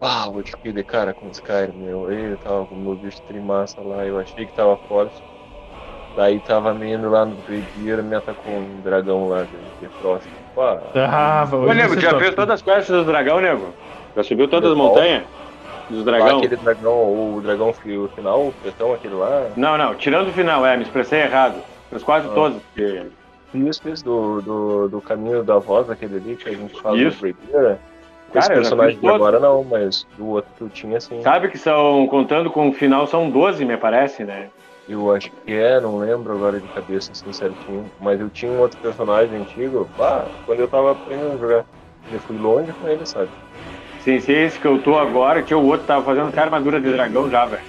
Ah, 0.00 0.28
vou 0.32 0.42
te 0.42 0.54
de 0.72 0.84
cara 0.84 1.12
com 1.12 1.28
os 1.28 1.40
caras, 1.40 1.74
meu. 1.74 2.10
Eu 2.10 2.36
tava 2.38 2.66
com 2.66 2.74
o 2.74 2.78
meu 2.78 2.94
bicho 2.94 3.20
trimassa 3.22 3.80
lá, 3.80 4.04
eu 4.04 4.18
achei 4.18 4.46
que 4.46 4.52
tava 4.52 4.76
forte. 4.88 5.22
Daí 6.16 6.38
tava 6.40 6.72
indo 6.84 7.10
lá 7.10 7.24
no 7.24 7.36
Graveyard, 7.46 8.02
me 8.02 8.16
atacou 8.16 8.52
um 8.54 8.80
dragão 8.82 9.28
lá 9.28 9.42
de, 9.42 9.56
de 9.80 9.94
próximo. 10.00 10.32
Pá. 10.54 10.80
Ah, 10.94 11.48
Ô, 11.52 11.72
nego, 11.72 11.98
já 12.00 12.18
fez 12.18 12.34
todas 12.34 12.54
as 12.54 12.62
quests 12.62 12.88
do 12.88 13.04
dragão, 13.04 13.40
nego? 13.40 13.72
Já 14.16 14.22
subiu 14.22 14.48
todas 14.48 14.70
as 14.70 14.76
montanhas? 14.76 15.24
Dos 15.90 16.04
dragão? 16.04 16.28
Ah, 16.28 16.38
aquele 16.38 16.56
dragão, 16.56 17.36
o 17.36 17.40
dragão 17.40 17.70
o 17.70 18.08
final, 18.08 18.48
o 18.48 18.54
pretão, 18.62 18.92
aquele 18.92 19.14
lá? 19.14 19.48
Não, 19.56 19.76
não, 19.78 19.94
tirando 19.94 20.28
o 20.28 20.32
final, 20.32 20.64
é, 20.64 20.76
me 20.76 20.82
expressei 20.84 21.22
errado. 21.22 21.60
Fiz 21.90 22.02
quase 22.02 22.28
ah. 22.28 22.34
todos. 22.34 22.62
Porque... 22.62 23.02
Isso, 23.54 23.88
isso, 23.88 24.04
do, 24.04 24.42
do, 24.42 24.88
do 24.88 25.00
caminho 25.00 25.42
da 25.42 25.58
voz, 25.58 25.88
aquele 25.88 26.16
ali 26.16 26.36
que 26.36 26.50
a 26.50 26.52
gente 26.52 26.80
fala 26.82 26.98
isso. 26.98 27.24
no 27.24 27.78
Cara, 28.32 28.40
Esse 28.40 28.50
personagem 28.50 29.00
de 29.00 29.08
agora 29.08 29.40
não, 29.40 29.64
mas 29.64 30.06
do 30.16 30.26
outro 30.26 30.52
que 30.54 30.62
eu 30.62 30.70
tinha 30.70 30.98
assim. 30.98 31.20
Sabe 31.22 31.50
que 31.50 31.58
são, 31.58 32.06
contando 32.08 32.50
com 32.50 32.68
o 32.68 32.72
final, 32.72 33.06
são 33.06 33.30
12, 33.30 33.64
me 33.64 33.76
parece, 33.76 34.24
né? 34.24 34.50
Eu 34.86 35.12
acho 35.12 35.30
que 35.30 35.52
é, 35.52 35.80
não 35.80 35.98
lembro 35.98 36.32
agora 36.32 36.60
de 36.60 36.68
cabeça 36.68 37.12
assim 37.12 37.32
certinho. 37.32 37.92
Mas 37.98 38.20
eu 38.20 38.30
tinha 38.30 38.50
um 38.50 38.58
outro 38.58 38.78
personagem 38.80 39.38
antigo, 39.38 39.90
pá, 39.94 40.30
quando 40.44 40.60
eu 40.60 40.68
tava 40.68 40.92
aprendendo 40.92 41.34
a 41.34 41.38
jogar. 41.38 41.66
Eu 42.10 42.20
fui 42.20 42.38
longe 42.38 42.72
com 42.72 42.88
ele, 42.88 43.04
sabe? 43.04 43.30
Sim, 43.98 44.18
sim, 44.20 44.32
esse 44.32 44.58
que 44.58 44.66
eu 44.66 44.82
tô 44.82 44.96
agora, 44.96 45.42
que 45.42 45.54
o 45.54 45.62
outro 45.64 45.86
tava 45.86 46.04
fazendo 46.04 46.28
até 46.28 46.40
armadura 46.40 46.80
de 46.80 46.90
dragão 46.90 47.28
já, 47.30 47.44
velho. 47.46 47.62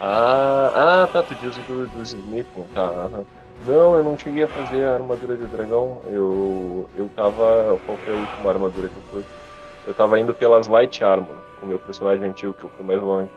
Ah, 0.00 1.02
ah, 1.02 1.06
tá, 1.08 1.22
tu 1.24 1.34
diz 1.34 1.58
do, 1.58 1.88
do 1.88 2.02
Smith, 2.02 2.48
tá. 2.72 3.24
Não, 3.66 3.96
eu 3.96 4.04
não 4.04 4.16
cheguei 4.16 4.44
a 4.44 4.48
fazer 4.48 4.84
a 4.84 4.94
armadura 4.94 5.36
de 5.36 5.46
dragão. 5.46 6.00
Eu, 6.10 6.88
eu 6.96 7.08
tava. 7.16 7.78
Qual 7.84 7.98
foi 7.98 8.12
a 8.12 8.16
última 8.16 8.50
armadura 8.50 8.88
que 8.88 8.96
eu 8.96 9.02
fui? 9.10 9.24
Eu 9.86 9.94
tava 9.94 10.18
indo 10.20 10.34
pelas 10.34 10.68
Light 10.68 11.02
Armor, 11.02 11.36
com 11.58 11.66
o 11.66 11.68
meu 11.68 11.78
personagem 11.78 12.28
antigo, 12.28 12.52
que 12.52 12.64
eu 12.64 12.70
fui 12.76 12.84
mais 12.86 13.00
longe. 13.00 13.30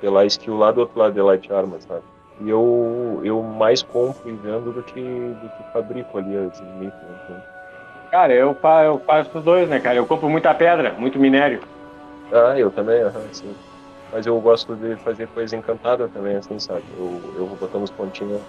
Pela 0.00 0.24
skill 0.26 0.56
lá 0.58 0.70
do 0.70 0.80
outro 0.80 0.98
lado 0.98 1.14
de 1.14 1.20
Light 1.20 1.50
Armor, 1.52 1.80
sabe? 1.80 2.02
E 2.40 2.50
eu, 2.50 3.20
eu 3.24 3.42
mais 3.42 3.82
compro 3.82 4.28
e 4.28 4.32
vendo 4.32 4.70
do 4.70 4.82
que, 4.82 5.00
do 5.00 5.48
que 5.48 5.72
fabrico 5.72 6.18
ali 6.18 6.36
as 6.36 6.54
Smith. 6.60 6.92
Né? 7.28 7.36
Cara, 8.10 8.32
eu, 8.32 8.56
eu 8.84 9.00
faço 9.06 9.38
os 9.38 9.44
dois, 9.44 9.68
né, 9.68 9.80
cara? 9.80 9.96
Eu 9.96 10.06
compro 10.06 10.28
muita 10.28 10.54
pedra, 10.54 10.92
muito 10.98 11.18
minério. 11.18 11.60
Ah, 12.30 12.58
eu 12.58 12.70
também, 12.70 13.00
aham, 13.02 13.32
sim. 13.32 13.54
Mas 14.12 14.26
eu 14.26 14.38
gosto 14.40 14.74
de 14.76 14.96
fazer 14.96 15.28
coisa 15.28 15.56
encantada 15.56 16.08
também, 16.08 16.36
assim, 16.36 16.58
sabe? 16.58 16.82
Eu, 16.96 17.20
eu 17.36 17.46
vou 17.46 17.56
botando 17.56 17.82
os 17.84 17.90
pontinhos. 17.90 18.40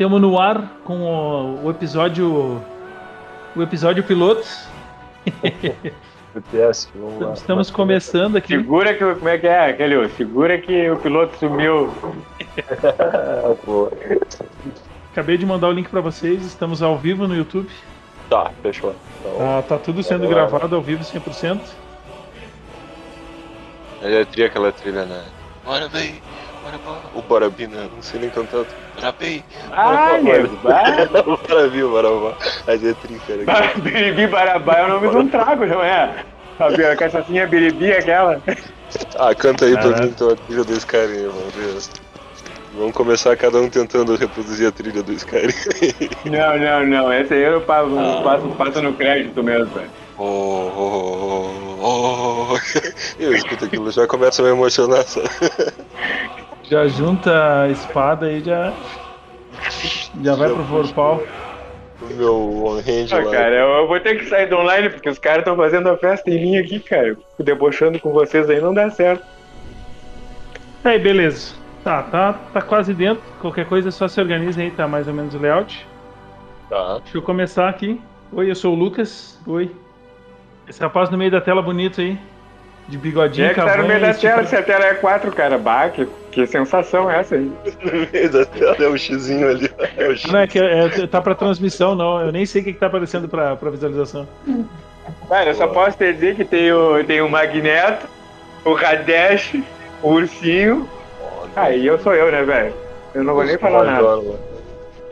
Temos 0.00 0.18
no 0.18 0.40
ar 0.40 0.80
com 0.82 1.02
o, 1.02 1.66
o 1.66 1.70
episódio. 1.70 2.64
O 3.54 3.62
episódio 3.62 4.02
piloto. 4.02 4.48
o 6.34 6.40
teste, 6.50 6.90
vamos 6.96 7.20
lá. 7.20 7.34
Estamos 7.34 7.70
começando 7.70 8.36
aqui. 8.36 8.56
Segura 8.56 8.94
que. 8.94 9.04
Como 9.04 9.28
é 9.28 9.36
que 9.36 9.46
é, 9.46 9.68
aquele? 9.68 10.08
Segura 10.08 10.56
que 10.56 10.88
o 10.88 10.96
piloto 10.96 11.36
sumiu. 11.36 11.92
Acabei 15.12 15.36
de 15.36 15.44
mandar 15.44 15.68
o 15.68 15.72
link 15.72 15.90
para 15.90 16.00
vocês, 16.00 16.46
estamos 16.46 16.82
ao 16.82 16.96
vivo 16.96 17.28
no 17.28 17.36
YouTube. 17.36 17.68
Tá, 18.30 18.52
fechou. 18.62 18.94
Então, 19.20 19.36
tá, 19.36 19.62
tá 19.68 19.76
tudo 19.76 20.02
sendo 20.02 20.26
gravado 20.26 20.74
ao 20.74 20.80
vivo 20.80 21.04
100%. 21.04 21.60
Eu 24.00 24.24
teria 24.24 24.46
aquela 24.46 24.72
trilha, 24.72 25.04
né? 25.04 25.26
Bora, 25.62 25.90
bem! 25.90 26.22
O 27.14 27.22
Borabina, 27.22 27.88
não 27.94 28.02
sei 28.02 28.20
nem 28.20 28.30
cantar. 28.30 28.64
Bora, 28.94 29.14
bem! 29.18 29.42
Ah, 29.72 30.18
Bora, 30.62 31.22
Bora, 31.22 31.88
Barabá. 31.88 32.34
Aí 32.66 32.88
é 32.88 32.94
trinca, 32.94 33.34
né? 33.34 33.44
Biribi 33.76 34.26
Barabá 34.26 34.74
é 34.78 34.84
o 34.84 34.88
nome 34.88 35.08
de 35.10 35.16
um 35.16 35.28
trago, 35.28 35.66
não 35.66 35.82
é? 35.82 36.24
A 36.58 36.96
cachaçinha 36.96 37.46
Biribi 37.46 37.92
aquela. 37.92 38.40
Ah, 39.18 39.34
canta 39.34 39.64
aí 39.64 39.76
pra 39.76 40.00
mim 40.00 40.08
então 40.08 40.30
a 40.30 40.36
trilha 40.36 40.64
do 40.64 40.72
Skyrim, 40.74 41.26
mano. 41.26 41.80
Vamos 42.74 42.92
começar 42.92 43.36
cada 43.36 43.58
um 43.58 43.68
tentando 43.68 44.14
reproduzir 44.14 44.68
a 44.68 44.72
trilha 44.72 45.02
do 45.02 45.12
Skyrim. 45.12 45.54
não, 46.30 46.58
não, 46.58 46.86
não. 46.86 47.12
Essa 47.12 47.34
aí 47.34 47.42
eu 47.42 47.60
passo, 47.62 47.98
ah. 47.98 48.22
passo, 48.22 48.48
passo 48.50 48.82
no 48.82 48.92
crédito 48.92 49.42
mesmo, 49.42 49.66
velho. 49.74 49.90
Oh, 50.18 50.70
oh, 50.76 51.50
oh, 51.80 52.54
oh. 52.54 52.58
Eu 53.18 53.34
escuto 53.34 53.64
aquilo, 53.64 53.90
já 53.90 54.06
começa 54.06 54.42
a 54.42 54.44
me 54.44 54.50
emocionar. 54.50 55.02
Sabe? 55.04 55.28
Já 56.70 56.86
junta 56.86 57.62
a 57.62 57.68
espada 57.68 58.30
e 58.30 58.40
já. 58.44 58.72
Já 60.22 60.36
vai 60.36 60.48
pro 60.48 60.62
vorpal. 60.62 61.20
O 62.00 62.14
meu 62.14 62.64
on-hand 62.64 63.08
ah, 63.10 63.24
lá. 63.24 63.30
Cara, 63.32 63.56
eu 63.56 63.88
vou 63.88 63.98
ter 63.98 64.14
que 64.16 64.26
sair 64.26 64.46
do 64.46 64.56
online 64.56 64.88
porque 64.88 65.08
os 65.08 65.18
caras 65.18 65.40
estão 65.40 65.56
fazendo 65.56 65.88
a 65.88 65.96
festa 65.96 66.30
em 66.30 66.40
mim 66.40 66.56
aqui, 66.58 66.78
cara. 66.78 67.16
Fico 67.16 67.42
debochando 67.42 67.98
com 67.98 68.12
vocês 68.12 68.48
aí, 68.48 68.60
não 68.60 68.72
dá 68.72 68.88
certo. 68.88 69.26
Aí, 70.84 70.96
beleza. 70.96 71.54
Tá, 71.82 72.04
tá, 72.04 72.34
tá 72.52 72.62
quase 72.62 72.94
dentro. 72.94 73.24
Qualquer 73.40 73.66
coisa 73.66 73.90
só 73.90 74.06
se 74.06 74.20
organiza 74.20 74.60
aí, 74.60 74.70
tá 74.70 74.86
mais 74.86 75.08
ou 75.08 75.12
menos 75.12 75.34
o 75.34 75.38
layout. 75.38 75.84
Tá. 76.68 77.00
Deixa 77.02 77.18
eu 77.18 77.22
começar 77.22 77.68
aqui. 77.68 78.00
Oi, 78.30 78.48
eu 78.48 78.54
sou 78.54 78.74
o 78.74 78.78
Lucas. 78.78 79.40
Oi. 79.44 79.74
Esse 80.68 80.80
rapaz 80.80 81.10
no 81.10 81.18
meio 81.18 81.32
da 81.32 81.40
tela 81.40 81.60
bonito 81.60 82.00
aí. 82.00 82.16
De 82.90 82.98
bigodinho, 82.98 83.46
é 83.46 83.54
que 83.54 83.60
tá 83.60 83.76
no 83.76 83.86
meio 83.86 84.00
da 84.00 84.12
tela, 84.12 84.44
se 84.44 84.56
a 84.56 84.62
tela 84.62 84.84
é 84.84 84.94
4, 84.94 85.30
cara. 85.32 85.56
Bah, 85.56 85.88
que, 85.88 86.08
que 86.32 86.46
sensação 86.46 87.10
é 87.10 87.20
essa 87.20 87.36
aí? 87.36 87.50
no 87.84 88.10
meio 88.12 88.30
da 88.30 88.44
tela 88.44 88.76
é 88.78 88.88
o 88.88 88.98
xizinho 88.98 89.48
ali. 89.48 89.70
É 89.96 90.08
o 90.08 90.16
X. 90.16 90.30
Não, 90.30 90.40
é 90.40 90.46
que 90.46 90.58
é, 90.58 91.06
tá 91.06 91.22
pra 91.22 91.34
transmissão, 91.34 91.94
não. 91.94 92.20
Eu 92.20 92.32
nem 92.32 92.44
sei 92.44 92.62
o 92.62 92.64
que, 92.64 92.72
que 92.72 92.80
tá 92.80 92.88
aparecendo 92.88 93.28
pra, 93.28 93.54
pra 93.54 93.70
visualização. 93.70 94.26
Cara, 95.28 95.50
eu 95.50 95.54
só 95.54 95.68
posso 95.68 95.96
te 95.96 96.12
dizer 96.12 96.34
que 96.34 96.44
tem 96.44 96.72
o, 96.72 97.02
tem 97.04 97.22
o 97.22 97.28
Magneto, 97.30 98.06
o 98.64 98.74
Radesh, 98.74 99.54
o 100.02 100.10
Ursinho, 100.10 100.88
Aí 101.56 101.86
eu 101.86 101.98
sou 101.98 102.14
eu, 102.14 102.30
né, 102.30 102.42
velho? 102.42 102.74
Eu 103.14 103.24
não 103.24 103.34
vou 103.34 103.44
nem 103.44 103.58
falar 103.58 103.84
major, 103.84 104.24
nada. 104.24 104.38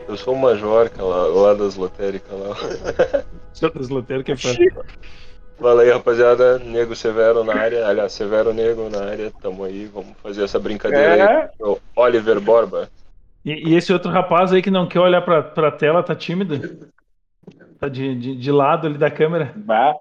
Eu 0.07 0.17
sou 0.17 0.33
o 0.33 0.37
Major, 0.37 0.89
lá, 0.97 1.27
lá 1.27 1.53
das 1.53 1.75
lotéricas 1.75 2.31
lá. 2.39 3.23
Das 3.59 3.89
lotéricas 3.89 4.45
é. 4.45 4.67
Fala 5.59 5.81
aí, 5.81 5.89
rapaziada. 5.89 6.57
Nego 6.59 6.95
Severo 6.95 7.43
na 7.43 7.53
área. 7.55 7.87
Aliás, 7.87 8.13
Severo 8.13 8.53
Nego 8.53 8.89
na 8.89 9.03
área. 9.03 9.31
Tamo 9.41 9.63
aí, 9.63 9.85
vamos 9.85 10.17
fazer 10.23 10.43
essa 10.43 10.59
brincadeira 10.59 11.15
é. 11.15 11.41
aí. 11.41 11.49
O 11.59 11.77
Oliver 11.95 12.39
Borba. 12.39 12.89
E, 13.43 13.69
e, 13.69 13.75
esse 13.75 13.91
outro 13.91 14.09
rapaz 14.11 14.53
aí 14.53 14.61
que 14.61 14.71
não 14.71 14.87
quer 14.87 14.99
olhar 14.99 15.21
pra, 15.21 15.41
pra 15.41 15.71
tela, 15.71 16.03
tá 16.03 16.15
tímido? 16.15 16.89
Tá 17.79 17.87
de, 17.87 18.15
de, 18.15 18.35
de 18.35 18.51
lado 18.51 18.87
ali 18.87 18.97
da 18.97 19.09
câmera. 19.09 19.53
Bah. 19.55 19.95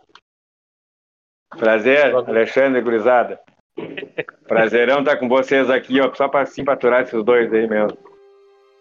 Prazer, 1.56 2.14
Alexandre 2.14 2.80
Gurizada. 2.80 3.40
Prazerão 4.46 5.00
estar 5.00 5.16
com 5.16 5.28
vocês 5.28 5.70
aqui, 5.70 6.00
ó, 6.00 6.12
só 6.14 6.28
para 6.28 6.44
simpaturar 6.46 7.02
esses 7.02 7.22
dois 7.24 7.52
aí 7.52 7.68
mesmo. 7.68 7.96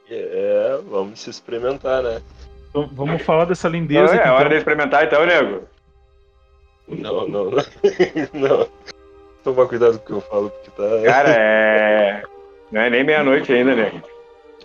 É, 0.09 0.79
vamos 0.89 1.19
se 1.19 1.29
experimentar, 1.29 2.01
né? 2.01 2.21
Vamos 2.73 3.21
falar 3.21 3.45
dessa 3.45 3.67
lindeza. 3.67 4.15
Não, 4.15 4.21
é, 4.21 4.31
hora 4.31 4.39
então. 4.39 4.49
de 4.49 4.55
experimentar 4.55 5.05
então, 5.05 5.25
nego. 5.25 5.67
Não, 6.87 7.27
não, 7.27 7.51
não. 7.51 7.51
não. 8.33 8.67
Toma 9.43 9.67
cuidado 9.67 9.99
com 9.99 10.03
o 10.03 10.05
que 10.05 10.11
eu 10.13 10.21
falo, 10.21 10.49
porque 10.49 10.71
tá. 10.71 11.03
Cara, 11.05 11.29
é. 11.29 12.23
Não 12.71 12.81
é 12.81 12.89
nem 12.89 13.03
meia-noite 13.03 13.51
ainda, 13.51 13.75
nego. 13.75 14.01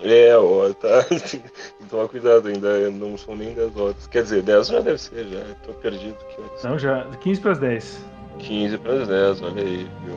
É, 0.02 0.36
ó, 0.36 0.72
tá. 0.72 1.06
Toma 1.88 2.08
cuidado, 2.08 2.48
ainda 2.48 2.90
não 2.90 3.16
são 3.16 3.36
nem 3.36 3.54
10 3.54 3.76
horas. 3.76 4.06
Quer 4.08 4.22
dizer, 4.22 4.42
10 4.42 4.66
já 4.68 4.80
deve 4.80 4.98
ser, 4.98 5.26
já. 5.26 5.40
Tô 5.64 5.72
perdido. 5.74 6.16
Que 6.28 6.66
Não, 6.66 6.78
já. 6.78 7.04
15 7.20 7.40
para 7.40 7.52
as 7.52 7.58
10. 7.58 8.04
15 8.38 8.78
para 8.78 8.92
as 8.94 9.08
10, 9.08 9.42
olha 9.42 9.62
aí, 9.62 9.88
viu? 10.04 10.16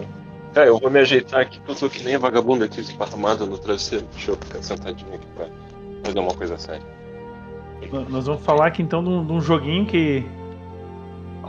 Cara, 0.54 0.68
eu 0.68 0.80
vou 0.80 0.90
me 0.90 1.00
ajeitar 1.00 1.42
aqui 1.42 1.60
porque 1.60 1.72
eu 1.72 1.76
tô 1.76 1.90
que 1.90 2.04
nem 2.04 2.16
a 2.16 2.20
vagabunda 2.20 2.66
aqui 2.66 2.80
esparramada 2.80 3.46
no 3.46 3.58
travesseiro. 3.58 4.06
Deixa 4.14 4.32
eu 4.32 4.38
ficar 4.38 4.64
sentadinho 4.64 5.14
aqui 5.14 5.28
pra 5.36 5.48
fazer 6.04 6.20
uma 6.20 6.34
coisa 6.34 6.58
séria. 6.58 6.86
Nós 8.10 8.26
vamos 8.26 8.42
falar 8.44 8.68
aqui 8.68 8.82
então 8.82 9.04
de 9.04 9.10
um, 9.10 9.26
de 9.26 9.34
um 9.34 9.42
joguinho 9.42 9.86
que. 9.86 10.26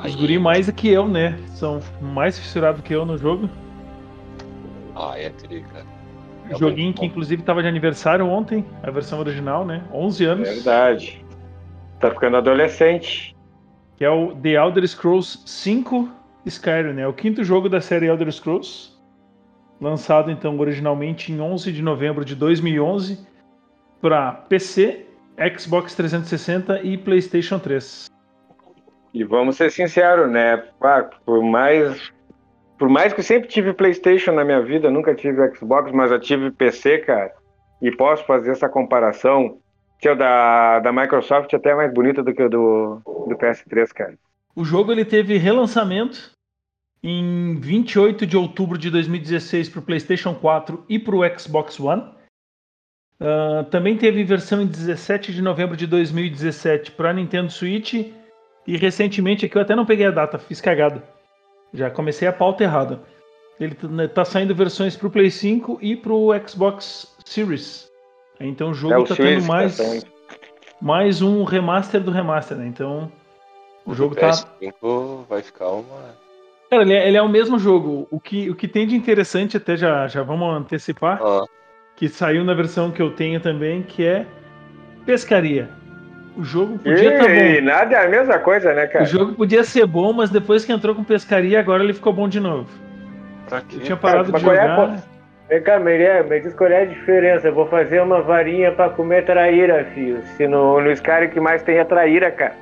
Os 0.05 0.15
guri 0.15 0.39
mais 0.39 0.71
que 0.71 0.89
eu, 0.89 1.09
né? 1.09 1.39
São 1.49 1.81
mais 2.01 2.39
fissurados 2.39 2.81
que 2.83 2.95
eu 2.95 3.05
no 3.05 3.17
jogo. 3.17 3.49
Ah, 4.95 5.19
é 5.19 5.31
trica. 5.31 5.85
É 6.49 6.57
joguinho 6.57 6.93
que 6.93 7.05
inclusive 7.05 7.43
tava 7.43 7.63
de 7.63 7.69
aniversário 7.69 8.27
ontem, 8.27 8.65
a 8.83 8.91
versão 8.91 9.19
original, 9.19 9.65
né? 9.65 9.83
11 9.93 10.25
anos. 10.25 10.49
Verdade. 10.49 11.25
Tá 12.01 12.11
ficando 12.11 12.37
adolescente. 12.37 13.35
Que 13.97 14.05
é 14.05 14.11
o 14.11 14.35
The 14.35 14.51
Elder 14.51 14.87
Scrolls 14.87 15.41
5 15.45 16.09
Skyrim, 16.45 16.93
né? 16.93 17.07
O 17.07 17.13
quinto 17.13 17.43
jogo 17.43 17.69
da 17.69 17.81
série 17.81 18.07
Elder 18.07 18.31
Scrolls, 18.31 18.93
lançado 19.81 20.31
então 20.31 20.59
originalmente 20.59 21.33
em 21.33 21.41
11 21.41 21.73
de 21.73 21.83
novembro 21.83 22.25
de 22.25 22.35
2011 22.35 23.27
para 24.01 24.33
PC, 24.33 25.07
Xbox 25.59 25.95
360 25.95 26.83
e 26.83 26.97
PlayStation 26.97 27.59
3. 27.59 28.07
E 29.17 29.25
vamos 29.25 29.57
ser 29.57 29.71
sinceros, 29.71 30.31
né? 30.31 30.59
por 31.25 31.43
mais 31.43 32.13
por 32.79 32.87
mais 32.87 33.15
que 33.15 33.21
eu 33.21 33.25
sempre 33.25 33.49
tive 33.49 33.73
PlayStation 33.73 34.33
na 34.33 34.45
minha 34.45 34.61
vida, 34.61 34.91
nunca 34.91 35.15
tive 35.15 35.57
Xbox, 35.57 35.91
mas 35.91 36.11
eu 36.11 36.21
tive 36.21 36.51
PC, 36.51 36.99
cara. 36.99 37.33
E 37.81 37.91
posso 37.91 38.27
fazer 38.27 38.51
essa 38.51 38.69
comparação. 38.69 39.59
Que 39.99 40.11
o 40.11 40.15
da, 40.15 40.81
da 40.81 40.93
Microsoft 40.93 41.55
até 41.55 41.75
mais 41.75 41.91
bonita 41.95 42.23
do 42.23 42.35
que 42.35 42.43
o 42.43 42.51
do, 42.51 43.01
do 43.07 43.35
PS3, 43.39 43.91
cara. 43.95 44.19
O 44.55 44.63
jogo 44.63 44.93
ele 44.93 45.07
teve 45.07 45.39
relançamento 45.39 46.33
em 47.03 47.59
28 47.59 48.27
de 48.27 48.37
outubro 48.37 48.77
de 48.77 48.91
2016 48.91 49.71
para 49.71 49.81
o 49.81 49.83
PlayStation 49.83 50.35
4 50.35 50.85
e 50.91 50.99
para 50.99 51.17
o 51.17 51.39
Xbox 51.39 51.81
One. 51.81 52.03
Uh, 53.19 53.65
também 53.71 53.97
teve 53.97 54.23
versão 54.25 54.61
em 54.61 54.67
17 54.67 55.33
de 55.33 55.41
novembro 55.41 55.75
de 55.75 55.87
2017 55.87 56.93
para 56.93 57.15
Nintendo 57.15 57.51
Switch. 57.51 58.13
E 58.67 58.77
recentemente, 58.77 59.47
aqui 59.47 59.57
eu 59.57 59.63
até 59.63 59.77
não 59.77 59.87
peguei 59.87 60.07
a 60.07 60.11
data, 60.11 60.39
fiz 60.39 60.61
cagada. 60.61 61.03
Já 61.73 61.91
comecei 61.91 62.27
a 62.27 62.33
pauta 62.33 62.65
errada. 62.65 63.01
Ele 63.59 63.75
tá 64.09 64.25
saindo 64.25 64.55
versões 64.55 64.97
para 64.97 65.07
o 65.07 65.11
Play 65.11 65.31
5 65.31 65.79
e 65.81 65.97
para 65.97 66.13
o 66.13 66.31
Xbox 66.47 67.17
Series. 67.25 67.91
Então 68.39 68.71
o 68.71 68.75
jogo 68.75 68.95
é, 68.95 68.99
o 68.99 69.05
tá 69.05 69.17
tendo 69.17 69.45
mais, 69.47 70.05
mais 70.81 71.23
um 71.23 71.43
remaster 71.45 72.03
do 72.03 72.11
remaster, 72.11 72.57
né? 72.57 72.67
Então 72.67 73.11
o, 73.87 73.93
o 73.93 73.95
jogo 73.95 74.15
tá. 74.15 74.31
vai 75.29 75.43
ficar 75.43 75.69
uma. 75.69 76.17
Cara, 76.69 76.83
ele 76.83 76.93
é, 76.93 77.09
ele 77.09 77.17
é, 77.17 77.23
o 77.23 77.29
mesmo 77.29 77.59
jogo. 77.59 78.07
O 78.11 78.21
que, 78.21 78.51
o 78.51 78.55
que 78.55 78.69
tem 78.69 78.87
de 78.87 78.95
interessante, 78.95 79.57
até 79.57 79.77
já, 79.77 80.07
já 80.07 80.23
vamos 80.23 80.55
antecipar, 80.55 81.23
ah. 81.23 81.47
que 81.95 82.09
saiu 82.09 82.45
na 82.45 82.53
versão 82.53 82.91
que 82.91 83.01
eu 83.01 83.15
tenho 83.15 83.41
também, 83.41 83.83
que 83.83 84.05
é 84.05 84.27
pescaria. 85.07 85.71
O 86.37 86.45
jogo 86.45 86.79
podia 86.79 87.15
estar 87.15 87.25
tá 87.25 87.31
bom. 87.31 87.63
Nada 87.63 87.97
é 87.97 88.05
a 88.05 88.09
mesma 88.09 88.39
coisa, 88.39 88.75
né, 88.75 88.87
cara? 88.87 89.05
O 89.05 89.09
jogo 89.09 89.33
podia 89.33 89.65
ser 89.65 89.87
bom, 89.87 90.13
mas 90.13 90.29
depois 90.29 90.65
que 90.65 90.73
entrou 90.73 90.95
com 90.95 91.03
pescaria, 91.03 91.59
agora 91.59 91.83
ele 91.83 91.95
ficou 91.95 92.13
bom 92.13 92.29
de 92.29 92.39
novo. 92.39 92.69
Pra 93.49 93.61
quê? 93.63 93.77
Eu 93.77 93.81
tinha 93.81 93.97
parado 93.97 94.31
cara, 94.31 94.39
de 94.39 94.45
jogar. 94.45 95.03
Vem 95.49 95.63
cá, 95.63 95.79
Meré, 95.79 96.23
me 96.25 96.41
diz 96.41 96.53
qual 96.55 96.69
é 96.69 96.83
a 96.83 96.85
diferença. 96.85 97.49
Eu 97.49 97.55
vou 97.55 97.67
fazer 97.69 98.03
uma 98.03 98.21
varinha 98.21 98.73
pra 98.73 98.91
comer 98.91 99.25
traíra, 99.25 99.87
filho. 99.95 100.21
Se 100.37 100.47
no, 100.47 100.81
no 100.81 100.91
Skyrim 100.91 101.29
que 101.29 101.41
mais 101.41 101.63
tem 101.63 101.79
é 101.79 101.85
traíra, 101.85 102.31
cara. 102.31 102.55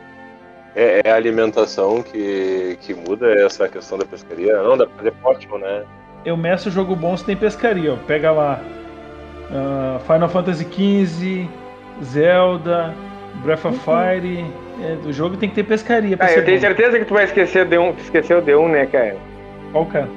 É, 0.76 1.00
é, 1.04 1.10
a 1.10 1.16
alimentação 1.16 2.02
que, 2.02 2.76
que 2.82 2.94
muda 2.94 3.32
essa 3.32 3.68
questão 3.68 3.96
da 3.96 4.04
pescaria. 4.04 4.62
Não, 4.62 4.76
dá 4.76 4.86
pra 4.86 4.96
fazer 4.96 5.12
potion, 5.12 5.58
né? 5.58 5.84
Eu 6.24 6.36
meço 6.36 6.68
o 6.68 6.72
jogo 6.72 6.94
bom 6.94 7.16
se 7.16 7.24
tem 7.24 7.36
pescaria, 7.36 7.94
ó. 7.94 7.96
Pega 8.06 8.30
lá 8.30 8.60
uh, 9.50 10.00
Final 10.00 10.28
Fantasy 10.28 10.64
XV, 10.64 11.48
Zelda, 12.02 12.94
Breath 13.42 13.64
of 13.64 13.76
uhum. 13.76 13.80
Fire. 13.80 14.44
É, 14.82 15.06
o 15.06 15.12
jogo 15.12 15.36
tem 15.36 15.48
que 15.48 15.54
ter 15.54 15.64
pescaria. 15.64 16.16
Pra 16.16 16.26
ah, 16.26 16.32
eu 16.32 16.44
tenho 16.44 16.58
bom. 16.58 16.66
certeza 16.66 16.98
que 16.98 17.04
tu 17.04 17.14
vai 17.14 17.24
esquecer 17.24 17.64
de 17.66 17.78
um, 17.78 17.90
esqueceu 17.90 18.40
de 18.40 18.54
um, 18.54 18.68
né, 18.68 18.86
cara? 18.86 19.16
Qual 19.72 19.86
cara? 19.86 20.08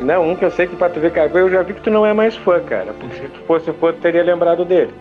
Não, 0.00 0.30
um 0.30 0.36
que 0.36 0.44
eu 0.44 0.50
sei 0.50 0.66
que 0.66 0.76
pra 0.76 0.88
tu 0.88 1.00
ver 1.00 1.12
cagou, 1.12 1.40
eu 1.40 1.50
já 1.50 1.62
vi 1.62 1.74
que 1.74 1.80
tu 1.80 1.90
não 1.90 2.06
é 2.06 2.12
mais 2.12 2.36
fã, 2.36 2.60
cara. 2.60 2.92
Porque 2.92 3.16
se 3.16 3.28
tu 3.28 3.40
fosse 3.40 3.72
fã, 3.72 3.92
tu 3.92 4.00
teria 4.00 4.22
lembrado 4.22 4.64
dele. 4.64 4.92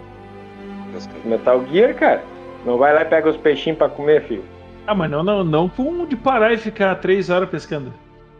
Metal 1.25 1.63
Gear, 1.71 1.93
cara. 1.93 2.23
Não 2.65 2.77
vai 2.77 2.93
lá 2.93 3.01
e 3.01 3.05
pega 3.05 3.29
os 3.29 3.37
peixinhos 3.37 3.77
pra 3.77 3.89
comer, 3.89 4.23
filho. 4.23 4.43
Ah, 4.87 4.95
mas 4.95 5.11
não, 5.11 5.23
não, 5.23 5.43
não 5.43 5.69
com 5.69 6.05
de 6.05 6.15
parar 6.15 6.53
e 6.53 6.57
ficar 6.57 6.95
três 6.95 7.29
horas 7.29 7.49
pescando. 7.49 7.93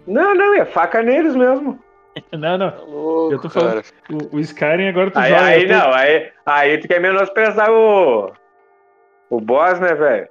Não, 0.07 0.34
não, 0.34 0.54
é 0.56 0.66
faca 0.66 1.04
neles 1.04 1.36
mesmo. 1.36 1.78
não, 2.31 2.57
não. 2.57 2.72
Tá 2.72 2.78
louco, 2.80 3.34
eu 3.34 3.42
tô 3.42 3.50
falando. 3.50 3.84
O, 4.10 4.38
o, 4.38 4.39
Skyrim 4.39 4.88
agora 4.88 5.12
tu 5.12 5.19
aí, 5.19 5.30
joga. 5.30 5.44
Aí 5.44 5.68
não, 5.68 5.94
aí, 5.94 6.30
aí 6.45 6.78
tu 6.78 6.88
quer 6.88 7.00
menosprezar 7.00 7.69
o. 7.69 8.31
O 9.29 9.41
boss, 9.41 9.79
né, 9.79 9.94
velho? 9.94 10.27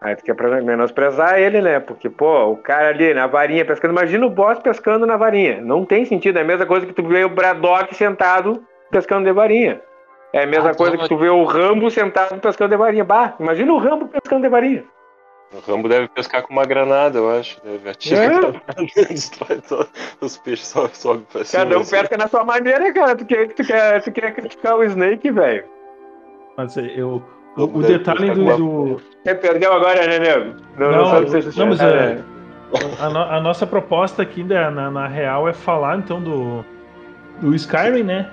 Aí 0.00 0.16
tu 0.16 0.24
quer 0.24 0.62
menosprezar 0.62 1.38
ele, 1.38 1.60
né? 1.60 1.78
Porque, 1.78 2.08
pô, 2.08 2.52
o 2.52 2.56
cara 2.56 2.88
ali 2.88 3.12
na 3.12 3.26
varinha 3.26 3.64
pescando. 3.64 3.92
Imagina 3.92 4.24
o 4.24 4.30
boss 4.30 4.58
pescando 4.58 5.06
na 5.06 5.16
varinha. 5.16 5.60
Não 5.60 5.84
tem 5.84 6.06
sentido. 6.06 6.38
É 6.38 6.42
a 6.42 6.44
mesma 6.44 6.64
coisa 6.64 6.86
que 6.86 6.94
tu 6.94 7.02
vê 7.06 7.24
o 7.24 7.28
Braddock 7.28 7.94
sentado 7.94 8.64
pescando 8.90 9.26
de 9.26 9.32
varinha. 9.32 9.80
É 10.32 10.44
a 10.44 10.46
mesma 10.46 10.70
ah, 10.70 10.74
coisa 10.74 10.96
que 10.96 11.08
tu 11.08 11.18
vê 11.18 11.28
o 11.28 11.44
Rambo 11.44 11.90
sentado 11.90 12.40
pescando 12.40 12.70
de 12.70 12.76
varinha. 12.76 13.04
Bah, 13.04 13.34
imagina 13.38 13.72
o 13.72 13.78
Rambo 13.78 14.08
pescando 14.08 14.42
de 14.42 14.48
varinha. 14.48 14.84
O 15.52 15.58
Rambo 15.58 15.88
deve 15.88 16.06
pescar 16.08 16.44
com 16.44 16.52
uma 16.52 16.64
granada, 16.64 17.18
eu 17.18 17.28
acho. 17.28 17.60
Deve 17.62 17.90
atirar 17.90 18.32
é. 18.32 19.04
destrói 19.10 19.60
os 20.20 20.38
peixes 20.38 20.68
só 20.68 20.88
sobe 20.88 21.26
pra 21.30 21.44
cima. 21.44 21.64
Cada 21.64 21.76
um 21.76 21.80
assim. 21.80 21.90
pesca 21.90 22.16
na 22.16 22.28
sua 22.28 22.44
maneira, 22.44 22.92
cara. 22.92 23.16
Tu 23.16 23.26
quer, 23.26 23.48
tu 23.48 23.64
quer, 23.64 24.02
tu 24.02 24.12
quer 24.12 24.32
criticar 24.32 24.76
o 24.76 24.84
Snake, 24.84 25.30
velho. 25.30 25.64
Mas 26.56 26.76
eu. 26.76 27.22
O, 27.56 27.64
o 27.78 27.82
detalhe 27.82 28.30
do, 28.30 28.56
do. 28.56 29.00
Você 29.24 29.34
perdeu 29.34 29.72
agora, 29.72 30.06
né, 30.06 30.18
nego? 30.18 30.56
Não, 30.78 30.90
não, 30.90 30.98
não, 30.98 31.20
não 31.56 31.66
mas 31.66 31.80
é, 31.80 32.22
a, 33.00 33.10
no, 33.10 33.18
a, 33.18 33.40
nossa 33.40 33.66
proposta 33.66 34.22
aqui 34.22 34.42
na, 34.42 34.70
na, 34.70 34.90
na, 34.90 35.06
real 35.08 35.48
é 35.48 35.52
falar 35.52 35.98
então 35.98 36.20
do, 36.20 36.64
do 37.40 37.54
Skyrim, 37.54 38.04
né? 38.04 38.30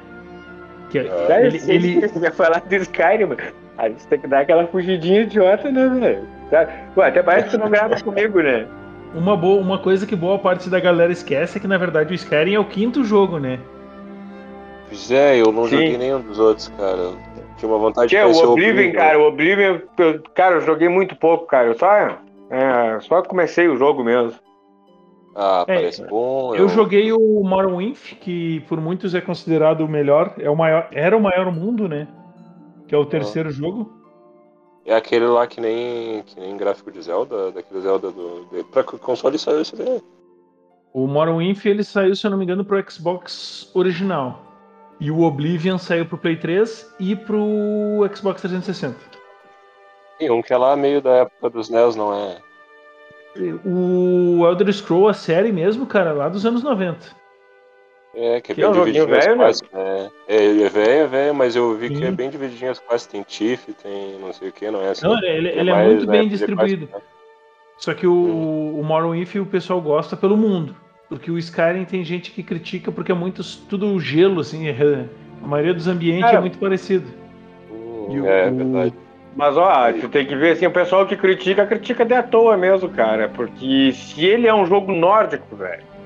Que, 0.90 1.00
é, 1.00 1.46
ele, 1.46 1.62
ele... 1.68 2.08
Você 2.08 2.32
falar 2.32 2.62
do 2.62 2.76
Skyrim, 2.76 3.36
a 3.78 3.90
gente 3.90 4.08
tem 4.08 4.20
que 4.20 4.28
dar 4.28 4.42
aquela 4.42 4.66
fugidinha 4.68 5.22
idiota, 5.22 5.72
né, 5.72 5.88
velho? 5.88 6.28
Tá? 6.50 6.68
Até 7.04 7.24
parece 7.24 7.46
que 7.46 7.52
você 7.52 7.58
não 7.58 7.70
grava 7.70 8.00
comigo, 8.02 8.42
né? 8.42 8.68
Uma, 9.14 9.36
boa, 9.36 9.60
uma 9.60 9.80
coisa 9.80 10.06
que 10.06 10.16
boa 10.16 10.38
parte 10.38 10.70
da 10.70 10.80
galera 10.80 11.12
esquece 11.12 11.58
é 11.58 11.62
que 11.62 11.68
na 11.68 11.78
verdade 11.78 12.14
o 12.14 12.16
Skyrim 12.16 12.54
é 12.54 12.60
o 12.60 12.66
quinto 12.66 13.04
jogo, 13.04 13.40
né? 13.40 13.60
Pois 14.88 15.12
é, 15.12 15.42
eu 15.42 15.52
não 15.52 15.66
Sim. 15.66 15.72
joguei 15.72 15.98
nenhum 15.98 16.22
dos 16.22 16.40
outros, 16.40 16.72
cara. 16.78 17.14
Tinha 17.58 17.72
uma 17.72 17.80
vontade 17.80 18.10
que 18.10 18.16
de 18.16 18.22
conhecer 18.22 18.46
o 18.46 18.52
Oblivion, 18.52 18.72
Oblivion, 18.72 18.94
cara. 18.94 19.20
O 19.20 19.28
Oblivion, 19.28 19.80
eu, 19.98 20.24
cara, 20.34 20.56
eu 20.56 20.62
joguei 20.62 20.88
muito 20.88 21.16
pouco, 21.16 21.46
cara. 21.46 21.68
Eu 21.68 21.78
só, 21.78 21.88
é, 22.50 23.00
só 23.02 23.22
comecei 23.24 23.68
o 23.68 23.76
jogo 23.76 24.04
mesmo. 24.04 24.34
Ah, 25.36 25.66
é, 25.68 25.76
parece 25.76 26.04
bom. 26.06 26.56
Eu, 26.56 26.62
eu 26.62 26.70
joguei 26.70 27.12
o 27.12 27.44
Morrowind, 27.44 27.96
que 28.22 28.62
por 28.62 28.82
muitos 28.82 29.14
é 29.14 29.22
considerado 29.22 29.82
o 29.82 29.88
melhor. 29.88 30.34
É 30.40 30.50
o 30.50 30.56
maior, 30.56 30.88
era 30.92 31.16
o 31.16 31.22
maior 31.22 31.52
mundo, 31.52 31.88
né? 31.88 32.08
Que 32.88 32.96
é 32.96 32.98
o 32.98 33.06
terceiro 33.06 33.50
ah. 33.50 33.52
jogo. 33.52 33.92
É 34.86 34.96
aquele 34.96 35.26
lá 35.26 35.46
que 35.46 35.60
nem, 35.60 36.24
que 36.24 36.40
nem 36.40 36.56
gráfico 36.56 36.92
de 36.92 37.02
Zelda, 37.02 37.52
daquele 37.52 37.82
Zelda 37.82 38.10
do. 38.10 38.46
De, 38.52 38.64
pra 38.64 38.84
console 38.84 39.38
saiu 39.38 39.62
esse 39.62 39.76
daí. 39.76 40.02
O 40.94 41.06
Morrowind 41.06 41.64
ele 41.66 41.84
saiu, 41.84 42.16
se 42.16 42.26
eu 42.26 42.32
não 42.32 42.38
me 42.38 42.46
engano, 42.46 42.64
pro 42.64 42.84
Xbox 42.90 43.70
original. 43.76 44.47
E 45.00 45.12
o 45.12 45.22
Oblivion 45.22 45.78
saiu 45.78 46.06
pro 46.06 46.18
Play 46.18 46.38
3 46.38 46.96
e 47.00 47.16
pro 47.16 48.10
Xbox 48.16 48.42
360. 48.42 48.96
E 50.20 50.30
um 50.32 50.42
que 50.42 50.52
é 50.52 50.58
lá 50.58 50.76
meio 50.76 51.02
da 51.02 51.18
época 51.18 51.50
dos 51.50 51.70
NES, 51.70 51.96
não 51.96 52.14
é? 52.14 52.38
O 53.64 54.44
Elder 54.48 54.74
Scroll, 54.74 55.08
a 55.08 55.14
série 55.14 55.52
mesmo, 55.52 55.86
cara, 55.86 56.12
lá 56.12 56.28
dos 56.28 56.46
anos 56.46 56.64
90. 56.64 57.16
É, 58.16 58.42
que 58.42 58.52
é 58.52 58.56
que 58.56 58.62
bem 58.62 58.66
é 58.66 58.70
um 58.70 58.74
divididinho 58.74 59.16
as 59.16 59.28
classes. 59.28 59.62
Né? 59.72 60.12
É, 60.28 60.46
é 60.64 60.70
velho, 60.70 60.90
é 60.90 61.08
velho, 61.08 61.36
mas 61.36 61.56
eu 61.56 61.76
vi 61.76 61.90
Sim. 61.90 61.96
que 61.98 62.06
é 62.06 62.12
bem 62.12 62.32
divididinho 62.32 62.72
as 62.72 62.80
classes. 62.80 63.06
Tem 63.06 63.22
Tiff, 63.22 63.72
tem 63.74 64.18
não 64.20 64.34
sei 64.34 64.50
o 64.50 64.52
que, 64.52 64.72
não 64.72 64.82
é 64.82 64.90
assim. 64.90 65.06
Não, 65.06 65.24
ele, 65.24 65.50
ele 65.50 65.70
é, 65.70 65.74
mais, 65.74 65.88
muito 65.88 66.08
né, 66.08 66.18
bem 66.18 66.28
distribuído. 66.28 66.90
Né? 66.92 67.00
Só 67.78 67.94
que 67.94 68.08
o, 68.08 68.12
hum. 68.12 68.80
o 68.80 68.84
Morrowind 68.84 69.36
o 69.36 69.46
pessoal 69.46 69.80
gosta 69.80 70.18
pelo 70.18 70.36
mundo. 70.36 70.76
Porque 71.10 71.32
o 71.32 71.38
Skyrim 71.38 71.86
tem 71.86 72.04
gente 72.04 72.32
que 72.32 72.44
critica 72.44 72.92
porque 72.92 73.12
é 73.12 73.16
muito 73.16 73.42
tudo 73.70 74.00
gelo, 74.00 74.42
assim. 74.42 74.68
É, 74.68 75.06
a 75.42 75.48
maioria 75.48 75.74
dos 75.74 75.88
ambientes 75.88 76.26
Cara, 76.26 76.38
é 76.38 76.42
muito 76.42 76.58
parecido. 76.58 77.08
Hum, 77.72 78.26
é, 78.26 78.50
o, 78.50 78.56
verdade. 78.56 78.94
Mas 79.36 79.56
ó, 79.56 79.92
tu 79.94 80.10
tem 80.10 80.26
que 80.26 80.36
ver 80.36 80.52
assim, 80.52 80.66
o 80.66 80.72
pessoal 80.72 81.06
que 81.06 81.16
critica, 81.16 81.66
critica 81.66 82.04
de 82.04 82.14
à 82.14 82.24
toa 82.24 82.58
mesmo, 82.58 82.90
cara. 82.90 83.30
Porque 83.30 83.92
se 83.94 84.26
ele 84.26 84.48
é 84.48 84.54
um 84.54 84.66
jogo 84.66 84.92
nórdico, 84.92 85.56
velho 85.56 85.98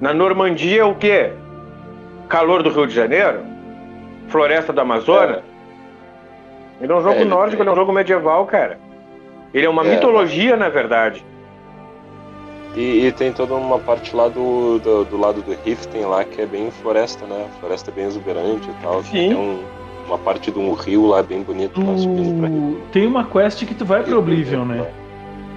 na 0.00 0.14
Normandia, 0.14 0.86
o 0.86 0.94
quê? 0.94 1.30
Calor 2.28 2.62
do 2.62 2.70
Rio 2.70 2.86
de 2.86 2.94
Janeiro? 2.94 3.40
Floresta 4.28 4.72
do 4.72 4.80
Amazonas? 4.80 5.38
É. 5.38 6.84
Ele 6.84 6.92
é 6.92 6.96
um 6.96 7.02
jogo 7.02 7.20
é, 7.20 7.24
nórdico, 7.24 7.62
ele 7.62 7.68
é 7.68 7.72
um 7.72 7.76
jogo 7.76 7.92
medieval, 7.92 8.46
cara. 8.46 8.78
Ele 9.52 9.66
é 9.66 9.68
uma 9.68 9.84
é. 9.84 9.90
mitologia, 9.90 10.56
na 10.56 10.70
verdade. 10.70 11.22
E, 12.76 13.06
e, 13.06 13.12
tem 13.12 13.32
toda 13.32 13.54
uma 13.54 13.78
parte 13.78 14.14
lá 14.14 14.28
do, 14.28 14.78
do, 14.78 15.04
do, 15.04 15.16
lado 15.18 15.42
do 15.42 15.56
Riften 15.64 16.04
lá 16.04 16.22
que 16.24 16.40
é 16.40 16.46
bem 16.46 16.70
floresta, 16.70 17.26
né? 17.26 17.46
Floresta 17.58 17.90
bem 17.90 18.04
exuberante 18.04 18.68
e 18.68 18.82
tal. 18.82 19.02
Sim. 19.02 19.10
Tem 19.10 19.34
um, 19.34 19.58
uma 20.06 20.18
parte 20.18 20.52
de 20.52 20.58
um 20.58 20.72
rio 20.72 21.06
lá 21.06 21.22
bem 21.22 21.42
bonito. 21.42 21.72
Tu... 21.74 21.80
Lá 21.80 22.78
tem 22.92 23.06
uma 23.06 23.24
quest 23.24 23.64
que 23.66 23.74
tu 23.74 23.84
vai 23.84 24.04
pro 24.04 24.18
Oblivion, 24.18 24.64
né? 24.64 24.86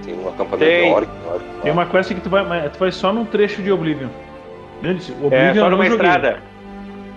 Tem 0.04 0.14
um 0.14 0.28
acampamento 0.28 0.58
tem. 0.58 0.92
Orc, 0.92 1.08
Orc, 1.32 1.44
Tem 1.62 1.72
uma 1.72 1.86
quest 1.86 2.14
que 2.14 2.20
tu 2.20 2.28
vai, 2.28 2.68
tu 2.68 2.78
vai 2.78 2.90
só 2.90 3.12
num 3.12 3.24
trecho 3.24 3.62
de 3.62 3.70
Oblivion. 3.70 4.08
É, 5.30 5.54
só 5.54 5.70
numa 5.70 5.86
estrada. 5.86 6.42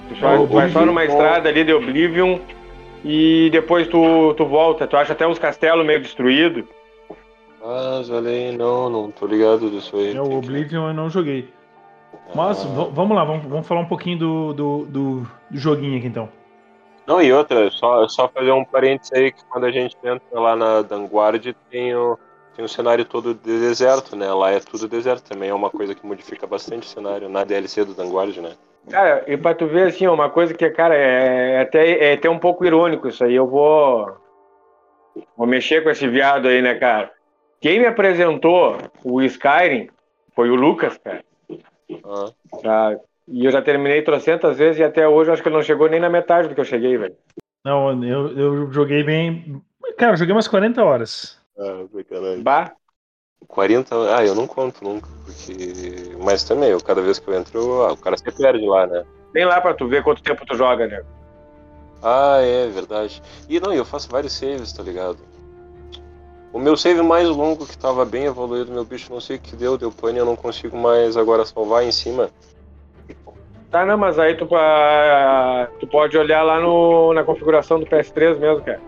Tu 0.09 0.15
só, 0.19 0.45
vai 0.45 0.69
só 0.69 0.85
numa 0.85 1.03
estrada 1.03 1.49
ali 1.49 1.63
de 1.63 1.73
Oblivion 1.73 2.37
e 3.03 3.49
depois 3.51 3.87
tu, 3.87 4.33
tu 4.35 4.45
volta. 4.45 4.87
Tu 4.87 4.95
acha 4.95 5.13
até 5.13 5.27
uns 5.27 5.39
castelos 5.39 5.85
meio 5.85 6.01
destruídos. 6.01 6.63
Ah, 7.61 8.01
olha 8.09 8.51
não, 8.51 8.89
não 8.89 9.11
tô 9.11 9.25
ligado 9.25 9.69
disso 9.69 9.95
aí. 9.95 10.15
É, 10.15 10.21
o 10.21 10.37
Oblivion 10.37 10.83
que... 10.83 10.89
eu 10.89 10.93
não 10.93 11.09
joguei. 11.09 11.53
Mas 12.33 12.63
ah. 12.65 12.89
vamos 12.91 13.15
lá, 13.15 13.23
vamos, 13.23 13.45
vamos 13.45 13.67
falar 13.67 13.81
um 13.81 13.87
pouquinho 13.87 14.19
do, 14.19 14.53
do, 14.53 14.85
do, 14.85 15.21
do, 15.49 15.57
joguinho 15.57 15.97
aqui 15.97 16.07
então. 16.07 16.29
Não, 17.05 17.21
e 17.21 17.31
outra, 17.31 17.69
só, 17.71 18.07
só 18.07 18.27
fazer 18.27 18.51
um 18.51 18.65
parênteses 18.65 19.13
aí 19.13 19.31
que 19.31 19.43
quando 19.45 19.65
a 19.65 19.71
gente 19.71 19.95
entra 20.03 20.39
lá 20.39 20.55
na 20.55 20.81
Vanguard 20.81 21.55
tem 21.69 21.95
o 21.95 22.17
tem 22.55 22.65
o 22.65 22.67
cenário 22.67 23.05
todo 23.05 23.35
de 23.35 23.59
deserto, 23.59 24.15
né? 24.15 24.33
Lá 24.33 24.49
é 24.49 24.59
tudo 24.59 24.87
deserto 24.87 25.29
também, 25.29 25.49
é 25.49 25.53
uma 25.53 25.69
coisa 25.69 25.93
que 25.93 26.03
modifica 26.03 26.47
bastante 26.47 26.87
o 26.87 26.89
cenário 26.89 27.29
na 27.29 27.43
DLC 27.43 27.85
do 27.85 27.93
Vanguard, 27.93 28.35
né? 28.37 28.53
Cara, 28.89 29.23
e 29.27 29.37
pra 29.37 29.53
tu 29.53 29.67
ver, 29.67 29.87
assim, 29.87 30.07
uma 30.07 30.29
coisa 30.29 30.55
que, 30.55 30.67
cara, 30.71 30.95
é, 30.95 31.53
é 31.53 31.61
até, 31.61 32.09
é 32.09 32.13
até 32.13 32.27
um 32.27 32.39
pouco 32.39 32.65
irônico 32.65 33.07
isso 33.07 33.23
aí. 33.23 33.35
Eu 33.35 33.45
vou. 33.45 34.17
Vou 35.35 35.45
mexer 35.45 35.83
com 35.83 35.89
esse 35.89 36.07
viado 36.07 36.47
aí, 36.47 36.61
né, 36.61 36.75
cara? 36.75 37.11
Quem 37.59 37.79
me 37.79 37.85
apresentou 37.85 38.77
o 39.03 39.21
Skyrim 39.21 39.89
Foi 40.35 40.49
o 40.49 40.55
Lucas, 40.55 40.97
cara. 40.97 41.23
Ah, 42.65 42.95
e 43.27 43.45
eu 43.45 43.51
já 43.51 43.61
terminei 43.61 44.01
trocentas 44.01 44.57
vezes 44.57 44.79
e 44.79 44.83
até 44.83 45.07
hoje 45.07 45.29
eu 45.29 45.33
acho 45.33 45.41
que 45.41 45.49
ele 45.49 45.55
não 45.55 45.63
chegou 45.63 45.89
nem 45.89 45.99
na 45.99 46.09
metade 46.09 46.47
do 46.47 46.55
que 46.55 46.61
eu 46.61 46.65
cheguei, 46.65 46.97
velho. 46.97 47.15
Não, 47.65 48.03
eu, 48.03 48.37
eu 48.37 48.71
joguei 48.71 49.03
bem. 49.03 49.61
Cara, 49.97 50.13
eu 50.13 50.17
joguei 50.17 50.33
umas 50.33 50.47
40 50.47 50.83
horas. 50.83 51.41
ah, 51.57 51.85
sacanagem. 51.91 52.43
Bah, 52.43 52.73
40, 53.47 54.15
ah, 54.15 54.25
eu 54.25 54.35
não 54.35 54.47
conto 54.47 54.83
nunca, 54.83 55.09
porque. 55.25 56.15
Mas 56.23 56.43
também, 56.43 56.69
eu, 56.69 56.81
cada 56.81 57.01
vez 57.01 57.19
que 57.19 57.27
eu 57.27 57.33
entro, 57.33 57.81
ah, 57.83 57.93
o 57.93 57.97
cara 57.97 58.17
se 58.17 58.31
perde 58.31 58.65
lá, 58.65 58.87
né? 58.87 59.05
tem 59.33 59.45
lá 59.45 59.61
pra 59.61 59.73
tu 59.73 59.87
ver 59.87 60.03
quanto 60.03 60.23
tempo 60.23 60.45
tu 60.45 60.55
joga, 60.55 60.87
né? 60.87 61.03
Ah, 62.01 62.39
é 62.41 62.67
verdade. 62.67 63.21
E 63.49 63.59
não, 63.59 63.73
eu 63.73 63.85
faço 63.85 64.09
vários 64.09 64.33
saves, 64.33 64.73
tá 64.73 64.81
ligado? 64.81 65.19
O 66.57 66.59
meu 66.59 66.75
save 66.75 67.03
mais 67.03 67.29
longo 67.29 67.67
que 67.67 67.77
tava 67.77 68.03
bem 68.03 68.23
evoluído, 68.25 68.71
meu 68.71 68.83
bicho, 68.83 69.13
não 69.13 69.21
sei 69.21 69.35
o 69.35 69.39
que 69.39 69.55
deu, 69.55 69.77
deu 69.77 69.91
pane, 69.91 70.17
eu 70.17 70.25
não 70.25 70.35
consigo 70.35 70.75
mais 70.75 71.15
agora 71.15 71.45
salvar 71.45 71.83
em 71.83 71.91
cima. 71.91 72.31
Tá, 73.69 73.85
não, 73.85 73.95
mas 73.95 74.17
aí 74.17 74.33
tu, 74.33 74.47
tu 75.79 75.85
pode 75.85 76.17
olhar 76.17 76.41
lá 76.41 76.59
no, 76.59 77.13
na 77.13 77.23
configuração 77.23 77.79
do 77.79 77.85
PS3 77.85 78.39
mesmo, 78.39 78.63
cara. 78.63 78.81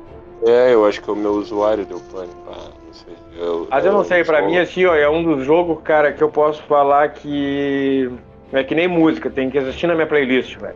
É, 0.48 0.74
eu 0.74 0.84
acho 0.84 1.00
que 1.00 1.12
o 1.12 1.16
meu 1.16 1.34
usuário 1.34 1.86
deu 1.86 2.00
pane, 2.12 2.32
pá, 2.44 2.56
não 2.88 2.92
sei. 2.92 3.14
Eu, 3.38 3.68
Mas 3.70 3.86
eu 3.86 3.92
não 3.92 4.04
sei, 4.04 4.24
pra 4.24 4.42
mim, 4.42 4.58
assim, 4.58 4.88
ó, 4.88 4.96
é 4.96 5.08
um 5.08 5.22
dos 5.22 5.46
jogos, 5.46 5.80
cara, 5.84 6.12
que 6.12 6.24
eu 6.24 6.30
posso 6.30 6.64
falar 6.64 7.10
que. 7.10 8.12
É 8.52 8.64
que 8.64 8.74
nem 8.74 8.88
música, 8.88 9.30
tem 9.30 9.48
que 9.48 9.60
existir 9.60 9.86
na 9.86 9.94
minha 9.94 10.08
playlist, 10.08 10.58
velho. 10.58 10.76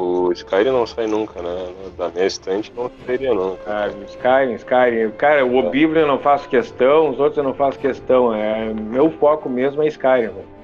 O 0.00 0.32
Skyrim 0.32 0.70
não 0.70 0.86
sai 0.86 1.06
nunca, 1.06 1.42
né? 1.42 1.72
Da 1.98 2.08
minha 2.08 2.26
estante 2.26 2.72
não 2.74 2.90
sairia 3.06 3.34
nunca. 3.34 3.60
Ah, 3.66 3.88
Skyrim, 4.08 4.54
Skyrim. 4.54 5.10
Cara, 5.18 5.44
o 5.44 5.56
Oblivion 5.58 6.00
eu 6.00 6.06
não 6.06 6.18
faço 6.18 6.48
questão, 6.48 7.10
os 7.10 7.18
outros 7.18 7.36
eu 7.36 7.44
não 7.44 7.52
faço 7.52 7.78
questão. 7.78 8.34
É, 8.34 8.72
meu 8.72 9.10
foco 9.10 9.48
mesmo 9.48 9.82
é 9.82 9.88
Skyrim, 9.88 10.28
velho. 10.28 10.60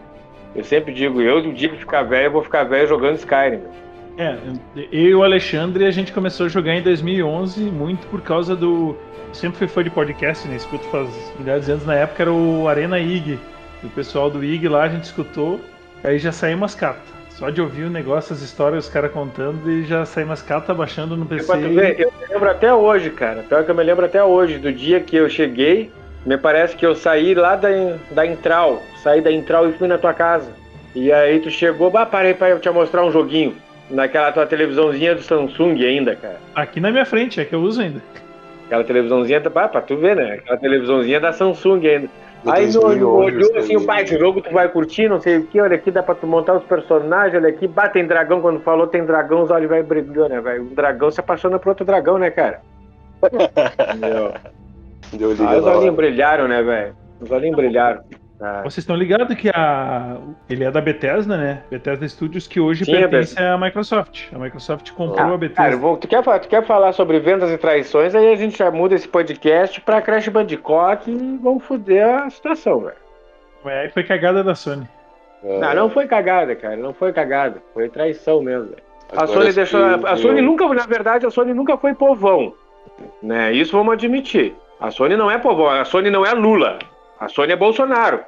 Eu 0.55 0.65
sempre 0.65 0.95
digo, 0.95 1.21
eu 1.21 1.43
do 1.43 1.53
dia 1.53 1.69
que 1.69 1.77
ficar 1.77 2.03
velho, 2.03 2.27
eu 2.27 2.33
vou 2.33 2.43
ficar 2.43 2.65
velho 2.65 2.89
jogando 2.89 3.17
Skyrim. 3.17 3.59
velho. 3.59 3.87
É, 4.19 4.39
eu 4.91 5.03
e 5.11 5.15
o 5.15 5.23
Alexandre 5.23 5.85
a 5.85 5.91
gente 5.91 6.11
começou 6.13 6.47
a 6.47 6.49
jogar 6.49 6.75
em 6.75 6.83
2011 6.83 7.61
muito 7.65 8.07
por 8.07 8.23
causa 8.23 8.57
do. 8.57 8.97
Sempre 9.35 9.59
fui 9.59 9.69
fã 9.69 9.85
de 9.85 9.91
podcast, 9.91 10.49
né? 10.49 10.57
Escuto 10.57 10.85
faz 10.87 11.11
milhares 11.39 11.67
de 11.67 11.73
anos. 11.73 11.85
Na 11.85 11.95
época 11.95 12.23
era 12.23 12.33
o 12.33 12.67
Arena 12.67 12.99
IG. 12.99 13.39
O 13.85 13.91
pessoal 13.91 14.31
do 14.31 14.43
IG 14.43 14.67
lá 14.67 14.85
a 14.85 14.89
gente 14.89 15.05
escutou, 15.05 15.61
aí 16.03 16.19
já 16.19 16.33
saiu 16.33 16.57
umas 16.57 16.75
cartas. 16.75 17.16
Só 17.37 17.51
de 17.51 17.61
ouvir 17.61 17.85
o 17.85 17.91
negócio, 17.91 18.33
as 18.33 18.41
histórias, 18.41 18.87
os 18.87 18.91
caras 18.91 19.13
contando 19.13 19.71
e 19.71 19.85
já 19.85 20.07
saiu 20.07 20.27
umas 20.27 20.41
cartas 20.41 20.75
baixando 20.75 21.19
no 21.19 21.27
PC. 21.27 21.55
ver, 21.69 22.01
eu 22.01 22.11
me 22.19 22.27
lembro 22.33 22.51
até 22.51 22.73
hoje, 22.73 23.11
cara. 23.11 23.45
Pior 23.47 23.63
que 23.63 23.71
eu 23.71 23.75
me 23.75 23.85
lembro 23.85 24.07
até 24.07 24.25
hoje, 24.25 24.57
do 24.57 24.73
dia 24.73 25.01
que 25.01 25.17
eu 25.17 25.29
cheguei, 25.29 25.93
me 26.25 26.39
parece 26.39 26.75
que 26.75 26.87
eu 26.87 26.95
saí 26.95 27.35
lá 27.35 27.55
da, 27.55 27.69
da 28.11 28.25
Intral. 28.25 28.83
Saí 29.03 29.21
da 29.21 29.31
Intral 29.31 29.69
e 29.69 29.75
fui 29.75 29.87
na 29.87 29.99
tua 29.99 30.15
casa. 30.15 30.51
E 30.95 31.13
aí 31.13 31.39
tu 31.41 31.51
chegou, 31.51 31.91
bah, 31.91 32.07
parei 32.07 32.33
pra 32.33 32.49
eu 32.49 32.59
te 32.59 32.71
mostrar 32.71 33.05
um 33.05 33.13
joguinho. 33.13 33.55
Naquela 33.91 34.33
tua 34.33 34.47
televisãozinha 34.47 35.15
do 35.15 35.21
Samsung 35.21 35.85
ainda, 35.85 36.17
cara. 36.17 36.41
Aqui 36.55 36.81
na 36.81 36.91
minha 36.91 37.05
frente, 37.05 37.39
é 37.39 37.45
que 37.45 37.55
eu 37.55 37.61
uso 37.61 37.83
ainda. 37.83 38.03
Aquela 38.65 38.83
televisãozinha, 38.83 39.41
bah, 39.41 39.69
pra 39.69 39.83
tu 39.83 39.95
ver, 39.99 40.17
né? 40.17 40.33
Aquela 40.37 40.57
televisãozinha 40.57 41.21
da 41.21 41.35
Samsung 41.35 41.87
ainda. 41.87 42.09
Aí 42.51 42.67
no 42.67 42.81
2011, 42.81 43.37
olhou 43.37 43.57
assim, 43.59 43.77
o 43.77 43.85
pai, 43.85 44.03
esse 44.03 44.19
jogo 44.19 44.41
tu 44.41 44.53
vai 44.53 44.69
curtir, 44.69 45.09
não 45.09 45.21
sei 45.21 45.39
o 45.39 45.47
que, 45.47 45.61
olha 45.61 45.77
aqui, 45.77 45.91
dá 45.91 46.03
pra 46.03 46.15
tu 46.15 46.27
montar 46.27 46.55
os 46.55 46.65
personagens, 46.65 47.35
olha 47.35 47.49
aqui, 47.49 47.67
bah, 47.67 47.89
tem 47.89 48.07
dragão, 48.07 48.41
quando 48.41 48.61
falou 48.61 48.87
tem 48.87 49.05
dragão, 49.05 49.43
os 49.43 49.51
olhos 49.51 49.69
vai 49.69 49.83
brilhando, 49.83 50.29
né, 50.29 50.41
velho? 50.41 50.63
Um 50.63 50.75
dragão 50.75 51.11
se 51.11 51.21
apaixona 51.21 51.59
por 51.59 51.71
outro 51.71 51.85
dragão, 51.85 52.19
né, 52.19 52.31
cara? 52.31 52.61
Meu. 53.99 54.33
Deu 55.13 55.31
liga 55.33 55.45
Ah, 55.45 55.59
os 55.59 55.67
olhinhos 55.67 55.97
brilharam, 55.97 56.49
né, 56.49 56.63
velho? 56.63 56.95
Os 57.21 57.31
olhinhos 57.31 57.57
brilharam. 57.57 58.03
Ah, 58.41 58.61
Vocês 58.63 58.79
estão 58.79 58.95
ligados 58.95 59.35
que 59.37 59.49
a... 59.49 60.19
ele 60.51 60.63
é 60.65 60.71
da 60.71 60.81
Bethesda, 60.81 61.39
né? 61.39 61.63
Bethesda 61.71 62.07
Studios, 62.07 62.47
que 62.47 62.61
hoje 62.61 62.85
Sim, 62.85 62.95
é 62.95 63.01
pertence 63.09 63.39
à 63.43 63.57
Microsoft. 63.57 64.25
A 64.35 64.39
Microsoft 64.39 64.91
comprou 64.93 65.35
a 65.35 65.39
Bethesda. 65.39 65.63
Cara, 65.63 65.77
vou- 65.79 65.97
tu, 65.97 66.07
quer, 66.07 66.23
tu 66.23 66.49
quer 66.49 66.63
falar 66.65 66.93
sobre 66.93 67.19
vendas 67.19 67.51
e 67.51 67.57
traições, 67.57 68.15
aí 68.15 68.31
a 68.31 68.37
gente 68.37 68.59
já 68.59 68.71
muda 68.71 68.95
esse 68.95 69.09
podcast 69.09 69.81
pra 69.81 70.03
Crash 70.03 70.29
Bandicoot 70.29 71.11
e 71.11 71.39
vamos 71.43 71.65
foder 71.65 72.07
a 72.07 72.29
situação, 72.29 72.81
velho. 72.81 72.97
Mas 73.65 73.75
aí 73.75 73.89
foi 73.91 74.05
cagada 74.05 74.45
da 74.45 74.55
Sony. 74.55 74.87
É, 75.43 75.59
Não, 75.59 75.75
não 75.75 75.91
foi 75.91 76.07
cagada, 76.07 76.55
cara, 76.55 76.77
não 76.77 76.93
foi 76.93 77.13
cagada. 77.15 77.63
Foi 77.73 77.89
traição 77.89 78.43
mesmo, 78.43 78.67
velho. 78.67 78.83
A 79.17 79.27
Sony 79.27 79.53
deixou. 79.53 79.83
A 79.83 80.11
eu- 80.11 80.17
Sony 80.19 80.43
nunca, 80.43 80.69
na 80.69 80.85
verdade, 80.85 81.25
a 81.25 81.31
Sony 81.31 81.55
nunca 81.55 81.77
foi 81.79 81.95
povão. 81.95 82.53
Né? 83.23 83.53
Isso 83.53 83.73
vamos 83.73 83.95
admitir. 83.95 84.55
A 84.79 84.91
Sony 84.91 85.17
não 85.17 85.31
é 85.31 85.39
povão, 85.39 85.69
a 85.71 85.85
Sony 85.87 86.11
não 86.11 86.25
é 86.27 86.33
Lula. 86.33 86.79
A 87.19 87.29
Sony 87.29 87.53
é 87.53 87.57
Bolsonaro. 87.57 88.25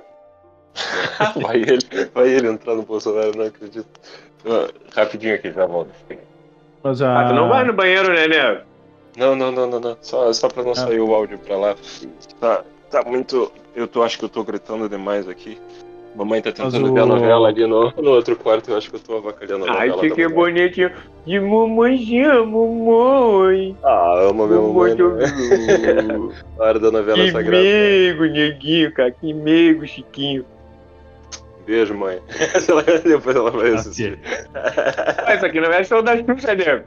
Vai 1.42 1.57
ele, 1.57 1.78
vai 2.14 2.28
ele 2.28 2.47
entrar 2.49 2.75
no 2.75 2.83
Bolsonaro, 2.83 3.37
não 3.37 3.47
acredito. 3.47 3.88
Ah, 4.47 4.68
Rapidinho 4.95 5.35
aqui, 5.35 5.50
já 5.50 5.66
volto. 5.66 5.90
Mas 6.83 7.02
a... 7.02 7.21
Ah, 7.21 7.28
tu 7.28 7.35
não 7.35 7.49
vai 7.49 7.64
no 7.64 7.73
banheiro, 7.73 8.12
né, 8.12 8.28
né? 8.28 8.62
Não, 9.16 9.35
não, 9.35 9.50
não, 9.50 9.66
não, 9.66 9.80
não. 9.80 9.97
Só, 10.00 10.33
só 10.33 10.49
pra 10.49 10.62
não 10.62 10.75
sair 10.75 11.00
o 11.00 11.12
áudio 11.12 11.38
pra 11.38 11.57
lá. 11.57 11.76
Tá, 12.38 12.62
tá 12.88 13.02
muito. 13.02 13.50
Eu 13.75 13.88
tô, 13.88 14.04
acho 14.04 14.16
que 14.18 14.25
eu 14.25 14.28
tô 14.28 14.45
gritando 14.45 14.88
demais 14.88 15.28
aqui. 15.28 15.61
Mamãe 16.18 16.42
tá 16.42 16.50
tentando 16.50 16.90
o- 16.90 16.94
ver 16.94 17.00
a 17.00 17.06
novela 17.06 17.46
ali 17.48 17.64
no, 17.64 17.92
no 17.92 18.10
outro 18.10 18.34
quarto, 18.34 18.70
eu 18.72 18.76
acho 18.76 18.90
que 18.90 18.96
eu 18.96 19.00
tô 19.00 19.16
avacalhando 19.18 19.66
a 19.66 19.72
Ai, 19.78 19.88
novela. 19.88 20.00
que, 20.08 20.10
que 20.16 20.22
mamãe. 20.28 20.34
bonitinho. 20.54 20.90
De 21.25 21.38
mamãezinha, 21.38 22.44
mamãe. 22.44 23.76
Ah, 23.84 24.26
amo 24.28 24.46
minha 24.48 24.60
mamãe. 24.60 24.72
Muito 24.96 25.08
Né? 25.14 26.34
A 26.58 26.62
hora 26.64 26.78
da 26.80 26.90
novela 26.90 27.18
Que 27.18 27.30
sagrada. 27.30 27.62
meigo, 27.62 28.25
neguinho, 28.25 28.92
cara. 28.92 29.10
Que 29.12 29.32
meigo, 29.32 29.87
Chiquinho. 29.87 30.44
Beijo, 31.64 31.94
mãe. 31.94 32.18
Depois 33.04 33.37
ela 33.37 33.50
vai 33.52 33.75
assistir. 33.75 34.18
Ah, 34.54 35.34
Isso 35.37 35.46
aqui 35.46 35.60
não 35.60 35.70
é 35.70 35.84
show 35.84 36.02
da 36.02 36.16
Xuxa, 36.16 36.54
né? 36.56 36.82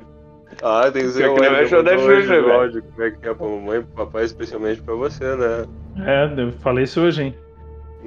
Ah, 0.61 0.91
tem 0.91 1.03
que 1.03 1.09
ser 1.11 1.27
não 1.27 1.38
é 1.43 1.65
show 1.67 1.81
da 1.81 1.97
Xuxa, 1.97 2.27
velho. 2.27 2.51
áudio, 2.51 2.83
Como 2.83 3.03
é 3.07 3.11
que 3.11 3.29
é 3.29 3.33
pra 3.33 3.47
mamãe 3.47 3.79
e 3.79 3.83
pro 3.83 4.05
papai, 4.05 4.25
especialmente 4.25 4.81
pra 4.81 4.93
você, 4.95 5.23
né? 5.38 5.65
É, 6.05 6.33
eu 6.41 6.51
falei 6.61 6.83
isso 6.83 7.00
hoje, 7.00 7.23
hein? 7.23 7.35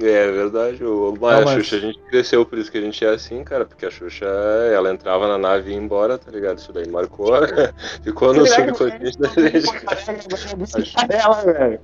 É 0.01 0.29
verdade, 0.29 0.83
o, 0.83 1.13
mas 1.19 1.45
Não, 1.45 1.51
a 1.51 1.55
Xuxa 1.55 1.77
a 1.77 1.79
gente 1.79 1.99
cresceu, 2.09 2.45
por 2.45 2.57
isso 2.57 2.69
que 2.69 2.77
a 2.77 2.81
gente 2.81 3.05
é 3.05 3.09
assim, 3.09 3.43
cara, 3.45 3.63
porque 3.63 3.85
a 3.85 3.89
Xuxa, 3.89 4.25
ela 4.73 4.91
entrava 4.91 5.27
na 5.27 5.37
nave 5.37 5.69
e 5.69 5.73
ia 5.73 5.79
embora, 5.79 6.17
tá 6.17 6.29
ligado? 6.29 6.57
Isso 6.57 6.73
daí 6.73 6.87
marcou, 6.89 7.31
ficou 8.03 8.33
no 8.33 8.45
subconsciente 8.45 9.17
da 9.17 9.29
gente. 9.29 9.67
Ela, 11.09 11.41
velho. 11.43 11.79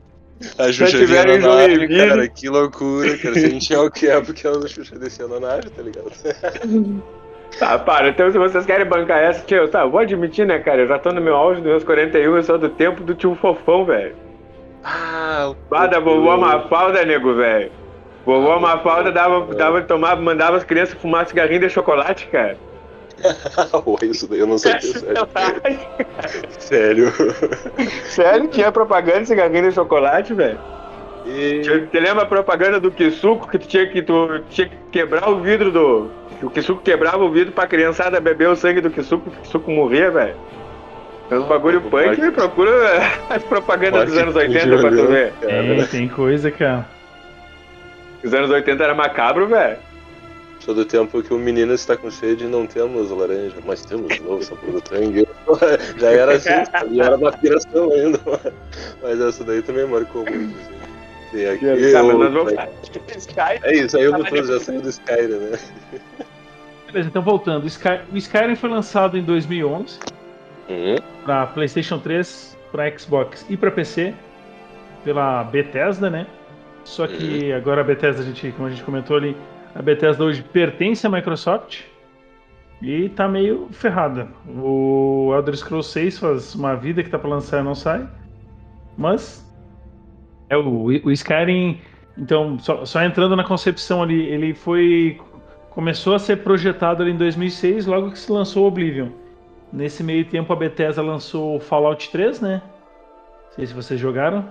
A 0.57 0.71
Xuxa 0.71 0.97
tiverem 0.97 1.39
vinha 1.39 1.49
na 1.49 1.55
nave, 1.55 1.87
cara, 1.87 2.27
que 2.27 2.49
loucura, 2.49 3.17
cara, 3.17 3.35
se 3.35 3.45
a 3.45 3.49
gente 3.49 3.73
é 3.73 3.79
o 3.79 3.89
que 3.89 4.07
é, 4.07 4.19
porque 4.19 4.45
a 4.47 4.67
Xuxa 4.67 4.99
descia 4.99 5.27
na 5.27 5.39
nave, 5.39 5.69
tá 5.69 5.81
ligado? 5.81 6.11
Tá, 7.59 7.77
para. 7.77 8.07
Então, 8.07 8.31
se 8.31 8.37
vocês 8.37 8.65
querem 8.65 8.85
bancar 8.85 9.19
essa, 9.21 9.45
tio, 9.45 9.67
tá, 9.67 9.85
vou 9.85 9.99
admitir, 9.99 10.45
né, 10.45 10.59
cara? 10.59 10.83
Eu 10.83 10.87
já 10.87 10.97
tô 10.97 11.11
no 11.11 11.19
meu 11.19 11.35
auge 11.35 11.59
dos 11.59 11.69
meus 11.69 11.83
41, 11.83 12.37
eu 12.37 12.43
sou 12.43 12.57
do 12.57 12.69
tempo 12.69 13.03
do 13.03 13.13
tio 13.13 13.35
Fofão, 13.35 13.83
velho. 13.83 14.15
Ah, 14.83 15.51
o 15.51 15.69
Bah, 15.69 15.85
da 15.85 15.99
vovó 15.99 16.37
Mafalda, 16.37 17.05
nego, 17.05 17.35
velho. 17.35 17.71
Vovó 18.25 18.59
Mafalda 18.59 19.11
dava, 19.11 19.53
dava, 19.55 19.81
tomava, 19.81 20.21
mandava 20.21 20.57
as 20.57 20.63
crianças 20.63 20.95
fumar 20.95 21.25
cigarrinho 21.27 21.61
de 21.61 21.69
chocolate, 21.69 22.27
cara. 22.27 22.57
Isso 24.03 24.27
daí 24.27 24.39
eu 24.39 24.47
não 24.47 24.57
sabia, 24.57 24.81
sério. 24.97 25.27
Sério. 26.59 27.13
Sério, 28.05 28.47
tinha 28.47 28.71
propaganda 28.71 29.21
de 29.21 29.27
cigarrinho 29.27 29.69
de 29.69 29.75
chocolate, 29.75 30.33
velho. 30.33 30.59
E... 31.25 31.61
Você 31.63 31.99
lembra 31.99 32.23
a 32.23 32.25
propaganda 32.25 32.79
do 32.79 32.91
Kisuko 32.91 33.47
que 33.47 33.59
tu 33.59 33.67
tinha 33.67 33.87
que, 33.87 34.01
tu 34.01 34.41
tinha 34.49 34.67
que 34.67 34.75
quebrar 34.91 35.29
o 35.29 35.39
vidro 35.39 35.71
do. 35.71 36.09
O 36.41 36.49
Kisuko 36.49 36.81
quebrava 36.81 37.23
o 37.23 37.31
vidro 37.31 37.51
pra 37.51 37.67
criançada 37.67 38.19
beber 38.19 38.49
o 38.49 38.55
sangue 38.55 38.81
do 38.81 38.89
Kisuko, 38.89 39.29
o 39.29 39.41
Kisuko 39.43 39.69
morria, 39.69 40.09
velho. 40.09 40.35
É 41.29 41.35
um 41.35 41.43
bagulho 41.43 41.79
punk, 41.81 42.31
procura 42.31 42.71
as 43.29 43.43
propagandas 43.43 44.09
dos 44.09 44.17
anos 44.17 44.35
Marketing 44.35 44.57
80 44.57 44.81
pra 44.81 44.89
tu 44.89 45.07
ver. 45.07 45.33
Tem, 45.39 45.85
tem 45.85 46.07
coisa, 46.09 46.51
cara. 46.51 47.00
Os 48.23 48.33
anos 48.33 48.49
80 48.49 48.83
era 48.83 48.93
macabro, 48.95 49.47
velho. 49.47 49.77
Sou 50.59 50.75
do 50.75 50.85
tempo 50.85 51.23
que 51.23 51.33
o 51.33 51.39
menino 51.39 51.73
está 51.73 51.97
com 51.97 52.11
sede 52.11 52.43
e 52.43 52.47
não 52.47 52.67
temos 52.67 53.09
laranja, 53.09 53.55
mas 53.65 53.83
temos 53.83 54.19
novo 54.19 54.43
sabor 54.43 54.71
do 54.73 54.81
tangue. 54.81 55.27
Já 55.97 56.11
era 56.11 56.33
assim, 56.35 56.49
já 56.95 57.05
era 57.05 57.15
uma 57.15 57.31
piração 57.31 57.91
ainda. 57.91 58.19
Mas 59.01 59.19
essa 59.19 59.43
daí 59.43 59.63
também 59.63 59.87
marcou 59.87 60.23
muito. 60.23 60.55
Assim. 60.55 60.81
Tem 61.31 61.47
aqui. 61.47 61.91
Tá, 61.91 62.03
mas 62.03 62.17
nós 62.17 62.31
vamos. 62.33 62.53
É 63.63 63.73
isso, 63.75 63.97
aí 63.97 64.07
o 64.07 64.13
Bluetooth 64.13 64.47
já 64.47 64.59
saiu 64.59 64.81
do 64.81 64.89
Skyrim, 64.89 65.33
né? 65.37 65.59
Beleza, 66.87 67.09
então 67.09 67.21
voltando. 67.23 67.63
O 67.63 67.67
Sky- 67.67 68.01
O 68.13 68.17
Skyrim 68.17 68.55
foi 68.55 68.69
lançado 68.69 69.17
em 69.17 69.23
2011 69.23 69.97
Uhum. 70.69 70.95
para 71.25 71.47
PlayStation 71.47 71.97
3, 71.97 72.55
para 72.71 72.95
Xbox 72.97 73.45
e 73.49 73.57
para 73.57 73.71
PC 73.71 74.13
pela 75.03 75.43
Bethesda, 75.45 76.09
né? 76.09 76.27
Só 76.83 77.07
que 77.07 77.53
agora 77.53 77.81
a 77.81 77.83
Bethesda, 77.83 78.21
a 78.21 78.25
gente, 78.25 78.51
como 78.51 78.67
a 78.67 78.69
gente 78.69 78.83
comentou 78.83 79.17
ali, 79.17 79.35
a 79.73 79.81
Bethesda 79.81 80.23
hoje 80.23 80.43
pertence 80.43 81.05
à 81.05 81.09
Microsoft 81.09 81.83
e 82.81 83.09
tá 83.09 83.27
meio 83.27 83.67
ferrada. 83.71 84.27
O 84.47 85.31
Elder 85.35 85.55
Scrolls 85.55 85.91
6 85.91 86.19
faz 86.19 86.55
uma 86.55 86.75
vida 86.75 87.03
que 87.03 87.09
tá 87.09 87.19
para 87.19 87.29
lançar 87.29 87.61
e 87.61 87.63
não 87.63 87.75
sai. 87.75 88.07
Mas 88.97 89.45
é 90.49 90.57
o, 90.57 90.85
o 90.85 91.11
Skyrim 91.11 91.79
Então, 92.17 92.59
só, 92.59 92.83
só 92.85 93.01
entrando 93.03 93.35
na 93.35 93.43
concepção 93.43 94.03
ali, 94.03 94.25
ele 94.27 94.53
foi. 94.53 95.19
Começou 95.69 96.13
a 96.13 96.19
ser 96.19 96.37
projetado 96.37 97.01
ali 97.01 97.11
em 97.11 97.17
2006, 97.17 97.85
logo 97.85 98.11
que 98.11 98.19
se 98.19 98.29
lançou 98.29 98.67
Oblivion. 98.67 99.07
Nesse 99.71 100.03
meio 100.03 100.25
tempo, 100.25 100.51
a 100.51 100.55
Bethesda 100.55 101.01
lançou 101.01 101.59
Fallout 101.61 102.11
3, 102.11 102.41
né? 102.41 102.61
Não 103.45 103.55
sei 103.55 103.67
se 103.67 103.73
vocês 103.73 103.97
jogaram. 103.97 104.45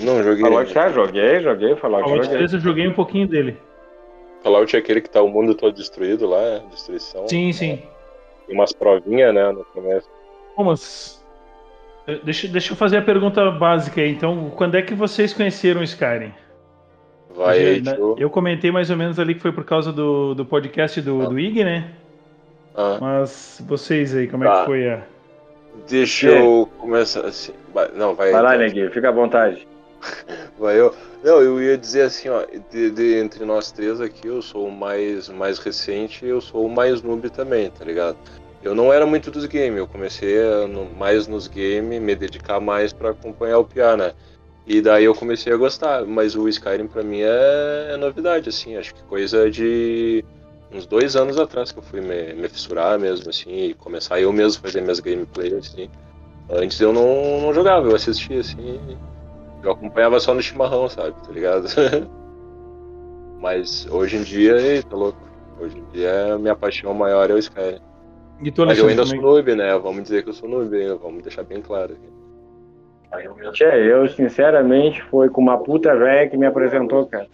Não, 0.00 0.22
joguei. 0.22 0.42
Fallout 0.42 0.72
já 0.72 0.88
joguei, 0.90 1.40
joguei, 1.40 1.76
Fallout, 1.76 2.02
Fallout 2.04 2.24
joguei. 2.24 2.38
3 2.38 2.54
eu 2.54 2.60
joguei 2.60 2.88
um 2.88 2.92
pouquinho 2.94 3.28
dele. 3.28 3.56
Fallout 4.42 4.74
é 4.74 4.78
aquele 4.78 5.00
que 5.00 5.08
tá 5.08 5.22
o 5.22 5.28
mundo 5.28 5.54
todo 5.54 5.74
destruído 5.74 6.26
lá, 6.26 6.40
é? 6.40 6.58
destruição. 6.70 7.26
Sim, 7.28 7.52
sim. 7.52 7.82
Tem 8.46 8.54
umas 8.54 8.72
provinhas, 8.72 9.32
né, 9.34 9.50
no 9.52 9.64
começo. 9.66 10.08
Bom, 10.56 10.64
mas. 10.64 11.24
eh, 12.06 12.18
Deixa, 12.22 12.46
deixa 12.48 12.72
eu 12.72 12.76
fazer 12.76 12.98
a 12.98 13.02
pergunta 13.02 13.50
básica 13.52 14.00
aí. 14.00 14.10
Então, 14.10 14.50
quando 14.56 14.74
é 14.74 14.82
que 14.82 14.94
vocês 14.94 15.32
conheceram 15.32 15.80
o 15.80 15.84
Skyrim? 15.84 16.32
Vai 17.34 17.58
aí, 17.58 17.80
né, 17.80 17.94
tio. 17.94 18.16
Eu 18.18 18.28
comentei 18.30 18.70
mais 18.70 18.90
ou 18.90 18.96
menos 18.96 19.18
ali 19.18 19.34
que 19.34 19.40
foi 19.40 19.50
por 19.52 19.64
causa 19.64 19.92
do, 19.92 20.34
do 20.34 20.44
podcast 20.44 21.00
do, 21.00 21.22
Ah. 21.22 21.26
do 21.26 21.38
Ig, 21.38 21.64
né? 21.64 21.92
Ah, 22.76 22.98
Mas 23.00 23.62
vocês 23.66 24.14
aí, 24.14 24.26
como 24.28 24.44
é 24.44 24.46
Tá. 24.48 24.60
que 24.60 24.66
foi 24.66 24.88
a. 24.90 25.02
deixa 25.88 26.28
É. 26.30 26.40
eu 26.40 26.68
começar 26.78 27.24
assim. 27.24 27.52
Vai- 27.72 27.90
Não, 27.94 28.14
vai 28.14 28.30
Vai 28.30 28.42
lá, 28.42 28.54
então. 28.56 28.66
Neguinho, 28.66 28.90
fica 28.90 29.08
à 29.08 29.12
vontade. 29.12 29.66
Vai 30.58 30.78
eu. 30.78 30.94
Não, 31.22 31.40
eu 31.42 31.60
ia 31.62 31.76
dizer 31.78 32.02
assim, 32.02 32.28
ó, 32.28 32.44
de, 32.70 32.90
de- 32.90 33.14
entre 33.16 33.44
nós 33.44 33.72
três 33.72 34.00
aqui, 34.00 34.26
eu 34.28 34.42
sou 34.42 34.68
o 34.68 34.72
mais, 34.72 35.28
mais 35.28 35.58
recente 35.58 36.24
e 36.24 36.28
eu 36.28 36.40
sou 36.40 36.66
o 36.66 36.70
mais 36.70 37.02
noob 37.02 37.28
também, 37.30 37.70
tá 37.70 37.84
ligado? 37.84 38.16
Eu 38.62 38.74
não 38.74 38.92
era 38.92 39.06
muito 39.06 39.30
dos 39.30 39.44
games, 39.46 39.78
eu 39.78 39.86
comecei 39.86 40.36
no- 40.68 40.90
mais 40.96 41.26
nos 41.26 41.48
games, 41.48 42.00
me 42.00 42.14
dedicar 42.14 42.60
mais 42.60 42.92
pra 42.92 43.10
acompanhar 43.10 43.58
o 43.58 43.64
Pia, 43.64 43.96
né? 43.96 44.12
E 44.66 44.80
daí 44.80 45.04
eu 45.04 45.14
comecei 45.14 45.52
a 45.52 45.56
gostar, 45.56 46.04
mas 46.06 46.34
o 46.34 46.48
Skyrim 46.48 46.86
pra 46.86 47.02
mim 47.02 47.20
é, 47.22 47.90
é 47.92 47.96
novidade, 47.96 48.48
assim, 48.48 48.76
acho 48.76 48.94
que 48.94 49.02
coisa 49.04 49.50
de 49.50 50.24
uns 50.72 50.86
dois 50.86 51.14
anos 51.16 51.38
atrás 51.38 51.70
que 51.70 51.78
eu 51.78 51.82
fui 51.82 52.00
me, 52.00 52.32
me 52.34 52.48
fissurar 52.48 52.98
mesmo, 52.98 53.28
assim, 53.28 53.50
e 53.66 53.74
começar 53.74 54.20
eu 54.20 54.32
mesmo 54.32 54.62
fazer 54.62 54.80
minhas 54.80 55.00
gameplays, 55.00 55.52
assim. 55.52 55.88
Antes 56.50 56.80
eu 56.80 56.92
não, 56.92 57.40
não 57.42 57.52
jogava, 57.54 57.88
eu 57.88 57.94
assistia, 57.94 58.40
assim, 58.40 58.80
eu 59.66 59.72
acompanhava 59.72 60.20
só 60.20 60.34
no 60.34 60.42
chimarrão, 60.42 60.88
sabe? 60.88 61.14
Tá 61.26 61.32
ligado? 61.32 61.66
Mas 63.40 63.86
hoje 63.90 64.16
em 64.16 64.22
dia, 64.22 64.56
ei, 64.56 64.82
tá 64.82 64.96
louco. 64.96 65.18
Hoje 65.60 65.78
em 65.78 65.84
dia 65.92 66.34
a 66.34 66.38
minha 66.38 66.56
paixão 66.56 66.92
maior 66.94 67.30
é 67.30 67.34
o 67.34 67.38
Skyrim. 67.38 67.80
E 68.42 68.50
tu, 68.50 68.64
Mas 68.64 68.78
eu 68.78 68.88
ainda 68.88 69.02
Alexandre, 69.02 69.20
sou 69.20 69.30
é 69.30 69.34
noob, 69.34 69.54
né? 69.54 69.78
Vamos 69.78 70.02
dizer 70.02 70.22
que 70.22 70.30
eu 70.30 70.34
sou 70.34 70.48
noob, 70.48 70.76
hein? 70.76 70.98
vamos 71.00 71.22
deixar 71.22 71.44
bem 71.44 71.60
claro 71.60 71.92
aqui. 71.92 72.14
Tchê, 73.52 73.92
eu 73.92 74.08
sinceramente 74.08 75.00
foi 75.04 75.28
com 75.28 75.40
uma 75.40 75.62
puta 75.62 75.94
velha 75.94 76.28
que 76.28 76.36
me 76.36 76.46
apresentou, 76.46 77.06
cara. 77.06 77.28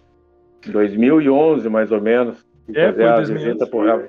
2011, 0.67 1.69
mais 1.71 1.91
ou 1.91 2.01
menos. 2.01 2.45
É, 2.75 2.93
fazer 2.93 2.97
foi 2.97 3.05
a 3.07 3.17
2011. 3.17 3.45
visita 3.45 3.67
pro, 3.67 3.87
ra- 3.87 4.09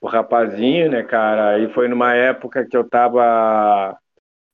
pro 0.00 0.08
rapazinho, 0.10 0.90
né, 0.90 1.02
cara? 1.02 1.58
E 1.58 1.68
foi 1.72 1.88
numa 1.88 2.14
época 2.14 2.64
que 2.64 2.76
eu 2.76 2.88
tava 2.88 3.98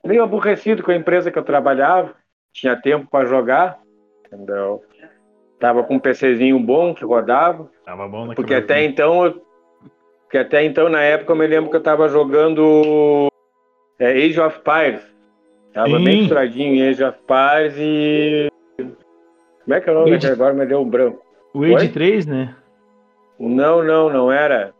meio 0.04 0.22
aborrecido 0.22 0.82
com 0.82 0.90
a 0.90 0.96
empresa 0.96 1.30
que 1.30 1.38
eu 1.38 1.44
trabalhava. 1.44 2.14
Tinha 2.54 2.76
tempo 2.80 3.06
pra 3.10 3.26
jogar, 3.26 3.80
entendeu? 4.26 4.82
Tava 5.58 5.82
com 5.82 5.96
um 5.96 5.98
PCzinho 5.98 6.58
bom 6.60 6.94
que 6.94 7.04
rodava. 7.04 7.68
Tava 7.84 8.06
bom 8.06 8.20
naquela 8.20 8.34
Porque 8.36 8.54
até 8.54 8.84
então, 8.84 9.24
eu- 9.26 9.44
porque 10.22 10.38
até 10.38 10.64
então, 10.64 10.88
na 10.88 11.02
época, 11.02 11.32
eu 11.32 11.36
me 11.36 11.46
lembro 11.46 11.68
que 11.70 11.76
eu 11.76 11.82
tava 11.82 12.08
jogando 12.08 13.26
é, 13.98 14.12
Age 14.12 14.40
of 14.40 14.58
Empires. 14.60 15.02
Tava 15.72 15.98
Sim. 15.98 16.04
bem 16.04 16.18
misturadinho 16.20 16.74
em 16.76 16.88
Age 16.88 17.02
of 17.04 17.18
Empires 17.18 17.74
e. 17.76 18.48
Como 18.76 19.74
é 19.74 19.80
que 19.80 19.88
é 19.90 19.92
o 19.92 19.96
nome? 19.96 20.10
Age- 20.10 20.18
daquele? 20.28 20.32
Agora 20.32 20.54
me 20.54 20.66
deu 20.66 20.80
um 20.80 20.88
branco. 20.88 21.24
O 21.52 21.64
Age 21.64 21.74
Oi? 21.74 21.88
3, 21.88 22.26
né? 22.26 22.54
Não, 23.38 23.82
não, 23.82 24.08
não 24.08 24.30
era. 24.32 24.72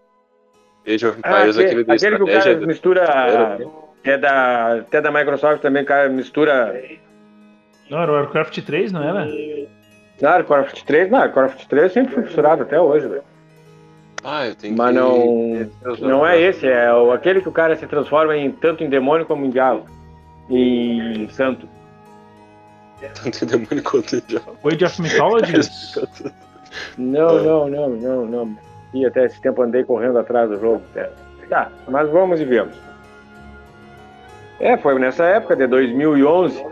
Age 0.87 1.07
of 1.07 1.19
Ah, 1.25 1.29
Empires, 1.39 1.59
aquele, 1.59 1.81
aquele 1.81 1.93
aquele 1.97 2.17
que 2.17 2.23
o 2.23 2.27
cara 2.27 2.67
mistura. 2.67 3.01
Era, 3.03 3.59
É 4.05 4.19
da, 4.19 4.75
até 4.81 5.01
da 5.01 5.11
Microsoft 5.11 5.61
também, 5.63 5.83
o 5.83 5.87
cara 5.87 6.09
mistura. 6.09 6.81
Não, 7.91 8.01
era 8.01 8.11
o 8.11 8.15
Warcraft 8.15 8.59
3, 8.61 8.93
não 8.93 9.03
era? 9.03 9.27
Claro, 10.19 10.47
Warcraft 10.49 10.83
3, 10.85 11.11
não, 11.11 11.19
Warcraft 11.19 11.67
3 11.67 11.93
sempre 11.93 12.15
foi 12.15 12.23
misturado 12.23 12.63
até 12.63 12.81
hoje, 12.81 13.07
velho. 13.09 13.23
Ah, 14.23 14.47
eu 14.47 14.55
tenho 14.55 14.75
Mas 14.77 14.89
que... 14.89 14.95
não, 14.95 15.71
não 16.01 16.27
é 16.27 16.41
esse, 16.41 16.67
é 16.67 16.91
o- 16.95 17.13
aquele 17.13 17.43
que 17.43 17.49
o 17.49 17.53
cara 17.53 17.77
se 17.77 17.87
transforma 17.87 18.35
em 18.37 18.51
tanto 18.51 18.83
em 18.83 18.89
demônio 18.89 19.27
como 19.27 19.45
em 19.45 19.51
diabo. 19.51 19.85
Em 20.49 21.29
santo. 21.29 21.69
Tanto 23.23 23.45
demônio 23.45 23.83
quanto 23.83 24.19
diabo. 24.23 24.57
O 24.63 24.69
Age 24.69 24.85
of 24.85 25.03
Mythologies? 25.03 25.95
Não, 26.99 27.41
não, 27.41 27.69
não, 27.69 27.89
não, 27.91 28.27
não. 28.27 28.59
E 28.93 29.07
até 29.07 29.27
esse 29.27 29.41
tempo 29.41 29.63
andei 29.63 29.85
correndo 29.85 30.19
atrás 30.19 30.51
do 30.51 30.59
jogo. 30.59 30.83
É. 30.97 31.09
Tá, 31.49 31.71
mas 31.87 32.11
vamos 32.11 32.41
e 32.41 32.45
vemos. 32.45 32.75
É, 34.59 34.77
foi 34.77 34.99
nessa 34.99 35.23
época 35.25 35.55
de 35.55 35.69
2011 35.69 36.65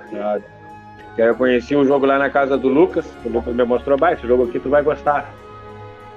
que 1.15 1.23
aí 1.23 1.29
eu 1.29 1.35
conheci 1.35 1.77
o 1.77 1.85
jogo 1.85 2.07
lá 2.07 2.19
na 2.19 2.31
casa 2.31 2.57
do 2.57 2.69
Lucas. 2.69 3.07
O 3.25 3.29
Lucas 3.29 3.55
me 3.55 3.65
mostrou, 3.65 3.99
bah, 3.99 4.13
esse 4.13 4.27
jogo 4.27 4.45
aqui 4.45 4.59
tu 4.59 4.71
vai 4.71 4.83
gostar. 4.83 5.31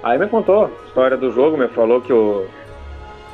Aí 0.02 0.18
me 0.18 0.26
contou 0.26 0.64
a 0.64 0.86
história 0.86 1.16
do 1.16 1.32
jogo, 1.32 1.56
me 1.56 1.68
falou 1.68 2.00
que 2.00 2.12
o, 2.12 2.46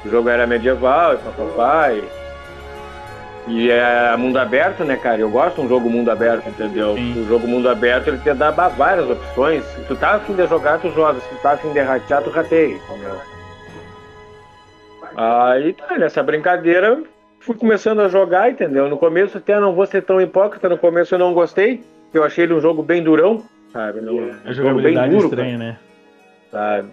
o 0.05 0.09
jogo 0.09 0.29
era 0.29 0.46
medieval 0.46 1.14
e 1.14 1.16
papapá. 1.18 1.92
E, 1.92 2.05
e 3.48 3.70
é 3.70 4.16
mundo 4.16 4.38
aberto, 4.38 4.85
né, 4.85 4.96
cara? 4.96 5.20
Eu 5.20 5.31
gosto 5.31 5.57
de 5.57 5.62
um 5.62 5.68
jogo 5.68 5.90
mundo 5.90 6.11
aberto, 6.11 6.48
entendeu? 6.48 6.94
Sim. 6.94 7.22
O 7.22 7.29
jogo 7.29 7.46
mundo 7.46 7.68
aberto 7.68 8.09
ele 8.09 8.18
te 8.18 8.33
dá 8.35 8.51
várias 8.51 9.09
opções. 9.09 9.64
Se 9.64 9.85
tu 9.85 9.96
tá 9.96 10.14
afim 10.14 10.35
de 10.35 10.46
jogar, 10.46 10.79
tu 10.81 10.90
joga. 10.90 11.20
Se 11.20 11.29
tu 11.29 11.42
tá 11.42 11.53
afim 11.53 11.72
de 11.72 11.81
ratear, 11.81 12.22
tu 12.22 12.31
rateia, 12.31 12.75
entendeu? 12.75 13.20
Aí 15.16 15.75
tá, 15.75 15.98
nessa 15.98 16.22
brincadeira, 16.22 17.03
fui 17.43 17.57
começando 17.57 18.01
a 18.01 18.09
jogar, 18.09 18.51
entendeu? 18.51 18.89
No 18.89 18.97
começo 18.97 19.39
até 19.39 19.59
não 19.59 19.75
vou 19.75 19.87
ser 19.87 20.03
tão 20.03 20.21
hipócrita, 20.21 20.69
no 20.69 20.79
começo 20.79 21.15
eu 21.15 21.19
não 21.19 21.35
gostei. 21.35 21.85
Eu 22.15 22.25
achei 22.25 22.45
ele 22.45 22.55
um 22.55 22.61
jogo 22.61 22.83
bem 22.83 23.03
durão, 23.03 23.43
sabe? 23.73 24.01
Um 24.01 24.31
A 24.45 24.53
jogo 24.53 24.81
bem 24.81 24.95
duro, 25.11 25.25
estranha, 25.25 25.59
né? 25.59 25.79
sabe? 26.51 26.89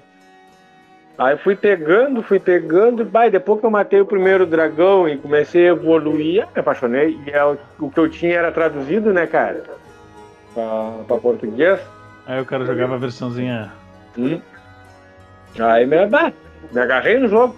Aí 1.18 1.38
fui 1.38 1.54
pegando, 1.54 2.24
fui 2.24 2.40
pegando, 2.40 3.04
e 3.04 3.30
depois 3.30 3.60
que 3.60 3.66
eu 3.66 3.70
matei 3.70 4.00
o 4.00 4.06
primeiro 4.06 4.46
dragão 4.46 5.08
e 5.08 5.18
comecei 5.18 5.68
a 5.68 5.74
evoluir, 5.74 6.48
me 6.56 6.60
apaixonei. 6.62 7.20
E 7.28 7.32
é 7.32 7.44
o, 7.44 7.58
que 7.90 7.98
eu 7.98 8.10
tinha 8.10 8.38
era 8.38 8.52
traduzido, 8.54 9.12
né, 9.12 9.28
cara? 9.28 9.64
Pra, 10.54 10.92
pra 11.06 11.18
português. 11.18 11.80
Aí 12.26 12.40
o 12.42 12.46
cara 12.46 12.66
jogava 12.66 12.96
a 12.96 12.98
versãozinha. 12.98 13.70
Hum. 14.18 14.40
Aí 15.60 15.86
me, 15.86 16.06
bah, 16.06 16.32
me 16.72 16.80
agarrei 16.80 17.20
no 17.20 17.28
jogo. 17.28 17.54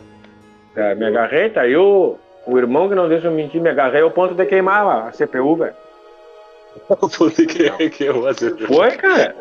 É, 0.75 0.95
me 0.95 1.05
agarrei, 1.05 1.49
tá 1.49 1.61
aí 1.61 1.75
o, 1.77 2.17
o 2.45 2.57
irmão 2.57 2.89
que 2.89 2.95
não 2.95 3.07
deixa 3.07 3.27
eu 3.27 3.31
mentir, 3.31 3.61
me 3.61 3.69
agarrei 3.69 4.01
ao 4.01 4.11
ponto 4.11 4.33
de 4.33 4.45
queimar 4.45 5.07
a 5.07 5.11
CPU, 5.11 5.55
velho. 5.55 5.73
Puta 6.87 7.45
que, 7.45 7.89
que 7.89 8.03
eu 8.03 8.27
acertei. 8.27 8.67
Foi, 8.67 8.91
cara? 8.91 9.35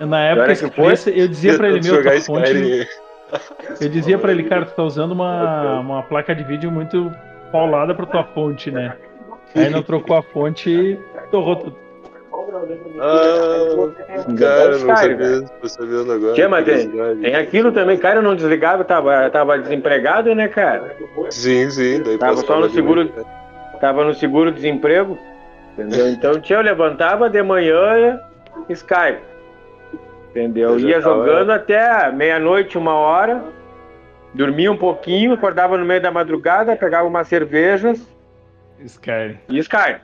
É 0.00 0.04
Na 0.04 0.20
época, 0.24 0.54
que 0.54 0.70
foi. 0.70 0.94
eu 1.14 1.28
dizia 1.28 1.56
pra 1.56 1.68
ele, 1.68 1.80
meu, 1.82 2.02
tua 2.02 2.20
fonte, 2.20 2.88
eu 3.80 3.88
dizia 3.88 4.18
pra 4.18 4.32
ele, 4.32 4.44
cara, 4.44 4.66
tu 4.66 4.74
tá 4.74 4.82
usando 4.82 5.12
uma, 5.12 5.80
uma 5.80 6.02
placa 6.02 6.34
de 6.34 6.44
vídeo 6.44 6.70
muito 6.70 7.12
paulada 7.52 7.94
pra 7.94 8.06
tua 8.06 8.24
fonte, 8.24 8.70
né? 8.70 8.96
Aí 9.54 9.70
não 9.70 9.82
trocou 9.82 10.16
a 10.16 10.22
fonte 10.22 10.70
e 10.70 10.96
torrou 11.30 11.56
tudo. 11.56 11.85
Ah, 12.98 14.34
cara, 14.38 14.78
não 14.78 14.96
sabia, 14.96 15.42
tô 15.60 15.68
sabendo 15.68 16.12
agora. 16.12 16.34
Tinha, 16.34 16.48
mas 16.48 16.64
tem, 16.64 16.90
tem 17.20 17.34
aquilo 17.34 17.72
também, 17.72 17.98
cara, 17.98 18.16
eu 18.18 18.22
não 18.22 18.34
desligava, 18.34 18.82
eu 18.82 18.86
tava, 18.86 19.30
tava 19.30 19.58
desempregado, 19.58 20.34
né, 20.34 20.48
cara? 20.48 20.96
Sim, 21.30 21.70
sim. 21.70 22.02
Daí 22.02 22.18
Tava 22.18 22.36
só 22.38 22.58
no 22.58 22.70
seguro- 22.70 23.04
né? 23.04 23.24
Tava 23.80 24.04
no 24.04 24.14
seguro-desemprego, 24.14 25.18
entendeu? 25.74 26.08
Então, 26.08 26.40
tinha, 26.40 26.58
eu 26.58 26.62
levantava 26.62 27.28
de 27.28 27.42
manhã, 27.42 28.18
Skype, 28.70 29.20
entendeu? 30.30 30.70
Eu 30.70 30.78
Ia 30.80 31.00
tava- 31.00 31.14
jogando 31.16 31.50
até 31.52 32.10
meia-noite, 32.10 32.78
uma 32.78 32.94
hora, 32.94 33.42
dormia 34.32 34.72
um 34.72 34.76
pouquinho, 34.76 35.34
acordava 35.34 35.76
no 35.76 35.84
meio 35.84 36.00
da 36.00 36.10
madrugada, 36.10 36.74
pegava 36.76 37.06
umas 37.06 37.28
cervejas 37.28 38.00
Skyrim. 38.80 39.38
e 39.48 39.58
Skype. 39.58 40.00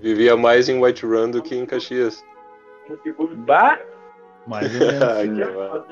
Vivia 0.00 0.36
mais 0.36 0.68
em 0.68 0.80
Whiterun 0.80 1.30
do 1.30 1.42
que 1.42 1.56
em 1.56 1.66
Caxias. 1.66 2.24
Bah, 3.46 3.78
Mais 4.46 4.72
ou 4.80 4.80
menos. 4.86 5.02
Ai, 5.02 5.28
que 5.28 5.54
massa. 5.54 5.84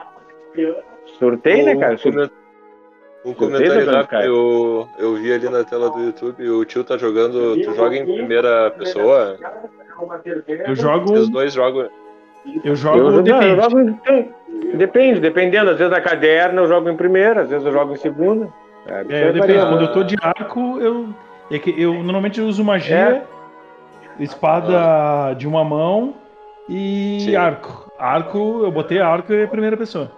sorteio, 1.18 1.64
né, 1.66 1.76
cara? 1.76 1.94
Um, 1.94 1.98
comen- 1.98 2.30
um 3.24 3.34
comentário 3.34 3.86
rápido, 3.90 4.02
Skyrim. 4.04 4.24
eu, 4.26 4.88
eu 4.98 5.14
vi 5.16 5.32
ali 5.32 5.48
na 5.48 5.64
tela 5.64 5.90
do 5.90 5.98
YouTube, 6.00 6.48
o 6.48 6.64
tio 6.64 6.84
tá 6.84 6.96
jogando, 6.96 7.56
tu 7.62 7.74
joga 7.74 7.96
em 7.96 8.04
primeira 8.04 8.70
pessoa? 8.70 9.36
Eu 10.66 10.74
jogo. 10.76 11.12
Os 11.12 11.28
dois 11.28 11.52
jogam. 11.52 11.88
Eu 12.64 12.76
jogo. 12.76 12.98
Eu, 12.98 13.10
não, 13.10 13.22
depende. 13.22 13.46
eu 13.48 13.60
jogo 13.60 13.80
em- 13.80 14.76
depende, 14.76 15.20
dependendo. 15.20 15.70
Às 15.70 15.78
vezes 15.78 15.90
na 15.92 16.00
caderna 16.00 16.62
eu 16.62 16.68
jogo 16.68 16.88
em 16.88 16.96
primeira, 16.96 17.42
às 17.42 17.48
vezes 17.50 17.66
eu 17.66 17.72
jogo 17.72 17.92
em 17.92 17.96
segunda. 17.96 18.48
É, 18.86 19.00
É, 19.00 19.32
depende. 19.32 19.58
Quando 19.58 19.82
eu 19.82 19.92
tô 19.92 20.02
de 20.04 20.16
arco, 20.22 20.78
eu. 20.80 21.08
É 21.50 21.58
que 21.58 21.74
eu 21.80 21.92
normalmente 21.94 22.40
uso 22.40 22.62
magia. 22.64 23.24
Espada 24.18 25.34
de 25.34 25.46
uma 25.46 25.64
mão 25.64 26.14
e 26.68 27.18
Sim. 27.20 27.36
arco. 27.36 27.90
Arco, 27.98 28.62
eu 28.64 28.70
botei 28.70 29.00
arco 29.00 29.32
e 29.32 29.46
primeira 29.46 29.76
pessoa. 29.76 30.10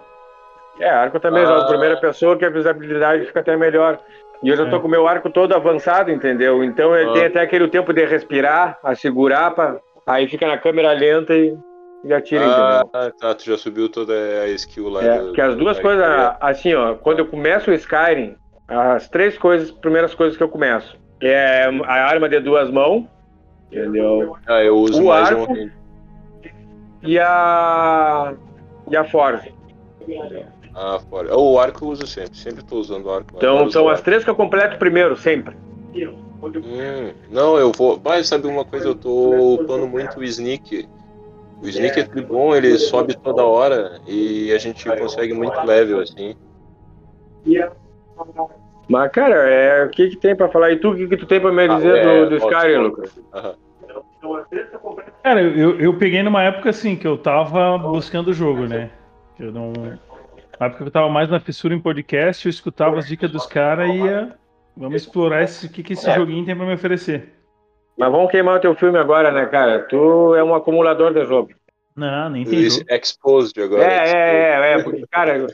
É, 0.79 0.89
arco 0.89 1.19
também, 1.19 1.43
Ah. 1.43 1.65
primeira 1.67 1.97
pessoa, 1.97 2.37
que 2.37 2.45
a 2.45 2.49
visibilidade 2.49 3.25
fica 3.25 3.39
até 3.41 3.55
melhor. 3.57 3.99
E 4.41 4.47
eu 4.49 4.55
já 4.55 4.65
tô 4.69 4.77
É. 4.77 4.79
com 4.79 4.87
o 4.87 4.91
meu 4.91 5.07
arco 5.07 5.29
todo 5.29 5.53
avançado, 5.53 6.09
entendeu? 6.11 6.63
Então 6.63 6.95
ele 6.95 7.09
Ah. 7.09 7.13
tem 7.13 7.25
até 7.25 7.41
aquele 7.41 7.67
tempo 7.67 7.91
de 7.93 8.05
respirar, 8.05 8.77
a 8.83 8.95
segurar, 8.95 9.51
pra... 9.51 9.77
aí 10.07 10.27
fica 10.27 10.47
na 10.47 10.57
câmera 10.57 10.93
lenta 10.93 11.33
e, 11.35 11.53
e 12.05 12.13
atira, 12.13 12.45
Ah, 12.45 12.81
entendeu? 12.85 13.11
tá, 13.19 13.35
tu 13.35 13.43
já 13.45 13.57
subiu 13.57 13.89
toda 13.89 14.13
a 14.13 14.47
skill 14.51 14.87
lá. 14.89 15.03
É, 15.03 15.17
do- 15.19 15.25
porque 15.25 15.41
as 15.41 15.55
duas 15.55 15.75
da- 15.77 15.83
coisas, 15.83 16.05
assim, 16.39 16.73
ó, 16.73 16.95
quando 16.95 17.19
eu 17.19 17.27
começo 17.27 17.69
o 17.69 17.73
Skyrim, 17.73 18.35
as 18.69 19.09
três 19.09 19.37
coisas, 19.37 19.69
primeiras 19.71 20.15
coisas 20.15 20.37
que 20.37 20.43
eu 20.43 20.49
começo, 20.49 20.97
é 21.21 21.65
a 21.85 21.93
arma 22.05 22.29
de 22.29 22.39
duas 22.39 22.71
mãos, 22.71 23.03
entendeu? 23.71 24.37
Ah, 24.47 24.63
eu 24.63 24.77
uso 24.77 25.01
O 25.01 25.07
mais 25.07 25.29
arco. 25.29 25.53
um. 25.53 25.69
E 27.03 27.17
a 27.19 28.33
e 28.89 28.97
a 28.97 29.03
Force. 29.05 29.53
Ah, 30.75 30.99
fora. 31.09 31.37
O 31.37 31.59
arco 31.59 31.85
eu 31.85 31.89
uso 31.89 32.07
sempre, 32.07 32.37
sempre 32.37 32.63
tô 32.63 32.77
usando 32.77 33.05
o 33.05 33.11
arco. 33.11 33.33
Então 33.35 33.69
são 33.69 33.87
as 33.87 34.01
três 34.01 34.23
que 34.23 34.29
eu 34.29 34.35
completo 34.35 34.77
primeiro, 34.77 35.15
sempre. 35.15 35.55
Hum, 36.41 37.13
não, 37.29 37.57
eu 37.57 37.71
vou. 37.71 37.99
Mas 38.03 38.27
sabe 38.27 38.47
uma 38.47 38.63
coisa? 38.63 38.87
Eu 38.87 38.95
tô 38.95 39.55
upando 39.55 39.87
muito 39.87 40.19
o 40.19 40.23
Sneak. 40.23 40.87
O 41.61 41.67
Sneak 41.67 41.99
é 41.99 42.03
tudo 42.03 42.23
bom, 42.23 42.55
ele 42.55 42.77
sobe 42.77 43.17
toda 43.17 43.43
hora 43.43 43.99
e 44.07 44.51
a 44.53 44.57
gente 44.57 44.89
consegue 44.97 45.33
muito 45.33 45.59
level 45.65 45.99
assim. 45.99 46.33
Mas, 48.89 49.11
cara, 49.11 49.35
é, 49.35 49.85
o 49.85 49.89
que, 49.89 50.09
que 50.09 50.17
tem 50.17 50.35
pra 50.35 50.49
falar? 50.49 50.71
E 50.71 50.77
tu, 50.77 50.89
o 50.89 50.95
que, 50.95 51.07
que 51.07 51.17
tu 51.17 51.25
tem 51.27 51.39
pra 51.39 51.51
me 51.51 51.63
Ah, 51.63 51.75
dizer 51.75 51.95
é, 51.95 52.25
do, 52.25 52.29
do 52.31 52.37
Skyrim, 52.37 52.77
Lucas? 52.77 53.21
Cara, 55.23 55.41
eu, 55.41 55.79
eu 55.79 55.97
peguei 55.97 56.23
numa 56.23 56.43
época 56.43 56.71
assim 56.71 56.95
que 56.95 57.07
eu 57.07 57.17
tava 57.17 57.77
buscando 57.77 58.29
o 58.29 58.33
jogo, 58.33 58.65
né? 58.65 58.89
Eu 59.39 59.51
não. 59.51 59.71
Na 60.59 60.65
época 60.65 60.83
que 60.83 60.87
eu 60.87 60.91
tava 60.91 61.07
mais 61.09 61.29
na 61.29 61.39
fissura 61.39 61.73
em 61.73 61.79
podcast, 61.79 62.45
eu 62.45 62.49
escutava 62.49 62.97
as 62.97 63.07
dicas 63.07 63.31
dos 63.31 63.45
caras 63.45 63.87
e 63.89 63.97
ia. 63.97 64.35
Vamos 64.75 65.01
explorar 65.01 65.43
esse, 65.43 65.67
o 65.67 65.69
que, 65.69 65.83
que 65.83 65.93
esse 65.93 66.09
É. 66.09 66.15
joguinho 66.15 66.45
tem 66.45 66.55
pra 66.55 66.65
me 66.65 66.73
oferecer. 66.73 67.33
Mas 67.97 68.11
vamos 68.11 68.31
queimar 68.31 68.57
o 68.57 68.59
teu 68.61 68.73
filme 68.75 68.97
agora, 68.97 69.29
né, 69.31 69.45
cara? 69.45 69.79
Tu 69.83 70.35
é 70.35 70.43
um 70.43 70.55
acumulador 70.55 71.13
de 71.13 71.25
jogo. 71.25 71.49
Não, 71.95 72.29
nem 72.29 72.45
tem. 72.45 72.65
Exposed 72.89 73.61
agora. 73.61 73.83
É, 73.83 74.09
é, 74.09 74.71
é, 74.71 74.73
é, 74.73 74.83
porque, 74.83 75.05
cara, 75.11 75.47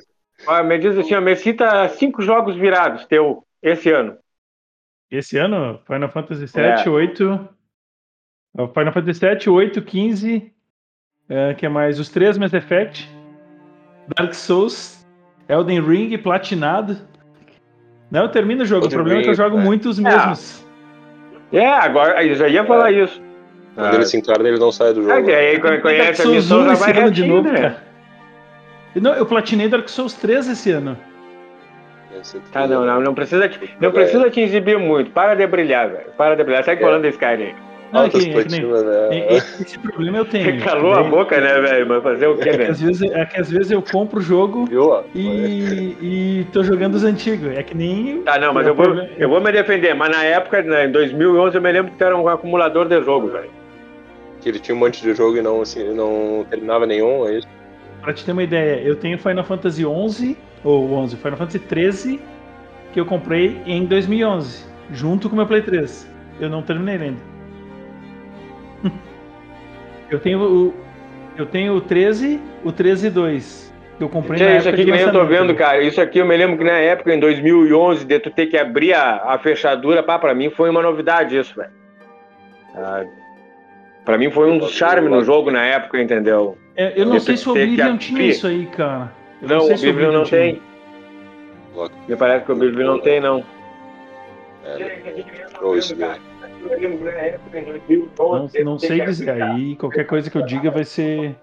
ó, 0.48 0.64
me 0.64 0.78
diz 0.78 0.98
assim, 0.98 1.20
me 1.20 1.36
cita 1.36 1.88
cinco 1.90 2.22
jogos 2.22 2.56
virados 2.56 3.06
teu 3.06 3.44
esse 3.62 3.90
ano. 3.92 4.18
Esse 5.12 5.38
ano, 5.38 5.80
Final 5.86 6.10
Fantasy 6.10 6.46
É. 6.60 6.76
VII, 6.78 6.90
8. 6.90 7.50
ó, 8.58 8.68
Final 8.68 8.94
Fantasy 8.94 9.20
VII, 9.20 9.50
8, 9.50 9.82
15. 9.82 10.52
É, 11.30 11.54
que 11.54 11.66
é 11.66 11.70
mais? 11.70 12.00
Os 12.00 12.10
três 12.10 12.38
Mass 12.38 12.54
Effect. 12.54 13.10
Dark 14.18 14.34
Souls. 14.34 15.06
Elden 15.48 15.82
Ring, 15.82 16.18
platinado. 16.18 16.98
Não, 18.12 18.24
eu 18.24 18.30
termino 18.30 18.64
o 18.64 18.66
jogo. 18.66 18.86
Elden 18.86 18.98
o 18.98 19.00
problema 19.00 19.20
é 19.20 19.24
que 19.24 19.30
eu 19.30 19.34
Ring, 19.34 19.38
jogo 19.38 19.58
é. 19.60 19.62
muito 19.64 19.90
os 19.90 20.00
mesmos. 20.00 20.66
É, 21.52 21.68
agora, 21.68 22.24
eu 22.26 22.36
já 22.36 22.48
ia 22.48 22.66
falar 22.66 22.92
isso. 22.92 23.22
Quando 23.76 23.94
ele 23.96 24.06
se 24.06 24.18
encarna, 24.18 24.48
ele 24.48 24.58
não 24.58 24.72
sai 24.72 24.94
do 24.94 25.02
Ah, 25.12 25.16
jogo. 25.18 25.30
e 25.30 25.36
aí, 25.36 25.60
conhece 25.82 26.22
a 26.22 26.26
missão, 26.28 26.62
1 26.62 26.66
já 26.66 26.74
esse 26.74 26.82
vai 26.94 26.98
ano 27.04 27.12
de 27.12 27.26
novo, 27.28 27.52
né? 27.52 27.62
cara. 27.62 27.84
Não, 28.96 29.14
eu 29.14 29.26
platinei 29.26 29.68
Dark 29.68 29.88
Souls 29.90 30.14
3 30.14 30.48
esse 30.50 30.72
ano. 30.72 30.98
Ah, 32.54 32.66
não, 32.66 32.86
não, 32.86 33.02
não 33.02 33.14
precisa, 33.14 33.50
te, 33.50 33.76
não 33.82 33.92
precisa 33.92 34.30
te 34.30 34.40
exibir 34.40 34.80
muito. 34.80 35.12
Para 35.12 35.36
de 35.36 35.46
brilhar, 35.46 35.90
velho. 35.90 36.06
Para 36.18 36.36
de 36.36 36.44
brilhar. 36.44 36.64
Segue 36.64 36.82
É. 36.82 36.86
falando 36.86 37.02
de 37.02 37.10
Skyrim. 37.10 37.54
Não, 37.92 38.06
é 38.06 38.10
que, 38.10 38.18
é 38.18 38.44
que 38.44 38.52
nem- 38.52 38.66
né? 38.66 39.38
esse 39.38 39.78
problema 39.80 40.18
eu 40.20 40.26
tenho. 40.26 40.60
Calou 40.64 40.94
a 40.94 41.02
Daí- 41.02 41.10
boca, 41.12 41.40
né, 41.40 41.60
velho? 41.60 41.88
Mas 41.88 42.04
fazer 42.04 42.28
o 42.28 42.38
quê, 42.38 42.50
É 42.50 42.52
que, 42.54 42.58
velho? 42.58 42.72
às 42.72 42.82
vezes, 42.82 43.02
é 43.12 43.26
que 43.26 43.40
às 43.42 43.52
vezes 43.52 43.72
eu 43.72 43.82
compro 43.82 44.20
o 44.20 44.22
jogo 44.22 44.66
Viu? 44.66 45.04
e, 45.14 45.98
e 46.42 46.48
tô 46.54 46.64
jogando 46.64 46.96
os 46.96 47.04
antigos. 47.04 47.52
É 47.56 47.62
que 47.64 47.76
nem. 47.76 48.22
Tá, 48.24 48.40
não, 48.40 48.54
mas 48.54 48.66
eu 48.66 48.74
vou, 48.74 48.86
problema- 48.86 49.10
eu 49.18 49.30
vou 49.30 49.42
me 49.42 49.52
defender. 49.52 49.94
Mas 49.94 50.10
na 50.10 50.24
época, 50.24 50.62
né, 50.62 50.86
em 50.86 50.92
2011, 50.92 51.56
eu 51.58 51.62
me 51.62 51.72
lembro 51.72 51.92
que 51.92 51.98
tu 51.98 52.04
era 52.04 52.16
um 52.18 52.28
acumulador 52.30 52.88
de 52.88 53.02
jogo, 53.04 53.28
velho. 53.28 53.50
Que 54.42 54.50
ele 54.50 54.60
tinha 54.60 54.76
um 54.76 54.80
monte 54.80 55.02
de 55.02 55.14
jogo 55.14 55.38
e 55.38 55.42
não, 55.42 55.62
assim, 55.62 55.94
não 55.94 56.46
terminava 56.50 56.86
nenhum, 56.86 57.28
é 57.28 57.38
isso? 57.40 57.48
Pra 58.06 58.14
te 58.14 58.24
ter 58.24 58.34
uma 58.34 58.44
ideia, 58.44 58.84
eu 58.84 58.96
tenho 58.96 59.18
Final 59.18 59.44
Fantasy 59.44 59.84
11 59.84 60.38
ou 60.64 60.94
11, 60.94 61.18
Final 61.18 61.38
Fantasy 61.38 61.58
13 61.58 62.22
que 62.94 63.00
eu 63.00 63.06
comprei 63.06 63.60
em 63.66 63.84
2011, 63.86 64.64
junto 64.92 65.28
com 65.28 65.36
meu 65.36 65.48
Play 65.48 65.64
3. 65.64 66.08
Eu 66.40 66.48
não 66.48 66.62
terminei 66.62 66.98
ainda. 66.98 67.20
eu 70.12 70.20
tenho 70.20 70.40
o 70.40 70.74
eu 71.36 71.48
tenho 71.48 71.74
o 71.74 71.82
13, 71.82 72.40
o 72.64 72.72
13 72.72 73.10
2, 73.10 73.74
que 73.98 74.04
eu 74.04 74.10
comprei 74.10 74.40
na 74.40 74.52
Gente, 74.52 74.60
isso 74.60 74.70
aqui 74.70 74.86
que 74.86 74.92
nem 74.92 75.02
eu 75.02 75.12
tô 75.12 75.26
vendo, 75.26 75.56
cara. 75.56 75.82
Isso 75.82 76.00
aqui 76.00 76.20
eu 76.20 76.28
me 76.28 76.38
lembro 76.38 76.60
que 76.60 76.64
na 76.64 76.78
época, 76.78 77.12
em 77.12 77.20
2011, 77.20 78.06
de 78.06 78.20
tu 78.20 78.30
ter 78.30 78.46
que 78.46 78.56
abrir 78.56 78.94
a, 78.94 79.34
a 79.34 79.40
fechadura, 79.40 80.04
pá, 80.04 80.20
pra 80.20 80.36
mim 80.36 80.52
foi 80.52 80.70
uma 80.70 80.84
novidade 80.84 81.36
isso, 81.36 81.56
velho. 81.56 81.72
Ah, 82.76 83.04
pra 84.06 84.16
mim 84.16 84.30
foi 84.30 84.48
um 84.48 84.60
dos 84.60 84.74
charmes 84.74 85.10
no 85.10 85.24
jogo 85.24 85.50
na 85.50 85.66
época, 85.66 86.00
entendeu? 86.00 86.56
É, 86.76 87.00
eu 87.00 87.06
não 87.06 87.16
Eu 87.16 87.20
sei 87.22 87.38
se 87.38 87.48
o 87.48 87.52
Oblivion 87.52 87.98
tinha 87.98 88.24
isso 88.24 88.48
aí, 88.48 88.66
cara. 88.68 89.12
Eu 89.42 89.48
Não, 89.48 89.62
sei 89.62 89.76
o 89.76 89.80
Biblion 89.80 90.12
não 90.12 90.24
tinha. 90.24 90.42
tem. 90.42 90.62
Me 92.08 92.16
parece 92.16 92.46
que 92.46 92.52
o 92.52 92.56
Biblion 92.56 92.88
não 92.88 93.00
tem, 93.00 93.20
não. 93.20 93.44
É, 94.64 95.14
isso 95.78 95.96
daí. 95.96 96.20
Não, 98.18 98.50
não 98.64 98.80
sei 98.80 99.06
dizer. 99.06 99.42
Aí 99.42 99.76
qualquer 99.76 100.06
coisa 100.06 100.30
que 100.30 100.38
eu 100.38 100.46
diga 100.46 100.72
vai 100.72 100.84
ser. 100.84 101.36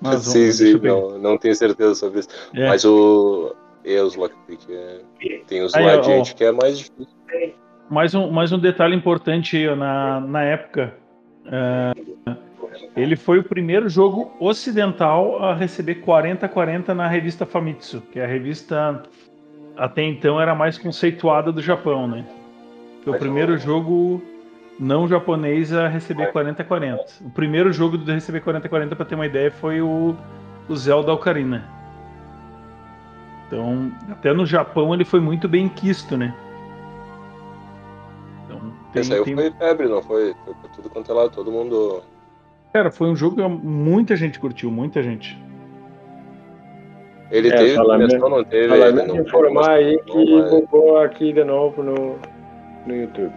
Mas 0.00 0.22
sim, 0.22 0.38
vamos, 0.38 0.56
sim, 0.56 0.78
não, 0.78 1.18
não 1.18 1.36
tenho 1.38 1.54
certeza 1.54 1.94
sobre 1.94 2.20
isso. 2.20 2.28
É. 2.54 2.68
Mas 2.68 2.84
o. 2.84 3.54
É, 3.84 4.00
os 4.02 4.14
Lockpick. 4.16 4.66
É... 4.70 5.00
Tem 5.46 5.62
os 5.62 5.74
adiante 5.74 6.34
que 6.34 6.44
é 6.44 6.52
mais 6.52 6.78
difícil. 6.78 7.14
Mais 7.90 8.14
um, 8.14 8.30
mais 8.30 8.52
um 8.52 8.58
detalhe 8.58 8.94
importante 8.94 9.56
aí, 9.56 9.68
ó, 9.68 9.76
na, 9.76 10.20
na 10.20 10.42
época. 10.44 10.94
é, 11.46 11.92
ele 12.96 13.16
foi 13.16 13.38
o 13.38 13.44
primeiro 13.44 13.88
jogo 13.88 14.32
ocidental 14.40 15.42
a 15.42 15.54
receber 15.54 15.96
40-40 16.02 16.88
na 16.94 17.06
revista 17.06 17.46
Famitsu, 17.46 18.00
que 18.12 18.18
é 18.18 18.24
a 18.24 18.26
revista 18.28 19.02
até 19.76 20.02
então 20.02 20.40
era 20.40 20.54
mais 20.54 20.76
conceituada 20.76 21.50
do 21.52 21.62
Japão, 21.62 22.06
né? 22.06 22.24
Foi 23.04 23.14
o 23.14 23.18
primeiro 23.18 23.56
jogo 23.56 24.22
não 24.78 25.06
japonês 25.08 25.72
a 25.72 25.88
receber 25.88 26.32
40-40. 26.32 26.98
O 27.22 27.30
primeiro 27.30 27.72
jogo 27.72 27.96
de 27.98 28.12
receber 28.12 28.40
40-40, 28.42 28.94
pra 28.96 29.04
ter 29.04 29.14
uma 29.14 29.26
ideia, 29.26 29.50
foi 29.50 29.80
o, 29.80 30.14
o 30.68 30.76
Zelda 30.76 31.12
Ocarina. 31.12 31.64
Então, 33.46 33.90
até 34.10 34.32
no 34.32 34.46
Japão 34.46 34.94
ele 34.94 35.04
foi 35.04 35.20
muito 35.20 35.48
bem 35.48 35.68
quisto, 35.68 36.16
né? 36.16 36.34
Então, 38.44 38.60
tem- 38.92 39.02
Esse 39.02 39.14
aí 39.14 39.24
tem- 39.24 39.34
foi 39.34 39.50
febre, 39.50 39.88
não 39.88 40.02
foi? 40.02 40.34
Foi 40.44 40.54
tudo 40.76 40.88
quanto 40.90 41.10
é 41.10 41.14
lado, 41.14 41.30
todo 41.30 41.50
mundo. 41.50 42.02
Cara, 42.72 42.90
foi 42.90 43.08
um 43.08 43.16
jogo 43.16 43.36
que 43.36 43.42
muita 43.48 44.14
gente 44.16 44.38
curtiu, 44.38 44.70
muita 44.70 45.02
gente. 45.02 45.36
Ele 47.30 47.48
É, 47.48 47.56
teve 47.56 47.74
falar 47.74 47.94
começou, 47.94 48.18
mesmo- 48.20 48.36
não 48.36 48.44
teve. 48.44 48.68
Falando 48.68 49.06
não 49.06 49.16
informar 49.20 49.70
aí 49.70 49.98
que 50.04 50.34
mas- 50.36 50.50
bugou 50.50 50.98
aqui 50.98 51.32
de 51.32 51.44
novo 51.44 51.82
no, 51.82 52.18
no 52.86 52.94
YouTube. 52.96 53.32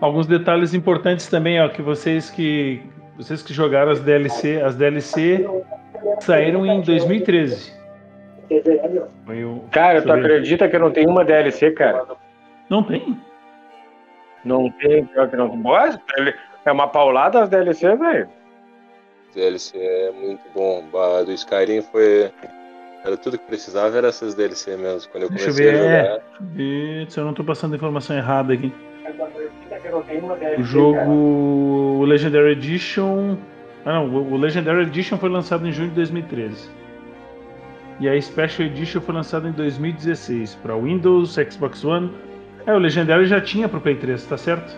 Alguns 0.00 0.26
detalhes 0.26 0.74
importantes 0.74 1.28
também, 1.28 1.60
ó, 1.60 1.68
que 1.68 1.80
vocês 1.82 2.30
que 2.30 2.82
vocês 3.16 3.42
que 3.42 3.52
jogaram 3.52 3.92
as 3.92 4.00
DLC, 4.00 4.60
as 4.62 4.74
DLC 4.74 5.46
saíram 6.20 6.66
em 6.66 6.80
2013. 6.80 7.72
Foi 9.26 9.44
o 9.44 9.60
Cara, 9.70 10.02
tu 10.02 10.10
acredita 10.12 10.68
que 10.68 10.74
eu 10.76 10.80
não 10.80 10.90
tenho 10.90 11.08
uma 11.10 11.24
DLC, 11.24 11.70
cara? 11.70 12.04
Não 12.68 12.82
tem? 12.82 13.16
Não 14.44 14.70
tem, 14.70 15.04
pior 15.04 15.28
que 15.28 15.36
não 15.36 15.48
tem. 15.50 16.34
É 16.64 16.72
uma 16.72 16.88
paulada 16.88 17.42
as 17.42 17.48
DLC, 17.48 17.94
velho. 17.94 18.28
DLC 19.34 19.78
é 19.78 20.12
muito 20.12 20.42
bom. 20.54 20.84
A 20.94 21.22
do 21.22 21.32
Skyrim 21.32 21.82
foi. 21.82 22.30
Era 23.04 23.16
tudo 23.16 23.36
que 23.36 23.46
precisava, 23.46 23.96
era 23.96 24.08
essas 24.08 24.34
DLC 24.34 24.76
mesmo. 24.76 25.10
Quando 25.10 25.24
eu 25.24 25.30
Deixa 25.30 25.50
eu 25.50 25.54
comecei 25.54 25.72
ver, 25.72 25.74
a 25.74 25.84
é. 25.84 26.04
jogar. 26.04 26.22
E, 26.56 27.06
se 27.08 27.18
eu 27.18 27.24
não 27.24 27.34
tô 27.34 27.42
passando 27.42 27.72
a 27.72 27.76
informação 27.76 28.16
errada 28.16 28.52
aqui. 28.52 28.72
O 30.58 30.62
jogo 30.62 31.10
o 32.02 32.04
Legendary 32.04 32.52
Edition. 32.52 33.36
Ah 33.84 33.94
não, 33.94 34.08
o 34.08 34.36
Legendary 34.36 34.82
Edition 34.82 35.18
foi 35.18 35.28
lançado 35.28 35.66
em 35.66 35.72
junho 35.72 35.88
de 35.88 35.96
2013. 35.96 36.70
E 38.00 38.08
a 38.08 38.20
Special 38.20 38.68
Edition 38.68 39.00
foi 39.00 39.14
lançada 39.14 39.48
em 39.48 39.52
2016 39.52 40.54
para 40.56 40.76
Windows, 40.76 41.34
Xbox 41.34 41.84
One. 41.84 42.12
É, 42.66 42.72
o 42.72 42.78
Legendary 42.78 43.26
já 43.26 43.40
tinha 43.40 43.68
pro 43.68 43.80
Play 43.80 43.96
3, 43.96 44.24
tá 44.24 44.36
certo? 44.36 44.76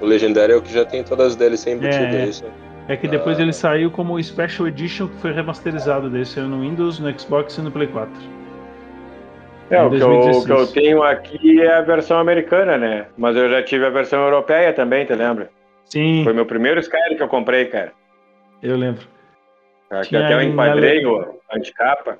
O 0.00 0.06
Legendário 0.06 0.54
é 0.54 0.56
o 0.56 0.62
que 0.62 0.72
já 0.72 0.84
tem 0.84 1.02
todas 1.02 1.28
as 1.28 1.36
DLC 1.36 1.70
embutidas, 1.70 2.14
é. 2.14 2.22
é 2.22 2.26
isso? 2.26 2.44
É 2.88 2.96
que 2.96 3.08
depois 3.08 3.38
Ah. 3.38 3.42
ele 3.42 3.52
saiu 3.52 3.90
como 3.90 4.22
Special 4.22 4.68
Edition, 4.68 5.08
que 5.08 5.16
foi 5.16 5.32
remasterizado 5.32 6.08
desse 6.08 6.38
ano 6.38 6.56
no 6.56 6.62
Windows, 6.62 7.00
no 7.00 7.18
Xbox 7.18 7.58
e 7.58 7.62
no 7.62 7.70
Play 7.70 7.88
4. 7.88 8.12
É, 9.68 9.82
o 9.82 9.90
que, 9.90 9.96
eu, 9.96 10.00
2016. 10.00 10.44
o 10.44 10.46
que 10.46 10.52
eu 10.52 10.66
tenho 10.82 11.02
aqui 11.02 11.60
é 11.60 11.74
a 11.74 11.80
versão 11.80 12.18
americana, 12.20 12.78
né? 12.78 13.08
Mas 13.18 13.34
eu 13.34 13.48
já 13.50 13.60
tive 13.64 13.84
a 13.84 13.90
versão 13.90 14.22
europeia 14.22 14.72
também, 14.72 15.04
te 15.04 15.12
lembra? 15.14 15.50
Sim, 15.86 16.22
Foi 16.22 16.32
meu 16.32 16.46
primeiro 16.46 16.78
Skyrim 16.80 17.16
que 17.16 17.22
eu 17.22 17.28
comprei, 17.28 17.64
cara. 17.66 17.92
eu 18.62 18.76
lembro. 18.76 19.06
Aqui 19.90 20.08
Tinha 20.10 20.24
até 20.24 20.34
eu 20.34 20.42
enquadrei 20.42 20.98
ale- 20.98 21.06
o 21.06 21.40
anticapa. 21.52 22.18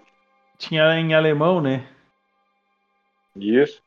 Tinha 0.59 0.94
em 0.98 1.14
alemão, 1.14 1.61
né? 1.61 1.85
Isso. 3.37 3.81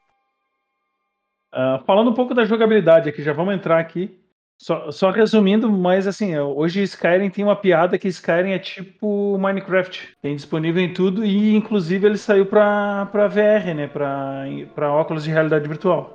Ah, 1.51 1.81
falando 1.85 2.11
um 2.11 2.13
pouco 2.13 2.33
da 2.33 2.45
jogabilidade 2.45 3.09
aqui, 3.09 3.21
já 3.23 3.33
vamos 3.33 3.53
entrar 3.55 3.79
aqui. 3.79 4.17
Só, 4.61 4.91
só 4.91 5.09
resumindo, 5.09 5.71
mas 5.71 6.05
assim, 6.05 6.37
hoje 6.37 6.83
Skyrim 6.83 7.29
tem 7.29 7.45
uma 7.45 7.55
piada 7.55 7.97
que 7.97 8.09
Skyrim 8.09 8.51
é 8.51 8.59
tipo 8.59 9.37
Minecraft. 9.37 10.09
Tem 10.21 10.35
disponível 10.35 10.83
em 10.83 10.91
tudo 10.93 11.23
e 11.23 11.55
inclusive 11.55 12.05
ele 12.05 12.17
saiu 12.17 12.45
pra, 12.45 13.07
pra 13.09 13.27
VR, 13.29 13.73
né? 13.73 13.87
Pra, 13.87 14.43
pra 14.75 14.91
óculos 14.91 15.23
de 15.23 15.31
realidade 15.31 15.65
virtual. 15.65 16.13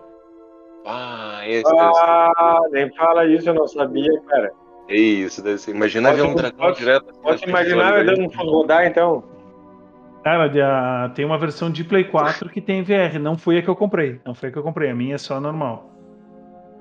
Ah, 0.86 1.40
esse 1.46 1.64
Ah, 1.74 2.58
nem 2.70 2.94
fala 2.94 3.24
isso, 3.26 3.48
eu 3.48 3.54
não 3.54 3.66
sabia, 3.66 4.20
cara. 4.28 4.52
ser. 4.88 4.94
Isso, 4.94 5.42
deve 5.42 5.56
ser. 5.56 5.70
Imagina 5.70 6.12
ver 6.12 6.18
Posso- 6.20 6.32
um 6.32 6.34
dragão 6.36 6.58
posso- 6.68 6.78
direto. 6.80 7.08
assim, 7.10 7.20
Posso 7.22 7.48
imaginar 7.48 7.98
eu 7.98 8.04
dando 8.04 8.20
um 8.24 8.50
rodar, 8.50 8.84
então. 8.86 9.24
Cara, 10.22 10.48
de- 10.48 10.60
a- 10.60 11.10
tem 11.14 11.24
uma 11.24 11.38
versão 11.38 11.70
de 11.70 11.82
Play 11.82 12.04
4 12.04 12.50
que 12.50 12.60
tem 12.60 12.82
VR. 12.82 13.18
Não 13.18 13.38
foi 13.38 13.56
a 13.56 13.62
que 13.62 13.68
eu 13.68 13.76
comprei. 13.76 14.20
Não 14.26 14.34
foi 14.34 14.50
a 14.50 14.52
que 14.52 14.58
eu 14.58 14.62
comprei. 14.62 14.90
A 14.90 14.94
minha 14.94 15.14
é 15.14 15.18
só 15.18 15.40
normal. 15.40 15.90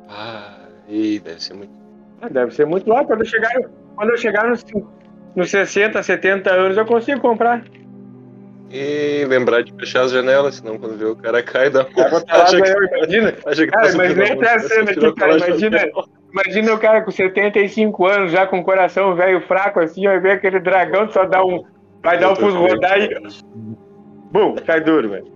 Ah, 0.10 0.53
ih, 0.88 1.20
deve 1.20 1.42
ser 1.44 1.54
muito. 1.54 1.72
Ah, 2.22 2.30
Deve 2.30 2.54
ser 2.54 2.66
muito 2.66 2.90
lá. 2.90 3.04
Quando 3.04 3.22
eu 3.22 3.26
chegar, 3.26 3.52
quando 3.96 4.10
eu 4.12 4.18
chegar 4.18 4.48
nos, 4.48 4.64
nos 5.36 5.50
60, 5.50 6.02
70 6.02 6.52
anos, 6.52 6.78
eu 6.78 6.86
consigo 6.86 7.20
comprar. 7.20 7.64
E 8.72 9.26
lembrar 9.26 9.62
de 9.62 9.72
fechar 9.74 10.02
as 10.02 10.12
janelas, 10.12 10.56
senão 10.56 10.80
quando 10.80 10.98
vê 10.98 11.06
o 11.06 11.16
cara 11.16 11.44
cai 11.44 11.70
da 11.70 11.82
lá, 11.82 12.24
acha 12.28 12.60
que, 12.60 12.70
eu, 12.70 12.84
imagina. 12.86 13.34
acha 13.46 13.66
que 13.66 13.72
Cara, 13.72 13.86
tá 13.86 14.04
a 14.04 14.08
montanha, 14.08 14.60
cena 14.62 14.84
aqui, 14.84 14.94
tirou 14.94 15.14
cara, 15.14 15.38
imagina. 15.38 15.78
janela. 15.78 16.06
Imagina 16.32 16.74
o 16.74 16.80
cara 16.80 17.02
com 17.04 17.12
75 17.12 18.08
anos, 18.08 18.32
já 18.32 18.48
com 18.48 18.60
o 18.60 18.64
coração 18.64 19.16
velho 19.16 19.42
fraco 19.42 19.80
assim, 19.80 20.06
vai 20.06 20.20
ver 20.20 20.32
aquele 20.32 20.60
dragão 20.60 21.08
só 21.12 21.26
dá 21.26 21.46
um. 21.46 21.64
Vai 22.02 22.18
dar 22.18 22.32
um 22.32 22.36
fuso 22.36 22.58
rodar 22.58 23.00
e. 23.00 23.16
Bum, 24.32 24.56
cai 24.66 24.82
duro, 24.82 25.10
velho. 25.10 25.32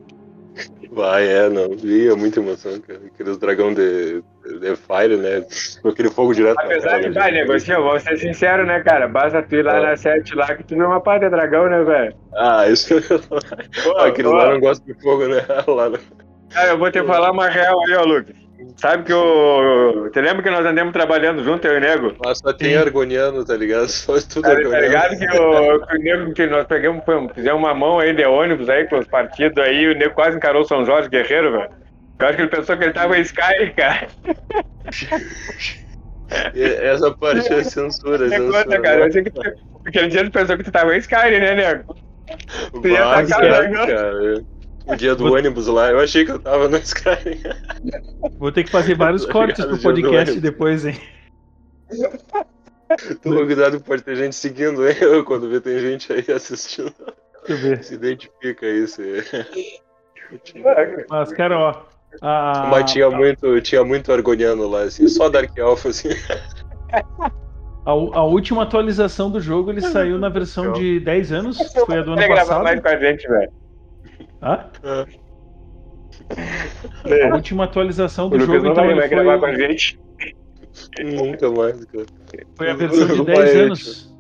Vai, 0.92 1.28
é, 1.28 1.48
não. 1.48 1.74
Ih, 1.84 2.08
é 2.10 2.16
muita 2.16 2.40
emoção, 2.40 2.80
cara. 2.80 3.00
Aqueles 3.06 3.38
dragão 3.38 3.72
de, 3.72 4.24
de 4.60 4.76
Fire, 4.76 5.18
né? 5.18 5.44
Com 5.82 5.90
aquele 5.90 6.10
fogo 6.10 6.34
direto. 6.34 6.60
Apesar 6.60 6.90
cara, 6.90 7.02
que 7.04 7.10
né? 7.10 7.14
vai, 7.16 7.32
negocinho, 7.32 7.84
vou 7.84 8.00
ser 8.00 8.18
sincero, 8.18 8.66
né, 8.66 8.80
cara? 8.82 9.08
Basta 9.08 9.42
tu 9.42 9.56
ir 9.56 9.64
lá 9.64 9.78
Ah. 9.78 9.82
na 9.90 9.96
7 9.98 10.36
lá 10.36 10.56
que 10.56 10.64
tu 10.64 10.76
vê 10.76 10.84
uma 10.84 11.02
pá 11.02 11.18
de 11.18 11.30
dragão, 11.30 11.68
né, 11.70 11.84
velho? 11.84 12.16
Ah, 12.36 12.68
isso. 12.68 12.96
Pô, 13.84 13.98
Aquele 14.00 14.28
pô. 14.30 14.34
lá 14.36 14.52
não 14.52 14.60
gosta 14.60 14.84
de 14.86 15.00
fogo, 15.02 15.28
né? 15.28 15.42
Lá 15.68 15.92
Cara, 16.50 16.70
eu 16.70 16.78
vou 16.78 16.90
te 16.90 17.04
falar 17.04 17.32
uma 17.32 17.50
real 17.50 17.78
aí, 17.86 17.94
ó, 17.96 18.04
Lucas. 18.04 18.36
Sabe 18.78 19.04
que 19.04 19.14
o. 19.14 20.10
Te 20.12 20.20
lembra 20.22 20.42
que 20.42 20.50
nós 20.50 20.66
andamos 20.66 20.92
trabalhando 20.94 21.44
junto, 21.44 21.68
eu 21.68 21.76
e 21.76 21.78
o 21.78 21.80
Nego? 21.80 22.14
Mas 22.24 22.40
só 22.40 22.52
tem 22.54 22.72
Sim. 22.72 22.78
argoniano, 22.78 23.46
tá 23.46 23.56
ligado? 23.56 23.86
Só 23.90 24.14
tudo 24.14 24.42
Tá, 24.44 24.50
tá 24.50 24.56
argoniano. 24.56 24.82
ligado 24.86 25.18
que 25.18 25.26
o, 25.38 25.86
que 25.86 25.96
o 25.96 26.00
Nego, 26.00 26.34
que 26.34 26.48
nós 26.48 26.66
pegamos, 26.66 27.04
fizemos 27.36 27.60
uma 27.62 27.74
mão 27.76 28.00
aí 28.00 28.14
de 28.16 28.26
ônibus 28.26 28.68
aí 28.70 28.88
com 28.88 28.98
os 28.98 29.08
partidos 29.08 29.62
aí, 29.64 29.88
o 29.92 29.96
Nego 29.96 30.16
quase 30.16 30.38
encarou 30.38 30.62
o 30.64 30.66
São 30.66 30.84
Jorge 30.86 31.08
Guerreiro, 31.10 31.52
velho. 31.52 31.70
Eu 32.20 32.28
acho 32.28 32.36
que 32.36 32.42
ele 32.42 32.50
pensou 32.50 32.78
que 32.78 32.84
ele 32.84 32.94
tava 32.94 33.18
em 33.18 33.22
Sky, 33.22 33.74
cara. 33.76 34.08
Essa 36.54 37.12
parte 37.16 37.54
é 37.54 37.64
censura, 37.64 38.26
É 38.26 38.30
censura. 38.30 38.64
conta, 38.64 38.82
cara. 38.82 39.00
Eu 39.00 39.06
achei 39.06 39.24
que 39.24 39.30
tu, 39.30 39.42
aquele 39.86 40.08
dia 40.08 40.20
ele 40.22 40.30
pensou 40.30 40.58
que 40.58 40.64
tu 40.64 40.72
tava 40.72 40.96
em 40.96 41.00
Sky, 41.00 41.16
né, 41.16 41.56
Nego? 41.56 41.96
Tu 42.82 42.88
ia 42.88 43.00
tacar 43.00 43.28
cara, 43.28 43.70
o 43.70 43.74
cara. 43.74 44.46
O 44.88 44.96
dia 44.96 45.16
do 45.16 45.34
ônibus 45.34 45.68
lá, 45.68 45.92
eu 45.92 46.00
achei 46.00 46.26
que 46.26 46.32
eu 46.32 46.40
tava 46.40 46.68
no 46.68 46.78
Sky. 46.78 47.42
Vou 48.38 48.52
ter 48.52 48.64
que 48.64 48.72
fazer 48.72 48.96
vários 48.96 49.26
Tá 49.26 49.34
cortes 49.34 49.66
pro 49.66 49.78
podcast 49.78 50.40
depois, 50.40 50.86
hein? 50.86 51.00
Toma 53.22 53.46
cuidado, 53.46 53.82
pode 53.82 54.02
ter 54.02 54.16
gente 54.16 54.36
seguindo, 54.36 54.88
hein? 54.88 54.96
Eu, 55.00 55.24
quando 55.24 55.50
vê 55.50 55.60
tem 55.60 55.80
gente 55.80 56.12
aí 56.12 56.26
assistindo, 56.34 56.94
se 57.82 57.94
identifica 57.94 58.66
aí. 58.66 58.88
Se... 58.88 59.24
Mas, 61.10 61.34
cara, 61.34 61.60
ó. 61.60 61.97
A, 62.22 62.68
Mas 62.72 62.92
tinha 62.92 63.10
muito, 63.10 63.62
tinha 63.62 63.84
muito 63.84 64.12
argoniano 64.12 64.68
lá, 64.68 64.84
assim, 64.84 65.08
só 65.08 65.30
Dark 65.30 65.56
Elf, 65.58 65.86
assim. 65.86 66.10
a, 67.86 67.92
a 67.92 68.24
última 68.24 68.64
atualização 68.64 69.30
do 69.30 69.40
jogo 69.40 69.72
ele 69.72 69.82
saiu 69.82 70.18
na 70.18 70.30
versão 70.30 70.74
de 70.74 71.00
10 71.00 71.32
anos. 71.32 71.58
Foi 71.86 72.00
a 72.00 72.02
do 72.02 72.12
ano 72.12 72.18
Vai 72.22 72.28
gravar 72.28 72.64
mais 72.64 72.82
passado. 72.82 73.00
com 73.00 73.06
a 73.06 73.10
gente, 73.10 73.28
velho. 73.28 73.52
Hã? 74.42 74.66
É. 77.06 77.30
A 77.30 77.36
última 77.36 77.64
atualização 77.66 78.30
do 78.30 78.40
jogo 78.40 78.54
não 78.64 78.72
então, 78.72 78.76
vai, 78.84 78.88
ele 78.92 79.00
vai 79.00 79.10
gravar 79.10 79.40
com 79.40 79.46
a 79.46 79.50
foi, 79.54 79.58
gente. 79.68 80.00
Nunca 81.04 81.50
mais, 81.52 81.86
cara. 81.86 82.06
foi 82.56 82.70
a 82.70 82.74
versão 82.74 83.08
de 83.08 83.16
Não 83.18 83.26
10 83.26 83.38
vai, 83.40 83.62
anos. 83.62 84.16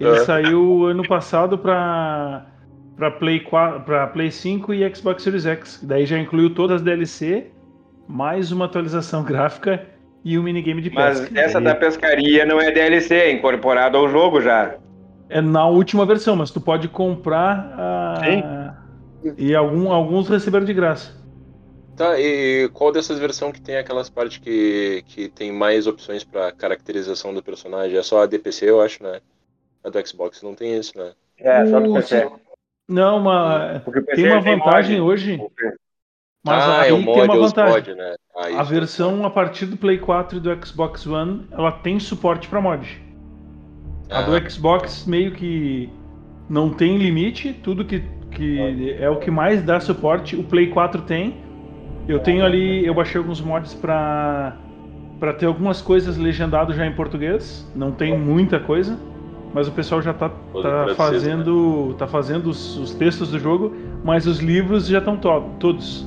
Ele 0.00 0.10
É. 0.10 0.24
saiu 0.24 0.84
ano 0.86 1.06
passado 1.06 1.58
para 1.58 2.46
para 2.98 3.12
Play 3.12 3.40
4, 3.40 3.80
para 3.82 4.06
Play 4.08 4.30
5 4.30 4.74
e 4.74 4.94
Xbox 4.94 5.22
Series 5.22 5.46
X. 5.46 5.80
Daí 5.82 6.04
já 6.04 6.18
incluiu 6.18 6.52
todas 6.52 6.76
as 6.76 6.82
DLC, 6.82 7.46
mais 8.08 8.50
uma 8.50 8.64
atualização 8.64 9.22
gráfica 9.24 9.86
e 10.24 10.36
um 10.36 10.42
minigame 10.42 10.82
de 10.82 10.90
Mas 10.90 11.20
pesca. 11.20 11.40
essa 11.40 11.60
Daí 11.60 11.72
da 11.72 11.74
pescaria 11.76 12.44
não 12.44 12.60
é 12.60 12.72
DLC, 12.72 13.14
é 13.14 13.32
incorporado 13.32 13.96
ao 13.96 14.08
jogo 14.08 14.42
já. 14.42 14.74
É 15.30 15.40
na 15.40 15.66
última 15.66 16.04
versão, 16.04 16.34
mas 16.34 16.50
tu 16.50 16.60
pode 16.60 16.88
comprar 16.88 17.72
a... 17.78 18.74
e 19.36 19.54
algum, 19.54 19.92
alguns 19.92 20.28
receberam 20.28 20.64
de 20.64 20.74
graça. 20.74 21.16
Tá, 21.94 22.18
e 22.18 22.68
qual 22.72 22.92
dessas 22.92 23.18
versões 23.18 23.52
que 23.52 23.60
tem 23.60 23.76
aquelas 23.76 24.08
partes 24.08 24.38
que, 24.38 25.04
que 25.06 25.28
tem 25.28 25.52
mais 25.52 25.86
opções 25.86 26.24
pra 26.24 26.50
caracterização 26.50 27.34
do 27.34 27.42
personagem? 27.42 27.96
É 27.96 28.02
só 28.02 28.22
a 28.22 28.26
DPC, 28.26 28.70
eu 28.70 28.80
acho, 28.80 29.02
né? 29.02 29.20
A 29.84 29.90
do 29.90 30.06
Xbox 30.06 30.42
não 30.42 30.54
tem 30.54 30.76
isso, 30.78 30.96
né? 30.96 31.12
É, 31.38 31.66
só 31.66 31.80
do 31.80 31.92
PC. 31.92 32.28
Não, 32.88 33.20
PC 34.04 34.14
tem 34.14 34.24
uma 34.24 34.40
vantagem 34.40 35.00
mod. 35.00 35.00
hoje, 35.00 35.48
mas 36.42 36.68
ah, 36.68 36.80
aí 36.80 36.88
é 36.88 36.92
o 36.92 37.02
tem 37.12 37.22
mod 37.22 37.22
uma 37.22 37.36
os 37.36 37.52
vantagem. 37.52 37.54
mod, 37.54 37.94
né? 37.94 38.14
Ah, 38.36 38.48
A 38.52 38.62
versão 38.62 39.24
a 39.26 39.30
partir 39.30 39.66
do 39.66 39.76
Play 39.76 39.98
4 39.98 40.38
e 40.38 40.40
do 40.40 40.66
Xbox 40.66 41.06
One, 41.06 41.46
ela 41.52 41.72
tem 41.72 42.00
suporte 42.00 42.48
para 42.48 42.60
mod. 42.60 43.00
A 44.10 44.20
Ah, 44.20 44.22
do 44.22 44.50
Xbox 44.50 45.04
meio 45.06 45.32
que 45.32 45.88
não 46.48 46.70
tem 46.72 46.96
limite, 46.98 47.52
tudo 47.52 47.84
que, 47.84 48.02
que 48.30 48.92
é 48.98 49.08
o 49.10 49.18
que 49.18 49.30
mais 49.30 49.62
dá 49.62 49.80
suporte, 49.80 50.36
o 50.36 50.44
Play 50.44 50.68
4 50.68 51.02
tem. 51.02 51.36
Eu 52.08 52.20
tenho 52.20 52.44
ali, 52.44 52.84
eu 52.86 52.94
baixei 52.94 53.18
alguns 53.18 53.40
mods 53.40 53.74
para 53.74 54.56
para 55.18 55.34
ter 55.34 55.46
algumas 55.46 55.82
coisas 55.82 56.16
legendado 56.16 56.72
já 56.74 56.86
em 56.86 56.94
português. 56.94 57.70
Não 57.74 57.92
tem 57.92 58.16
muita 58.18 58.60
coisa, 58.60 58.98
mas 59.54 59.66
o 59.68 59.72
pessoal 59.72 60.00
já 60.02 60.12
tá, 60.12 60.28
tá 60.28 60.94
fazendo 60.96 61.94
tá 61.98 62.06
fazendo 62.06 62.48
os, 62.48 62.76
os 62.78 62.94
textos 62.94 63.30
do 63.30 63.38
jogo, 63.38 63.72
mas 64.04 64.26
os 64.26 64.38
livros 64.40 64.86
já 64.86 64.98
estão 64.98 65.16
to 65.16 65.42
todos. 65.58 66.06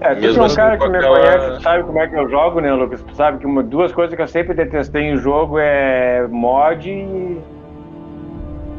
É, 0.00 0.14
tu 0.14 0.24
é 0.26 0.30
um 0.42 0.54
cara 0.54 0.78
que 0.78 0.88
me 0.88 0.96
aquela- 0.96 1.18
conhece, 1.20 1.62
sabe 1.62 1.84
como 1.84 1.98
é 1.98 2.08
que 2.08 2.16
eu 2.16 2.28
jogo, 2.28 2.60
né, 2.60 2.72
Lucas? 2.72 3.02
Tu 3.02 3.14
sabe 3.14 3.38
que 3.38 3.46
uma, 3.46 3.62
duas 3.62 3.92
coisas 3.92 4.14
que 4.16 4.22
eu 4.22 4.26
sempre 4.28 4.54
detestei 4.54 5.02
em 5.02 5.16
jogo 5.18 5.58
é 5.58 6.26
mod 6.28 6.88
e, 6.88 7.38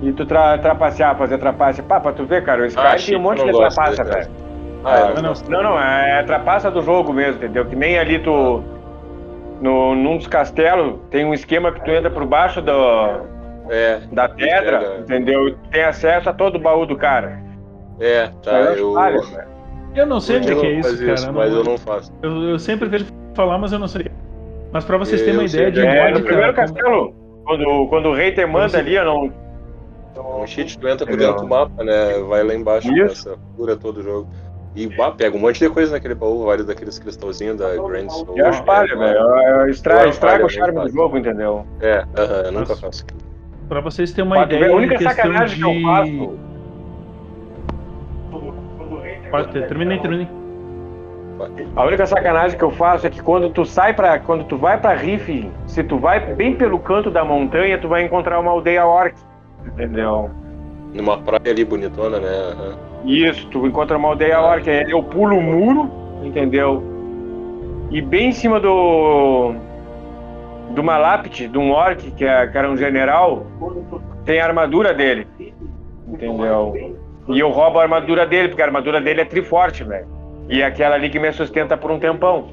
e 0.01 0.11
tu 0.13 0.25
tra, 0.25 0.57
trapacear, 0.57 1.15
fazer 1.15 1.37
trapaça. 1.37 1.83
Pá, 1.83 1.99
pra 1.99 2.11
tu 2.11 2.25
ver, 2.25 2.43
cara, 2.43 2.63
o 2.63 2.65
Sky 2.65 2.79
Ah, 2.83 2.95
tem 2.95 3.15
um 3.17 3.21
monte 3.21 3.43
de 3.45 3.51
trapaça, 3.51 4.03
velho. 4.03 4.27
Ah, 4.83 4.95
Ah, 5.15 5.21
não 5.21 5.21
não. 5.21 5.33
Não, 5.47 5.63
não, 5.63 5.79
é 5.79 6.23
trapaça 6.23 6.71
do 6.71 6.81
jogo 6.81 7.13
mesmo, 7.13 7.35
entendeu? 7.35 7.65
Que 7.65 7.75
nem 7.75 7.99
ali 7.99 8.17
tu. 8.17 8.63
No, 9.61 9.93
num 9.95 10.17
dos 10.17 10.27
castelos 10.27 10.99
tem 11.11 11.23
um 11.23 11.33
esquema 11.33 11.71
que 11.71 11.83
tu 11.85 11.91
entra 11.91 12.09
por 12.09 12.25
baixo 12.25 12.61
do, 12.61 12.71
É, 13.69 13.99
da 14.11 14.27
pedra, 14.27 14.79
Pega. 14.79 14.97
entendeu? 15.01 15.47
E 15.49 15.51
tu 15.53 15.59
tem 15.71 15.83
acesso 15.83 16.29
a 16.29 16.33
todo 16.33 16.55
o 16.55 16.59
baú 16.59 16.85
do 16.85 16.95
cara. 16.97 17.39
é, 17.99 18.29
tá, 18.43 18.57
Aí 18.69 18.79
eu... 18.79 18.93
falha, 18.93 19.21
velho. 19.21 19.51
Eu 19.93 20.05
não 20.05 20.19
sei 20.21 20.37
o 20.37 20.41
que, 20.41 20.51
eu 20.51 20.59
que 20.61 20.65
é 20.65 20.71
não 20.73 20.79
isso, 20.79 20.99
cara. 21.05 21.13
isso, 21.13 21.27
eu 21.27 21.33
mas 21.33 21.51
não- 21.51 21.57
eu 21.59 21.63
não 21.65 21.77
faço. 21.77 22.11
Eu, 22.23 22.31
eu 22.49 22.59
sempre 22.59 22.87
vejo 22.89 23.05
falar, 23.35 23.57
mas 23.57 23.71
eu 23.73 23.77
não 23.79 23.87
sei. 23.87 24.07
Mas 24.71 24.85
pra 24.85 24.97
vocês 24.97 25.19
Eu 25.21 25.25
terem 25.27 25.41
uma 25.41 25.47
sei 25.49 25.59
ideia 25.67 25.71
de 25.71 25.81
de- 25.81 25.85
É, 25.87 26.03
mod, 26.09 26.19
no 26.19 26.25
primeiro 26.25 26.53
cara, 26.53 26.67
como- 26.67 26.79
castelo, 26.79 27.15
quando, 27.45 27.87
quando 27.89 28.05
o 28.09 28.13
rei 28.15 28.31
te 28.31 28.45
manda 28.45 28.77
ali, 28.79 28.95
eu 28.95 29.05
não. 29.05 29.31
Um 30.41 30.47
cheat, 30.47 30.77
tu 30.79 30.87
entra 30.87 31.05
por 31.05 31.15
dentro 31.17 31.35
do 31.37 31.47
mapa, 31.47 31.83
né? 31.83 32.19
Vai 32.27 32.43
lá 32.43 32.53
embaixo, 32.55 32.89
essa 33.03 33.37
cura 33.55 33.75
todo 33.77 33.97
o 33.99 34.03
jogo. 34.03 34.27
E 34.75 34.87
bah, 34.87 35.11
pega 35.11 35.35
um 35.35 35.39
monte 35.39 35.59
de 35.59 35.69
coisa 35.69 35.91
naquele 35.91 36.15
baú, 36.15 36.45
vários 36.45 36.65
daqueles 36.65 36.97
cristalzinhos 36.97 37.57
da 37.57 37.75
Grand 37.75 38.09
Soul. 38.09 38.37
Eu 38.37 38.47
acho 38.47 38.63
falha, 38.63 38.97
velho. 38.97 39.69
Estraga, 39.69 40.07
estraga 40.09 40.45
o 40.45 40.49
charme 40.49 40.79
do 40.79 40.89
jogo, 40.89 41.17
entendeu? 41.17 41.65
É, 41.81 42.05
aham, 42.17 42.41
eu 42.45 42.51
nunca 42.51 42.69
Nossa. 42.69 42.81
faço. 42.81 43.05
Pra 43.67 43.81
vocês 43.81 44.11
terem 44.11 44.29
uma 44.29 44.37
Pode 44.37 44.49
ver, 44.51 44.57
ideia 44.57 44.73
a 44.73 44.75
única 44.75 44.99
sacanagem 45.01 45.57
de... 45.57 45.63
que 45.63 45.69
eu 45.69 45.81
faço. 45.81 46.39
Pode 49.29 49.51
ter, 49.51 49.67
terminei, 49.67 49.99
terminei. 49.99 50.27
A 51.75 51.85
única 51.85 52.05
sacanagem 52.05 52.57
que 52.57 52.63
eu 52.63 52.71
faço 52.71 53.07
é 53.07 53.09
que 53.09 53.21
quando 53.21 53.49
tu 53.49 53.65
sai 53.65 53.93
para 53.93 54.19
quando 54.19 54.43
tu 54.45 54.57
vai 54.57 54.79
pra 54.79 54.93
Riff, 54.93 55.49
se 55.65 55.83
tu 55.83 55.97
vai 55.97 56.33
bem 56.35 56.55
pelo 56.55 56.79
canto 56.79 57.09
da 57.09 57.25
montanha, 57.25 57.77
tu 57.79 57.87
vai 57.87 58.03
encontrar 58.03 58.39
uma 58.39 58.51
aldeia 58.51 58.85
orc. 58.85 59.15
Entendeu? 59.65 60.29
Numa 60.93 61.17
praia 61.17 61.51
ali 61.51 61.65
bonitona, 61.65 62.19
né? 62.19 62.29
aham. 62.29 62.90
Isso, 63.05 63.47
tu 63.47 63.65
encontra 63.65 63.97
uma 63.97 64.09
aldeia 64.09 64.39
orc, 64.39 64.69
aí 64.69 64.89
eu 64.91 65.01
pulo 65.03 65.37
o 65.37 65.41
muro, 65.41 65.89
entendeu? 66.23 66.83
E 67.89 68.01
bem 68.01 68.29
em 68.29 68.31
cima 68.31 68.59
do. 68.59 69.53
de 70.73 70.79
uma 70.79 70.97
lápide, 70.97 71.47
de 71.47 71.57
um 71.57 71.71
orc, 71.71 72.11
que, 72.11 72.23
é, 72.23 72.47
que 72.47 72.57
era 72.57 72.69
um 72.69 72.77
general, 72.77 73.45
tem 74.23 74.39
a 74.39 74.45
armadura 74.45 74.93
dele. 74.93 75.27
Entendeu? 76.07 76.95
E 77.27 77.39
eu 77.39 77.49
roubo 77.49 77.79
a 77.79 77.83
armadura 77.83 78.25
dele, 78.25 78.49
porque 78.49 78.61
a 78.61 78.65
armadura 78.65 78.99
dele 79.01 79.21
é 79.21 79.25
triforte, 79.25 79.83
velho. 79.83 80.07
E 80.49 80.61
é 80.61 80.65
aquela 80.65 80.95
ali 80.95 81.09
que 81.09 81.19
me 81.19 81.31
sustenta 81.31 81.77
por 81.77 81.89
um 81.91 81.99
tempão. 81.99 82.49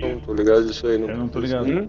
Não 0.00 0.20
tô 0.20 0.32
ligado 0.32 0.64
disso 0.64 0.86
aí, 0.86 0.96
não. 0.98 1.08
Eu 1.08 1.16
não 1.16 1.28
tô 1.28 1.40
ligado. 1.40 1.66
Hum? 1.66 1.88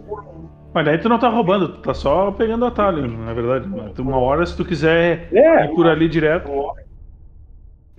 Mas 0.73 0.85
daí 0.85 0.97
tu 0.97 1.09
não 1.09 1.19
tá 1.19 1.29
roubando, 1.29 1.69
tu 1.69 1.81
tá 1.81 1.93
só 1.93 2.31
pegando 2.31 2.65
atalho, 2.65 3.07
na 3.07 3.33
verdade. 3.33 3.67
Uma 3.99 4.17
hora, 4.17 4.45
se 4.45 4.55
tu 4.55 4.65
quiser 4.65 5.27
É. 5.31 5.65
ir 5.65 5.69
por 5.75 5.87
ali 5.87 6.07
direto. 6.07 6.49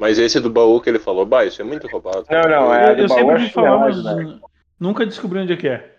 Mas 0.01 0.19
esse 0.19 0.41
do 0.41 0.49
baú 0.49 0.81
que 0.81 0.89
ele 0.89 0.99
falou, 0.99 1.27
bah, 1.27 1.45
isso 1.45 1.61
é 1.61 1.65
muito 1.65 1.87
roubado. 1.87 2.25
Não, 2.31 2.41
não, 2.49 2.75
é. 2.75 2.93
eu 2.93 2.97
eu 3.01 3.09
baú 3.09 3.19
sempre 3.19 3.45
é 3.45 3.49
falar, 3.51 3.79
mas 3.79 3.97
chinelagem, 3.97 4.27
né? 4.27 4.41
nunca 4.81 5.05
descobri 5.05 5.41
onde 5.41 5.53
é 5.53 5.57
que 5.59 5.69
é. 5.69 5.91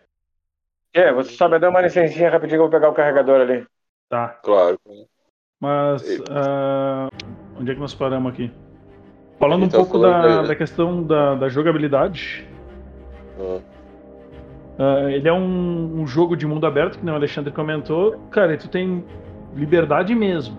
É, 0.91 1.13
você 1.13 1.47
me 1.47 1.59
dá 1.59 1.69
uma 1.69 1.81
licencinha 1.81 2.31
rapidinho 2.31 2.57
que 2.57 2.65
eu 2.65 2.69
vou 2.69 2.71
pegar 2.71 2.89
o 2.89 2.93
carregador 2.93 3.41
ali. 3.41 3.63
Tá. 4.09 4.29
Claro. 4.43 4.79
Mas 5.59 6.19
ah, 6.31 7.07
onde 7.59 7.71
é 7.71 7.73
que 7.75 7.79
nós 7.79 7.93
paramos 7.93 8.33
aqui? 8.33 8.51
Falando 9.37 9.65
um 9.65 9.69
tá 9.69 9.77
pouco 9.77 9.93
falando 9.93 10.21
da, 10.23 10.41
aí, 10.41 10.47
da 10.47 10.55
questão 10.55 11.03
da, 11.03 11.35
da 11.35 11.47
jogabilidade. 11.47 12.47
Ah, 14.79 15.11
ele 15.11 15.29
é 15.29 15.33
um, 15.33 16.01
um 16.01 16.07
jogo 16.07 16.35
de 16.35 16.47
mundo 16.47 16.65
aberto, 16.65 16.97
que 16.97 17.05
nem 17.05 17.13
o 17.13 17.17
Alexandre 17.17 17.53
comentou. 17.53 18.17
Cara, 18.31 18.55
e 18.55 18.57
tu 18.57 18.67
tem 18.67 19.05
liberdade 19.55 20.15
mesmo. 20.15 20.57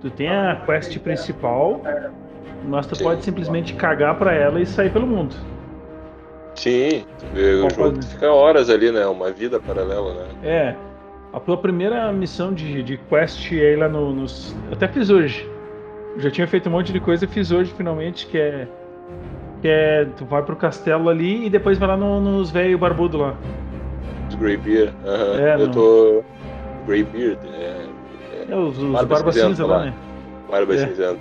Tu 0.00 0.08
tem 0.10 0.28
a 0.28 0.62
quest 0.64 0.96
principal, 1.00 1.82
mas 2.68 2.86
tu 2.86 2.96
Sim. 2.96 3.04
pode 3.04 3.24
simplesmente 3.24 3.74
cagar 3.74 4.16
pra 4.18 4.32
ela 4.32 4.60
e 4.60 4.66
sair 4.66 4.90
pelo 4.90 5.06
mundo. 5.06 5.34
Sim, 6.54 7.04
o 7.34 7.70
jogo 7.74 8.00
fica 8.02 8.30
horas 8.32 8.70
ali, 8.70 8.90
né? 8.92 9.04
Uma 9.06 9.30
vida 9.32 9.58
paralela, 9.60 10.14
né? 10.14 10.26
É. 10.44 10.74
A 11.32 11.40
tua 11.40 11.56
primeira 11.56 12.12
missão 12.12 12.52
de, 12.54 12.80
de 12.84 12.96
quest 12.96 13.50
é 13.52 13.72
ir 13.72 13.76
lá 13.76 13.88
no, 13.88 14.12
nos. 14.12 14.54
eu 14.68 14.74
Até 14.74 14.86
fiz 14.86 15.10
hoje. 15.10 15.48
Eu 16.14 16.20
já 16.20 16.30
tinha 16.30 16.46
feito 16.46 16.68
um 16.68 16.72
monte 16.72 16.92
de 16.92 17.00
coisa 17.00 17.26
fiz 17.26 17.50
hoje 17.50 17.72
finalmente, 17.76 18.26
que 18.28 18.38
é. 18.38 18.68
Que 19.60 19.66
é. 19.68 20.06
Tu 20.16 20.24
vai 20.24 20.42
pro 20.44 20.54
castelo 20.54 21.08
ali 21.08 21.46
e 21.46 21.50
depois 21.50 21.76
vai 21.76 21.88
lá 21.88 21.96
no- 21.96 22.20
nos 22.20 22.52
velho 22.52 22.78
barbudo 22.78 23.18
lá. 23.18 23.34
Os 24.28 24.36
Greybeard. 24.36 24.92
aham. 25.04 25.40
É, 25.40 25.60
eu 25.60 25.70
tô. 25.72 26.22
Greybeard, 26.86 27.38
é. 27.52 27.84
É, 28.48 28.54
os, 28.56 28.78
os 28.78 29.04
Barba 29.04 29.32
cinza 29.32 29.66
lá, 29.66 29.78
lá. 29.78 29.84
né? 29.86 29.94
Barba 30.48 30.74
É. 30.74 30.78
cinzenta. 30.78 31.18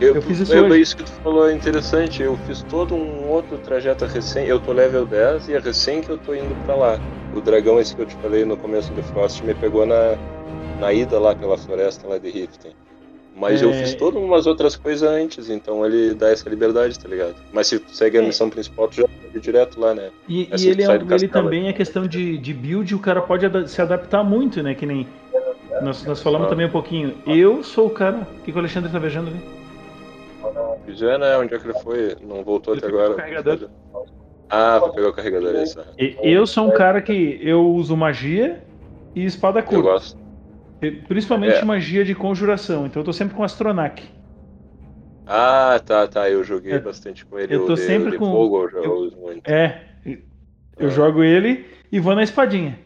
Eu, 0.00 0.16
Eu 0.16 0.22
fiz 0.22 0.40
isso 0.40 0.52
eu- 0.54 0.64
hoje. 0.64 0.80
isso 0.80 0.96
que 0.96 1.04
tu 1.04 1.12
falou 1.22 1.48
é 1.48 1.52
interessante. 1.54 2.22
Eu 2.22 2.36
fiz 2.46 2.62
todo 2.64 2.94
um 2.94 3.28
outro 3.28 3.56
trajeto 3.58 4.04
recém. 4.04 4.46
Eu 4.46 4.58
tô 4.58 4.72
level 4.72 5.06
10 5.06 5.48
e 5.48 5.54
é 5.54 5.58
recém 5.58 6.00
que 6.00 6.10
eu 6.10 6.18
tô 6.18 6.34
indo 6.34 6.54
pra 6.64 6.74
lá. 6.74 6.98
O 7.34 7.40
dragão, 7.40 7.78
esse 7.78 7.94
que 7.94 8.02
eu 8.02 8.06
te 8.06 8.14
falei 8.16 8.44
no 8.44 8.56
começo 8.56 8.92
do 8.92 9.02
Frost, 9.02 9.42
me 9.42 9.54
pegou 9.54 9.86
na, 9.86 10.16
na 10.80 10.92
ida 10.92 11.18
lá 11.18 11.34
pela 11.34 11.56
floresta 11.56 12.06
lá 12.08 12.18
de 12.18 12.30
Riften. 12.30 12.72
Mas 13.34 13.62
eu 13.62 13.70
É. 13.70 13.72
fiz 13.74 13.94
todas 13.94 14.22
umas 14.22 14.46
outras 14.46 14.76
coisas 14.76 15.08
antes, 15.08 15.48
então 15.48 15.86
ele 15.86 16.12
dá 16.14 16.30
essa 16.30 16.48
liberdade, 16.50 16.98
tá 16.98 17.08
ligado? 17.08 17.34
Mas 17.50 17.66
se 17.68 17.78
tu 17.78 17.94
segue 17.96 18.18
a 18.18 18.22
É. 18.22 18.26
missão 18.26 18.50
principal, 18.50 18.88
tu 18.88 18.96
já 18.96 19.04
ir 19.34 19.40
direto 19.40 19.80
lá, 19.80 19.94
né? 19.94 20.10
E, 20.28 20.42
e 20.54 20.68
ele, 20.68 20.82
é, 20.82 20.94
ele 21.14 21.28
também 21.28 21.66
é 21.68 21.72
questão 21.72 22.06
de, 22.06 22.36
de 22.36 22.52
build, 22.52 22.94
o 22.94 22.98
cara 22.98 23.22
pode 23.22 23.46
se 23.70 23.80
adaptar 23.80 24.22
muito, 24.22 24.62
né? 24.62 24.74
Que 24.74 24.84
nem. 24.84 25.06
Nós, 25.80 26.04
nós 26.04 26.20
falamos 26.20 26.48
também 26.48 26.66
um 26.66 26.70
pouquinho. 26.70 27.14
Eu 27.26 27.62
sou 27.64 27.86
o 27.86 27.90
cara. 27.90 28.18
O 28.38 28.42
que, 28.44 28.52
que 28.52 28.56
o 28.56 28.58
Alexandre 28.58 28.92
tá 28.92 28.98
viajando 28.98 29.30
ali? 29.30 29.40
Já, 30.88 31.18
né? 31.18 31.36
Onde 31.38 31.54
é 31.54 31.58
que 31.58 31.66
ele 31.66 31.78
foi? 31.80 32.16
Não 32.20 32.42
voltou 32.44 32.74
Ele 32.74 32.80
até 32.84 32.88
agora. 32.88 33.08
com 33.08 33.14
o 33.14 33.16
carregador. 33.16 33.70
Ah, 34.50 34.78
foi 34.80 34.92
pegar 34.92 35.08
o 35.08 35.12
carregador, 35.12 35.54
é. 35.54 35.64
E- 35.98 36.16
Eu 36.22 36.46
sou 36.46 36.66
um 36.68 36.72
cara 36.72 37.00
que 37.00 37.38
eu 37.42 37.66
uso 37.74 37.96
magia 37.96 38.62
e 39.14 39.24
espada 39.24 39.60
Eu 39.60 39.64
curta. 39.64 39.82
gosto. 39.82 40.20
E- 40.82 40.90
Principalmente 40.90 41.56
É. 41.56 41.64
magia 41.64 42.04
de 42.04 42.14
conjuração. 42.14 42.86
Então 42.86 43.00
eu 43.00 43.06
tô 43.06 43.12
sempre 43.12 43.34
com 43.34 43.42
Astronac. 43.42 44.02
Ah, 45.26 45.80
tá, 45.84 46.06
tá. 46.06 46.28
Eu 46.28 46.42
joguei 46.44 46.74
Eu- 46.74 46.82
bastante 46.82 47.24
com 47.24 47.38
ele. 47.38 47.54
eu 47.54 47.66
tô 47.66 47.74
de, 47.74 47.80
sempre 47.80 48.18
com- 48.18 48.26
fogo, 48.26 48.68
eu 48.74 48.82
eu- 48.84 48.92
uso 48.94 49.16
muito. 49.16 49.48
É. 49.48 49.80
Eu 50.78 50.88
Ah. 50.88 50.90
jogo 50.90 51.22
ele 51.22 51.64
e 51.90 52.00
vou 52.00 52.14
na 52.14 52.22
espadinha. 52.22 52.78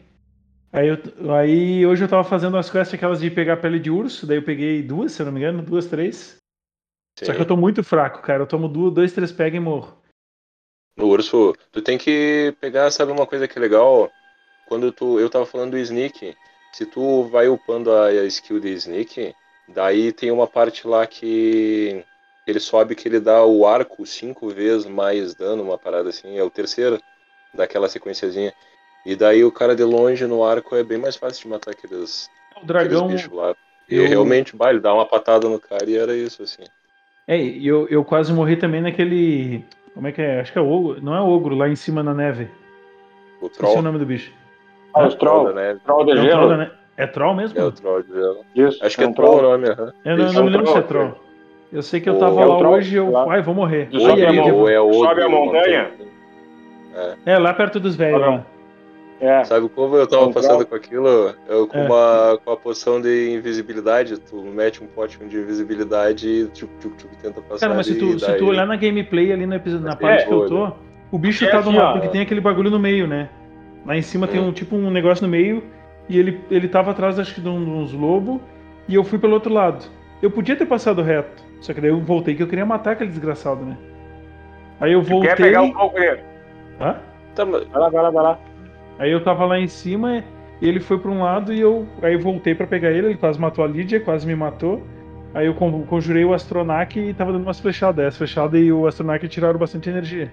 Aí, 0.71 0.87
eu- 0.89 1.33
aí 1.33 1.85
hoje 1.85 2.03
eu 2.03 2.07
tava 2.07 2.23
fazendo 2.23 2.55
as 2.57 2.69
quests 2.69 2.93
aquelas 2.93 3.19
de 3.19 3.31
pegar 3.31 3.57
pele 3.57 3.79
de 3.79 3.89
urso, 3.89 4.27
daí 4.27 4.37
eu 4.37 4.43
peguei 4.43 4.83
duas, 4.83 5.11
se 5.13 5.21
eu 5.21 5.25
não 5.25 5.33
me 5.33 5.39
engano, 5.39 5.63
duas, 5.63 5.87
três. 5.87 6.36
Só 7.25 7.33
que 7.33 7.41
eu 7.41 7.47
tô 7.47 7.57
muito 7.57 7.83
fraco, 7.83 8.21
cara. 8.21 8.43
Eu 8.43 8.47
tomo 8.47 8.67
duas, 8.67 8.93
dois, 8.93 9.11
três 9.13 9.31
pega 9.31 9.57
e 9.57 9.59
morro. 9.59 9.97
No 10.95 11.07
urso, 11.07 11.53
tu 11.71 11.81
tem 11.81 11.97
que 11.97 12.55
pegar, 12.59 12.89
sabe 12.91 13.11
uma 13.11 13.27
coisa 13.27 13.47
que 13.47 13.57
é 13.57 13.61
legal? 13.61 14.11
Quando 14.65 14.91
tu. 14.91 15.19
Eu 15.19 15.29
tava 15.29 15.45
falando 15.45 15.71
do 15.71 15.77
sneak. 15.77 16.35
Se 16.73 16.85
tu 16.85 17.23
vai 17.25 17.47
upando 17.47 17.91
a, 17.91 18.07
a 18.07 18.25
skill 18.25 18.59
de 18.59 18.69
sneak, 18.73 19.35
daí 19.67 20.11
tem 20.11 20.31
uma 20.31 20.47
parte 20.47 20.87
lá 20.87 21.05
que 21.07 22.05
ele 22.45 22.59
sobe 22.59 22.95
que 22.95 23.07
ele 23.07 23.19
dá 23.19 23.43
o 23.45 23.65
arco 23.65 24.05
cinco 24.05 24.49
vezes 24.49 24.85
mais 24.87 25.33
dano, 25.35 25.63
uma 25.63 25.77
parada 25.77 26.09
assim. 26.09 26.37
É 26.37 26.43
o 26.43 26.49
terceiro 26.49 27.01
daquela 27.53 27.89
sequenciazinha. 27.89 28.53
E 29.05 29.15
daí 29.15 29.43
o 29.43 29.51
cara 29.51 29.75
de 29.75 29.83
longe 29.83 30.25
no 30.27 30.43
arco 30.43 30.75
é 30.75 30.83
bem 30.83 30.97
mais 30.97 31.15
fácil 31.15 31.43
de 31.43 31.47
matar 31.49 31.71
aqueles, 31.71 32.29
O 32.55 32.65
dragão. 32.65 33.07
aqueles 33.07 33.21
bichos 33.21 33.37
lá. 33.37 33.55
E 33.89 33.95
eu- 33.95 34.07
realmente, 34.07 34.55
bah, 34.55 34.69
ele 34.69 34.79
dá 34.79 34.93
uma 34.93 35.07
patada 35.07 35.47
no 35.47 35.59
cara 35.59 35.89
e 35.89 35.95
era 35.95 36.15
isso, 36.15 36.43
assim. 36.43 36.63
É, 37.27 37.37
e 37.37 37.67
eu, 37.67 37.87
eu 37.89 38.03
quase 38.05 38.31
morri 38.33 38.55
também 38.55 38.81
naquele. 38.81 39.63
Como 39.93 40.07
é 40.07 40.11
que 40.11 40.21
é? 40.21 40.39
Acho 40.39 40.53
que 40.53 40.59
é 40.59 40.61
ogro. 40.61 41.01
Não 41.01 41.15
é 41.15 41.19
ogro, 41.19 41.55
lá 41.55 41.67
em 41.67 41.75
cima 41.75 42.01
na 42.01 42.13
neve. 42.13 42.47
O 43.41 43.47
Esqueci 43.47 43.63
o 43.63 43.71
troll. 43.71 43.81
nome 43.81 43.99
do 43.99 44.05
bicho. 44.05 44.31
Ah, 44.93 45.05
os 45.07 45.15
troll. 45.15 45.45
da 45.45 45.53
neve. 45.53 45.79
Troll 45.83 46.05
de 46.05 46.11
É, 46.11 46.15
troll 46.15 46.25
gelo. 46.49 46.57
ne- 46.57 46.71
é 46.95 47.05
troll 47.07 47.35
mesmo? 47.35 47.59
É 47.59 47.63
o 47.65 47.71
troll 47.71 48.01
de 48.03 48.13
gelo. 48.13 48.37
Isso. 48.55 48.83
Acho 48.85 48.97
que 48.97 49.03
é 49.03 49.07
um 49.07 49.13
troll 49.13 49.39
o 49.39 49.41
nome, 49.41 49.67
aham. 49.69 49.93
Eu 50.05 50.17
não, 50.17 50.25
eu 50.25 50.33
não 50.33 50.43
me 50.43 50.49
É 50.49 50.51
lembro 50.51 50.67
se 50.67 50.77
é 50.77 50.81
troll, 50.81 51.09
troll. 51.11 51.23
Eu 51.73 51.81
sei 51.83 51.99
que 51.99 52.07
eu 52.09 52.17
tava 52.17 52.41
é 52.41 52.45
o 52.45 52.49
lá 52.53 52.57
troll, 52.59 52.73
hoje 52.75 52.95
e 52.95 52.97
eu. 52.97 53.11
lá. 53.11 53.25
Ai, 53.29 53.41
vou 53.41 53.53
morrer. 53.53 53.89
Sobe 53.91 54.25
a 54.25 54.31
mão. 54.33 54.47
eu- 54.47 54.69
é 54.69 54.79
outro, 54.79 54.99
Sobe 55.09 55.21
a 55.21 55.29
montanha. 55.29 55.91
É, 57.25 57.37
lá 57.37 57.53
perto 57.53 57.79
dos 57.79 57.95
velhos. 57.95 58.21
Lá. 58.21 58.45
É. 59.19 59.43
Sabe 59.45 59.67
como 59.69 59.95
eu 59.95 60.05
tava 60.07 60.27
Um 60.27 60.31
passando 60.33 60.57
troll. 60.57 60.65
com 60.67 60.75
aquilo? 60.75 61.33
Eu 61.47 61.67
com, 61.67 61.77
É. 61.77 61.85
uma, 61.85 62.39
com 62.45 62.51
a 62.51 62.57
poção 62.57 63.01
de 63.01 63.31
invisibilidade, 63.33 64.19
tu 64.19 64.35
mete 64.43 64.83
um 64.83 64.87
potinho 64.87 65.27
de 65.27 65.37
invisibilidade 65.37 66.27
e 66.29 66.45
tchup, 66.49 66.71
tchup, 66.79 66.95
tchup, 66.97 67.15
tenta 67.17 67.41
passar. 67.41 67.61
Cara, 67.67 67.73
mas 67.75 67.87
se 67.87 67.95
tu, 67.95 68.19
se 68.19 68.33
tu 68.37 68.45
olhar 68.45 68.67
na 68.67 68.75
gameplay 68.75 69.33
ali 69.33 69.45
no 69.47 69.55
episódio, 69.55 69.85
na 69.87 69.95
parte 69.95 70.27
que 70.27 70.31
eu 70.31 70.45
tô, 70.47 70.71
o 71.11 71.17
bicho 71.17 71.45
É 71.45 71.49
tá 71.49 71.59
assim, 71.59 71.73
porque 71.93 72.09
tem 72.09 72.21
aquele 72.21 72.41
bagulho 72.41 72.69
no 72.69 72.77
meio, 72.79 73.07
né? 73.07 73.29
Lá 73.85 73.95
em 73.97 74.01
cima 74.03 74.27
tem 74.27 74.39
Hum. 74.39 74.49
um 74.49 74.51
tipo 74.51 74.75
um 74.75 74.91
negócio 74.91 75.25
no 75.25 75.31
meio 75.31 75.63
e 76.07 76.19
ele, 76.19 76.39
ele 76.51 76.67
tava 76.67 76.91
atrás, 76.91 77.17
acho 77.17 77.33
que 77.33 77.41
de 77.41 77.49
um- 77.49 77.81
uns 77.81 77.93
lobos 77.93 78.39
e 78.87 78.93
eu 78.95 79.03
fui 79.03 79.17
pelo 79.17 79.33
outro 79.33 79.51
lado. 79.51 79.83
Eu 80.21 80.29
podia 80.29 80.55
ter 80.55 80.65
passado 80.67 81.01
reto, 81.01 81.43
só 81.61 81.73
que 81.73 81.81
daí 81.81 81.89
eu 81.89 81.99
voltei 82.01 82.35
que 82.35 82.43
eu 82.43 82.47
queria 82.47 82.65
matar 82.65 82.91
aquele 82.91 83.09
desgraçado, 83.09 83.65
né? 83.65 83.77
Aí 84.79 84.93
eu 84.93 85.01
Tu 85.01 85.09
voltei. 85.09 85.29
quer 85.29 85.37
pegar 85.37 85.71
pouco 85.71 85.95
dele? 85.99 86.19
Hã? 86.79 86.97
Tá, 87.33 87.45
mas- 87.45 87.63
Vai 87.67 87.81
lá, 87.81 87.89
vai 87.89 88.03
lá, 88.03 88.09
vai 88.11 88.23
lá. 88.23 88.39
Aí 88.99 89.11
eu 89.11 89.23
tava 89.23 89.45
lá 89.45 89.59
em 89.59 89.67
cima, 89.67 90.23
ele 90.61 90.79
foi 90.79 90.97
pra 90.97 91.11
um 91.11 91.21
lado 91.23 91.53
e 91.53 91.59
eu 91.59 91.85
aí 92.01 92.13
eu 92.13 92.19
voltei 92.19 92.55
pra 92.55 92.65
pegar 92.67 92.91
ele, 92.91 93.07
ele 93.07 93.17
quase 93.17 93.39
matou 93.39 93.63
a 93.63 93.67
Lídia, 93.67 93.99
quase 93.99 94.25
me 94.25 94.35
matou. 94.35 94.81
Aí 95.33 95.45
eu 95.45 95.53
con- 95.53 95.83
conjurei 95.85 96.25
o 96.25 96.33
Astronac 96.33 96.99
e 96.99 97.13
tava 97.13 97.31
dando 97.31 97.43
umas 97.43 97.59
flechadas. 97.59 97.99
Aí 97.99 98.07
As 98.07 98.17
flechadas 98.17 98.59
e 98.59 98.71
o 98.71 98.87
Astronac 98.87 99.27
tiraram 99.27 99.59
bastante 99.59 99.89
energia. 99.89 100.31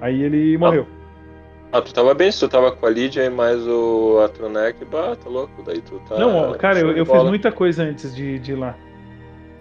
Aí 0.00 0.22
ele 0.22 0.56
morreu. 0.56 0.86
Ah, 1.70 1.82
tu 1.82 1.92
tava 1.92 2.14
bem, 2.14 2.30
se 2.32 2.40
tu 2.40 2.48
tava 2.48 2.72
com 2.72 2.86
a 2.86 2.88
Lydia 2.90 3.24
e 3.24 3.28
mais 3.28 3.66
o 3.68 4.20
Atronek, 4.24 4.82
bah, 4.86 5.14
tá 5.22 5.28
louco, 5.28 5.62
daí 5.62 5.82
tu 5.82 6.00
tá. 6.08 6.16
Não, 6.18 6.54
cara, 6.54 6.78
eu, 6.78 6.92
eu 6.96 7.04
fiz 7.04 7.22
muita 7.24 7.52
coisa 7.52 7.82
antes 7.82 8.14
de, 8.14 8.38
de 8.38 8.52
ir 8.52 8.54
lá. 8.54 8.74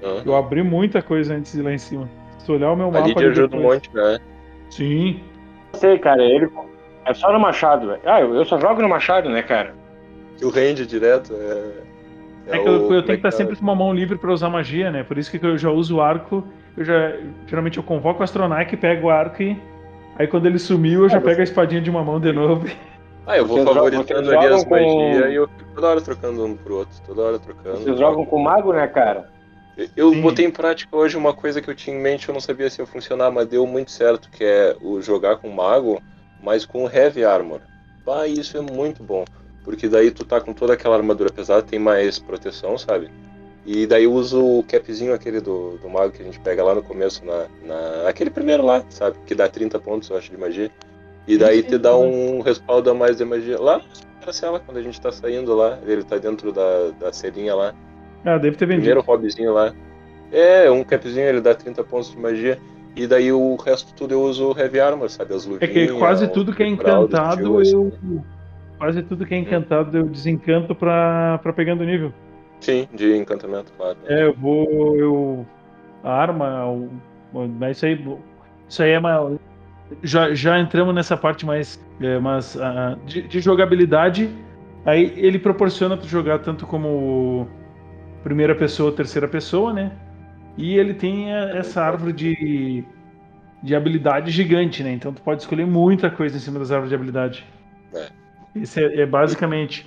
Aham. 0.01 0.21
Eu 0.25 0.35
abri 0.37 0.63
muita 0.63 1.01
coisa 1.01 1.33
antes 1.35 1.51
de 1.51 1.59
ir 1.59 1.63
lá 1.63 1.73
em 1.73 1.77
cima. 1.77 2.07
Se 2.37 2.45
tu 2.45 2.53
olhar 2.53 2.71
o 2.71 2.75
meu 2.77 2.87
A 2.87 2.91
mapa. 2.91 3.07
Lydia 3.07 3.23
ali 3.23 3.31
ajuda 3.31 3.55
um 3.57 3.59
depois- 3.59 3.75
monte, 3.75 3.89
né? 3.93 4.19
Sim. 4.69 5.19
Não 5.73 5.79
sei, 5.81 5.99
cara. 5.99 6.23
Ele 6.23 6.47
é 7.07 7.13
só 7.13 7.31
no 7.31 7.39
machado, 7.39 7.87
velho. 7.87 8.01
Ah, 8.05 8.21
eu, 8.21 8.33
eu 8.35 8.45
só 8.45 8.59
jogo 8.59 8.81
no 8.81 8.89
machado, 8.89 9.29
né, 9.29 9.41
cara? 9.41 9.73
Que 10.37 10.45
o 10.45 10.49
rende 10.49 10.85
direto 10.85 11.33
é. 11.33 11.87
É, 12.55 12.59
que 12.59 12.67
eu, 12.69 12.87
o- 12.87 12.93
eu 12.93 13.03
tenho 13.03 13.05
que 13.05 13.11
é 13.11 13.15
estar 13.15 13.31
sempre 13.31 13.55
com 13.55 13.63
uma 13.63 13.75
mão 13.75 13.93
livre 13.93 14.17
pra 14.17 14.31
usar 14.31 14.49
magia, 14.49 14.91
né? 14.91 15.03
Por 15.03 15.17
isso 15.17 15.29
que 15.31 15.43
eu 15.45 15.57
já 15.57 15.69
uso 15.69 15.97
o 15.97 16.01
arco. 16.01 16.43
Eu 16.77 16.85
já. 16.85 17.13
Geralmente 17.47 17.77
eu 17.77 17.83
convoco 17.83 18.21
o 18.21 18.23
Astronac, 18.23 18.75
pego 18.77 19.07
o 19.07 19.09
arco 19.09 19.41
e. 19.43 19.57
Aí 20.17 20.27
quando 20.27 20.45
ele 20.45 20.57
sumiu, 20.59 21.03
eu 21.03 21.09
já 21.09 21.17
Ah, 21.17 21.21
pego 21.21 21.41
a 21.41 21.43
espadinha 21.43 21.81
de 21.81 21.89
uma 21.89 22.03
mão 22.03 22.19
de 22.19 22.31
novo. 22.31 22.67
Ah, 23.25 23.37
eu 23.37 23.45
vou 23.45 23.57
Vocês 23.57 23.67
favoritando 23.75 24.31
ali 24.37 24.47
as 24.47 24.63
com- 24.63 24.69
magias 24.69 25.31
e 25.31 25.35
eu 25.35 25.47
fico 25.49 25.69
toda 25.75 25.87
hora 25.89 26.01
trocando 26.01 26.45
um 26.45 26.55
pro 26.55 26.77
outro, 26.77 26.97
toda 27.05 27.21
hora 27.21 27.37
trocando. 27.39 27.77
Vocês 27.79 27.99
jogam 27.99 28.25
com 28.25 28.41
mago, 28.41 28.71
né, 28.71 28.87
cara? 28.87 29.29
Eu 29.95 30.11
Sim. 30.11 30.21
botei 30.21 30.45
em 30.45 30.49
prática 30.49 30.95
hoje 30.95 31.15
uma 31.17 31.33
coisa 31.33 31.61
que 31.61 31.69
eu 31.69 31.75
tinha 31.75 31.95
em 31.95 31.99
mente, 31.99 32.27
eu 32.29 32.33
não 32.33 32.39
sabia 32.39 32.67
se 32.69 32.81
ia 32.81 32.85
funcionar, 32.87 33.29
mas 33.29 33.45
deu 33.47 33.67
muito 33.67 33.91
certo, 33.91 34.29
que 34.31 34.43
é 34.43 34.75
o 34.81 35.01
jogar 35.01 35.35
com 35.37 35.49
mago, 35.49 36.01
mas 36.41 36.65
com 36.65 36.89
heavy 36.89 37.23
armor. 37.23 37.61
Bah, 38.05 38.27
isso 38.27 38.57
é 38.57 38.61
muito 38.61 39.03
bom, 39.03 39.25
porque 39.63 39.87
daí 39.87 40.11
tu 40.11 40.23
tá 40.23 40.39
com 40.39 40.53
toda 40.53 40.73
aquela 40.73 40.95
armadura 40.95 41.31
pesada, 41.31 41.61
tem 41.61 41.79
mais 41.79 42.19
proteção, 42.19 42.77
sabe? 42.77 43.09
E 43.65 43.85
daí 43.85 44.07
uso 44.07 44.59
o 44.59 44.63
capzinho 44.63 45.13
aquele 45.13 45.41
do, 45.41 45.77
do 45.77 45.89
mago 45.89 46.13
que 46.13 46.21
a 46.21 46.25
gente 46.25 46.39
pega 46.39 46.63
lá 46.63 46.73
no 46.73 46.81
começo, 46.81 47.21
na, 47.25 47.47
na 47.65 48.07
aquele 48.07 48.29
primeiro 48.29 48.65
lá, 48.65 48.81
sabe? 48.89 49.17
Que 49.25 49.35
dá 49.35 49.49
30 49.49 49.77
pontos, 49.79 50.09
eu 50.09 50.17
acho, 50.17 50.31
de 50.31 50.37
magia. 50.37 50.71
E 51.27 51.37
daí 51.37 51.61
te 51.61 51.77
dá 51.77 51.93
um 51.97 52.39
respaldo 52.39 52.89
a 52.89 52.93
mais 52.93 53.17
de 53.17 53.25
magia. 53.25 53.59
Lá 53.59 53.81
na 54.25 54.31
cela, 54.31 54.61
quando 54.61 54.77
a 54.77 54.81
gente 54.81 54.99
tá 55.01 55.11
saindo 55.11 55.53
lá, 55.53 55.77
ele 55.85 56.01
tá 56.01 56.17
dentro 56.17 56.53
da, 56.53 56.91
da 56.97 57.11
celinha 57.11 57.53
lá. 57.53 57.73
Ah, 58.23 58.37
deve 58.37 58.55
ter 58.55 58.65
vendido. 58.65 58.83
Primeiro 58.83 59.01
hobbyzinho 59.01 59.53
lá. 59.53 59.73
É, 60.31 60.71
um 60.71 60.83
capzinho 60.85 61.25
ele 61.25 61.41
dá 61.41 61.53
30 61.53 61.83
pontos 61.83 62.11
de 62.11 62.17
magia. 62.17 62.57
E 62.97 63.05
daí 63.05 63.31
o 63.31 63.55
resto 63.55 63.93
tudo 63.93 64.15
eu 64.15 64.23
uso 64.23 64.57
heavy 64.57 64.79
armor, 64.79 65.07
sabe? 65.07 65.35
As 65.35 65.45
luvinhas. 65.45 65.69
É 65.69 65.87
que 65.87 65.93
quase 65.99 66.27
tudo 66.29 66.51
que 66.51 66.63
é 66.63 66.67
encantado 66.67 67.59
assim. 67.59 67.71
eu. 67.73 68.23
Quase 68.79 69.03
tudo 69.03 69.23
que 69.23 69.35
é 69.35 69.37
encantado 69.37 69.95
eu 69.95 70.05
desencanto 70.05 70.73
pra, 70.73 71.39
pra 71.43 71.53
pegando 71.53 71.83
nível. 71.83 72.11
Sim, 72.59 72.87
de 72.91 73.15
encantamento, 73.15 73.71
claro. 73.77 73.97
É, 74.07 74.23
eu 74.23 74.33
vou. 74.33 74.97
Eu, 74.97 75.45
a 76.03 76.11
arma. 76.11 76.65
O, 76.65 76.89
mas 77.59 77.77
isso 77.77 77.85
aí. 77.85 78.17
Isso 78.67 78.81
aí 78.81 78.91
é 78.91 78.99
uma. 78.99 79.37
Já, 80.01 80.33
já 80.33 80.59
entramos 80.59 80.93
nessa 80.95 81.15
parte 81.15 81.45
mais. 81.45 81.79
É, 82.01 82.17
mas, 82.17 82.55
uh, 82.55 82.97
de, 83.05 83.21
de, 83.21 83.39
jogabilidade. 83.39 84.27
Aí 84.85 85.13
ele 85.17 85.37
proporciona 85.37 85.97
tu 85.97 86.07
jogar 86.07 86.39
tanto 86.39 86.65
como 86.65 87.47
primeira 88.23 88.55
pessoa 88.55 88.89
ou 88.89 88.95
terceira 88.95 89.27
pessoa, 89.27 89.71
né? 89.71 89.91
E 90.57 90.75
ele 90.75 90.93
tem 90.93 91.31
essa 91.31 91.83
árvore 91.83 92.11
de, 92.11 92.83
de 93.61 93.75
habilidade 93.75 94.31
gigante, 94.31 94.83
né? 94.83 94.91
Então 94.91 95.13
tu 95.13 95.21
pode 95.21 95.41
escolher 95.41 95.67
muita 95.67 96.09
coisa 96.09 96.35
em 96.35 96.39
cima 96.39 96.57
das 96.59 96.71
árvores 96.71 96.89
de 96.89 96.95
habilidade. 96.95 97.45
É. 97.93 98.09
Esse 98.55 98.83
é, 98.83 99.01
é 99.01 99.05
basicamente. 99.05 99.85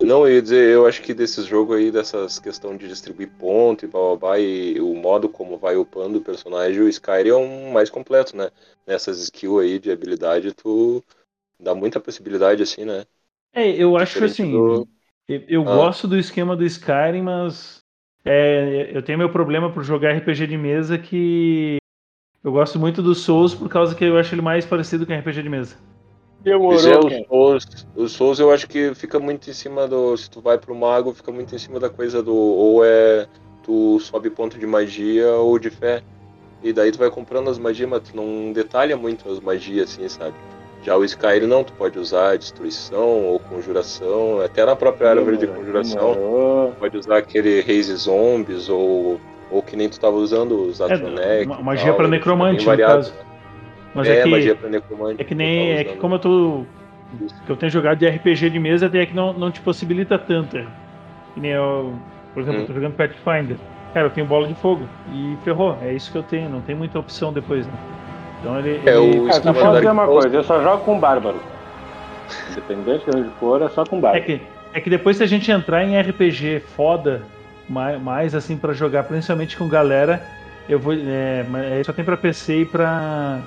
Não, 0.00 0.26
eu 0.26 0.34
ia 0.34 0.42
dizer, 0.42 0.70
eu 0.70 0.86
acho 0.86 1.02
que 1.02 1.14
desses 1.14 1.46
jogos 1.46 1.76
aí, 1.76 1.90
dessas 1.90 2.38
questão 2.38 2.76
de 2.76 2.86
distribuir 2.86 3.30
ponto 3.38 3.84
e 3.84 3.88
blá, 3.88 4.38
e 4.38 4.78
o 4.78 4.94
modo 4.94 5.28
como 5.28 5.56
vai 5.56 5.76
upando 5.76 6.18
o 6.18 6.22
personagem, 6.22 6.82
o 6.82 6.88
Skyrim 6.88 7.30
é 7.30 7.36
um 7.36 7.72
mais 7.72 7.88
completo, 7.88 8.36
né? 8.36 8.50
Nessas 8.86 9.18
skills 9.20 9.62
aí 9.62 9.78
de 9.78 9.90
habilidade, 9.90 10.52
tu 10.52 11.02
dá 11.58 11.74
muita 11.74 11.98
possibilidade, 11.98 12.62
assim, 12.62 12.84
né? 12.84 13.04
É, 13.54 13.70
eu 13.70 13.96
acho 13.96 14.14
Diferente 14.14 14.42
assim. 14.42 14.52
Do... 14.52 14.88
Eu, 15.26 15.42
eu 15.48 15.62
ah. 15.62 15.74
gosto 15.76 16.06
do 16.06 16.18
esquema 16.18 16.54
do 16.54 16.64
Skyrim, 16.64 17.22
mas 17.22 17.75
é, 18.26 18.90
eu 18.92 19.02
tenho 19.02 19.18
meu 19.18 19.30
problema 19.30 19.70
por 19.70 19.84
jogar 19.84 20.16
RPG 20.16 20.48
de 20.48 20.58
mesa 20.58 20.98
que 20.98 21.76
eu 22.42 22.50
gosto 22.50 22.76
muito 22.76 23.00
do 23.00 23.14
Souls 23.14 23.54
por 23.54 23.68
causa 23.68 23.94
que 23.94 24.04
eu 24.04 24.18
acho 24.18 24.34
ele 24.34 24.42
mais 24.42 24.66
parecido 24.66 25.06
com 25.06 25.16
RPG 25.16 25.44
de 25.44 25.48
mesa. 25.48 25.76
Demorou, 26.40 26.78
é, 26.78 26.98
os, 26.98 27.24
Souls, 27.26 27.86
os 27.94 28.12
Souls 28.12 28.38
eu 28.40 28.52
acho 28.52 28.68
que 28.68 28.92
fica 28.94 29.20
muito 29.20 29.48
em 29.48 29.52
cima 29.52 29.86
do. 29.86 30.16
Se 30.16 30.28
tu 30.28 30.40
vai 30.40 30.58
pro 30.58 30.74
mago, 30.74 31.14
fica 31.14 31.30
muito 31.30 31.54
em 31.54 31.58
cima 31.58 31.78
da 31.78 31.88
coisa 31.88 32.20
do. 32.22 32.34
Ou 32.34 32.84
é 32.84 33.26
tu 33.62 33.98
sobe 34.00 34.30
ponto 34.30 34.58
de 34.58 34.66
magia 34.66 35.28
ou 35.34 35.58
de 35.58 35.70
fé. 35.70 36.02
E 36.62 36.72
daí 36.72 36.90
tu 36.90 36.98
vai 36.98 37.10
comprando 37.10 37.48
as 37.48 37.58
magias, 37.58 37.88
mas 37.88 38.08
tu 38.08 38.16
não 38.16 38.52
detalha 38.52 38.96
muito 38.96 39.30
as 39.30 39.38
magias, 39.40 39.90
assim, 39.90 40.08
sabe? 40.08 40.34
Já 40.86 40.96
o 40.96 41.04
Skyrim 41.04 41.48
não, 41.48 41.64
tu 41.64 41.72
pode 41.72 41.98
usar 41.98 42.38
destruição 42.38 43.24
ou 43.24 43.40
conjuração, 43.40 44.40
até 44.40 44.64
na 44.64 44.76
própria 44.76 45.10
árvore 45.10 45.36
de 45.36 45.48
conjuração. 45.48 46.72
Pode 46.78 46.96
usar 46.96 47.16
aquele 47.16 47.60
Raise 47.60 47.92
Zombies 47.96 48.68
ou, 48.68 49.20
ou 49.50 49.62
que 49.64 49.74
nem 49.74 49.88
tu 49.88 49.94
estava 49.94 50.14
usando, 50.14 50.52
os 50.62 50.80
Atronec. 50.80 51.42
É, 51.42 51.62
magia 51.62 51.92
para 51.92 52.06
necromante, 52.06 52.64
no 52.64 52.78
caso. 52.78 53.12
Né? 53.12 53.18
Mas 53.96 54.06
é, 54.06 54.20
é 54.20 54.22
que, 54.22 54.30
magia 54.30 54.54
pra 54.54 54.70
necromante. 54.70 55.20
É 55.20 55.24
que 55.24 55.34
nem. 55.34 55.72
É 55.72 55.82
que 55.82 55.96
como 55.96 56.14
eu 56.14 56.18
tô. 56.20 56.64
Que 57.46 57.50
eu 57.50 57.56
tenho 57.56 57.72
jogado 57.72 57.98
de 57.98 58.06
RPG 58.06 58.50
de 58.50 58.58
mesa, 58.60 58.86
até 58.86 59.06
que 59.06 59.14
não, 59.14 59.32
não 59.32 59.50
te 59.50 59.60
possibilita 59.62 60.16
tanto. 60.16 60.56
É. 60.56 60.66
Que 61.34 61.40
nem 61.40 61.50
eu. 61.50 61.94
Por 62.32 62.44
exemplo, 62.44 62.60
hum. 62.60 62.62
eu 62.62 62.66
tô 62.68 62.74
jogando 62.74 62.94
Pathfinder. 62.94 63.56
Cara, 63.92 64.06
eu 64.06 64.10
tenho 64.10 64.26
bola 64.28 64.46
de 64.46 64.54
fogo. 64.54 64.86
E 65.12 65.36
ferrou. 65.42 65.76
É 65.82 65.92
isso 65.92 66.12
que 66.12 66.18
eu 66.18 66.22
tenho. 66.22 66.48
Não 66.48 66.60
tem 66.60 66.76
muita 66.76 66.96
opção 66.96 67.32
depois, 67.32 67.66
né? 67.66 67.72
Então 68.46 68.58
ele. 68.60 68.80
É, 68.86 68.96
ele... 68.96 69.18
O 69.18 69.26
cara, 69.26 69.42
só 69.42 69.52
posso 69.52 69.74
dizer 69.74 69.90
uma 69.90 70.06
coisa, 70.06 70.36
eu 70.36 70.44
só 70.44 70.62
jogo 70.62 70.84
com 70.84 71.00
bárbaro. 71.00 71.40
Independente 72.52 73.10
de 73.10 73.16
onde 73.16 73.30
for, 73.40 73.60
é 73.60 73.68
só 73.68 73.84
com 73.84 74.00
bárbaro. 74.00 74.22
É 74.22 74.26
que, 74.26 74.42
é 74.72 74.80
que 74.80 74.88
depois 74.88 75.16
se 75.16 75.24
a 75.24 75.26
gente 75.26 75.50
entrar 75.50 75.84
em 75.84 76.00
RPG 76.00 76.60
foda, 76.76 77.22
mais, 77.68 78.00
mais 78.00 78.34
assim 78.34 78.56
para 78.56 78.72
jogar, 78.72 79.02
principalmente 79.02 79.56
com 79.56 79.68
galera, 79.68 80.22
eu 80.68 80.78
vou. 80.78 80.94
É, 80.94 81.44
é 81.80 81.82
só 81.84 81.92
tem 81.92 82.04
para 82.04 82.16
PC 82.16 82.60
e 82.60 82.64
para 82.64 83.40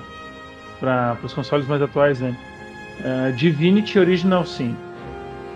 para 0.78 1.16
os 1.22 1.32
consoles 1.32 1.66
mais 1.66 1.80
atuais, 1.80 2.20
né? 2.20 2.34
Uh, 3.00 3.32
Divinity 3.32 3.98
Original 3.98 4.44
Sim. 4.44 4.76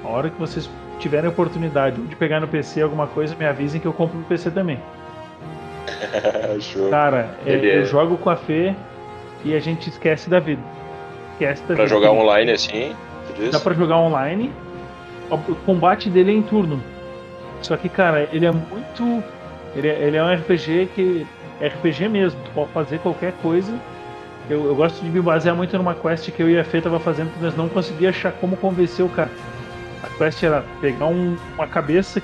A 0.02 0.08
hora 0.08 0.30
que 0.30 0.38
vocês 0.38 0.68
tiverem 0.98 1.28
oportunidade 1.28 2.00
de 2.00 2.16
pegar 2.16 2.40
no 2.40 2.48
PC 2.48 2.80
alguma 2.80 3.06
coisa, 3.06 3.34
me 3.34 3.44
avisem 3.46 3.80
que 3.80 3.86
eu 3.86 3.92
compro 3.92 4.18
no 4.18 4.24
PC 4.24 4.50
também. 4.50 4.78
Cara, 6.90 7.34
é, 7.46 7.78
eu 7.78 7.86
jogo 7.86 8.18
com 8.18 8.28
a 8.28 8.36
Fê 8.36 8.74
e 9.44 9.54
a 9.54 9.60
gente 9.60 9.88
esquece 9.88 10.28
da 10.30 10.40
vida. 10.40 10.62
Esquece 11.32 11.62
da 11.62 11.66
pra 11.66 11.84
vida. 11.84 11.88
jogar 11.88 12.10
online 12.12 12.52
assim? 12.52 12.94
Dá 13.50 13.60
pra 13.60 13.74
jogar 13.74 13.98
online. 13.98 14.50
O 15.30 15.54
combate 15.66 16.08
dele 16.10 16.30
é 16.30 16.34
em 16.34 16.42
turno. 16.42 16.82
Só 17.62 17.76
que, 17.76 17.88
cara, 17.88 18.28
ele 18.32 18.46
é 18.46 18.52
muito. 18.52 19.22
Ele 19.74 19.88
é, 19.88 20.02
ele 20.02 20.16
é 20.16 20.22
um 20.22 20.32
RPG 20.32 20.90
que. 20.94 21.26
É 21.60 21.68
RPG 21.68 22.08
mesmo. 22.08 22.40
Tu 22.44 22.50
pode 22.52 22.70
fazer 22.72 22.98
qualquer 22.98 23.32
coisa. 23.42 23.72
Eu, 24.48 24.66
eu, 24.66 24.74
gosto 24.74 25.02
de 25.02 25.08
me 25.08 25.20
basear 25.20 25.56
muito 25.56 25.76
numa 25.78 25.94
quest 25.94 26.30
que 26.30 26.42
eu 26.42 26.50
e 26.50 26.58
a 26.58 26.64
Fê 26.64 26.80
tava 26.80 27.00
fazendo, 27.00 27.32
que 27.32 27.42
nós 27.42 27.56
não 27.56 27.66
conseguia 27.68 28.10
achar 28.10 28.30
como 28.32 28.56
convencer 28.56 29.04
o 29.04 29.08
cara. 29.08 29.30
A 30.02 30.18
quest 30.18 30.42
era 30.42 30.62
pegar 30.82 31.06
um, 31.06 31.36
uma 31.54 31.66
cabeça. 31.66 32.22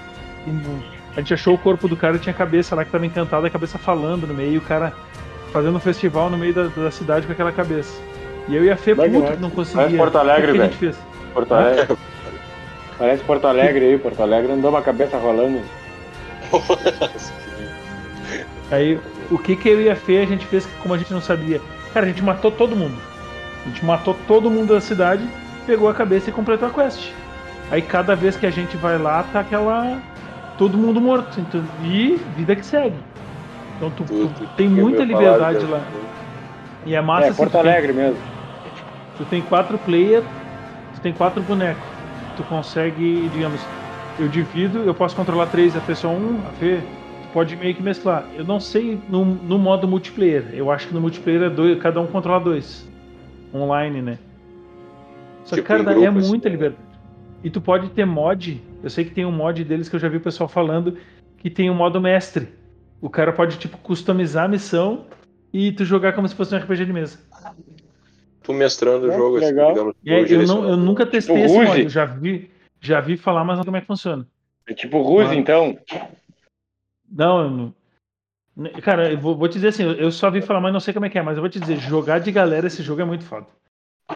a 1.17 1.21
gente 1.21 1.33
achou 1.33 1.55
o 1.55 1.59
corpo 1.59 1.89
do 1.89 1.97
cara 1.97 2.17
e 2.17 2.19
tinha 2.19 2.35
a 2.35 2.37
cabeça 2.37 2.77
lá 2.77 2.85
que 2.85 2.91
tava 2.91 3.07
encantada, 3.07 3.47
a 3.47 3.51
cabeça 3.51 3.79
falando 3.79 4.27
no 4.27 4.35
meio, 4.35 4.53
e 4.53 4.59
o 4.59 4.61
cara 4.61 4.93
fazendo 5.53 5.77
um 5.77 5.81
festival 5.81 6.31
no 6.31 6.39
meio 6.39 6.55
da, 6.55 6.65
da 6.65 6.91
cidade 6.91 7.27
com 7.27 7.33
aquela 7.33 7.53
cabeça. 7.53 8.01
E 8.49 8.57
eu 8.57 8.65
e 8.65 8.71
a 8.71 8.77
Fê, 8.77 8.95
puto, 8.95 9.41
não 9.41 9.51
conseguia. 9.51 9.83
Parece 9.83 9.97
Porto 9.97 10.19
Alegre, 10.19 10.59
velho. 10.59 10.95
Porto 11.33 11.55
Alegre. 11.55 11.97
Parece 12.99 13.25
Porto 13.25 13.47
Alegre 13.47 13.85
aí, 13.85 13.99
Porto 13.99 14.23
Alegre 14.23 14.53
andou 14.53 14.71
uma 14.71 14.83
cabeça 14.83 15.17
rolando. 15.17 15.61
aí, 18.71 18.99
o 19.31 19.39
que 19.39 19.57
que 19.57 19.69
eu 19.69 19.81
e 19.81 19.89
a 19.89 19.97
Fê 19.97 20.19
a 20.19 20.27
gente 20.27 20.45
fez 20.47 20.67
como 20.83 20.95
a 20.95 20.99
gente 20.99 21.13
não 21.13 21.21
sabia? 21.21 21.61
Cara, 21.95 22.07
a 22.07 22.09
gente 22.09 22.23
matou 22.23 22.51
todo 22.51 22.77
mundo. 22.77 22.99
A 23.65 23.69
gente 23.69 23.85
matou 23.85 24.17
todo 24.27 24.51
mundo 24.51 24.75
da 24.75 24.81
cidade, 24.81 25.27
pegou 25.67 25.89
a 25.89 25.95
cabeça 25.95 26.31
e 26.31 26.33
completou 26.33 26.69
a 26.69 26.71
quest. 26.71 27.13
Aí 27.71 27.83
cada 27.83 28.17
vez 28.17 28.37
que 28.37 28.47
a 28.47 28.51
gente 28.51 28.77
vai 28.77 28.99
lá, 28.99 29.23
tá 29.33 29.41
aquela. 29.41 30.01
todo 30.59 30.77
mundo 30.77 31.01
morto. 31.01 31.41
Então, 31.41 31.65
e 31.85 32.21
vida 32.37 32.57
que 32.57 32.67
segue. 32.67 32.97
Então 33.81 33.91
tu, 33.93 34.05
tu, 34.05 34.29
tu 34.29 34.47
tem 34.59 34.69
muita 34.69 35.03
liberdade 35.05 35.65
lá. 35.65 35.83
E 36.85 36.95
é 36.95 37.01
massa. 37.01 37.29
É, 37.29 37.33
Porto 37.33 37.57
Alegre 37.57 37.95
tem, 37.95 38.03
mesmo. 38.03 38.21
Tu 39.17 39.25
tem 39.25 39.41
quatro 39.41 39.79
players, 39.79 40.25
tu 40.95 41.01
tem 41.01 41.15
quatro 41.15 41.43
bonecos. 41.43 41.83
Tu 42.37 42.43
consegue, 42.45 43.27
digamos, 43.31 43.67
eu 44.19 44.29
divido, 44.29 44.81
eu 44.81 44.95
posso 44.95 45.17
controlar 45.17 45.47
três, 45.47 45.75
a 45.75 45.81
pessoa 45.81 46.13
um, 46.13 46.41
a 46.47 46.53
Fê, 46.59 46.77
tu 46.77 47.29
pode 47.33 47.57
meio 47.57 47.75
que 47.75 47.83
mesclar. 47.83 48.27
Eu 48.37 48.45
não 48.45 48.61
sei 48.61 48.99
no, 49.09 49.25
no 49.25 49.59
modo 49.59 49.89
multiplayer. 49.89 50.45
Eu 50.53 50.71
acho 50.71 50.89
que 50.89 50.93
no 50.95 51.01
multiplayer 51.01 51.45
é 51.45 51.51
dois, 51.51 51.79
cada 51.81 52.03
um 52.03 52.07
controla 52.07 52.45
dois. 52.45 52.87
Online, 53.55 54.03
né? 54.03 54.19
Só 55.45 55.57
que, 55.57 55.63
tipo, 55.63 55.69
cara, 55.69 55.83
grupo, 55.85 56.07
é 56.07 56.11
muita 56.11 56.49
assim, 56.49 56.57
liberdade. 56.57 56.83
E 57.43 57.49
tu 57.49 57.63
pode 57.63 57.89
ter 57.91 58.05
mod. 58.05 58.63
Eu 58.83 58.91
sei 58.91 59.07
que 59.07 59.11
tem 59.11 59.25
um 59.25 59.33
mod 59.33 59.65
deles 59.65 59.89
que 59.89 59.97
eu 59.97 60.01
já 60.01 60.09
vi 60.09 60.19
o 60.19 60.21
pessoal 60.21 60.49
falando 60.49 60.99
que 61.39 61.49
tem 61.49 61.71
um 61.71 61.75
modo 61.75 61.99
mestre 61.99 62.60
o 63.01 63.09
cara 63.09 63.33
pode, 63.33 63.59
tipo, 63.59 63.79
customizar 63.79 64.45
a 64.45 64.49
missão 64.49 65.07
e 65.53 65.73
tu 65.73 65.85
jogar 65.85 66.13
como 66.13 66.29
se 66.29 66.35
fosse 66.35 66.55
um 66.55 66.59
RPG 66.59 66.85
de 66.85 66.93
mesa. 66.93 67.19
Tu 68.43 68.53
mestrando 68.53 69.09
o 69.09 69.13
jogo, 69.13 69.37
assim, 69.37 69.47
legal. 69.47 69.73
digamos. 69.73 69.95
É, 70.07 70.33
eu, 70.33 70.47
não, 70.47 70.69
eu 70.69 70.77
nunca 70.77 71.05
tipo 71.05 71.13
testei 71.13 71.37
tipo 71.37 71.47
esse 71.47 71.79
modo, 71.79 71.89
já 71.89 72.05
vi, 72.05 72.51
já 72.81 73.01
vi 73.01 73.17
falar, 73.17 73.45
mas 73.45 73.59
não 73.59 73.65
como 73.65 73.77
é 73.77 73.81
que 73.81 73.87
funciona. 73.87 74.27
É 74.67 74.75
tipo 74.75 75.03
Ruse, 75.03 75.37
então? 75.37 75.79
Não, 77.11 77.43
eu 77.43 77.51
não. 77.51 77.75
Cara, 78.83 79.11
eu 79.11 79.19
vou, 79.19 79.37
vou, 79.37 79.49
te 79.49 79.55
dizer 79.55 79.69
assim, 79.69 79.85
eu 79.85 80.11
só 80.11 80.31
vi 80.31 80.43
falar, 80.43 80.61
mas 80.61 80.73
não 80.73 80.81
sei 80.81 80.93
como 80.93 81.07
é 81.07 81.11
que 81.11 81.19
é, 81.19 81.23
mas 81.23 81.37
eu 81.37 81.43
vou 81.43 81.51
te 81.51 81.59
dizer, 81.59 81.77
jogar 81.79 82.19
de 82.19 82.31
galera 82.31 82.67
esse 82.67 82.83
jogo 82.83 83.01
é 83.01 83.05
muito 83.05 83.25
foda. 83.25 83.47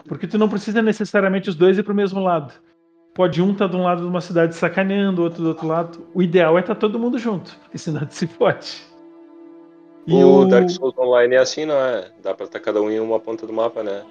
Porque 0.07 0.27
tu 0.27 0.37
não 0.37 0.49
precisa 0.49 0.81
necessariamente 0.81 1.49
os 1.49 1.55
dois 1.55 1.77
ir 1.77 1.83
pro 1.83 1.95
mesmo 1.95 2.19
lado. 2.19 2.53
Pode 3.15 3.41
um 3.41 3.53
estar 3.53 3.69
tá 3.69 3.71
de 3.71 3.77
um 3.77 3.83
lado 3.83 4.01
de 4.01 4.07
uma 4.07 4.19
cidade 4.19 4.53
sacaneando, 4.55 5.23
outro 5.23 5.41
do 5.41 5.47
outro 5.47 5.65
lado. 5.65 6.05
O 6.13 6.21
ideal 6.21 6.57
é 6.57 6.59
estar 6.59 6.75
tá 6.75 6.81
todo 6.81 6.99
mundo 6.99 7.17
junto, 7.17 7.57
porque 7.61 7.77
senão 7.77 8.05
se 8.11 8.27
pode. 8.27 8.83
E 10.05 10.13
o, 10.13 10.41
o 10.41 10.45
Dark 10.45 10.69
Souls 10.69 10.95
Online 10.97 11.35
é 11.35 11.39
assim, 11.39 11.65
não 11.65 11.75
é? 11.75 12.09
Dá 12.21 12.33
pra 12.33 12.45
estar 12.45 12.59
cada 12.59 12.81
um 12.81 12.91
em 12.91 12.99
uma 12.99 13.17
ponta 13.17 13.47
do 13.47 13.53
mapa, 13.53 13.81
né? 13.81 14.03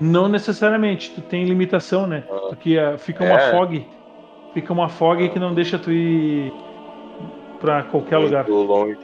Não 0.00 0.26
necessariamente, 0.26 1.12
tu 1.14 1.20
tem 1.20 1.44
limitação, 1.44 2.06
né? 2.06 2.24
Ah. 2.30 2.46
Porque 2.48 2.78
uh, 2.78 2.96
fica 2.96 3.24
uma 3.24 3.38
é. 3.38 3.50
fog. 3.50 3.86
Fica 4.54 4.72
uma 4.72 4.88
fog 4.88 5.28
que 5.28 5.38
não 5.38 5.54
deixa 5.54 5.78
tu 5.78 5.92
ir 5.92 6.50
pra 7.60 7.82
qualquer 7.82 8.18
Muito 8.18 8.34
lugar. 8.34 8.48
longe. 8.48 8.98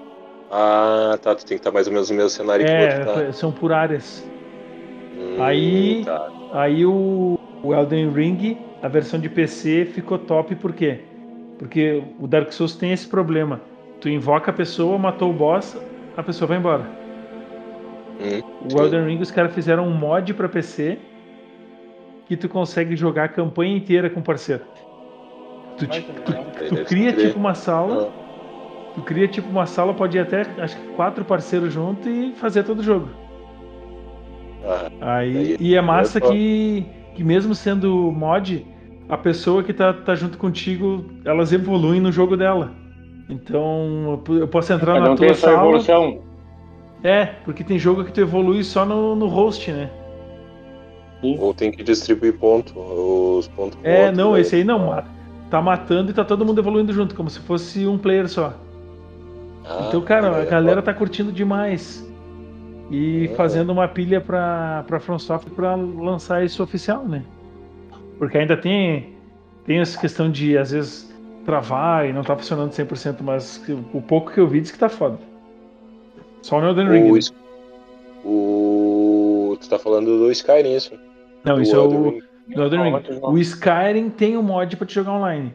Ah, 0.50 1.18
tá. 1.20 1.34
Tu 1.34 1.44
tem 1.44 1.58
que 1.58 1.60
estar 1.60 1.70
mais 1.70 1.86
ou 1.86 1.92
menos 1.92 2.10
no 2.10 2.16
mesmo 2.16 2.30
cenário 2.30 2.66
é, 2.66 2.88
que 2.88 2.94
o 2.94 3.08
outro, 3.10 3.26
tá? 3.26 3.32
são 3.34 3.52
por 3.52 3.70
áreas. 3.70 4.26
Hum, 5.14 5.42
aí, 5.42 6.04
tá. 6.06 6.28
aí 6.54 6.86
o, 6.86 7.38
o 7.62 7.74
Elden 7.74 8.10
Ring 8.10 8.67
a 8.82 8.88
versão 8.88 9.18
de 9.18 9.28
PC 9.28 9.84
ficou 9.86 10.18
top 10.18 10.54
porque 10.56 11.00
Porque 11.58 12.02
o 12.20 12.26
Dark 12.28 12.52
Souls 12.52 12.76
tem 12.76 12.92
esse 12.92 13.06
problema. 13.08 13.60
Tu 14.00 14.08
invoca 14.08 14.50
a 14.52 14.54
pessoa, 14.54 14.96
matou 14.96 15.30
o 15.30 15.32
boss, 15.34 15.76
a 16.16 16.22
pessoa 16.22 16.46
vai 16.46 16.56
embora. 16.58 16.86
Hum, 18.20 18.72
O 18.72 18.80
Elden 18.80 19.06
Ring 19.06 19.20
os 19.20 19.30
caras 19.32 19.52
fizeram 19.52 19.86
um 19.86 19.92
mod 19.94 20.32
pra 20.34 20.48
PC 20.48 20.98
que 22.26 22.36
tu 22.36 22.48
consegue 22.48 22.94
jogar 22.94 23.24
a 23.24 23.28
campanha 23.28 23.76
inteira 23.76 24.08
com 24.08 24.20
o 24.20 24.22
parceiro. 24.22 24.62
Tu, 25.78 25.88
Mas, 25.88 26.04
ti- 26.04 26.12
né? 26.12 26.44
tu, 26.68 26.76
tu 26.76 26.84
cria 26.84 27.12
tipo 27.12 27.38
uma 27.38 27.54
sala, 27.54 28.12
tu 28.94 29.02
cria 29.02 29.26
tipo 29.26 29.48
uma 29.48 29.66
sala, 29.66 29.94
pode 29.94 30.16
ir 30.16 30.20
até 30.20 30.42
acho 30.58 30.76
que 30.76 30.86
quatro 30.94 31.24
parceiros 31.24 31.72
junto 31.72 32.08
e 32.08 32.32
fazer 32.34 32.62
todo 32.64 32.80
o 32.80 32.82
jogo. 32.84 33.08
Ah, 34.64 35.16
Aí, 35.18 35.56
e 35.58 35.74
é 35.74 35.80
massa 35.80 36.18
é 36.18 36.20
que, 36.20 36.86
que 37.18 37.24
mesmo 37.24 37.54
sendo 37.54 38.12
mod, 38.12 38.66
a 39.08 39.18
pessoa 39.18 39.62
que 39.64 39.72
tá, 39.74 39.92
tá 39.92 40.14
junto 40.14 40.38
contigo, 40.38 41.04
elas 41.24 41.52
evoluem 41.52 42.00
no 42.00 42.12
jogo 42.12 42.36
dela. 42.36 42.74
Então 43.28 44.12
eu 44.12 44.18
po- 44.18 44.34
eu 44.34 44.48
posso 44.48 44.72
entrar 44.72 44.94
Cada 44.94 45.08
na 45.08 45.10
um 45.10 45.16
tem 45.18 45.28
tua 45.28 45.32
a 45.32 45.34
sua 45.34 45.50
sala. 45.50 45.54
evolução. 45.54 46.24
É, 47.02 47.26
porque 47.26 47.64
tem 47.64 47.78
jogo 47.78 48.04
que 48.04 48.12
tu 48.12 48.20
evolui 48.20 48.62
só 48.64 48.84
no, 48.86 49.14
no 49.16 49.26
host, 49.28 49.72
né? 49.72 49.90
ou 51.22 51.54
tem 51.54 51.70
que 51.70 51.82
distribuir 51.82 52.38
ponto, 52.38 52.78
os 52.78 53.48
pontos 53.48 53.78
É, 53.82 53.92
outro, 53.92 54.12
não, 54.12 54.32
né? 54.32 54.40
esse 54.40 54.56
aí 54.56 54.64
não. 54.64 54.90
Tá 55.50 55.60
matando 55.62 56.10
e 56.10 56.14
tá 56.14 56.24
todo 56.24 56.44
mundo 56.44 56.60
evoluindo 56.60 56.92
junto, 56.92 57.14
como 57.14 57.30
se 57.30 57.40
fosse 57.40 57.86
um 57.86 57.98
player 57.98 58.28
só. 58.28 58.54
Ah, 59.64 59.78
então, 59.78 60.02
cara, 60.02 60.38
a 60.40 60.44
é 60.44 60.46
galera 60.46 60.82
top. 60.82 60.82
tá 60.82 60.94
curtindo 60.94 61.32
demais. 61.32 62.07
E 62.90 63.26
É. 63.26 63.34
fazendo 63.34 63.70
uma 63.70 63.86
pilha 63.86 64.20
pra, 64.20 64.84
pra 64.86 64.98
From 65.00 65.18
Software 65.18 65.52
pra 65.54 65.74
lançar 65.74 66.44
isso 66.44 66.62
oficial, 66.62 67.04
né? 67.06 67.22
Porque 68.18 68.38
ainda 68.38 68.56
tem, 68.56 69.14
tem 69.64 69.78
essa 69.78 69.98
questão 70.00 70.30
de, 70.30 70.56
às 70.56 70.70
vezes, 70.72 71.14
travar 71.44 72.08
e 72.08 72.12
não 72.12 72.22
tá 72.22 72.34
funcionando 72.36 72.70
100%, 72.72 73.16
mas 73.22 73.62
o 73.92 74.00
pouco 74.00 74.32
que 74.32 74.40
eu 74.40 74.46
vi 74.48 74.60
diz 74.60 74.70
que 74.70 74.78
tá 74.78 74.88
foda. 74.88 75.18
Só 76.42 76.60
no 76.60 76.68
Elden 76.68 76.88
Ring. 76.88 77.10
O, 77.10 77.14
né? 77.14 77.20
o- 78.24 79.56
Tu 79.60 79.68
tá 79.68 79.78
falando 79.78 80.18
do 80.18 80.30
Skyrim, 80.30 80.74
isso. 80.76 80.92
Não, 81.44 81.56
Do 81.56 81.62
isso 81.62 81.74
é 81.74 81.78
o, 81.78 82.20
Elden 82.56 82.82
Ring. 82.82 83.02
O 83.22 83.38
Skyrim 83.38 84.08
tem 84.10 84.36
um 84.36 84.42
mod 84.42 84.76
pra 84.76 84.86
te 84.86 84.94
jogar 84.94 85.12
online. 85.12 85.54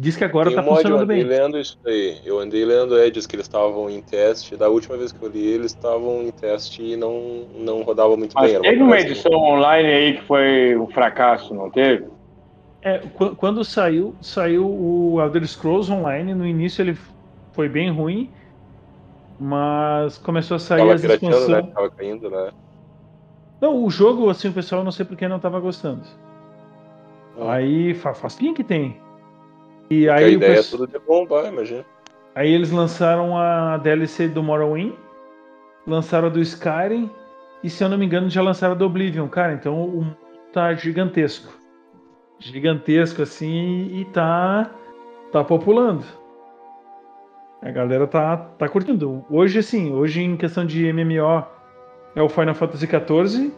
Diz 0.00 0.16
que 0.16 0.24
agora 0.24 0.48
Tem 0.48 0.56
tá 0.56 0.62
um 0.62 0.64
mod, 0.64 0.76
eu 0.76 0.82
funcionando 0.82 1.02
andei 1.02 1.16
bem. 1.24 1.26
lendo 1.26 1.58
isso 1.58 1.76
daí. 1.84 2.18
Eu 2.24 2.38
andei 2.38 2.64
lendo, 2.64 2.96
é, 2.98 3.10
diz 3.10 3.26
que 3.26 3.36
eles 3.36 3.44
estavam 3.44 3.90
em 3.90 4.00
teste. 4.00 4.56
Da 4.56 4.68
última 4.68 4.96
vez 4.96 5.12
que 5.12 5.22
eu 5.22 5.28
li, 5.28 5.46
eles 5.46 5.72
estavam 5.72 6.22
em 6.22 6.30
teste 6.30 6.82
e 6.82 6.96
não, 6.96 7.46
não 7.54 7.82
rodava 7.82 8.16
muito 8.16 8.32
Mas 8.34 8.50
bem. 8.52 8.62
teve 8.62 8.82
uma 8.82 8.92
coisa- 8.92 9.06
edição 9.06 9.32
online 9.32 9.88
aí 9.88 10.12
que 10.18 10.22
foi 10.24 10.76
um 10.78 10.86
fracasso, 10.88 11.52
não 11.52 11.70
teve? 11.70 12.06
É, 12.82 12.98
qu- 12.98 13.36
quando 13.36 13.62
saiu, 13.62 14.14
saiu 14.22 14.66
o 14.66 15.20
Elder 15.20 15.46
Scrolls 15.46 15.92
Online, 15.92 16.32
no 16.34 16.46
início 16.46 16.80
ele 16.80 16.96
foi 17.52 17.68
bem 17.68 17.90
ruim, 17.90 18.30
mas 19.38 20.16
começou 20.18 20.54
a 20.54 20.58
sair 20.60 20.78
Tava 20.78 20.94
as 20.94 21.00
pirateando, 21.02 21.36
né? 21.36 21.42
expansões. 21.58 21.74
Tava 21.74 21.90
caindo, 21.90 22.30
né? 22.30 22.50
Não, 23.60 23.84
o 23.84 23.90
jogo, 23.90 24.30
assim, 24.30 24.48
o 24.48 24.52
pessoal 24.52 24.82
não 24.82 24.92
sei 24.92 25.04
porque 25.04 25.28
não 25.28 25.38
tava 25.38 25.60
gostando. 25.60 26.02
Ah. 27.38 27.52
Aí 27.52 27.92
fa- 27.94 28.14
faz 28.14 28.34
tempo 28.34 28.54
que 28.54 28.64
tem. 28.64 28.96
E 29.90 30.08
a 30.08 30.14
aí, 30.16 30.24
o 30.24 30.30
ideia 30.30 30.60
é 30.60 30.62
tudo 30.62 30.86
de 30.86 30.98
bombar, 30.98 31.46
imagina. 31.46 31.84
aí 32.34 32.52
eles 32.52 32.70
lançaram 32.70 33.36
a 33.36 33.76
DLC 33.78 34.28
do 34.28 34.42
Morrowind, 34.42 34.94
lançaram 35.86 36.28
a 36.28 36.30
do 36.30 36.40
Skyrim, 36.40 37.10
e 37.62 37.68
se 37.68 37.82
eu 37.82 37.88
não 37.88 37.98
me 37.98 38.06
engano 38.06 38.30
já 38.30 38.40
lançaram 38.40 38.74
a 38.74 38.76
do 38.76 38.86
Oblivion. 38.86 39.28
Cara, 39.28 39.52
então 39.52 39.84
o 39.84 40.02
mundo 40.02 40.16
tá 40.52 40.72
gigantesco. 40.74 41.52
Gigantesco 42.38 43.22
assim 43.22 44.00
e 44.00 44.04
tá 44.06 44.70
tá 45.32 45.44
populando. 45.44 46.04
A 47.62 47.70
galera 47.70 48.06
tá, 48.06 48.36
tá 48.36 48.68
curtindo. 48.68 49.24
Hoje, 49.28 49.58
assim, 49.58 49.92
hoje 49.92 50.22
em 50.22 50.36
questão 50.36 50.64
de 50.64 50.90
MMO 50.92 51.44
é 52.14 52.22
o 52.22 52.28
Final 52.28 52.54
Fantasy 52.54 52.86
XIV. 52.86 53.52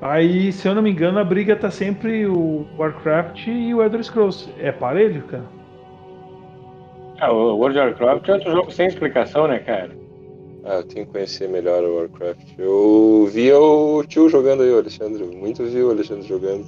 Aí, 0.00 0.52
se 0.52 0.68
eu 0.68 0.74
não 0.74 0.82
me 0.82 0.90
engano, 0.90 1.18
a 1.18 1.24
briga 1.24 1.56
tá 1.56 1.70
sempre 1.70 2.24
o 2.26 2.66
Warcraft 2.78 3.46
e 3.48 3.74
o 3.74 3.82
Elder 3.82 4.02
Scrolls. 4.04 4.48
É 4.60 4.70
parelho, 4.70 5.22
cara. 5.24 5.44
Ah, 7.20 7.32
o 7.32 7.56
World 7.56 7.78
of 7.80 8.02
Warcraft 8.02 8.28
é 8.28 8.32
outro 8.34 8.52
jogo 8.52 8.70
sem 8.70 8.86
explicação, 8.86 9.48
né, 9.48 9.58
cara? 9.58 9.90
Ah, 10.64 10.76
eu 10.76 10.84
tenho 10.84 11.06
que 11.06 11.12
conhecer 11.12 11.48
melhor 11.48 11.82
o 11.82 11.96
Warcraft. 11.96 12.46
Eu 12.58 13.28
via 13.32 13.58
o 13.58 14.04
tio 14.04 14.28
jogando 14.28 14.62
aí, 14.62 14.70
o 14.70 14.78
Alexandre. 14.78 15.24
Muito 15.24 15.64
vi 15.64 15.82
o 15.82 15.90
Alexandre 15.90 16.26
jogando. 16.28 16.64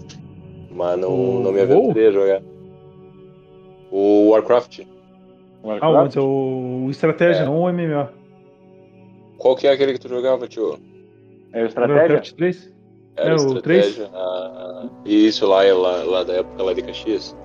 Mas 0.72 0.98
não, 0.98 1.10
O 1.38 1.40
não 1.42 1.52
me 1.52 1.60
aventurei 1.60 2.08
a 2.08 2.12
jogar. 2.12 2.42
O 3.92 4.30
Warcraft. 4.30 4.80
Ah, 4.80 5.66
Warcraft? 5.68 5.94
mas 6.04 6.16
é 6.16 6.20
o, 6.20 6.84
o 6.86 6.90
Estratégia, 6.90 7.42
É. 7.42 7.44
não 7.44 7.60
o 7.60 7.72
MMO. 7.72 8.08
Qual 9.38 9.54
que 9.54 9.68
é 9.68 9.72
aquele 9.72 9.92
que 9.92 10.00
tu 10.00 10.08
jogava, 10.08 10.48
tio? 10.48 10.78
É 11.52 11.62
o 11.62 11.66
estratégia? 11.66 12.00
Warcraft 12.02 12.32
3? 12.32 12.79
Era 13.16 13.30
É, 13.30 13.32
o 13.34 13.36
estratégia. 13.36 14.08
Ah, 14.14 14.84
isso 15.04 15.46
lá, 15.46 15.64
é 15.64 15.72
lá, 15.72 16.02
lá 16.04 16.24
da 16.24 16.34
época 16.34 16.62
lá 16.62 16.72
de 16.72 16.82
Caxias. 16.82 17.36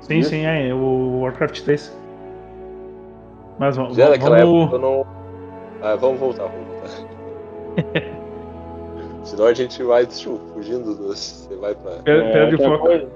Sim, 0.00 0.18
Isso. 0.18 0.30
sim, 0.30 0.44
é, 0.44 0.72
o 0.74 1.20
Warcraft 1.22 1.60
3. 1.62 1.96
Mas 3.58 3.76
vamos. 3.76 3.96
Já 3.96 4.10
naquela 4.10 4.38
vamos... 4.40 4.62
época 4.62 4.76
eu 4.76 4.80
não. 4.80 5.06
Ah, 5.82 5.94
vamos 5.96 6.18
voltar, 6.20 6.44
vamos 6.44 6.66
voltar. 6.66 8.14
Senão 9.24 9.46
a 9.46 9.54
gente 9.54 9.82
vai 9.82 10.04
tio, 10.06 10.38
fugindo 10.52 10.94
do. 10.94 11.08
Você 11.08 11.54
vai 11.56 11.74
pra. 11.74 11.92
Per- 12.02 12.14
É, 12.24 12.32
Perde 12.32 12.54
o 12.56 12.58
foco. 12.58 12.88
É, 12.88 13.10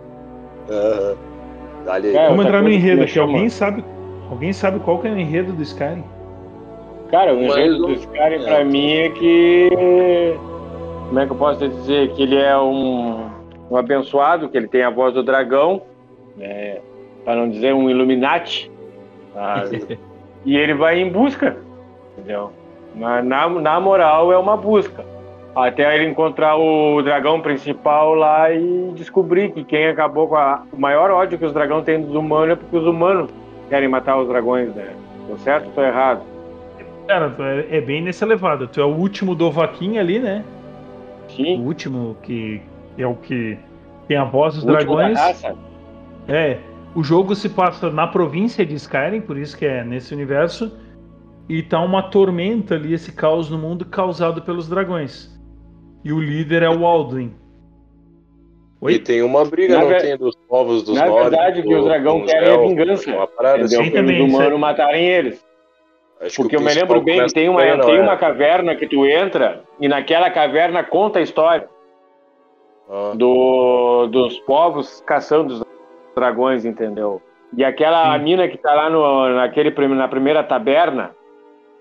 Vamos 2.28 2.44
entrar 2.44 2.62
no 2.62 2.68
enredo 2.70 3.02
aqui. 3.02 3.12
chama- 3.12 3.32
Alguém 3.32 3.48
sabe, 3.48 3.84
alguém 4.30 4.52
sabe 4.52 4.78
qual 4.80 4.98
que 4.98 5.08
é 5.08 5.10
o 5.10 5.18
enredo 5.18 5.52
do 5.52 5.62
Skyrim? 5.62 6.04
Cara, 7.10 7.32
o 7.34 7.42
Mas 7.46 7.56
enredo 7.56 7.78
não- 7.80 7.88
do 7.88 7.94
Skyrim 7.94 8.34
é. 8.34 8.44
pra 8.44 8.64
mim 8.64 8.92
é 8.92 9.08
que. 9.10 10.38
Como 11.08 11.18
é 11.20 11.24
que 11.24 11.32
eu 11.32 11.36
posso 11.36 11.66
dizer? 11.66 12.12
Que 12.12 12.22
ele 12.22 12.36
é 12.36 12.56
um, 12.58 13.30
um 13.70 13.76
abençoado, 13.76 14.48
que 14.48 14.56
ele 14.58 14.68
tem 14.68 14.82
a 14.82 14.90
voz 14.90 15.14
do 15.14 15.22
dragão, 15.22 15.82
né? 16.36 16.78
Pra 17.24 17.34
não 17.34 17.48
dizer 17.48 17.74
um 17.74 17.88
Illuminati. 17.88 18.70
e 20.44 20.56
ele 20.56 20.74
vai 20.74 21.00
em 21.00 21.10
busca, 21.10 21.56
entendeu? 22.12 22.52
Na, 22.94 23.22
na, 23.22 23.48
na 23.48 23.80
moral, 23.80 24.32
é 24.32 24.36
uma 24.36 24.56
busca. 24.56 25.04
Até 25.56 25.96
ele 25.96 26.10
encontrar 26.10 26.56
o 26.56 27.02
dragão 27.02 27.40
principal 27.40 28.14
lá 28.14 28.52
e 28.52 28.92
descobrir 28.94 29.50
que 29.52 29.64
quem 29.64 29.88
acabou 29.88 30.28
com 30.28 30.36
a, 30.36 30.62
o 30.72 30.78
maior 30.78 31.10
ódio 31.10 31.38
que 31.38 31.44
os 31.44 31.52
dragões 31.52 31.84
têm 31.84 32.02
dos 32.02 32.14
humanos 32.14 32.50
é 32.50 32.56
porque 32.56 32.76
os 32.76 32.86
humanos 32.86 33.30
querem 33.68 33.88
matar 33.88 34.18
os 34.18 34.28
dragões, 34.28 34.74
né? 34.74 34.94
Tô 35.26 35.38
certo 35.38 35.66
ou 35.66 35.72
tô 35.72 35.82
errado? 35.82 36.20
Cara, 37.06 37.34
é, 37.38 37.78
é 37.78 37.80
bem 37.80 38.02
nessa 38.02 38.26
levada. 38.26 38.66
Tu 38.66 38.80
é 38.80 38.84
o 38.84 38.94
último 38.94 39.34
do 39.34 39.50
Vaquinha 39.50 40.00
ali, 40.00 40.18
né? 40.18 40.44
O 41.28 41.30
Sim. 41.36 41.60
último 41.64 42.16
que 42.22 42.60
é 42.96 43.06
o 43.06 43.14
que 43.14 43.58
tem 44.06 44.16
a 44.16 44.24
voz 44.24 44.54
dos 44.54 44.64
O 44.64 44.66
dragões. 44.66 45.18
É. 46.26 46.58
O 46.94 47.02
jogo 47.02 47.34
se 47.34 47.48
passa 47.48 47.90
na 47.90 48.06
província 48.06 48.64
de 48.64 48.74
Skyrim, 48.74 49.20
por 49.20 49.36
isso 49.36 49.56
que 49.56 49.66
é 49.66 49.84
nesse 49.84 50.14
universo. 50.14 50.72
E 51.48 51.62
tá 51.62 51.80
uma 51.80 52.02
tormenta 52.02 52.74
ali, 52.74 52.92
esse 52.92 53.12
caos 53.12 53.48
no 53.50 53.56
mundo 53.58 53.84
causado 53.84 54.42
pelos 54.42 54.68
dragões. 54.68 55.30
E 56.04 56.12
o 56.12 56.20
líder 56.20 56.62
é 56.62 56.68
o 56.70 56.84
Alduin. 56.86 57.32
Oi? 58.80 58.94
E 58.94 58.98
tem 58.98 59.22
uma 59.22 59.44
briga, 59.44 59.74
Na 59.76 59.80
não 59.82 59.88
ver- 59.88 60.00
tem 60.02 60.16
dos 60.16 60.34
povos 60.48 60.82
dos 60.82 60.94
Na 60.96 61.06
nórdicos. 61.06 61.30
verdade, 61.30 61.62
que 61.62 61.74
os 61.74 61.84
dragão 61.84 62.22
os 62.22 62.30
querem 62.30 62.48
é 62.48 62.58
vingança, 62.68 63.10
Uma 63.10 63.26
parada 63.26 63.58
Entendeu? 63.64 63.80
assim. 63.80 63.90
Sim, 63.90 63.96
também, 63.96 64.16
Pelos 64.16 64.28
isso 64.30 64.38
humanos 64.38 64.60
matarem 64.60 65.04
eles. 65.06 65.44
Acho 66.20 66.36
que 66.36 66.42
Porque 66.42 66.56
eu 66.56 66.60
me 66.60 66.74
lembro 66.74 67.00
bem 67.00 67.24
tem 67.28 67.48
uma, 67.48 67.64
não 67.76 67.86
tem 67.86 67.96
é? 67.96 68.00
uma 68.00 68.16
caverna 68.16 68.74
que 68.74 68.86
tu 68.88 69.06
entra 69.06 69.62
e 69.78 69.86
naquela 69.86 70.30
caverna 70.30 70.82
conta 70.82 71.20
a 71.20 71.22
história 71.22 71.68
Ah, 72.90 73.12
do, 73.14 74.08
dos 74.08 74.38
povos 74.40 75.00
caçando 75.06 75.54
os 75.54 75.62
dragões, 76.16 76.64
entendeu? 76.64 77.22
E 77.56 77.64
aquela 77.64 78.18
Sim. 78.18 78.24
mina 78.24 78.48
que 78.48 78.58
tá 78.58 78.74
lá 78.74 78.90
no, 78.90 79.28
naquele, 79.30 79.70
na 79.88 80.08
primeira 80.08 80.42
taberna, 80.42 81.14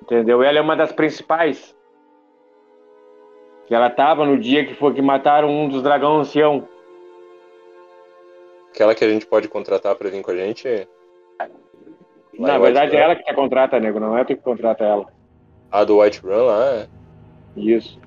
entendeu? 0.02 0.44
Ela 0.44 0.60
é 0.60 0.62
uma 0.62 0.76
das 0.76 0.92
principais. 0.92 1.76
Que 3.66 3.76
ela 3.76 3.90
tava 3.90 4.26
no 4.26 4.38
dia 4.38 4.66
que 4.66 4.76
foi 4.76 4.94
que 4.94 5.02
mataram 5.02 5.50
um 5.50 5.68
dos 5.68 5.82
dragões 5.82 6.28
ancião. 6.28 6.68
Aquela 8.72 8.96
que 8.96 9.04
a 9.04 9.10
gente 9.10 9.26
pode 9.26 9.50
contratar 9.50 9.96
pra 9.96 10.10
vir 10.10 10.22
com 10.22 10.32
a 10.32 10.36
gente. 10.36 10.88
Na 12.40 12.58
em 12.58 12.62
verdade, 12.62 12.86
White 12.88 12.96
é 12.96 13.00
Run. 13.00 13.04
ela 13.06 13.16
que 13.16 13.24
te 13.24 13.34
contrata, 13.34 13.80
nego, 13.80 14.00
não 14.00 14.18
é 14.18 14.24
tu 14.24 14.36
que 14.36 14.42
contrata 14.42 14.84
ela. 14.84 15.06
A 15.72 15.84
do 15.84 16.00
White 16.00 16.22
Run 16.24 16.46
lá, 16.46 16.66
é? 16.76 16.88
Isso. 17.56 18.00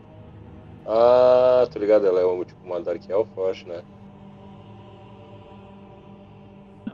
Ah, 0.87 1.67
tô 1.73 1.79
ligado, 1.79 2.07
ela 2.07 2.21
é 2.21 2.25
uma, 2.25 2.45
tipo, 2.45 2.65
uma 2.65 2.81
Dark 2.81 3.03
Elf, 3.09 3.29
eu 3.37 3.47
acho, 3.49 3.69
né? 3.69 3.83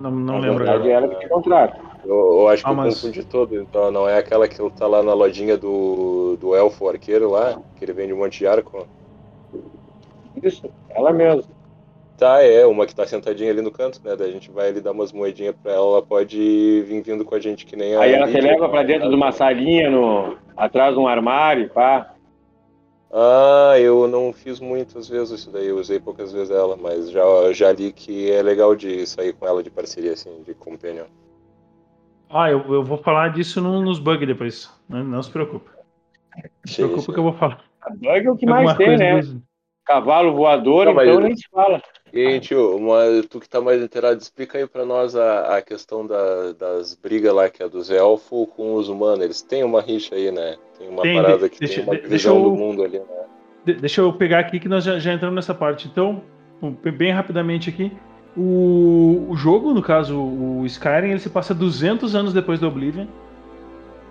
Não, 0.00 0.10
não 0.10 0.34
Na 0.34 0.40
lembro 0.40 0.58
verdade, 0.64 0.78
agora. 0.78 0.88
é 0.90 0.92
ela 0.92 1.08
que 1.08 1.20
te 1.20 1.28
contrata. 1.28 1.80
Eu, 2.04 2.40
eu 2.40 2.48
acho 2.48 2.62
que 2.62 2.68
Ah, 2.68 2.72
eu 2.72 2.76
mas- 2.76 2.94
confundi 3.00 3.24
todo, 3.24 3.54
então 3.60 3.90
não 3.90 4.08
é 4.08 4.18
aquela 4.18 4.46
que 4.46 4.70
tá 4.70 4.86
lá 4.86 5.02
na 5.02 5.14
lojinha 5.14 5.56
do, 5.56 6.36
do 6.36 6.54
elfo 6.54 6.88
arqueiro 6.88 7.30
lá, 7.30 7.58
que 7.74 7.84
ele 7.84 7.92
vende 7.92 8.12
um 8.12 8.18
monte 8.18 8.38
de 8.38 8.46
arco. 8.46 8.86
Isso, 10.42 10.70
ela 10.90 11.12
mesmo. 11.12 11.55
Tá, 12.16 12.42
é, 12.42 12.64
uma 12.64 12.86
que 12.86 12.94
tá 12.94 13.06
sentadinha 13.06 13.50
ali 13.50 13.60
no 13.60 13.70
canto, 13.70 14.00
né? 14.02 14.16
Daí 14.16 14.30
a 14.30 14.32
gente 14.32 14.50
vai 14.50 14.68
ali 14.68 14.80
dar 14.80 14.92
umas 14.92 15.12
moedinhas 15.12 15.54
pra 15.62 15.72
ela, 15.72 15.86
ela 15.86 16.02
pode 16.02 16.36
vir 16.86 17.02
vindo 17.02 17.24
com 17.24 17.34
a 17.34 17.40
gente 17.40 17.66
que 17.66 17.76
nem 17.76 17.94
a. 17.94 18.00
Aí 18.00 18.14
ela 18.14 18.26
se 18.26 18.32
Lídia, 18.34 18.52
leva 18.52 18.68
pra 18.70 18.82
dentro 18.82 19.08
de 19.10 19.14
uma 19.14 19.32
salinha, 19.32 19.90
no, 19.90 20.36
atrás 20.56 20.94
de 20.94 21.00
um 21.00 21.06
armário, 21.06 21.68
pá. 21.68 22.14
Ah, 23.12 23.74
eu 23.78 24.08
não 24.08 24.32
fiz 24.32 24.58
muitas 24.60 25.08
vezes 25.08 25.40
isso 25.40 25.50
daí, 25.50 25.66
eu 25.66 25.76
usei 25.78 26.00
poucas 26.00 26.32
vezes 26.32 26.50
ela, 26.50 26.76
mas 26.76 27.10
já, 27.10 27.22
já 27.52 27.70
li 27.72 27.92
que 27.92 28.30
é 28.30 28.42
legal 28.42 28.74
de 28.74 29.06
sair 29.06 29.32
com 29.34 29.46
ela 29.46 29.62
de 29.62 29.70
parceria, 29.70 30.12
assim, 30.12 30.42
de 30.42 30.54
companion. 30.54 31.04
Ah, 32.28 32.50
eu, 32.50 32.58
eu 32.74 32.82
vou 32.82 32.98
falar 32.98 33.28
disso 33.28 33.60
no- 33.60 33.80
nos 33.82 33.98
bugs 34.00 34.26
depois. 34.26 34.70
Não, 34.88 35.04
não 35.04 35.22
se 35.22 35.30
preocupe. 35.30 35.70
Não 36.34 36.42
se 36.66 36.76
preocupe 36.76 37.12
que 37.12 37.18
eu 37.18 37.22
vou 37.22 37.32
falar. 37.34 37.62
A 37.82 37.90
bug 37.90 38.26
é 38.26 38.30
o 38.30 38.36
que 38.36 38.46
Alguma 38.46 38.64
mais 38.64 38.76
tem, 38.78 38.96
né? 38.96 39.20
dos- 39.20 39.36
Cavalo 39.84 40.34
voador, 40.34 40.86
Não, 40.86 40.92
então 40.94 41.04
eu- 41.04 41.20
nem 41.20 41.36
se 41.36 41.48
fala. 41.48 41.80
E, 42.12 42.40
tio, 42.40 42.76
uma, 42.76 42.98
tu 43.28 43.40
que 43.40 43.48
tá 43.48 43.60
mais 43.60 43.82
inteirado, 43.82 44.20
explica 44.20 44.58
aí 44.58 44.66
pra 44.66 44.84
nós 44.84 45.14
a, 45.16 45.56
a 45.56 45.62
questão 45.62 46.06
da- 46.06 46.52
das 46.52 46.94
brigas 46.94 47.34
lá, 47.34 47.48
que 47.50 47.62
é 47.62 47.68
dos 47.68 47.90
elfos 47.90 48.46
com 48.56 48.74
os 48.74 48.88
humanos. 48.88 49.24
Eles 49.24 49.42
têm 49.42 49.64
uma 49.64 49.82
rixa 49.82 50.14
aí, 50.14 50.30
né? 50.30 50.56
Tem 50.78 50.88
uma 50.88 51.02
Tem, 51.02 51.20
parada 51.20 51.48
que 51.48 51.58
deixa- 51.58 51.74
tem 51.76 51.84
uma 51.84 51.96
divisão 51.96 52.36
eu- 52.36 52.42
do 52.44 52.50
mundo 52.56 52.82
ali, 52.84 52.98
né? 52.98 53.04
De- 53.64 53.74
deixa 53.74 54.00
eu 54.00 54.12
pegar 54.12 54.38
aqui 54.38 54.60
que 54.60 54.68
nós 54.68 54.84
já, 54.84 54.98
já 54.98 55.12
entramos 55.12 55.34
nessa 55.34 55.52
parte. 55.54 55.88
Então, 55.88 56.22
bem 56.96 57.10
rapidamente 57.12 57.68
aqui. 57.68 57.92
O, 58.36 59.26
o 59.30 59.36
jogo, 59.36 59.74
no 59.74 59.82
caso, 59.82 60.16
o 60.18 60.64
Skyrim, 60.66 61.10
ele 61.10 61.18
se 61.18 61.28
passa 61.30 61.52
200 61.54 62.14
anos 62.14 62.32
depois 62.32 62.60
do 62.60 62.68
Oblivion. 62.68 63.06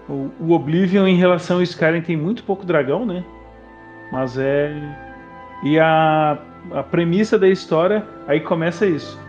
O, 0.10 0.30
o 0.40 0.52
Oblivion, 0.52 1.08
em 1.08 1.16
relação 1.16 1.58
ao 1.58 1.64
Skyrim, 1.64 2.02
tem 2.02 2.18
muito 2.18 2.44
pouco 2.44 2.66
dragão, 2.66 3.06
né? 3.06 3.24
Mas 4.12 4.38
é. 4.38 4.72
E 5.64 5.80
a, 5.80 6.38
a 6.72 6.84
premissa 6.84 7.38
da 7.38 7.48
história, 7.48 8.06
aí 8.28 8.40
começa 8.40 8.86
isso. 8.86 9.20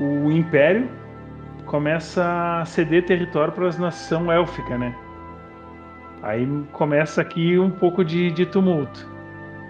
O 0.00 0.30
Império 0.30 0.88
começa 1.66 2.60
a 2.60 2.64
ceder 2.64 3.04
território 3.04 3.52
para 3.52 3.66
as 3.66 3.78
nação 3.78 4.30
élfica, 4.30 4.76
né? 4.76 4.94
Aí 6.22 6.48
começa 6.72 7.20
aqui 7.20 7.58
um 7.58 7.70
pouco 7.70 8.04
de, 8.04 8.30
de 8.30 8.46
tumulto. 8.46 9.06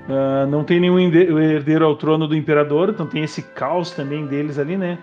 Ah, 0.09 0.47
não 0.47 0.65
tem 0.65 0.81
nenhum 0.81 0.99
herdeiro 0.99 1.85
ao 1.85 1.97
trono 1.97 2.29
do 2.29 2.37
imperador, 2.37 2.91
então 2.91 3.07
tem 3.07 3.25
esse 3.25 3.43
caos 3.43 3.91
também 3.91 4.27
deles 4.27 4.59
ali, 4.59 4.77
né? 4.77 4.99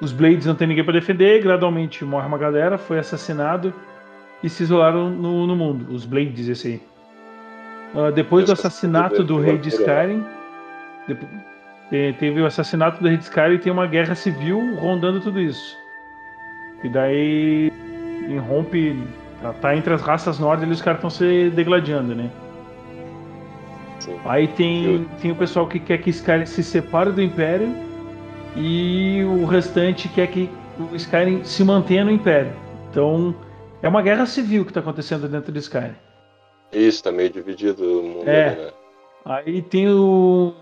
Os 0.00 0.12
Blades 0.12 0.46
não 0.46 0.54
tem 0.54 0.66
ninguém 0.66 0.82
para 0.82 0.94
defender, 0.94 1.40
gradualmente 1.42 2.04
morre 2.04 2.26
uma 2.26 2.38
galera, 2.38 2.76
foi 2.76 2.98
assassinado 2.98 3.72
e 4.42 4.48
se 4.48 4.64
isolaram 4.64 5.08
no, 5.08 5.46
no 5.46 5.54
mundo. 5.54 5.92
Os 5.94 6.04
Blades, 6.04 6.48
esse 6.48 6.68
aí. 6.68 6.82
Ah, 7.94 8.10
depois 8.10 8.46
do 8.46 8.52
assassinato 8.52 9.22
do 9.22 9.38
rei 9.38 9.58
de 9.58 9.68
né? 9.68 9.76
Skyrim, 9.76 10.24
teve 11.90 12.40
o 12.40 12.46
assassinato 12.46 13.02
do 13.02 13.08
rei 13.08 13.16
de 13.16 13.24
Skyrim 13.24 13.54
e 13.54 13.58
tem 13.58 13.72
uma 13.72 13.86
guerra 13.86 14.14
civil 14.14 14.74
rondando 14.76 15.20
tudo 15.20 15.40
isso. 15.40 15.76
E 16.82 16.88
daí 16.88 17.72
irrompe, 18.28 18.96
tá, 19.40 19.52
tá 19.54 19.76
entre 19.76 19.92
as 19.92 20.02
raças 20.02 20.38
nórdicas 20.38 20.70
e 20.70 20.72
os 20.72 20.82
caras 20.82 20.98
estão 20.98 21.10
se 21.10 21.50
degladiando, 21.50 22.14
né? 22.14 22.30
Sim. 24.00 24.18
Aí 24.24 24.48
tem, 24.48 25.06
tem 25.20 25.30
o 25.30 25.36
pessoal 25.36 25.66
que 25.66 25.78
quer 25.78 25.98
que 25.98 26.10
Skyrim 26.10 26.46
se 26.46 26.64
separe 26.64 27.12
do 27.12 27.22
Império 27.22 27.72
e 28.56 29.22
o 29.24 29.44
restante 29.44 30.08
quer 30.08 30.26
que 30.26 30.50
o 30.78 30.96
Skyrim 30.96 31.44
se 31.44 31.62
mantenha 31.62 32.04
no 32.04 32.10
Império. 32.10 32.52
Então 32.90 33.34
é 33.80 33.88
uma 33.88 34.02
guerra 34.02 34.26
civil 34.26 34.64
que 34.64 34.70
está 34.70 34.80
acontecendo 34.80 35.28
dentro 35.28 35.52
de 35.52 35.58
Skyrim. 35.60 35.94
Isso, 36.72 37.04
tá 37.04 37.12
meio 37.12 37.30
dividido 37.30 38.00
o 38.00 38.02
mundo 38.02 38.28
É. 38.28 38.56
né? 38.56 38.70
Aí 39.24 39.62
tem 39.62 39.88
o. 39.88 40.52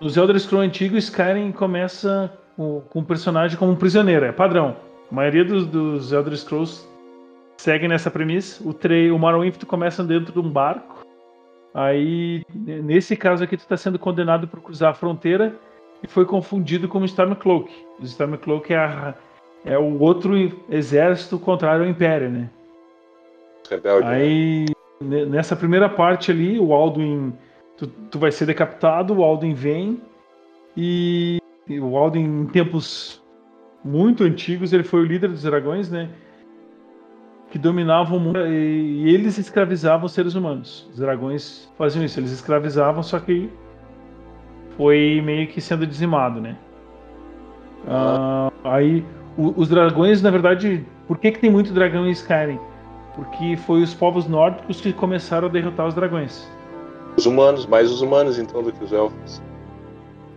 Nos 0.00 0.16
Elder 0.16 0.38
Scrolls 0.38 0.66
antigos, 0.68 1.04
Skyrim 1.04 1.52
começa 1.52 2.32
com, 2.56 2.80
com 2.90 2.98
um 3.00 3.04
personagem 3.04 3.56
como 3.58 3.72
um 3.72 3.76
prisioneiro, 3.76 4.26
é 4.26 4.32
padrão. 4.32 4.76
A 5.10 5.14
maioria 5.14 5.44
dos, 5.44 5.66
dos 5.66 6.12
Elder 6.12 6.36
Scrolls 6.36 6.86
segue 7.56 7.88
nessa 7.88 8.10
premissa. 8.10 8.62
O, 8.68 8.74
tre 8.74 9.10
o 9.10 9.18
Morrowind 9.18 9.56
tu 9.56 9.66
começa 9.66 10.04
dentro 10.04 10.32
de 10.32 10.38
um 10.38 10.50
barco. 10.50 11.04
Aí, 11.72 12.42
nesse 12.54 13.16
caso 13.16 13.44
aqui, 13.44 13.56
tu 13.56 13.66
tá 13.66 13.76
sendo 13.76 13.98
condenado 13.98 14.48
por 14.48 14.60
cruzar 14.60 14.90
a 14.90 14.94
fronteira 14.94 15.54
e 16.02 16.06
foi 16.06 16.24
confundido 16.24 16.88
com 16.88 16.98
o 17.00 17.04
Stormcloak. 17.04 17.70
O 18.00 18.04
Stormcloak 18.04 18.72
é, 18.72 18.76
a- 18.76 19.14
é 19.64 19.78
o 19.78 19.98
outro 20.00 20.32
exército 20.70 21.38
contrário 21.38 21.84
ao 21.84 21.90
Império, 21.90 22.30
né? 22.30 22.50
Rebelde. 23.70 24.06
né? 24.06 24.14
Aí, 24.14 24.66
ne- 25.00 25.26
nessa 25.26 25.54
primeira 25.56 25.88
parte 25.88 26.30
ali, 26.30 26.58
o 26.58 26.72
Alduin, 26.72 27.32
tu, 27.76 27.86
tu 27.86 28.18
vai 28.18 28.30
ser 28.32 28.46
decapitado, 28.46 29.14
o 29.14 29.24
Alduin 29.24 29.54
vem 29.54 30.00
e, 30.76 31.38
e 31.68 31.80
o 31.80 31.96
Alduin, 31.96 32.24
em 32.42 32.46
tempos 32.46 33.22
muito 33.84 34.24
antigos, 34.24 34.72
ele 34.72 34.82
foi 34.82 35.00
o 35.00 35.04
líder 35.04 35.30
dos 35.30 35.42
dragões, 35.42 35.90
né? 35.90 36.10
Que 37.50 37.58
dominavam 37.58 38.18
o 38.18 38.20
mundo 38.20 38.38
e, 38.46 39.04
e 39.04 39.14
eles 39.14 39.38
escravizavam 39.38 40.06
os 40.06 40.12
seres 40.12 40.34
humanos. 40.34 40.88
Os 40.90 40.98
dragões 40.98 41.70
faziam 41.78 42.04
isso, 42.04 42.18
eles 42.18 42.32
escravizavam, 42.32 43.02
só 43.02 43.18
que 43.20 43.48
foi 44.76 45.22
meio 45.24 45.46
que 45.46 45.60
sendo 45.60 45.86
dizimado, 45.86 46.40
né? 46.40 46.56
Ah, 47.86 48.50
aí, 48.64 49.04
o- 49.38 49.54
os 49.56 49.68
dragões, 49.68 50.20
na 50.20 50.30
verdade, 50.30 50.84
por 51.06 51.18
que, 51.18 51.30
que 51.30 51.38
tem 51.38 51.50
muito 51.50 51.72
dragão 51.72 52.06
em 52.06 52.10
Skyrim? 52.10 52.58
Porque 53.14 53.56
foi 53.56 53.82
os 53.82 53.94
povos 53.94 54.26
nórdicos 54.26 54.80
que 54.80 54.92
começaram 54.92 55.48
a 55.48 55.50
derrotar 55.50 55.86
os 55.86 55.94
dragões. 55.94 56.50
Os 57.16 57.26
humanos, 57.26 57.66
mais 57.66 57.90
os 57.90 58.02
humanos 58.02 58.38
então 58.38 58.62
do 58.62 58.72
que 58.72 58.84
os 58.84 58.92
elfos. 58.92 59.42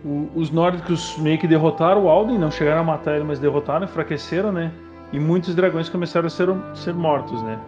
O- 0.04 0.28
os 0.34 0.50
nórdicos 0.50 1.16
meio 1.18 1.38
que 1.38 1.46
derrotaram 1.46 2.04
o 2.04 2.08
Alden, 2.08 2.38
não 2.38 2.50
chegaram 2.50 2.80
a 2.80 2.84
matar 2.84 3.16
ele, 3.16 3.24
mas 3.24 3.38
derrotaram, 3.38 3.84
enfraqueceram, 3.84 4.50
né? 4.50 4.72
E 5.12 5.20
muitos 5.20 5.54
dragões 5.54 5.88
começaram 5.88 6.26
a 6.26 6.30
ser, 6.30 6.48
ser 6.74 6.94
mortos, 6.94 7.42
né? 7.42 7.58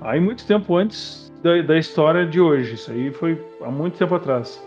Aí 0.00 0.20
muito 0.20 0.46
tempo 0.46 0.76
antes 0.76 1.30
da, 1.42 1.60
da 1.62 1.76
história 1.76 2.24
de 2.24 2.40
hoje, 2.40 2.74
isso 2.74 2.90
aí 2.90 3.10
foi 3.10 3.40
há 3.62 3.70
muito 3.70 3.98
tempo 3.98 4.14
atrás. 4.14 4.62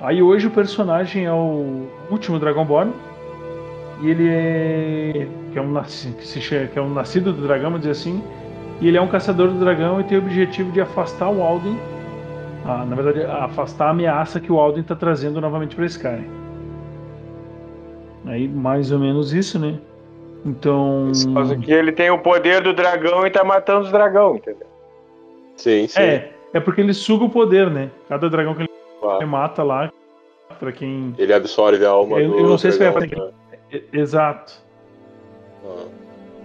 Aí 0.00 0.22
hoje 0.22 0.46
o 0.46 0.50
personagem 0.50 1.24
é 1.24 1.32
o 1.32 1.86
último 2.10 2.38
Dragonborn, 2.38 2.92
e 4.02 4.10
ele 4.10 4.28
é 4.28 5.26
que 5.52 5.58
é 5.58 5.62
um, 5.62 5.72
que 6.72 6.78
é 6.78 6.82
um 6.82 6.92
nascido 6.92 7.32
do 7.32 7.42
dragão, 7.42 7.70
vamos 7.70 7.80
dizer 7.80 7.92
assim, 7.92 8.22
e 8.80 8.88
ele 8.88 8.98
é 8.98 9.00
um 9.00 9.08
caçador 9.08 9.48
do 9.48 9.58
dragão 9.58 10.00
e 10.00 10.04
tem 10.04 10.18
o 10.18 10.20
objetivo 10.20 10.70
de 10.70 10.82
afastar 10.82 11.30
o 11.30 11.42
Alden 11.42 11.78
ah, 12.66 12.84
na 12.84 12.96
verdade, 12.96 13.24
afastar 13.24 13.86
a 13.86 13.90
ameaça 13.90 14.40
que 14.40 14.50
o 14.50 14.58
Alden 14.58 14.82
está 14.82 14.94
trazendo 14.96 15.40
novamente 15.40 15.76
para 15.76 15.86
Skyrim. 15.86 16.28
Aí, 18.26 18.48
mais 18.48 18.90
ou 18.90 18.98
menos 18.98 19.32
isso, 19.32 19.58
né? 19.58 19.78
Então. 20.44 21.10
Mas 21.32 21.52
que 21.56 21.72
ele 21.72 21.92
tem 21.92 22.10
o 22.10 22.18
poder 22.18 22.60
do 22.60 22.72
dragão 22.72 23.26
e 23.26 23.30
tá 23.30 23.44
matando 23.44 23.86
os 23.86 23.92
dragão, 23.92 24.36
entendeu? 24.36 24.66
Sim, 25.56 25.86
sim. 25.86 26.00
É, 26.00 26.32
é 26.52 26.60
porque 26.60 26.80
ele 26.80 26.92
suga 26.92 27.24
o 27.24 27.30
poder, 27.30 27.70
né? 27.70 27.90
Cada 28.08 28.28
dragão 28.28 28.54
que 28.54 28.62
ele 28.62 28.70
Claro. 29.00 29.28
mata 29.28 29.62
lá, 29.62 29.90
pra 30.58 30.72
quem. 30.72 31.14
Ele 31.18 31.32
absorve 31.32 31.84
a 31.84 31.90
alma 31.90 32.18
Eu- 32.18 32.30
do 32.30 32.38
eu 32.38 32.48
não 32.48 32.58
sei 32.58 32.72
se 32.72 32.78
vai 32.78 32.92
dragão, 32.92 33.26
né? 33.26 33.80
Exato. 33.92 34.60
Ah, 35.64 35.84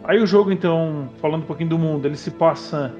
Aí 0.03 0.19
o 0.19 0.25
jogo, 0.25 0.51
então, 0.51 1.09
falando 1.21 1.43
um 1.43 1.45
pouquinho 1.45 1.69
do 1.69 1.77
mundo, 1.77 2.07
ele 2.07 2.17
se 2.17 2.31
passa 2.31 2.91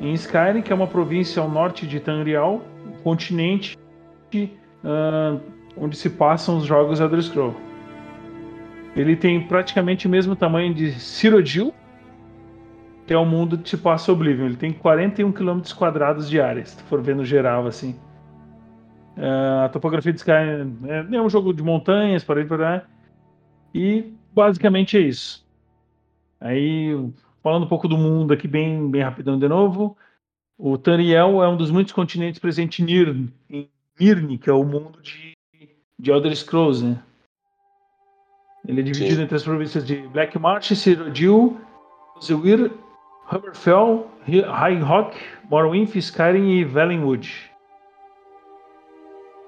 em 0.00 0.12
Skyrim, 0.14 0.62
que 0.62 0.72
é 0.72 0.74
uma 0.74 0.86
província 0.86 1.42
ao 1.42 1.50
norte 1.50 1.86
de 1.86 2.00
Tamriel, 2.00 2.62
um 2.86 3.02
continente 3.02 3.76
ah, 4.84 5.38
onde 5.76 5.96
se 5.96 6.10
passam 6.10 6.58
os 6.58 6.64
jogos 6.64 7.00
Elder 7.00 7.22
Scroll. 7.22 7.54
Ele 8.96 9.16
tem 9.16 9.46
praticamente 9.46 10.06
o 10.06 10.10
mesmo 10.10 10.34
tamanho 10.34 10.74
de 10.74 10.92
Cyrodiil, 10.92 11.72
que 13.06 13.14
é 13.14 13.18
o 13.18 13.24
mundo 13.24 13.58
que 13.58 13.68
se 13.68 13.76
passa 13.76 14.12
Oblivion. 14.12 14.46
Ele 14.46 14.56
tem 14.56 14.72
41 14.72 15.32
km 15.32 15.60
quadrados 15.76 16.28
de 16.28 16.40
área, 16.40 16.64
se 16.64 16.76
tu 16.76 16.84
for 16.84 17.00
ver 17.00 17.14
no 17.14 17.24
geral, 17.24 17.66
assim. 17.66 17.94
Ah, 19.16 19.64
a 19.66 19.68
topografia 19.68 20.12
de 20.12 20.18
Skyrim 20.18 20.78
é, 20.84 21.16
é 21.16 21.22
um 21.22 21.28
jogo 21.28 21.52
de 21.52 21.62
montanhas, 21.62 22.24
para 22.24 22.44
lá. 22.56 22.82
E 23.74 24.12
basicamente 24.34 24.96
é 24.96 25.00
isso. 25.00 25.46
Aí, 26.40 26.96
falando 27.42 27.64
um 27.64 27.68
pouco 27.68 27.88
do 27.88 27.96
mundo 27.96 28.32
aqui, 28.32 28.48
bem, 28.48 28.90
bem 28.90 29.02
rapidão 29.02 29.38
de 29.38 29.48
novo. 29.48 29.96
O 30.56 30.76
Tariel 30.76 31.42
é 31.42 31.48
um 31.48 31.56
dos 31.56 31.70
muitos 31.70 31.92
continentes 31.92 32.40
presentes 32.40 32.80
em 32.80 33.30
Nirn, 33.98 34.34
em 34.34 34.38
que 34.38 34.50
é 34.50 34.52
o 34.52 34.64
mundo 34.64 35.00
de, 35.00 35.36
de 35.98 36.10
Elder 36.10 36.34
Scrolls, 36.34 36.84
né? 36.84 37.02
Ele 38.66 38.80
é 38.80 38.84
dividido 38.84 39.16
Sim. 39.16 39.22
entre 39.22 39.36
as 39.36 39.44
províncias 39.44 39.86
de 39.86 39.96
Black 40.08 40.38
Marsh, 40.38 40.76
Cyrodiil, 40.76 41.56
Zewir, 42.22 42.70
Hammerfell, 43.30 44.06
High 44.26 44.80
Rock, 44.80 45.16
Morrowind, 45.48 45.94
Skyrim 45.94 46.50
e 46.50 46.64
Valenwood. 46.64 47.50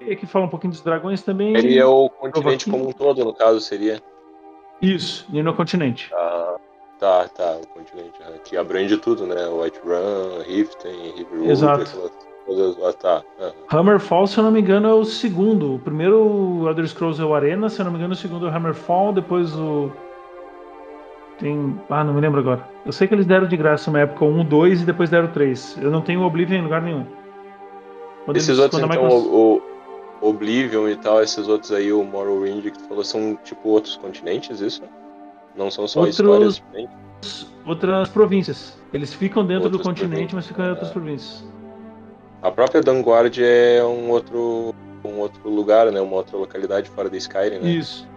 E 0.01 0.13
aqui 0.13 0.25
fala 0.25 0.45
um 0.45 0.49
pouquinho 0.49 0.71
dos 0.71 0.81
dragões 0.81 1.21
também. 1.21 1.55
Ele 1.55 1.77
é 1.77 1.85
o 1.85 2.09
continente 2.09 2.69
como 2.69 2.89
um 2.89 2.91
todo, 2.91 3.23
no 3.23 3.33
caso, 3.33 3.59
seria. 3.59 4.01
Isso, 4.81 5.27
Nirn 5.29 5.53
continente. 5.53 6.09
Ah, 6.13 6.50
tá, 7.01 7.27
tá, 7.27 7.57
o 7.61 7.67
continente. 7.67 8.13
ah, 8.25 8.37
Que 8.43 8.55
abrange 8.55 8.95
tudo, 8.97 9.25
né? 9.25 9.47
White 9.49 9.79
Run, 9.85 10.41
Riften, 10.47 11.11
Riverwood, 11.17 11.51
Exato. 11.51 11.81
aquelas- 11.83 12.77
Ah, 12.83 12.93
tá. 12.93 13.23
aham. 13.39 13.53
Hammerfall, 13.79 14.27
se 14.27 14.37
eu 14.37 14.43
não 14.43 14.51
me 14.51 14.59
engano, 14.61 14.87
é 14.87 14.93
o 14.93 15.03
segundo. 15.05 15.75
O 15.75 15.79
primeiro 15.79 16.63
Elder 16.67 16.87
Scrolls 16.87 17.21
é 17.21 17.25
o 17.25 17.33
Arena, 17.35 17.69
se 17.69 17.79
eu 17.79 17.85
não 17.85 17.91
me 17.91 17.97
engano, 17.97 18.13
o 18.13 18.15
segundo 18.17 18.45
é 18.47 18.49
o 18.49 18.53
Hammerfall, 18.55 19.11
depois 19.13 19.53
o. 19.55 19.91
Tem. 21.39 21.79
Ah, 21.89 22.03
não 22.03 22.13
me 22.13 22.21
lembro 22.21 22.39
agora. 22.39 22.67
Eu 22.85 22.91
sei 22.91 23.07
que 23.07 23.13
eles 23.13 23.25
deram 23.25 23.47
de 23.47 23.57
graça 23.57 23.89
uma 23.89 23.99
época 23.99 24.25
um, 24.25 24.43
dois 24.43 24.81
e 24.81 24.85
depois 24.85 25.09
deram 25.09 25.27
três. 25.31 25.77
Eu 25.81 25.89
não 25.91 26.01
tenho 26.01 26.21
o 26.21 26.25
Oblivion 26.25 26.59
em 26.59 26.63
lugar 26.63 26.81
nenhum. 26.81 27.05
Quando 28.25 28.37
Esses 28.37 28.49
eles- 28.49 28.59
outros, 28.59 28.79
então, 28.81 28.89
Microsoft- 28.89 29.27
o, 29.31 29.61
o 30.21 30.29
Oblivion 30.29 30.87
e 30.87 30.95
tal, 30.95 31.21
esses 31.23 31.47
outros 31.47 31.71
aí, 31.71 31.91
o 31.91 32.03
Morrowind 32.03 32.63
que 32.63 32.71
tu 32.77 32.83
falou, 32.87 33.03
são 33.03 33.35
tipo 33.43 33.69
outros 33.69 33.95
continentes, 33.97 34.61
isso? 34.61 34.83
Não 35.55 35.69
são 35.69 35.87
só 35.87 36.01
Outros- 36.01 36.19
histórias 36.19 36.63
outras 37.65 38.09
províncias. 38.09 38.77
Eles 38.93 39.13
ficam 39.13 39.45
dentro 39.45 39.69
do 39.69 39.77
Outras 39.77 39.99
continente, 39.99 40.33
mas 40.35 40.47
ficam 40.47 40.65
em 40.65 40.69
outras 40.69 40.89
províncias, 40.91 41.41
províncias. 41.41 41.51
A 42.41 42.51
própria 42.51 42.81
Danguard 42.81 43.37
é 43.39 43.83
um 43.83 44.09
outro, 44.09 44.73
um 45.05 45.19
outro 45.19 45.47
lugar, 45.49 45.91
né? 45.91 46.01
Uma 46.01 46.15
outra 46.15 46.37
localidade 46.37 46.89
fora 46.89 47.09
da 47.09 47.17
Skyrim, 47.17 47.59
né? 47.59 47.69
Isso. 47.69 48.07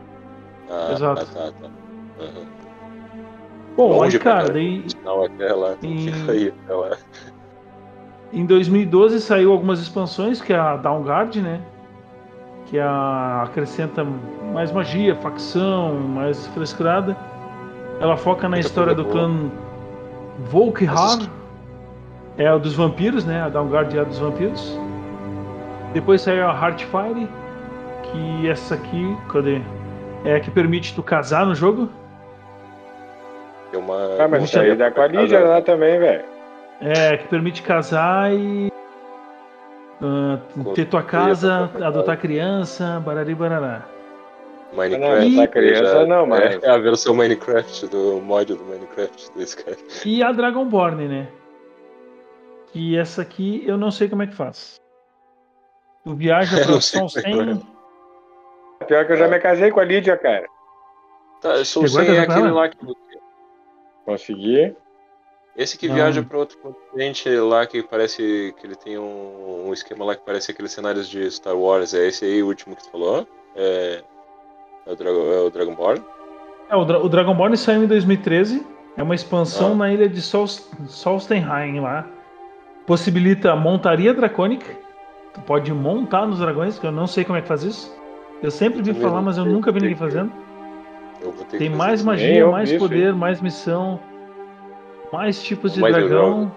Ah, 0.70 0.92
exato. 0.92 1.26
Tá, 1.26 1.32
tá, 1.32 1.52
tá. 1.52 1.70
Aham. 2.20 2.46
Bom, 3.76 3.98
Longe 3.98 4.18
pra 4.18 4.32
cara, 4.32 4.52
daí 4.52 4.84
lá, 5.52 5.74
tem 5.74 5.96
que 5.96 6.10
Em- 6.10 6.54
lá. 6.68 6.96
Em 8.32 8.46
2012 8.46 9.20
saiu 9.20 9.52
algumas 9.52 9.80
expansões, 9.80 10.40
que 10.40 10.52
é 10.52 10.56
a 10.58 10.76
Downguard, 10.76 11.36
né? 11.42 11.60
Que 12.74 12.80
a, 12.80 13.44
acrescenta 13.44 14.04
mais 14.52 14.72
magia, 14.72 15.14
facção, 15.14 15.94
mais 15.94 16.44
frescurada. 16.48 17.16
Ela 18.00 18.16
foca 18.16 18.48
na 18.48 18.56
Muita 18.56 18.66
história 18.66 18.92
do 18.92 19.04
boa. 19.04 19.14
clã 19.14 19.50
Volkhar. 20.50 21.20
É 22.36 22.52
o 22.52 22.58
dos 22.58 22.74
vampiros, 22.74 23.24
né? 23.24 23.42
A 23.42 23.48
Downguard 23.48 23.96
é 23.96 24.00
a 24.00 24.02
dos 24.02 24.18
vampiros. 24.18 24.76
Depois 25.92 26.22
saiu 26.22 26.48
a 26.48 26.52
Heartfire, 26.52 27.28
que 28.02 28.48
essa 28.48 28.74
aqui, 28.74 29.16
cadê? 29.32 29.60
É 30.24 30.34
a 30.34 30.40
que 30.40 30.50
permite 30.50 30.96
tu 30.96 31.02
casar 31.04 31.46
no 31.46 31.54
jogo. 31.54 31.88
Uma. 33.72 34.16
Ah, 34.18 34.26
mas 34.26 34.42
isso 34.42 34.58
aí 34.58 34.74
dá 34.74 34.90
com 34.90 35.00
a 35.00 35.06
Lídia 35.06 35.38
lá 35.38 35.62
também, 35.62 35.96
velho. 36.00 36.24
É, 36.80 37.18
que 37.18 37.28
permite 37.28 37.62
casar 37.62 38.34
e 38.34 38.68
ah, 40.02 40.38
ter 40.74 40.86
tua 40.86 41.02
casa, 41.02 41.70
adotar 41.82 42.18
criança, 42.18 43.00
barari 43.00 43.34
barará. 43.34 43.82
Minecraft. 44.72 45.30
Não, 45.36 45.46
criança 45.46 46.00
já- 46.00 46.06
não, 46.06 46.26
mas- 46.26 46.62
É 46.62 46.68
a 46.70 46.78
versão 46.78 47.14
Minecraft 47.14 47.86
do 47.86 48.20
mod 48.20 48.52
do 48.54 48.64
Minecraft 48.64 49.30
desse 49.36 49.62
cara. 49.62 49.76
E 50.04 50.22
a 50.22 50.32
Dragonborn, 50.32 51.06
né? 51.06 51.28
Que 52.72 52.98
essa 52.98 53.22
aqui 53.22 53.62
eu 53.66 53.76
não 53.78 53.90
sei 53.92 54.08
como 54.08 54.22
é 54.24 54.26
que 54.26 54.34
faz. 54.34 54.80
Tu 56.02 56.14
viaja 56.14 56.56
pra 56.56 56.64
como 57.32 57.60
é. 58.80 58.84
Pior 58.86 59.06
que 59.06 59.12
eu 59.12 59.16
já 59.16 59.28
me 59.28 59.38
casei 59.38 59.70
com 59.70 59.78
a 59.80 59.84
Lídia, 59.84 60.16
cara. 60.16 60.46
Tá, 61.40 61.50
eu 61.56 61.64
sou 61.64 61.86
sem 61.86 62.18
aquele 62.18 62.50
lá 62.50 62.68
que. 62.68 62.76
Consegui. 64.04 64.76
Esse 65.56 65.78
que 65.78 65.86
Não. 65.88 65.94
viaja 65.94 66.22
para 66.22 66.36
outro 66.38 66.58
continente 66.58 67.28
lá 67.36 67.64
que 67.66 67.82
parece 67.82 68.52
que 68.58 68.66
ele 68.66 68.74
tem 68.74 68.98
um, 68.98 69.66
um 69.68 69.72
esquema 69.72 70.04
lá 70.04 70.16
que 70.16 70.22
parece 70.24 70.50
aqueles 70.50 70.72
cenários 70.72 71.08
de 71.08 71.30
Star 71.30 71.56
Wars. 71.56 71.94
É 71.94 72.08
esse 72.08 72.24
aí 72.24 72.42
o 72.42 72.46
último 72.48 72.74
que 72.74 72.82
tu 72.82 72.90
falou? 72.90 73.26
É, 73.54 74.02
é 74.86 74.92
o, 74.92 74.96
Drago, 74.96 75.18
é 75.32 75.40
o 75.40 75.50
Dragonborn? 75.50 76.02
É, 76.68 76.74
o, 76.76 76.84
Dra 76.84 76.98
o 76.98 77.08
Dragonborn 77.08 77.56
saiu 77.56 77.84
em 77.84 77.86
2013. 77.86 78.66
É 78.96 79.02
uma 79.02 79.14
expansão 79.14 79.72
Ah. 79.72 79.76
na 79.76 79.92
ilha 79.92 80.08
de 80.08 80.20
Sol 80.20 80.46
Solstenheim 80.88 81.78
lá. 81.80 82.04
Possibilita 82.86 83.52
a 83.52 83.56
montaria 83.56 84.12
dracônica. 84.12 84.66
Tu 85.32 85.40
pode 85.42 85.72
montar 85.72 86.26
nos 86.26 86.38
dragões, 86.38 86.78
que 86.78 86.86
eu 86.86 86.92
não 86.92 87.06
sei 87.06 87.24
como 87.24 87.38
é 87.38 87.42
que 87.42 87.48
faz 87.48 87.62
isso. 87.62 87.94
Eu 88.42 88.50
sempre 88.50 88.82
vi 88.82 88.92
falar, 88.94 89.22
mas 89.22 89.38
eu 89.38 89.44
nunca 89.44 89.72
vi 89.72 89.80
ninguém 89.80 89.96
fazendo. 89.96 90.32
Eu 91.20 91.32
vou 91.32 91.44
ter 91.44 91.58
Tem 91.58 91.70
que 91.70 91.76
mais 91.76 92.02
magia, 92.02 92.46
mais 92.48 92.72
poder, 92.74 93.14
mais 93.14 93.40
missão, 93.40 93.98
mais 95.14 95.42
tipos 95.42 95.72
de 95.72 95.80
Mais 95.80 95.96
eu 95.96 96.08
dragão. 96.08 96.52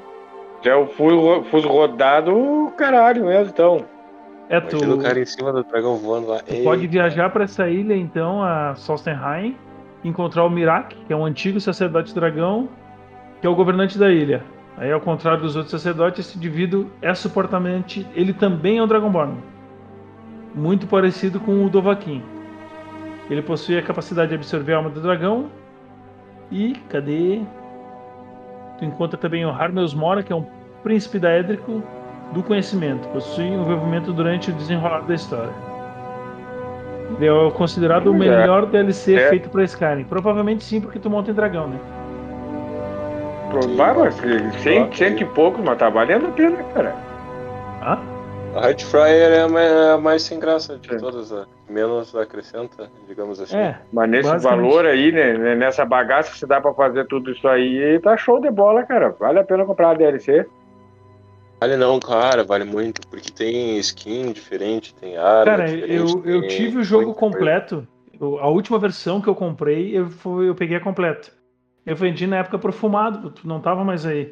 Já 0.64 0.72
eu 0.72 0.88
fui, 0.88 1.14
fui 1.50 1.62
rodado 1.62 2.72
caralho 2.78 3.26
mesmo, 3.26 3.50
então. 3.54 3.86
É, 4.50 4.58
isso. 4.60 4.78
tu, 4.78 4.94
o 4.94 5.02
cara 5.02 5.20
em 5.20 5.26
cima 5.26 5.52
do 5.52 5.64
dragão 5.64 5.98
voando 5.98 6.28
lá. 6.28 6.40
tu 6.40 6.56
pode 6.64 6.88
viajar 6.88 7.30
para 7.30 7.44
essa 7.44 7.70
ilha, 7.70 7.96
então, 7.96 8.42
a 8.42 8.76
Solstenheim, 8.76 9.56
encontrar 10.04 10.46
o 10.46 10.50
Mirak, 10.50 10.96
que 10.96 11.14
é 11.14 11.16
um 11.16 11.26
antigo 11.26 11.60
sacerdote 11.60 12.14
dragão, 12.14 12.70
que 13.42 13.48
é 13.48 13.50
o 13.50 13.56
governante 13.56 13.98
da 13.98 14.10
ilha. 14.10 14.44
Aí, 14.78 14.92
ao 14.92 15.02
contrário 15.02 15.42
dos 15.42 15.56
outros 15.56 15.72
sacerdotes, 15.72 16.28
esse 16.28 16.38
indivíduo 16.38 16.88
é 17.02 17.14
supostamente. 17.14 18.06
Ele 18.14 18.32
também 18.32 18.78
é 18.78 18.84
um 18.84 18.88
Dragonborn. 18.88 19.38
Muito 20.54 20.86
parecido 20.86 21.40
com 21.40 21.66
o 21.66 21.70
Dovahkiin. 21.70 22.24
Ele 23.30 23.42
possui 23.42 23.78
a 23.78 23.82
capacidade 23.82 24.30
de 24.30 24.36
absorver 24.36 24.74
a 24.74 24.78
alma 24.78 24.90
do 24.90 25.02
dragão. 25.02 25.50
E. 26.52 26.74
Cadê? 26.90 27.42
Tu 28.78 28.86
encontra 28.86 29.18
também 29.18 29.46
o 29.46 29.50
Harmeus 29.50 29.94
Mora, 29.94 30.22
que 30.24 30.32
é 30.32 30.36
um 30.36 30.46
príncipe 30.84 31.20
da 31.20 31.30
Édrico 31.30 31.82
do 32.34 32.44
conhecimento. 32.44 33.08
Possui 33.10 33.46
um 33.46 33.62
envolvimento 33.64 34.14
durante 34.14 34.52
o 34.52 34.54
desenrolar 34.54 35.02
da 35.02 35.16
história. 35.16 35.52
Ele 37.16 37.28
é 37.28 37.52
considerado 37.52 38.12
o 38.12 38.16
é. 38.16 38.18
melhor 38.18 38.66
DLC 38.66 39.16
É. 39.16 39.30
feito 39.30 39.50
para 39.50 39.64
Skyrim. 39.64 40.04
Provavelmente 40.04 40.64
sim, 40.64 40.82
porque 40.82 41.00
tu 41.00 41.10
monta 41.10 41.32
em 41.32 41.34
dragão, 41.34 41.68
né? 41.68 41.80
Provável, 43.50 44.12
cento, 44.12 44.96
cento 44.96 45.22
e 45.22 45.26
poucos, 45.26 45.64
mas 45.64 45.78
tá 45.78 45.90
valendo 45.90 46.28
a 46.28 46.32
pena, 46.32 46.58
cara. 46.74 46.96
Ah? 47.82 47.98
A 48.58 48.68
Heart 48.68 48.84
Fryer 48.86 49.32
é 49.32 49.42
a 49.42 49.48
mais, 49.48 49.72
é 49.72 49.92
a 49.92 49.98
mais 49.98 50.22
sem 50.24 50.40
graça 50.40 50.78
de 50.78 50.90
Sim. 50.90 50.98
todas, 50.98 51.32
a 51.32 51.46
menos 51.70 52.16
acrescenta, 52.16 52.90
digamos 53.08 53.40
assim. 53.40 53.56
É. 53.56 53.80
Mas 53.94 54.10
nesse 54.10 54.38
valor 54.40 54.86
aí, 54.86 55.12
né, 55.12 55.38
né, 55.38 55.56
nessa 55.56 55.86
bagaça 55.86 56.32
que 56.32 56.40
se 56.40 56.48
dá 56.48 56.60
pra 56.60 56.74
fazer 56.74 57.06
tudo 57.06 57.32
isso 57.32 57.48
aí, 57.48 58.00
tá 58.00 58.18
show 58.18 58.42
de 58.42 58.50
bola, 58.50 58.84
cara. 58.84 59.10
Vale 59.20 59.40
a 59.40 59.44
pena 59.44 59.64
comprar 59.64 59.92
a 59.92 59.94
DLC. 59.94 60.46
Vale 61.60 61.76
não, 61.78 62.00
cara, 62.00 62.44
vale 62.44 62.64
muito, 62.64 63.08
porque 63.08 63.32
tem 63.32 63.78
skin 63.78 64.32
diferente, 64.32 64.94
tem 64.96 65.18
arma 65.18 65.46
Cara, 65.46 65.66
diferente, 65.66 65.94
eu, 65.96 66.26
eu 66.26 66.48
tive 66.48 66.80
o 66.80 66.84
jogo 66.84 67.14
completo. 67.14 67.88
Eu- 68.20 68.40
a 68.40 68.48
última 68.48 68.80
versão 68.80 69.22
que 69.22 69.28
eu 69.28 69.36
comprei, 69.36 69.96
eu, 69.96 70.10
fui, 70.10 70.50
eu 70.50 70.56
peguei 70.56 70.78
a 70.78 70.82
completa. 70.82 71.30
Eu 71.86 71.96
vendi 71.96 72.26
na 72.26 72.38
época 72.38 72.58
pro 72.60 72.74
fumado, 72.74 73.30
tu 73.30 73.48
não 73.48 73.62
tava 73.62 73.84
mais 73.84 74.06
aí. 74.06 74.32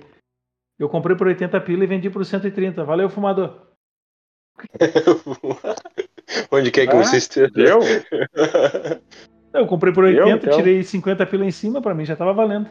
Eu 0.78 0.90
comprei 0.90 1.16
por 1.16 1.28
80 1.28 1.60
pila 1.62 1.84
e 1.84 1.88
vendi 1.88 2.10
por 2.10 2.26
130. 2.26 2.84
Valeu, 2.84 3.10
fumador. 3.10 3.65
Onde 6.52 6.72
quer 6.72 6.88
que 6.88 6.96
Ah, 6.96 7.04
você 7.04 7.18
esteja. 7.18 7.52
Deu? 7.54 7.80
Eu 9.54 9.66
comprei 9.68 9.94
por 9.94 10.04
Eu, 10.04 10.26
80, 10.28 10.48
então? 10.48 10.58
tirei 10.58 10.84
50 10.84 11.26
pila 11.26 11.46
em 11.46 11.52
cima, 11.52 11.82
pra 11.82 11.94
mim 11.94 12.04
já 12.04 12.16
tava 12.16 12.34
valendo. 12.34 12.68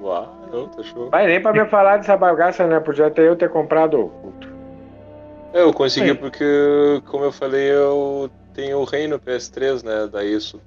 Uau, 0.00 0.48
não, 0.52 0.68
tá 0.68 0.82
show. 0.82 1.10
Vai 1.10 1.26
nem 1.26 1.40
pra 1.40 1.52
me 1.52 1.64
falar 1.66 1.98
dessa 1.98 2.16
bagaça, 2.16 2.66
né? 2.66 2.80
Podia 2.80 3.06
até 3.06 3.26
eu 3.26 3.36
ter 3.36 3.48
comprado. 3.48 4.10
É, 5.54 5.62
eu 5.62 5.72
consegui 5.72 6.10
Aí. 6.10 6.14
porque, 6.16 6.44
como 7.06 7.24
eu 7.24 7.32
falei, 7.32 7.70
eu 7.70 8.28
tenho 8.52 8.78
o 8.78 8.84
Reino 8.84 9.18
PS3, 9.18 9.84
né? 9.84 10.08
Daí 10.12 10.34
isso. 10.34 10.60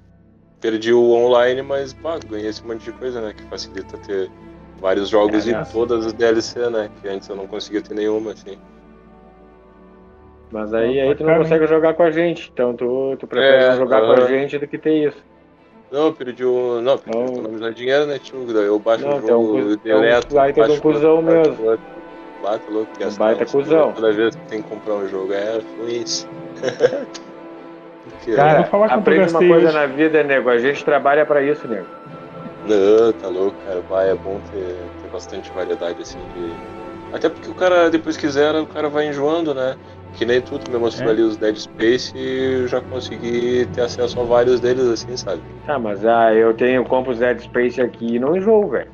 Perdi 0.62 0.94
o 0.94 1.12
online, 1.12 1.62
mas 1.62 1.94
pá, 1.94 2.18
ganhei 2.28 2.48
esse 2.50 2.66
monte 2.66 2.84
de 2.86 2.92
coisa, 2.94 3.22
né? 3.22 3.34
Que 3.34 3.44
facilita 3.44 3.98
ter 3.98 4.32
vários 4.80 5.10
jogos 5.10 5.48
É, 5.48 5.52
e 5.52 5.66
todas 5.72 6.06
as 6.08 6.14
DLC, 6.14 6.70
né? 6.70 6.90
Que 7.02 7.08
antes 7.10 7.28
eu 7.30 7.36
não 7.36 7.46
conseguia 7.46 7.82
ter 7.82 7.94
nenhuma, 7.94 8.32
assim. 8.32 8.58
Mas 10.52 10.74
aí, 10.74 11.00
aí 11.00 11.14
tu 11.16 11.24
não 11.24 11.38
consegue 11.38 11.68
jogar 11.68 11.94
com 11.94 12.04
a 12.04 12.12
gente. 12.12 12.50
Então 12.54 12.74
tu, 12.74 13.16
tu 13.20 13.28
prefere 13.28 13.66
É, 13.66 13.76
jogar 13.76 14.02
com 14.02 14.12
a 14.14 14.28
gente 14.28 14.58
do 14.58 14.68
que 14.68 14.78
ter 14.78 15.08
isso. 15.10 15.24
Não, 15.92 16.12
perdi 16.14 16.44
o. 16.46 16.82
Não, 16.82 16.98
perdi, 16.98 17.18
Não. 17.18 17.26
eu 17.26 17.34
economizar 17.34 17.74
dinheiro, 17.74 18.06
né, 18.06 18.20
tio? 18.20 18.46
Daí 18.52 18.66
eu 18.66 18.80
baixo 18.80 19.04
Não, 19.06 19.14
o 19.14 19.16
é 19.16 19.22
um 19.24 19.28
jogo, 19.28 19.58
é 19.60 19.62
um 19.62 19.76
deleto. 19.78 20.36
baita 20.36 20.64
de 20.66 20.72
um 20.72 20.80
cuzão 20.80 21.22
mesmo. 21.22 21.66
outro. 21.66 21.80
Bata 22.42 22.72
louco, 22.72 22.92
gastar 23.00 23.24
baita 23.26 23.46
cuzão. 23.46 23.92
Toda 23.94 24.12
vez 24.14 24.36
que 24.36 24.42
tem 24.48 24.62
que 24.62 24.70
comprar 24.70 24.94
um 24.94 25.08
jogo. 25.08 25.34
É. 25.34 25.60
Porque, 28.10 28.34
Cara, 28.36 28.68
eu 28.72 28.84
aprende 28.86 29.30
uma 29.32 29.40
coisa 29.40 29.68
hoje. 29.68 29.76
na 29.76 29.86
vida, 29.86 30.24
nego. 30.24 30.50
A 30.50 30.58
gente 30.58 30.84
trabalha 30.84 31.26
pra 31.26 31.42
isso, 31.42 31.68
nego. 31.68 31.86
Não, 32.68 33.12
tá 33.14 33.28
louco, 33.28 33.56
cara. 33.68 33.82
Vai, 33.90 34.12
é 34.12 34.16
bom 34.16 34.40
ter, 34.52 34.76
ter 35.02 35.10
bastante 35.12 35.52
variedade, 35.52 36.02
assim, 36.02 36.18
de. 36.34 36.79
Até 37.14 37.30
porque 37.30 37.50
o 37.50 37.56
cara, 37.56 37.90
depois 37.90 38.16
que 38.16 38.28
zera, 38.28 38.62
o 38.62 38.68
cara 38.68 38.90
vai 38.90 39.08
enjoando, 39.08 39.54
né? 39.54 39.76
Que 40.18 40.26
nem 40.26 40.42
tu, 40.42 40.58
tu 40.60 40.72
me 40.72 40.78
mostrou 40.78 41.10
É. 41.10 41.12
ali 41.14 41.22
os 41.22 41.38
Dead 41.38 41.56
Space 41.56 42.12
e 42.16 42.62
eu 42.62 42.68
já 42.68 42.82
consegui 42.82 43.68
ter 43.74 43.82
acesso 43.82 44.20
a 44.20 44.24
vários 44.24 44.60
deles, 44.60 44.88
assim, 44.88 45.16
sabe? 45.16 45.42
Tá, 45.66 45.78
mas 45.80 46.06
ah, 46.06 46.34
eu 46.34 46.54
tenho 46.54 46.84
compro 46.86 47.16
Dead 47.16 47.40
Space 47.42 47.82
aqui 47.82 48.16
e 48.16 48.20
não 48.20 48.36
enjoo, 48.36 48.70
velho. 48.70 48.92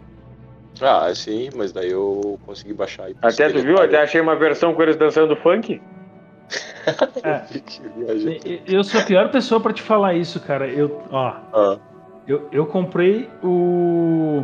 Ah, 0.81 1.09
sim, 1.15 1.49
mas 1.55 1.71
daí 1.71 1.91
eu 1.91 2.37
consegui 2.45 2.73
baixar. 2.73 3.09
e 3.09 3.15
Até 3.21 3.49
tu 3.49 3.61
viu? 3.61 3.77
Até 3.77 4.01
achei 4.01 4.19
uma 4.19 4.35
versão 4.35 4.73
com 4.73 4.81
eles 4.83 4.97
dançando 4.97 5.35
funk. 5.37 5.81
É. 7.23 7.41
Eu 8.67 8.83
sou 8.83 9.01
a 9.01 9.03
pior 9.03 9.31
pessoa 9.31 9.59
pra 9.59 9.73
te 9.73 9.81
falar 9.81 10.13
isso, 10.13 10.39
cara. 10.39 10.67
Eu, 10.67 11.01
ó, 11.11 11.33
Ah, 11.53 11.77
eu, 12.27 12.47
eu 12.51 12.65
comprei 12.65 13.29
o. 13.43 14.43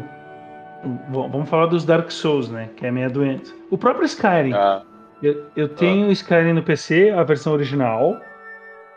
Vamos 1.10 1.48
falar 1.50 1.68
dos 1.68 1.86
Dark 1.86 2.10
Souls, 2.12 2.50
né? 2.50 2.70
Que 2.76 2.86
é 2.86 2.90
a 2.90 2.92
minha 2.92 3.10
doença. 3.10 3.54
O 3.70 3.78
próprio 3.78 4.06
Skyrim. 4.06 4.54
ah, 4.54 4.82
Eu, 5.22 5.46
eu 5.56 5.70
tenho 5.70 6.12
Skyrim 6.12 6.54
no 6.54 6.64
PC, 6.64 7.12
a 7.12 7.24
versão 7.24 7.54
original. 7.54 8.20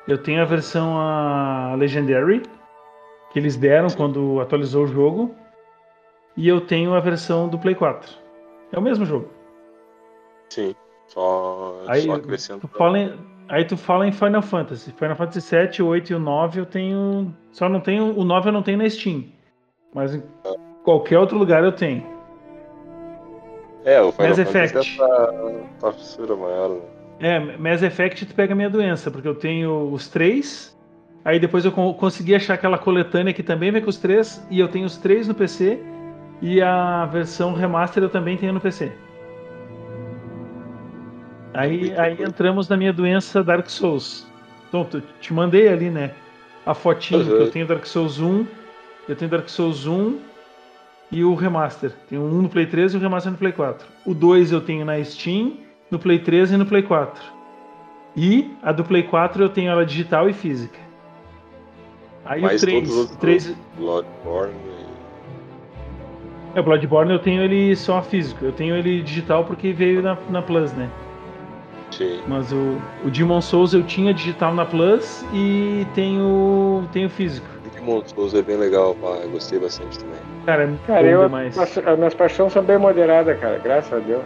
Eu 0.08 0.18
tenho 0.18 0.40
a 0.42 0.44
versão 0.44 0.98
a 0.98 1.74
Legendary, 1.78 2.42
que 3.32 3.38
eles 3.38 3.56
deram 3.56 3.88
quando 3.90 4.40
atualizou 4.40 4.84
o 4.84 4.86
jogo. 4.86 5.34
E 6.36 6.48
eu 6.48 6.60
tenho 6.60 6.94
a 6.94 7.00
versão 7.00 7.48
do 7.48 7.58
Play 7.58 7.74
4. 7.74 8.10
É 8.72 8.78
o 8.78 8.82
mesmo 8.82 9.04
jogo. 9.04 9.28
Sim. 10.50 10.74
Só, 11.06 11.82
Aí, 11.86 12.02
só 12.02 12.12
acrescenta. 12.14 12.60
Tu 12.66 12.68
fala 12.78 12.98
em- 12.98 13.14
aí 13.48 13.64
tu 13.64 13.76
fala 13.76 14.06
em 14.06 14.12
Final 14.12 14.42
Fantasy. 14.42 14.90
Final 14.92 15.16
Fantasy 15.16 15.42
7, 15.42 15.82
8 15.82 16.10
e 16.12 16.14
o 16.14 16.18
9 16.18 16.60
eu 16.60 16.66
tenho. 16.66 17.34
Só 17.52 17.68
não 17.68 17.80
tenho. 17.80 18.18
O 18.18 18.24
9 18.24 18.48
eu 18.48 18.52
não 18.52 18.62
tenho 18.62 18.78
na 18.78 18.88
Steam. 18.88 19.24
Mas 19.94 20.14
em 20.14 20.22
qualquer 20.84 21.18
outro 21.18 21.36
lugar 21.36 21.64
eu 21.64 21.72
tenho. 21.72 22.06
É, 23.84 24.00
o 24.00 24.12
Final 24.12 24.28
Mass 24.28 24.38
Effect. 24.38 24.96
tá, 24.96 25.32
tá 25.80 25.92
fissura 25.92 26.36
maior, 26.36 26.68
né? 26.70 26.80
É, 27.20 27.38
Mass 27.58 27.82
Effect 27.82 28.24
tu 28.26 28.34
pega 28.34 28.52
a 28.52 28.56
minha 28.56 28.70
doença, 28.70 29.10
porque 29.10 29.26
eu 29.26 29.34
tenho 29.34 29.90
os 29.92 30.06
três. 30.08 30.72
Aí 31.24 31.38
depois 31.40 31.64
eu 31.64 31.72
con- 31.72 31.92
consegui 31.94 32.34
achar 32.34 32.54
aquela 32.54 32.78
coletânea 32.78 33.32
que 33.32 33.42
também 33.42 33.70
vem 33.72 33.82
com 33.82 33.90
os 33.90 33.96
três. 33.98 34.46
E 34.50 34.60
eu 34.60 34.68
tenho 34.68 34.86
os 34.86 34.96
três 34.96 35.26
no 35.26 35.34
PC. 35.34 35.78
E 36.42 36.60
a 36.62 37.06
versão 37.06 37.54
remaster 37.54 38.02
eu 38.02 38.10
também 38.10 38.36
tenho 38.36 38.52
no 38.52 38.60
PC. 38.60 38.92
Aí, 41.54 41.94
aí 41.96 42.16
entramos 42.22 42.68
na 42.68 42.76
minha 42.76 42.92
doença 42.92 43.42
Dark 43.42 43.68
Souls. 43.68 44.26
Então, 44.68 44.86
te 45.20 45.32
mandei 45.32 45.68
ali, 45.68 45.88
né? 45.88 46.10
A 46.66 46.74
fotinho 46.74 47.20
Uhum. 47.20 47.26
que 47.26 47.42
eu 47.42 47.50
tenho 47.50 47.66
Dark 47.66 47.86
Souls 47.86 48.18
1. 48.20 48.46
Eu 49.08 49.14
tenho 49.14 49.30
Dark 49.30 49.48
Souls 49.48 49.86
1 49.86 50.18
e 51.10 51.22
o 51.24 51.34
remaster. 51.34 51.92
Tem 52.08 52.18
um 52.18 52.42
no 52.42 52.48
Play 52.48 52.66
3 52.66 52.94
e 52.94 52.96
o 52.96 53.00
remaster 53.00 53.32
no 53.32 53.38
Play 53.38 53.52
4. 53.52 53.86
O 54.04 54.14
2 54.14 54.52
eu 54.52 54.60
tenho 54.60 54.84
na 54.84 55.02
Steam, 55.04 55.58
no 55.90 55.98
Play 55.98 56.18
3 56.18 56.52
e 56.52 56.56
no 56.56 56.66
Play 56.66 56.82
4. 56.82 57.22
E 58.16 58.50
a 58.62 58.72
do 58.72 58.84
Play 58.84 59.02
4 59.04 59.42
eu 59.42 59.48
tenho 59.48 59.70
ela 59.70 59.84
digital 59.84 60.28
e 60.28 60.32
física. 60.32 60.78
Aí 62.24 62.40
Mas 62.40 62.62
o 62.62 62.66
3, 62.66 62.78
todos 62.78 62.90
os 62.90 62.98
outros- 63.00 63.18
3 63.18 63.56
Bloodborne. 63.76 64.54
é, 66.54 66.60
o 66.60 66.62
Bloodborne 66.62 67.12
eu 67.12 67.18
tenho 67.18 67.42
ele 67.42 67.74
só 67.76 68.00
físico. 68.02 68.44
Eu 68.44 68.52
tenho 68.52 68.76
ele 68.76 69.02
digital 69.02 69.44
porque 69.44 69.72
veio 69.72 70.00
na, 70.02 70.16
na 70.30 70.40
Plus, 70.40 70.72
né? 70.72 70.88
Sim. 71.90 72.20
Mas 72.26 72.50
o, 72.52 72.78
o 73.04 73.10
Demon 73.10 73.40
Souls 73.40 73.72
eu 73.74 73.82
tinha 73.84 74.12
digital 74.14 74.54
na 74.54 74.64
Plus 74.64 75.24
e 75.32 75.86
tenho, 75.94 76.88
tenho 76.92 77.08
físico. 77.10 77.46
Demon 77.74 78.02
Souls 78.06 78.32
é 78.34 78.42
bem 78.42 78.56
legal, 78.56 78.94
pá, 78.94 79.08
eu 79.22 79.30
gostei 79.30 79.58
bastante 79.58 79.98
também. 79.98 80.18
Cara, 80.44 80.64
é 80.64 80.66
muito 80.66 80.86
Cara, 80.86 81.06
eu, 81.06 81.22
demais. 81.24 81.58
as, 81.58 81.78
as 81.78 81.96
minhas 81.98 82.14
paixões 82.14 82.52
são 82.52 82.62
bem 82.62 82.78
moderadas, 82.78 83.38
cara, 83.40 83.58
graças 83.58 83.92
a 83.92 83.98
Deus. 83.98 84.22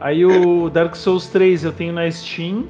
Aí 0.00 0.24
o 0.24 0.70
Dark 0.70 0.94
Souls 0.94 1.26
3 1.28 1.64
eu 1.64 1.72
tenho 1.72 1.92
na 1.92 2.08
Steam, 2.10 2.68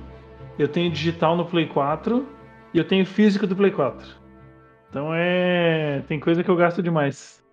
eu 0.59 0.67
tenho 0.69 0.91
digital 0.91 1.37
no 1.37 1.45
Play 1.45 1.67
4 1.67 2.27
e 2.73 2.79
eu 2.79 2.85
tenho 2.87 3.05
físico 3.05 3.47
do 3.47 3.55
Play 3.55 3.71
4. 3.71 4.07
Então 4.89 5.11
é. 5.15 6.03
Tem 6.09 6.19
coisa 6.19 6.43
que 6.43 6.51
eu 6.51 6.57
gasto 6.57 6.83
demais. 6.83 7.45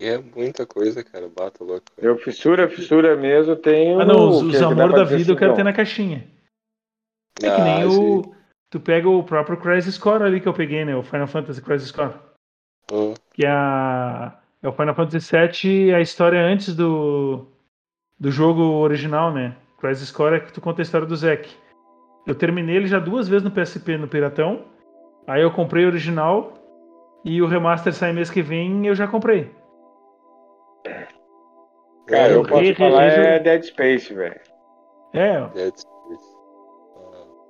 É 0.00 0.16
muita 0.18 0.66
coisa, 0.66 1.04
cara, 1.04 1.28
bata 1.28 1.62
louco. 1.62 1.84
Eu, 1.98 2.16
fissura, 2.18 2.68
fissura 2.68 3.14
mesmo, 3.16 3.54
tenho. 3.54 4.00
Ah 4.00 4.04
não, 4.06 4.30
os, 4.30 4.40
que- 4.40 4.46
os 4.48 4.56
que 4.58 4.64
amor 4.64 4.92
da 4.92 5.04
vida 5.04 5.30
eu 5.30 5.34
assim, 5.34 5.36
quero 5.36 5.50
não. 5.50 5.56
ter 5.56 5.62
na 5.64 5.72
caixinha. 5.72 6.26
É 7.42 7.42
que 7.42 7.60
Ah, 7.60 7.64
nem 7.64 7.90
sim. 7.90 8.18
o. 8.18 8.34
Tu 8.70 8.80
pega 8.80 9.08
o 9.08 9.22
próprio 9.22 9.56
Crisis 9.58 9.96
Core 9.98 10.24
ali 10.24 10.40
que 10.40 10.48
eu 10.48 10.54
peguei, 10.54 10.84
né? 10.84 10.96
O 10.96 11.02
Final 11.02 11.26
Fantasy 11.28 11.60
Crisis 11.62 11.92
Core. 11.92 12.14
Hum, 12.90 13.14
Que 13.34 13.44
é, 13.44 13.50
a, 13.50 14.32
é 14.62 14.68
o 14.68 14.72
Final 14.72 14.94
Fantasy 14.94 15.36
VII, 15.36 15.94
a 15.94 16.00
história 16.00 16.40
antes 16.40 16.74
do, 16.74 17.46
do 18.18 18.30
jogo 18.30 18.62
original, 18.62 19.30
né? 19.32 19.54
Crisis 19.78 20.10
Core 20.10 20.36
é 20.36 20.40
que 20.40 20.52
tu 20.52 20.60
conta 20.62 20.80
a 20.80 20.84
história 20.84 21.06
do 21.06 21.14
Zack. 21.14 21.50
Eu 22.26 22.34
terminei 22.34 22.76
ele 22.76 22.86
já 22.86 22.98
duas 22.98 23.28
vezes 23.28 23.44
no 23.44 23.50
PSP 23.50 23.98
no 23.98 24.08
Piratão. 24.08 24.64
Aí 25.26 25.42
eu 25.42 25.50
comprei 25.50 25.84
o 25.84 25.88
original 25.88 26.54
e 27.24 27.42
o 27.42 27.46
remaster 27.46 27.92
sai 27.92 28.12
mês 28.12 28.30
que 28.30 28.40
vem 28.40 28.86
eu 28.86 28.94
já 28.94 29.06
comprei. 29.06 29.50
Cara, 32.06 32.32
eu 32.32 32.42
Re- 32.42 32.48
posso 32.48 32.62
re- 32.62 32.74
falar 32.74 33.08
re- 33.08 33.26
é 33.26 33.38
Dead 33.40 33.62
Space, 33.64 34.14
velho. 34.14 34.40
É, 35.12 35.40
Dead 35.48 35.74
Space. 35.76 36.34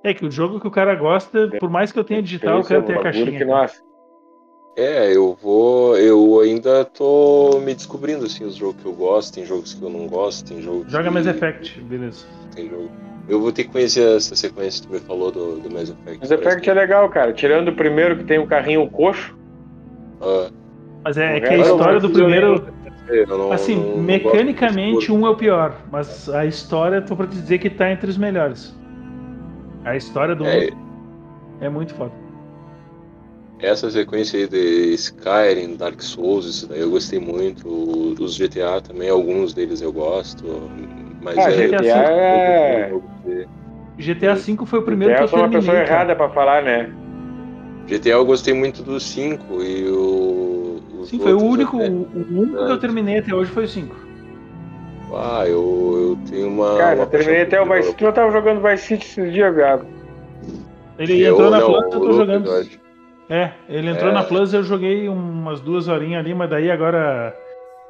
É 0.03 0.13
que 0.13 0.25
o 0.25 0.31
jogo 0.31 0.59
que 0.59 0.67
o 0.67 0.71
cara 0.71 0.95
gosta, 0.95 1.49
por 1.59 1.69
mais 1.69 1.91
que 1.91 1.99
eu 1.99 2.03
tenha 2.03 2.21
digital, 2.21 2.57
eu 2.57 2.63
Space 2.63 2.73
é 2.73 2.81
quero 2.81 2.87
ter 2.87 2.93
um 2.93 2.99
a 2.99 3.03
bagulho 3.03 3.23
caixinha. 3.25 3.39
Que, 3.39 3.45
nossa, 3.45 3.81
É, 4.75 5.15
eu 5.15 5.37
vou. 5.41 5.97
Eu 5.97 6.39
ainda 6.41 6.83
tô 6.83 7.59
me 7.63 7.73
descobrindo 7.73 8.25
assim 8.25 8.43
os 8.43 8.55
jogos 8.55 8.81
que 8.81 8.85
eu 8.87 8.93
gosto, 8.93 9.33
tem 9.33 9.45
jogos 9.45 9.73
que 9.73 9.81
eu 9.81 9.89
não 9.89 10.07
gosto, 10.07 10.45
tem 10.47 10.61
jogos. 10.61 10.91
Joga 10.91 11.05
que... 11.05 11.09
Mass 11.11 11.27
Effect, 11.27 11.81
beleza. 11.81 12.25
Tem 12.53 12.69
jogo. 12.69 12.89
Eu 13.27 13.39
vou 13.39 13.51
ter 13.51 13.63
que 13.63 13.71
conhecer 13.71 14.17
essa 14.17 14.35
sequência 14.35 14.81
que 14.81 14.87
tu 14.87 14.93
me 14.93 14.99
falou 14.99 15.31
do, 15.31 15.57
do 15.59 15.71
Mass 15.73 15.89
Effect. 15.89 16.19
Mass 16.19 16.31
Effect 16.31 16.69
é 16.69 16.73
legal, 16.73 17.09
cara. 17.09 17.31
Tirando 17.31 17.69
o 17.69 17.75
primeiro 17.75 18.17
que 18.17 18.23
tem 18.25 18.37
um 18.37 18.45
carrinho 18.45 18.87
coxo. 18.89 19.35
Ah, 20.21 20.49
Mas 21.05 21.17
é, 21.17 21.33
O 21.33 21.37
é 21.37 21.39
que 21.39 21.47
a 21.47 21.57
história 21.57 21.99
do 21.99 22.09
primeiro. 22.09 22.67
não, 23.27 23.51
Assim, 23.53 23.75
não- 23.75 23.95
não 23.95 24.03
mecanicamente 24.03 25.11
um 25.11 25.25
é 25.25 25.29
o 25.29 25.35
pior, 25.35 25.77
mas 25.91 26.27
a 26.29 26.45
história, 26.45 27.01
tô 27.01 27.15
pra 27.15 27.27
te 27.27 27.35
dizer 27.35 27.59
que 27.59 27.69
tá 27.69 27.89
entre 27.91 28.09
os 28.09 28.17
melhores. 28.17 28.75
A 29.85 29.95
história 29.95 30.35
do 30.35 30.43
um 30.43 30.47
É, 30.47 30.69
é 31.61 31.69
muito 31.69 31.93
foda. 31.93 32.24
Essa 33.59 33.89
sequência 33.89 34.39
aí 34.39 34.47
de 34.47 34.93
Skyrim, 34.93 35.75
Dark 35.75 36.01
Souls, 36.01 36.45
isso 36.45 36.67
daí 36.67 36.81
eu 36.81 36.89
gostei 36.89 37.19
muito. 37.19 37.67
Os 38.19 38.37
GTA 38.37 38.81
também, 38.81 39.09
alguns 39.09 39.53
deles 39.53 39.81
eu 39.81 39.91
gosto. 39.91 40.43
Mas 41.21 41.37
Ah, 41.37 41.49
é, 41.51 41.67
GTA 41.67 41.81
GTA 41.81 41.99
é. 41.99 42.91
GTA 43.97 44.35
V 44.35 44.57
foi 44.65 44.79
o 44.79 44.83
primeiro 44.83 45.13
eu 45.13 45.17
que 45.17 45.23
eu 45.23 45.27
sou 45.27 45.39
uma 45.39 45.49
terminei. 45.49 45.61
pessoa 45.73 45.85
cara. 45.85 45.95
errada 45.99 46.15
pra 46.15 46.29
falar, 46.29 46.61
né? 46.63 46.89
GTA 47.87 48.09
eu 48.13 48.25
gostei 48.25 48.53
muito 48.53 48.83
do 48.83 48.99
5 48.99 49.61
e 49.63 49.87
o. 49.89 50.81
Sim, 51.05 51.19
foi 51.19 51.33
o 51.33 51.41
único, 51.41 51.77
até. 51.77 51.89
o, 51.89 52.07
único 52.41 52.65
que 52.65 52.71
eu 52.71 52.79
terminei 52.79 53.19
até 53.19 53.33
hoje 53.33 53.51
foi 53.51 53.65
o 53.65 53.67
5. 53.67 53.95
Ah, 55.13 55.43
eu, 55.45 56.17
eu 56.19 56.29
tenho 56.29 56.47
uma. 56.49 56.77
Cara, 56.77 56.95
uma 56.95 57.03
eu 57.03 57.07
terminei 57.07 57.41
até 57.43 57.61
o 57.61 57.65
Vice 57.71 57.89
City. 57.89 58.03
Eu 58.03 58.11
tava 58.13 58.31
jogando 58.31 58.61
Vice 58.67 58.83
City 58.87 59.05
esses 59.05 59.31
dias, 59.33 59.55
viado. 59.55 59.85
Ele 60.97 61.21
Eu- 61.21 61.33
entrou 61.33 61.51
na 61.51 61.59
não, 61.59 61.67
Plus, 61.67 61.83
o 61.83 61.95
eu 61.95 61.99
tô 62.01 62.13
jogando. 62.13 62.45
eu 62.47 62.59
acho. 62.59 62.84
É, 63.29 63.51
ele 63.67 63.89
entrou 63.89 64.11
É. 64.11 64.13
na 64.13 64.23
Plus, 64.23 64.53
eu 64.53 64.63
joguei 64.63 65.07
umas 65.09 65.59
duas 65.59 65.87
horinhas 65.87 66.19
ali, 66.19 66.33
mas 66.35 66.49
daí 66.49 66.69
agora 66.69 67.35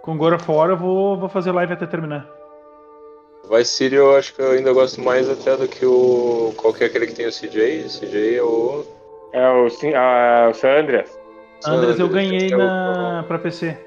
com 0.01 0.17
God 0.17 0.33
of 0.35 0.49
War 0.49 0.69
eu 0.69 0.77
vou, 0.77 1.17
vou 1.17 1.27
fazer 1.29 1.51
live 1.51 1.73
até 1.73 1.85
terminar. 1.85 2.25
Vice 3.51 3.71
City 3.71 3.95
eu 3.95 4.15
acho 4.15 4.33
que 4.33 4.41
eu 4.41 4.51
ainda 4.51 4.71
gosto 4.73 5.01
mais 5.01 5.29
até 5.29 5.55
do 5.57 5.67
que 5.67 5.85
o. 5.85 6.53
Qual 6.57 6.73
que 6.73 6.83
é 6.83 6.87
aquele 6.87 7.05
que 7.07 7.13
tem 7.13 7.27
o 7.27 7.31
CJ? 7.31 7.85
O 7.85 7.89
CJ 7.89 8.35
é 8.37 8.41
o. 8.43 8.85
É 9.33 9.49
o, 9.51 9.69
Sim- 9.69 9.93
ah, 9.93 10.47
o 10.49 10.53
San 10.53 10.79
Andreas. 10.79 11.19
Andres 11.65 11.99
eu 11.99 12.07
Sanders, 12.07 12.11
ganhei 12.29 12.51
é 12.51 12.55
o- 12.55 12.59
na, 12.59 13.23
pra 13.27 13.37
PC. 13.37 13.77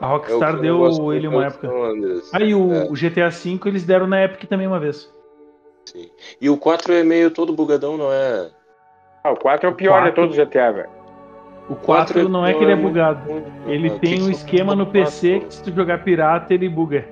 A 0.00 0.06
é 0.06 0.08
Rockstar 0.08 0.54
eu 0.56 0.60
deu 0.60 1.12
ele 1.12 1.26
uma 1.28 1.44
é 1.44 1.46
época. 1.46 1.68
San 1.68 1.74
Andreas. 1.76 2.34
Aí 2.34 2.54
o, 2.54 2.72
É, 2.72 2.84
o 2.90 2.94
GTA 2.94 3.30
V 3.30 3.58
eles 3.66 3.84
deram 3.84 4.06
na 4.06 4.22
Epic 4.24 4.48
também 4.48 4.66
uma 4.66 4.78
vez. 4.78 5.10
sim. 5.86 6.10
E 6.40 6.48
o 6.50 6.56
4 6.56 6.92
é 6.92 7.02
meio 7.02 7.30
todo 7.30 7.52
bugadão, 7.52 7.96
não 7.96 8.12
é? 8.12 8.48
Ah, 9.26 9.32
o 9.32 9.36
4 9.36 9.66
é 9.66 9.70
o 9.72 9.74
pior 9.74 9.94
de 9.94 10.00
quatro- 10.08 10.14
todos 10.16 10.30
os 10.32 10.44
GTA, 10.44 10.70
velho. 10.70 10.88
O 11.70 11.74
4 11.74 12.28
não 12.28 12.44
é 12.46 12.52
que 12.52 12.62
ele 12.62 12.72
é 12.72 12.76
bugado. 12.76 13.20
muito- 13.30 13.46
Ele 13.66 13.88
Ah, 13.88 13.98
tem 13.98 14.20
um 14.22 14.26
que 14.26 14.32
esquema 14.32 14.74
no 14.74 14.82
o 14.84 14.86
PC 14.86 15.30
quatro? 15.30 15.48
que 15.48 15.54
se 15.54 15.62
tu 15.64 15.72
jogar 15.74 16.04
pirata 16.04 16.52
ele 16.52 16.68
buga. 16.68 17.06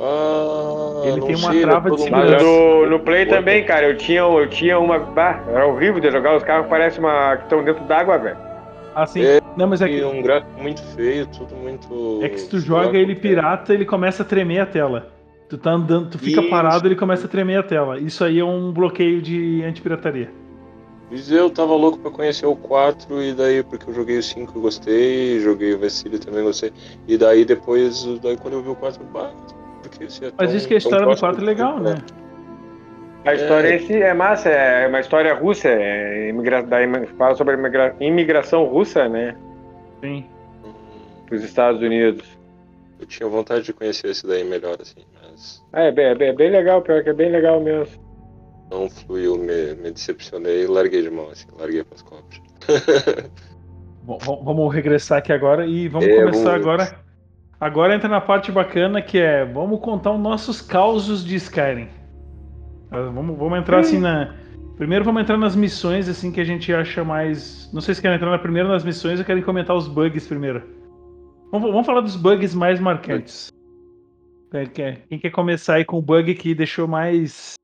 Ah, 0.00 1.02
Ele 1.06 1.20
tem 1.20 1.36
uma 1.36 1.52
sei, 1.52 1.60
trava 1.60 1.90
de 1.90 1.98
mundo- 1.98 2.10
Mas 2.10 2.20
segurança. 2.22 2.44
no, 2.44 2.86
no 2.90 3.00
Play 3.00 3.26
Boa, 3.26 3.36
também, 3.36 3.64
cara, 3.64 3.86
eu 3.86 3.96
tinha, 3.96 4.20
eu 4.20 4.48
tinha 4.48 4.78
uma. 4.78 4.98
Bah, 4.98 5.40
era 5.48 5.66
horrível 5.66 6.00
de 6.00 6.10
jogar, 6.10 6.34
os 6.34 6.42
carros 6.42 6.66
parecem 6.66 7.00
uma. 7.04 7.36
que 7.36 7.42
estão 7.44 7.62
dentro 7.62 7.84
d'água, 7.84 8.16
velho. 8.18 8.36
Assim, 8.94 9.22
É, 9.22 9.40
não, 9.54 9.66
mas 9.66 9.82
é 9.82 9.88
que, 9.88 10.02
um 10.02 10.22
gráfico 10.22 10.50
muito 10.62 10.82
feio, 10.94 11.26
tudo 11.26 11.54
muito. 11.56 12.20
é 12.22 12.28
que 12.30 12.40
se 12.40 12.48
tu 12.48 12.58
joga 12.58 12.96
ele 12.96 13.14
pirata, 13.14 13.74
ele 13.74 13.84
começa 13.84 14.22
a 14.22 14.26
tremer 14.26 14.60
a 14.60 14.66
tela. 14.66 15.08
Tu 15.48 15.58
tá 15.58 15.70
andando, 15.72 16.08
tu 16.10 16.18
fica 16.18 16.40
Isso. 16.40 16.48
parado, 16.50 16.88
ele 16.88 16.96
começa 16.96 17.26
a 17.26 17.28
tremer 17.28 17.58
a 17.58 17.62
tela. 17.62 17.98
Isso 18.00 18.24
aí 18.24 18.40
é 18.40 18.44
um 18.44 18.72
bloqueio 18.72 19.20
de 19.20 19.62
antipirataria. 19.62 20.30
Mas 21.10 21.30
eu 21.30 21.48
tava 21.48 21.74
louco 21.74 21.98
pra 21.98 22.10
conhecer 22.10 22.46
o 22.46 22.56
4 22.56 23.22
e 23.22 23.32
daí 23.32 23.62
porque 23.62 23.88
eu 23.88 23.94
joguei 23.94 24.18
o 24.18 24.22
5 24.22 24.58
e 24.58 24.60
gostei, 24.60 25.38
joguei 25.40 25.74
o 25.74 25.90
City 25.90 26.18
também 26.18 26.42
gostei. 26.42 26.72
E 27.06 27.16
daí 27.16 27.44
depois, 27.44 28.04
daí 28.20 28.36
quando 28.36 28.54
eu 28.54 28.62
vi 28.62 28.70
o 28.70 28.74
4, 28.74 29.04
bah, 29.04 29.30
porque 29.82 30.04
esse 30.04 30.24
é 30.24 30.32
Mas 30.36 30.48
tão- 30.48 30.56
isso 30.56 30.66
que 30.66 30.74
a 30.74 30.78
história 30.78 30.98
do 31.00 31.04
próximo 31.04 31.28
4 31.28 31.42
é 31.42 31.46
legal, 31.46 31.78
né? 31.78 31.94
A 33.24 33.34
história 33.34 33.74
em 33.74 33.78
si 33.80 33.94
é 33.94 34.14
massa, 34.14 34.48
é 34.50 34.86
uma 34.86 35.00
história 35.00 35.34
russa, 35.34 35.68
é 35.68 36.28
imigra... 36.28 36.62
da 36.62 36.78
fala 37.16 37.34
sobre 37.34 37.54
a 37.54 37.58
imigra... 37.58 37.96
imigração 38.00 38.64
russa, 38.64 39.08
né? 39.08 39.36
Sim. 40.00 40.24
Para 41.26 41.34
os 41.36 41.42
Estados 41.42 41.80
Unidos. 41.82 42.24
Eu 43.00 43.06
tinha 43.06 43.28
vontade 43.28 43.64
de 43.64 43.72
conhecer 43.72 44.08
esse 44.10 44.26
daí 44.26 44.44
melhor, 44.44 44.76
assim, 44.80 45.04
mas 45.20 45.62
Ah, 45.72 45.82
é, 45.82 45.92
bem, 45.92 46.06
é 46.06 46.14
bem- 46.14 46.28
é 46.28 46.32
bem 46.32 46.50
legal, 46.50 46.80
pior 46.82 47.02
que 47.02 47.10
é 47.10 47.12
bem 47.12 47.30
legal 47.30 47.60
mesmo. 47.60 48.05
Não 48.70 48.88
fluiu, 48.90 49.36
me, 49.38 49.74
me 49.76 49.90
decepcionei 49.90 50.64
e 50.64 50.66
larguei 50.66 51.02
de 51.02 51.10
mão, 51.10 51.30
assim, 51.30 51.46
larguei 51.58 51.82
pras 51.84 52.02
cobras. 52.02 52.40
Bom, 54.02 54.18
vamos 54.44 54.72
regressar 54.74 55.18
aqui 55.18 55.32
agora 55.32 55.66
e 55.66 55.88
vamos 55.88 56.06
É, 56.08 56.16
começar 56.16 56.42
vamos- 56.50 56.60
agora 56.66 57.06
Agora 57.58 57.94
entra 57.94 58.06
na 58.08 58.20
parte 58.20 58.52
bacana 58.52 59.00
que 59.00 59.18
é 59.18 59.44
vamos 59.44 59.80
contar 59.80 60.12
os 60.12 60.20
nossos 60.20 60.60
causos 60.60 61.24
de 61.24 61.36
Skyrim. 61.36 61.88
Ah, 62.90 63.00
Vamos, 63.10 63.36
vamos 63.38 63.58
entrar 63.58 63.78
assim 63.80 63.98
na. 63.98 64.34
Primeiro 64.76 65.02
vamos 65.06 65.22
entrar 65.22 65.38
nas 65.38 65.56
missões 65.56 66.06
assim 66.06 66.30
que 66.30 66.38
a 66.38 66.44
gente 66.44 66.70
acha 66.74 67.02
mais. 67.02 67.70
Não 67.72 67.80
sei 67.80 67.94
se 67.94 68.02
querem 68.02 68.16
entrar 68.16 68.30
na 68.30 68.38
primeira 68.38 68.68
nas 68.68 68.84
missões 68.84 69.18
ou 69.18 69.24
querem 69.24 69.42
comentar 69.42 69.74
os 69.74 69.88
bugs 69.88 70.26
primeiro. 70.28 70.62
Vamos, 71.50 71.70
vamos 71.70 71.86
falar 71.86 72.02
dos 72.02 72.14
bugs 72.14 72.54
mais 72.54 72.78
marcantes. 72.78 73.50
Quem 74.52 74.66
quer, 74.66 75.06
quem 75.08 75.18
quer 75.18 75.30
começar 75.30 75.76
aí 75.76 75.84
com 75.84 75.96
o 75.98 76.02
bug 76.02 76.34
que 76.34 76.54
deixou 76.54 76.86
mais. 76.86 77.54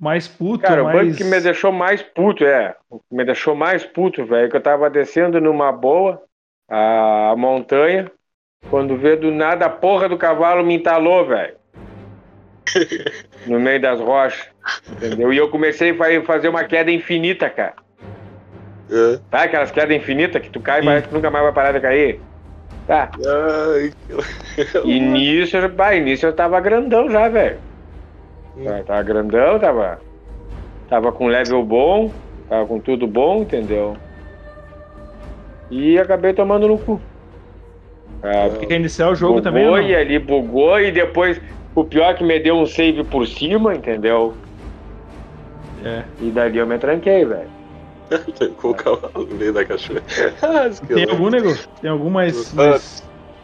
Mais 0.00 0.26
puto, 0.26 0.62
Cara, 0.64 0.80
o 0.82 0.84
mais. 0.86 1.08
bug 1.08 1.16
que 1.18 1.24
me 1.24 1.38
deixou 1.40 1.70
mais 1.70 2.02
puto, 2.02 2.44
é. 2.44 2.74
O 2.88 2.98
que 2.98 3.14
me 3.14 3.22
deixou 3.22 3.54
mais 3.54 3.84
puto, 3.84 4.24
velho, 4.24 4.48
que 4.48 4.56
eu 4.56 4.60
tava 4.60 4.88
descendo 4.88 5.38
numa 5.40 5.70
boa 5.70 6.22
a 6.68 7.34
montanha, 7.36 8.10
quando 8.70 8.96
vê 8.96 9.14
do 9.16 9.30
nada 9.30 9.66
a 9.66 9.70
porra 9.70 10.08
do 10.08 10.16
cavalo 10.16 10.64
me 10.64 10.74
entalou, 10.74 11.26
velho. 11.26 11.54
no 13.46 13.60
meio 13.60 13.80
das 13.80 14.00
rochas. 14.00 14.48
Entendeu? 14.90 15.32
E 15.32 15.36
eu 15.36 15.50
comecei 15.50 15.90
a 15.90 15.94
fa- 15.94 16.22
fazer 16.24 16.48
uma 16.48 16.64
queda 16.64 16.90
infinita, 16.90 17.50
cara. 17.50 17.74
É. 18.90 19.18
Tá? 19.30 19.42
Aquelas 19.42 19.70
quedas 19.70 19.96
infinitas 19.96 20.40
que 20.40 20.50
tu 20.50 20.60
cai 20.60 20.80
e 20.80 20.84
parece 20.84 21.08
que 21.08 21.14
nunca 21.14 21.30
mais 21.30 21.44
vai 21.44 21.52
parar 21.52 21.72
de 21.72 21.80
cair. 21.80 22.20
Tá. 22.86 23.10
Ai, 23.74 23.92
E 24.84 24.98
nisso, 24.98 25.56
bah, 25.68 25.94
e 25.94 26.00
nisso 26.00 26.26
eu 26.26 26.32
tava 26.32 26.58
grandão 26.60 27.10
já, 27.10 27.28
velho. 27.28 27.58
Tá- 28.64 28.82
Tava 28.84 29.02
grandão, 29.02 29.58
tava. 29.58 29.98
Tava 30.88 31.12
com 31.12 31.26
level 31.28 31.62
bom, 31.64 32.12
tava 32.48 32.66
com 32.66 32.80
tudo 32.80 33.06
bom, 33.06 33.42
entendeu? 33.42 33.96
E 35.70 35.98
acabei 35.98 36.32
tomando 36.34 36.66
no 36.66 36.78
cu. 36.78 37.00
Ah, 38.22 38.50
Quer 38.66 38.74
iniciar 38.76 39.08
o 39.10 39.14
jogo 39.14 39.34
bugou 39.34 39.42
também? 39.44 39.66
ou 39.66 39.76
não? 39.76 39.82
e 39.82 39.94
ali 39.94 40.18
bugou 40.18 40.80
e 40.80 40.90
depois 40.90 41.40
o 41.74 41.84
pior 41.84 42.10
é 42.10 42.14
que 42.14 42.24
me 42.24 42.38
deu 42.40 42.56
um 42.56 42.66
save 42.66 43.04
por 43.04 43.26
cima, 43.26 43.74
entendeu? 43.74 44.34
É. 45.84 46.02
E 46.20 46.30
dali 46.30 46.58
eu 46.58 46.66
me 46.66 46.76
tranquei, 46.78 47.24
velho. 47.24 47.48
Com 48.60 48.70
o 48.70 48.74
cavalo 48.74 49.26
no 49.26 49.36
meio 49.36 49.52
da 49.52 49.64
cachoeira. 49.64 50.02
Tem 50.86 51.08
algum 51.08 51.30
negócio? 51.30 51.68
Tem 51.80 51.88
algum 51.90 52.10
mais. 52.10 52.52
Ah, 52.58 52.78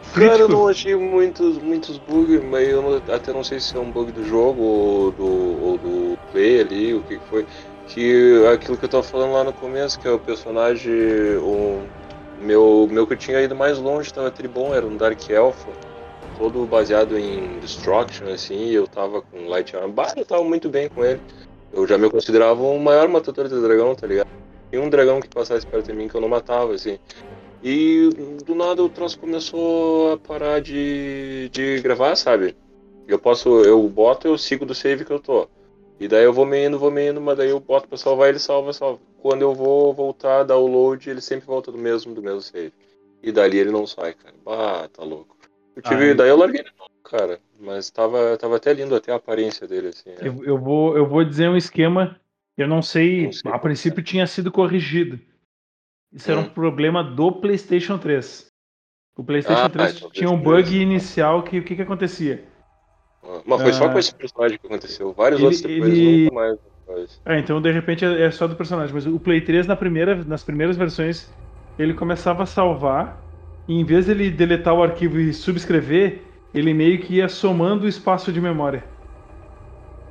mais 0.06 0.12
Cara, 0.12 0.42
eu 0.42 0.46
crítico? 0.46 0.52
não 0.52 0.68
achei 0.68 0.96
muitos, 0.96 1.58
muitos 1.58 1.98
bugs, 1.98 2.42
mas 2.44 2.68
eu 2.68 2.82
não- 2.82 3.14
até 3.14 3.32
não 3.32 3.44
sei 3.44 3.60
se 3.60 3.76
é 3.76 3.80
um 3.80 3.90
bug 3.90 4.12
do 4.12 4.24
jogo 4.24 4.62
ou 4.62 5.12
do, 5.12 5.26
ou 5.26 5.78
do 5.78 6.16
play 6.30 6.60
ali, 6.60 6.94
o 6.94 7.02
que 7.02 7.18
foi. 7.20 7.46
Que 7.86 8.44
aquilo 8.52 8.76
que 8.76 8.84
eu 8.84 8.88
tava 8.88 9.02
falando 9.02 9.32
lá 9.32 9.44
no 9.44 9.52
começo, 9.52 9.98
que 9.98 10.08
é 10.08 10.10
o 10.10 10.18
personagem. 10.18 10.92
O 11.38 11.86
meu, 12.38 12.88
meu 12.90 13.06
que 13.06 13.12
eu 13.14 13.16
tinha 13.16 13.40
ido 13.40 13.54
mais 13.54 13.78
longe 13.78 14.12
tava 14.12 14.30
tribom, 14.30 14.74
era 14.74 14.86
um 14.86 14.96
Dark 14.96 15.28
Elf, 15.30 15.66
todo 16.36 16.66
baseado 16.66 17.16
em 17.16 17.58
Destruction, 17.60 18.28
assim, 18.28 18.66
e 18.66 18.74
eu 18.74 18.86
tava 18.86 19.22
com 19.22 19.46
Light 19.48 19.74
Armor. 19.76 19.92
Bah, 19.92 20.12
eu 20.16 20.24
tava 20.24 20.44
muito 20.44 20.68
bem 20.68 20.88
com 20.88 21.04
ele. 21.04 21.20
Eu 21.72 21.86
já 21.86 21.96
me 21.96 22.10
considerava 22.10 22.62
o 22.62 22.78
maior 22.78 23.08
matador 23.08 23.48
de 23.48 23.60
dragão, 23.60 23.94
tá 23.94 24.06
ligado? 24.06 24.26
Tinha 24.70 24.82
um 24.82 24.90
dragão 24.90 25.20
que 25.20 25.28
passasse 25.28 25.64
perto 25.66 25.86
de 25.86 25.92
mim 25.92 26.08
que 26.08 26.14
eu 26.14 26.20
não 26.20 26.28
matava, 26.28 26.74
assim. 26.74 26.98
E 27.62 28.10
do 28.44 28.54
nada 28.54 28.82
o 28.82 28.88
troço 28.88 29.18
começou 29.18 30.12
a 30.12 30.18
parar 30.18 30.60
de, 30.60 31.48
de 31.50 31.80
gravar, 31.80 32.14
sabe? 32.16 32.54
Eu 33.08 33.18
posso, 33.18 33.48
eu 33.64 33.88
boto, 33.88 34.26
eu 34.28 34.36
sigo 34.36 34.66
do 34.66 34.74
save 34.74 35.04
que 35.04 35.12
eu 35.12 35.20
tô. 35.20 35.48
E 35.98 36.06
daí 36.06 36.24
eu 36.24 36.32
vou 36.32 36.44
me 36.44 36.66
indo, 36.66 36.78
vou 36.78 36.90
me 36.90 37.08
indo, 37.08 37.20
mas 37.20 37.38
daí 37.38 37.48
eu 37.48 37.58
boto 37.58 37.88
pra 37.88 37.96
salvar, 37.96 38.28
ele 38.28 38.38
salva, 38.38 38.72
salva. 38.72 39.00
Quando 39.18 39.42
eu 39.42 39.54
vou 39.54 39.94
voltar, 39.94 40.42
dar 40.44 40.56
o 40.56 40.66
load, 40.66 41.08
ele 41.08 41.20
sempre 41.20 41.46
volta 41.46 41.72
do 41.72 41.78
mesmo, 41.78 42.14
do 42.14 42.22
mesmo 42.22 42.42
save. 42.42 42.72
E 43.22 43.32
dali 43.32 43.58
ele 43.58 43.70
não 43.70 43.86
sai, 43.86 44.12
cara. 44.12 44.34
Bah, 44.44 44.88
tá 44.88 45.02
louco. 45.02 45.36
Eu 45.74 45.82
tive, 45.82 46.08
Ai. 46.08 46.14
daí 46.14 46.28
eu 46.28 46.36
larguei 46.36 46.62
de 46.62 46.70
novo, 46.78 46.90
cara. 47.02 47.40
Mas 47.58 47.90
tava, 47.90 48.36
tava 48.36 48.56
até 48.56 48.72
lindo 48.72 48.94
até 48.94 49.12
a 49.12 49.16
aparência 49.16 49.66
dele, 49.66 49.88
assim. 49.88 50.10
é. 50.10 50.28
Eu, 50.28 50.44
eu 50.44 50.58
vou, 50.58 50.96
eu 50.96 51.06
vou 51.06 51.24
dizer 51.24 51.48
um 51.48 51.56
esquema. 51.56 52.20
Eu 52.56 52.68
não 52.68 52.82
sei, 52.82 53.24
Não 53.24 53.32
sei 53.32 53.50
a 53.50 53.58
princípio 53.58 54.02
tinha 54.02 54.26
sido 54.26 54.50
corrigido. 54.52 55.18
Isso 56.12 56.30
era 56.30 56.40
um 56.40 56.44
Hum. 56.44 56.48
problema 56.50 57.02
do 57.02 57.32
PlayStation 57.32 57.98
3. 57.98 58.46
O 59.18 59.24
PlayStation 59.24 59.62
Ah, 59.64 59.68
3 59.68 59.96
então 59.96 60.10
tinha 60.10 60.30
um 60.30 60.38
bug 60.38 60.76
inicial 60.80 61.42
que 61.42 61.58
o 61.58 61.62
que, 61.64 61.74
que 61.76 61.82
acontecia? 61.82 62.44
Mas 63.44 63.62
foi 63.62 63.72
só 63.72 63.86
Ah. 63.86 63.88
com 63.90 63.98
esse 63.98 64.14
personagem 64.14 64.58
que 64.58 64.66
aconteceu. 64.66 65.12
Vários 65.12 65.40
Ele- 65.40 65.46
outros 65.46 65.62
depois 65.62 65.92
ele- 65.92 66.24
nunca 66.24 66.34
mais. 66.34 66.58
depois. 66.86 67.20
É, 67.24 67.38
então 67.38 67.60
de 67.60 67.70
repente 67.72 68.04
é 68.04 68.22
é 68.22 68.30
só 68.30 68.46
do 68.46 68.54
personagem, 68.54 68.94
mas 68.94 69.06
o 69.06 69.18
Play 69.18 69.40
3 69.40 69.66
na 69.66 69.74
primeira, 69.74 70.14
nas 70.24 70.44
primeiras 70.44 70.76
versões 70.76 71.32
ele 71.78 71.92
começava 71.92 72.44
a 72.44 72.46
salvar 72.46 73.20
e 73.66 73.74
em 73.74 73.84
vez 73.84 74.06
dele 74.06 74.30
deletar 74.30 74.74
o 74.74 74.82
arquivo 74.82 75.18
e 75.18 75.32
subscrever, 75.34 76.22
ele 76.54 76.72
meio 76.72 77.00
que 77.00 77.14
ia 77.16 77.28
somando 77.28 77.84
o 77.84 77.88
espaço 77.88 78.32
de 78.32 78.40
memória. 78.40 78.84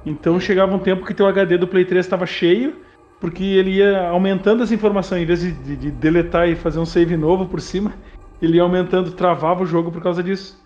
Então 0.06 0.39
chegava 0.39 0.76
um 0.76 0.80
tempo 0.80 1.06
que 1.06 1.14
teu 1.14 1.26
HD 1.28 1.58
do 1.58 1.68
Play 1.68 1.86
3 1.86 2.06
estava 2.06 2.26
cheio, 2.26 2.76
porque 3.20 3.43
ele 3.43 3.72
ia 3.78 4.07
aumentando 4.09 4.63
as 4.63 4.72
informações, 4.72 5.24
em 5.24 5.26
vez 5.26 5.39
de, 5.41 5.51
de- 5.51 5.76
de 5.76 5.91
deletar 5.91 6.47
e 6.49 6.55
fazer 6.55 6.80
um 6.80 6.86
save 6.86 7.16
novo 7.18 7.47
por 7.47 7.61
cima, 7.61 7.93
ele 8.41 8.57
ia 8.57 8.63
aumentando, 8.63 9.11
travava 9.13 9.63
o 9.63 9.66
jogo 9.66 9.91
por 9.91 10.01
causa 10.01 10.22
disso. 10.22 10.63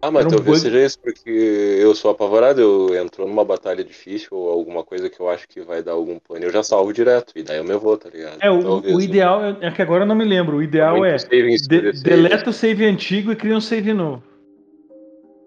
Ah, 0.00 0.12
mas 0.12 0.26
um 0.26 0.28
talvez 0.30 0.58
seja 0.60 0.80
isso, 0.84 0.96
porque 1.02 1.28
eu 1.28 1.92
sou 1.92 2.12
apavorado, 2.12 2.60
eu 2.60 2.94
entro 2.94 3.26
numa 3.26 3.44
batalha 3.44 3.82
difícil 3.82 4.28
ou 4.30 4.48
alguma 4.48 4.84
coisa 4.84 5.10
que 5.10 5.18
eu 5.18 5.28
acho 5.28 5.48
que 5.48 5.60
vai 5.60 5.82
dar 5.82 5.92
algum 5.92 6.18
pane, 6.20 6.44
eu 6.44 6.52
já 6.52 6.62
salvo 6.62 6.92
direto, 6.92 7.32
e 7.34 7.42
daí 7.42 7.58
eu 7.58 7.64
me 7.64 7.74
vou, 7.74 7.98
tá 7.98 8.08
ligado? 8.08 8.38
É, 8.40 8.48
o, 8.48 8.62
Talvez, 8.62 8.94
o 8.94 8.98
né? 8.98 9.04
ideal 9.04 9.44
é, 9.44 9.56
é 9.62 9.70
que 9.72 9.82
agora 9.82 10.04
eu 10.04 10.06
não 10.06 10.14
me 10.14 10.24
lembro, 10.24 10.58
o 10.58 10.62
ideal 10.62 11.04
é 11.04 11.16
de- 11.16 11.26
de 11.26 11.58
save. 11.58 11.92
deleta 12.00 12.50
o 12.50 12.52
save 12.52 12.84
antigo 12.84 13.32
e 13.32 13.36
cria 13.36 13.56
um 13.56 13.60
save 13.60 13.92
novo. 13.92 14.22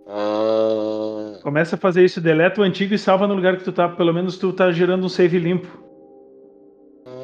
Ah, 0.06 1.40
Começa 1.42 1.76
a 1.76 1.80
fazer 1.80 2.04
isso, 2.04 2.20
deleta 2.20 2.60
o 2.60 2.64
antigo 2.64 2.94
e 2.94 3.00
salva 3.00 3.26
no 3.28 3.34
lugar 3.34 3.56
que 3.56 3.64
tu 3.64 3.72
tá. 3.72 3.88
Pelo 3.88 4.14
menos 4.14 4.38
tu 4.38 4.52
tá 4.52 4.72
gerando 4.72 5.06
um 5.06 5.10
save 5.10 5.40
limpo. 5.40 5.68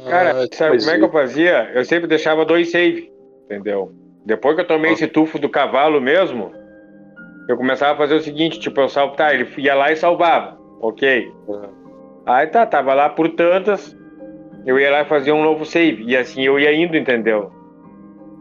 Cara, 0.09 0.31
ah, 0.43 0.47
sabe 0.55 0.77
como 0.79 0.91
é 0.91 0.97
que 0.97 1.03
eu 1.03 1.11
fazia? 1.11 1.71
Eu 1.73 1.83
sempre 1.85 2.07
deixava 2.07 2.45
dois 2.45 2.71
save, 2.71 3.11
entendeu? 3.45 3.91
Depois 4.25 4.55
que 4.55 4.61
eu 4.61 4.67
tomei 4.67 4.91
Ah. 4.91 4.93
esse 4.93 5.07
tufo 5.07 5.39
do 5.39 5.49
cavalo 5.49 6.01
mesmo, 6.01 6.51
eu 7.47 7.55
começava 7.57 7.93
a 7.93 7.97
fazer 7.97 8.15
o 8.15 8.19
seguinte, 8.21 8.59
tipo, 8.59 8.79
eu 8.81 8.89
salvo, 8.89 9.15
tá, 9.15 9.33
ele 9.33 9.47
ia 9.57 9.73
lá 9.73 9.91
e 9.91 9.95
salvava, 9.95 10.57
ok. 10.81 11.31
Ah. 11.49 11.69
Aí 12.37 12.47
tá, 12.47 12.65
tava 12.65 12.93
lá 12.93 13.09
por 13.09 13.29
tantas, 13.29 13.95
eu 14.65 14.77
ia 14.79 14.91
lá 14.91 15.01
e 15.01 15.05
fazia 15.05 15.33
um 15.33 15.43
novo 15.43 15.63
save, 15.65 16.03
e 16.03 16.15
assim 16.17 16.43
eu 16.43 16.59
ia 16.59 16.73
indo, 16.73 16.97
entendeu? 16.97 17.51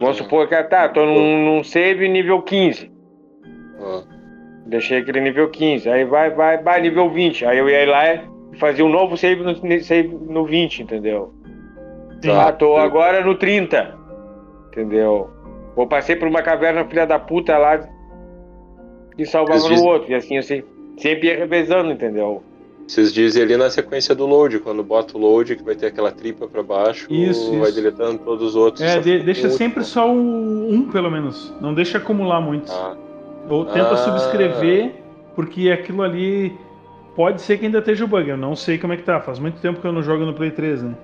Vamos 0.00 0.20
Ah. 0.20 0.24
supor 0.24 0.48
que, 0.48 0.60
tá, 0.64 0.88
tô 0.88 1.04
num, 1.06 1.44
num 1.44 1.62
save 1.64 2.08
nível 2.08 2.42
15, 2.42 2.90
ah, 3.80 4.02
deixei 4.66 4.98
aquele 4.98 5.20
nível 5.20 5.48
15, 5.50 5.88
aí 5.88 6.04
vai, 6.04 6.30
vai, 6.30 6.60
vai, 6.60 6.80
nível 6.80 7.08
20, 7.10 7.46
aí 7.46 7.58
eu 7.58 7.68
ia 7.68 7.88
lá 7.88 8.14
e 8.14 8.20
fazia 8.58 8.84
um 8.84 8.88
novo 8.88 9.16
save 9.16 9.42
no, 9.44 9.54
save 9.84 10.08
no 10.08 10.44
20, 10.44 10.82
entendeu? 10.82 11.32
Tá. 12.22 12.48
Ah, 12.48 12.52
tô 12.52 12.76
agora 12.76 13.24
no 13.24 13.34
30. 13.34 13.94
Entendeu? 14.68 15.30
Vou 15.74 15.86
passei 15.86 16.16
por 16.16 16.28
uma 16.28 16.42
caverna 16.42 16.84
filha 16.84 17.06
da 17.06 17.18
puta 17.18 17.56
lá 17.56 17.80
e 19.18 19.24
salvava 19.26 19.58
Eles 19.58 19.64
no 19.68 19.74
dizem- 19.74 19.88
outro. 19.88 20.10
E 20.10 20.14
assim 20.14 20.36
eu 20.36 20.42
se- 20.42 20.64
sempre 20.98 21.28
ia 21.28 21.36
revezando, 21.36 21.90
entendeu? 21.90 22.42
Vocês 22.86 23.12
dizem 23.12 23.42
ali 23.42 23.56
na 23.56 23.68
sequência 23.68 24.14
do 24.14 24.26
load, 24.26 24.60
quando 24.60 24.82
bota 24.84 25.16
o 25.16 25.20
load, 25.20 25.56
que 25.56 25.62
vai 25.64 25.74
ter 25.74 25.86
aquela 25.86 26.12
tripa 26.12 26.46
pra 26.46 26.62
baixo, 26.62 27.12
Isso, 27.12 27.50
vai 27.58 27.70
isso. 27.70 27.74
deletando 27.74 28.18
todos 28.18 28.50
os 28.50 28.56
outros. 28.56 28.80
É, 28.82 29.00
de- 29.00 29.18
deixa 29.24 29.48
o 29.48 29.50
sempre 29.50 29.82
só 29.82 30.08
o 30.08 30.12
um, 30.72 30.88
pelo 30.90 31.10
menos. 31.10 31.52
Não 31.60 31.74
deixa 31.74 31.98
acumular 31.98 32.40
muitos. 32.40 32.72
Ah, 32.72 32.96
Ou 33.48 33.64
tenta 33.64 33.90
Ah. 33.92 33.96
subscrever, 33.96 34.92
porque 35.36 35.70
aquilo 35.70 36.02
ali 36.02 36.52
pode 37.14 37.40
ser 37.40 37.58
que 37.58 37.66
ainda 37.66 37.78
esteja 37.78 38.04
o 38.04 38.08
bug. 38.08 38.28
Eu 38.28 38.36
não 38.36 38.54
sei 38.56 38.76
como 38.78 38.92
é 38.92 38.96
que 38.96 39.04
tá. 39.04 39.20
Faz 39.20 39.38
muito 39.38 39.60
tempo 39.60 39.80
que 39.80 39.86
eu 39.86 39.92
não 39.92 40.02
jogo 40.02 40.24
no 40.24 40.34
Play 40.34 40.50
3, 40.50 40.82
né? 40.82 40.94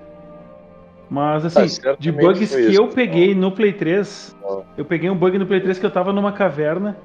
Mas 1.13 1.45
assim, 1.45 1.79
Ah, 1.87 1.95
de 1.99 2.11
bugs 2.11 2.55
que 2.55 2.59
isso. 2.61 2.81
eu 2.81 2.87
peguei 2.87 3.35
no 3.35 3.51
Play 3.51 3.71
3, 3.71 4.35
Ah. 4.43 4.61
eu 4.75 4.83
peguei 4.83 5.11
um 5.11 5.15
bug 5.15 5.37
no 5.37 5.45
Play 5.45 5.61
3 5.61 5.77
que 5.77 5.85
eu 5.85 5.91
tava 5.91 6.11
numa 6.11 6.31
caverna. 6.31 6.97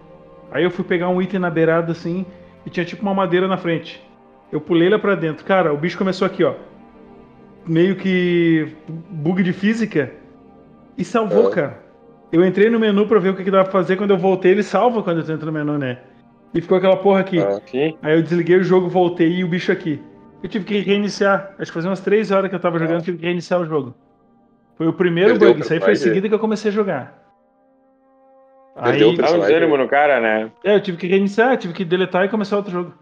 Aí 0.50 0.64
eu 0.64 0.70
fui 0.70 0.82
pegar 0.82 1.10
um 1.10 1.20
item 1.20 1.38
na 1.38 1.50
beirada 1.50 1.92
assim 1.92 2.24
e 2.64 2.70
tinha 2.70 2.86
tipo 2.86 3.02
uma 3.02 3.12
madeira 3.12 3.46
na 3.46 3.58
frente. 3.58 4.02
Eu 4.50 4.62
pulei 4.62 4.88
lá 4.88 4.98
pra 4.98 5.14
dentro. 5.14 5.44
Cara, 5.44 5.74
o 5.74 5.76
bicho 5.76 5.98
começou 5.98 6.24
aqui, 6.24 6.42
ó. 6.42 6.54
Meio 7.66 7.96
que 7.96 8.68
bug 9.10 9.42
de 9.42 9.52
física 9.52 10.10
e 10.96 11.04
salvou, 11.04 11.48
Ah. 11.48 11.50
cara. 11.50 11.78
Eu 12.32 12.42
entrei 12.46 12.70
no 12.70 12.78
menu 12.80 13.06
pra 13.06 13.18
ver 13.18 13.28
o 13.28 13.34
que, 13.36 13.44
que 13.44 13.50
dava 13.50 13.64
pra 13.64 13.72
fazer. 13.72 13.96
Quando 13.96 14.12
eu 14.12 14.18
voltei, 14.18 14.52
ele 14.52 14.62
salva 14.62 15.02
quando 15.02 15.18
eu 15.20 15.34
entro 15.34 15.44
no 15.44 15.52
menu, 15.52 15.76
né? 15.76 15.98
E 16.54 16.62
ficou 16.62 16.78
aquela 16.78 16.96
porra 16.96 17.20
aqui. 17.20 17.38
Ah. 17.40 17.60
Sim. 17.66 17.94
Aí 18.02 18.16
eu 18.16 18.22
desliguei 18.22 18.56
o 18.56 18.64
jogo, 18.64 18.88
voltei 18.88 19.28
e 19.40 19.44
o 19.44 19.48
bicho 19.48 19.70
aqui. 19.70 20.00
Eu 20.42 20.48
tive 20.48 20.64
que 20.64 20.78
reiniciar. 20.80 21.54
Acho 21.58 21.70
que 21.70 21.74
fazia 21.74 21.90
umas 21.90 22.00
3 22.00 22.30
horas 22.30 22.48
que 22.48 22.56
eu 22.56 22.60
tava 22.60 22.78
jogando, 22.78 23.02
tive 23.02 23.18
que 23.18 23.24
reiniciar 23.24 23.60
o 23.60 23.66
jogo. 23.66 23.94
Foi 24.76 24.86
o 24.86 24.92
primeiro 24.92 25.30
Perdeu 25.30 25.48
bug. 25.48 25.60
Isso 25.60 25.72
aí 25.72 25.80
foi 25.80 25.92
em 25.92 25.96
seguida 25.96 26.28
que 26.28 26.34
eu 26.34 26.38
comecei 26.38 26.70
a 26.70 26.74
jogar. 26.74 27.18
Perdeu 28.82 29.08
o 29.08 29.10
Aí, 29.10 29.16
Dá 29.16 29.32
um 29.32 29.40
desânimo 29.40 29.76
no 29.76 29.88
cara, 29.88 30.20
né? 30.20 30.52
é, 30.64 30.76
eu 30.76 30.80
tive 30.80 30.96
que 30.96 31.06
reiniciar, 31.08 31.56
tive 31.56 31.74
que 31.74 31.84
deletar 31.84 32.24
e 32.24 32.28
começar 32.28 32.56
outro 32.56 32.70
jogo. 32.70 32.94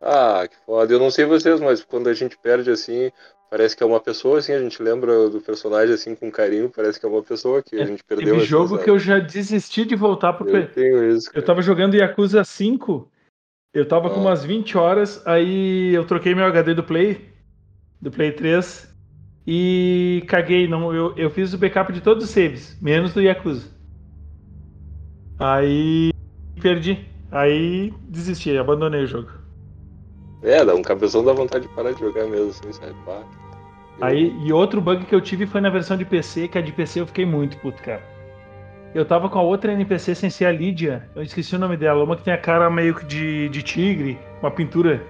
Ah, 0.00 0.46
que 0.48 0.56
foda. 0.64 0.92
Eu 0.92 1.00
não 1.00 1.10
sei 1.10 1.24
vocês, 1.24 1.60
mas 1.60 1.82
quando 1.82 2.08
a 2.08 2.14
gente 2.14 2.38
perde 2.38 2.70
assim, 2.70 3.10
Parece 3.50 3.74
que 3.74 3.82
é 3.82 3.86
uma 3.86 3.98
pessoa, 3.98 4.38
assim, 4.38 4.52
a 4.52 4.58
gente 4.58 4.82
lembra 4.82 5.30
do 5.30 5.40
personagem 5.40 5.94
assim 5.94 6.14
com 6.14 6.30
carinho, 6.30 6.70
parece 6.74 7.00
que 7.00 7.06
é 7.06 7.08
uma 7.08 7.22
pessoa 7.22 7.62
que 7.62 7.76
a 7.80 7.86
gente 7.86 8.04
perdeu. 8.04 8.34
Teve 8.34 8.44
jogo 8.44 8.76
que 8.76 8.90
eu 8.90 8.98
já 8.98 9.18
desisti 9.18 9.86
de 9.86 9.96
voltar 9.96 10.34
pro 10.34 10.46
Eu 10.48 10.70
tenho 10.70 11.10
isso. 11.10 11.28
Eu 11.28 11.34
cara. 11.34 11.46
tava 11.46 11.62
jogando 11.62 11.94
Yakuza 11.94 12.44
5, 12.44 13.10
eu 13.78 13.86
tava 13.86 14.10
com 14.10 14.16
Ah. 14.16 14.22
umas 14.22 14.44
20 14.44 14.76
horas, 14.76 15.22
aí 15.26 15.94
eu 15.94 16.04
troquei 16.04 16.34
meu 16.34 16.44
HD 16.44 16.74
do 16.74 16.82
Play, 16.82 17.28
do 18.00 18.10
Play 18.10 18.32
3, 18.32 18.92
e 19.46 20.24
caguei. 20.26 20.66
Não, 20.68 20.92
eu, 20.94 21.14
eu 21.16 21.30
fiz 21.30 21.52
o 21.54 21.58
backup 21.58 21.92
de 21.92 22.00
todos 22.00 22.24
os 22.24 22.30
saves, 22.30 22.76
menos 22.80 23.14
do 23.14 23.20
Yakuza. 23.20 23.68
Aí 25.38 26.10
perdi. 26.60 27.06
Aí 27.30 27.92
desisti, 28.08 28.56
abandonei 28.56 29.04
o 29.04 29.06
jogo. 29.06 29.30
É, 30.42 30.64
dá 30.64 30.74
um 30.74 30.82
cabeção 30.82 31.24
dá 31.24 31.32
vontade 31.32 31.66
de 31.66 31.74
parar 31.74 31.92
de 31.92 32.00
jogar 32.00 32.26
mesmo, 32.26 32.50
assim, 32.50 32.72
sabe? 32.72 32.94
Pá. 33.04 33.22
Aí, 34.00 34.32
e 34.44 34.52
outro 34.52 34.80
bug 34.80 35.04
que 35.06 35.14
eu 35.14 35.20
tive 35.20 35.46
foi 35.46 35.60
na 35.60 35.70
versão 35.70 35.96
de 35.96 36.04
PC, 36.04 36.46
que 36.48 36.56
a 36.56 36.60
de 36.60 36.72
PC 36.72 37.00
eu 37.00 37.06
fiquei 37.06 37.26
muito 37.26 37.56
puto, 37.58 37.82
cara. 37.82 38.02
Eu 38.94 39.04
tava 39.04 39.28
com 39.28 39.38
a 39.38 39.42
outra 39.42 39.72
NPC 39.72 40.14
sem 40.14 40.30
ser 40.30 40.46
a 40.46 40.52
Lídia, 40.52 41.08
eu 41.14 41.22
esqueci 41.22 41.54
o 41.54 41.58
nome 41.58 41.76
dela, 41.76 42.02
uma 42.02 42.16
que 42.16 42.22
tem 42.22 42.32
a 42.32 42.38
cara 42.38 42.68
meio 42.70 42.94
que 42.94 43.04
de, 43.04 43.48
de 43.50 43.62
tigre, 43.62 44.18
uma 44.40 44.50
pintura. 44.50 45.02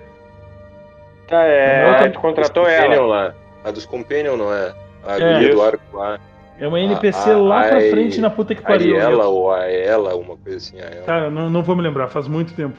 Tá, 1.29 1.43
é, 1.45 1.85
aí 1.99 2.07
eu 2.07 2.13
tu 2.13 2.19
A 2.19 2.21
contratou 2.21 2.67
ela. 2.67 3.07
lá. 3.07 3.35
A 3.65 3.71
dos 3.71 3.85
Companion, 3.87 4.37
não 4.37 4.53
é? 4.53 4.73
A 5.07 5.19
É. 5.21 5.49
do 5.49 5.63
arco 5.63 5.97
lá. 5.97 6.19
É 6.59 6.67
uma 6.67 6.81
NPC 6.81 7.31
a- 7.31 7.37
lá 7.37 7.65
pra 7.69 7.77
a- 7.79 7.91
frente 7.91 8.21
na 8.21 8.31
puta 8.31 8.55
que 8.55 8.63
pariu. 8.63 8.97
Ariela 8.97 9.25
Eu- 9.25 9.31
ou 9.33 9.53
a 9.53 9.65
ela, 9.67 10.17
uma 10.17 10.37
coisa 10.37 10.57
assim, 10.57 10.81
a 10.81 10.85
ela. 10.87 11.05
Cara, 11.05 11.31
não, 11.31 11.49
não 11.49 11.63
vou 11.63 11.77
me 11.77 11.83
lembrar, 11.83 12.09
faz 12.09 12.27
muito 12.27 12.53
tempo. 12.55 12.77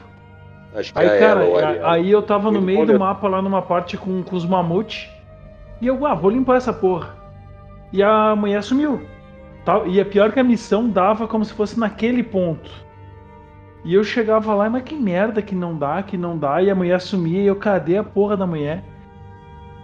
Acho 0.74 0.92
que 0.92 0.98
Aí, 0.98 1.06
é 1.08 1.16
a 1.16 1.18
cara, 1.18 1.44
ela 1.44 1.60
a 1.62 1.70
a- 1.88 1.92
aí 1.94 2.10
eu 2.10 2.22
tava 2.22 2.50
no 2.50 2.60
meio 2.60 2.84
do 2.86 2.98
mapa 2.98 3.26
lá 3.26 3.40
numa 3.40 3.62
parte 3.62 3.96
com, 3.96 4.22
com 4.22 4.36
os 4.36 4.44
mamutes. 4.44 5.08
E 5.80 5.86
eu, 5.86 6.04
ah, 6.06 6.14
vou 6.14 6.30
limpar 6.30 6.56
essa 6.56 6.72
porra. 6.72 7.16
E 7.92 8.02
a 8.02 8.36
mulher 8.36 8.62
sumiu. 8.62 9.00
Tá- 9.64 9.84
E 9.86 10.00
é 10.00 10.04
pior 10.04 10.32
que 10.32 10.40
a 10.40 10.44
missão 10.44 10.88
dava 10.88 11.28
como 11.28 11.44
se 11.44 11.52
fosse 11.52 11.78
naquele 11.78 12.22
ponto. 12.22 12.70
E 13.84 13.94
eu 13.94 14.04
chegava 14.04 14.54
lá, 14.54 14.68
mas 14.68 14.82
que 14.82 14.94
merda 14.94 15.40
que 15.40 15.54
não 15.54 15.76
dá, 15.76 16.02
que 16.02 16.16
não 16.16 16.36
dá. 16.36 16.62
E 16.62 16.70
a 16.70 16.74
mulher 16.74 17.00
sumia 17.00 17.42
e 17.42 17.46
eu, 17.46 17.56
cadê 17.56 17.96
a 17.96 18.04
porra 18.04 18.36
da 18.36 18.46
mulher? 18.46 18.84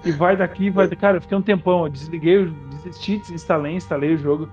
E 0.04 0.12
vai 0.12 0.36
daqui, 0.36 0.68
vai 0.70 0.86
daqui. 0.86 1.00
Cara, 1.00 1.16
eu 1.16 1.20
fiquei 1.22 1.36
um 1.36 1.42
tempão. 1.42 1.84
Eu 1.84 1.90
desliguei, 1.90 2.46
desisti, 2.70 3.18
desinstalei, 3.18 3.74
instalei 3.74 4.14
o 4.14 4.18
jogo. 4.18 4.48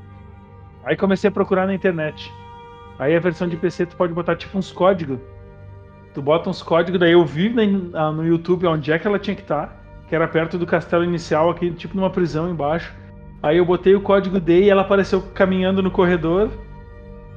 Aí 0.86 0.96
comecei 0.96 1.28
a 1.28 1.32
procurar 1.32 1.68
na 1.68 1.74
internet. 1.74 2.32
Aí 2.98 3.16
a 3.16 3.20
versão 3.20 3.48
de 3.48 3.58
PC 3.58 3.86
tu 3.86 3.96
pode 3.96 4.14
botar 4.14 4.36
tipo 4.36 4.58
uns 4.58 4.72
códigos. 4.72 5.20
Tu 6.14 6.22
bota 6.22 6.50
uns 6.50 6.62
códigos, 6.62 7.00
daí 7.00 7.14
eu 7.14 7.26
vi 7.26 7.54
ah, 7.96 8.12
no 8.12 8.26
YouTube 8.26 8.68
onde 8.68 8.92
é 8.92 9.00
que 9.00 9.08
ela 9.08 9.18
tinha 9.18 9.36
que 9.36 9.42
estar, 9.42 9.84
que 10.08 10.16
era 10.16 10.28
perto 10.28 10.60
do 10.60 10.66
castelo 10.66 11.04
inicial, 11.04 11.50
aqui, 11.50 11.72
tipo 11.72 11.96
numa 11.96 12.10
prisão 12.10 12.50
embaixo. 12.50 12.94
Aí 13.44 13.58
eu 13.58 13.66
botei 13.66 13.94
o 13.94 14.02
código 14.02 14.40
D 14.40 14.62
e 14.64 14.70
ela 14.70 14.82
apareceu 14.84 15.22
caminhando 15.34 15.84
no 15.84 15.92
corredor. 15.92 16.50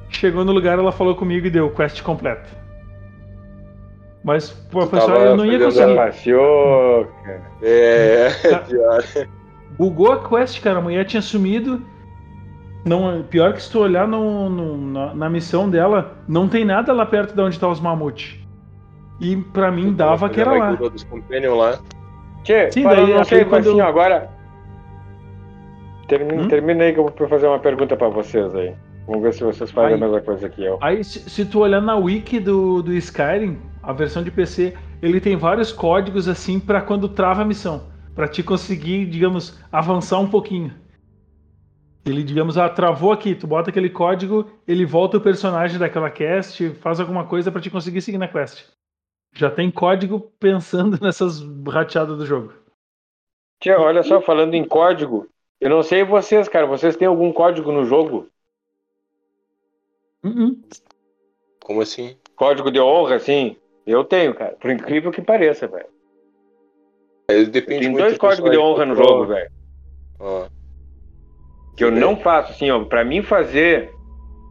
Chegou 0.09 0.45
no 0.45 0.53
lugar, 0.53 0.79
ela 0.79 0.91
falou 0.93 1.15
comigo 1.15 1.45
e 1.45 1.49
deu 1.49 1.69
quest 1.69 2.01
completa. 2.01 2.47
Mas, 4.23 4.49
tava 5.05 5.19
eu 5.19 5.37
não 5.37 5.45
ia 5.45 5.59
conseguir. 5.65 5.95
Cara. 7.23 7.41
É, 7.61 8.29
Tá. 8.49 8.59
pior. 8.67 9.03
Bugou 9.77 10.11
a 10.13 10.27
quest, 10.27 10.61
cara. 10.61 10.79
A 10.79 10.81
mulher 10.81 11.05
tinha 11.05 11.21
sumido. 11.21 11.81
Não, 12.85 13.21
pior 13.23 13.53
que 13.53 13.61
se 13.61 13.69
tu 13.71 13.79
olhar 13.79 14.07
no, 14.07 14.49
no- 14.49 14.77
na, 14.77 15.13
na 15.13 15.29
missão 15.29 15.69
dela, 15.69 16.15
não 16.27 16.47
tem 16.47 16.63
nada 16.63 16.93
lá 16.93 17.05
perto 17.05 17.35
de 17.35 17.41
onde 17.41 17.59
tá 17.59 17.67
os 17.67 17.81
mamute. 17.81 18.47
E 19.19 19.35
pra 19.35 19.69
mim 19.71 19.91
dava 19.93 20.29
que 20.29 20.39
era 20.39 20.51
lá. 20.53 20.71
Dos 20.73 21.03
lá. 21.57 21.79
Tchê, 22.43 22.71
Sim, 22.71 22.83
daí 22.83 23.13
não 23.13 23.23
sei, 23.25 23.39
aquele 23.41 23.45
mas 23.51 23.65
quando- 23.65 23.69
assim, 23.81 23.81
agora. 23.81 24.29
Termina, 26.07 26.43
Hum? 26.43 26.47
termina 26.47 26.83
aí 26.83 26.93
que 26.93 26.99
eu 26.99 27.07
vou 27.09 27.27
fazer 27.27 27.47
uma 27.47 27.59
pergunta 27.59 27.95
pra 27.97 28.07
vocês 28.09 28.53
aí. 28.55 28.75
Vamos 29.05 29.23
ver 29.23 29.33
se 29.33 29.43
vocês 29.43 29.71
fazem 29.71 29.93
Aí. 29.93 29.93
a 29.95 29.97
mesma 29.97 30.21
coisa 30.21 30.49
que 30.49 30.63
eu. 30.63 30.77
Aí, 30.81 31.03
se, 31.03 31.29
se 31.29 31.45
tu 31.45 31.59
olhar 31.59 31.81
na 31.81 31.95
wiki 31.95 32.39
do, 32.39 32.81
do 32.81 32.93
Skyrim, 32.93 33.57
a 33.81 33.93
versão 33.93 34.23
de 34.23 34.31
PC, 34.31 34.77
ele 35.01 35.21
tem 35.21 35.35
vários 35.37 35.71
códigos 35.71 36.27
assim 36.27 36.59
pra 36.59 36.81
quando 36.81 37.07
trava 37.09 37.41
a 37.41 37.45
missão, 37.45 37.89
Pra 38.15 38.27
te 38.27 38.41
conseguir, 38.41 39.05
digamos, 39.05 39.59
avançar 39.71 40.19
um 40.19 40.27
pouquinho. 40.27 40.73
Ele, 42.05 42.23
digamos, 42.23 42.57
ah, 42.57 42.69
travou 42.69 43.11
aqui, 43.11 43.35
tu 43.35 43.45
bota 43.45 43.69
aquele 43.69 43.89
código, 43.89 44.49
ele 44.67 44.85
volta 44.85 45.17
o 45.17 45.21
personagem 45.21 45.77
daquela 45.77 46.09
quest, 46.09 46.61
faz 46.79 46.99
alguma 46.99 47.25
coisa 47.27 47.51
pra 47.51 47.61
te 47.61 47.69
conseguir 47.69 48.01
seguir 48.01 48.17
na 48.17 48.27
quest. 48.27 48.65
Já 49.35 49.51
tem 49.51 49.69
código 49.69 50.19
pensando 50.39 50.97
nessas 51.03 51.41
rateadas 51.67 52.17
do 52.17 52.25
jogo. 52.25 52.53
Tchê, 53.61 53.71
olha 53.71 54.03
só, 54.03 54.21
falando 54.21 54.53
em 54.53 54.65
código, 54.65 55.27
eu 55.59 55.69
não 55.69 55.83
sei 55.83 56.03
vocês, 56.03 56.47
cara, 56.47 56.65
vocês 56.65 56.95
têm 56.95 57.07
algum 57.07 57.31
código 57.31 57.71
no 57.71 57.85
jogo? 57.85 58.27
Uh-uh. 60.23 60.57
Como 61.63 61.81
assim? 61.81 62.17
Código 62.35 62.71
de 62.71 62.79
honra, 62.79 63.15
assim? 63.15 63.57
Eu 63.85 64.03
tenho, 64.03 64.33
cara. 64.33 64.55
Por 64.59 64.69
incrível 64.71 65.11
que 65.11 65.21
pareça, 65.21 65.67
velho. 65.67 65.87
É, 67.29 67.43
Depende 67.43 67.81
Tem 67.81 67.89
muito 67.89 68.01
dois 68.03 68.13
do 68.13 68.19
códigos 68.19 68.51
de 68.51 68.57
honra 68.57 68.85
no 68.85 68.95
tu 68.95 69.03
jogo, 69.03 69.25
velho. 69.25 69.51
Ó. 70.19 70.47
Que 71.75 71.83
eu 71.83 71.91
não 71.91 72.17
faço, 72.17 72.51
assim, 72.53 72.71
ó. 72.71 72.83
Pra 72.85 73.03
mim 73.03 73.21
fazer. 73.21 73.91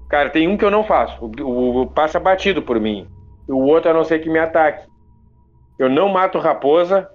Cara, 0.08 0.30
tem 0.30 0.46
um 0.46 0.56
que 0.56 0.64
eu 0.64 0.70
não 0.70 0.84
faço. 0.84 1.18
O, 1.24 1.42
o- 1.42 1.80
o 1.82 1.86
passa 1.90 2.20
batido 2.20 2.62
por 2.62 2.78
mim. 2.78 3.08
E 3.48 3.52
o 3.52 3.58
outro 3.58 3.90
a 3.90 3.94
não 3.94 4.04
ser 4.04 4.20
que 4.20 4.28
me 4.28 4.38
ataque. 4.38 4.86
Eu 5.78 5.88
não 5.90 6.08
mato 6.08 6.38
raposa 6.38 7.10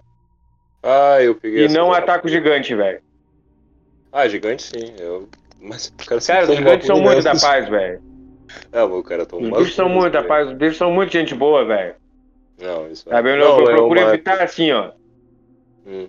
Ah, 0.83 1.21
eu 1.21 1.33
peguei 1.35 1.65
e 1.65 1.67
não 1.69 1.91
ataco 1.91 2.27
gigante, 2.27 2.75
velho. 2.75 3.01
Ah, 4.11 4.27
gigante 4.27 4.63
sim. 4.63 4.93
Eu... 4.99 5.29
Mas 5.59 5.87
o 5.87 6.05
cara 6.05 6.21
Cara, 6.21 6.49
os 6.51 6.55
gigantes 6.57 6.87
são 6.87 6.99
muito 7.01 7.23
da 7.23 7.35
paz, 7.35 7.69
velho. 7.69 8.01
É, 8.71 8.83
o 8.83 9.03
cara 9.03 9.25
tão 9.25 9.39
Os 9.39 9.49
bichos 9.49 9.75
são 9.75 9.87
muito 9.87 10.13
da 10.13 10.23
paz. 10.23 10.47
Os 10.49 10.53
bichos 10.53 10.77
são 10.77 10.91
muito 10.91 11.11
gente 11.13 11.33
boa, 11.35 11.63
velho. 11.65 11.95
Não, 12.59 12.87
isso 12.89 13.07
Sabe? 13.09 13.31
Eu, 13.31 13.37
não, 13.37 13.59
eu 13.59 13.69
é 13.69 13.75
procuro 13.75 13.99
uma- 13.99 14.09
evitar 14.09 14.41
assim, 14.41 14.71
ó. 14.71 14.91
Hum. 15.85 16.07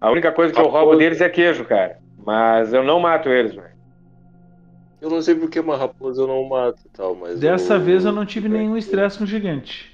A 0.00 0.10
única 0.10 0.30
coisa 0.32 0.52
que 0.52 0.60
eu 0.60 0.68
roubo 0.68 0.96
deles 0.96 1.20
é 1.20 1.28
queijo, 1.28 1.64
cara. 1.64 1.98
Mas 2.16 2.72
eu 2.72 2.84
não 2.84 3.00
mato 3.00 3.28
eles, 3.28 3.54
velho. 3.54 3.68
Eu 5.00 5.10
não 5.10 5.22
sei 5.22 5.34
porque 5.34 5.58
uma 5.60 5.76
raposa 5.76 6.22
eu 6.22 6.26
não 6.26 6.48
mato 6.48 6.80
e 6.84 6.88
tal, 6.90 7.14
mas. 7.14 7.40
Dessa 7.40 7.74
eu- 7.74 7.80
vez 7.80 8.04
eu 8.04 8.12
não 8.12 8.26
tive 8.26 8.48
nenhum 8.48 8.76
estresse 8.76 9.18
com 9.18 9.26
gigante. 9.26 9.90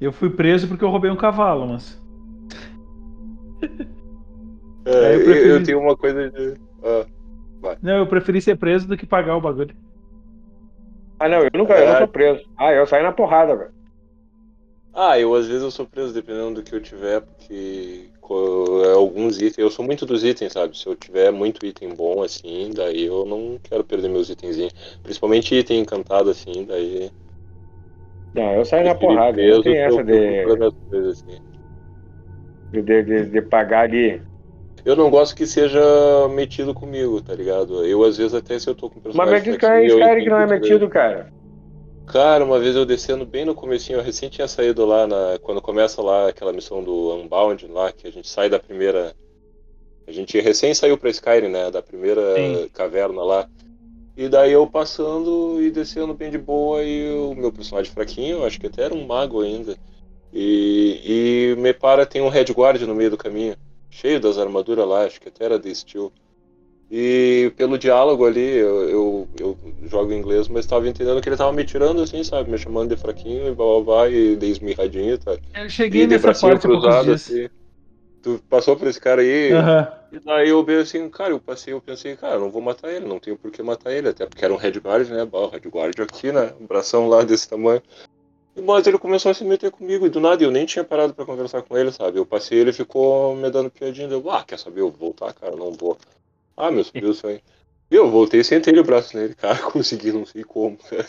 Eu 0.00 0.12
fui 0.12 0.30
preso 0.30 0.66
porque 0.66 0.84
eu 0.84 0.88
roubei 0.90 1.10
um 1.10 1.16
cavalo, 1.16 1.66
mas. 1.66 2.00
É, 4.84 5.14
eu 5.16 5.24
preferi- 5.24 5.50
eu 5.50 5.62
tenho 5.62 5.80
uma 5.80 5.96
coisa 5.96 6.30
de. 6.30 6.54
Ah, 6.82 7.06
Não, 7.82 7.98
eu 7.98 8.08
preferi 8.08 8.40
ser 8.40 8.56
preso 8.56 8.86
do 8.88 8.96
que 8.96 9.06
pagar 9.06 9.36
o 9.36 9.40
bagulho. 9.40 9.74
Ah, 11.18 11.28
não, 11.28 11.42
eu 11.42 11.50
nunca 11.54 11.74
eu 11.74 11.86
não 11.86 11.94
É. 11.94 11.98
sou 11.98 12.08
preso. 12.08 12.42
Ah, 12.56 12.72
eu 12.72 12.86
saio 12.86 13.04
na 13.04 13.12
porrada, 13.12 13.56
velho. 13.56 13.70
Ah, 14.94 15.18
eu 15.18 15.34
às 15.34 15.46
vezes 15.46 15.62
eu 15.62 15.70
sou 15.70 15.86
preso 15.86 16.12
dependendo 16.12 16.54
do 16.56 16.62
que 16.62 16.74
eu 16.74 16.80
tiver, 16.82 17.20
porque 17.22 18.10
é 18.84 18.92
alguns 18.92 19.36
itens, 19.38 19.58
eu 19.58 19.70
sou 19.70 19.84
muito 19.84 20.04
dos 20.04 20.22
itens, 20.22 20.52
sabe? 20.52 20.76
Se 20.76 20.86
eu 20.86 20.94
tiver 20.94 21.30
muito 21.30 21.64
item 21.64 21.94
bom 21.94 22.22
assim, 22.22 22.70
daí 22.74 23.04
eu 23.04 23.24
não 23.24 23.58
quero 23.62 23.84
perder 23.84 24.08
meus 24.08 24.28
itenzinhos. 24.28 24.72
Principalmente 25.02 25.54
item 25.54 25.80
encantado 25.80 26.28
assim, 26.30 26.64
daí. 26.66 27.10
Não, 28.34 28.54
eu 28.54 28.64
saio 28.64 28.84
na 28.84 28.94
porrada. 28.94 29.40
eu 29.40 29.62
essa 29.62 30.02
fico 30.02 30.04
de, 30.04 30.44
coisas, 30.84 31.18
assim. 31.20 31.38
de, 32.72 32.82
de- 32.82 33.26
de 33.30 33.42
pagar 33.42 33.82
ali. 33.84 34.22
Eu 34.84 34.96
não 34.96 35.10
gosto 35.10 35.36
que 35.36 35.46
seja 35.46 35.80
metido 36.30 36.74
comigo, 36.74 37.20
tá 37.20 37.34
ligado? 37.34 37.84
Eu 37.84 38.02
às 38.02 38.16
vezes 38.16 38.34
até 38.34 38.58
se 38.58 38.68
eu 38.68 38.74
tô 38.74 38.90
com 38.90 38.96
Mas 38.96 39.14
personagem 39.14 39.38
me 39.38 39.40
diz 39.42 39.56
que 39.58 39.66
é 39.66 39.86
Skyrim 39.86 40.24
que 40.24 40.30
não 40.30 40.40
é 40.40 40.46
metido, 40.46 40.88
cara. 40.88 41.32
Cara, 42.06 42.44
uma 42.44 42.58
vez 42.58 42.74
eu 42.74 42.84
descendo 42.84 43.24
bem 43.24 43.44
no 43.44 43.54
comecinho, 43.54 43.98
eu 43.98 44.02
recém 44.02 44.28
tinha 44.28 44.48
saído 44.48 44.84
lá 44.84 45.06
na, 45.06 45.38
quando 45.40 45.62
começa 45.62 46.02
lá 46.02 46.28
aquela 46.28 46.52
missão 46.52 46.82
do 46.82 47.14
Unbound 47.14 47.66
lá, 47.68 47.92
que 47.92 48.06
a 48.06 48.10
gente 48.10 48.28
sai 48.28 48.50
da 48.50 48.58
primeira. 48.58 49.14
A 50.06 50.10
gente 50.10 50.38
recém 50.40 50.74
saiu 50.74 50.98
pra 50.98 51.10
Skyrim, 51.10 51.48
né? 51.48 51.70
Da 51.70 51.80
primeira 51.80 52.20
Sim. 52.34 52.68
caverna 52.72 53.22
lá. 53.22 53.48
E 54.16 54.28
daí 54.28 54.52
eu 54.52 54.66
passando 54.66 55.62
e 55.62 55.70
descendo 55.70 56.12
bem 56.12 56.30
de 56.30 56.38
boa 56.38 56.82
e 56.82 57.08
o 57.14 57.34
meu 57.34 57.52
personagem 57.52 57.90
fraquinho, 57.90 58.44
acho 58.44 58.60
que 58.60 58.66
até 58.66 58.82
era 58.82 58.94
um 58.94 59.06
mago 59.06 59.40
ainda. 59.40 59.76
E, 60.32 61.54
e 61.54 61.60
me 61.60 61.72
para, 61.72 62.04
tem 62.04 62.20
um 62.20 62.28
Red 62.28 62.46
Guard 62.52 62.82
no 62.82 62.94
meio 62.94 63.10
do 63.10 63.16
caminho, 63.16 63.56
cheio 63.92 64.18
das 64.20 64.38
armaduras 64.38 64.88
lá, 64.88 65.04
acho 65.04 65.20
que 65.20 65.28
até 65.28 65.44
era 65.44 65.58
de 65.58 65.74
Steel. 65.74 66.12
E 66.90 67.52
pelo 67.56 67.78
diálogo 67.78 68.26
ali, 68.26 68.40
eu, 68.40 68.88
eu, 68.88 69.28
eu 69.40 69.58
jogo 69.88 70.12
em 70.12 70.18
inglês, 70.18 70.48
mas 70.48 70.66
tava 70.66 70.88
entendendo 70.88 71.22
que 71.22 71.28
ele 71.28 71.36
tava 71.38 71.52
me 71.52 71.64
tirando 71.64 72.02
assim, 72.02 72.22
sabe? 72.24 72.50
Me 72.50 72.58
chamando 72.58 72.90
de 72.90 73.00
fraquinho 73.00 73.48
e 73.48 73.54
blá 73.54 73.66
blá 73.66 73.80
blá, 73.82 74.08
e 74.10 74.36
de 74.36 74.46
esmirradinho, 74.46 75.18
tá? 75.18 75.36
Eu 75.54 75.70
cheguei 75.70 76.04
E 76.04 76.06
nessa 76.06 76.34
parte 76.34 76.66
cruzado, 76.66 77.12
assim. 77.12 77.48
Tu 78.22 78.40
passou 78.48 78.76
por 78.76 78.86
esse 78.88 79.00
cara 79.00 79.22
aí, 79.22 79.52
Aham. 79.52 79.88
e 80.12 80.20
daí 80.20 80.50
eu 80.50 80.64
veio 80.64 80.80
assim, 80.82 81.08
cara, 81.10 81.30
eu 81.32 81.40
passei, 81.40 81.72
eu 81.72 81.80
pensei, 81.80 82.16
cara, 82.16 82.38
não 82.38 82.50
vou 82.50 82.62
matar 82.62 82.92
ele, 82.92 83.06
não 83.06 83.18
tenho 83.18 83.36
por 83.38 83.50
que 83.50 83.62
matar 83.62 83.92
ele, 83.92 84.08
até 84.08 84.26
porque 84.26 84.44
era 84.44 84.54
um 84.54 84.58
Red 84.58 84.78
Guard, 84.80 85.08
né? 85.08 85.24
Bah, 85.24 85.40
o 85.40 85.48
Red 85.48 85.68
Guard 85.68 85.98
aqui, 86.00 86.30
né? 86.32 86.54
Um 86.60 86.66
bração 86.66 87.08
lá 87.08 87.24
desse 87.24 87.48
tamanho. 87.48 87.82
Mas 88.60 88.86
ele 88.86 88.98
começou 88.98 89.30
a 89.30 89.34
se 89.34 89.44
meter 89.44 89.70
comigo 89.70 90.06
e 90.06 90.10
do 90.10 90.20
nada 90.20 90.42
eu 90.44 90.50
nem 90.50 90.66
tinha 90.66 90.84
parado 90.84 91.14
pra 91.14 91.24
conversar 91.24 91.62
com 91.62 91.76
ele, 91.76 91.90
sabe? 91.90 92.18
Eu 92.18 92.26
passei 92.26 92.58
ele 92.58 92.72
ficou 92.72 93.34
me 93.34 93.50
dando 93.50 93.70
piadinha. 93.70 94.08
Eu, 94.08 94.30
ah, 94.30 94.44
quer 94.44 94.58
saber? 94.58 94.82
Eu 94.82 94.90
vou 94.90 95.08
voltar, 95.08 95.32
cara, 95.32 95.56
não 95.56 95.72
vou. 95.72 95.96
Ah, 96.56 96.70
meu 96.70 96.84
subiu 96.84 97.14
sonho. 97.14 97.40
E 97.90 97.94
eu 97.94 98.10
voltei 98.10 98.42
sentei 98.42 98.78
o 98.78 98.84
braço 98.84 99.16
nele, 99.16 99.34
cara, 99.36 99.58
consegui, 99.58 100.12
não 100.12 100.24
sei 100.26 100.44
como, 100.44 100.76
cara. 100.78 101.06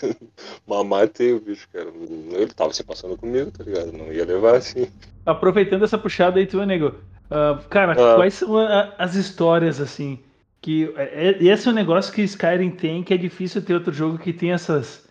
Mas 0.68 0.86
matei 0.86 1.34
o 1.34 1.40
bicho, 1.40 1.68
cara. 1.72 1.90
Ele 2.32 2.54
tava 2.54 2.74
se 2.74 2.84
passando 2.84 3.18
comigo, 3.18 3.52
tá 3.52 3.64
ligado? 3.64 3.92
Não 3.92 4.12
ia 4.12 4.26
levar 4.26 4.56
assim. 4.56 4.88
Aproveitando 5.26 5.84
essa 5.84 5.98
puxada 5.98 6.40
aí, 6.40 6.46
tu, 6.46 6.64
nego. 6.66 6.88
Uh, 7.32 7.62
cara, 7.70 7.94
ah. 7.94 8.16
quais 8.16 8.34
são 8.34 8.58
a, 8.58 8.94
as 8.98 9.16
histórias, 9.16 9.80
assim, 9.80 10.20
que... 10.62 10.94
É, 10.98 11.30
é, 11.30 11.44
esse 11.44 11.68
é 11.68 11.72
um 11.72 11.74
negócio 11.74 12.14
que 12.14 12.22
Skyrim 12.22 12.72
tem, 12.72 13.02
que 13.02 13.14
é 13.14 13.18
difícil 13.18 13.62
ter 13.62 13.74
outro 13.74 13.94
jogo 13.94 14.18
que 14.18 14.34
tem 14.34 14.52
essas 14.52 15.03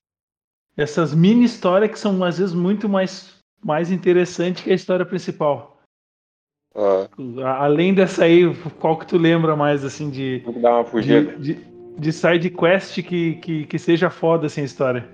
essas 0.76 1.14
mini 1.14 1.44
histórias 1.44 1.90
que 1.90 1.98
são 1.98 2.22
às 2.24 2.38
vezes 2.38 2.54
muito 2.54 2.88
mais, 2.88 3.34
mais 3.64 3.90
interessantes 3.90 4.62
que 4.62 4.70
a 4.70 4.74
história 4.74 5.04
principal. 5.04 5.78
Ah. 6.74 7.08
Além 7.64 7.92
dessa 7.92 8.24
aí, 8.24 8.54
qual 8.80 8.98
que 8.98 9.06
tu 9.06 9.18
lembra 9.18 9.54
mais 9.54 9.84
assim 9.84 10.10
de. 10.10 10.42
Vou 10.44 10.60
dar 10.60 10.76
uma 10.76 10.84
fugida. 10.84 11.36
De, 11.36 11.54
de, 11.54 11.64
de 11.98 12.12
side 12.12 12.50
quest 12.50 13.02
que, 13.02 13.34
que, 13.34 13.66
que 13.66 13.78
seja 13.78 14.08
foda 14.08 14.46
assim 14.46 14.62
a 14.62 14.64
história. 14.64 15.08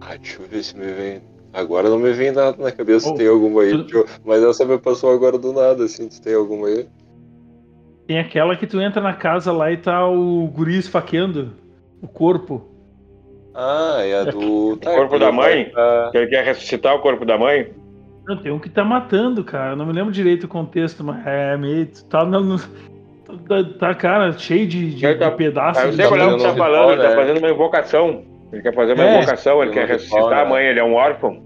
Ah, 0.00 0.16
deixa 0.16 0.42
eu 0.42 0.48
ver 0.48 0.62
se 0.62 0.76
me 0.76 0.92
vem. 0.92 1.22
Agora 1.52 1.88
não 1.88 1.98
me 1.98 2.12
vem 2.12 2.32
nada 2.32 2.62
na 2.62 2.70
cabeça 2.70 3.08
oh, 3.08 3.12
se 3.12 3.18
tem 3.18 3.28
alguma 3.28 3.62
aí. 3.62 3.84
Tu... 3.84 4.04
Mas 4.24 4.42
essa 4.42 4.64
me 4.64 4.78
passou 4.78 5.12
agora 5.12 5.38
do 5.38 5.52
nada, 5.52 5.84
assim, 5.84 6.10
se 6.10 6.20
tem 6.20 6.34
alguma 6.34 6.66
aí. 6.66 6.86
Tem 8.06 8.18
aquela 8.18 8.56
que 8.56 8.66
tu 8.66 8.80
entra 8.80 9.00
na 9.00 9.14
casa 9.14 9.50
lá 9.52 9.72
e 9.72 9.76
tá 9.76 10.06
o 10.06 10.46
guri 10.48 10.76
esfaqueando 10.76 11.52
o 12.02 12.06
corpo. 12.06 12.75
Ah, 13.56 14.00
é 14.04 14.20
a 14.20 14.24
do. 14.24 14.76
Tá, 14.76 14.90
o 14.90 14.94
corpo 14.96 15.18
da 15.18 15.32
mãe? 15.32 15.70
Pra... 15.70 16.10
Que 16.12 16.18
ele 16.18 16.26
quer 16.26 16.44
ressuscitar 16.44 16.94
o 16.94 17.00
corpo 17.00 17.24
da 17.24 17.38
mãe? 17.38 17.72
Não, 18.26 18.36
tem 18.36 18.52
um 18.52 18.58
que 18.58 18.68
tá 18.68 18.84
matando, 18.84 19.42
cara. 19.42 19.74
Não 19.74 19.86
me 19.86 19.92
lembro 19.94 20.12
direito 20.12 20.44
o 20.44 20.48
contexto, 20.48 21.02
mas 21.02 21.26
é 21.26 21.56
meio. 21.56 21.88
Tá, 22.10 22.24
no, 22.24 22.58
tá, 22.58 23.64
tá 23.78 23.94
cara, 23.94 24.32
cheio 24.32 24.66
de, 24.66 24.94
de, 24.94 25.14
tá, 25.14 25.30
de 25.30 25.36
pedaços. 25.36 25.82
Eu 25.84 25.92
sei 25.94 26.06
qual 26.06 26.20
é 26.20 26.26
o 26.26 26.36
que 26.36 26.42
tá 26.42 26.54
falando, 26.54 26.92
ele 26.92 27.02
tá 27.02 27.08
né? 27.08 27.16
fazendo 27.16 27.38
uma 27.38 27.50
invocação. 27.50 28.24
Ele 28.52 28.62
quer 28.62 28.74
fazer 28.74 28.92
uma 28.92 29.04
é, 29.04 29.18
invocação, 29.18 29.62
ele 29.62 29.72
quer 29.72 29.88
ressuscitar 29.88 30.30
né? 30.30 30.42
a 30.42 30.44
mãe, 30.44 30.66
ele 30.66 30.78
é 30.78 30.84
um 30.84 30.94
órfão. 30.94 31.42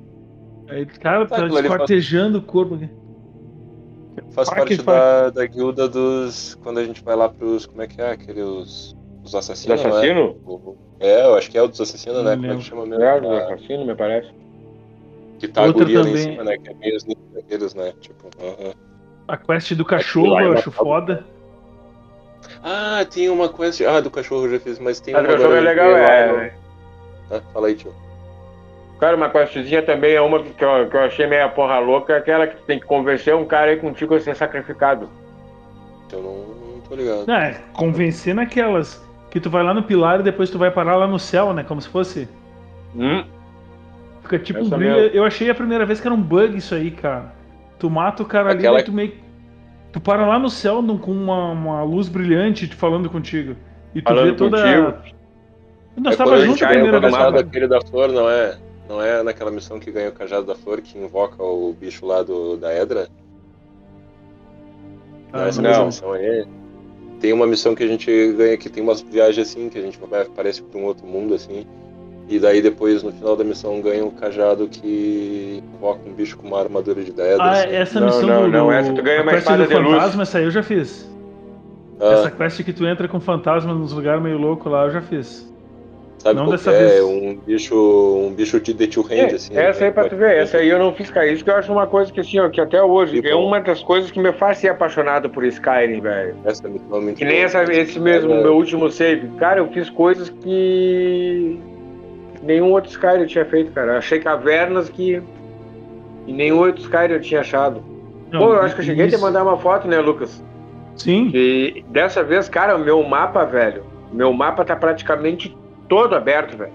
Aí, 0.69 0.85
cara, 0.87 1.27
tá, 1.27 1.37
tá 1.37 1.47
esquartejando 1.47 2.39
faz... 2.39 2.45
o 2.45 2.47
corpo 2.47 2.75
aqui. 2.75 2.91
Faz 4.33 4.51
parte 4.51 4.83
da, 4.83 5.31
da 5.31 5.47
guilda 5.47 5.89
dos. 5.89 6.57
Quando 6.63 6.79
a 6.79 6.85
gente 6.85 7.03
vai 7.03 7.17
lá 7.17 7.29
pros. 7.29 7.67
Como 7.67 7.83
é 7.83 7.87
que 7.87 8.01
é? 8.01 8.13
Aqueles. 8.13 8.97
Os 9.25 9.35
assassinos. 9.35 9.81
Os 9.81 9.87
assassinos? 9.87 10.37
É, 10.99 11.25
eu 11.25 11.35
acho 11.35 11.51
que 11.51 11.59
é 11.59 11.63
o 11.63 11.69
dos 11.69 11.81
assassinos, 11.81 12.25
né? 12.25 12.37
Como 12.37 12.53
é 12.53 12.57
que 12.57 12.63
chama 12.63 12.87
mesmo? 12.87 13.05
É, 13.05 13.21
o 13.21 13.37
assassino, 13.37 13.85
me 13.85 13.95
parece. 13.95 14.31
Que 15.39 15.49
tá 15.49 15.63
Outra 15.63 15.83
a 15.83 15.85
guria 15.85 15.99
também... 16.03 16.13
lá 16.13 16.21
em 16.21 16.23
cima, 16.23 16.45
né? 16.45 16.59
Que 16.59 16.71
é 16.71 16.75
meio 16.75 16.99
daqueles, 17.35 17.75
né? 17.75 17.93
Tipo, 18.01 18.27
uh 18.27 18.57
-huh. 18.69 18.75
A 19.29 19.37
quest 19.37 19.73
do 19.75 19.85
cachorro 19.85 20.41
eu 20.41 20.53
acho 20.53 20.71
foda. 20.71 21.25
Ah, 22.63 23.07
tem 23.09 23.29
uma 23.29 23.49
quest. 23.49 23.81
Ah, 23.83 24.01
do 24.01 24.11
cachorro 24.11 24.47
eu 24.47 24.53
já 24.53 24.61
fiz, 24.61 24.79
mas 24.79 25.01
tem 25.01 25.15
ah, 25.15 25.19
uma. 25.19 25.29
do 25.29 25.33
cachorro 25.35 25.55
é 25.55 25.61
legal, 25.61 25.97
é. 25.97 26.53
Ah, 27.31 27.41
fala 27.53 27.69
aí, 27.69 27.75
tio. 27.75 27.95
Cara, 28.99 29.17
uma 29.17 29.31
questzinha 29.31 29.83
também 29.83 30.13
é 30.13 30.21
uma 30.21 30.43
que 30.43 30.63
eu, 30.63 30.91
que 30.91 30.97
eu 30.97 31.01
achei 31.01 31.27
meio 31.27 31.49
porra 31.53 31.79
louca, 31.79 32.13
é 32.13 32.17
aquela 32.19 32.47
que 32.47 32.61
tem 32.67 32.79
que 32.79 32.85
convencer 32.85 33.35
um 33.35 33.47
cara 33.47 33.71
aí 33.71 33.79
contigo 33.79 34.15
a 34.15 34.21
ser 34.21 34.37
sacrificado. 34.37 35.09
Eu 36.13 36.23
não, 36.23 36.37
não 36.75 36.81
tô 36.81 36.95
ligado. 36.95 37.27
Não, 37.27 37.35
é, 37.35 37.59
convencer 37.73 38.35
naquelas 38.35 39.03
que 39.31 39.41
tu 39.41 39.49
vai 39.49 39.63
lá 39.63 39.73
no 39.73 39.83
pilar 39.83 40.21
e 40.21 40.23
depois 40.23 40.51
tu 40.51 40.59
vai 40.59 40.71
parar 40.71 40.97
lá 40.97 41.07
no 41.07 41.19
céu, 41.19 41.53
né? 41.53 41.63
Como 41.63 41.81
se 41.81 41.89
fosse. 41.89 42.29
Hum. 42.95 43.25
Fica 44.23 44.39
tipo 44.39 44.59
Essa 44.61 44.75
um 44.75 44.79
brilho. 44.79 44.95
Mesmo. 44.95 45.17
Eu 45.17 45.25
achei 45.25 45.49
a 45.49 45.55
primeira 45.55 45.87
vez 45.87 46.01
que 46.01 46.07
era 46.07 46.15
um 46.15 46.21
bug 46.21 46.57
isso 46.57 46.75
aí, 46.75 46.91
cara. 46.91 47.33
Tu 47.79 47.89
mata 47.89 48.23
o 48.23 48.27
cara 48.27 48.53
Aquela... 48.53 48.77
ali 48.77 48.83
e 48.83 48.85
tu 48.85 48.93
meio. 48.93 49.15
Tu 49.93 50.01
para 50.01 50.27
lá 50.27 50.39
no 50.39 50.51
céu 50.51 50.83
com 50.99 51.13
uma, 51.13 51.51
uma 51.53 51.83
luz 51.83 52.09
brilhante 52.09 52.69
te 52.69 52.77
falando 52.77 53.09
contigo. 53.09 53.57
E 53.95 54.03
tu 54.03 54.09
falando 54.09 54.31
vê 54.31 54.33
toda. 54.35 54.63
Contigo. 54.63 55.21
Nós 55.97 56.15
é 56.15 56.17
tava 56.17 56.41
junto 56.41 56.65
a 56.65 56.69
primeira 56.69 57.01
vez. 57.01 57.15
O 57.15 57.31
daquele 57.31 57.69
da 57.69 57.81
flor, 57.81 58.09
não 58.09 58.29
é? 58.29 58.59
Não 58.89 59.01
é 59.01 59.23
naquela 59.23 59.51
missão 59.51 59.79
que 59.79 59.91
ganha 59.91 60.09
o 60.09 60.13
cajado 60.13 60.47
da 60.47 60.55
flor 60.55 60.81
que 60.81 60.99
invoca 60.99 61.43
o 61.43 61.73
bicho 61.73 62.05
lá 62.05 62.23
do, 62.23 62.57
da 62.57 62.75
Edra? 62.75 63.09
Não, 65.33 65.41
ah, 65.41 65.47
essa 65.47 65.63
não. 65.63 65.87
missão 65.87 66.13
aí. 66.13 66.45
Tem 67.21 67.33
uma 67.33 67.47
missão 67.47 67.75
que 67.75 67.85
a 67.85 67.87
gente 67.87 68.33
ganha 68.33 68.57
que 68.57 68.69
tem 68.69 68.83
umas 68.83 69.01
viagens 69.03 69.49
assim, 69.49 69.69
que 69.69 69.79
a 69.79 69.83
gente 69.83 69.99
vai, 69.99 70.23
aparece 70.23 70.63
para 70.63 70.81
um 70.81 70.85
outro 70.85 71.07
mundo 71.07 71.35
assim. 71.35 71.67
E 72.29 72.39
daí 72.39 72.63
depois, 72.63 73.03
no 73.03 73.13
final 73.13 73.37
da 73.37 73.43
missão, 73.43 73.81
ganha 73.81 74.05
um 74.05 74.11
cajado 74.11 74.69
que 74.69 75.63
invoca 75.75 76.09
um 76.09 76.13
bicho 76.13 76.39
com 76.39 76.47
uma 76.47 76.61
armadura 76.61 77.03
de 77.03 77.13
Daedra. 77.13 77.43
Ah, 77.43 77.51
assim. 77.53 77.75
essa 77.75 78.01
não, 78.01 78.07
missão 78.07 78.29
não, 78.29 78.43
do, 78.43 78.49
não, 78.49 78.73
essa 78.73 78.93
tu 78.93 79.03
ganha 79.03 79.23
uma 79.23 79.35
espada 79.35 79.67
de 79.67 79.75
fantasma, 79.75 79.99
luz. 80.05 80.21
essa 80.21 80.39
aí 80.39 80.45
eu 80.45 80.51
já 80.51 80.63
fiz. 80.63 81.11
Ah. 82.01 82.13
Essa 82.13 82.31
quest 82.31 82.63
que 82.63 82.73
tu 82.73 82.87
entra 82.87 83.09
com 83.09 83.21
fantasma 83.21 83.75
nos 83.75 83.93
lugares 83.93 84.23
meio 84.23 84.39
louco 84.39 84.69
lá, 84.69 84.85
eu 84.85 84.93
já 84.93 85.03
fiz. 85.03 85.53
Sabe 86.21 86.39
não 86.39 86.51
dessa 86.51 86.71
é? 86.71 86.79
vez. 86.79 87.03
um 87.03 87.35
bicho, 87.35 88.27
um 88.27 88.35
bicho 88.35 88.61
de 88.61 88.75
The 88.75 88.87
Two 88.89 89.05
Hand, 89.05 89.13
é, 89.13 89.35
assim. 89.35 89.57
Essa 89.57 89.81
né? 89.81 89.87
aí 89.87 89.93
pra 89.93 90.07
tu 90.07 90.17
ver, 90.17 90.37
essa 90.37 90.59
aí 90.59 90.69
eu 90.69 90.79
não 90.79 90.95
fiz, 90.95 91.11
cara. 91.11 91.27
Isso 91.27 91.43
que 91.43 91.49
eu 91.49 91.57
acho 91.57 91.73
uma 91.73 91.87
coisa 91.87 92.13
que 92.13 92.21
assim, 92.21 92.39
ó, 92.39 92.51
que 92.51 92.61
até 92.61 92.83
hoje 92.83 93.27
é 93.27 93.35
uma 93.35 93.59
das 93.59 93.83
coisas 93.83 94.11
que 94.11 94.21
me 94.21 94.31
faz 94.35 94.59
ser 94.59 94.69
apaixonado 94.69 95.31
por 95.31 95.45
Skyrim, 95.45 96.01
velho. 96.01 96.37
Essa 96.45 96.67
é 96.67 96.71
muito 96.71 97.15
Que 97.17 97.25
nem 97.25 97.39
essa, 97.43 97.63
esse 97.65 97.99
mesmo, 97.99 98.33
é, 98.33 98.43
meu 98.43 98.55
último 98.55 98.91
save. 98.91 99.29
Cara, 99.39 99.61
eu 99.61 99.69
fiz 99.69 99.89
coisas 99.89 100.29
que 100.29 101.59
nenhum 102.43 102.71
outro 102.73 102.91
Skyrim 102.91 103.23
eu 103.23 103.27
tinha 103.27 103.47
feito, 103.47 103.73
cara. 103.73 103.93
Eu 103.93 103.99
achei 103.99 104.21
cavernas 104.21 104.91
que 104.91 105.23
e 106.27 106.33
nenhum 106.35 106.59
outro 106.59 106.83
Skyrim 106.83 107.15
eu 107.15 107.21
tinha 107.21 107.41
achado. 107.41 107.83
Não, 108.31 108.41
Pô, 108.41 108.53
eu 108.53 108.61
acho 108.61 108.75
que 108.75 108.83
eu 108.83 108.85
cheguei 108.85 109.07
isso. 109.07 109.17
a 109.17 109.19
te 109.19 109.23
mandar 109.23 109.43
uma 109.43 109.57
foto, 109.57 109.89
né, 109.89 109.99
Lucas? 110.01 110.45
Sim. 110.97 111.31
E 111.33 111.83
dessa 111.89 112.23
vez, 112.23 112.47
cara, 112.47 112.77
o 112.77 112.79
meu 112.79 113.03
mapa, 113.03 113.47
velho, 113.47 113.85
meu 114.13 114.35
mapa 114.35 114.67
tá 114.67 114.77
praticamente 114.77 115.57
todo 115.91 116.15
aberto, 116.15 116.57
velho. 116.57 116.73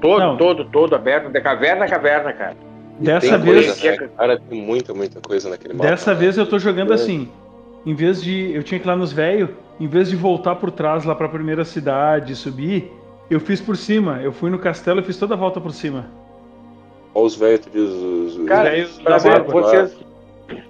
Todo, 0.00 0.18
Não. 0.18 0.36
todo, 0.36 0.64
todo 0.64 0.96
aberto, 0.96 1.30
de 1.30 1.40
caverna 1.40 1.84
a 1.84 1.88
caverna, 1.88 2.32
cara. 2.32 2.56
Dessa 2.98 3.38
vez. 3.38 3.78
Coisa, 3.78 4.02
né? 4.02 4.10
Cara, 4.16 4.40
tem 4.40 4.60
muita, 4.60 4.92
muita 4.92 5.20
coisa 5.20 5.48
naquele 5.48 5.74
mapa. 5.74 5.90
Dessa 5.90 6.14
vez 6.14 6.36
eu 6.36 6.46
tô 6.46 6.58
jogando 6.58 6.90
é. 6.90 6.94
assim. 6.94 7.28
Em 7.86 7.94
vez 7.94 8.22
de. 8.22 8.52
Eu 8.52 8.62
tinha 8.62 8.80
que 8.80 8.86
ir 8.86 8.88
lá 8.88 8.96
nos 8.96 9.12
velhos, 9.12 9.50
em 9.78 9.86
vez 9.86 10.08
de 10.08 10.16
voltar 10.16 10.56
por 10.56 10.70
trás 10.70 11.04
lá 11.04 11.14
pra 11.14 11.28
primeira 11.28 11.64
cidade 11.64 12.32
e 12.32 12.36
subir, 12.36 12.90
eu 13.30 13.38
fiz 13.38 13.60
por 13.60 13.76
cima. 13.76 14.20
Eu 14.22 14.32
fui 14.32 14.50
no 14.50 14.58
castelo 14.58 15.00
e 15.00 15.02
fiz 15.04 15.16
toda 15.16 15.34
a 15.34 15.36
volta 15.36 15.60
por 15.60 15.72
cima. 15.72 16.06
Olha 17.14 17.26
os 17.26 17.36
velhos, 17.36 17.60
tu 17.60 17.70
diz 17.70 17.90
os. 17.90 18.48
cara, 18.48 18.82
os 18.82 18.98
pra 18.98 19.18
ver, 19.18 19.42
vocês. 19.42 19.96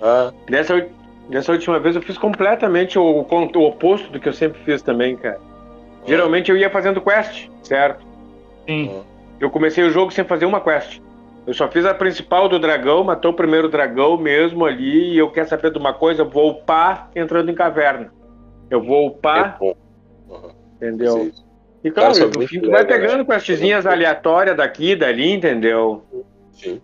Ah. 0.01 0.33
Dessa, 0.49 0.87
dessa 1.29 1.53
última 1.53 1.79
vez 1.79 1.97
eu 1.97 2.03
fiz 2.03 2.19
completamente 2.19 2.99
o, 2.99 3.03
o 3.03 3.63
oposto 3.63 4.11
do 4.11 4.21
que 4.21 4.29
eu 4.29 4.33
sempre 4.33 4.61
fiz 4.65 4.83
também, 4.83 5.17
cara. 5.17 5.41
Geralmente 6.07 6.51
eu 6.51 6.57
ia 6.57 6.71
fazendo 6.71 7.01
quest, 7.01 7.49
certo? 7.63 8.05
Sim. 8.67 9.03
Eu 9.41 9.51
comecei 9.51 9.85
o 9.85 9.91
jogo 9.91 10.13
sem 10.13 10.25
fazer 10.25 10.47
uma 10.47 10.61
quest. 10.61 11.01
Eu 11.47 11.55
só 11.55 11.69
fiz 11.69 11.85
a 11.85 11.93
principal 11.93 12.49
do 12.49 12.59
dragão, 12.59 13.03
matou 13.03 13.33
o 13.33 13.35
primeiro 13.35 13.69
dragão 13.69 14.17
mesmo 14.17 14.65
ali, 14.65 15.15
e 15.15 15.19
eu 15.19 15.31
quero 15.31 15.49
saber 15.49 15.73
de 15.73 15.79
uma 15.79 15.93
coisa, 15.93 16.23
vou 16.23 16.51
upar 16.51 17.11
entrando 17.17 17.51
em 17.51 17.55
caverna. 17.55 18.13
Eu 18.71 18.81
vou 18.83 19.09
upar. 19.09 19.59
É 19.61 19.65
uhum. 19.65 20.51
Entendeu? 20.77 21.33
E 21.85 21.91
claro, 21.91 22.15
Cara, 22.15 22.27
no 22.27 22.47
fim 22.47 22.61
tu 22.61 22.71
vai 22.71 22.85
pegando 22.85 23.19
né? 23.19 23.25
questzinhas 23.25 23.87
aleatórias 23.87 24.57
daqui, 24.57 24.95
dali, 24.95 25.33
entendeu? 25.33 26.03
Sim. 26.53 26.81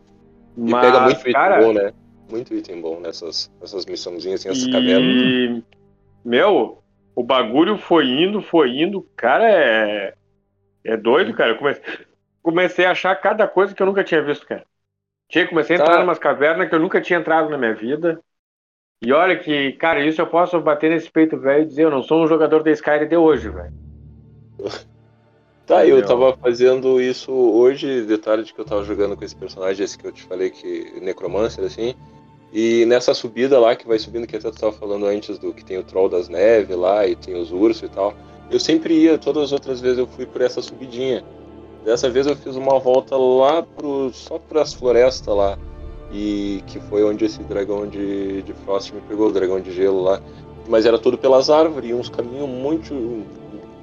E 0.56 0.70
Mas, 0.70 0.86
pega 0.86 1.00
muito 1.02 1.32
cara, 1.32 1.56
item 1.56 1.66
bom, 1.66 1.80
né? 1.80 1.92
Muito 2.30 2.54
item 2.54 2.80
bom 2.80 3.00
nessas, 3.00 3.50
nessas 3.60 3.86
missãozinhas, 3.86 4.40
assim, 4.40 4.48
essas 4.48 4.66
e... 4.66 4.72
cavernas. 4.72 5.62
Meu, 6.24 6.78
o 7.18 7.22
bagulho 7.24 7.76
foi 7.76 8.06
indo, 8.06 8.40
foi 8.40 8.70
indo. 8.78 9.04
Cara, 9.16 9.50
é. 9.50 10.14
É 10.84 10.96
doido, 10.96 11.34
cara. 11.34 11.50
Eu 11.50 11.56
comecei, 11.56 11.82
comecei 12.40 12.86
a 12.86 12.92
achar 12.92 13.12
cada 13.16 13.48
coisa 13.48 13.74
que 13.74 13.82
eu 13.82 13.86
nunca 13.86 14.04
tinha 14.04 14.22
visto, 14.22 14.46
cara. 14.46 14.64
Tinha, 15.28 15.48
comecei 15.48 15.74
a 15.74 15.80
entrar 15.80 15.94
tá. 15.94 16.00
em 16.00 16.04
umas 16.04 16.20
cavernas 16.20 16.68
que 16.68 16.74
eu 16.76 16.78
nunca 16.78 17.00
tinha 17.00 17.18
entrado 17.18 17.50
na 17.50 17.58
minha 17.58 17.74
vida. 17.74 18.20
E 19.02 19.12
olha 19.12 19.36
que, 19.36 19.72
cara, 19.72 20.04
isso 20.06 20.20
eu 20.20 20.28
posso 20.28 20.60
bater 20.60 20.90
nesse 20.90 21.10
peito 21.10 21.36
velho 21.36 21.64
e 21.64 21.66
dizer, 21.66 21.82
eu 21.86 21.90
não 21.90 22.04
sou 22.04 22.22
um 22.22 22.28
jogador 22.28 22.62
da 22.62 22.70
Skyrim 22.70 23.08
de 23.08 23.16
hoje, 23.16 23.48
velho. 23.48 23.74
Tá, 25.66 25.86
eu 25.86 26.02
tava 26.02 26.34
fazendo 26.34 26.98
isso 26.98 27.30
hoje, 27.30 28.02
detalhe 28.06 28.42
de 28.42 28.54
que 28.54 28.58
eu 28.58 28.64
tava 28.64 28.82
jogando 28.84 29.14
com 29.14 29.22
esse 29.22 29.36
personagem, 29.36 29.84
esse 29.84 29.98
que 29.98 30.06
eu 30.06 30.12
te 30.12 30.22
falei 30.22 30.48
que 30.48 30.98
Necromancer, 30.98 31.62
assim. 31.62 31.94
E 32.52 32.86
nessa 32.86 33.12
subida 33.12 33.58
lá, 33.58 33.76
que 33.76 33.86
vai 33.86 33.98
subindo, 33.98 34.26
que 34.26 34.36
até 34.36 34.48
tu 34.48 34.54
estava 34.54 34.72
falando 34.72 35.06
antes 35.06 35.38
do 35.38 35.52
que 35.52 35.64
tem 35.64 35.78
o 35.78 35.84
Troll 35.84 36.08
das 36.08 36.28
Neves 36.28 36.76
lá 36.76 37.06
e 37.06 37.14
tem 37.14 37.34
os 37.34 37.52
ursos 37.52 37.82
e 37.82 37.88
tal, 37.88 38.14
eu 38.50 38.58
sempre 38.58 38.94
ia, 38.94 39.18
todas 39.18 39.44
as 39.44 39.52
outras 39.52 39.80
vezes 39.80 39.98
eu 39.98 40.06
fui 40.06 40.24
por 40.24 40.40
essa 40.40 40.62
subidinha. 40.62 41.22
Dessa 41.84 42.08
vez 42.08 42.26
eu 42.26 42.34
fiz 42.34 42.56
uma 42.56 42.78
volta 42.78 43.16
lá 43.16 43.62
pro, 43.62 44.10
só 44.12 44.38
para 44.38 44.62
as 44.62 44.72
florestas 44.72 45.34
lá, 45.34 45.58
e 46.10 46.62
que 46.66 46.80
foi 46.80 47.04
onde 47.04 47.26
esse 47.26 47.42
dragão 47.42 47.86
de, 47.86 48.42
de 48.42 48.52
Frost 48.64 48.92
me 48.92 49.00
pegou, 49.02 49.28
o 49.28 49.32
dragão 49.32 49.60
de 49.60 49.70
gelo 49.70 50.02
lá. 50.02 50.20
Mas 50.66 50.86
era 50.86 50.98
tudo 50.98 51.16
pelas 51.16 51.50
árvores, 51.50 51.90
e 51.90 51.94
uns 51.94 52.08
caminhos 52.08 52.48
muito. 52.48 53.24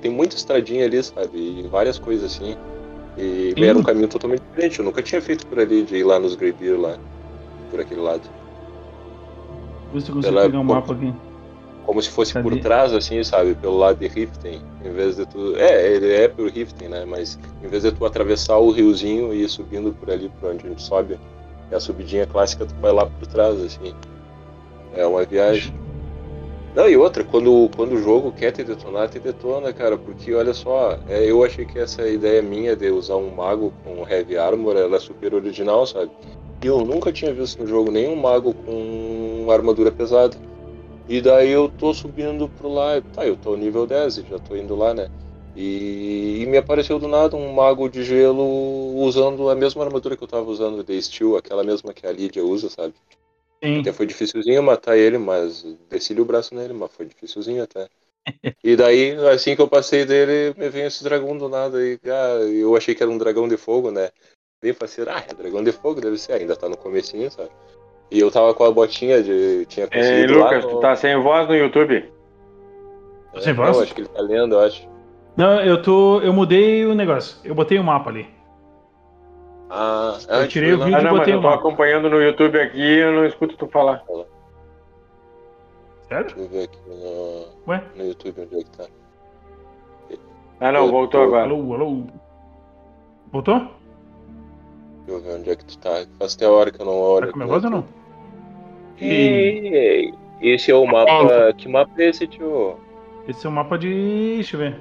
Tem 0.02 0.12
muita 0.12 0.36
estradinha 0.36 0.86
ali, 0.86 1.02
sabe? 1.02 1.38
E 1.38 1.68
várias 1.68 1.98
coisas 1.98 2.32
assim. 2.32 2.56
E 3.18 3.54
era 3.58 3.78
um 3.78 3.84
caminho 3.84 4.08
totalmente 4.08 4.42
diferente. 4.42 4.80
Eu 4.80 4.86
nunca 4.86 5.02
tinha 5.02 5.22
feito 5.22 5.48
por 5.48 5.60
ali 5.60 5.84
de 5.84 5.96
ir 5.98 6.04
lá 6.04 6.20
nos 6.20 6.36
Greybeer 6.36 6.80
lá, 6.80 6.98
por 7.72 7.80
aquele 7.80 8.02
lado. 8.02 8.22
Vê 9.96 10.02
se 10.02 10.10
eu 10.10 10.16
consigo 10.16 10.36
pegar 10.36 10.60
um 10.60 10.64
mapa 10.64 10.94
aqui. 10.94 11.14
Como 11.86 12.02
se 12.02 12.10
fosse 12.10 12.34
por 12.34 12.50
Cadê? 12.50 12.60
trás, 12.60 12.92
assim, 12.92 13.24
sabe? 13.24 13.56
Pelo 13.56 13.78
lado 13.78 13.98
de 13.98 14.08
Riften. 14.08 14.62
Em 14.84 14.92
vez 14.92 15.16
de 15.16 15.26
tu. 15.26 15.56
É, 15.56 15.90
ele 15.94 16.12
é 16.12 16.28
por 16.28 16.50
Riften, 16.50 16.90
né? 16.90 17.06
Mas 17.06 17.40
em 17.64 17.68
vez 17.68 17.84
de 17.84 17.94
tu 17.94 18.06
atravessar 18.06 18.58
o 18.58 18.72
riozinho 18.72 19.34
e 19.34 19.44
ir 19.44 19.50
subindo 19.50 19.94
por 19.94 20.12
ali, 20.12 20.30
por 20.42 20.52
onde 20.52 20.66
a 20.66 20.70
gente 20.70 20.82
sobe, 20.82 21.18
é 21.72 21.76
a 21.76 21.80
subidinha 21.80 22.26
clássica, 22.26 22.66
tu 22.66 22.76
vai 22.82 22.92
lá 22.92 23.06
por 23.06 23.26
trás, 23.28 23.62
assim. 23.62 23.94
É 24.94 25.06
uma 25.06 25.24
viagem. 25.24 25.74
Não, 26.76 26.90
e 26.90 26.98
outra, 26.98 27.24
quando, 27.24 27.70
quando 27.74 27.94
o 27.94 27.98
jogo 27.98 28.34
quer 28.34 28.52
te 28.52 28.66
detonar, 28.66 29.08
te 29.08 29.18
detona, 29.18 29.72
cara, 29.72 29.98
porque 29.98 30.34
olha 30.34 30.54
só, 30.54 30.98
é, 31.08 31.24
eu 31.24 31.42
achei 31.42 31.64
que 31.64 31.80
essa 31.80 32.06
ideia 32.06 32.42
minha 32.42 32.76
de 32.76 32.90
usar 32.90 33.16
um 33.16 33.34
mago 33.34 33.72
com 33.86 34.06
heavy 34.06 34.38
armor 34.38 34.76
ela 34.76 34.98
é 34.98 35.00
super 35.00 35.34
original, 35.34 35.86
sabe? 35.86 36.12
Eu 36.66 36.84
nunca 36.84 37.12
tinha 37.12 37.32
visto 37.32 37.62
no 37.62 37.68
jogo 37.68 37.92
nenhum 37.92 38.16
mago 38.16 38.54
com 38.54 39.48
armadura 39.52 39.92
pesada. 39.92 40.36
E 41.08 41.22
daí 41.22 41.52
eu 41.52 41.70
tô 41.70 41.94
subindo 41.94 42.50
pro 42.50 42.74
lá, 42.74 43.00
tá, 43.14 43.26
eu 43.26 43.36
tô 43.36 43.56
nível 43.56 43.86
10, 43.86 44.16
já 44.16 44.40
tô 44.40 44.56
indo 44.56 44.76
lá, 44.76 44.92
né? 44.92 45.08
E, 45.56 46.42
e 46.42 46.46
me 46.48 46.58
apareceu 46.58 46.98
do 46.98 47.08
nada 47.08 47.36
um 47.36 47.54
mago 47.54 47.88
de 47.88 48.04
gelo 48.04 48.44
usando 48.96 49.48
a 49.50 49.56
mesma 49.56 49.84
armadura 49.84 50.18
que 50.18 50.24
eu 50.24 50.28
tava 50.28 50.50
usando 50.50 50.84
de 50.84 51.00
Steel, 51.02 51.38
aquela 51.38 51.64
mesma 51.64 51.94
que 51.94 52.08
a 52.08 52.12
Lydia 52.12 52.44
usa, 52.44 52.70
sabe? 52.70 52.96
Sim. 53.64 53.82
Até 53.82 53.94
foi 53.94 54.08
dificilzinho 54.08 54.64
matar 54.64 54.98
ele, 54.98 55.20
mas 55.20 55.64
desci 55.88 56.20
o 56.20 56.26
braço 56.26 56.56
nele, 56.56 56.74
mas 56.74 56.92
foi 56.92 57.06
dificilzinho 57.06 57.64
até. 57.64 57.88
E 58.64 58.76
daí, 58.76 59.14
assim 59.28 59.56
que 59.56 59.62
eu 59.62 59.68
passei 59.68 60.06
dele, 60.06 60.56
me 60.58 60.68
veio 60.70 60.88
esse 60.88 61.04
dragão 61.04 61.38
do 61.38 61.48
nada 61.48 61.78
e 61.86 62.00
ah, 62.06 62.40
eu 62.42 62.76
achei 62.76 62.96
que 62.96 63.04
era 63.04 63.12
um 63.12 63.18
dragão 63.18 63.48
de 63.48 63.56
fogo, 63.56 63.92
né? 63.92 64.10
Daí 64.66 64.72
eu 64.72 64.76
falei, 64.90 65.14
ah, 65.14 65.24
é 65.30 65.34
dragão 65.36 65.64
de 65.64 65.72
fogo, 65.72 66.02
deve 66.02 66.18
ser, 66.18 66.34
ainda 66.34 66.56
tá 66.56 66.68
no 66.68 66.76
comecinho, 66.76 67.30
sabe? 67.30 67.50
E 68.10 68.20
eu 68.20 68.32
tava 68.32 68.52
com 68.54 68.64
a 68.64 68.72
botinha 68.72 69.22
de. 69.22 69.66
Tinha 69.68 69.88
Ei, 69.92 70.00
conseguido 70.02 70.40
lá. 70.40 70.46
Lucas, 70.46 70.64
no- 70.64 70.70
tu 70.72 70.80
tá 70.80 70.96
sem 70.96 71.16
voz 71.22 71.48
no 71.48 71.56
YouTube? 71.56 72.12
É, 73.34 73.40
sem 73.42 73.54
não, 73.54 73.64
voz? 73.64 73.80
acho 73.82 73.94
que 73.94 74.02
ele 74.02 74.08
tá 74.08 74.22
lendo, 74.22 74.56
eu 74.56 74.60
acho. 74.62 74.88
Não, 75.38 75.60
eu 75.62 75.82
tô. 75.82 76.20
Eu 76.22 76.34
mudei 76.34 76.86
o 76.86 76.96
negócio. 76.96 77.38
Eu 77.44 77.54
botei 77.54 77.78
o 77.78 77.84
mapa 77.84 78.10
ali. 78.10 78.28
Ah, 79.70 80.18
Eu 80.30 80.48
tirei 80.48 80.74
o 80.74 80.78
lá. 80.80 80.86
vídeo 80.86 80.98
Ah, 81.00 81.02
não, 81.04 81.12
mas 81.12 81.20
botei 81.20 81.34
eu 81.34 81.40
o 81.40 81.42
tô 81.42 81.48
mapa. 81.50 81.60
acompanhando 81.60 82.10
no 82.10 82.22
YouTube 82.22 82.60
aqui 82.60 82.78
e 82.80 83.00
eu 83.00 83.12
não 83.12 83.26
escuto 83.26 83.56
tu 83.58 83.68
falar. 83.68 84.04
Sério? 86.08 86.26
Deixa 86.28 86.40
eu 86.40 86.48
ver 86.50 86.64
aqui 86.66 86.78
no, 86.88 87.46
Ué? 87.72 87.84
no 87.96 88.06
YouTube 88.06 88.42
onde 88.42 88.56
é 88.56 88.64
que 88.64 88.70
tá. 88.78 88.86
Ah, 90.60 90.72
não, 90.72 90.86
Eu 90.86 90.92
voltou 90.92 91.22
tô- 91.22 91.28
agora. 91.28 91.44
Alô, 91.44 91.74
alô. 91.74 92.04
Voltou? 93.32 93.75
Deixa 95.06 95.12
eu 95.12 95.22
ver 95.22 95.40
onde 95.40 95.50
é 95.50 95.56
que 95.56 95.66
tu 95.66 95.78
tá. 95.78 96.06
Faz 96.20 96.36
até 96.36 96.48
hora 96.48 96.72
que 96.72 96.82
eu 96.82 96.86
não 96.86 96.98
olho. 96.98 97.28
Tá 97.28 97.32
com 97.32 97.38
minha 97.38 97.48
voz 97.50 97.64
ou 97.64 97.70
não? 97.70 97.86
E 99.00 100.14
esse 100.42 100.72
é 100.72 100.76
o 100.76 100.86
mapa. 100.86 101.54
Que 101.58 101.68
mapa 101.68 101.92
é 101.98 102.10
esse, 102.10 102.28
tio? 102.28 102.76
Esse 103.28 103.46
é 103.46 103.50
o 103.50 103.52
mapa 103.52 103.78
de. 103.78 104.36
Deixa 104.36 104.56
eu 104.56 104.60
ver. 104.60 104.76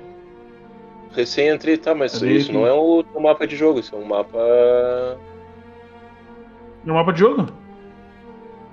Recém 1.12 1.48
entrei, 1.48 1.76
tá, 1.76 1.94
mas 1.94 2.18
Cadê 2.18 2.32
isso 2.32 2.51
aqui? 2.51 2.59
não 2.59 2.66
é 2.66 2.72
o 2.72 3.02
teu 3.05 3.20
mapa 3.20 3.46
de 3.46 3.55
jogo, 3.55 3.78
isso 3.78 3.94
é 3.94 3.98
um 3.98 4.05
mapa. 4.05 4.36
É 4.36 5.16
o 6.90 6.94
mapa 6.94 7.12
de 7.12 7.20
jogo? 7.20 7.46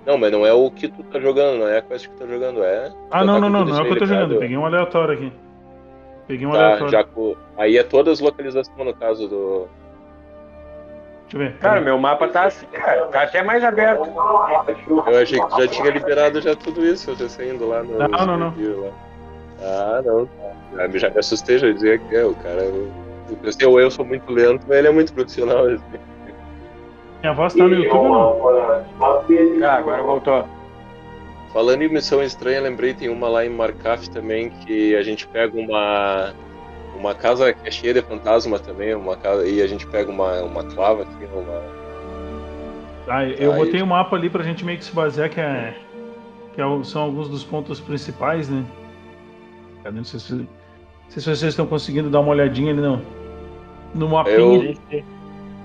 Não, 0.06 0.18
mas 0.18 0.32
não 0.32 0.46
é 0.46 0.52
o 0.52 0.72
que 0.72 0.88
tu 0.88 1.04
tá 1.04 1.20
jogando, 1.20 1.60
não 1.60 1.68
é 1.68 1.78
a 1.78 1.82
quest 1.84 2.08
que 2.08 2.16
tu 2.16 2.20
tá 2.22 2.26
jogando, 2.28 2.64
é? 2.64 2.92
Ah, 3.12 3.24
não, 3.24 3.36
tá 3.36 3.40
não, 3.42 3.50
não. 3.50 3.60
tudo 3.60 3.72
Não 3.74 3.80
é 3.80 3.82
o 3.82 3.86
que 3.86 3.92
eu 3.94 4.00
tô 4.00 4.06
jogando. 4.08 4.40
Peguei 4.40 4.58
um 4.58 4.66
aleatório 4.66 5.14
aqui. 5.14 5.32
Peguei 6.28 6.48
um 6.48 6.52
Tá, 6.52 6.58
aleatório. 6.78 6.92
já. 6.92 7.06
Aí 7.58 7.78
é 7.78 7.84
todas 7.84 8.14
as 8.14 8.20
localizações 8.20 8.76
no 8.76 8.94
caso 8.96 9.28
do. 9.28 9.68
Deixa 11.32 11.38
eu 11.38 11.40
ver. 11.40 11.58
Cara, 11.60 11.80
meu 11.82 11.98
mapa 11.98 12.28
tá 12.28 12.46
assim, 12.46 12.66
cara. 12.68 13.06
Tá 13.08 13.24
até 13.24 13.42
mais 13.42 13.64
aberto. 13.64 14.10
Eu 15.08 15.22
achei 15.22 15.40
que 15.40 15.48
tu 15.50 15.62
já 15.62 15.68
tinha 15.68 15.90
liberado 15.92 16.42
já 16.42 16.56
tudo 16.56 16.86
isso, 16.86 17.16
você 17.16 17.30
saindo 17.30 17.68
lá 17.68 17.82
no. 17.84 17.98
Não, 17.98 18.08
não, 18.26 18.38
não. 18.38 18.54
lá. 18.84 18.92
Ah, 19.64 20.02
não. 20.04 20.28
Já, 20.76 20.88
me- 20.88 21.00
já 21.00 21.10
me 21.10 21.20
assustei, 21.20 21.58
já 21.58 21.72
dizia 21.72 21.98
que 21.98 22.16
é, 22.16 22.26
o 22.26 22.34
cara. 22.36 22.62
Eu, 22.64 22.92
eu 23.60 23.80
eu 23.80 23.92
sou 23.92 24.04
muito 24.04 24.30
lento, 24.32 24.66
mas 24.68 24.78
ele 24.78 24.88
é 24.88 24.92
muito 24.92 25.14
profissional. 25.14 25.66
assim. 25.66 25.82
Minha 27.22 27.34
voz 27.34 27.54
tá 27.54 27.64
no 27.64 27.76
YouTube 27.76 27.96
ou 27.98 28.10
não? 28.10 29.66
Ah, 29.66 29.76
agora 29.76 30.02
voltou. 30.02 30.46
Falando 31.54 31.82
em 31.82 31.90
missão 31.90 32.24
estranha, 32.24 32.62
lembrei, 32.62 32.94
tem 32.94 33.10
uma 33.10 33.28
lá 33.30 33.46
em 33.46 33.50
Markaf 33.50 34.10
também 34.10 34.50
que 34.50 34.96
a 34.96 35.04
gente 35.04 35.28
pega 35.28 35.58
uma 35.58 36.34
uma 36.96 37.16
casa 37.16 37.52
que 37.54 37.68
é 37.68 37.72
cheia 37.72 37.94
de 37.94 38.02
fantasma 38.02 38.60
também, 38.60 38.94
uma 38.94 39.16
casa 39.18 39.46
e 39.48 39.62
a 39.62 39.68
gente 39.68 39.86
pega 39.88 40.10
uma 40.10 40.42
uma 40.44 40.64
clava 40.64 41.06
Ah, 43.08 43.26
eu 43.26 43.52
Aí- 43.54 43.58
botei 43.60 43.82
o 43.82 43.88
mapa 43.88 44.16
ali 44.16 44.30
pra 44.30 44.44
gente 44.44 44.64
meio 44.64 44.78
que 44.78 44.86
se 44.86 44.94
basear, 44.94 45.30
que, 45.30 45.40
é, 45.40 45.76
que 46.54 46.62
é 46.62 46.84
são 46.84 47.02
alguns 47.04 47.28
dos 47.28 47.44
pontos 47.44 47.80
principais, 47.80 48.48
né? 48.50 48.64
Cadê? 49.84 49.98
Não 49.98 50.04
sei 50.04 50.20
se, 50.20 50.34
não 50.34 50.48
sei 51.10 51.22
se 51.22 51.24
vocês 51.24 51.44
estão 51.44 51.66
conseguindo 51.66 52.10
dar 52.10 52.20
uma 52.20 52.30
olhadinha 52.30 52.72
ali 52.72 52.82
no, 52.82 53.02
no 53.96 54.08
mapinha. 54.10 54.76
Eu- 54.92 55.04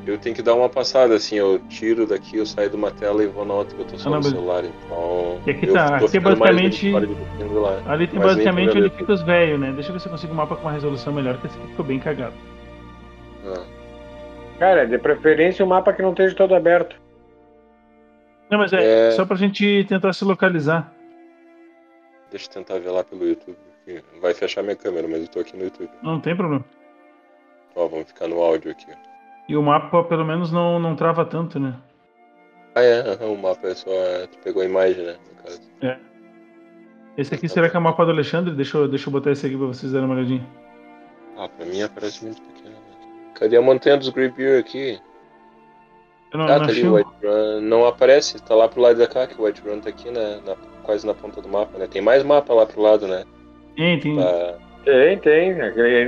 eu 0.07 0.19
tenho 0.19 0.35
que 0.37 0.43
dar 0.43 0.55
uma 0.55 0.69
passada 0.69 1.15
assim, 1.15 1.35
eu 1.37 1.59
tiro 1.69 2.07
daqui, 2.07 2.37
eu 2.39 2.47
saio 2.47 2.71
de 2.71 2.77
uma 2.77 2.91
tela 2.93 3.23
e 3.23 3.27
vou 3.27 3.45
na 3.45 3.55
outra 3.55 3.75
que 3.75 3.83
eu 3.83 3.87
tô 3.87 3.99
só 3.99 4.09
Ah, 4.09 4.13
não, 4.13 4.19
no 4.19 4.25
mas- 4.25 4.33
celular, 4.33 4.65
então 4.65 5.41
E 5.47 5.51
aqui 5.51 5.67
eu 5.67 5.73
tá, 5.75 5.97
aqui 5.97 6.17
é 6.17 6.21
basicamente-. 6.21 6.93
Ali 7.87 8.07
tem 8.07 8.19
basicamente 8.21 8.79
onde 8.79 8.91
fica 8.91 9.13
os 9.13 9.23
velhos, 9.23 9.61
né? 9.61 9.73
Deixa 9.73 9.91
eu 9.91 9.93
ver 9.93 10.01
se 10.01 10.07
eu 10.07 10.13
consigo 10.13 10.33
um 10.33 10.37
mapa 10.37 10.57
com 10.57 10.63
uma 10.63 10.73
resolução 10.73 11.13
melhor, 11.13 11.37
que 11.39 11.47
esse 11.49 11.59
aqui 11.59 11.69
ficou 11.69 11.85
bem 11.85 11.99
cagado. 11.99 12.35
Ah. 13.47 13.63
Cara, 14.59 14.87
de 14.87 14.99
preferência 14.99 15.65
um 15.65 15.69
mapa 15.69 15.93
que 15.93 16.03
não 16.03 16.11
esteja 16.11 16.35
todo 16.35 16.55
aberto. 16.55 16.97
Não, 18.51 18.59
mas 18.59 18.73
é, 18.73 19.09
É. 19.09 19.11
só 19.11 19.25
pra 19.27 19.37
gente 19.37 19.85
tentar 19.89 20.13
se 20.13 20.25
localizar. 20.25 20.93
Deixa 22.31 22.47
eu 22.49 22.53
tentar 22.55 22.79
ver 22.79 22.91
lá 22.91 23.05
pelo 23.05 23.25
YouTube. 23.27 23.57
Vai 24.21 24.35
fechar 24.35 24.63
minha 24.63 24.77
câmera, 24.77 25.07
mas 25.07 25.23
eu 25.23 25.29
tô 25.29 25.41
aqui 25.41 25.57
no 25.57 25.65
YouTube. 25.65 25.91
Não 26.03 26.21
tem 26.21 26.35
problema. 26.37 26.65
Ó, 27.75 27.87
vamos 27.89 28.07
ficar 28.09 28.27
no 28.29 28.41
áudio 28.41 28.71
aqui. 28.71 28.87
E 29.49 29.57
o 29.57 29.63
mapa 29.63 30.03
pelo 30.05 30.25
menos 30.25 30.51
não, 30.51 30.79
não 30.79 30.97
trava 30.97 31.25
tanto, 31.25 31.61
né? 31.61 31.75
Ah, 32.75 32.83
é, 32.83 33.01
aham, 33.13 33.27
o 33.33 33.39
mapa 33.39 33.69
é 33.69 33.75
só. 33.75 33.91
é, 33.91 34.27
Tu 34.27 34.39
pegou 34.39 34.63
a 34.63 34.65
imagem, 34.65 35.05
né? 35.05 35.17
No 35.31 35.43
caso. 35.43 35.61
Esse 37.17 37.35
aqui 37.35 37.49
será 37.49 37.69
que 37.71 37.77
é 37.77 37.79
o 37.79 37.83
mapa 37.83 38.05
do 38.05 38.11
Alexandre? 38.11 38.55
Deixa 38.55 38.77
eu, 38.77 38.89
deixa 38.89 39.09
eu 39.09 39.13
botar 39.13 39.31
esse 39.31 39.47
aqui 39.47 39.57
pra 39.57 39.67
vocês 39.67 39.93
darem 39.93 40.07
uma 40.07 40.17
olhadinha. 40.17 40.47
Ah, 41.39 41.49
pra 41.49 41.65
mim 41.67 41.81
aparece 41.83 42.25
muito 42.25 42.43
pequeno. 42.43 42.66
Cadê 43.39 43.57
a 43.57 43.63
montanha 43.63 43.97
dos 43.97 44.09
Greybeer 44.09 44.59
aqui? 44.61 44.99
Eu 46.33 46.39
não, 46.39 46.47
ah, 46.47 46.49
não 46.49 46.57
tá 46.59 46.63
ali 46.65 46.73
achei 46.73 46.89
White 46.89 47.11
Run. 47.23 47.61
Não 47.63 47.87
aparece, 47.87 48.43
tá 48.43 48.55
lá 48.55 48.69
pro 48.69 48.81
lado 48.81 48.99
da 48.99 49.07
cá, 49.07 49.27
que 49.27 49.41
o 49.41 49.45
White 49.45 49.63
Run 49.67 49.81
tá 49.81 49.91
aqui, 49.91 50.11
né? 50.11 50.41
na- 50.45 50.57
quase 50.83 51.07
na 51.07 51.15
ponta 51.15 51.41
do 51.43 51.49
mapa, 51.49 51.79
né? 51.79 51.87
Tem 51.87 52.01
mais 52.01 52.23
mapa 52.23 52.53
lá 52.55 52.65
pro 52.65 52.81
lado, 52.81 53.07
né? 53.09 53.25
Tem, 53.77 53.99
tem. 54.01 54.17
Tá, 54.17 54.55
Tem, 54.85 55.19
tem. 55.19 55.61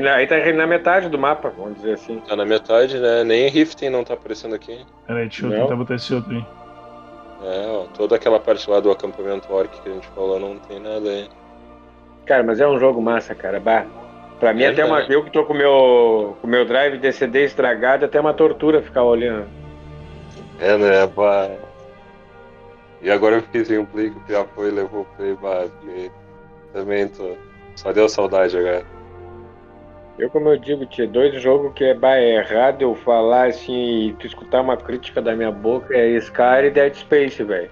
Aí 0.08 0.26
tá 0.26 0.36
na 0.52 0.66
metade 0.66 1.08
do 1.08 1.18
mapa, 1.18 1.50
vamos 1.50 1.74
dizer 1.76 1.94
assim. 1.94 2.20
tá 2.20 2.36
na 2.36 2.44
metade, 2.44 2.98
né? 2.98 3.24
Nem 3.24 3.48
Riften 3.48 3.90
não 3.90 4.04
tá 4.04 4.14
aparecendo 4.14 4.54
aqui. 4.54 4.84
Peraí, 5.06 5.22
deixa 5.28 5.46
eu 5.46 5.50
Não. 5.50 5.62
tentar 5.62 5.76
botar 5.76 5.94
esse 5.96 6.14
outro 6.14 6.30
aí. 6.32 6.44
É, 7.42 7.66
ó, 7.68 7.84
toda 7.96 8.14
aquela 8.16 8.38
parte 8.40 8.68
lá 8.70 8.80
do 8.80 8.90
acampamento 8.90 9.52
orc 9.52 9.80
que 9.80 9.88
a 9.88 9.92
gente 9.92 10.06
falou 10.08 10.38
não 10.40 10.58
tem 10.58 10.80
nada 10.80 11.08
aí. 11.08 11.28
Cara, 12.24 12.42
mas 12.42 12.60
é 12.60 12.66
um 12.68 12.78
jogo 12.78 13.00
massa, 13.02 13.34
cara. 13.34 13.58
Bah. 13.60 13.84
Pra 14.38 14.54
mim, 14.54 14.62
É, 14.62 14.68
até 14.68 14.84
uma. 14.84 15.00
Eu 15.02 15.24
que 15.24 15.30
tô 15.30 15.44
com 15.44 15.52
o 15.52 15.56
meu, 15.56 16.36
com 16.40 16.46
o 16.46 16.50
meu 16.50 16.64
drive 16.64 16.98
de 16.98 17.12
CD 17.12 17.44
estragado, 17.44 18.04
é 18.04 18.06
até 18.06 18.20
uma 18.20 18.32
tortura 18.32 18.82
ficar 18.82 19.02
olhando. 19.02 19.46
É, 20.60 20.76
né? 20.76 21.06
Bah. 21.06 21.50
E 23.00 23.10
agora 23.10 23.36
eu 23.36 23.42
fiquei 23.42 23.64
sem 23.64 23.78
um 23.78 23.84
play 23.84 24.10
que 24.10 24.16
o 24.16 24.20
Pia 24.20 24.44
foi 24.54 24.68
e 24.68 24.72
levou 24.72 25.02
o 25.02 25.16
play, 25.16 25.36
bah, 25.40 25.66
fiquei... 25.80 26.10
Também 26.72 27.08
tô. 27.08 27.36
Só 27.76 27.92
deu 27.92 28.08
saudade 28.08 28.56
agora. 28.58 28.84
Eu, 30.18 30.28
como 30.30 30.48
eu 30.48 30.58
digo, 30.58 30.84
tinha 30.86 31.06
dois 31.06 31.40
jogos 31.40 31.72
que 31.74 31.84
é, 31.84 31.94
bah, 31.94 32.16
é 32.16 32.36
errado 32.36 32.82
eu 32.82 32.94
falar 32.96 33.46
assim 33.46 34.08
e 34.08 34.12
tu 34.14 34.26
escutar 34.26 34.60
uma 34.60 34.76
crítica 34.76 35.22
da 35.22 35.34
minha 35.34 35.52
boca 35.52 35.96
é 35.96 36.08
Sky 36.16 36.64
e 36.64 36.70
Dead 36.70 36.94
Space, 36.94 37.42
velho. 37.42 37.70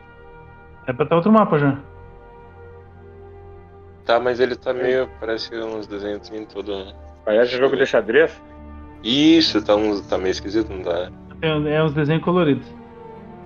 É 0.87 0.93
pra 0.93 1.03
estar 1.03 1.17
outro 1.17 1.33
mapa 1.33 1.59
já. 1.59 1.77
Tá, 4.07 4.21
mas 4.21 4.39
ele 4.39 4.55
tá 4.55 4.73
meio. 4.73 5.11
Parece 5.19 5.53
uns 5.57 5.89
desenhos 5.89 6.23
assim, 6.23 6.45
todo. 6.47 6.95
Parece 7.25 7.57
jogo 7.57 7.77
de 7.77 7.85
xadrez. 7.85 8.41
Isso, 9.03 9.63
tá, 9.63 9.75
uns, 9.75 10.01
tá 10.07 10.17
meio 10.17 10.31
esquisito, 10.31 10.73
não 10.73 10.83
tá? 10.83 11.11
É, 11.43 11.75
é 11.75 11.83
uns 11.83 11.93
desenhos 11.93 12.23
coloridos. 12.23 12.67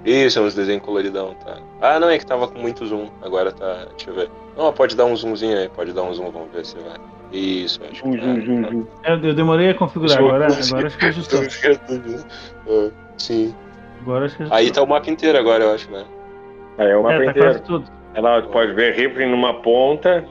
Isso, 0.04 0.38
é 0.38 0.42
uns 0.42 0.54
desenhos 0.54 0.82
coloridão, 0.82 1.34
tá? 1.44 1.58
Ah, 1.80 1.98
não, 1.98 2.10
é 2.10 2.18
que 2.18 2.26
tava 2.26 2.46
com 2.46 2.58
muito 2.58 2.86
zoom. 2.86 3.08
Agora 3.22 3.52
tá. 3.52 3.86
Deixa 3.96 4.10
eu 4.10 4.14
ver. 4.14 4.30
Não, 4.56 4.70
pode 4.72 4.94
dar 4.94 5.06
um 5.06 5.16
zoomzinho 5.16 5.58
aí, 5.58 5.68
pode 5.70 5.94
dar 5.94 6.02
um 6.02 6.12
zoom, 6.12 6.30
vamos 6.30 6.52
ver 6.52 6.64
se 6.64 6.76
vai. 6.78 6.98
Isso, 7.32 7.80
acho 7.90 8.02
que 8.02 8.20
zum, 8.20 8.40
zum, 8.42 8.62
tá. 8.62 8.68
zum. 8.70 8.86
É, 9.04 9.12
eu 9.14 9.34
demorei 9.34 9.70
a 9.70 9.74
configurar, 9.74 10.18
Zoom, 10.18 10.26
agora, 10.28 10.50
zoom, 10.50 10.76
agora 10.76 10.86
acho 10.88 10.98
que 10.98 11.06
ajustou. 11.06 11.40
Ah, 12.68 12.90
Sim. 13.16 13.54
Agora 14.02 14.26
acho 14.26 14.36
que 14.36 14.42
ajustou. 14.42 14.58
Aí 14.58 14.70
tá 14.70 14.82
o 14.82 14.86
mapa 14.86 15.10
inteiro 15.10 15.38
agora, 15.38 15.64
eu 15.64 15.72
acho, 15.72 15.90
né? 15.90 16.04
Aí 16.76 16.90
é 16.90 16.96
o 16.96 17.02
mapa 17.02 17.14
É, 17.14 17.24
tá 17.24 17.30
inteiro. 17.30 17.60
tu 18.42 18.48
pode 18.50 18.72
ver 18.72 18.94
Ripley 18.94 19.26
numa 19.28 19.54
ponta 19.62 20.26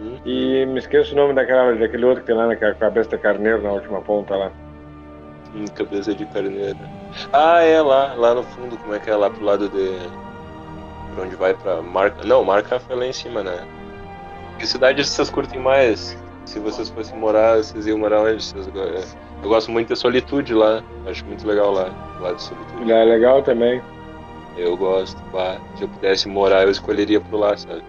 Hum. 0.00 0.16
e 0.24 0.64
me 0.66 0.78
esqueço 0.78 1.12
o 1.12 1.16
nome 1.16 1.34
daquela, 1.34 1.74
daquele 1.74 2.04
outro 2.04 2.20
que 2.20 2.28
tem 2.28 2.36
lá 2.36 2.46
naquela 2.46 2.74
cabeça 2.74 3.10
de 3.10 3.18
carneiro 3.18 3.62
na 3.62 3.72
última 3.72 4.00
ponta 4.00 4.36
lá. 4.36 4.52
em 5.54 5.66
cabeça 5.66 6.14
de 6.14 6.24
carneiro. 6.26 6.78
Ah, 7.32 7.62
é 7.62 7.80
lá, 7.82 8.14
lá 8.14 8.34
no 8.34 8.42
fundo, 8.42 8.76
como 8.78 8.94
é 8.94 8.98
que 8.98 9.10
é? 9.10 9.16
Lá 9.16 9.28
pro 9.30 9.44
lado 9.44 9.68
de. 9.68 9.98
Pra 11.14 11.24
onde 11.24 11.34
vai 11.36 11.54
pra. 11.54 11.82
Marca. 11.82 12.24
Não, 12.24 12.44
Marca 12.44 12.78
foi 12.78 12.94
lá 12.96 13.06
em 13.06 13.12
cima, 13.12 13.42
né? 13.42 13.66
Que 14.58 14.66
cidade 14.66 15.04
vocês 15.04 15.30
curtem 15.30 15.60
mais? 15.60 16.16
Se 16.44 16.58
vocês 16.60 16.88
fossem 16.90 17.16
morar, 17.18 17.56
vocês 17.56 17.86
iam 17.86 17.98
morar 17.98 18.22
onde? 18.22 18.42
Vocês... 18.42 18.68
Eu 19.42 19.48
gosto 19.48 19.70
muito 19.70 19.88
da 19.88 19.96
solitude 19.96 20.54
lá. 20.54 20.82
Acho 21.06 21.24
muito 21.26 21.46
legal 21.46 21.72
lá, 21.72 21.90
lá 22.20 22.32
de 22.32 22.42
solitude. 22.42 22.90
É 22.92 23.04
legal 23.04 23.42
também. 23.42 23.80
Eu 24.56 24.76
gosto, 24.76 25.20
bah. 25.32 25.58
Se 25.76 25.82
eu 25.84 25.88
pudesse 25.88 26.28
morar, 26.28 26.62
eu 26.64 26.70
escolheria 26.70 27.20
por 27.20 27.38
lá, 27.38 27.56
sabe? 27.56 27.82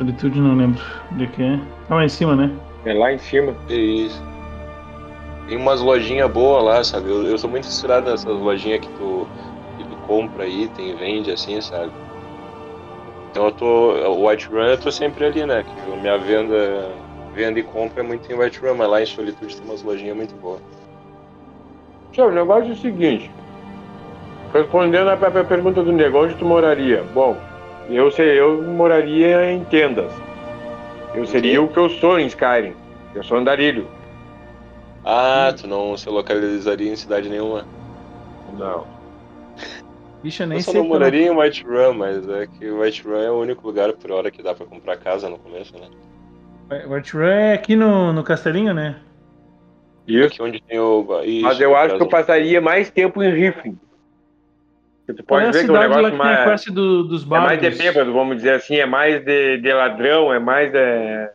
Solitude 0.00 0.40
não 0.40 0.56
lembro 0.56 0.82
de 1.10 1.26
que 1.26 1.42
é. 1.42 1.60
Ah, 1.90 1.96
lá 1.96 2.04
em 2.06 2.08
cima, 2.08 2.34
né? 2.34 2.50
É 2.86 2.94
lá 2.94 3.12
em 3.12 3.18
cima. 3.18 3.54
É 3.68 3.74
isso. 3.74 4.22
Tem 5.46 5.58
umas 5.58 5.82
lojinhas 5.82 6.30
boas 6.30 6.64
lá, 6.64 6.82
sabe? 6.82 7.10
Eu, 7.10 7.26
eu 7.26 7.36
sou 7.36 7.50
muito 7.50 7.68
inspirado 7.68 8.10
nessas 8.10 8.34
lojinhas 8.34 8.80
que 8.80 8.88
tu, 8.94 9.28
que 9.76 9.84
tu 9.84 9.96
compra 10.06 10.46
item, 10.46 10.96
vende 10.96 11.30
assim, 11.30 11.60
sabe? 11.60 11.92
Então 13.30 13.44
eu 13.44 13.52
tô. 13.52 13.92
O 14.08 14.26
White 14.26 14.48
Run 14.48 14.62
eu 14.62 14.78
tô 14.78 14.90
sempre 14.90 15.26
ali, 15.26 15.44
né? 15.44 15.64
Que 15.64 15.96
minha 16.00 16.16
venda, 16.16 16.88
venda 17.34 17.60
e 17.60 17.62
compra 17.62 18.02
é 18.02 18.06
muito 18.06 18.32
em 18.32 18.34
White 18.34 18.58
Run, 18.58 18.76
mas 18.76 18.88
lá 18.88 19.02
em 19.02 19.06
Solitude 19.06 19.54
tem 19.54 19.66
umas 19.66 19.82
lojinhas 19.82 20.16
muito 20.16 20.34
boas. 20.36 20.62
Tchau, 22.12 22.28
o 22.28 22.32
negócio 22.32 22.70
é 22.70 22.72
o 22.72 22.76
seguinte. 22.76 23.30
Respondendo 24.54 25.08
a 25.08 25.16
própria 25.18 25.44
pergunta 25.44 25.82
do 25.82 25.92
nego, 25.92 26.24
onde 26.24 26.34
tu 26.36 26.46
moraria? 26.46 27.04
Bom, 27.12 27.36
eu 27.96 28.10
sei, 28.10 28.38
eu 28.38 28.62
moraria 28.62 29.50
em 29.50 29.64
tendas. 29.64 30.12
Eu 31.14 31.26
seria 31.26 31.60
o 31.60 31.68
que 31.68 31.78
eu 31.78 31.88
sou 31.88 32.18
em 32.18 32.26
Skyrim. 32.26 32.74
Eu 33.14 33.22
sou 33.22 33.38
andarilho. 33.38 33.86
Ah, 35.04 35.52
tu 35.58 35.66
não 35.66 35.96
se 35.96 36.08
localizaria 36.08 36.92
em 36.92 36.96
cidade 36.96 37.28
nenhuma? 37.28 37.66
Não. 38.56 38.86
Bicho, 40.22 40.42
eu 40.42 40.46
nem 40.46 40.58
eu 40.58 40.62
só 40.62 40.72
sei. 40.72 40.80
não 40.80 40.88
moraria 40.88 41.26
em 41.26 41.36
White 41.36 41.64
Run, 41.64 41.94
mas 41.94 42.28
é 42.28 42.46
que 42.46 42.68
o 42.68 42.80
White 42.80 43.02
Run 43.02 43.16
é 43.16 43.30
o 43.30 43.40
único 43.40 43.66
lugar 43.66 43.92
por 43.94 44.12
hora 44.12 44.30
que 44.30 44.42
dá 44.42 44.54
pra 44.54 44.66
comprar 44.66 44.98
casa 44.98 45.28
no 45.28 45.38
começo, 45.38 45.72
né? 45.78 45.88
White 46.86 47.16
Run 47.16 47.24
é 47.24 47.54
aqui 47.54 47.74
no, 47.74 48.12
no 48.12 48.22
Castelinho, 48.22 48.74
né? 48.74 48.96
Isso. 50.06 50.26
Aqui 50.26 50.42
onde 50.42 50.62
tem 50.62 50.78
o. 50.78 51.06
Isso, 51.24 51.46
Mas 51.46 51.60
eu 51.60 51.74
acho 51.74 51.96
que 51.96 52.02
eu 52.02 52.08
passaria 52.08 52.60
mais 52.60 52.90
tempo 52.90 53.22
em 53.22 53.32
Rifling. 53.32 53.78
Tu 55.14 55.24
pode 55.24 55.46
é 55.46 55.50
ver 55.50 55.64
que 55.64 55.70
o 55.70 55.78
negócio 55.78 56.04
que 56.04 56.10
tem 56.10 56.20
a 56.20 56.24
mais, 56.24 56.44
quest 56.62 56.70
do, 56.74 57.04
dos 57.04 57.24
é 57.24 57.26
mais 57.26 57.60
de 57.60 57.70
bêbado, 57.70 58.12
vamos 58.12 58.36
dizer 58.36 58.54
assim, 58.54 58.76
é 58.76 58.86
mais 58.86 59.24
de, 59.24 59.58
de 59.58 59.72
ladrão, 59.72 60.32
é 60.32 60.38
mais 60.38 60.70
de. 60.72 61.30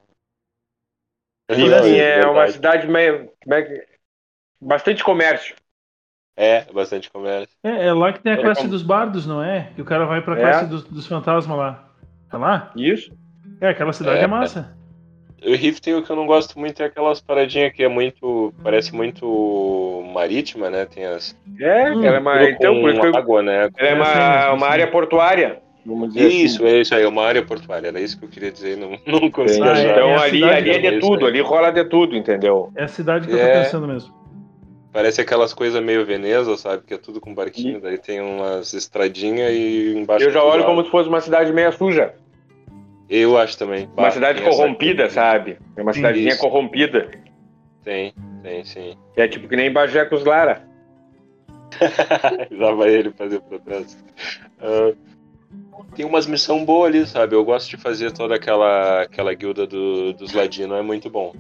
Rifling 1.49 1.81
Sim, 1.83 1.95
é 1.99 2.15
uma 2.25 2.33
verdade. 2.33 2.51
cidade 2.53 2.87
meio. 2.87 3.31
é 3.51 3.85
Bastante 4.61 5.03
comércio. 5.03 5.55
É, 6.37 6.63
bastante 6.73 7.09
comércio. 7.11 7.55
É, 7.63 7.87
é 7.87 7.93
lá 7.93 8.11
que 8.11 8.19
tem 8.19 8.33
a 8.33 8.35
É 8.35 8.41
quest 8.41 8.57
como- 8.61 8.69
dos 8.71 8.81
bardos, 8.83 9.25
não 9.25 9.41
é? 9.43 9.71
Que 9.75 9.81
o 9.81 9.85
cara 9.85 10.05
vai 10.05 10.21
pra 10.21 10.37
É. 10.39 10.41
quest 10.43 10.69
dos, 10.69 10.83
dos 10.83 11.07
fantasmas 11.07 11.57
lá. 11.57 11.87
Tá 12.29 12.37
lá? 12.37 12.71
Isso. 12.75 13.11
É, 13.61 13.69
aquela 13.69 13.93
cidade 13.93 14.19
é, 14.19 14.23
É, 14.23 14.27
massa. 14.27 14.75
O 15.45 15.51
Rift 15.55 15.81
tem 15.81 15.93
o 15.93 16.01
que 16.03 16.09
eu 16.09 16.15
não 16.15 16.25
gosto 16.25 16.57
muito 16.59 16.81
é 16.81 16.85
aquelas 16.85 17.21
paradinhas 17.21 17.71
que 17.73 17.83
é 17.83 17.87
muito. 17.87 18.53
parece 18.63 18.93
muito 18.95 20.03
marítima, 20.13 20.69
né? 20.69 20.85
Tem 20.85 21.05
as. 21.05 21.37
É, 21.59 21.91
Hum, 21.91 22.03
ela 22.03 22.17
é 22.17 22.19
uma. 22.19 22.37
tudo 22.39 22.49
Então, 22.51 22.73
com 22.75 22.81
por 22.81 22.89
isso 22.91 23.01
que 23.01 23.07
eu- 23.07 23.15
água, 23.15 23.41
né? 23.43 23.69
ela 23.77 23.89
é 23.89 23.91
Eu 23.91 23.95
uma, 23.95 24.45
eu 24.49 24.53
uma 24.55 24.67
área 24.67 24.87
portuária. 24.87 25.59
Vamos 25.85 26.13
dizer 26.15 26.27
Isso, 26.29 26.65
assim. 26.65 26.75
é 26.75 26.81
isso 26.81 26.95
aí, 26.95 27.03
é 27.03 27.07
uma 27.07 27.23
área 27.23 27.43
portuária. 27.45 27.87
Era 27.89 28.01
isso 28.01 28.17
que 28.17 28.25
eu 28.25 28.29
queria 28.29 28.51
dizer, 28.51 28.75
não, 28.75 28.97
não 29.05 29.29
consegui 29.29 29.61
Ah, 29.61 29.67
é, 29.67 29.71
achar. 29.71 29.91
Então 29.91 30.15
a 30.17 30.21
ali, 30.23 30.43
ali 30.43 30.69
é 30.71 30.79
de 30.91 30.99
tudo, 30.99 31.25
é. 31.25 31.29
ali 31.29 31.41
rola 31.41 31.69
de 31.71 31.83
tudo, 31.85 32.15
entendeu? 32.15 32.71
É 32.75 32.85
a 32.85 32.87
cidade 32.87 33.27
que 33.27 33.33
eu 33.33 33.37
É. 33.39 33.47
tô 33.57 33.59
pensando 33.63 33.87
mesmo. 33.87 34.11
Parece 34.91 35.21
aquelas 35.21 35.53
coisas 35.53 35.83
meio 35.83 36.05
Veneza, 36.05 36.55
sabe? 36.57 36.83
Que 36.87 36.93
é 36.93 36.97
tudo 36.97 37.19
com 37.21 37.35
barquinho, 37.35 37.79
daí 37.81 37.97
tem 37.99 38.19
umas 38.21 38.73
estradinhas 38.73 39.51
e 39.51 39.93
embaixo. 39.95 40.25
Eu 40.25 40.31
já 40.31 40.41
olho 40.43 40.63
como 40.63 40.83
se 40.83 40.89
fosse 40.89 41.07
uma 41.09 41.19
cidade 41.21 41.51
meia 41.53 41.71
suja. 41.71 42.13
Eu 43.09 43.37
acho 43.37 43.57
também. 43.57 43.85
Uma 43.85 44.03
Bah, 44.03 44.11
cidade 44.11 44.39
tem 44.39 44.47
essa- 44.47 44.57
corrompida, 44.57 45.09
sabe? 45.09 45.57
É 45.77 45.81
uma 45.81 45.93
cidadezinha 45.93 46.29
Isso. 46.29 46.39
corrompida. 46.41 47.09
Tem, 47.83 48.13
tem, 48.41 48.65
sim. 48.65 48.97
É 49.15 49.27
tipo 49.27 49.47
que 49.47 49.55
nem 49.55 49.71
Bagé 49.71 50.05
com 50.05 50.15
os 50.15 50.25
Lara. 50.25 50.63
Já 52.51 52.71
vai 52.71 52.89
ele 52.89 53.11
fazer 53.11 53.37
o 53.37 53.41
protesto. 53.41 54.03
Ah, 54.59 54.93
tem 55.95 56.05
umas 56.05 56.25
missões 56.25 56.65
boas 56.65 56.89
ali, 56.89 57.05
sabe? 57.05 57.35
Eu 57.35 57.43
gosto 57.45 57.69
de 57.69 57.77
fazer 57.77 58.11
toda 58.11 58.35
aquela, 58.35 59.01
aquela 59.03 59.33
guilda 59.33 59.67
do, 59.67 60.13
dos 60.13 60.33
ladinos, 60.33 60.77
é 60.77 60.81
muito 60.81 61.09
bom. 61.09 61.33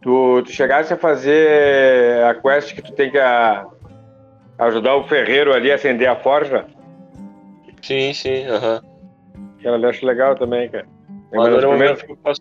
Tu, 0.00 0.42
tu 0.44 0.52
chegasse 0.52 0.92
a 0.92 0.96
fazer 0.96 2.22
a 2.24 2.34
quest 2.34 2.74
que 2.74 2.82
tu 2.82 2.92
tem 2.92 3.10
que 3.10 3.18
a- 3.18 3.66
ajudar 4.58 4.94
o 4.96 5.08
ferreiro 5.08 5.52
ali 5.52 5.72
a 5.72 5.74
acender 5.74 6.08
a 6.08 6.16
forja, 6.16 6.66
Sim, 7.82 8.12
sim, 8.12 8.44
aham. 8.46 8.80
eu 9.62 9.88
acho 9.88 10.04
legal 10.04 10.34
também, 10.36 10.68
cara. 10.68 10.86
É 11.32 11.36
das 11.36 11.50
normalmente 11.62 11.96
primeiras- 11.98 12.04
eu 12.08 12.16
passo, 12.16 12.40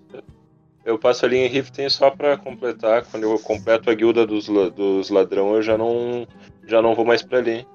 eu 0.85 0.99
passo 0.99 1.25
ali 1.25 1.37
em 1.37 1.47
Riften 1.47 1.89
só 1.89 2.09
pra 2.09 2.37
completar. 2.37 3.03
Quando 3.05 3.23
eu 3.23 3.37
completo 3.39 3.89
a 3.89 3.93
guilda 3.93 4.25
dos, 4.25 4.47
dos 4.47 5.09
ladrão, 5.09 5.55
eu 5.55 5.61
já 5.61 5.77
não, 5.77 6.25
já 6.65 6.81
não 6.81 6.95
vou 6.95 7.05
mais 7.05 7.21
pra 7.21 7.39
ali. 7.39 7.65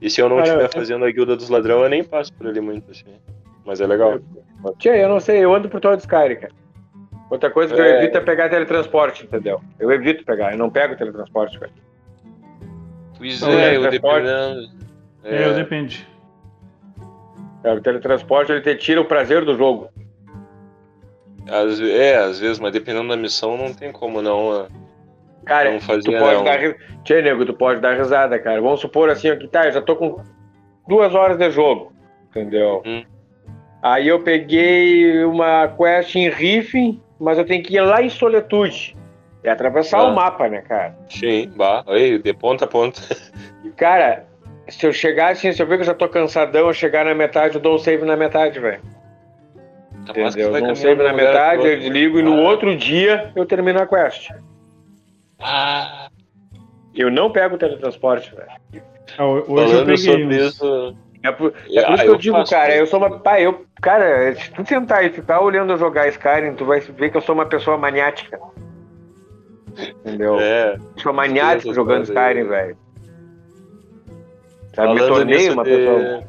E 0.00 0.08
se 0.08 0.20
eu 0.20 0.28
não 0.28 0.40
estiver 0.40 0.64
eu- 0.64 0.68
fazendo 0.72 1.04
a 1.04 1.10
guilda 1.10 1.34
dos 1.36 1.48
ladrão, 1.48 1.82
eu 1.82 1.88
nem 1.88 2.04
passo 2.04 2.32
por 2.32 2.46
ali 2.46 2.60
muito, 2.60 2.90
assim. 2.90 3.04
Mas 3.66 3.80
é 3.80 3.86
legal. 3.86 4.20
Tia, 4.78 4.96
eu 4.96 5.08
não 5.08 5.18
sei, 5.20 5.44
eu 5.44 5.52
ando 5.54 5.68
por 5.68 5.80
todo 5.80 5.98
Skyrim, 5.98 6.36
cara. 6.36 6.52
Outra 7.28 7.50
coisa 7.50 7.74
que 7.74 7.80
eu 7.80 7.84
É. 7.84 7.98
evito 7.98 8.16
é 8.16 8.20
pegar 8.20 8.48
teletransporte, 8.48 9.24
entendeu? 9.24 9.60
Eu 9.78 9.90
evito 9.92 10.24
pegar, 10.24 10.52
eu 10.52 10.58
não 10.58 10.70
pego 10.70 10.96
teletransporte, 10.96 11.58
cara. 11.58 11.70
Pois 13.18 13.40
Não, 13.40 13.50
é, 13.50 13.74
é, 13.74 13.76
eu 13.76 13.90
dependendo. 13.90 14.70
É, 15.24 15.48
eu 15.48 15.54
depende. 15.54 16.06
Cara, 17.62 17.76
O 17.76 17.80
teletransporte 17.82 18.52
ele 18.52 18.60
te 18.60 18.74
tira 18.76 19.00
o 19.00 19.04
prazer 19.04 19.44
do 19.44 19.56
jogo. 19.56 19.88
Às, 21.48 21.80
é, 21.80 22.16
às 22.16 22.38
vezes, 22.38 22.58
mas 22.58 22.72
dependendo 22.72 23.08
da 23.08 23.16
missão, 23.16 23.56
não 23.56 23.72
tem 23.72 23.90
como 23.90 24.20
não, 24.20 24.52
ah, 24.52 24.66
Cara, 25.46 25.70
não 25.70 25.78
tu 25.78 25.84
fazer. 25.86 26.18
pode 26.18 26.34
não. 26.36 26.44
dar. 26.44 26.58
Tchê, 27.04 27.22
nego, 27.22 27.46
tu 27.46 27.54
pode 27.54 27.80
dar 27.80 27.96
risada, 27.96 28.38
cara. 28.38 28.60
Vamos 28.60 28.80
supor 28.80 29.08
assim, 29.08 29.30
ó, 29.30 29.36
que 29.36 29.48
tá, 29.48 29.66
eu 29.66 29.72
já 29.72 29.80
tô 29.80 29.96
com 29.96 30.20
duas 30.86 31.14
horas 31.14 31.38
de 31.38 31.50
jogo, 31.50 31.92
entendeu? 32.30 32.82
Hum. 32.84 33.02
Aí 33.82 34.08
eu 34.08 34.20
peguei 34.22 35.24
uma 35.24 35.68
quest 35.68 36.16
em 36.16 36.28
Riffin, 36.28 37.00
mas 37.18 37.38
eu 37.38 37.44
tenho 37.46 37.62
que 37.62 37.76
ir 37.76 37.80
lá 37.80 38.02
em 38.02 38.08
Soletude. 38.10 38.96
É 39.44 39.50
atravessar 39.50 40.00
Ah. 40.00 40.08
o 40.08 40.14
mapa, 40.14 40.48
né, 40.48 40.60
cara? 40.62 40.96
Sim, 41.08 41.50
bah, 41.56 41.84
aí, 41.86 42.18
de 42.18 42.34
ponta 42.34 42.64
a 42.64 42.68
ponta. 42.68 43.00
Cara, 43.76 44.26
se 44.68 44.84
eu 44.84 44.92
chegar 44.92 45.30
assim, 45.32 45.52
se 45.52 45.62
eu 45.62 45.66
ver 45.66 45.76
que 45.76 45.82
eu 45.82 45.86
já 45.86 45.94
tô 45.94 46.08
cansadão, 46.08 46.66
eu 46.66 46.74
chegar 46.74 47.04
na 47.04 47.14
metade, 47.14 47.54
eu 47.54 47.60
dou 47.60 47.76
o 47.76 47.78
save 47.78 48.04
na 48.04 48.16
metade, 48.16 48.58
velho. 48.58 48.80
Que 50.12 50.20
Entendeu? 50.20 50.74
save 50.76 50.96
de 50.96 51.02
na 51.02 51.12
metade, 51.12 51.66
eu 51.66 51.78
desligo 51.78 52.18
e 52.18 52.22
no 52.22 52.34
Ah. 52.34 52.50
outro 52.50 52.74
dia 52.76 53.30
eu 53.36 53.44
termino 53.44 53.80
a 53.80 53.86
quest. 53.86 54.30
Ah, 55.40 56.08
Eu 56.94 57.10
não 57.10 57.30
pego 57.30 57.54
o 57.54 57.58
teletransporte, 57.58 58.34
velho. 58.34 58.82
Ah, 59.18 59.24
ho- 59.24 59.34
hoje 59.36 59.44
eu 59.46 59.68
falando 59.68 59.86
peguei 59.86 59.96
sobre 59.98 60.24
uns- 60.26 60.34
isso. 60.54 60.96
É 61.22 61.30
por, 61.32 61.48
é 61.48 61.82
por 61.82 61.90
Ah, 61.90 61.94
isso 61.94 62.02
que 62.02 62.08
eu, 62.08 62.12
eu 62.14 62.18
digo, 62.18 62.36
faço 62.36 62.50
cara, 62.52 62.70
isso. 62.72 62.78
eu 62.82 62.86
sou 62.86 62.98
uma. 62.98 63.18
Pai, 63.20 63.46
eu. 63.46 63.64
Cara, 63.80 64.34
se 64.34 64.50
tu 64.50 64.66
sentar 64.66 65.04
e 65.04 65.10
ficar 65.10 65.40
olhando 65.40 65.72
eu 65.72 65.76
jogar 65.78 66.08
Skyrim, 66.08 66.54
tu 66.54 66.64
vai 66.64 66.80
ver 66.80 67.10
que 67.10 67.16
eu 67.16 67.20
sou 67.20 67.34
uma 67.34 67.46
pessoa 67.46 67.76
maniática. 67.76 68.40
Entendeu? 70.04 70.40
É, 70.40 70.74
Eu 70.74 71.00
sou 71.02 71.12
maniático 71.12 71.72
jogando. 71.74 72.02
Skyrim, 72.04 72.48
velho. 72.48 72.76
Sabe, 74.74 74.92
me 74.94 74.98
falando 75.00 75.14
tornei 75.16 75.36
nisso 75.38 75.52
uma 75.52 75.64
de... 75.64 75.70
pessoa. 75.70 76.24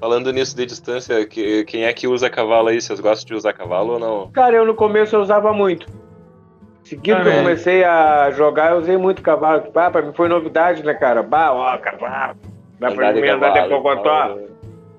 Falando 0.00 0.32
nisso 0.32 0.56
de 0.56 0.64
distância, 0.64 1.26
que, 1.26 1.64
quem 1.64 1.84
é 1.84 1.92
que 1.92 2.08
usa 2.08 2.30
cavalo 2.30 2.68
aí? 2.68 2.80
Vocês 2.80 2.98
gostam 3.00 3.26
de 3.26 3.34
usar 3.34 3.52
cavalo 3.52 3.92
ou 3.94 3.98
não? 3.98 4.30
Cara, 4.32 4.56
eu 4.56 4.64
no 4.64 4.74
começo 4.74 5.14
eu 5.14 5.20
usava 5.20 5.52
muito. 5.52 5.86
Seguido 6.82 7.20
que 7.20 7.28
eu 7.28 7.32
é. 7.32 7.36
comecei 7.36 7.84
a 7.84 8.30
jogar, 8.30 8.72
eu 8.72 8.78
usei 8.78 8.96
muito 8.96 9.20
cavalo. 9.20 9.64
Ah, 9.74 9.90
pra 9.90 10.02
mim 10.02 10.12
foi 10.14 10.28
novidade, 10.28 10.82
né, 10.82 10.94
cara? 10.94 11.22
Bah, 11.22 11.52
ó, 11.52 11.76
cavalo. 11.78 12.34
Dá 12.80 12.90
pra 12.90 13.12
mim 13.12 13.28
andar 13.28 13.50
de 13.50 13.68
cocotó. 13.68 14.02
cavalo. 14.02 14.50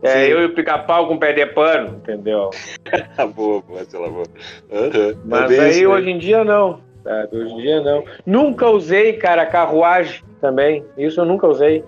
É, 0.03 0.25
Sim. 0.25 0.31
eu 0.31 0.41
e 0.41 0.45
o 0.45 0.55
pica-pau 0.55 1.07
com 1.07 1.17
pé 1.17 1.31
de 1.33 1.45
pano, 1.47 1.97
entendeu? 1.97 2.49
Ah, 3.17 3.25
boa, 3.27 3.61
boa, 3.61 3.83
sei 3.85 3.99
lá, 3.99 4.07
boa. 4.09 4.23
Aham. 4.71 5.15
Mas 5.25 5.51
É 5.51 5.59
aí 5.59 5.69
isso, 5.71 5.81
né? 5.81 5.87
hoje 5.87 6.09
em 6.09 6.17
dia 6.17 6.43
não. 6.43 6.79
sabe? 7.03 7.37
Hoje 7.37 7.53
em 7.53 7.57
dia 7.57 7.81
não. 7.81 8.03
Nunca 8.25 8.67
usei, 8.69 9.13
cara, 9.13 9.45
carruagem 9.45 10.23
também. 10.39 10.83
Isso 10.97 11.21
eu 11.21 11.25
nunca 11.25 11.47
usei. 11.47 11.83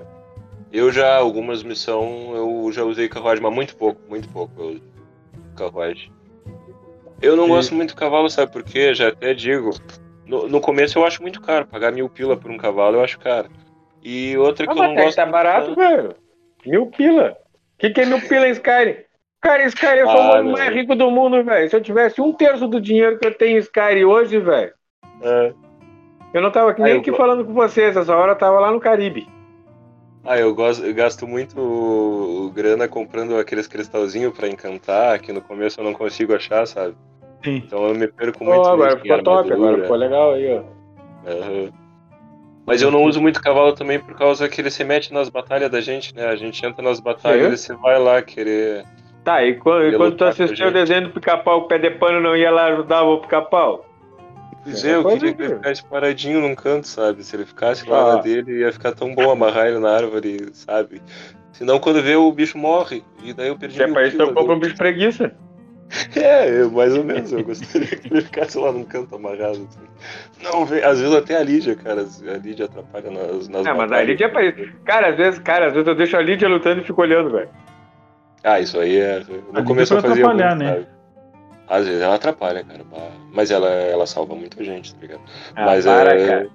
Eu 0.73 0.91
já, 0.91 1.17
algumas 1.17 1.61
missões, 1.61 2.35
eu 2.35 2.69
já 2.71 2.83
usei 2.83 3.07
carruagem, 3.07 3.43
mas 3.43 3.53
muito 3.53 3.75
pouco, 3.77 4.01
muito 4.09 4.27
pouco 4.29 4.51
eu 4.59 4.65
uso 4.69 4.81
carruagem. 5.55 6.11
Eu 7.21 7.35
não 7.37 7.43
Sim. 7.43 7.49
gosto 7.51 7.75
muito 7.75 7.89
de 7.89 7.95
cavalo, 7.95 8.27
sabe 8.29 8.51
por 8.51 8.63
quê? 8.63 8.93
Já 8.95 9.09
até 9.09 9.33
digo. 9.35 9.69
No, 10.25 10.47
no 10.49 10.59
começo 10.59 10.97
eu 10.97 11.05
acho 11.05 11.21
muito 11.21 11.39
caro, 11.41 11.67
pagar 11.67 11.91
mil 11.91 12.09
pila 12.09 12.35
por 12.35 12.49
um 12.49 12.57
cavalo 12.57 12.97
eu 12.97 13.03
acho 13.03 13.19
caro. 13.19 13.49
E 14.01 14.35
outra 14.37 14.65
Ah, 14.65 14.73
que 14.73 14.79
eu 14.79 14.83
não 14.83 14.91
até 14.91 14.95
que 14.95 15.03
gosto. 15.05 15.15
tá 15.15 15.25
barato, 15.27 15.75
velho. 15.75 16.15
Mil 16.65 16.87
pila. 16.87 17.37
O 17.75 17.77
que, 17.77 17.89
que 17.91 18.01
é 18.01 18.05
mil 18.05 18.19
pila 18.27 18.47
em 18.47 18.51
Skyrim? 18.51 18.95
Cara, 19.41 19.63
Skyrim, 19.65 19.99
eu 19.99 20.07
sou 20.07 20.19
Ah, 20.19 20.23
o 20.25 20.29
homem 20.31 20.43
não. 20.45 20.51
mais 20.53 20.73
rico 20.73 20.95
do 20.95 21.11
mundo, 21.11 21.43
velho. 21.43 21.69
Se 21.69 21.75
eu 21.75 21.81
tivesse 21.81 22.19
um 22.19 22.33
terço 22.33 22.67
do 22.67 22.81
dinheiro 22.81 23.19
que 23.19 23.27
eu 23.27 23.33
tenho 23.37 23.57
em 23.57 23.59
Skyrim 23.61 24.05
hoje, 24.05 24.39
velho, 24.39 24.73
É. 25.21 25.53
Eu 26.33 26.41
não 26.41 26.49
tava 26.51 26.71
aqui 26.71 26.81
nem 26.81 26.93
eu 26.93 26.99
aqui 26.99 27.11
go- 27.11 27.17
falando 27.17 27.45
com 27.45 27.53
vocês, 27.53 27.95
essa 27.95 28.15
hora 28.15 28.31
eu 28.31 28.37
tava 28.37 28.59
lá 28.59 28.71
no 28.71 28.79
Caribe. 28.79 29.27
Ah, 30.25 30.39
eu, 30.39 30.55
gosto, 30.55 30.85
eu 30.85 30.93
gasto 30.93 31.27
muito 31.27 32.51
grana 32.55 32.87
comprando 32.87 33.37
aqueles 33.37 33.67
cristalzinhos 33.67 34.33
pra 34.33 34.47
encantar, 34.47 35.19
que 35.19 35.33
no 35.33 35.41
começo 35.41 35.79
eu 35.79 35.83
não 35.83 35.93
consigo 35.93 36.33
achar, 36.33 36.65
sabe? 36.65 36.95
Sim. 37.43 37.57
Então 37.57 37.87
eu 37.89 37.93
me 37.93 38.07
perco 38.07 38.43
muito 38.45 38.61
Oh, 38.61 38.69
agora 38.69 38.97
ficou 38.97 39.23
top, 39.23 39.51
agora 39.51 39.81
ficou 39.81 39.97
legal 39.97 40.31
aí, 40.33 40.55
ó. 40.55 40.63
Aham. 41.29 41.71
Mas 42.65 42.81
eu 42.81 42.89
não 42.89 43.03
uso 43.03 43.21
muito 43.21 43.41
cavalo 43.41 43.73
também 43.73 43.99
por 43.99 44.15
causa 44.15 44.47
que 44.47 44.61
ele 44.61 44.71
se 44.71 44.85
mete 44.85 45.13
nas 45.13 45.27
batalhas 45.27 45.69
da 45.69 45.81
gente, 45.81 46.15
né? 46.15 46.27
A 46.27 46.35
gente 46.37 46.65
entra 46.65 46.81
nas 46.81 47.01
batalhas 47.01 47.59
Sim. 47.59 47.73
e 47.73 47.75
você 47.75 47.81
vai 47.81 47.99
lá 47.99 48.21
querer. 48.21 48.85
Tá, 49.25 49.43
e 49.43 49.55
quando, 49.55 49.87
e 49.87 49.97
quando 49.97 50.15
tu 50.15 50.23
assistiu 50.23 50.67
o 50.67 50.71
desenho 50.71 51.03
do 51.03 51.09
pica-pau, 51.09 51.59
o 51.59 51.67
pé 51.67 51.77
de 51.77 51.89
pano 51.91 52.21
não 52.21 52.37
ia 52.37 52.49
lá 52.49 52.67
ajudar 52.67 53.03
o 53.03 53.19
pica-pau? 53.19 53.85
Pois 54.63 54.83
É, 54.85 54.95
eu 54.95 55.03
queria 55.03 55.19
que 55.33 55.41
ele 55.41 55.49
que- 55.49 55.55
ficasse 55.57 55.83
paradinho 55.85 56.39
num 56.41 56.55
canto, 56.55 56.87
sabe? 56.87 57.23
Se 57.23 57.35
ele 57.35 57.45
ficasse 57.45 57.87
lá 57.89 58.13
Ah. 58.13 58.15
na 58.15 58.21
dele, 58.21 58.59
ia 58.59 58.71
ficar 58.71 58.93
tão 58.93 59.13
bom 59.13 59.29
amarrar 59.29 59.67
ele 59.67 59.79
na 59.79 59.91
árvore, 59.95 60.47
sabe? 60.53 61.01
Senão 61.51 61.79
quando 61.79 62.01
vê 62.01 62.15
o 62.15 62.31
bicho 62.31 62.57
morre. 62.57 63.03
E 63.23 63.33
daí 63.33 63.49
eu 63.49 63.57
perdi 63.57 63.75
Se 63.75 63.83
é 63.83 63.87
pra 63.87 64.07
isso, 64.07 64.21
eu 64.21 64.27
compro 64.33 64.49
um 64.53 64.55
ali. 64.55 64.61
bicho 64.61 64.75
preguiça. 64.77 65.31
É, 66.15 66.49
eu- 66.61 66.71
mais 66.71 66.95
ou 66.97 67.03
menos. 67.03 67.31
Eu 67.31 67.43
gostaria 67.43 67.87
que 67.87 68.11
ele 68.11 68.21
ficasse 68.21 68.57
lá 68.57 68.71
num 68.71 68.83
canto 68.83 69.13
amarrado. 69.15 69.67
Assim. 69.69 69.87
Não, 70.43 70.65
vê- 70.65 70.83
às 70.83 70.99
vezes 70.99 71.13
até 71.13 71.37
a 71.37 71.43
Lídia, 71.43 71.75
cara. 71.75 72.01
A 72.01 72.37
Lídia 72.37 72.65
atrapalha 72.65 73.11
nas, 73.11 73.47
nas 73.47 73.67
Ah, 73.67 73.75
mas 73.75 73.91
a. 73.91 74.01
Lídia 74.01 74.25
é 74.25 74.27
pra 74.29 74.43
isso. 74.43 74.71
Cara, 74.85 75.09
às 75.09 75.17
vezes, 75.17 75.39
cara, 75.39 75.67
às 75.67 75.73
vezes 75.73 75.87
eu 75.87 75.93
deixo 75.93 76.17
a 76.17 76.21
Lídia 76.21 76.47
lutando 76.49 76.81
e 76.81 76.83
fico 76.83 76.99
olhando, 76.99 77.29
velho. 77.29 77.49
Ah, 78.43 78.59
isso 78.59 78.79
aí 78.79 78.97
é. 78.97 79.21
No 79.53 79.63
começo 79.63 79.93
eu 79.93 80.01
fazia 80.01 80.23
atrapalhar, 80.25 80.55
muito, 80.55 80.63
né? 80.63 80.73
sabe? 80.73 80.87
Às 81.75 81.85
vezes 81.87 82.01
ela 82.01 82.15
atrapalha, 82.15 82.63
cara. 82.63 82.81
Mas 83.33 83.49
ela, 83.51 83.67
ela 83.69 84.05
salva 84.05 84.35
muita 84.35 84.63
gente, 84.63 84.93
tá 84.93 85.01
ligado? 85.01 85.21
Ah, 85.55 85.65
Mas 85.65 85.85
para, 85.85 86.15
é. 86.19 86.27
cara. 86.27 86.49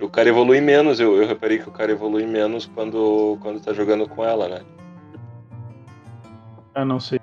O 0.00 0.08
cara 0.08 0.28
evolui 0.28 0.60
menos, 0.60 1.00
eu, 1.00 1.20
eu 1.20 1.26
reparei 1.26 1.58
que 1.58 1.68
o 1.68 1.72
cara 1.72 1.90
evolui 1.90 2.24
menos 2.24 2.66
quando, 2.74 3.36
quando 3.42 3.60
tá 3.60 3.72
jogando 3.72 4.08
com 4.08 4.24
ela, 4.24 4.48
né? 4.48 4.60
Ah, 6.74 6.84
não 6.84 7.00
sei. 7.00 7.20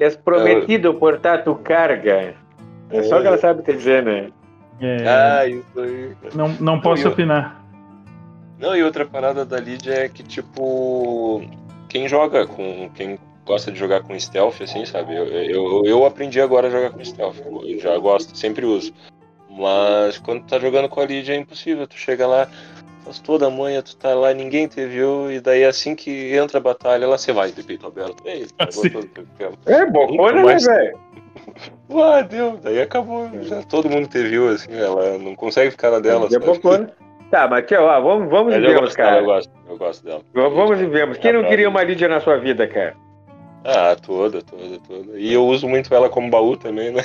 És 0.00 0.16
prometido 0.16 0.94
portar 0.94 1.42
tu 1.42 1.54
carga. 1.56 2.34
É 2.90 3.02
só 3.02 3.18
o 3.18 3.20
que 3.20 3.26
ela 3.26 3.36
sabe 3.38 3.62
te 3.62 3.72
dizer, 3.72 4.02
né? 4.04 4.30
É, 4.80 5.08
Ah, 5.08 5.46
isso 5.46 5.80
aí. 5.80 6.16
não, 6.34 6.48
não 6.60 6.80
posso 6.80 7.06
eu- 7.06 7.10
opinar. 7.10 7.60
Não, 8.58 8.76
e 8.76 8.82
outra 8.82 9.04
parada 9.04 9.44
da 9.44 9.58
Lídia 9.60 9.92
é 10.04 10.08
que, 10.08 10.22
tipo, 10.22 11.42
quem 11.88 12.08
joga 12.08 12.46
com. 12.46 12.88
Quem 12.94 13.18
gosta 13.48 13.72
de 13.72 13.78
jogar 13.78 14.02
com 14.02 14.18
stealth, 14.18 14.60
assim, 14.60 14.84
sabe? 14.84 15.16
Eu, 15.16 15.26
eu, 15.26 15.82
eu 15.84 16.04
aprendi 16.04 16.40
agora 16.40 16.68
a 16.68 16.70
jogar 16.70 16.90
com 16.90 17.02
stealth. 17.04 17.38
Eu 17.64 17.80
já 17.80 17.96
gosto, 17.96 18.36
sempre 18.36 18.66
uso. 18.66 18.92
Mas 19.50 20.18
quando 20.18 20.42
tu 20.42 20.48
tá 20.48 20.58
jogando 20.58 20.88
com 20.88 21.00
a 21.00 21.06
Lídia 21.06 21.32
é 21.32 21.36
impossível. 21.36 21.86
Tu 21.86 21.96
chega 21.96 22.26
lá, 22.26 22.46
faz 23.04 23.18
toda 23.18 23.46
a 23.46 23.50
manha, 23.50 23.82
tu 23.82 23.96
tá 23.96 24.14
lá, 24.14 24.32
ninguém 24.34 24.68
te 24.68 24.86
viu, 24.86 25.32
e 25.32 25.40
daí 25.40 25.64
assim 25.64 25.96
que 25.96 26.36
entra 26.36 26.58
a 26.58 26.60
batalha, 26.60 27.08
lá 27.08 27.16
você 27.16 27.32
vai 27.32 27.50
de 27.50 27.62
peito 27.62 27.86
aberto. 27.86 28.22
Ei, 28.26 28.46
acabou 28.58 28.82
Sim. 28.82 28.90
todo 28.90 29.04
o 29.04 29.08
teu 29.08 29.26
tempo. 29.38 29.58
É, 29.66 29.86
bocona, 29.86 30.44
né, 30.44 30.56
velho? 30.56 30.98
Ah, 31.90 32.20
deu. 32.20 32.58
Daí 32.62 32.80
acabou. 32.80 33.30
Já 33.42 33.62
todo 33.62 33.88
mundo 33.88 34.06
te 34.06 34.22
viu, 34.22 34.50
assim, 34.50 34.70
ela 34.70 35.16
não 35.16 35.34
consegue 35.34 35.70
ficar 35.70 35.90
na 35.90 35.98
dela. 35.98 36.26
É 36.26 36.30
sabe? 36.30 36.44
bocona. 36.44 36.92
Tá, 37.30 37.48
mas 37.48 37.66
tio, 37.66 37.82
ó, 37.82 38.00
vamos, 38.00 38.28
vamos 38.28 38.54
eu 38.54 38.60
Vemos, 38.60 38.80
gosto 38.80 38.96
cara. 38.96 39.20
eu 39.20 39.24
gosto, 39.24 39.52
eu 39.68 39.78
gosto 39.78 40.04
dela. 40.04 40.20
Vamos 40.34 40.80
em 40.80 40.88
Vemos. 40.90 41.16
Quem 41.16 41.32
não 41.32 41.44
queria 41.44 41.68
uma 41.68 41.82
Lídia 41.82 42.08
na 42.08 42.20
sua 42.20 42.36
vida, 42.36 42.66
cara? 42.66 42.94
Ah, 43.64 43.96
toda, 43.96 44.42
toda, 44.42 44.78
toda. 44.86 45.18
E 45.18 45.32
eu 45.32 45.44
uso 45.46 45.68
muito 45.68 45.92
ela 45.94 46.08
como 46.08 46.30
baú 46.30 46.56
também, 46.56 46.92
né? 46.92 47.02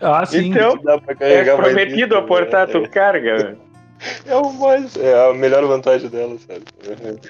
Ah, 0.00 0.24
sim. 0.26 0.50
Então, 0.50 0.76
Dá 0.82 0.98
pra 0.98 1.14
É 1.20 1.56
prometido 1.56 2.14
isso, 2.14 2.16
a 2.16 2.22
portar 2.22 2.66
né? 2.66 2.72
tu 2.72 2.88
carga, 2.90 3.36
velho. 3.36 3.66
É 4.26 4.36
o 4.36 4.52
mais. 4.52 4.94
É 4.96 5.30
a 5.30 5.32
melhor 5.32 5.64
vantagem 5.64 6.10
dela, 6.10 6.36
sabe? 6.38 6.64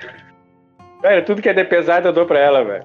Velho, 1.01 1.24
tudo 1.24 1.43
que 1.43 1.48
é 1.48 1.52
de 1.52 1.62
pesado 1.62 2.09
eu 2.09 2.12
dou 2.12 2.27
pra 2.27 2.40
ela, 2.40 2.64
velho. 2.64 2.85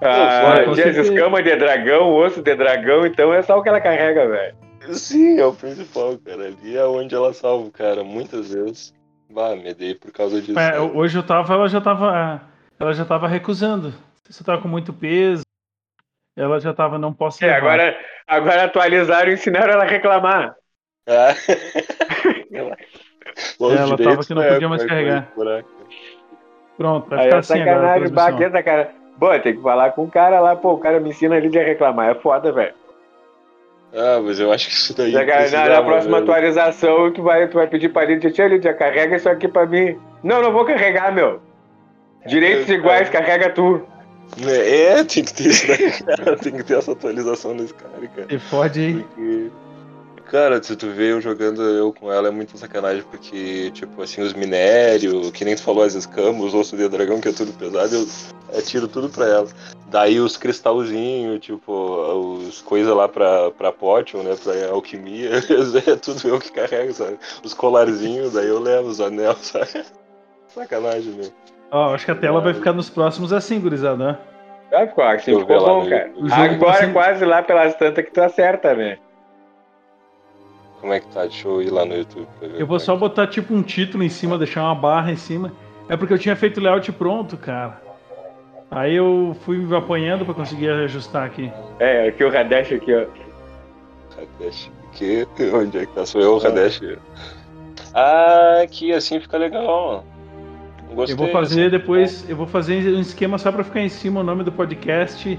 Ah, 0.00 0.64
dias 0.74 0.96
escama 0.96 1.42
de 1.42 1.54
dragão, 1.54 2.12
osso 2.14 2.42
de 2.42 2.54
dragão, 2.56 3.06
então 3.06 3.32
é 3.32 3.42
só 3.42 3.58
o 3.58 3.62
que 3.62 3.68
ela 3.68 3.80
carrega, 3.80 4.26
velho. 4.26 4.56
Sim, 4.92 5.38
é 5.38 5.44
o 5.44 5.52
principal, 5.52 6.16
cara. 6.24 6.46
Ali 6.46 6.76
é 6.76 6.84
onde 6.84 7.14
ela 7.14 7.32
salva 7.32 7.66
o 7.66 7.70
cara, 7.70 8.02
muitas 8.02 8.52
vezes. 8.52 8.94
Bah, 9.30 9.54
me 9.54 9.74
dei 9.74 9.94
por 9.94 10.10
causa 10.10 10.40
disso. 10.40 10.58
É, 10.58 10.72
sabe? 10.72 10.96
hoje 10.96 11.18
eu 11.18 11.22
tava, 11.22 11.52
ela 11.52 11.68
já 11.68 11.80
tava. 11.80 12.42
Ela 12.80 12.92
já 12.92 13.04
tava 13.04 13.28
recusando. 13.28 13.92
Você 14.28 14.44
tava 14.44 14.60
com 14.60 14.68
muito 14.68 14.92
peso, 14.92 15.42
ela 16.36 16.60
já 16.60 16.72
tava, 16.74 16.98
não 16.98 17.12
posso 17.12 17.42
É, 17.44 17.48
levar. 17.48 17.58
agora, 17.58 17.98
agora 18.26 18.64
atualizaram 18.64 19.30
e 19.30 19.34
ensinaram 19.34 19.72
ela 19.72 19.84
a 19.84 19.88
reclamar. 19.88 20.54
Ah. 21.10 21.34
Ela 23.60 23.76
tava 23.76 23.96
direitas, 23.96 24.26
que 24.26 24.34
não 24.34 24.42
né, 24.42 24.52
podia 24.52 24.68
mais 24.68 24.82
vai 24.82 24.88
carregar. 24.88 25.28
Pronto, 26.76 27.08
vai 27.08 27.18
Aí 27.18 27.24
ficar 27.26 27.36
é 27.36 27.38
assim 27.40 27.60
agora. 27.62 27.70
a 27.70 27.74
sacanagem, 27.76 28.00
transmissão. 28.12 28.32
baqueta, 28.32 28.62
cara. 28.62 28.90
Bom, 29.16 29.38
tem 29.40 29.56
que 29.56 29.62
falar 29.62 29.92
com 29.92 30.04
o 30.04 30.10
cara 30.10 30.40
lá, 30.40 30.54
pô, 30.56 30.72
o 30.74 30.78
cara 30.78 31.00
me 31.00 31.10
ensina 31.10 31.36
ali 31.36 31.48
de 31.48 31.58
reclamar. 31.58 32.10
É 32.10 32.14
foda, 32.14 32.52
velho. 32.52 32.74
Ah, 33.94 34.20
mas 34.22 34.38
eu 34.38 34.52
acho 34.52 34.66
que 34.68 34.72
isso 34.74 34.94
daí. 34.96 35.12
Na, 35.12 35.24
na- 35.68 35.82
próxima 35.82 36.18
né? 36.18 36.22
atualização, 36.22 37.10
tu 37.12 37.22
vai, 37.22 37.48
tu 37.48 37.54
vai 37.54 37.66
pedir 37.66 37.88
pra 37.88 38.04
Lídia, 38.04 38.30
tia 38.30 38.46
Lídia, 38.46 38.74
carrega 38.74 39.16
isso 39.16 39.28
aqui 39.28 39.48
pra 39.48 39.64
mim. 39.66 39.98
Não, 40.22 40.42
não 40.42 40.52
vou 40.52 40.64
carregar, 40.64 41.10
meu. 41.12 41.40
Direitos 42.26 42.68
É, 42.68 42.74
iguais, 42.74 43.08
cara. 43.08 43.24
carrega 43.24 43.50
tu. 43.50 43.82
É, 44.46 45.02
tem 45.04 45.24
que 45.24 45.34
ter 45.34 45.48
isso 45.48 45.66
daí, 45.66 45.92
cara. 45.92 46.36
Tem 46.36 46.52
que 46.52 46.62
ter 46.62 46.78
essa 46.78 46.92
atualização 46.92 47.54
nesse 47.54 47.74
cara, 47.74 48.06
cara. 48.14 48.28
Se 48.28 48.38
fode 48.38 48.80
aí. 48.80 49.02
Porque, 49.02 49.50
cara, 50.30 50.62
se 50.62 50.76
tu 50.76 50.90
vê 50.90 51.12
eu 51.12 51.20
jogando 51.20 51.62
eu 51.62 51.92
com 51.92 52.12
ela 52.12 52.28
é 52.28 52.30
muita 52.30 52.56
sacanagem, 52.56 53.02
porque, 53.10 53.70
tipo, 53.72 54.00
assim, 54.02 54.20
os 54.20 54.34
minérios, 54.34 55.30
que 55.30 55.44
nem 55.44 55.56
tu 55.56 55.62
falou, 55.62 55.82
as 55.82 55.94
escamas, 55.94 56.42
os 56.42 56.54
ossos 56.54 56.78
de 56.78 56.88
dragão, 56.88 57.20
que 57.20 57.28
é 57.28 57.32
tudo 57.32 57.52
pesado, 57.52 57.94
eu 57.94 58.06
atiro 58.56 58.86
tudo 58.86 59.08
pra 59.08 59.26
ela. 59.26 59.48
Daí 59.90 60.20
os 60.20 60.36
cristalzinhos, 60.36 61.40
tipo, 61.40 61.72
os 61.72 62.60
coisas 62.60 62.94
lá 62.94 63.08
pra, 63.08 63.50
pra 63.52 63.72
potion, 63.72 64.22
né, 64.22 64.36
pra 64.36 64.70
alquimia, 64.70 65.30
é 65.86 65.96
tudo 65.96 66.28
eu 66.28 66.38
que 66.38 66.52
carrego, 66.52 66.92
sabe? 66.92 67.18
Os 67.42 67.54
colarzinhos, 67.54 68.34
daí 68.34 68.48
eu 68.48 68.60
levo 68.60 68.88
os 68.88 69.00
anel, 69.00 69.34
sabe? 69.40 69.84
Sacanagem, 70.54 71.12
meu. 71.14 71.32
Ó, 71.70 71.94
acho 71.94 72.04
que 72.04 72.10
a 72.10 72.14
tela 72.14 72.40
vai 72.40 72.54
ficar 72.54 72.72
nos 72.72 72.88
próximos 72.88 73.32
assim, 73.32 73.60
gurizada. 73.60 73.96
né? 74.12 74.18
Ah, 74.72 74.86
ficou, 74.86 75.04
assim, 75.04 75.30
Eu 75.32 75.40
ficou 75.40 75.58
bom, 75.64 75.84
no 75.84 75.90
cara. 75.90 76.10
Agora 76.30 76.58
tá 76.58 76.70
é 76.70 76.72
sem- 76.84 76.92
quase 76.92 77.24
lá 77.24 77.42
pelas 77.42 77.74
tantas 77.76 78.04
que 78.04 78.10
tu 78.10 78.20
acerta, 78.20 78.74
né? 78.74 78.98
Como 80.80 80.92
é 80.92 81.00
que 81.00 81.06
tá? 81.08 81.22
Deixa 81.22 81.48
eu 81.48 81.60
ir 81.62 81.70
lá 81.70 81.84
no 81.84 81.94
YouTube 81.96 82.26
pra 82.38 82.48
ver. 82.48 82.54
Eu 82.54 82.66
vou 82.66 82.76
como 82.76 82.80
só 82.80 82.92
é 82.92 82.94
que- 82.96 83.00
botar 83.00 83.26
tipo 83.26 83.52
um 83.54 83.62
título 83.62 84.02
em 84.04 84.08
cima, 84.08 84.38
deixar 84.38 84.62
uma 84.62 84.74
barra 84.74 85.10
em 85.10 85.16
cima. 85.16 85.52
É 85.88 85.96
porque 85.96 86.12
eu 86.12 86.18
tinha 86.18 86.36
feito 86.36 86.58
o 86.58 86.62
layout 86.62 86.90
pronto, 86.92 87.36
cara. 87.36 87.80
Aí 88.70 88.94
eu 88.94 89.34
fui 89.44 89.66
apanhando 89.74 90.24
pra 90.26 90.34
conseguir 90.34 90.68
ajustar 90.70 91.24
aqui. 91.26 91.50
É, 91.78 92.08
aqui 92.08 92.22
o 92.22 92.30
Radesh 92.30 92.72
aqui, 92.72 92.94
ó. 92.94 93.06
Radesh. 94.16 94.70
Que? 94.92 95.26
Onde 95.54 95.78
é 95.78 95.86
que 95.86 95.92
tá? 95.94 96.04
Sou 96.04 96.20
eu, 96.20 96.34
o 96.34 96.38
Radesh. 96.38 96.80
Ah, 97.94 98.60
aqui 98.62 98.92
assim 98.92 99.18
fica 99.20 99.38
legal. 99.38 100.04
Gostei. 100.94 101.14
Eu 101.14 101.18
vou 101.18 101.28
fazer 101.28 101.62
assim. 101.62 101.70
depois, 101.70 102.28
eu 102.28 102.36
vou 102.36 102.46
fazer 102.46 102.94
um 102.94 103.00
esquema 103.00 103.38
só 103.38 103.52
pra 103.52 103.62
ficar 103.62 103.80
em 103.80 103.88
cima 103.88 104.20
o 104.20 104.22
nome 104.22 104.42
do 104.44 104.52
podcast 104.52 105.38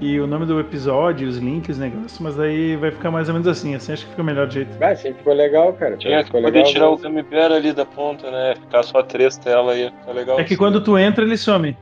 e 0.00 0.20
o 0.20 0.26
nome 0.26 0.44
do 0.44 0.60
episódio, 0.60 1.26
os 1.26 1.38
links, 1.38 1.78
negócio, 1.78 2.22
mas 2.22 2.38
aí 2.38 2.76
vai 2.76 2.90
ficar 2.90 3.10
mais 3.10 3.28
ou 3.28 3.34
menos 3.34 3.48
assim, 3.48 3.74
assim 3.74 3.92
acho 3.92 4.04
que 4.04 4.10
fica 4.10 4.22
o 4.22 4.24
melhor 4.24 4.50
jeito. 4.50 4.76
Ah, 4.80 4.94
sim, 4.94 5.14
ficou 5.14 5.32
legal, 5.32 5.72
cara. 5.72 5.96
Tinha 5.96 6.18
que 6.18 6.26
ficou 6.26 6.42
poder 6.42 6.58
legal. 6.58 6.72
tirar 6.72 6.88
o 6.88 6.96
mesmo. 6.96 7.04
Gamibera 7.04 7.54
ali 7.56 7.72
da 7.72 7.86
ponta, 7.86 8.30
né? 8.30 8.54
Ficar 8.56 8.82
só 8.82 9.02
três 9.02 9.38
telas 9.38 9.76
ia 9.76 9.90
ficar 9.90 10.12
legal. 10.12 10.38
É 10.38 10.44
que 10.44 10.54
assim. 10.54 10.56
quando 10.56 10.82
tu 10.82 10.98
entra, 10.98 11.24
ele 11.24 11.36
some. 11.36 11.76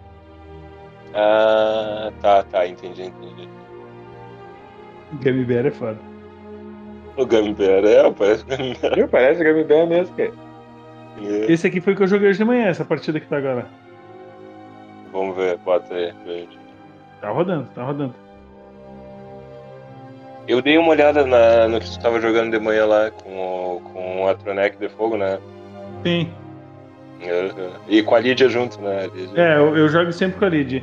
Ah, 1.12 2.12
tá, 2.20 2.42
tá, 2.44 2.66
entendi, 2.66 3.02
entendi. 3.02 3.48
Gummy 5.22 5.44
Bear 5.44 5.66
é 5.66 5.70
foda. 5.70 5.98
O 7.16 7.24
Gamibera, 7.24 7.88
é, 7.88 8.10
parece 8.10 8.42
o 8.42 8.46
Gamibera. 8.46 8.94
Viu? 8.96 9.08
Parece 9.08 9.40
o 9.40 9.44
Gummy 9.44 9.64
Bear 9.64 9.86
mesmo, 9.86 10.16
cara. 10.16 10.32
É. 11.22 11.52
Esse 11.52 11.66
aqui 11.66 11.80
foi 11.80 11.92
o 11.92 11.96
que 11.96 12.02
eu 12.02 12.06
joguei 12.08 12.28
hoje 12.28 12.38
de 12.38 12.44
manhã, 12.44 12.66
essa 12.66 12.84
partida 12.84 13.20
que 13.20 13.26
tá 13.26 13.36
agora. 13.38 13.66
Vamos 15.12 15.36
ver, 15.36 15.56
bota 15.58 15.94
aí, 15.94 16.12
gente. 16.26 16.58
Tá 17.20 17.30
rodando, 17.30 17.68
tá 17.74 17.82
rodando. 17.84 18.14
Eu 20.46 20.60
dei 20.60 20.76
uma 20.76 20.88
olhada 20.90 21.24
na- 21.24 21.68
no 21.68 21.80
que 21.80 21.90
tu 21.90 21.98
tava 22.00 22.20
jogando 22.20 22.50
de 22.50 22.58
manhã 22.58 22.84
lá 22.84 23.10
com 23.10 23.30
o, 23.76 23.80
com 23.80 24.22
o 24.24 24.28
Atronek 24.28 24.76
de 24.76 24.88
fogo, 24.90 25.16
né? 25.16 25.38
Sim. 26.02 26.30
Uhum. 27.22 27.70
E 27.88 28.02
com 28.02 28.14
a 28.14 28.20
Lídia 28.20 28.48
junto, 28.48 28.78
né? 28.82 29.04
A 29.04 29.06
Lídia. 29.06 29.40
É, 29.40 29.56
eu, 29.56 29.74
eu 29.76 29.88
jogo 29.88 30.12
sempre 30.12 30.38
com 30.38 30.44
a 30.44 30.48
Lid. 30.48 30.82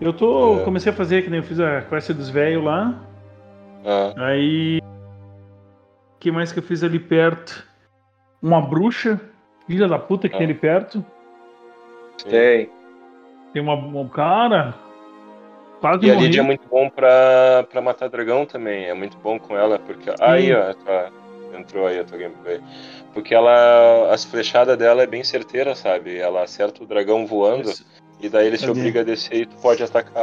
Eu 0.00 0.12
tô. 0.12 0.60
É. 0.60 0.64
Comecei 0.64 0.92
a 0.92 0.94
fazer, 0.94 1.22
que 1.22 1.30
nem 1.30 1.40
eu 1.40 1.44
fiz 1.44 1.58
a 1.58 1.82
quest 1.82 2.12
dos 2.12 2.28
velhos 2.30 2.62
lá. 2.62 2.94
Ah, 3.84 4.12
Aí. 4.26 4.78
O 4.80 6.18
que 6.20 6.30
mais 6.30 6.52
que 6.52 6.60
eu 6.60 6.62
fiz 6.62 6.84
ali 6.84 7.00
perto? 7.00 7.66
Uma 8.40 8.60
bruxa, 8.60 9.20
filha 9.66 9.88
da 9.88 9.98
puta 9.98 10.28
que 10.28 10.34
Ah. 10.34 10.38
tem 10.38 10.46
ali 10.46 10.54
perto. 10.54 11.04
sim. 12.18 12.28
Tem. 12.30 12.70
Tem 13.52 13.60
uma, 13.62 13.74
um 13.74 14.08
cara. 14.08 14.74
Quase 15.80 16.06
E 16.06 16.10
a. 16.10 16.14
Lídia 16.14 16.40
é 16.40 16.44
muito 16.44 16.66
bom 16.68 16.88
pra, 16.88 17.66
pra 17.70 17.80
matar 17.82 18.08
dragão 18.08 18.46
também. 18.46 18.84
É 18.86 18.94
muito 18.94 19.16
bom 19.18 19.38
com 19.38 19.56
ela, 19.56 19.78
porque. 19.78 20.10
Aí, 20.20 20.54
ó, 20.54 20.72
tá. 20.74 21.10
entrou 21.58 21.86
aí 21.86 21.98
a 21.98 22.04
tua 22.04 22.16
gameplay. 22.18 22.60
Porque 23.12 23.34
ela. 23.34 24.08
As 24.12 24.24
flechadas 24.24 24.78
dela 24.78 25.02
é 25.02 25.06
bem 25.06 25.22
certeira, 25.24 25.74
sabe? 25.74 26.16
Ela 26.18 26.42
acerta 26.44 26.82
o 26.82 26.86
dragão 26.86 27.26
voando 27.26 27.68
Isso. 27.68 27.84
e 28.20 28.28
daí 28.28 28.46
ele 28.46 28.56
se 28.56 28.66
Cadê? 28.66 28.78
obriga 28.78 29.00
a 29.00 29.04
descer 29.04 29.42
e 29.42 29.46
tu 29.46 29.56
pode 29.56 29.82
atacar 29.82 30.14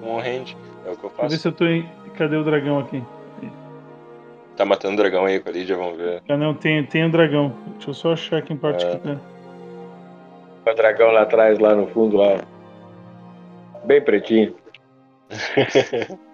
com 0.00 0.16
o 0.16 0.18
hand. 0.18 0.56
É 0.86 0.90
o 0.90 0.96
que 0.96 1.04
eu 1.04 1.10
faço. 1.10 1.36
se 1.36 1.46
eu 1.46 1.52
tô 1.52 1.66
em. 1.66 1.88
Cadê 2.16 2.36
o 2.36 2.42
dragão 2.44 2.78
aqui? 2.80 3.02
Tá 4.56 4.64
matando 4.64 4.94
o 4.94 4.96
dragão 4.96 5.26
aí 5.26 5.38
com 5.38 5.48
a 5.48 5.52
Lídia, 5.52 5.76
vamos 5.76 5.98
ver. 5.98 6.22
Ah, 6.28 6.36
não, 6.36 6.54
tem, 6.54 6.84
tem 6.86 7.04
um 7.04 7.10
dragão. 7.10 7.54
Deixa 7.74 7.90
eu 7.90 7.94
só 7.94 8.12
achar 8.12 8.38
aqui 8.38 8.52
em 8.52 8.56
parte 8.56 8.84
É. 8.84 8.90
que 8.90 8.98
tá. 8.98 9.20
O 10.70 10.74
dragão 10.74 11.10
lá 11.12 11.22
atrás, 11.22 11.58
lá 11.58 11.74
no 11.74 11.86
fundo, 11.88 12.16
lá. 12.16 12.40
Bem 13.84 14.00
pretinho. 14.00 14.54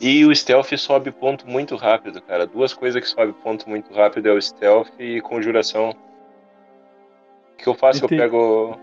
E 0.00 0.24
o 0.26 0.34
stealth 0.34 0.76
sobe 0.76 1.10
ponto 1.10 1.48
muito 1.48 1.76
rápido, 1.76 2.20
cara. 2.20 2.46
Duas 2.46 2.74
coisas 2.74 3.00
que 3.00 3.08
sobe 3.08 3.32
ponto 3.32 3.68
muito 3.68 3.94
rápido 3.94 4.28
é 4.28 4.32
o 4.32 4.42
stealth 4.42 4.88
e 4.98 5.20
conjuração. 5.20 5.90
O 5.90 7.56
que 7.56 7.68
eu 7.68 7.74
faço? 7.74 8.04
Eu 8.04 8.08
pego. 8.08 8.78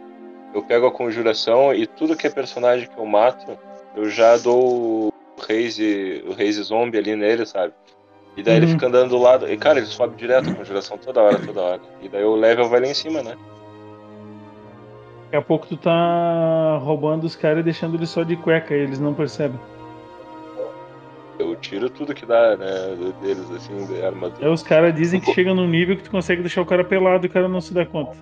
Eu 0.53 0.64
pego 0.64 0.88
a 0.88 0.91
conjuração 0.91 1.73
e 1.73 1.86
tudo 1.86 2.15
que 2.15 2.26
é 2.26 2.30
personagem 2.30 2.88
que 2.88 2.98
eu 2.98 3.06
mato, 3.06 3.60
eu 3.95 4.10
já 4.10 4.36
dou 4.38 5.10
o 5.10 5.14
raise, 5.45 6.23
o 6.26 6.31
raise 6.31 6.64
zombie 6.64 6.98
ali 6.98 7.15
nele, 7.15 7.45
sabe? 7.45 7.73
E 8.39 8.43
daí 8.43 8.55
ele 8.57 8.65
Uhum. 8.67 8.71
fica 8.73 8.87
andando 8.87 9.09
do 9.09 9.17
lado. 9.17 9.51
E 9.51 9.57
cara, 9.57 9.79
ele 9.79 9.87
sobe 9.87 10.15
direto 10.15 10.49
a 10.49 10.53
conjuração 10.53 10.97
toda 10.97 11.21
hora, 11.21 11.39
toda 11.39 11.61
hora. 11.61 11.81
E 12.01 12.07
daí 12.07 12.23
o 12.23 12.35
level 12.35 12.69
vai 12.69 12.79
lá 12.79 12.87
em 12.87 12.93
cima, 12.93 13.21
né? 13.21 13.35
Daqui 15.25 15.35
a 15.35 15.41
pouco 15.41 15.67
tu 15.67 15.75
tá 15.77 16.77
roubando 16.81 17.25
os 17.25 17.35
caras 17.35 17.59
e 17.59 17.63
deixando 17.63 17.95
eles 17.97 18.09
só 18.09 18.23
de 18.23 18.35
cueca 18.37 18.73
e 18.73 18.79
eles 18.79 18.99
não 18.99 19.13
percebem. 19.13 19.59
Eu 21.37 21.55
tiro 21.55 21.89
tudo 21.89 22.13
que 22.13 22.25
dá, 22.25 22.55
né? 22.57 22.95
Deles, 23.21 23.49
assim, 23.51 23.85
de 23.85 24.01
armadura. 24.03 24.45
Aí 24.45 24.51
os 24.51 24.63
caras 24.63 24.93
dizem 24.95 25.19
que 25.21 25.33
chega 25.33 25.53
num 25.53 25.67
nível 25.67 25.95
que 25.95 26.03
tu 26.03 26.11
consegue 26.11 26.41
deixar 26.41 26.61
o 26.61 26.65
cara 26.65 26.83
pelado 26.83 27.25
e 27.25 27.29
o 27.29 27.31
cara 27.31 27.47
não 27.47 27.61
se 27.61 27.73
dá 27.73 27.85
conta. 27.85 28.15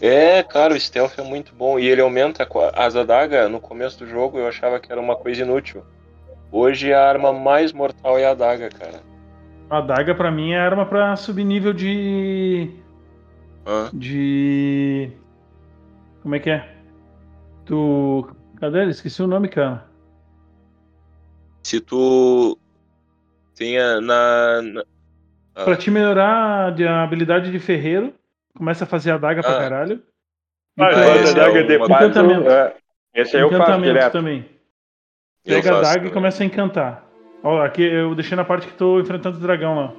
É, 0.00 0.42
cara, 0.42 0.72
o 0.72 0.80
stealth 0.80 1.18
é 1.18 1.22
muito 1.22 1.54
bom. 1.54 1.78
E 1.78 1.86
ele 1.86 2.00
aumenta 2.00 2.44
a- 2.44 2.86
as 2.86 2.94
adagas. 2.96 3.50
No 3.50 3.60
começo 3.60 3.98
do 3.98 4.06
jogo 4.06 4.38
eu 4.38 4.46
achava 4.46 4.78
que 4.80 4.90
era 4.90 5.00
uma 5.00 5.16
coisa 5.16 5.42
inútil. 5.42 5.82
Hoje 6.52 6.92
a 6.92 7.06
arma 7.06 7.32
mais 7.32 7.72
mortal 7.72 8.18
é 8.18 8.24
a 8.24 8.30
adaga, 8.30 8.70
cara. 8.70 9.00
A 9.70 9.78
adaga 9.78 10.14
pra 10.14 10.30
mim 10.30 10.50
é 10.52 10.58
arma 10.58 10.84
pra 10.84 11.14
subir 11.16 11.44
nível 11.44 11.72
de. 11.72 12.70
Hã? 13.66 13.88
de. 13.92 15.12
Como 16.22 16.34
é 16.34 16.38
que 16.40 16.50
é? 16.50 16.68
Tu. 17.64 18.28
Cadê? 18.58 18.84
Esqueci 18.90 19.22
o 19.22 19.26
nome, 19.26 19.48
cara. 19.48 19.86
Se 21.62 21.80
tu 21.80 22.58
tenha 23.54 24.00
na. 24.00 24.62
na- 24.62 24.84
Ah. 25.54 25.64
Pra 25.64 25.76
te 25.76 25.90
melhorar 25.90 26.72
de- 26.74 26.86
a 26.86 27.02
habilidade 27.02 27.50
de 27.50 27.58
ferreiro, 27.58 28.14
começa 28.56 28.84
a 28.84 28.86
fazer 28.86 29.10
adaga 29.12 29.42
pra 29.42 29.56
Ah. 29.56 29.58
caralho. 29.58 30.02
E 30.76 30.82
Ah, 30.82 30.86
Ah, 30.86 31.16
esse 31.16 31.32
é 31.32 31.34
daga 31.34 31.60
o- 31.60 31.66
de 31.66 31.74
Encantamento. 31.76 32.48
é. 32.48 32.74
Esse 33.14 33.36
aí 33.36 33.42
eu 33.42 33.48
faço 33.50 33.62
encantamento 33.62 33.92
direto. 33.92 34.12
também. 34.12 34.48
Pega 35.44 35.78
a 35.78 35.80
daga 35.80 36.06
e 36.06 36.10
começa 36.10 36.42
a 36.42 36.46
encantar. 36.46 37.04
Ó, 37.42 37.60
aqui 37.62 37.82
eu 37.82 38.14
deixei 38.14 38.36
na 38.36 38.44
parte 38.44 38.66
que 38.66 38.74
tô 38.74 39.00
enfrentando 39.00 39.38
o 39.38 39.40
dragão 39.40 39.76
lá. 39.76 39.92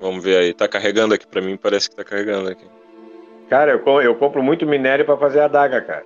Vamos 0.00 0.22
ver 0.24 0.36
aí. 0.36 0.52
Tá 0.54 0.66
carregando 0.66 1.14
aqui 1.14 1.26
pra 1.26 1.40
mim, 1.40 1.56
parece 1.56 1.88
que 1.88 1.96
tá 1.96 2.04
carregando 2.04 2.48
aqui. 2.50 2.64
Cara, 3.48 3.72
eu, 3.72 4.00
eu 4.02 4.14
compro 4.16 4.42
muito 4.42 4.66
minério 4.66 5.04
pra 5.04 5.16
fazer 5.16 5.40
a 5.40 5.48
daga, 5.48 5.80
cara. 5.80 6.04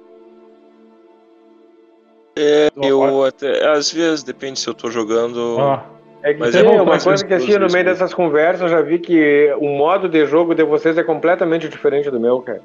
É, 2.36 2.68
eu 2.76 3.24
até. 3.24 3.66
Às 3.66 3.92
vezes, 3.92 4.22
depende 4.22 4.60
se 4.60 4.68
eu 4.68 4.74
tô 4.74 4.90
jogando. 4.90 5.56
Ó, 5.58 5.80
É 6.22 6.34
que 6.34 6.40
Mas 6.40 6.52
tem 6.52 6.60
é 6.60 6.64
bom 6.64 6.82
uma 6.82 7.00
coisa 7.00 7.24
que 7.24 7.34
as 7.34 7.42
assim, 7.42 7.52
no 7.54 7.58
meio 7.60 7.70
vezes. 7.72 7.84
dessas 7.84 8.14
conversas, 8.14 8.60
eu 8.62 8.68
já 8.68 8.80
vi 8.82 8.98
que 8.98 9.52
o 9.58 9.68
modo 9.76 10.08
de 10.08 10.24
jogo 10.26 10.54
de 10.54 10.62
vocês 10.62 10.96
é 10.98 11.02
completamente 11.02 11.68
diferente 11.68 12.10
do 12.10 12.20
meu, 12.20 12.40
cara. 12.42 12.62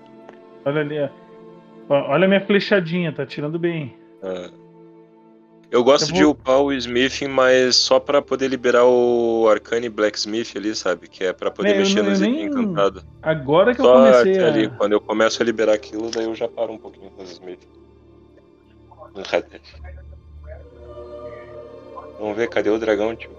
olha 0.65 0.81
ali, 0.81 0.99
ó. 1.01 1.09
Ó, 1.89 2.11
Olha 2.11 2.25
a 2.25 2.27
minha 2.27 2.41
flechadinha, 2.45 3.11
tá 3.11 3.25
tirando 3.25 3.57
bem. 3.57 3.95
Ah. 4.21 4.49
Eu 5.73 5.83
gosto 5.83 6.09
Eu 6.11 6.13
de 6.13 6.21
vou- 6.23 6.31
upar 6.33 6.61
o 6.61 6.71
Smithing, 6.71 7.27
mas 7.29 7.75
só 7.77 7.99
pra 7.99 8.21
poder 8.21 8.47
liberar 8.47 8.85
o 8.85 9.47
Arcane 9.49 9.89
Blacksmith 9.89 10.55
ali, 10.55 10.75
sabe? 10.75 11.07
Que 11.07 11.23
é 11.23 11.33
pra 11.33 11.49
poder 11.49 11.69
É, 11.69 11.73
eu 11.73 11.77
mexer 11.79 11.97
eu 11.99 12.03
itens 12.03 12.19
nem- 12.19 12.43
encantados. 12.45 13.03
Agora 13.23 13.73
que 13.73 13.81
eu 13.81 13.85
Só 13.85 13.93
comecei 13.95 14.33
até 14.37 14.45
ali, 14.47 14.65
a. 14.67 14.69
quando 14.69 14.91
eu 14.91 15.01
começo 15.01 15.41
a 15.41 15.45
liberar 15.45 15.73
aquilo, 15.73 16.11
daí 16.11 16.25
eu 16.25 16.35
já 16.35 16.47
paro 16.47 16.73
um 16.73 16.77
pouquinho 16.77 17.09
com 17.09 17.23
os 17.23 17.31
Smith. 17.31 17.59
Vamos 22.19 22.37
ver, 22.37 22.47
cadê 22.49 22.69
o 22.69 22.77
dragão, 22.77 23.15
tio? 23.15 23.31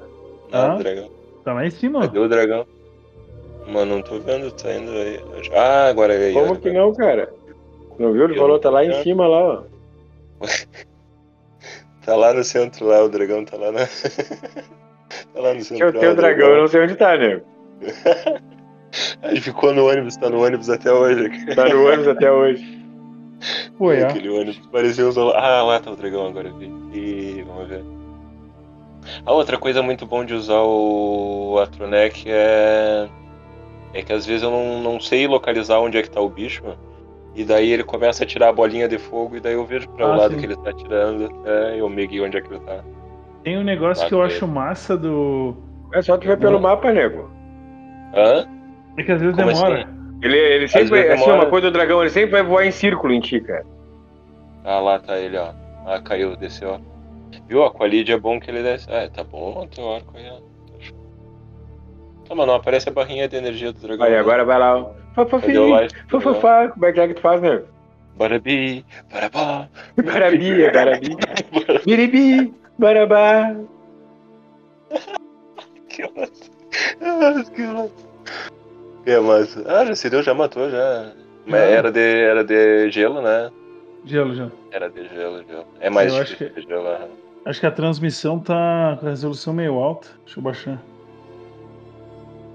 Não, 0.50 0.60
Ah. 0.72 0.74
o 0.74 0.78
dragão. 0.78 1.10
Tá 1.44 1.52
lá 1.52 1.64
em 1.66 1.70
cima. 1.70 2.00
Cadê 2.00 2.18
o 2.18 2.28
dragão? 2.28 2.66
Mano, 3.68 3.94
não 3.96 4.02
tô 4.02 4.18
vendo, 4.18 4.50
tá 4.50 4.74
indo 4.74 4.90
aí. 4.90 5.20
Ah, 5.54 5.86
agora 5.88 6.14
é 6.14 6.26
aí. 6.26 6.32
Como 6.34 6.50
olha, 6.50 6.56
que 6.60 6.68
agora. 6.68 6.84
não, 6.84 6.94
cara? 6.94 7.32
Não 7.98 8.12
viu? 8.12 8.24
Ele 8.24 8.34
Eu 8.34 8.38
falou, 8.38 8.58
tá 8.58 8.70
lá 8.70 8.84
em 8.84 9.02
cima, 9.04 9.26
lá, 9.28 9.38
ó. 9.40 9.62
Tá 12.04 12.14
lá 12.14 12.34
no 12.34 12.44
centro, 12.44 12.86
lá, 12.86 13.02
o 13.02 13.08
dragão 13.08 13.44
tá 13.44 13.56
lá 13.56 13.72
na. 13.72 13.80
tá 15.32 15.40
lá 15.40 15.54
no 15.54 15.64
centro. 15.64 15.86
Eu 15.86 15.92
tenho 15.92 16.12
o 16.12 16.16
dragão, 16.16 16.48
eu 16.48 16.60
não 16.62 16.68
sei 16.68 16.82
onde 16.82 16.96
tá, 16.96 17.16
nego. 17.16 17.42
Ele 19.24 19.40
ficou 19.40 19.72
no 19.72 19.88
ônibus, 19.88 20.16
tá 20.16 20.30
no 20.30 20.44
ônibus 20.44 20.70
até 20.70 20.92
hoje. 20.92 21.54
Tá 21.54 21.68
no 21.68 21.86
ônibus 21.86 22.08
até 22.08 22.30
hoje. 22.30 22.84
Pô, 23.76 23.90
é. 23.92 24.04
Aquele 24.04 24.28
ônibus 24.28 24.58
parecia 24.70 25.06
os. 25.06 25.16
Ah, 25.16 25.62
lá 25.62 25.80
tá 25.80 25.90
o 25.90 25.96
dragão 25.96 26.26
agora, 26.26 26.50
vi. 26.52 26.66
E 26.92 27.42
vamos 27.46 27.68
ver. 27.68 27.82
A 29.24 29.32
outra 29.32 29.58
coisa 29.58 29.82
muito 29.82 30.06
bom 30.06 30.24
de 30.24 30.34
usar 30.34 30.62
o 30.62 31.58
Atronec 31.58 32.24
é. 32.26 33.08
É 33.92 34.02
que 34.02 34.12
às 34.12 34.26
vezes 34.26 34.42
eu 34.42 34.50
não, 34.50 34.80
não 34.80 35.00
sei 35.00 35.26
localizar 35.26 35.78
onde 35.78 35.96
é 35.96 36.02
que 36.02 36.10
tá 36.10 36.20
o 36.20 36.28
bicho. 36.28 36.62
E 37.34 37.44
daí 37.44 37.70
ele 37.72 37.82
começa 37.82 38.22
a 38.22 38.26
tirar 38.26 38.48
a 38.48 38.52
bolinha 38.52 38.88
de 38.88 38.96
fogo 38.98 39.36
e 39.36 39.40
daí 39.40 39.54
eu 39.54 39.64
vejo 39.64 39.88
pra 39.90 40.06
o 40.06 40.12
Ah, 40.12 40.16
lado 40.16 40.34
sim. 40.34 40.40
que 40.40 40.46
ele 40.46 40.56
tá 40.56 40.72
tirando. 40.72 41.28
É, 41.44 41.80
eu 41.80 41.88
me 41.88 42.06
guio 42.06 42.24
onde 42.24 42.36
é 42.36 42.40
que 42.40 42.48
ele 42.52 42.60
tá. 42.60 42.84
Tem 43.42 43.58
um 43.58 43.64
negócio 43.64 44.06
que 44.06 44.14
eu 44.14 44.22
acho 44.22 44.46
massa 44.46 44.96
do. 44.96 45.54
É 45.92 46.00
só 46.00 46.16
tu 46.16 46.26
ver 46.26 46.38
pelo 46.38 46.60
mapa, 46.60 46.92
nego. 46.92 47.28
Hã? 48.14 48.46
É 48.96 49.02
que 49.02 49.12
às 49.12 49.20
vezes 49.20 49.36
Como 49.36 49.48
demora. 49.52 49.82
assim? 49.82 49.94
Ele, 50.22 50.38
ele 50.38 50.68
sempre, 50.68 51.02
vezes 51.02 51.20
assim, 51.20 51.30
uma 51.30 51.46
coisa 51.46 51.70
do 51.70 51.72
dragão, 51.74 52.00
ele 52.00 52.10
sempre 52.10 52.30
vai 52.30 52.42
voar 52.42 52.64
em 52.64 52.70
círculo 52.70 53.12
em 53.12 53.20
ti, 53.20 53.40
cara. 53.40 53.66
Ah, 54.64 54.78
lá 54.80 54.98
tá 54.98 55.18
ele, 55.18 55.36
ó. 55.36 55.52
Ah, 55.86 56.00
caiu, 56.00 56.36
desceu, 56.36 56.70
ó. 56.70 56.78
Viu? 57.48 57.62
A 57.64 57.70
Qualid 57.70 58.10
é 58.10 58.16
bom 58.16 58.40
que 58.40 58.50
ele 58.50 58.62
desce. 58.62 58.88
Ah, 58.90 59.08
tá 59.12 59.22
bom, 59.24 59.66
teu 59.66 59.92
arco 59.92 60.16
aí, 60.16 60.24
ó. 60.30 60.36
Tá. 60.36 60.94
Tá, 62.28 62.34
mas 62.34 62.46
não 62.46 62.54
aparece 62.54 62.88
a 62.88 62.92
barrinha 62.92 63.28
de 63.28 63.36
energia 63.36 63.72
do 63.72 63.80
dragão. 63.80 64.06
Aí 64.06 64.12
né? 64.12 64.18
agora 64.18 64.44
vai 64.44 64.58
lá, 64.58 64.78
ó. 64.78 64.90
Life? 65.16 65.94
fofofá. 66.08 66.68
Como 66.68 66.86
é 66.86 66.92
que 66.92 67.00
é 67.00 67.08
que 67.08 67.14
tu 67.14 67.20
faz, 67.20 67.40
nego? 67.40 67.66
Barabi, 68.16 68.84
barabá. 69.12 69.68
Barabi, 70.04 70.70
barabi. 70.72 71.16
Biribi, 71.84 72.54
barabá. 72.78 73.54
Que 75.88 76.02
massa. 76.02 76.50
Ah, 77.00 77.44
que 77.54 77.62
massa. 77.62 77.90
Que 79.04 79.18
massa. 79.20 79.64
Ah, 79.68 79.84
já 79.86 79.94
se 79.94 80.10
deu, 80.10 80.22
já 80.24 80.34
matou, 80.34 80.68
já. 80.70 81.12
Mas 81.46 81.60
Já. 81.60 81.66
era 81.66 81.92
de, 81.92 82.00
era 82.00 82.42
de 82.44 82.90
gelo, 82.90 83.22
né? 83.22 83.50
Gelo, 84.04 84.34
gelo. 84.34 84.50
Era 84.72 84.88
de 84.90 85.06
gelo, 85.08 85.44
gelo. 85.46 85.66
É 85.78 85.88
mais 85.90 86.12
Eu 86.12 86.20
acho 86.22 86.32
difícil 86.32 86.54
de 86.62 86.68
gelo. 86.68 86.88
aham. 86.88 87.08
Acho 87.44 87.60
que 87.60 87.66
a 87.66 87.70
transmissão 87.70 88.40
tá 88.40 88.96
com 88.98 89.06
a 89.06 89.10
resolução 89.10 89.52
meio 89.54 89.74
alta. 89.74 90.08
Deixa 90.24 90.40
eu 90.40 90.42
baixar. 90.42 90.82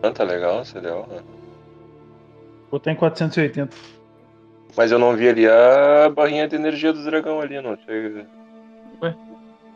Ah, 0.04 0.12
tá 0.12 0.24
legal, 0.26 0.66
você 0.66 0.82
deu. 0.82 1.06
Botar 2.72 2.92
em 2.92 2.96
480. 2.96 3.70
Mas 4.78 4.92
eu 4.92 5.00
não 5.00 5.16
vi 5.16 5.28
ali 5.28 5.48
a 5.48 6.10
barrinha 6.10 6.48
de 6.48 6.56
energia 6.56 6.94
do 6.94 7.04
dragão 7.04 7.42
ali, 7.42 7.60
não 7.62 7.78
sei. 7.86 8.26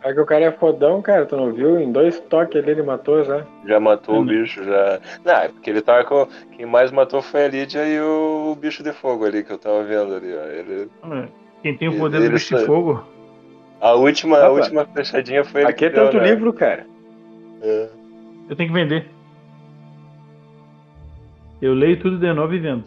É 0.05 0.13
que 0.13 0.19
o 0.19 0.25
cara 0.25 0.43
é 0.43 0.51
fodão, 0.51 1.01
cara, 1.01 1.25
tu 1.25 1.37
não 1.37 1.53
viu? 1.53 1.79
Em 1.79 1.89
dois 1.89 2.19
toques 2.19 2.61
ali 2.61 2.71
ele 2.71 2.83
matou 2.83 3.23
já. 3.23 3.45
Já 3.65 3.79
matou 3.79 4.15
o 4.15 4.19
Hum. 4.19 4.25
bicho, 4.25 4.61
já. 4.61 4.99
Não, 5.23 5.33
é 5.33 5.47
porque 5.47 5.69
ele 5.69 5.81
tava 5.81 6.03
com. 6.03 6.27
Quem 6.57 6.65
mais 6.65 6.91
matou 6.91 7.21
foi 7.21 7.45
a 7.45 7.47
Lídia 7.47 7.85
e 7.87 8.01
o 8.01 8.53
bicho 8.59 8.83
de 8.83 8.91
fogo 8.91 9.23
ali 9.25 9.43
que 9.45 9.51
eu 9.53 9.57
tava 9.57 9.81
vendo 9.83 10.13
ali, 10.13 10.33
ó. 10.35 10.43
Ele... 10.45 10.89
Quem 11.61 11.77
tem 11.77 11.87
o 11.87 11.91
Ele- 11.93 11.99
poder 12.01 12.17
do 12.17 12.23
ele 12.25 12.33
bicho 12.33 12.53
de 12.53 12.59
sa- 12.59 12.67
fogo. 12.67 13.01
A 13.79 13.93
última, 13.93 14.39
a 14.39 14.49
última 14.49 14.85
fechadinha 14.85 15.43
foi 15.45 15.61
ele 15.61 15.69
Aqui 15.69 15.85
é 15.85 15.89
que 15.89 15.95
deu, 15.95 16.05
tanto 16.05 16.17
né? 16.17 16.25
livro, 16.29 16.51
cara. 16.51 16.85
É. 17.61 17.87
Eu 18.49 18.55
tenho 18.57 18.69
que 18.69 18.75
vender. 18.75 19.05
Eu 21.63 21.73
leio 21.73 21.97
tudo 21.99 22.17
de 22.17 22.33
novo 22.33 22.53
e 22.53 22.59
vendo. 22.59 22.83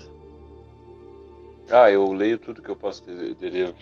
Ah, 1.71 1.91
eu 1.91 2.13
leio 2.13 2.39
tudo 2.39 2.61
que 2.61 2.69
eu 2.69 2.77
posso 2.77 3.03
de, 3.05 3.35
de 3.35 3.49
livro. 3.49 3.75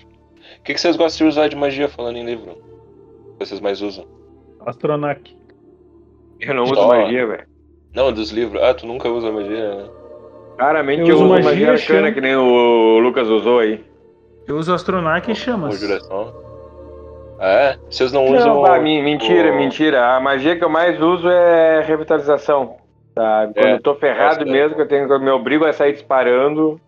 O 0.60 0.62
que, 0.62 0.72
que 0.74 0.80
vocês 0.80 0.96
gostam 0.96 1.26
de 1.26 1.32
usar 1.32 1.48
de 1.48 1.56
magia 1.56 1.88
falando 1.88 2.16
em 2.16 2.24
livro? 2.24 2.52
O 2.52 3.38
que 3.38 3.44
vocês 3.46 3.60
mais 3.60 3.80
usam? 3.82 4.06
Astronac. 4.64 5.36
Eu 6.40 6.54
não 6.54 6.62
uso 6.64 6.86
magia, 6.86 7.26
velho. 7.26 7.44
Não, 7.92 8.12
dos 8.12 8.30
livros. 8.30 8.62
Ah, 8.62 8.72
tu 8.74 8.86
nunca 8.86 9.08
usa 9.08 9.30
magia, 9.32 9.74
né? 9.74 9.88
Claramente 10.58 11.00
Eu 11.02 11.08
eu, 11.08 11.14
uso 11.16 11.24
uso 11.24 11.32
magia, 11.34 11.50
magia, 11.50 11.72
arcana, 11.72 11.98
chama. 12.00 12.12
que 12.12 12.20
nem 12.20 12.36
o 12.36 12.98
Lucas 13.00 13.28
usou 13.28 13.58
aí. 13.58 13.84
Eu 14.46 14.56
uso 14.58 14.72
Astronac 14.72 15.28
e 15.30 15.34
chamas. 15.34 15.74
Conjuração. 15.80 16.34
Ah, 17.40 17.48
é? 17.48 17.78
Vocês 17.90 18.12
não 18.12 18.26
usam. 18.26 18.54
Não, 18.54 18.62
bah, 18.62 18.78
men- 18.78 19.02
mentira, 19.02 19.52
o- 19.52 19.56
mentira. 19.56 20.14
A 20.16 20.20
magia 20.20 20.56
que 20.56 20.62
eu 20.64 20.68
mais 20.70 21.00
uso 21.02 21.28
é 21.28 21.80
revitalização. 21.82 22.76
Sabe? 23.14 23.54
Quando 23.54 23.66
É, 23.68 23.74
eu 23.74 23.82
tô 23.82 23.94
ferrado 23.94 24.44
bastante. 24.44 24.50
mesmo, 24.50 24.74
que 24.76 24.82
eu 24.82 24.88
tenho 24.88 25.06
que 25.06 25.12
eu 25.12 25.20
me 25.20 25.30
obrigo 25.30 25.64
a 25.64 25.72
sair 25.72 25.92
disparando, 25.92 26.80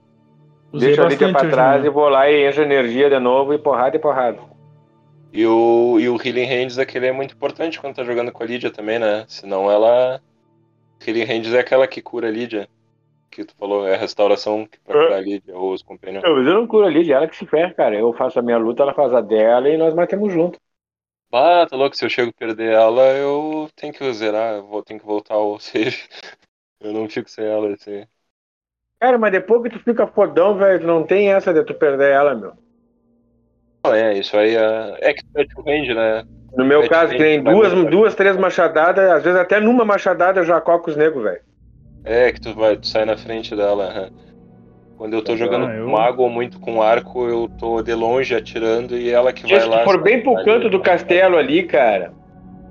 Usei 0.73 0.89
deixo 0.89 1.03
a 1.03 1.05
Lídia 1.05 1.29
bastante 1.29 1.33
pra 1.33 1.51
trás 1.51 1.83
né? 1.83 1.87
e 1.87 1.91
vou 1.91 2.09
lá 2.09 2.31
e 2.31 2.49
encho 2.49 2.63
energia 2.63 3.09
de 3.09 3.19
novo 3.19 3.55
e 3.55 3.59
porrada 3.59 3.97
e 3.97 4.01
porrada. 4.01 4.39
E 5.33 5.47
o, 5.47 5.99
e 6.01 6.09
o 6.09 6.17
Healing 6.17 6.47
Hands 6.47 6.79
aquele 6.79 7.07
é 7.07 7.13
muito 7.13 7.35
importante 7.35 7.81
quando 7.81 7.95
tá 7.97 8.05
jogando 8.05 8.33
com 8.33 8.43
a 8.43 8.47
Lídia 8.47 8.71
também, 8.71 8.99
né? 8.99 9.25
Senão 9.29 9.71
ela. 9.71 10.21
Healing 11.07 11.25
Hands 11.25 11.53
é 11.53 11.61
aquela 11.61 11.87
que 11.87 12.01
cura 12.01 12.29
a 12.29 12.31
Lídia. 12.31 12.69
Que 13.31 13.45
tu 13.45 13.55
falou, 13.59 13.87
é 13.87 13.95
a 13.95 13.99
restauração 13.99 14.65
que 14.67 14.79
pra 14.81 14.95
curar 14.95 15.19
a 15.19 15.21
Lídia 15.21 15.55
ou 15.55 15.73
os 15.73 15.83
companheiros. 15.83 16.27
Eu, 16.29 16.39
eu 16.39 16.55
não 16.55 16.67
curo 16.67 16.87
a 16.87 16.91
Lídia, 16.91 17.17
ela 17.17 17.29
que 17.29 17.37
se 17.37 17.45
ferra, 17.47 17.75
cara. 17.75 17.95
Eu 17.95 18.13
faço 18.15 18.39
a 18.39 18.43
minha 18.43 18.57
luta, 18.57 18.83
ela 18.83 18.95
faz 18.95 19.13
a 19.13 19.21
dela 19.21 19.69
e 19.69 19.77
nós 19.77 19.93
matemos 19.95 20.33
junto. 20.33 20.59
Ah, 21.39 21.67
tá 21.69 21.77
louco, 21.77 21.97
se 21.97 22.05
eu 22.05 22.11
chego 22.11 22.31
a 22.31 22.33
perder 22.33 22.73
ela, 22.73 23.03
eu 23.17 23.69
tenho 23.77 23.93
que 23.93 24.13
zerar, 24.13 24.55
eu 24.57 24.67
vou, 24.67 24.83
tenho 24.83 24.99
que 25.01 25.07
voltar 25.07 25.35
ao 25.35 25.59
save. 25.61 26.09
Eu 26.81 26.93
não 26.93 27.09
fico 27.11 27.31
sem 27.31 27.45
ela, 27.47 27.75
assim. 27.75 28.07
Cara, 29.01 29.17
mas 29.19 29.33
depois 29.33 29.63
que 29.63 29.71
tu 29.71 29.79
fica 29.83 30.07
fodão, 30.07 30.59
velho, 30.59 30.81
tu 30.81 30.87
não 30.87 31.03
tem 31.07 31.33
essa 31.33 31.53
de 31.53 31.65
tu 31.65 31.73
perder 31.75 32.13
ela, 32.13 32.35
meu. 32.35 32.53
Não, 33.85 33.95
é, 33.95 34.19
isso 34.19 34.37
aí 34.37 34.55
é. 34.57 35.11
É 35.11 35.15
que 35.15 35.23
tu 35.55 35.63
é 35.71 35.95
né? 35.95 36.25
No 36.57 36.65
meu 36.65 36.85
É 36.85 36.89
caso, 36.89 37.15
que 37.15 37.15
tem 37.15 37.41
vai 37.43 37.55
duas, 37.55 37.73
muito. 37.83 37.87
duas, 37.89 38.15
três 38.17 38.37
machadadas, 38.37 39.09
às 39.13 39.23
vezes 39.23 39.39
até 39.39 39.61
numa 39.61 39.85
machadada 39.85 40.41
eu 40.41 40.45
já 40.45 40.61
coco 40.61 40.91
os 40.91 40.97
negros, 40.97 41.23
velho. 41.23 41.41
É, 42.05 42.33
que 42.33 42.41
tu 42.41 42.55
vai, 42.55 42.77
tu 42.79 42.87
sai 42.87 43.05
na 43.05 43.17
frente 43.19 43.55
dela. 43.55 43.89
aham. 43.91 44.11
Quando 44.97 45.13
eu 45.15 45.23
tô 45.23 45.33
Ah, 45.33 45.37
jogando 45.37 45.69
eu- 45.71 45.85
com 45.85 45.91
mago 45.93 46.23
ou 46.23 46.31
muito 46.31 46.59
com 46.59 46.81
arco, 46.83 47.27
eu 47.29 47.49
tô 47.59 47.83
de 47.83 47.93
longe 47.95 48.35
atirando 48.35 48.97
e 48.97 49.11
ela 49.11 49.33
que 49.33 49.47
vai 49.47 49.61
Se 49.61 49.69
lá. 49.69 49.79
tu 49.81 49.85
for 49.85 50.03
bem 50.03 50.23
pro 50.23 50.35
ali. 50.37 50.45
canto 50.45 50.71
do 50.71 50.81
castelo 50.81 51.37
ali, 51.37 51.65
cara, 51.65 52.13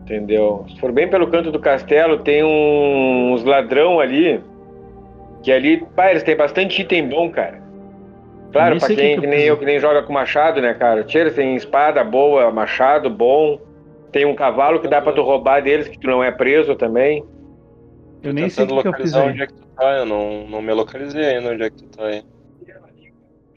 entendeu? 0.01 0.65
Se 0.69 0.79
for 0.79 0.91
bem 0.91 1.07
pelo 1.07 1.27
canto 1.27 1.51
do 1.51 1.59
castelo, 1.59 2.17
tem 2.19 2.43
um- 2.43 3.31
uns 3.33 3.43
ladrão 3.43 3.99
ali, 3.99 4.41
que 5.43 5.51
ali, 5.51 5.85
pá, 5.95 6.09
eles 6.09 6.23
têm 6.23 6.35
bastante 6.35 6.81
item 6.81 7.07
bom, 7.07 7.29
cara. 7.29 7.63
Claro, 8.51 8.77
pra 8.79 8.87
quem 8.87 8.95
que 8.95 9.19
que 9.19 9.25
eu 9.25 9.29
nem 9.29 9.41
eu, 9.41 9.57
que 9.57 9.65
nem 9.65 9.79
joga 9.79 10.01
com 10.01 10.13
machado, 10.13 10.61
né, 10.61 10.73
cara? 10.73 11.03
Tira, 11.03 11.29
têm 11.29 11.55
espada 11.55 12.03
boa, 12.03 12.49
machado 12.51 13.09
bom, 13.09 13.59
tem 14.11 14.25
um 14.25 14.33
cavalo 14.33 14.79
que 14.79 14.87
dá 14.87 14.99
pra 15.01 15.11
tu 15.11 15.21
roubar 15.21 15.61
deles, 15.61 15.87
que 15.89 15.99
tu 15.99 16.07
não 16.07 16.23
é 16.23 16.31
preso 16.31 16.73
também. 16.75 17.23
Eu 18.27 18.33
nem 18.33 18.49
sei 18.49 18.65
o 18.65 18.67
que, 18.67 18.81
que 18.81 18.87
eu 18.87 18.93
fiz 18.93 19.13
localizar 19.13 19.21
aí. 19.21 19.29
onde 19.29 19.41
é 19.43 19.47
que 19.47 19.53
tu 19.53 19.67
tá, 19.75 19.97
eu 19.97 20.05
não, 20.05 20.47
não 20.47 20.61
me 20.61 20.73
localizei 20.73 21.25
ainda 21.35 21.51
onde 21.51 21.63
é 21.63 21.69
que 21.69 21.77
tu 21.77 21.97
tá 21.97 22.05
aí. 22.05 22.23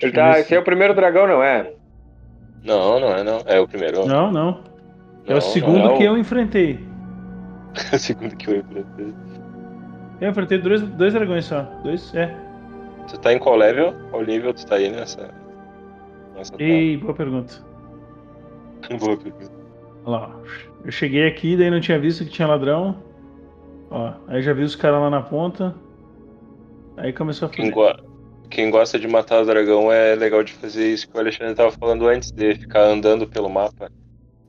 Ele 0.01 0.12
tá, 0.12 0.39
esse 0.39 0.55
é 0.55 0.59
o 0.59 0.62
primeiro 0.65 0.95
dragão, 0.95 1.27
não 1.27 1.43
é? 1.43 1.73
Não, 2.62 3.01
não 3.01 3.12
é 3.12 3.24
não. 3.24 3.40
É 3.47 3.59
o 3.59 3.66
primeiro. 3.66 4.07
Não, 4.07 4.31
não. 4.31 4.62
É 5.27 5.31
Não, 5.31 5.39
o 5.39 5.40
segundo 5.40 5.78
não. 5.78 5.97
que 5.99 6.05
eu 6.05 6.16
enfrentei. 6.16 6.78
É 7.93 7.95
o 7.97 7.99
segundo 7.99 8.36
que 8.36 8.49
eu 8.49 8.57
enfrentei. 8.59 9.15
Eu 10.20 10.31
enfrentei 10.31 10.59
dois, 10.59 10.82
dois 10.82 11.12
dragões 11.15 11.45
só. 11.45 11.62
Dois, 11.82 12.15
é. 12.15 12.35
Tu 13.09 13.19
tá 13.19 13.32
em 13.32 13.39
qual 13.39 13.57
level? 13.57 13.95
Qual 14.11 14.24
nível 14.24 14.53
tu 14.55 14.66
tá 14.66 14.77
aí 14.77 14.90
nessa. 14.90 15.31
Nessa 16.36 16.55
Ei, 16.59 16.97
boa 16.97 17.15
pergunta. 17.15 17.55
Boa 19.01 19.16
pergunta. 19.16 19.51
Olha 20.05 20.19
lá. 20.19 20.36
Eu 20.85 20.93
cheguei 20.93 21.27
aqui, 21.27 21.57
daí 21.57 21.70
não 21.70 21.81
tinha 21.81 21.99
visto 21.99 22.24
que 22.24 22.31
tinha 22.31 22.47
ladrão. 22.47 22.97
Ó, 23.90 24.12
aí 24.28 24.43
já 24.43 24.52
vi 24.52 24.62
os 24.62 24.77
caras 24.77 25.01
lá 25.01 25.10
na 25.10 25.23
ponta. 25.23 25.74
Aí 26.97 27.12
começou 27.12 27.48
a 27.48 27.51
Quem, 27.51 27.70
go- 27.70 27.94
Quem 28.51 28.70
gosta 28.70 28.98
de 28.98 29.06
matar 29.06 29.44
dragão 29.44 29.90
é 29.93 30.15
legal 30.15 30.43
de 30.43 30.52
fazer 30.52 30.93
isso 30.93 31.09
que 31.09 31.16
o 31.16 31.20
Alexandre 31.20 31.55
tava 31.55 31.70
falando 31.70 32.06
antes, 32.09 32.31
de 32.31 32.55
ficar 32.55 32.82
andando 32.82 33.27
pelo 33.27 33.48
mapa. 33.48 33.90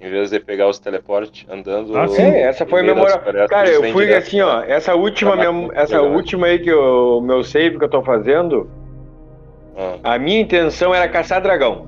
Em 0.02 0.10
vez 0.10 0.30
de 0.30 0.40
pegar 0.40 0.68
os 0.68 0.80
teleportes, 0.80 1.45
andando. 1.49 1.98
Ah, 1.98 2.07
sim. 2.07 2.22
É, 2.22 2.44
essa 2.44 2.66
foi 2.66 2.80
a 2.80 2.84
memória. 2.84 3.20
Cara, 3.48 3.70
eu 3.70 3.82
fui 3.84 4.06
direto 4.06 4.28
assim, 4.28 4.41
ó, 4.41 4.61
essa 4.61 4.95
última, 4.95 5.34
essa 5.74 6.02
última 6.02 6.48
aí 6.48 6.60
que 6.60 6.72
o 6.74 7.20
meu 7.20 7.44
save 7.44 7.78
que 7.78 7.84
eu 7.84 7.90
tô 7.90 8.02
fazendo, 8.02 8.70
Ah, 10.03 10.14
a 10.14 10.20
minha 10.20 10.40
intenção 10.40 10.94
era 10.95 11.07
caçar 11.10 11.41
dragão. 11.41 11.88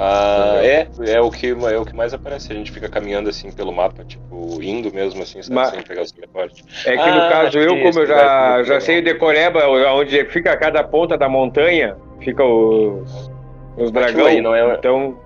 Ah, 0.00 0.60
é, 0.62 0.86
é 1.08 1.20
o, 1.20 1.28
que, 1.28 1.48
é 1.48 1.76
o 1.76 1.84
que 1.84 1.96
mais 1.96 2.14
aparece. 2.14 2.52
A 2.52 2.54
gente 2.54 2.70
fica 2.70 2.88
caminhando 2.88 3.28
assim 3.28 3.50
pelo 3.50 3.72
mapa, 3.72 4.04
tipo, 4.04 4.62
indo 4.62 4.92
mesmo 4.94 5.20
assim, 5.22 5.42
sabe, 5.42 5.56
Mas- 5.56 5.70
sem 5.70 5.82
pegar 5.82 6.02
os 6.02 6.12
teleportes. 6.12 6.64
É 6.86 6.92
que 6.96 7.00
Ah, 7.02 7.14
no 7.24 7.30
caso 7.32 7.58
eu, 7.58 7.82
como 7.82 7.98
eu 7.98 8.06
já, 8.06 8.58
ser 8.58 8.64
já 8.66 8.80
sei 8.80 8.98
o 9.00 9.04
decoreba, 9.04 9.66
onde 9.66 10.24
fica 10.26 10.56
cada 10.56 10.84
ponta 10.84 11.18
da 11.18 11.28
montanha, 11.28 11.96
fica 12.20 12.44
os, 12.44 13.28
os 13.76 13.90
dragão. 13.90 14.26
aí 14.26 14.40
não 14.40 14.54
é- 14.54 14.72
Então 14.74 15.18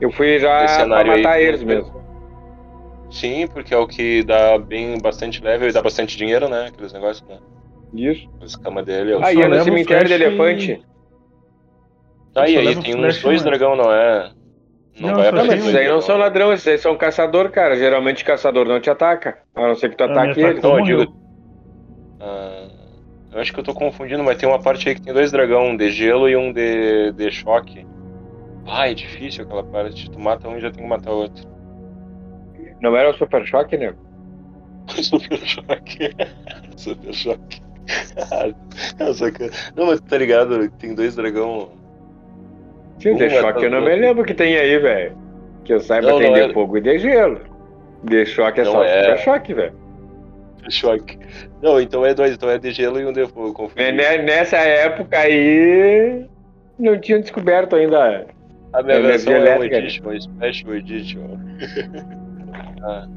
eu 0.00 0.12
fui 0.12 0.38
já 0.38 0.68
cenário 0.68 1.10
aí 1.10 1.22
matar 1.22 1.38
que- 1.38 1.44
eles 1.44 1.62
mesmo. 1.64 1.96
Sim, 3.10 3.48
porque 3.48 3.74
é 3.74 3.76
o 3.78 3.88
que 3.88 4.22
dá 4.22 4.56
bem 4.56 4.98
bastante 5.00 5.42
level 5.42 5.68
e 5.68 5.72
dá 5.72 5.82
bastante 5.82 6.16
dinheiro, 6.16 6.48
né? 6.48 6.66
Aqueles 6.68 6.92
negócios, 6.92 7.26
né? 7.28 7.38
Isso. 7.92 8.28
A 8.40 8.44
escama 8.44 8.84
dele. 8.84 9.14
é 9.14 9.18
Aí 9.24 9.40
é 9.40 9.48
no 9.48 9.64
cemitério 9.64 10.06
de 10.18 10.36
flash 10.36 10.78
e- 12.36 12.56
elefante. 12.56 12.58
Aí, 12.58 12.68
aí 12.68 12.76
tem 12.76 12.94
uns 12.94 13.22
dois 13.22 13.42
dragão, 13.42 13.76
não 13.76 13.92
é? 13.92 14.30
Não, 14.98 15.08
Não, 15.10 15.16
vai 15.16 15.32
tem 15.32 15.58
esses 15.58 15.74
aí 15.74 15.88
não 15.88 16.00
são 16.00 16.16
ladrão, 16.16 16.52
esses 16.52 16.66
aí 16.66 16.78
são 16.78 16.96
caçador, 16.96 17.50
cara. 17.50 17.76
Geralmente 17.76 18.24
caçador 18.24 18.66
não 18.66 18.80
te 18.80 18.88
ataca. 18.88 19.38
A 19.54 19.68
não 19.68 19.74
ser 19.74 19.90
que 19.90 19.96
tu 19.96 20.04
Ah, 20.04 20.06
ataque 20.06 20.40
ele. 20.40 20.52
atacou, 20.54 20.70
Não, 20.70 20.78
eu 20.78 20.84
digo- 20.84 21.16
Ah, 22.20 22.68
eu 23.32 23.40
acho 23.40 23.52
que 23.52 23.60
eu 23.60 23.64
tô 23.64 23.74
confundindo, 23.74 24.24
mas 24.24 24.38
tem 24.38 24.48
uma 24.48 24.58
parte 24.62 24.88
aí 24.88 24.94
que 24.94 25.02
tem 25.02 25.12
dois 25.12 25.30
dragão, 25.30 25.66
um 25.68 25.76
de 25.76 25.90
gelo 25.90 26.28
e 26.28 26.36
um 26.36 26.52
de, 26.52 27.12
de 27.12 27.30
choque. 27.30 27.86
Ah, 28.66 28.88
é 28.90 28.94
difícil 28.94 29.44
aquela 29.44 29.62
parte. 29.64 30.10
Tu 30.10 30.18
mata 30.18 30.48
um 30.48 30.56
e 30.56 30.60
já 30.60 30.70
tem 30.70 30.82
que 30.82 30.88
matar 30.88 31.12
o 31.12 31.18
outro. 31.18 31.46
Não 32.80 32.96
era 32.96 33.10
o 33.10 33.14
Super 33.14 33.46
Choque, 33.46 33.76
né? 33.76 33.94
Super 35.02 35.38
choque. 35.46 36.10
Super 36.76 37.12
choque. 37.14 37.60
Ah, 38.98 39.12
saca- 39.14 39.48
Não, 39.76 39.86
mas 39.86 40.00
tá 40.00 40.18
ligado? 40.18 40.68
Tem 40.72 40.92
dois 40.94 41.14
dragão. 41.14 41.70
Um 43.04 43.14
de 43.16 43.30
choque 43.30 43.64
eu 43.64 43.70
não 43.70 43.78
o 43.80 43.84
me 43.84 43.94
lembro 43.94 44.24
que 44.24 44.34
tem 44.34 44.56
aí, 44.56 44.78
velho. 44.78 45.16
Que 45.64 45.74
eu 45.74 45.80
saiba 45.80 46.08
Não, 46.10 46.18
tem 46.18 46.28
não 46.28 46.34
de 46.34 46.40
é- 46.40 46.52
fogo 46.52 46.78
e 46.78 46.80
de 46.80 46.98
gelo. 46.98 47.40
De 48.04 48.24
choque 48.26 48.60
é 48.60 48.64
Não 48.64 48.72
só 48.72 48.84
é. 48.84 49.16
Choque, 49.18 49.52
velho. 49.54 49.72
Choque. 50.68 51.18
Não, 51.62 51.80
então 51.80 52.04
é 52.04 52.12
dois, 52.14 52.32
então 52.32 52.48
é 52.50 52.58
de 52.58 52.70
gelo 52.72 53.00
e 53.00 53.06
um 53.06 53.12
de 53.12 53.26
fogo. 53.26 53.52
confundi. 53.52 53.82
É, 53.82 53.92
né, 53.92 54.18
Nessa 54.18 54.56
época 54.56 55.18
aí 55.18 56.26
não 56.78 56.98
tinham 57.00 57.20
descoberto 57.20 57.76
ainda 57.76 58.26
A 58.72 58.82
minha 58.82 59.00
versão 59.00 59.32
é 59.32 59.36
elétrica, 59.36 59.76
edition, 59.78 60.20
special 60.20 60.74
edition. 60.74 61.20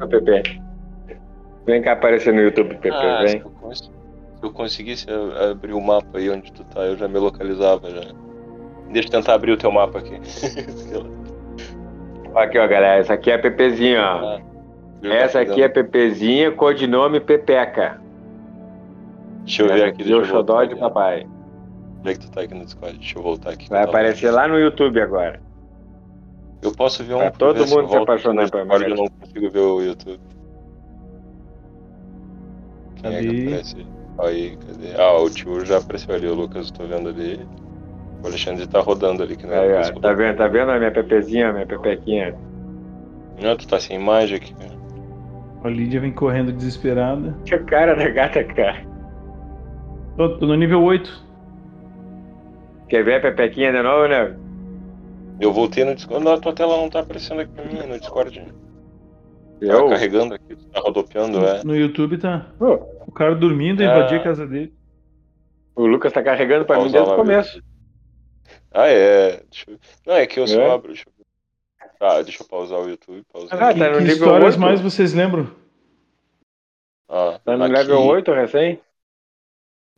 o 0.01 0.07
PP. 0.07 0.43
Vem 1.65 1.81
cá 1.81 1.91
aparecer 1.93 2.33
no 2.33 2.41
YouTube, 2.41 2.75
PP, 2.75 2.89
Ah, 2.95 3.23
se 3.27 3.37
vem. 3.37 3.43
se 3.73 3.89
eu 4.41 4.51
conseguisse 4.51 5.05
abrir 5.51 5.73
o 5.73 5.81
mapa 5.81 6.17
aí 6.17 6.29
onde 6.29 6.51
tu 6.51 6.63
tá, 6.63 6.81
eu 6.81 6.97
já 6.97 7.07
me 7.07 7.19
localizava 7.19 7.89
já. 7.89 8.01
Deixa 8.91 9.07
eu 9.07 9.11
tentar 9.11 9.33
abrir 9.35 9.51
o 9.51 9.57
teu 9.57 9.71
mapa 9.71 9.99
aqui. 9.99 10.19
Aqui, 12.35 12.59
ó, 12.59 12.67
galera. 12.67 12.99
Essa 12.99 13.13
aqui 13.15 13.31
é 13.31 13.35
a 13.35 13.39
PPzinha, 13.39 14.01
ó. 14.01 14.37
Ah, 15.03 15.07
Essa 15.07 15.39
aqui 15.41 15.61
é 15.61 15.65
a 15.65 15.69
PPzinha, 15.69 16.51
codinome 16.51 17.19
Pepeca. 17.19 17.99
Deixa 19.43 19.63
eu 19.63 19.67
ver 19.67 19.83
aqui, 19.85 19.97
deixa 20.03 20.13
eu 20.13 20.25
xodó 20.25 20.63
de 20.63 20.75
papai. 20.75 21.27
Onde 21.99 22.09
é 22.11 22.13
que 22.13 22.19
tu 22.19 22.31
tá 22.31 22.41
aqui 22.41 22.53
no 22.53 22.63
Discord? 22.65 22.97
Deixa 22.97 23.17
eu 23.17 23.23
voltar 23.23 23.49
aqui. 23.51 23.67
Vai 23.67 23.83
aparecer 23.83 24.29
lá 24.29 24.47
no 24.47 24.59
YouTube 24.59 25.01
agora. 25.01 25.41
Eu 26.61 26.71
posso 26.71 27.03
ver 27.03 27.15
um 27.15 27.19
Pra 27.19 27.31
por 27.31 27.37
todo 27.39 27.65
se 27.65 27.75
mundo 27.75 27.87
se 27.87 27.95
volto 27.95 28.03
apaixonar 28.03 28.43
Discord, 28.43 28.67
mim. 28.85 28.91
Eu 28.91 28.95
não 28.95 29.07
consigo 29.07 29.49
ver 29.49 29.59
o 29.59 29.81
YouTube. 29.81 30.19
Quem 32.97 33.15
é 33.15 33.19
que 33.21 33.27
Cadê? 33.27 33.47
aparece? 33.47 33.87
Aí, 34.19 34.57
cadê? 34.57 35.01
Ah, 35.01 35.17
o 35.17 35.29
tio 35.29 35.65
já 35.65 35.77
apareceu 35.77 36.13
ali, 36.13 36.27
o 36.27 36.35
Lucas, 36.35 36.67
eu 36.67 36.73
tô 36.73 36.85
vendo 36.85 37.09
ali. 37.09 37.39
O 38.23 38.27
Alexandre 38.27 38.67
tá 38.67 38.79
rodando 38.81 39.23
ali, 39.23 39.35
que 39.37 39.45
não 39.45 39.53
Aí, 39.53 39.69
é 39.71 39.79
ó, 39.95 39.99
tá 39.99 40.13
vendo? 40.13 40.37
Tá 40.37 40.47
vendo 40.47 40.71
a 40.71 40.77
minha 40.77 40.91
Pepezinha, 40.91 41.49
a 41.49 41.53
minha 41.53 41.65
Pepequinha? 41.65 42.35
Não, 43.41 43.55
tu 43.55 43.67
tá 43.67 43.79
sem 43.79 43.95
imagem 43.99 44.37
aqui. 44.37 44.53
A 45.63 45.69
Lídia 45.69 45.99
vem 46.01 46.11
correndo 46.11 46.51
desesperada. 46.51 47.35
Que 47.45 47.57
cara 47.59 47.95
da 47.95 48.09
gata, 48.09 48.43
cara. 48.43 48.81
Tô, 50.17 50.37
tô 50.37 50.45
no 50.45 50.55
nível 50.55 50.81
8. 50.83 51.27
Quer 52.89 53.03
ver 53.03 53.15
a 53.15 53.21
Pepequinha 53.21 53.71
de 53.71 53.81
novo, 53.81 54.07
né? 54.07 54.35
Eu 55.39 55.53
voltei 55.53 55.85
no 55.85 55.95
Discord. 55.95 56.23
Não, 56.25 56.33
a 56.33 56.39
tua 56.39 56.53
tela 56.53 56.75
não 56.75 56.89
tá 56.89 56.99
aparecendo 56.99 57.39
aqui 57.41 57.51
pra 57.53 57.63
mim 57.65 57.87
no 57.87 57.97
Discord. 57.99 58.39
Tá 58.41 58.45
Eu? 59.65 59.87
carregando 59.89 60.33
aqui, 60.33 60.55
tá 60.73 60.79
rodopiando, 60.81 61.39
é. 61.45 61.63
No 61.63 61.75
YouTube 61.75 62.17
tá. 62.17 62.47
Ô, 62.59 62.79
O 63.07 63.11
cara 63.11 63.35
dormindo, 63.35 63.81
Ah. 63.81 63.85
invadir 63.85 64.19
a 64.19 64.23
casa 64.23 64.45
dele. 64.45 64.73
o 65.75 65.85
Lucas 65.85 66.11
tá 66.11 66.21
carregando 66.21 66.65
pra 66.65 66.77
mim 66.77 66.91
desde 66.91 67.09
o 67.09 67.15
começo. 67.15 67.61
Ah, 68.71 68.87
é. 68.87 69.43
Deixa 69.49 69.71
eu... 69.71 69.79
Não, 70.05 70.13
é 70.15 70.27
que 70.27 70.39
eu 70.39 70.47
só 70.47 70.61
É? 70.61 70.71
abro. 70.71 70.87
Deixa 70.89 71.05
eu... 71.07 71.89
Tá, 71.99 72.21
deixa 72.21 72.43
eu 72.43 72.47
pausar 72.47 72.79
o 72.79 72.89
YouTube. 72.89 73.23
Pausar. 73.31 73.61
Ah, 73.61 73.73
tá 73.73 73.89
no 73.89 73.97
que 73.97 74.03
nível 74.03 74.13
histórias 74.13 74.55
8? 74.55 74.59
mais 74.59 74.79
vocês 74.81 75.13
lembram? 75.13 75.49
Ah, 77.09 77.39
Tá 77.43 77.57
no 77.57 77.63
aqui- 77.65 77.73
level 77.73 78.01
8 78.05 78.31
recém? 78.33 78.79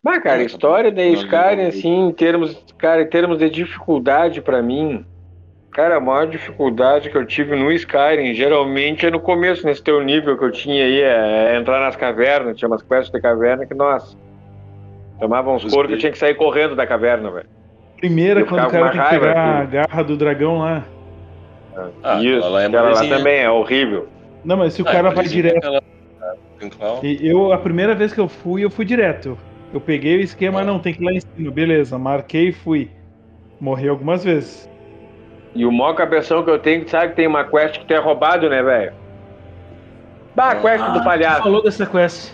Bah, 0.03 0.19
cara, 0.19 0.41
É, 0.41 0.45
história 0.45 0.89
tá 0.91 0.95
da 0.95 1.03
Skyrim, 1.05 1.67
assim, 1.67 2.07
em 2.07 2.11
termos, 2.11 2.55
cara, 2.77 3.03
em 3.03 3.07
termos 3.09 3.37
de 3.37 3.49
dificuldade 3.49 4.41
pra 4.41 4.61
mim, 4.61 5.05
Cara, 5.71 5.95
a 5.95 5.99
maior 6.01 6.27
dificuldade 6.27 7.09
que 7.09 7.15
eu 7.17 7.25
tive 7.25 7.55
no 7.55 7.71
Skyrim, 7.71 8.33
geralmente 8.33 9.05
é 9.05 9.09
no 9.09 9.21
começo, 9.21 9.65
nesse 9.65 9.81
teu 9.81 10.03
nível 10.03 10.37
que 10.37 10.43
eu 10.43 10.51
tinha 10.51 10.83
aí, 10.83 10.99
é 10.99 11.55
entrar 11.55 11.79
nas 11.79 11.95
cavernas, 11.95 12.57
tinha 12.57 12.67
umas 12.67 12.81
quests 12.83 13.09
de 13.09 13.21
caverna 13.21 13.65
que, 13.65 13.73
nossa, 13.73 14.17
tomava 15.17 15.49
uns 15.49 15.63
Os 15.63 15.73
coros 15.73 15.87
que 15.87 15.95
eu 15.95 15.99
tinha 15.99 16.11
que 16.11 16.17
sair 16.17 16.35
correndo 16.35 16.75
da 16.75 16.85
caverna, 16.85 17.31
velho. 17.31 17.47
Primeira, 18.01 18.41
Eu 18.41 18.45
quando 18.47 18.65
o 18.65 18.69
cara 18.69 18.89
tem 18.91 19.01
que 19.01 19.09
pegar 19.09 19.31
a 19.39 19.57
filho. 19.59 19.67
garra 19.71 20.03
do 20.03 20.17
dragão 20.17 20.57
lá. 20.59 20.83
Ah, 22.03 22.21
Isso, 22.21 22.37
aquela 22.39 22.49
lá 22.49 22.61
é 22.63 22.65
aquela 22.65 22.89
lá 22.89 23.07
também 23.07 23.39
é 23.39 23.49
horrível. 23.49 24.07
Não, 24.43 24.57
mas 24.57 24.73
se 24.73 24.81
o 24.81 24.87
Ah, 24.87 24.91
cara 24.91 25.09
vai 25.11 25.25
direto. 25.25 25.81
E 27.03 27.25
Eu, 27.27 27.53
a 27.53 27.57
primeira 27.57 27.95
vez 27.95 28.11
que 28.13 28.19
eu 28.19 28.27
fui, 28.27 28.63
eu 28.65 28.69
fui 28.69 28.83
direto. 28.85 29.37
Eu 29.73 29.79
peguei 29.79 30.17
o 30.17 30.21
esquema, 30.21 30.61
Ah. 30.61 30.63
não, 30.65 30.79
tem 30.79 30.93
que 30.93 31.01
ir 31.01 31.05
lá 31.05 31.13
em 31.13 31.19
cima. 31.21 31.49
Beleza, 31.51 31.97
marquei 31.97 32.49
e 32.49 32.51
fui. 32.51 32.91
Morri 33.59 33.87
algumas 33.87 34.23
vezes. 34.23 34.69
E 35.55 35.65
o 35.65 35.71
maior 35.71 35.93
cabeção 35.93 36.43
que 36.43 36.49
eu 36.49 36.59
tenho, 36.59 36.87
sabe 36.89 37.09
que 37.09 37.15
tem 37.17 37.27
uma 37.27 37.43
quest 37.43 37.77
que 37.79 37.85
tu 37.85 37.93
é 37.93 37.97
roubado, 37.99 38.49
né, 38.49 38.61
velho? 38.63 38.93
Bah, 40.35 40.51
a 40.51 40.55
quest 40.55 40.83
do 40.85 40.93
Tu 40.99 41.03
palhaço. 41.03 41.43
falou 41.43 41.61
dessa 41.63 41.85
quest. 41.85 42.33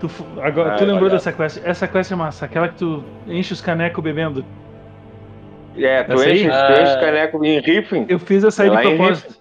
Tu, 0.00 0.08
agora, 0.40 0.74
Ah, 0.74 0.76
tu 0.76 0.84
é 0.84 0.86
lembrou 0.86 1.08
palhaço. 1.08 1.26
dessa 1.26 1.32
quest? 1.32 1.60
Essa 1.66 1.88
quest 1.88 2.12
é 2.12 2.14
massa, 2.14 2.44
aquela 2.44 2.68
que 2.68 2.76
tu 2.76 3.02
enche 3.26 3.52
os 3.52 3.60
canecos 3.60 4.02
bebendo. 4.04 4.44
É, 5.84 6.02
tu 6.04 6.18
aí? 6.20 6.32
enche, 6.46 6.48
tu 6.48 6.82
enche 6.82 7.00
caneco 7.00 7.44
em 7.44 7.60
rifle. 7.60 8.06
Eu 8.08 8.18
fiz 8.18 8.44
essa 8.44 8.62
aí 8.62 8.68
É 8.70 8.76
de 8.76 8.82
propósito. 8.82 9.36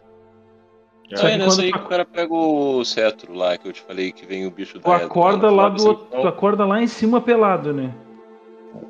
Não, 1.09 1.17
Só 1.17 1.27
é 1.27 1.31
que 1.31 1.37
nessa 1.37 1.49
quando 1.49 1.61
aí 1.61 1.71
tu- 1.71 1.79
que 1.79 1.85
o 1.85 1.87
cara 1.89 2.05
pega 2.05 2.33
o 2.33 2.83
cetro 2.83 3.33
lá, 3.33 3.57
que 3.57 3.67
eu 3.67 3.71
te 3.71 3.81
falei 3.81 4.11
que 4.11 4.25
vem 4.25 4.45
o 4.45 4.51
bicho 4.51 4.79
Tu 4.79 4.87
da 4.89 4.95
acorda 4.97 5.47
da- 5.47 5.51
lá 5.53 5.69
do 5.69 5.87
outro, 5.87 6.07
tu 6.21 6.27
acorda 6.27 6.65
lá 6.65 6.81
em 6.81 6.87
cima 6.87 7.21
pelado, 7.21 7.73
né? 7.73 7.91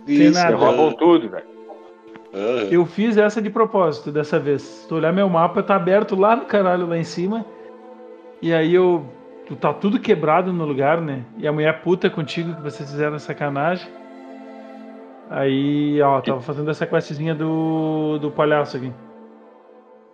Isso, 0.07 0.39
roubam 0.55 0.91
tudo, 0.93 1.29
velho. 1.29 1.45
Eu 2.71 2.85
fiz 2.85 3.17
essa 3.17 3.41
de 3.41 3.49
propósito 3.49 4.11
dessa 4.11 4.39
vez. 4.39 4.61
Se 4.61 4.87
tu 4.87 4.95
olhar 4.95 5.11
meu 5.13 5.29
mapa, 5.29 5.63
tá 5.63 5.75
aberto 5.75 6.15
lá 6.15 6.35
no 6.35 6.45
caralho, 6.45 6.85
lá 6.87 6.97
em 6.97 7.03
cima. 7.03 7.45
E 8.41 8.53
aí 8.53 8.73
eu. 8.73 9.05
Tu 9.47 9.55
tá 9.55 9.73
tudo 9.73 9.97
quebrado 9.97 10.51
no 10.51 10.65
lugar, 10.65 10.99
né? 10.99 11.23
E 11.37 11.47
a 11.47 11.53
mulher 11.53 11.81
puta 11.81 12.09
contigo 12.09 12.53
que 12.55 12.61
vocês 12.61 12.89
fizeram 12.89 13.17
sacanagem. 13.17 13.87
Aí, 15.29 16.01
ó, 16.01 16.21
tava 16.21 16.41
fazendo 16.41 16.71
essa 16.71 16.85
questzinha 16.85 17.35
do, 17.35 18.17
do 18.19 18.31
palhaço 18.31 18.77
aqui. 18.77 18.93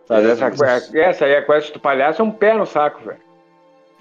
Mas 0.10 0.26
É, 0.26 0.32
essa, 0.32 0.98
essa 0.98 1.26
aí, 1.26 1.36
a 1.36 1.42
quest 1.46 1.74
do 1.74 1.80
palhaço, 1.80 2.22
é 2.22 2.26
um 2.26 2.32
pé 2.32 2.54
no 2.54 2.66
saco, 2.66 3.04
velho. 3.06 3.20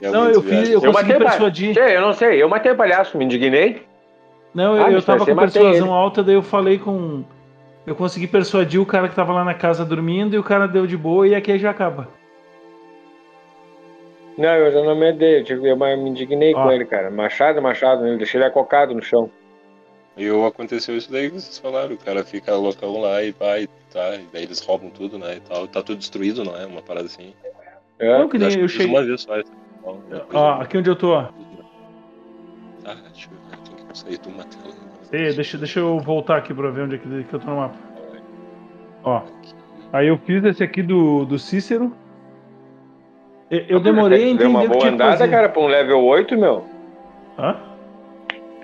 É 0.00 0.10
Não, 0.10 0.28
eu 0.28 0.42
fiz, 0.42 0.68
eu 0.70 0.80
Eu 0.82 0.92
consegui 0.92 1.12
matei, 1.12 1.26
persuadir. 1.26 1.76
Eu 1.78 2.00
não 2.00 2.12
sei, 2.12 2.42
eu 2.42 2.48
matei 2.48 2.72
o 2.72 2.76
palhaço, 2.76 3.16
me 3.16 3.24
indignei. 3.24 3.86
Não, 4.54 4.74
Ah, 4.74 4.78
eu, 4.78 4.86
eu 4.88 4.92
mas 4.94 5.04
tava 5.04 5.24
com 5.24 5.36
persuasão 5.36 5.86
ele. 5.86 5.94
alta, 5.94 6.22
daí 6.22 6.34
eu 6.34 6.42
falei 6.42 6.78
com. 6.78 7.24
Eu 7.86 7.94
consegui 7.94 8.26
persuadir 8.26 8.80
o 8.80 8.86
cara 8.86 9.08
que 9.08 9.14
tava 9.14 9.32
lá 9.32 9.44
na 9.44 9.54
casa 9.54 9.84
dormindo 9.84 10.34
e 10.34 10.38
o 10.38 10.42
cara 10.42 10.66
deu 10.66 10.86
de 10.86 10.96
boa 10.96 11.26
e 11.26 11.34
aqui 11.34 11.58
já 11.58 11.70
acaba. 11.70 12.08
Não, 14.36 14.48
eu 14.48 14.72
já 14.72 14.82
não 14.82 14.96
me 14.96 15.12
dei, 15.12 15.40
eu, 15.40 15.44
tive- 15.44 15.68
eu 15.70 15.76
me 15.76 15.94
indignei 16.08 16.54
Ó. 16.54 16.62
com 16.62 16.72
ele, 16.72 16.84
cara. 16.84 17.10
Machado, 17.10 17.60
machado, 17.60 18.06
eu 18.06 18.16
deixei 18.16 18.38
ele 18.40 18.46
acocado 18.46 18.94
no 18.94 19.02
chão. 19.02 19.30
E 20.16 20.24
eu 20.24 20.44
aconteceu 20.44 20.96
isso 20.96 21.10
daí 21.10 21.30
que 21.30 21.40
vocês 21.40 21.58
falaram, 21.58 21.94
o 21.94 21.98
cara 21.98 22.22
fica 22.22 22.54
loucão 22.54 23.00
lá 23.00 23.22
e 23.22 23.32
vai, 23.32 23.66
tá, 23.92 24.14
e 24.16 24.26
daí 24.32 24.42
eles 24.42 24.60
roubam 24.60 24.90
tudo, 24.90 25.18
né, 25.18 25.36
e 25.36 25.40
tal. 25.40 25.66
Tá 25.66 25.82
tudo 25.82 25.98
destruído, 25.98 26.44
não 26.44 26.54
é? 26.56 26.66
Uma 26.66 26.82
parada 26.82 27.06
assim. 27.06 27.32
É. 27.98 28.18
Não, 28.18 28.28
que 28.28 28.36
nem 28.36 28.58
eu 28.60 28.68
cheguei. 28.68 28.86
uma 28.88 29.02
vez 29.02 29.22
só. 29.22 29.38
Então, 29.38 30.00
depois 30.10 30.34
Ó, 30.34 30.56
eu- 30.56 30.60
aqui 30.60 30.76
onde 30.78 30.90
eu 30.90 30.96
tô, 30.96 31.14
ó. 31.14 31.22
Tá, 32.84 32.94
deixa 32.94 33.28
eu 33.30 33.38
ver, 33.50 33.76
tem 33.76 33.86
que 33.86 33.98
sair 33.98 34.18
de 34.18 34.28
uma 34.28 34.44
tela. 34.44 34.74
Ei, 35.12 35.32
deixa, 35.34 35.56
deixa 35.58 35.78
eu 35.80 35.98
voltar 36.00 36.36
aqui 36.36 36.52
pra 36.52 36.70
ver 36.70 36.82
onde 36.82 36.96
é 36.96 36.98
que, 36.98 37.24
que 37.24 37.34
eu 37.34 37.40
tô 37.40 37.46
no 37.46 37.56
mapa. 37.56 37.76
Ó, 39.04 39.22
aí 39.92 40.08
eu 40.08 40.18
fiz 40.18 40.44
esse 40.44 40.62
aqui 40.62 40.82
do, 40.82 41.24
do 41.24 41.38
Cícero. 41.38 41.92
Eu, 43.50 43.60
eu 43.68 43.80
demorei 43.80 44.18
a 44.18 44.20
Deu 44.22 44.30
entender 44.34 44.46
uma 44.46 44.60
o 44.60 44.62
que 44.62 44.68
boa 44.68 44.88
andada, 44.88 45.12
fazer. 45.18 45.30
cara, 45.30 45.48
pra 45.48 45.60
um 45.62 45.66
level 45.66 46.02
8, 46.04 46.36
meu. 46.38 46.64
Hã? 47.38 47.56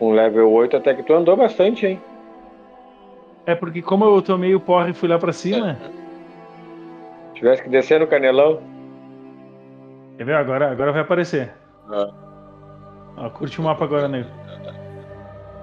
Um 0.01 0.13
level 0.13 0.51
8 0.53 0.77
até 0.77 0.95
que 0.95 1.03
tu 1.03 1.13
andou 1.15 1.37
bastante, 1.37 1.87
hein? 1.87 2.01
É 3.47 3.55
porque 3.55 3.81
como 3.83 4.05
eu 4.05 4.23
tomei 4.23 4.55
o 4.55 4.61
porre 4.61 4.91
e 4.91 4.95
fui 4.95 5.09
lá 5.09 5.19
pra 5.19 5.33
cima, 5.33 5.77
Tivesse 7.35 7.63
que 7.63 7.69
descer 7.69 8.01
no 8.01 8.07
canelão. 8.07 8.61
quer 10.17 10.25
ver? 10.25 10.35
Agora, 10.35 10.71
agora 10.73 10.93
vai 10.93 11.03
aparecer. 11.03 11.53
Ah. 11.89 12.11
Ó, 13.17 13.31
curte 13.31 13.61
o 13.61 13.65
mapa 13.65 13.85
agora, 13.85 14.09
nego. 14.09 14.29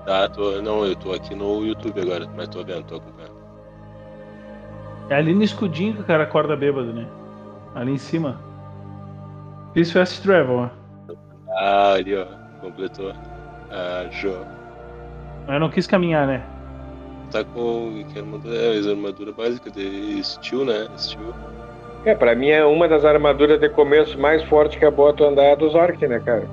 Tá, 0.06 0.30
tô, 0.30 0.62
não, 0.62 0.86
eu 0.86 0.96
tô 0.96 1.12
aqui 1.14 1.36
no 1.36 1.66
YouTube 1.66 2.00
agora, 2.00 2.28
mas 2.36 2.48
tô 2.48 2.64
vendo, 2.64 2.84
tô 2.86 2.96
acompanhando. 2.96 3.36
É 5.10 5.16
ali 5.16 5.34
no 5.34 5.44
escudinho 5.44 5.94
que 5.96 6.02
o 6.02 6.06
cara 6.06 6.24
acorda 6.24 6.56
bêbado, 6.56 6.94
né? 6.94 7.08
Ali 7.76 7.92
em 7.92 7.98
cima. 7.98 8.40
Fiz 9.74 9.92
Fast 9.92 10.22
Travel, 10.22 10.56
ó. 10.58 10.70
Ah, 11.58 11.94
ali, 11.94 12.16
ó, 12.16 12.26
completou. 12.62 13.14
Ah, 13.76 14.08
show. 14.10 14.46
Mas 15.46 15.56
eu 15.56 15.60
não 15.60 15.70
quis 15.70 15.86
caminhar, 15.86 16.26
né? 16.26 16.42
Tá 17.30 17.44
com 17.44 18.06
que 18.12 18.18
armadura, 18.18 18.56
é, 18.56 18.90
armadura 18.90 19.32
básica 19.34 19.70
de 19.70 20.24
steel, 20.24 20.64
né? 20.64 20.88
Steel. 20.98 21.34
É, 22.06 22.16
pra 22.16 22.34
mim 22.36 22.50
é 22.50 22.64
uma 22.64 22.88
das 22.88 23.04
armaduras 23.04 23.60
de 23.60 23.68
começo 23.68 24.18
mais 24.18 24.42
forte 24.44 24.78
que 24.78 24.86
é 24.86 24.92
boa 24.92 25.12
tu 25.12 25.26
andar 25.26 25.44
é 25.44 25.52
a 25.52 25.56
dos 25.56 25.76
orcs, 25.76 26.08
né, 26.08 26.20
cara? 26.20 26.48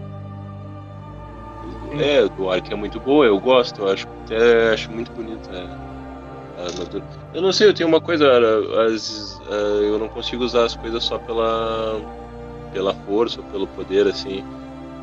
É, 2.01 2.27
do 2.27 2.51
Ark 2.51 2.73
é 2.73 2.75
muito 2.75 2.99
boa, 2.99 3.27
eu 3.27 3.39
gosto, 3.39 3.83
eu 3.83 3.93
acho 3.93 4.07
até 4.25 4.73
acho 4.73 4.91
muito 4.91 5.13
bonita 5.13 5.51
a 6.59 6.63
armadura. 6.65 7.05
Eu 7.35 7.43
não 7.43 7.53
sei, 7.53 7.69
eu 7.69 7.75
tenho 7.75 7.89
uma 7.89 8.01
coisa, 8.01 8.27
as, 8.87 9.41
ah, 9.51 9.83
eu 9.83 9.99
não 9.99 10.09
consigo 10.09 10.43
usar 10.43 10.65
as 10.65 10.75
coisas 10.75 11.05
só 11.05 11.19
pela 11.19 12.01
pela 12.73 12.95
força 12.95 13.41
ou 13.41 13.47
pelo 13.49 13.67
poder, 13.67 14.07
assim. 14.07 14.43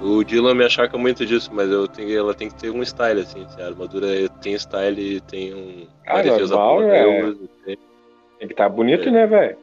O 0.01 0.23
Dylan 0.23 0.53
me 0.53 0.63
achaca 0.63 0.97
muito 0.97 1.25
disso, 1.25 1.49
mas 1.53 1.69
eu 1.69 1.87
tenho, 1.87 2.17
ela 2.17 2.33
tem 2.33 2.47
que 2.49 2.55
ter 2.55 2.69
um 2.69 2.81
style, 2.81 3.19
assim. 3.19 3.45
Se 3.49 3.61
a 3.61 3.67
armadura 3.67 4.07
tem 4.41 4.53
style 4.53 5.17
e 5.17 5.19
tem 5.19 5.53
um. 5.53 5.87
Ah, 6.07 6.23
normal, 6.23 6.77
boa, 6.77 6.95
é. 6.95 7.03
eu 7.03 7.29
uso. 7.29 7.49
Tem 7.65 8.47
que 8.47 8.53
estar 8.53 8.69
bonito, 8.69 9.11
né, 9.11 9.27
velho? 9.27 9.57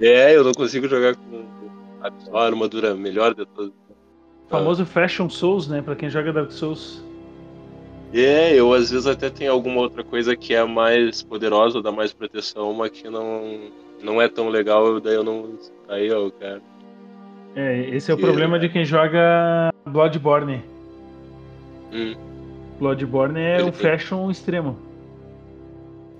É, 0.00 0.36
eu 0.36 0.44
não 0.44 0.52
consigo 0.52 0.86
jogar 0.88 1.16
com 1.16 1.44
a 2.32 2.44
armadura 2.44 2.94
melhor 2.94 3.34
de 3.34 3.44
todas. 3.46 3.72
O 4.46 4.50
famoso 4.50 4.86
Fashion 4.86 5.28
Souls, 5.28 5.66
né? 5.66 5.82
Pra 5.82 5.96
quem 5.96 6.08
joga 6.08 6.32
Dark 6.32 6.52
Souls. 6.52 7.02
É, 8.12 8.54
eu 8.54 8.72
às 8.72 8.90
vezes 8.90 9.06
até 9.06 9.30
tenho 9.30 9.50
alguma 9.50 9.80
outra 9.80 10.04
coisa 10.04 10.36
que 10.36 10.54
é 10.54 10.62
mais 10.64 11.22
poderosa, 11.22 11.80
dá 11.80 11.90
mais 11.90 12.12
proteção, 12.12 12.72
mas 12.74 12.90
que 12.90 13.08
não, 13.08 13.70
não 14.02 14.20
é 14.20 14.28
tão 14.28 14.48
legal, 14.48 15.00
daí 15.00 15.14
eu 15.14 15.24
não. 15.24 15.58
Aí, 15.88 16.12
ó, 16.12 16.30
cara. 16.30 16.60
É, 17.54 17.80
esse 17.90 18.10
é 18.10 18.14
o 18.14 18.16
Que- 18.16 18.22
problema 18.22 18.58
de 18.58 18.68
quem 18.68 18.84
joga 18.84 19.70
Bloodborne. 19.86 20.62
Hum, 21.92 22.14
Bloodborne 22.78 23.38
é 23.40 23.54
Ele 23.60 23.68
o 23.68 23.72
tem- 23.72 23.90
fashion 23.90 24.30
extremo. 24.30 24.78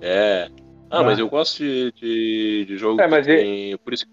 é. 0.00 0.48
Ah, 0.90 0.98
Ah. 1.00 1.02
mas 1.04 1.18
eu 1.18 1.26
gosto 1.28 1.58
de, 1.62 1.90
de, 1.92 2.64
de 2.66 2.76
jogo 2.76 3.00
É, 3.00 3.04
que 3.04 3.10
mas 3.10 3.26
e- 3.26 3.34
tem. 3.36 3.76
Por 3.78 3.94
isso 3.94 4.04
que 4.04 4.12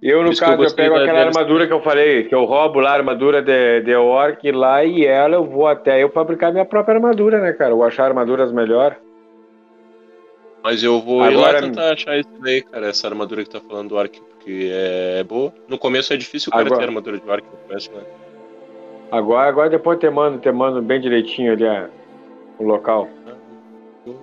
Eu, 0.00 0.22
no 0.22 0.30
isso 0.30 0.40
que 0.40 0.44
eu 0.44 0.48
caso, 0.50 0.60
eu, 0.60 0.64
gostei 0.64 0.84
pego 0.84 0.96
aquela 0.96 1.24
armadura 1.26 1.66
que 1.66 1.72
eu 1.72 1.80
falei, 1.82 2.24
que 2.24 2.34
eu 2.34 2.44
roubo 2.44 2.78
lá 2.78 2.90
a 2.90 2.94
armadura 2.94 3.42
de, 3.42 3.80
de 3.80 3.94
orc 3.96 4.48
lá 4.52 4.84
e 4.84 5.04
ela 5.04 5.34
eu 5.36 5.44
vou 5.44 5.66
até 5.66 6.00
eu 6.00 6.08
fabricar 6.10 6.52
minha 6.52 6.64
própria 6.64 6.94
armadura, 6.94 7.40
né, 7.40 7.52
cara? 7.52 7.72
Eu 7.72 7.78
vou 7.78 7.84
achar 7.86 8.04
armaduras 8.04 8.52
melhor. 8.52 8.96
Mas 10.62 10.82
eu 10.84 11.00
vou 11.00 11.24
ir 11.24 11.34
Agora- 11.34 11.54
lá 11.54 11.60
tentar 11.62 11.92
achar 11.94 12.16
isso 12.18 12.30
daí, 12.40 12.62
cara, 12.62 12.86
essa 12.88 13.08
armadura 13.08 13.42
que 13.42 13.50
tá 13.50 13.60
falando 13.60 13.88
do 13.88 13.98
Ark, 13.98 14.20
porque 14.46 14.70
é, 14.72 15.18
é 15.18 15.24
boa. 15.24 15.52
No 15.66 15.76
começo 15.76 16.12
é 16.12 16.16
difícil 16.16 16.50
o 16.50 16.52
cara 16.52 16.66
Agora- 16.66 16.78
ter 16.80 16.86
armadura 16.86 17.18
de 17.18 17.28
Ark 17.28 17.44
no 17.44 17.56
começo, 17.68 17.90
né? 17.90 18.02
Agora, 19.10 19.48
agora 19.48 19.68
depois 19.70 19.98
te 19.98 20.08
mando, 20.08 20.38
te 20.38 20.50
mando 20.52 20.80
bem 20.80 21.00
direitinho 21.00 21.52
ali 21.52 21.66
a- 21.66 21.88
o 22.58 22.62
local. 22.64 23.08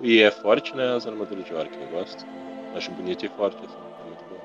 E 0.00 0.22
é 0.22 0.30
forte, 0.30 0.74
né, 0.74 0.94
as 0.96 1.06
armaduras 1.06 1.44
de 1.44 1.52
Orc, 1.54 1.70
eu 1.78 1.88
gosto. 1.98 2.24
Acho 2.74 2.90
bonito 2.92 3.26
e 3.26 3.28
forte, 3.28 3.58
assim, 3.62 3.76
é 4.00 4.04
muito 4.06 4.24
bom. 4.30 4.36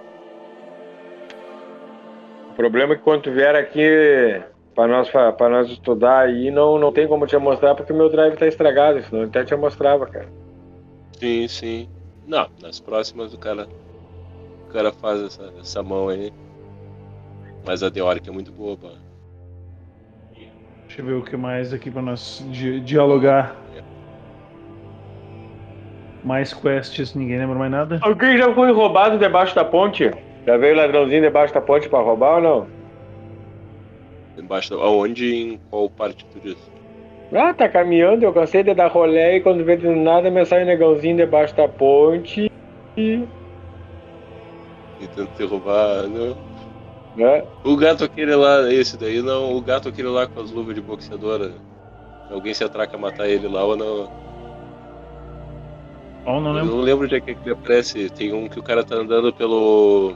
O 2.51 2.53
problema 2.55 2.93
é 2.93 2.97
que 2.97 3.03
quando 3.03 3.21
tu 3.23 3.31
vier 3.31 3.55
aqui 3.55 4.41
para 4.75 4.87
nós, 4.87 5.09
pra 5.09 5.47
nós 5.49 5.69
estudar 5.69 6.19
aí, 6.25 6.51
não, 6.51 6.77
não 6.77 6.91
tem 6.91 7.07
como 7.07 7.25
te 7.25 7.37
mostrar 7.37 7.73
porque 7.73 7.93
o 7.93 7.95
meu 7.95 8.09
drive 8.09 8.35
tá 8.35 8.47
estragado, 8.47 9.01
senão 9.03 9.21
eu 9.23 9.29
até 9.29 9.45
te 9.45 9.55
mostrava, 9.55 10.05
cara. 10.07 10.27
Sim, 11.17 11.47
sim. 11.47 11.89
Não, 12.27 12.49
nas 12.61 12.81
próximas 12.81 13.33
o 13.33 13.37
cara, 13.37 13.65
o 14.69 14.71
cara 14.71 14.91
faz 14.91 15.21
essa, 15.21 15.51
essa 15.59 15.81
mão 15.81 16.09
aí. 16.09 16.31
Mas 17.65 17.81
a 17.81 17.87
Orc 17.87 18.27
é 18.27 18.31
muito 18.31 18.51
boa, 18.51 18.77
pá. 18.77 18.89
Deixa 20.85 21.01
eu 21.01 21.05
ver 21.05 21.13
o 21.13 21.23
que 21.23 21.35
mais 21.35 21.73
aqui 21.73 21.89
pra 21.89 22.01
nós 22.01 22.45
di- 22.51 22.79
dialogar. 22.81 23.55
Mais 26.23 26.53
quests, 26.53 27.15
ninguém 27.15 27.39
lembra 27.39 27.57
mais 27.57 27.71
nada. 27.71 27.99
Alguém 28.01 28.37
já 28.37 28.53
foi 28.53 28.71
roubado 28.71 29.17
debaixo 29.17 29.55
da 29.55 29.65
ponte? 29.65 30.11
Já 30.45 30.57
veio 30.57 30.75
ladrãozinho 30.75 31.21
debaixo 31.21 31.53
da 31.53 31.61
ponte 31.61 31.89
pra 31.89 31.99
roubar 31.99 32.35
ou 32.35 32.41
não? 32.41 32.67
Embaixo 34.37 34.75
da... 34.75 34.83
Aonde 34.83 35.33
em 35.33 35.59
qual 35.69 35.89
parte 35.89 36.25
tu 36.25 36.39
disse? 36.39 36.69
Ah, 37.33 37.53
tá 37.53 37.69
caminhando, 37.69 38.23
eu 38.23 38.33
cansei 38.33 38.63
de 38.63 38.73
dar 38.73 38.87
rolé 38.87 39.37
e 39.37 39.41
quando 39.41 39.63
vê 39.63 39.77
do 39.77 39.95
nada 39.95 40.29
me 40.29 40.43
sai 40.45 40.63
um 40.63 40.67
negãozinho 40.67 41.17
debaixo 41.17 41.55
da 41.55 41.67
ponte 41.67 42.51
e. 42.97 43.23
e 44.99 45.07
tenta 45.07 45.29
derrubar. 45.37 46.03
Não. 46.07 46.35
né? 47.15 47.43
O 47.63 47.75
gato 47.75 48.03
aquele 48.03 48.35
lá, 48.35 48.71
esse 48.71 48.97
daí 48.97 49.21
não, 49.21 49.55
o 49.55 49.61
gato 49.61 49.89
aquele 49.89 50.07
lá 50.09 50.27
com 50.27 50.41
as 50.41 50.51
luvas 50.51 50.75
de 50.75 50.81
boxeadora. 50.81 51.51
Alguém 52.31 52.53
se 52.53 52.63
atraca 52.63 52.95
a 52.95 52.99
matar 52.99 53.27
ele 53.27 53.47
lá 53.47 53.63
ou 53.63 53.75
não? 53.75 54.09
Ó, 56.25 56.39
não 56.39 56.49
Eu 56.49 56.53
lembro. 56.55 56.75
não 56.75 56.81
lembro 56.83 57.07
de 57.07 57.19
que 57.21 57.31
ele 57.31 57.51
aparece. 57.51 58.09
Tem 58.09 58.33
um 58.33 58.47
que 58.47 58.59
o 58.59 58.63
cara 58.63 58.83
tá 58.83 58.95
andando 58.95 59.33
pelo. 59.33 60.11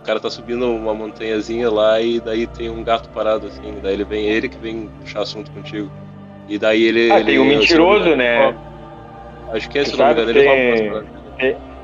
O 0.00 0.02
cara 0.04 0.20
tá 0.20 0.28
subindo 0.30 0.66
uma 0.70 0.94
montanhazinha 0.94 1.70
lá 1.70 2.00
e 2.00 2.20
daí 2.20 2.46
tem 2.46 2.68
um 2.70 2.84
gato 2.84 3.08
parado 3.10 3.46
assim. 3.46 3.74
Daí 3.82 3.94
ele 3.94 4.04
vem, 4.04 4.26
ele 4.26 4.48
que 4.48 4.58
vem 4.58 4.88
puxar 5.00 5.22
assunto 5.22 5.50
contigo. 5.50 5.90
E 6.48 6.58
daí 6.58 6.82
ele. 6.84 7.10
Ah, 7.10 7.16
ele 7.16 7.24
tem 7.24 7.38
um 7.40 7.44
me 7.44 7.56
mentiroso, 7.56 8.14
né? 8.14 8.54
ó, 9.50 9.56
Acho 9.56 9.68
que 9.70 9.78
é, 9.78 9.84
se 9.84 9.92
Tu 9.92 9.96
não 9.98 10.04
me 10.06 10.10
sabe 10.14 10.20
engano, 10.22 10.38
ele 10.38 10.46
tem- 10.48 10.48
rouba 10.48 10.68
umas 10.68 11.06
paradas. 11.38 11.75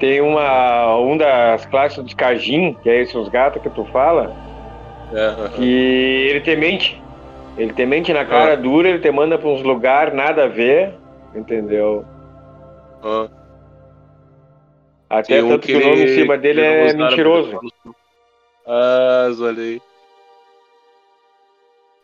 Tem 0.00 0.20
uma, 0.22 0.96
um 0.98 1.16
das 1.16 1.66
classes 1.66 2.02
dos 2.02 2.14
Kajin, 2.14 2.72
que 2.82 2.88
é 2.88 3.02
esses 3.02 3.28
gatos 3.28 3.62
que 3.62 3.68
tu 3.70 3.84
fala, 3.92 4.34
aham. 5.12 5.48
que 5.50 6.26
ele 6.30 6.40
te 6.40 6.56
mente. 6.56 7.00
Ele 7.58 7.72
te 7.74 7.84
mente 7.84 8.12
na 8.12 8.24
cara 8.24 8.54
Ah. 8.54 8.56
dura, 8.56 8.88
ele 8.88 8.98
te 9.00 9.10
manda 9.10 9.36
pra 9.38 9.48
uns 9.48 9.62
lugares 9.62 10.14
nada 10.14 10.44
a 10.44 10.48
ver, 10.48 10.94
entendeu? 11.34 12.04
Aham. 13.04 13.28
Até 15.10 15.34
Tem 15.34 15.42
um 15.42 15.48
tanto 15.50 15.66
que, 15.66 15.74
o 15.74 15.80
nome 15.80 16.04
em 16.04 16.08
cima 16.08 16.38
dele 16.38 16.60
é 16.62 16.94
mentiroso. 16.94 17.60
Ah, 18.66 19.26
olha 19.40 19.62
aí. 19.62 19.82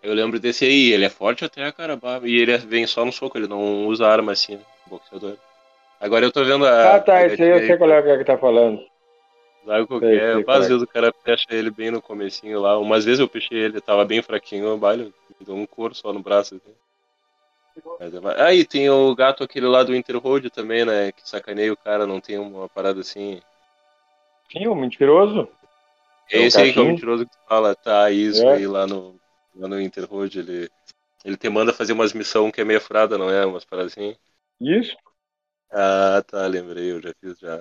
Eu 0.02 0.12
lembro 0.12 0.38
desse 0.38 0.64
aí, 0.64 0.92
ele 0.92 1.04
é 1.04 1.08
forte 1.08 1.44
até, 1.44 1.70
cara. 1.72 1.96
bah, 1.96 2.20
E 2.24 2.36
ele 2.36 2.56
vem 2.58 2.86
só 2.86 3.04
no 3.04 3.12
soco, 3.12 3.38
ele 3.38 3.46
não 3.46 3.86
usa 3.86 4.06
arma 4.06 4.32
assim, 4.32 4.56
né? 4.56 4.62
Boxeador. 4.86 5.36
Agora 6.06 6.24
eu 6.24 6.32
tô 6.32 6.44
vendo 6.44 6.64
a. 6.66 6.94
Ah, 6.94 7.00
tá, 7.00 7.26
esse 7.26 7.42
aí 7.42 7.50
eu 7.50 7.66
sei 7.66 7.76
qual 7.76 7.90
é 7.90 8.02
que 8.02 8.08
é 8.08 8.18
que 8.18 8.24
tá 8.24 8.38
falando. 8.38 8.80
Sabe 9.66 9.86
qual 9.88 10.00
que 10.00 10.06
Sei, 10.06 10.18
é? 10.20 10.32
sei 10.34 10.44
Às 10.46 10.66
é. 10.66 10.68
vezes 10.68 10.82
o 10.82 10.86
cara 10.86 11.12
fecha 11.24 11.46
ele 11.50 11.70
bem 11.70 11.90
no 11.90 12.00
comecinho 12.00 12.60
lá. 12.60 12.78
Umas 12.78 13.04
vezes 13.04 13.18
eu 13.18 13.28
puxei 13.28 13.58
ele, 13.58 13.80
tava 13.80 14.04
bem 14.04 14.22
fraquinho, 14.22 14.72
o 14.72 14.78
baile, 14.78 15.12
me 15.40 15.44
deu 15.44 15.56
um 15.56 15.66
couro 15.66 15.94
só 15.94 16.12
no 16.12 16.22
braço. 16.22 16.54
Assim. 16.54 16.74
Mas 17.98 18.14
é 18.14 18.42
Ah, 18.42 18.54
e 18.54 18.64
tem 18.64 18.88
o 18.88 19.14
gato 19.14 19.42
aquele 19.42 19.66
lá 19.66 19.82
do 19.82 19.94
Interroad 19.94 20.48
também, 20.50 20.84
né? 20.84 21.10
Que 21.10 21.28
sacaneia 21.28 21.72
o 21.72 21.76
cara, 21.76 22.06
não 22.06 22.20
tem 22.20 22.38
uma 22.38 22.68
parada 22.68 23.00
assim. 23.00 23.40
Sim, 24.50 24.66
o 24.68 24.74
mentiroso. 24.74 25.48
É 26.30 26.36
É 26.36 26.40
o 26.40 26.46
esse 26.46 26.60
aí 26.60 26.72
que 26.72 26.78
é 26.78 26.82
o 26.82 26.86
mentiroso 26.86 27.24
que 27.26 27.30
tu 27.32 27.38
fala, 27.48 27.74
tá, 27.74 28.10
isso 28.10 28.46
É. 28.46 28.54
aí 28.54 28.66
lá 28.66 28.86
no, 28.86 29.20
lá 29.54 29.68
no 29.68 29.80
Interroad, 29.80 30.38
ele, 30.38 30.68
ele 31.24 31.36
te 31.36 31.48
manda 31.48 31.72
fazer 31.72 31.92
umas 31.92 32.12
missões 32.12 32.52
que 32.52 32.60
é 32.60 32.64
meio 32.64 32.80
furada, 32.80 33.18
não 33.18 33.30
é? 33.30 33.44
Umas 33.46 33.64
paradas 33.64 33.92
assim. 33.92 34.16
Isso. 34.60 34.96
Ah, 35.70 36.22
tá, 36.26 36.46
lembrei, 36.46 36.92
eu 36.92 37.02
já 37.02 37.12
fiz 37.20 37.38
já. 37.38 37.60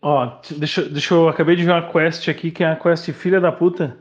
Ó, 0.00 0.38
deixa, 0.56 0.82
deixa 0.88 1.14
eu. 1.14 1.28
Acabei 1.28 1.56
de 1.56 1.64
ver 1.64 1.72
uma 1.72 1.90
quest 1.90 2.28
aqui, 2.28 2.50
que 2.50 2.62
é 2.62 2.68
a 2.68 2.76
quest 2.76 3.10
filha 3.12 3.40
da 3.40 3.50
puta. 3.50 3.98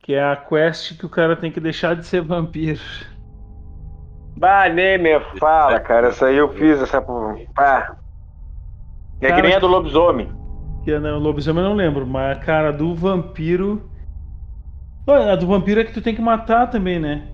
Que 0.00 0.14
é 0.14 0.22
a 0.22 0.36
quest 0.36 0.98
que 0.98 1.06
o 1.06 1.08
cara 1.08 1.34
tem 1.34 1.50
que 1.50 1.60
deixar 1.60 1.96
de 1.96 2.06
ser 2.06 2.20
vampiro. 2.20 2.80
Bah, 4.36 4.68
nem 4.68 4.98
me 4.98 5.18
fala, 5.38 5.80
cara. 5.80 6.08
Essa 6.08 6.26
aí 6.26 6.36
eu 6.36 6.48
fiz, 6.52 6.80
essa. 6.82 7.00
Pá. 7.00 7.96
É 9.20 9.28
Cara, 9.28 9.40
que 9.40 9.48
nem 9.48 9.56
a 9.56 9.58
do 9.58 9.66
lobisomem. 9.66 10.30
Que 10.84 10.92
é, 10.92 11.00
né, 11.00 11.12
o 11.12 11.18
lobisomem 11.18 11.62
eu 11.62 11.70
não 11.70 11.76
lembro, 11.76 12.06
mas 12.06 12.36
a 12.36 12.40
cara 12.40 12.70
do 12.72 12.94
vampiro. 12.94 13.88
A 15.06 15.36
do 15.36 15.46
vampiro 15.46 15.80
é 15.80 15.84
que 15.84 15.92
tu 15.92 16.02
tem 16.02 16.14
que 16.14 16.20
matar 16.20 16.68
também, 16.68 16.98
né? 17.00 17.28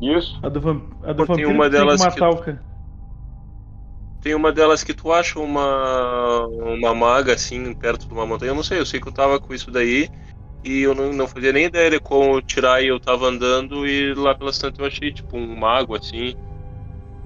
Isso. 0.00 0.38
A 0.42 0.48
do, 0.48 0.58
a 1.04 1.12
do 1.12 1.26
Pô, 1.26 1.34
tem 1.34 1.44
vampiro 1.44 1.50
uma 1.52 1.64
tu 1.64 1.70
tem 1.70 1.80
que 1.80 1.86
delas 1.86 2.00
matar 2.00 2.14
que- 2.14 2.34
o 2.34 2.38
cara. 2.38 2.67
Tem 4.28 4.34
uma 4.34 4.52
delas 4.52 4.84
que 4.84 4.92
tu 4.92 5.10
acha 5.10 5.40
uma, 5.40 6.46
uma 6.48 6.94
maga 6.94 7.32
assim, 7.32 7.72
perto 7.72 8.06
de 8.06 8.12
uma 8.12 8.26
montanha. 8.26 8.50
Eu 8.50 8.54
não 8.54 8.62
sei, 8.62 8.78
eu 8.78 8.84
sei 8.84 9.00
que 9.00 9.08
eu 9.08 9.12
tava 9.12 9.40
com 9.40 9.54
isso 9.54 9.70
daí 9.70 10.06
e 10.62 10.82
eu 10.82 10.94
não, 10.94 11.14
não 11.14 11.26
fazia 11.26 11.50
nem 11.50 11.64
ideia 11.64 11.92
de 11.92 11.98
como 11.98 12.38
tirar 12.42 12.82
e 12.82 12.88
eu 12.88 13.00
tava 13.00 13.24
andando 13.26 13.86
e 13.86 14.12
lá 14.12 14.34
pelas 14.34 14.58
tantas 14.58 14.80
eu 14.80 14.84
achei 14.84 15.10
tipo 15.10 15.34
um 15.34 15.56
mago 15.56 15.96
assim. 15.96 16.34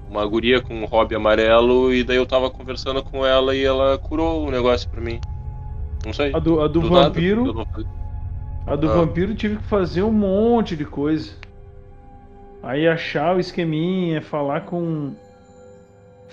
Uma 0.09 0.25
guria 0.25 0.61
com 0.61 0.73
um 0.75 0.85
hobby 0.85 1.13
amarelo 1.13 1.93
e 1.93 2.05
daí 2.05 2.15
eu 2.15 2.25
tava 2.25 2.49
conversando 2.49 3.03
com 3.03 3.25
ela 3.25 3.53
e 3.53 3.65
ela 3.65 3.97
curou 3.97 4.47
o 4.47 4.49
negócio 4.49 4.87
pra 4.89 5.01
mim. 5.01 5.19
Não 6.05 6.13
sei. 6.13 6.33
A 6.33 6.39
do, 6.39 6.61
a 6.61 6.69
do 6.69 6.79
Do 6.79 6.89
nada, 6.89 7.09
vampiro. 7.09 7.65
fazia. 7.73 7.89
A 8.65 8.75
do 8.77 8.89
Ah. 8.89 8.93
vampiro 8.93 9.35
tive 9.35 9.57
que 9.57 9.63
fazer 9.63 10.03
um 10.03 10.13
monte 10.13 10.73
de 10.73 10.85
coisa. 10.85 11.33
Aí 12.63 12.87
achar 12.87 13.35
o 13.35 13.41
esqueminha, 13.41 14.21
falar 14.21 14.61
com. 14.61 15.11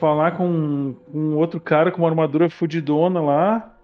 Falar 0.01 0.31
com, 0.31 0.94
com 1.12 1.36
outro 1.36 1.60
cara 1.60 1.93
com 1.93 1.98
uma 1.98 2.09
armadura 2.09 2.48
fudidona 2.48 3.20
lá. 3.20 3.77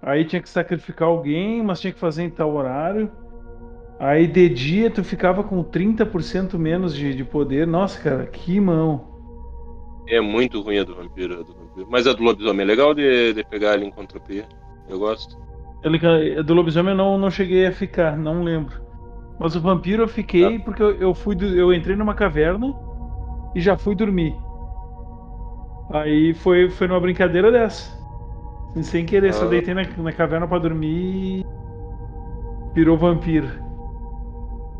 Aí 0.00 0.24
tinha 0.24 0.40
que 0.40 0.48
sacrificar 0.48 1.08
alguém, 1.08 1.60
mas 1.60 1.80
tinha 1.80 1.92
que 1.92 1.98
fazer 1.98 2.22
em 2.22 2.30
tal 2.30 2.54
horário. 2.54 3.10
Aí 3.98 4.28
de 4.28 4.48
dia 4.48 4.88
tu 4.90 5.02
ficava 5.02 5.42
com 5.42 5.64
30% 5.64 6.56
menos 6.56 6.94
de, 6.94 7.12
de 7.12 7.24
poder. 7.24 7.66
Nossa, 7.66 8.00
cara, 8.00 8.26
que 8.26 8.60
mão. 8.60 9.16
É 10.08 10.20
muito 10.20 10.60
ruim 10.60 10.78
a 10.78 10.84
do 10.84 10.94
vampiro, 10.94 11.40
a 11.40 11.42
do 11.42 11.52
vampiro. 11.52 11.88
Mas 11.90 12.06
a 12.06 12.12
do 12.12 12.22
lobisomem 12.22 12.62
é 12.62 12.64
legal 12.64 12.94
de, 12.94 13.32
de 13.32 13.42
pegar 13.42 13.72
ali 13.72 13.86
em 13.86 13.90
contropia. 13.90 14.46
Eu 14.88 15.00
gosto. 15.00 15.36
Ele, 15.82 16.42
do 16.44 16.54
lobisomem 16.54 16.92
eu 16.92 16.96
não, 16.96 17.18
não 17.18 17.28
cheguei 17.28 17.66
a 17.66 17.72
ficar, 17.72 18.16
não 18.16 18.44
lembro. 18.44 18.80
Mas 19.36 19.56
o 19.56 19.60
vampiro 19.60 20.04
eu 20.04 20.08
fiquei 20.08 20.60
porque 20.60 20.80
eu, 20.80 20.92
eu 20.92 21.12
fui 21.12 21.36
eu 21.40 21.74
entrei 21.74 21.96
numa 21.96 22.14
caverna 22.14 22.72
e 23.52 23.60
já 23.60 23.76
fui 23.76 23.96
dormir. 23.96 24.45
Aí 25.90 26.34
foi, 26.34 26.68
foi 26.70 26.88
numa 26.88 27.00
brincadeira 27.00 27.50
dessa. 27.52 27.94
Sem 28.82 29.06
querer, 29.06 29.32
só 29.32 29.44
Ah. 29.46 29.48
deitei 29.48 29.72
na, 29.72 29.84
na 29.84 30.12
caverna 30.12 30.46
pra 30.46 30.58
dormir 30.58 31.40
e 31.40 31.46
virou 32.74 32.96
vampiro. 32.98 33.48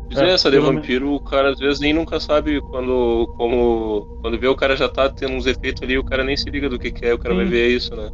Pois 0.07 0.19
É, 0.19 0.29
é, 0.29 0.33
essa 0.33 0.51
de 0.51 0.57
pelo 0.57 0.71
vampiro, 0.73 1.13
o 1.13 1.19
cara 1.19 1.49
às 1.49 1.59
vezes 1.59 1.79
nem 1.79 1.93
nunca 1.93 2.19
sabe 2.19 2.61
quando. 2.61 3.27
Como. 3.37 4.19
Quando 4.21 4.37
vê 4.39 4.47
o 4.47 4.55
cara 4.55 4.75
já 4.75 4.87
tá 4.87 5.09
tendo 5.09 5.33
uns 5.33 5.45
efeitos 5.47 5.81
ali, 5.81 5.97
o 5.97 6.03
cara 6.03 6.23
nem 6.23 6.37
se 6.37 6.49
liga 6.49 6.69
do 6.69 6.77
que, 6.79 6.91
que 6.91 7.05
é, 7.05 7.13
o 7.13 7.17
cara 7.17 7.33
vai 7.35 7.45
Sim. 7.45 7.51
ver 7.51 7.67
isso, 7.69 7.95
né? 7.95 8.09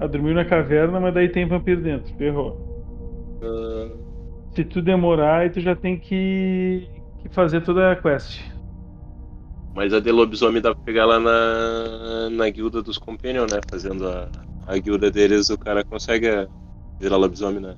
Ah, 0.00 0.06
dormiu 0.08 0.34
na 0.34 0.44
caverna, 0.44 0.98
mas 0.98 1.14
daí 1.14 1.28
tem 1.28 1.46
vampiro 1.46 1.80
dentro. 1.80 2.12
Ferrou. 2.16 2.58
Ah, 3.42 3.88
Se 4.56 4.64
tu 4.64 4.82
demorar, 4.82 5.38
aí 5.42 5.50
tu 5.50 5.60
já 5.60 5.74
tem 5.76 5.96
que, 5.98 6.88
que 7.22 7.28
fazer 7.30 7.60
toda 7.62 7.92
a 7.92 7.96
quest. 7.96 8.40
Mas 9.74 9.92
a 9.92 10.00
de 10.00 10.10
lobisomem 10.12 10.62
dá 10.62 10.74
pra 10.74 10.82
pegar 10.84 11.06
lá 11.06 11.18
na, 11.20 12.30
na 12.30 12.50
guilda 12.50 12.82
dos 12.82 12.98
Companion, 12.98 13.46
né? 13.46 13.60
Fazendo 13.70 14.08
a, 14.08 14.30
a 14.62 14.78
guilda 14.78 15.10
deles, 15.10 15.50
o 15.50 15.58
cara 15.58 15.84
consegue 15.84 16.28
virar 17.00 17.16
lobisomem, 17.16 17.60
né? 17.60 17.76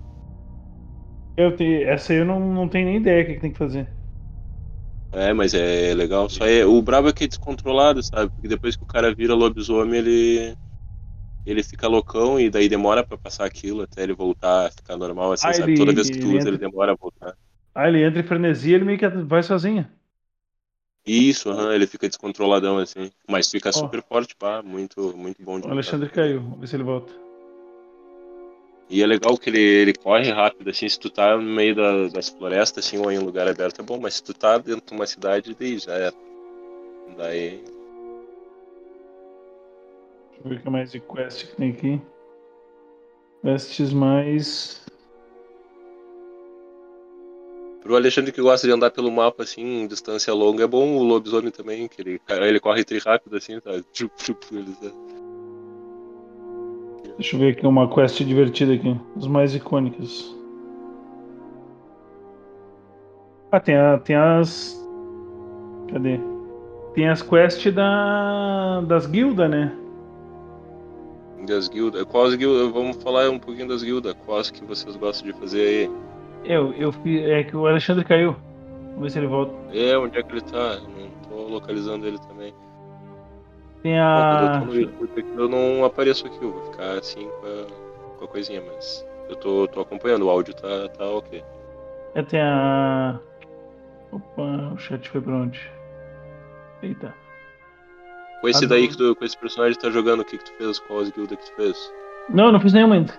Eu 1.36 1.54
te, 1.56 1.82
essa 1.84 2.12
aí 2.12 2.18
eu 2.20 2.24
não, 2.26 2.38
não 2.52 2.68
tenho 2.68 2.86
nem 2.86 2.96
ideia 2.98 3.22
o 3.24 3.26
que, 3.26 3.34
que 3.34 3.40
tem 3.40 3.52
que 3.52 3.58
fazer. 3.58 3.90
É, 5.12 5.32
mas 5.32 5.54
é 5.54 5.94
legal. 5.94 6.28
Só 6.28 6.44
é, 6.46 6.64
o 6.66 6.82
brabo 6.82 7.08
é 7.08 7.12
que 7.12 7.24
é 7.24 7.28
descontrolado, 7.28 8.02
sabe? 8.02 8.30
Porque 8.30 8.48
depois 8.48 8.76
que 8.76 8.82
o 8.84 8.86
cara 8.86 9.14
vira 9.14 9.34
lobisomem, 9.34 9.98
ele. 10.00 10.56
Ele 11.46 11.62
fica 11.62 11.88
loucão 11.88 12.40
e 12.40 12.50
daí 12.50 12.68
demora 12.68 13.04
pra 13.06 13.18
passar 13.18 13.46
aquilo 13.46 13.82
até 13.82 14.02
ele 14.02 14.14
voltar 14.14 14.66
a 14.68 14.70
ficar 14.70 14.96
normal, 14.96 15.32
assim, 15.32 15.50
Ah, 15.50 15.54
sabe? 15.54 15.72
ele- 15.72 15.72
Toda 15.72 15.92
vez 15.94 16.10
que 16.10 16.18
tu 16.18 16.30
ele 16.30 16.36
usa, 16.36 16.48
ele 16.48 16.58
entra- 16.58 16.60
demora 16.60 16.92
a 16.92 16.96
voltar. 16.96 17.36
Ah, 17.74 17.86
ele 17.88 18.02
entra 18.02 18.20
em 18.20 18.24
frenesia 18.26 18.74
ele 18.76 18.84
meio 18.84 18.98
que 18.98 19.06
vai 19.08 19.40
sozinho. 19.42 19.88
Isso, 21.06 21.50
aham, 21.50 21.72
ele 21.72 21.86
fica 21.86 22.08
descontroladão 22.08 22.78
assim. 22.78 23.10
Mas 23.28 23.48
fica 23.50 23.70
super 23.72 24.02
forte, 24.02 24.34
pá, 24.34 24.62
muito, 24.62 25.16
muito 25.16 25.40
bom 25.42 25.60
de 25.60 25.66
O 25.66 25.70
Alexandre 25.70 26.08
lutar. 26.08 26.24
caiu, 26.24 26.40
vamos 26.42 26.58
ver 26.60 26.66
se 26.66 26.76
ele 26.76 26.82
volta. 26.82 27.12
E 28.88 29.02
é 29.02 29.06
legal 29.06 29.36
que 29.36 29.50
ele, 29.50 29.60
ele 29.60 29.94
corre 29.94 30.30
rápido, 30.30 30.70
assim, 30.70 30.88
se 30.88 30.98
tu 30.98 31.10
tá 31.10 31.36
no 31.36 31.42
meio 31.42 31.74
da- 31.74 32.06
das 32.08 32.28
florestas, 32.28 32.86
assim, 32.86 32.98
ou 32.98 33.10
em 33.10 33.18
um 33.18 33.24
lugar 33.24 33.48
aberto 33.48 33.80
é 33.80 33.84
bom, 33.84 33.98
mas 34.00 34.14
se 34.14 34.22
tu 34.22 34.32
tá 34.32 34.58
dentro 34.58 34.86
de 34.86 34.94
uma 34.94 35.06
cidade, 35.06 35.56
daí 35.58 35.78
já 35.78 35.92
era. 35.92 36.14
Daí. 37.16 37.64
Deixa 40.30 40.44
eu 40.44 40.50
ver 40.50 40.56
o 40.56 40.60
que 40.62 40.70
mais 40.70 40.92
de 40.92 41.00
quest 41.00 41.46
que 41.48 41.56
tem 41.56 41.70
aqui. 41.72 42.00
Quests 43.42 43.92
mais. 43.92 44.85
Pro 47.86 47.94
Alexandre 47.94 48.32
que 48.32 48.42
gosta 48.42 48.66
de 48.66 48.72
andar 48.72 48.90
pelo 48.90 49.12
mapa, 49.12 49.44
assim, 49.44 49.86
distância 49.86 50.34
longa, 50.34 50.64
é 50.64 50.66
bom 50.66 50.96
o 50.96 51.04
lobisomem 51.04 51.52
também, 51.52 51.86
que 51.86 52.02
ele, 52.02 52.20
ele 52.28 52.58
corre 52.58 52.82
tri 52.82 52.98
rápido, 52.98 53.36
assim, 53.36 53.60
tá? 53.60 53.70
Tchup, 53.92 54.12
tchup, 54.16 54.44
ele 54.50 54.72
tá- 54.72 54.90
Deixa 57.16 57.36
eu 57.36 57.40
ver 57.40 57.52
aqui 57.52 57.64
uma 57.64 57.88
quest 57.88 58.18
divertida 58.24 58.74
aqui. 58.74 59.00
Os 59.14 59.28
mais 59.28 59.54
icônicos. 59.54 60.36
Ah, 63.52 63.60
tem, 63.60 63.76
a, 63.76 63.98
tem 63.98 64.16
as. 64.16 64.76
Cadê? 65.92 66.18
Tem 66.92 67.08
as 67.08 67.22
quests 67.22 67.72
da, 67.72 68.80
das 68.80 69.06
guildas, 69.06 69.48
né? 69.48 69.72
Das 71.46 71.68
guildas. 71.68 72.02
Quais 72.02 72.34
guildas? 72.34 72.72
Vamos 72.72 73.00
falar 73.00 73.30
um 73.30 73.38
pouquinho 73.38 73.68
das 73.68 73.84
guildas. 73.84 74.12
Quais 74.26 74.50
que 74.50 74.64
vocês 74.64 74.96
gostam 74.96 75.30
de 75.30 75.38
fazer 75.38 75.60
aí? 75.60 76.05
Eu, 76.46 76.72
eu 76.74 76.92
fiz. 76.92 77.24
É 77.24 77.42
que 77.42 77.56
o 77.56 77.66
Alexandre 77.66 78.04
caiu. 78.04 78.36
Vamos 78.90 79.02
ver 79.02 79.10
se 79.10 79.18
ele 79.18 79.26
volta. 79.26 79.52
É, 79.72 79.96
onde 79.98 80.18
é 80.18 80.22
que 80.22 80.32
ele 80.32 80.40
tá? 80.40 80.78
Não 80.80 81.10
tô 81.28 81.48
localizando 81.48 82.06
ele 82.06 82.18
também. 82.20 82.54
Tem 83.82 83.98
a. 83.98 84.62
eu 85.36 85.48
não 85.48 85.84
apareço 85.84 86.26
aqui, 86.26 86.42
eu 86.42 86.52
vou 86.52 86.72
ficar 86.72 86.98
assim 86.98 87.28
com 87.28 87.46
a... 87.46 88.08
pouca 88.08 88.26
coisinha, 88.28 88.62
mas 88.66 89.06
eu 89.28 89.36
tô, 89.36 89.68
tô 89.68 89.80
acompanhando, 89.80 90.26
o 90.26 90.30
áudio 90.30 90.54
tá, 90.54 90.88
tá 90.96 91.04
ok. 91.04 91.44
É, 92.14 92.22
tem 92.22 92.40
a. 92.40 93.20
Opa, 94.12 94.72
o 94.74 94.78
chat 94.78 95.08
foi 95.08 95.20
pra 95.20 95.34
onde? 95.34 95.70
Eita. 96.82 97.14
Com 98.40 98.48
esse 98.48 98.64
Ah, 98.64 98.68
daí 98.68 98.88
que 98.88 98.96
tu, 98.96 99.14
com 99.14 99.24
esse 99.24 99.36
personagem 99.36 99.76
que 99.76 99.82
tá 99.84 99.90
jogando, 99.90 100.20
o 100.20 100.24
que 100.24 100.38
que 100.38 100.44
tu 100.44 100.52
fez? 100.54 100.78
Qual 100.78 101.00
as 101.00 101.10
guildas 101.10 101.38
que 101.38 101.50
tu 101.50 101.56
fez? 101.56 101.92
Não, 102.28 102.50
não 102.50 102.60
fiz 102.60 102.72
nenhuma 102.72 102.94
ainda. 102.94 103.14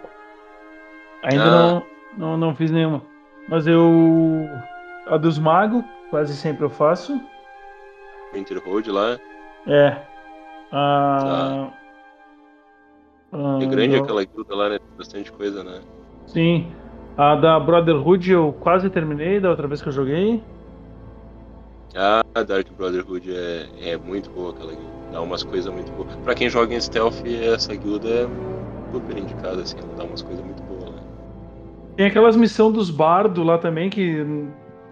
Ainda 1.23 1.43
Ah. 1.43 1.49
não, 1.49 1.83
não, 2.17 2.37
não 2.37 2.55
fiz 2.55 2.71
nenhuma. 2.71 3.01
Mas 3.47 3.65
eu. 3.67 4.47
A 5.07 5.17
dos 5.17 5.39
magos, 5.39 5.83
quase 6.09 6.35
sempre 6.35 6.65
eu 6.65 6.69
faço. 6.69 7.19
Winter 8.33 8.61
Road 8.65 8.91
lá. 8.91 9.17
É. 9.65 9.97
A. 10.71 11.69
a 13.31 13.59
É 13.61 13.65
grande 13.65 13.97
do- 13.97 14.03
aquela 14.03 14.23
guilda 14.23 14.55
lá, 14.55 14.69
né? 14.69 14.79
Bastante 14.97 15.31
coisa, 15.31 15.63
né? 15.63 15.79
Sim. 16.25 16.71
A 17.17 17.35
da 17.35 17.59
Brotherhood 17.59 18.31
eu 18.31 18.53
quase 18.59 18.89
terminei 18.89 19.39
da 19.39 19.49
outra 19.49 19.67
vez 19.67 19.81
que 19.81 19.87
eu 19.87 19.93
joguei. 19.93 20.43
Ah, 21.95 22.21
Dark 22.43 22.67
Brotherhood 22.77 23.33
é, 23.35 23.91
é 23.93 23.97
muito 23.97 24.29
boa 24.29 24.51
aquela 24.51 24.71
guilda. 24.73 24.97
Dá 25.11 25.21
umas 25.21 25.41
coisas 25.41 25.73
muito 25.73 25.91
boas. 25.93 26.13
Pra 26.17 26.35
quem 26.35 26.49
joga 26.49 26.75
em 26.75 26.81
stealth, 26.81 27.25
essa 27.25 27.73
guilda 27.75 28.07
é 28.07 28.27
super 28.91 29.17
indicada, 29.17 29.61
assim. 29.61 29.77
Ela 29.79 29.95
dá 29.95 30.03
umas 30.03 30.21
coisas 30.21 30.43
muito 30.45 30.61
boas? 30.63 30.66
Tem 31.97 32.05
aquelas 32.05 32.35
missões 32.37 32.73
dos 32.73 32.89
bardos 32.89 33.45
lá 33.45 33.57
também 33.57 33.89
que 33.89 34.23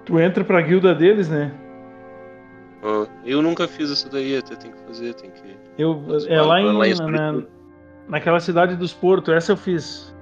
tu 0.06 0.19
entra 0.19 0.44
pra 0.44 0.60
guilda 0.61 0.94
deles, 0.94 1.30
né? 1.30 1.53
Ah, 2.84 3.06
eu 3.23 3.41
nunca 3.41 3.68
fiz 3.68 3.90
isso 3.90 4.11
daí, 4.11 4.36
até 4.38 4.56
tem 4.56 4.72
que 4.72 4.77
fazer, 4.80 5.14
tem 5.14 5.32
que... 5.32 5.56
Eu, 5.77 6.03
é 6.27 6.41
lá 6.41 6.60
em, 6.60 6.72
lá 6.73 6.88
em 6.88 6.91
na, 6.91 6.95
Solitude. 6.95 7.48
naquela 8.07 8.40
cidade 8.40 8.76
dos 8.76 8.91
Portos, 8.94 9.34
essa 9.34 9.52
eu 9.53 9.57
fiz. 9.57 10.14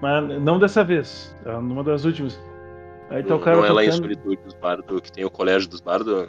Mas 0.00 0.40
não 0.42 0.58
dessa 0.58 0.82
vez, 0.84 1.36
tá? 1.44 1.60
numa 1.60 1.82
das 1.84 2.04
últimas. 2.04 2.40
Aí 3.10 3.22
tá 3.22 3.34
o 3.34 3.40
cara 3.40 3.56
não 3.58 3.64
é 3.64 3.70
lá 3.72 3.84
em 3.84 3.86
tocando- 3.90 4.02
Solitude 4.02 4.36
dos 4.44 4.54
Bardos, 4.54 5.00
que 5.00 5.12
tem 5.12 5.24
o 5.24 5.30
colégio 5.30 5.68
dos 5.68 5.80
Bardos? 5.80 6.28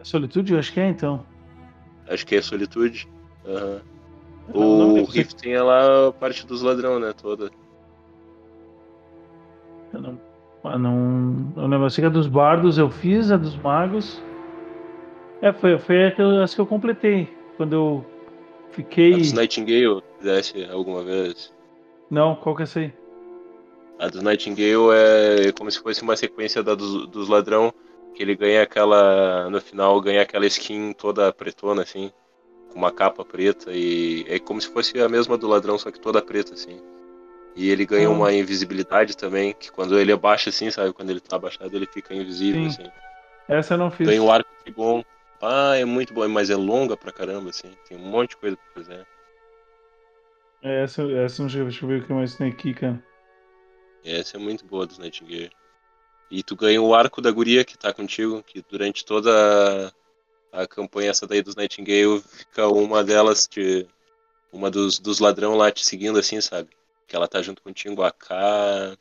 É 0.00 0.04
Solitude? 0.04 0.52
Eu 0.52 0.58
acho 0.58 0.72
que 0.72 0.80
é 0.80 0.88
então. 0.88 1.24
Acho 2.08 2.26
que 2.26 2.36
é 2.36 2.42
Solitude. 2.42 3.08
Aham. 3.46 3.80
Não, 4.54 4.78
não 4.78 5.02
O 5.02 5.04
Rift 5.04 5.36
tem 5.36 5.56
lá 5.58 6.08
a 6.08 6.12
parte 6.12 6.46
dos 6.46 6.62
ladrão, 6.62 6.98
né? 6.98 7.12
Toda. 7.12 7.50
Não, 10.76 10.90
ah, 10.90 11.56
não, 11.56 11.62
eu 11.62 11.68
lembro. 11.68 11.86
Eu 11.86 11.90
sei 11.90 12.02
que 12.02 12.06
a 12.06 12.10
dos 12.10 12.26
bardos 12.26 12.78
eu 12.78 12.90
fiz, 12.90 13.30
a 13.30 13.36
dos 13.36 13.56
magos. 13.56 14.20
É, 15.40 15.52
foi, 15.52 15.78
foi 15.78 16.06
a 16.06 16.10
que 16.10 16.20
eu, 16.20 16.42
as 16.42 16.54
que 16.54 16.60
eu 16.60 16.66
completei. 16.66 17.28
Quando 17.56 17.72
eu 17.72 18.06
fiquei. 18.72 19.14
A 19.14 19.18
dos 19.18 19.32
Nightingale, 19.32 20.02
fizesse 20.18 20.64
alguma 20.70 21.02
vez. 21.02 21.52
Não, 22.10 22.34
qual 22.34 22.56
que 22.56 22.62
é 22.62 22.64
essa 22.64 22.80
aí? 22.80 22.92
A 23.98 24.08
dos 24.08 24.22
Nightingale 24.22 24.94
é 25.46 25.52
como 25.52 25.70
se 25.70 25.80
fosse 25.80 26.02
uma 26.02 26.16
sequência 26.16 26.62
da 26.62 26.74
dos, 26.74 27.06
dos 27.08 27.28
ladrão, 27.28 27.72
que 28.14 28.22
ele 28.22 28.34
ganha 28.34 28.62
aquela. 28.62 29.48
No 29.50 29.60
final 29.60 30.00
ganha 30.00 30.22
aquela 30.22 30.46
skin 30.46 30.92
toda 30.92 31.32
pretona, 31.32 31.82
assim, 31.82 32.10
com 32.72 32.78
uma 32.78 32.92
capa 32.92 33.24
preta, 33.24 33.70
e 33.72 34.24
é 34.28 34.38
como 34.38 34.60
se 34.60 34.68
fosse 34.72 35.00
a 35.00 35.08
mesma 35.08 35.36
do 35.36 35.48
ladrão, 35.48 35.78
só 35.78 35.90
que 35.90 36.00
toda 36.00 36.22
preta, 36.22 36.54
assim. 36.54 36.80
E 37.58 37.70
ele 37.70 37.84
ganha 37.84 38.06
Ah. 38.06 38.12
uma 38.12 38.32
invisibilidade 38.32 39.16
também, 39.16 39.52
que 39.52 39.70
quando 39.72 39.98
ele 39.98 40.12
abaixa 40.12 40.48
assim, 40.48 40.70
sabe? 40.70 40.92
Quando 40.92 41.10
ele 41.10 41.18
tá 41.20 41.34
abaixado, 41.34 41.74
ele 41.76 41.86
fica 41.86 42.14
invisível, 42.14 42.70
Sim. 42.70 42.82
assim. 42.82 42.90
Essa 43.48 43.74
eu 43.74 43.78
não 43.78 43.90
fiz. 43.90 44.06
Ganha 44.06 44.22
um 44.22 44.30
arco 44.30 44.48
bom. 44.76 45.02
Ah, 45.42 45.74
é 45.76 45.84
muito 45.84 46.14
bom, 46.14 46.28
mas 46.28 46.50
é 46.50 46.56
longa 46.56 46.96
pra 46.96 47.10
caramba, 47.10 47.50
assim. 47.50 47.72
Tem 47.88 47.98
um 47.98 48.00
monte 48.08 48.30
de 48.30 48.36
coisa 48.36 48.56
pra 48.56 48.82
fazer. 48.82 49.04
É, 50.62 50.82
Essa, 50.84 51.02
essa 51.12 51.42
não 51.42 51.48
deixa 51.48 51.84
eu 51.84 51.88
ver 51.88 52.02
o 52.02 52.06
que 52.06 52.12
mais 52.12 52.36
tem 52.36 52.48
aqui, 52.48 52.74
cara. 52.74 53.02
Essa 54.04 54.36
é 54.36 54.40
muito 54.40 54.64
boa 54.64 54.86
dos 54.86 54.98
Nightingale. 54.98 55.50
E 56.30 56.42
tu 56.42 56.54
ganha 56.54 56.80
o 56.80 56.94
arco 56.94 57.20
da 57.20 57.30
guria 57.30 57.64
que 57.64 57.76
tá 57.76 57.92
contigo, 57.92 58.42
que 58.42 58.62
durante 58.68 59.04
toda 59.04 59.92
a, 60.52 60.62
a 60.62 60.66
campanha 60.66 61.10
essa 61.10 61.26
daí 61.26 61.42
dos 61.42 61.56
Nightingale 61.56 62.20
fica 62.20 62.68
uma 62.68 63.02
delas 63.02 63.46
te. 63.48 63.86
Uma 64.52 64.70
dos, 64.70 64.98
dos 64.98 65.18
ladrão 65.18 65.56
lá 65.56 65.70
te 65.70 65.84
seguindo 65.84 66.18
assim, 66.18 66.40
sabe? 66.40 66.70
Que 67.08 67.16
ela 67.16 67.26
tá 67.26 67.40
junto 67.42 67.62
contigo, 67.62 68.02
a 68.02 68.12
K. 68.12 68.96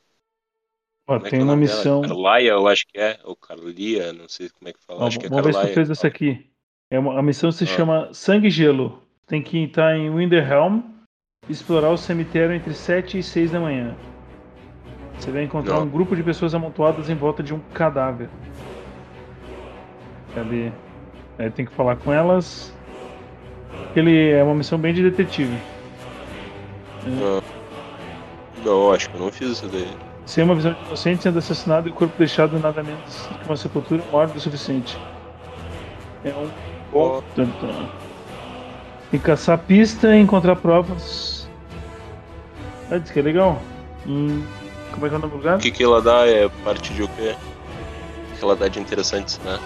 Ó, 1.09 1.15
Como 1.15 1.27
é 1.27 1.29
tem 1.29 1.39
é 1.39 1.41
o 1.41 1.45
uma 1.45 1.53
nome 1.55 1.67
dela? 1.67 1.77
missão. 1.77 2.01
Carlaia, 2.01 2.49
eu 2.51 2.67
acho 2.67 2.85
que 2.87 2.97
é. 2.99 3.19
Ou 3.23 3.35
Carlia, 3.35 4.13
não 4.13 4.27
sei 4.29 4.49
como 4.49 4.69
é 4.69 4.73
que 4.73 4.79
fala. 4.83 5.05
Acho 5.05 5.19
que 5.19 5.25
é 5.25 5.29
vamos 5.29 5.45
ver 5.45 5.51
se 5.53 5.59
tu 5.59 5.61
Carlaia. 5.61 5.75
fez 5.75 5.89
essa 5.89 6.07
aqui. 6.07 6.49
É 6.89 6.97
uma, 6.97 7.19
a 7.19 7.21
missão 7.21 7.51
se 7.51 7.65
Ah. 7.65 7.67
chama 7.67 8.13
Sangue 8.13 8.47
e 8.47 8.49
Gelo. 8.49 9.03
Tem 9.25 9.41
que 9.43 9.57
estar 9.65 9.95
em 9.97 10.09
Winterhelm 10.09 10.81
e 11.49 11.51
explorar 11.51 11.89
o 11.91 11.97
cemitério 11.97 12.55
entre 12.55 12.73
7 12.73 13.19
e 13.19 13.23
6 13.23 13.51
da 13.51 13.59
manhã. 13.59 13.95
Você 15.19 15.31
vai 15.31 15.43
encontrar 15.43 15.75
Não. 15.75 15.83
um 15.83 15.89
grupo 15.89 16.15
de 16.15 16.23
pessoas 16.23 16.55
amontoadas 16.55 17.09
em 17.09 17.15
volta 17.15 17.43
de 17.43 17.53
um 17.53 17.59
cadáver. 17.73 18.29
Cadê? 20.33 20.71
Aí 21.37 21.49
tem 21.51 21.65
que 21.65 21.73
falar 21.73 21.97
com 21.97 22.13
elas. 22.13 22.73
Ele 23.95 24.29
é 24.29 24.41
uma 24.43 24.55
missão 24.55 24.77
bem 24.79 24.93
de 24.93 25.03
detetive. 25.03 25.57
Não. 27.05 27.56
Não, 28.67 28.91
acho 28.91 29.09
que 29.09 29.15
eu 29.15 29.21
não 29.21 29.31
fiz 29.31 29.49
isso 29.51 29.67
daí. 29.67 29.87
Sem 30.25 30.43
uma 30.43 30.55
visão 30.55 30.73
de 30.73 30.79
inocente 30.85 31.23
sendo 31.23 31.39
assassinado 31.39 31.87
e 31.87 31.91
o 31.91 31.93
corpo 31.93 32.13
deixado 32.17 32.59
nada 32.59 32.83
menos 32.83 33.27
que 33.39 33.45
uma 33.45 33.55
sepultura 33.55 34.03
maior 34.11 34.27
do 34.27 34.39
suficiente. 34.39 34.97
É 36.25 36.29
um 36.29 36.49
bom. 36.91 37.23
Tanto. 37.35 37.67
E 39.13 39.17
caçar 39.17 39.57
pista 39.59 40.13
e 40.13 40.19
encontrar 40.19 40.57
provas. 40.57 41.47
Ah, 42.91 42.97
diz 42.97 43.09
que 43.09 43.19
é 43.19 43.21
legal. 43.21 43.61
Hum, 44.05 44.43
como 44.91 45.05
é 45.05 45.09
que 45.09 45.15
é 45.15 45.17
o 45.17 45.21
nome 45.21 45.31
do 45.31 45.37
lugar? 45.37 45.57
O 45.57 45.59
que, 45.59 45.71
que 45.71 45.83
ela 45.83 46.01
dá 46.01 46.27
é 46.27 46.49
parte 46.63 46.93
de 46.93 47.03
o 47.03 47.07
quê? 47.07 47.35
O 48.33 48.37
que 48.37 48.43
ela 48.43 48.55
dá 48.55 48.67
de 48.67 48.79
interessante, 48.79 49.39
né? 49.45 49.57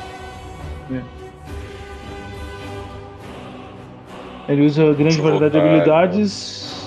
Ele 4.47 4.65
usa 4.65 4.93
grande 4.93 5.21
variedade 5.21 5.51
de 5.53 5.59
habilidades. 5.59 6.80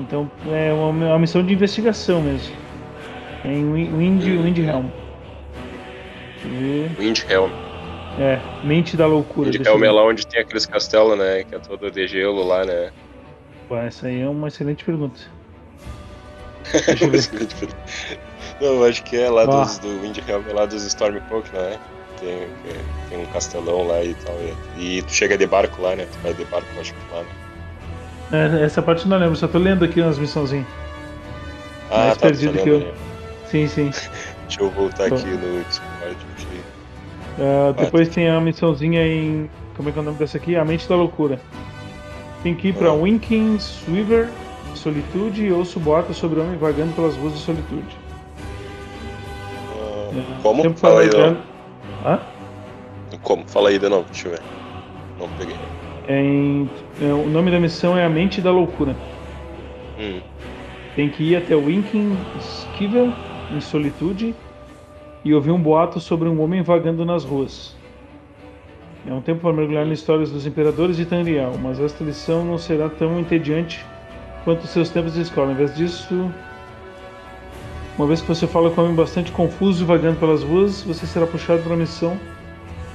Então 0.00 0.30
é 0.50 0.72
uma, 0.72 0.90
uma 0.90 1.18
missão 1.18 1.42
de 1.44 1.52
investigação 1.54 2.20
mesmo. 2.22 2.54
É 3.44 3.48
em 3.52 3.72
Win- 3.72 3.96
Wind, 3.96 4.22
Windhelm. 4.24 4.86
Deixa 6.42 6.48
eu 6.48 6.60
ver. 6.60 6.90
Windhelm. 6.98 7.50
É, 8.18 8.40
Mente 8.64 8.96
da 8.96 9.06
Loucura. 9.06 9.50
Windhelm 9.50 9.84
é 9.84 9.90
lá 9.90 10.04
onde 10.04 10.26
tem 10.26 10.40
aqueles 10.40 10.66
castelos, 10.66 11.18
né? 11.18 11.44
Que 11.44 11.54
é 11.54 11.58
todo 11.58 11.90
de 11.90 12.06
gelo 12.06 12.46
lá, 12.46 12.64
né? 12.64 12.90
Pô, 13.68 13.76
essa 13.76 14.06
aí 14.08 14.20
é 14.20 14.28
uma 14.28 14.48
excelente 14.48 14.84
pergunta. 14.84 15.18
Deixa 16.86 17.04
eu 17.04 17.10
ver. 17.10 17.74
Não, 18.60 18.66
eu 18.68 18.84
acho 18.84 19.02
que 19.02 19.16
é 19.16 19.28
lá 19.30 19.42
Ó. 19.42 19.46
dos, 19.64 19.78
do 19.78 20.00
Windhelm, 20.00 20.42
é 20.48 20.52
lá 20.52 20.66
dos 20.66 20.84
Stormcloak, 20.84 21.52
não 21.52 21.60
é? 21.60 21.78
Tem, 22.18 22.48
tem 23.10 23.18
um 23.20 23.26
castelão 23.26 23.86
lá 23.86 24.02
e 24.02 24.14
tal. 24.14 24.34
E, 24.76 24.98
e 24.98 25.02
tu 25.02 25.12
chega 25.12 25.36
de 25.36 25.46
barco 25.46 25.82
lá, 25.82 25.94
né? 25.94 26.06
Tu 26.10 26.18
vai 26.22 26.32
de 26.32 26.44
barco, 26.46 26.66
acho 26.80 26.92
que 26.94 27.14
lá, 27.14 27.20
né? 27.22 27.28
É, 28.32 28.64
essa 28.64 28.82
parte 28.82 29.04
eu 29.04 29.08
não 29.10 29.18
lembro, 29.18 29.36
só 29.36 29.46
tô 29.46 29.58
lendo 29.58 29.84
aqui 29.84 30.00
umas 30.00 30.18
missãozinhas. 30.18 30.66
Ah, 31.90 31.98
Mais 32.06 32.16
tá, 32.18 32.26
perdido 32.26 32.58
que 32.58 32.68
eu. 32.68 32.94
Sim, 33.46 33.66
sim. 33.68 33.90
Deixa 34.48 34.60
eu 34.60 34.70
voltar 34.70 35.04
aqui 35.06 35.24
no 35.26 35.64
Discord. 35.64 36.16
aqui. 36.36 36.60
Ah, 37.38 37.72
depois 37.72 38.08
tem 38.08 38.28
a 38.28 38.40
missãozinha 38.40 39.06
em. 39.06 39.48
Como 39.76 39.88
é 39.88 39.92
que 39.92 39.98
é 39.98 40.02
o 40.02 40.04
nome 40.04 40.18
dessa 40.18 40.38
aqui? 40.38 40.56
A 40.56 40.64
Mente 40.64 40.88
da 40.88 40.96
Loucura. 40.96 41.38
Tem 42.42 42.54
que 42.54 42.68
ir 42.68 42.74
pra 42.74 42.88
Ah. 42.90 42.94
Winking 42.94 43.58
Swiver, 43.58 44.28
Solitude 44.74 45.50
ouço 45.52 45.78
boatos 45.78 46.16
sobre 46.16 46.40
homem 46.40 46.56
vagando 46.56 46.92
pelas 46.94 47.14
ruas 47.16 47.34
de 47.34 47.40
Solitude. 47.40 47.96
Ah, 49.74 50.10
É, 50.16 50.42
Como? 50.42 50.74
Fala 50.76 51.00
aí, 51.02 51.10
novo. 51.10 51.36
Hã? 52.04 52.20
Como? 53.22 53.44
Fala 53.46 53.68
aí 53.68 53.78
de 53.78 53.88
novo, 53.88 54.06
deixa 54.10 54.28
eu 54.28 54.32
ver. 54.32 54.42
Não 55.20 55.28
peguei. 55.30 55.56
É 56.08 56.20
em- 56.20 56.70
é, 57.00 57.12
o 57.12 57.28
nome 57.28 57.50
da 57.50 57.60
missão 57.60 57.96
é 57.96 58.04
A 58.04 58.08
Mente 58.08 58.40
da 58.40 58.50
Loucura. 58.50 58.96
Hum. 59.98 60.20
Tem 60.94 61.10
que 61.10 61.22
ir 61.22 61.36
até 61.36 61.54
Winking 61.54 62.16
Skivel, 62.38 63.12
em 63.54 63.60
Solitude, 63.60 64.34
e 65.24 65.34
ouvir 65.34 65.50
um 65.50 65.60
boato 65.60 66.00
sobre 66.00 66.28
um 66.28 66.40
homem 66.40 66.62
vagando 66.62 67.04
nas 67.04 67.24
ruas. 67.24 67.76
É 69.06 69.12
um 69.12 69.20
tempo 69.20 69.40
para 69.40 69.52
mergulhar 69.52 69.84
nas 69.84 69.98
histórias 69.98 70.30
dos 70.30 70.46
imperadores 70.46 70.96
de 70.96 71.04
Tamriel, 71.04 71.52
mas 71.62 71.78
esta 71.78 72.02
lição 72.02 72.44
não 72.44 72.58
será 72.58 72.88
tão 72.88 73.20
entediante 73.20 73.84
quanto 74.44 74.62
os 74.62 74.70
seus 74.70 74.88
tempos 74.88 75.14
de 75.14 75.20
escola. 75.20 75.52
Em 75.52 75.54
vez 75.54 75.76
disso, 75.76 76.30
uma 77.98 78.06
vez 78.06 78.20
que 78.20 78.28
você 78.28 78.46
fala 78.46 78.70
com 78.70 78.80
um 78.80 78.84
homem 78.84 78.96
bastante 78.96 79.32
confuso 79.32 79.82
e 79.82 79.86
vagando 79.86 80.18
pelas 80.18 80.42
ruas, 80.42 80.82
você 80.82 81.06
será 81.06 81.26
puxado 81.26 81.62
para 81.62 81.72
uma 81.72 81.78
missão 81.78 82.18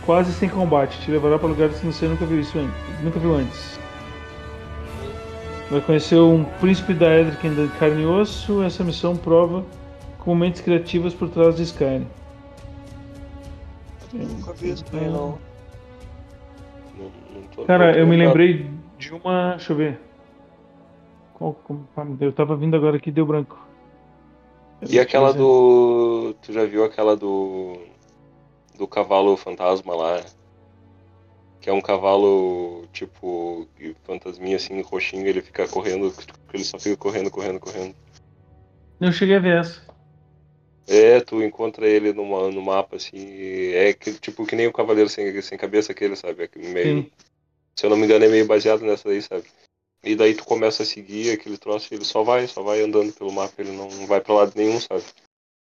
quase 0.06 0.34
sem 0.34 0.50
combate. 0.50 1.00
Te 1.02 1.12
levará 1.12 1.38
para 1.38 1.50
lugares 1.50 1.80
que 1.80 1.86
você 1.86 2.08
nunca 2.08 2.26
viu 2.26 2.40
isso 2.40 2.58
antes. 2.58 3.04
Nunca 3.04 3.20
viu 3.20 3.36
antes. 3.36 3.81
Vai 5.72 5.80
conhecer 5.80 6.18
um 6.20 6.44
príncipe 6.60 6.94
da 6.94 7.18
Edric 7.18 7.48
de 7.50 7.68
carne 7.80 8.02
e 8.02 8.06
osso. 8.06 8.62
Essa 8.62 8.84
missão 8.84 9.16
prova 9.16 9.64
com 10.20 10.36
mentes 10.36 10.60
criativas 10.60 11.14
por 11.14 11.30
trás 11.30 11.56
de 11.56 11.64
Skyrim. 11.64 12.06
Nunca 14.14 14.52
vi 14.52 14.72
isso 14.72 14.84
daí, 14.92 15.06
não. 15.06 15.38
Não, 16.98 17.12
não 17.34 17.42
tô- 17.56 17.64
Cara, 17.64 17.98
eu 17.98 18.06
me 18.06 18.18
lembrei 18.18 18.70
de 18.98 19.14
uma. 19.14 19.52
Deixa 19.52 19.72
eu 19.72 19.78
ver. 19.78 20.00
qual- 21.36 21.54
como- 21.64 21.88
eu 22.20 22.32
tava 22.34 22.56
vindo 22.56 22.76
agora 22.76 22.98
aqui 22.98 23.10
deu 23.10 23.26
branco. 23.26 23.58
E 24.90 25.00
aquela 25.00 25.32
do. 25.34 26.36
Tu 26.42 26.52
já 26.52 26.66
viu 26.66 26.84
aquela 26.84 27.16
do. 27.16 27.78
Do 28.78 28.88
cavalo 28.88 29.38
fantasma 29.38 29.96
lá? 29.96 30.20
Que 31.62 31.70
é 31.70 31.74
um 31.74 31.82
cavalo, 31.82 32.88
tipo, 32.92 33.68
fantasminha 34.04 34.56
assim, 34.56 34.82
roxinho, 34.82 35.28
ele 35.28 35.42
fica 35.42 35.68
correndo, 35.68 36.14
ele 36.52 36.64
só 36.64 36.80
fica 36.80 36.98
correndo, 36.98 37.30
correndo, 37.30 37.60
correndo. 37.60 37.96
Eu 39.00 39.12
cheguei 39.12 39.36
a 39.36 39.40
ver 39.40 39.60
essa. 39.60 39.82
É, 40.88 41.22
tu 41.22 41.42
encontra 41.42 41.88
ele 41.88 42.12
numa, 42.12 42.50
no 42.50 42.62
mapa, 42.62 42.96
assim, 42.96 43.72
é 43.74 43.94
que, 43.94 44.14
tipo 44.14 44.46
que 44.46 44.56
nem 44.56 44.68
o 44.68 44.74
Cavaleiro 44.74 45.10
Sem, 45.10 45.40
sem 45.42 45.58
Cabeça 45.58 45.92
aquele, 45.92 46.16
sabe? 46.16 46.44
É 46.44 46.50
meio, 46.58 47.04
Sim. 47.04 47.12
se 47.78 47.86
eu 47.86 47.90
não 47.90 47.98
me 47.98 48.06
engano, 48.06 48.26
é 48.26 48.28
meio 48.28 48.46
baseado 48.48 48.82
nessa 48.82 49.08
aí, 49.10 49.22
sabe? 49.22 49.46
E 50.04 50.16
daí 50.16 50.34
tu 50.34 50.44
começa 50.44 50.82
a 50.82 50.86
seguir 50.86 51.32
aquele 51.32 51.58
troço 51.58 51.94
e 51.94 51.96
ele 51.96 52.06
só 52.06 52.24
vai, 52.24 52.48
só 52.48 52.64
vai 52.64 52.82
andando 52.82 53.14
pelo 53.14 53.32
mapa, 53.32 53.54
ele 53.60 53.72
não 53.72 53.88
vai 54.08 54.20
pra 54.20 54.34
lado 54.34 54.54
nenhum, 54.56 54.80
sabe? 54.80 55.04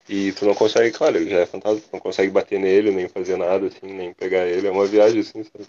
E 0.08 0.30
tu 0.32 0.44
não 0.44 0.54
consegue, 0.54 0.96
claro, 0.96 1.16
ele 1.16 1.30
já 1.30 1.40
é 1.40 1.46
fantasma, 1.46 1.80
tu 1.80 1.88
não 1.92 2.00
consegue 2.00 2.30
bater 2.30 2.60
nele, 2.60 2.92
nem 2.92 3.08
fazer 3.08 3.36
nada, 3.36 3.66
assim, 3.66 3.86
nem 3.86 4.12
pegar 4.12 4.46
ele, 4.46 4.68
é 4.68 4.70
uma 4.70 4.86
viagem, 4.86 5.20
assim, 5.20 5.42
sabe? 5.42 5.66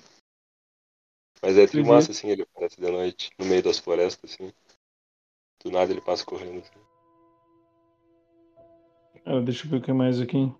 Mas 1.41 1.57
é 1.57 1.63
Entendi. 1.63 1.83
trimassa, 1.83 2.11
assim, 2.11 2.29
ele 2.29 2.43
aparece 2.43 2.79
de 2.79 2.89
noite, 2.89 3.31
no 3.37 3.45
meio 3.45 3.63
das 3.63 3.77
florestas, 3.77 4.31
assim. 4.31 4.51
Do 5.63 5.71
nada 5.71 5.91
ele 5.91 6.01
passa 6.01 6.25
correndo, 6.25 6.59
assim. 6.59 6.79
Ah, 9.25 9.39
deixa 9.41 9.65
eu 9.65 9.71
ver 9.71 9.77
o 9.77 9.81
que 9.81 9.93
mais 9.93 10.21
aqui. 10.21 10.51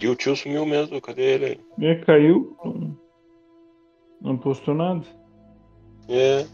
E 0.00 0.08
o 0.08 0.16
tio 0.16 0.34
sumiu 0.34 0.66
mesmo, 0.66 1.00
cadê 1.00 1.34
ele? 1.34 1.60
É, 1.80 1.94
caiu. 2.04 2.56
Não, 2.64 2.98
não 4.20 4.38
postou 4.38 4.74
nada. 4.74 5.06
É. 6.08 6.46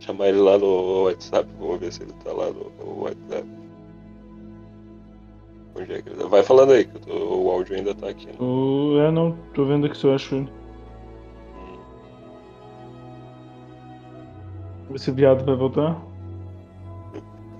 Chamar 0.00 0.28
ele 0.28 0.38
lá 0.38 0.58
no 0.58 1.04
WhatsApp, 1.04 1.48
vamos 1.58 1.80
ver 1.80 1.92
se 1.92 2.02
ele 2.02 2.12
tá 2.24 2.32
lá 2.32 2.50
no, 2.50 2.70
no 2.70 3.02
WhatsApp. 3.02 3.63
Onde 5.84 5.92
é 5.92 6.02
que? 6.02 6.10
Vai 6.10 6.42
falando 6.42 6.72
aí, 6.72 6.86
que 6.86 7.10
o 7.10 7.50
áudio 7.50 7.76
ainda 7.76 7.94
tá 7.94 8.08
aqui. 8.08 8.26
Né? 8.26 8.32
Oh, 8.38 8.98
é, 8.98 9.10
não. 9.10 9.36
Tô 9.52 9.66
vendo 9.66 9.84
aqui 9.84 9.96
se 9.96 10.06
eu 10.06 10.14
acho 10.14 10.34
ele. 10.34 10.48
Hum. 14.88 14.94
Esse 14.94 15.10
viado 15.10 15.44
vai 15.44 15.54
voltar. 15.54 16.00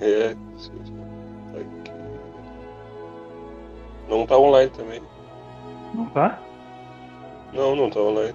É. 0.01 0.35
tá 0.35 1.61
aqui. 1.61 1.93
Não 4.09 4.27
tá 4.27 4.39
online 4.39 4.71
também. 4.71 5.03
Não 5.95 6.07
tá? 6.07 6.43
Não, 7.53 7.77
não 7.77 7.91
tá 7.91 8.01
online. 8.01 8.35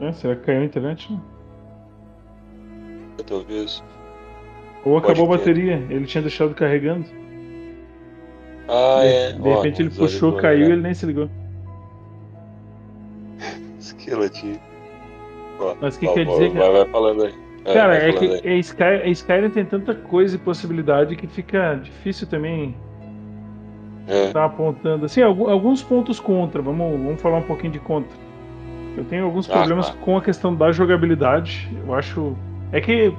É, 0.00 0.12
será 0.12 0.36
que 0.36 0.44
caiu 0.44 0.60
a 0.60 0.64
internet? 0.66 1.18
Talvez. 3.26 3.82
Ou 4.84 4.98
acabou 4.98 5.24
a 5.32 5.38
ter. 5.38 5.38
bateria. 5.38 5.86
Ele 5.88 6.04
tinha 6.04 6.20
deixado 6.20 6.54
carregando. 6.54 7.21
Ah, 8.74 9.00
de, 9.02 9.06
é. 9.08 9.32
de 9.32 9.48
repente 9.48 9.82
ele 9.82 9.90
puxou, 9.90 10.32
caiu 10.36 10.68
e 10.68 10.72
ele 10.72 10.80
nem 10.82 10.94
se 10.94 11.04
ligou. 11.04 11.28
Skeleton. 13.80 14.56
Mas 15.80 15.96
o 15.96 16.00
que 16.00 16.08
quer 16.12 16.26
dizer, 16.26 16.50
Vai, 16.50 16.72
vai 16.72 16.84
falando 16.86 17.24
aí. 17.24 17.34
É, 17.64 17.74
Cara, 17.74 17.94
é 17.96 18.12
que 18.12 18.48
é 18.48 18.54
Sky, 18.56 18.82
é 18.82 19.08
Skyrim 19.10 19.50
tem 19.50 19.64
tanta 19.64 19.94
coisa 19.94 20.34
e 20.34 20.38
possibilidade 20.38 21.14
que 21.14 21.26
fica 21.28 21.74
difícil 21.80 22.26
também 22.26 22.74
É. 24.08 24.24
estar 24.26 24.44
apontando. 24.46 25.06
Assim, 25.06 25.22
algu- 25.22 25.48
alguns 25.48 25.80
pontos 25.82 26.18
contra. 26.18 26.60
Vamos, 26.60 27.00
vamos 27.00 27.22
falar 27.22 27.38
um 27.38 27.42
pouquinho 27.42 27.72
de 27.72 27.78
contra. 27.78 28.10
Eu 28.96 29.04
tenho 29.04 29.24
alguns 29.24 29.48
Ah, 29.48 29.52
problemas 29.54 29.90
tá. 29.90 29.96
com 30.00 30.16
a 30.16 30.20
questão 30.22 30.54
da 30.54 30.72
jogabilidade. 30.72 31.70
Eu 31.86 31.94
acho. 31.94 32.36
É 32.72 32.80
que 32.80 33.14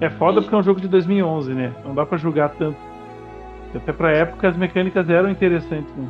é 0.00 0.10
foda 0.10 0.38
Hum. 0.38 0.42
porque 0.42 0.54
é 0.54 0.58
um 0.58 0.62
jogo 0.62 0.80
de 0.80 0.86
2011, 0.86 1.52
né? 1.52 1.72
Não 1.84 1.94
dá 1.94 2.06
pra 2.06 2.16
julgar 2.16 2.50
tanto. 2.50 2.76
Até 3.74 3.92
pra 3.92 4.12
época 4.12 4.48
as 4.48 4.56
mecânicas 4.56 5.08
eram 5.08 5.30
interessantes. 5.30 5.92
Né? 5.96 6.08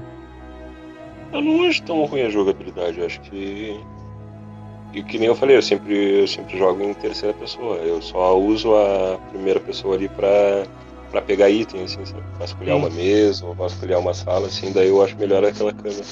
Eu 1.32 1.40
não 1.40 1.66
acho 1.66 1.82
tão 1.82 2.04
ruim 2.04 2.22
a 2.22 2.30
jogabilidade, 2.30 2.98
eu 2.98 3.06
acho 3.06 3.20
que. 3.22 3.80
E 4.92 5.02
que 5.02 5.18
nem 5.18 5.26
eu 5.26 5.34
falei, 5.34 5.56
eu 5.56 5.62
sempre, 5.62 6.20
eu 6.20 6.28
sempre 6.28 6.56
jogo 6.56 6.82
em 6.84 6.94
terceira 6.94 7.34
pessoa. 7.34 7.76
Eu 7.78 8.00
só 8.00 8.38
uso 8.38 8.72
a 8.76 9.18
primeira 9.30 9.58
pessoa 9.58 9.96
ali 9.96 10.08
pra, 10.08 10.64
pra 11.10 11.20
pegar 11.20 11.50
item, 11.50 11.82
assim, 11.82 12.04
sabe? 12.04 12.22
Vasculhar 12.38 12.76
uma 12.76 12.90
mesa 12.90 13.44
ou 13.44 13.54
vasculhar 13.54 13.98
uma 13.98 14.14
sala, 14.14 14.46
assim, 14.46 14.72
daí 14.72 14.88
eu 14.88 15.02
acho 15.02 15.16
melhor 15.18 15.44
aquela 15.44 15.72
câmera. 15.72 16.04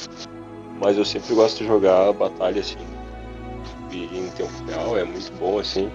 Mas 0.82 0.98
eu 0.98 1.04
sempre 1.04 1.32
gosto 1.32 1.58
de 1.58 1.66
jogar 1.66 2.08
a 2.08 2.12
batalha 2.12 2.60
assim. 2.60 2.78
E 3.92 4.04
em 4.04 4.28
tempo 4.30 4.50
real, 4.66 4.98
é 4.98 5.04
muito 5.04 5.32
bom 5.38 5.60
assim. 5.60 5.88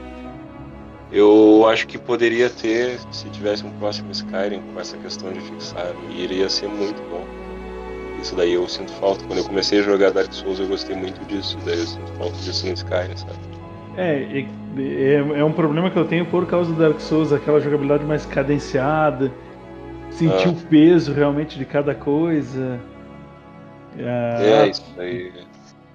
Eu 1.11 1.65
acho 1.67 1.87
que 1.87 1.97
poderia 1.97 2.49
ter, 2.49 2.99
se 3.11 3.29
tivesse 3.29 3.65
um 3.65 3.71
próximo 3.71 4.11
Skyrim 4.11 4.61
com 4.73 4.79
essa 4.79 4.97
questão 4.97 5.31
de 5.31 5.39
fixar, 5.39 5.93
iria 6.09 6.49
ser 6.49 6.67
muito 6.67 7.01
bom. 7.09 7.25
Isso 8.21 8.35
daí 8.35 8.53
eu 8.53 8.67
sinto 8.67 8.91
falta. 8.93 9.23
Quando 9.25 9.39
eu 9.39 9.45
comecei 9.45 9.79
a 9.79 9.83
jogar 9.83 10.11
Dark 10.11 10.33
Souls 10.33 10.59
eu 10.59 10.67
gostei 10.67 10.95
muito 10.95 11.23
disso, 11.27 11.57
daí 11.65 11.79
eu 11.79 11.85
sinto 11.85 12.11
falta 12.13 12.35
disso 12.37 12.65
no 12.67 12.73
Skyrim, 12.73 13.15
sabe? 13.15 13.39
É, 13.95 14.39
é, 14.39 14.47
é, 14.79 15.39
é 15.39 15.43
um 15.43 15.51
problema 15.53 15.89
que 15.89 15.97
eu 15.97 16.05
tenho 16.05 16.25
por 16.25 16.45
causa 16.45 16.71
do 16.73 16.79
Dark 16.79 16.99
Souls, 16.99 17.31
aquela 17.31 17.59
jogabilidade 17.61 18.03
mais 18.03 18.25
cadenciada, 18.25 19.31
sentir 20.09 20.47
Ah. 20.47 20.51
o 20.51 20.55
peso 20.55 21.13
realmente 21.13 21.57
de 21.57 21.65
cada 21.65 21.95
coisa. 21.95 22.79
Ah, 23.99 24.43
É, 24.43 24.67
isso 24.67 24.83
daí. 24.95 25.31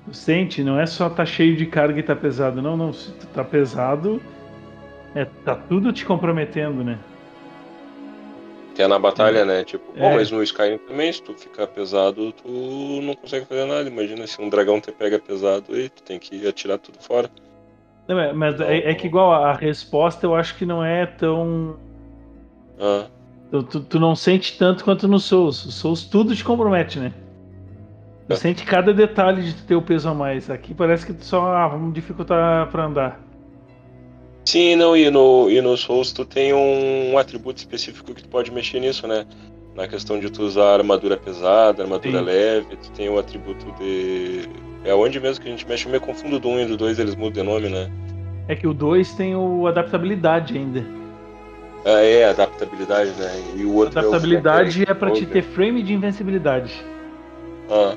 Tu 0.07 0.15
sente, 0.15 0.65
não 0.65 0.81
é 0.81 0.87
só 0.87 1.09
tá 1.09 1.25
cheio 1.25 1.55
de 1.57 1.67
carga 1.67 2.01
e 2.01 2.03
tá 2.03 2.17
pesado, 2.17 2.61
não, 2.61 2.77
não. 2.77 2.93
Se 2.93 3.13
tá 3.33 3.45
pesado, 3.45 4.21
é, 5.15 5.25
tá 5.45 5.55
tudo 5.55 5.93
te 5.93 6.05
comprometendo, 6.05 6.83
né? 6.85 6.99
Até 8.73 8.87
na 8.89 8.99
batalha, 8.99 9.45
né? 9.45 9.65
Tipo, 9.65 9.85
É. 9.97 10.15
mas 10.15 10.31
no 10.31 10.43
Skyrim 10.43 10.79
também, 10.79 11.13
se 11.13 11.23
tu 11.23 11.35
ficar 11.35 11.67
pesado, 11.67 12.33
tu 12.33 12.49
não 13.03 13.15
consegue 13.15 13.45
fazer 13.45 13.67
nada. 13.67 13.89
Imagina 13.89 14.27
se 14.27 14.41
um 14.41 14.49
dragão 14.49 14.81
te 14.81 14.91
pega 14.91 15.19
pesado 15.19 15.77
e 15.79 15.91
tu 15.91 16.03
tem 16.03 16.19
que 16.19 16.47
atirar 16.47 16.79
tudo 16.79 16.99
fora. 16.99 17.31
Não, 18.09 18.19
é- 18.19 18.33
mas 18.33 18.59
é, 18.61 18.91
é 18.91 18.95
que 18.95 19.07
igual 19.07 19.33
a 19.33 19.53
resposta 19.53 20.25
eu 20.27 20.35
acho 20.35 20.57
que 20.57 20.65
não 20.65 20.83
é 20.85 21.05
tão. 21.07 21.77
Ah, 22.81 23.07
Tu, 23.51 23.63
tu- 23.65 23.81
tu 23.81 24.01
não 24.01 24.17
sente 24.17 24.57
tanto 24.59 24.83
quanto 24.83 25.07
no 25.07 25.19
Souls. 25.21 25.67
O 25.67 25.71
Souls 25.71 26.05
tudo 26.05 26.35
te 26.35 26.43
compromete, 26.43 26.99
né? 26.99 27.13
Tu 28.27 28.33
É. 28.33 28.37
sente 28.37 28.65
cada 28.65 28.95
detalhe 28.95 29.43
de 29.43 29.53
tu 29.55 29.65
ter 29.67 29.75
o 29.77 29.83
peso 29.83 30.09
a 30.09 30.15
mais. 30.15 30.49
Aqui 30.49 30.73
parece 30.73 31.05
que 31.05 31.13
tu 31.13 31.23
só. 31.23 31.55
Ah, 31.55 31.69
vamos 31.69 31.93
dificultar 31.93 32.69
pra 32.71 32.87
andar. 32.87 33.21
Sim, 34.45 34.77
não, 34.77 34.97
e 34.97 35.11
no, 35.11 35.49
e 35.51 35.61
no 35.61 35.77
Souls 35.77 36.13
tu 36.13 36.25
tem 36.25 36.53
um 36.53 37.17
atributo 37.17 37.59
específico 37.59 38.13
que 38.13 38.23
tu 38.23 38.29
pode 38.29 38.51
mexer 38.51 38.81
nisso, 38.81 39.07
né? 39.07 39.25
Na 39.77 39.87
questão 39.87 40.19
de 40.19 40.31
tu 40.31 40.43
usar 40.43 40.75
armadura 40.75 41.17
pesada, 41.17 41.83
armadura 41.83 42.19
Sim. 42.19 42.25
leve, 42.25 42.77
tu 42.77 42.91
tem 42.93 43.09
o 43.09 43.19
atributo 43.19 43.65
de. 43.79 44.49
É 44.85 44.93
onde 44.95 45.21
mesmo 45.21 45.43
que 45.43 45.49
a 45.49 45.51
gente 45.51 45.67
mexe, 45.67 45.87
eu 45.87 45.93
me 45.93 46.01
confundo 46.01 46.41
do 46.41 46.49
1 46.49 46.61
e 46.61 46.67
do 46.67 46.77
2, 46.77 46.99
eles 46.99 47.15
mudam 47.15 47.45
de 47.45 47.51
nome, 47.51 47.69
né? 47.69 47.91
É 48.49 48.57
que 48.57 48.67
o 48.67 48.75
2 48.75 49.15
tem 49.15 49.37
o 49.37 49.67
adaptabilidade 49.67 50.59
ainda. 50.59 50.85
Ah, 51.85 52.01
é, 52.01 52.25
adaptabilidade, 52.25 53.11
né? 53.13 53.43
E 53.57 53.65
o 53.65 53.75
outro 53.75 53.99
Adaptabilidade 53.99 54.83
é, 54.83 54.89
o 54.89 54.91
é 54.91 54.95
pra 54.95 55.11
te 55.13 55.25
ter 55.25 55.43
frame 55.43 55.83
de 55.83 55.95
invencibilidade. 55.95 56.85
Ah, 57.71 57.97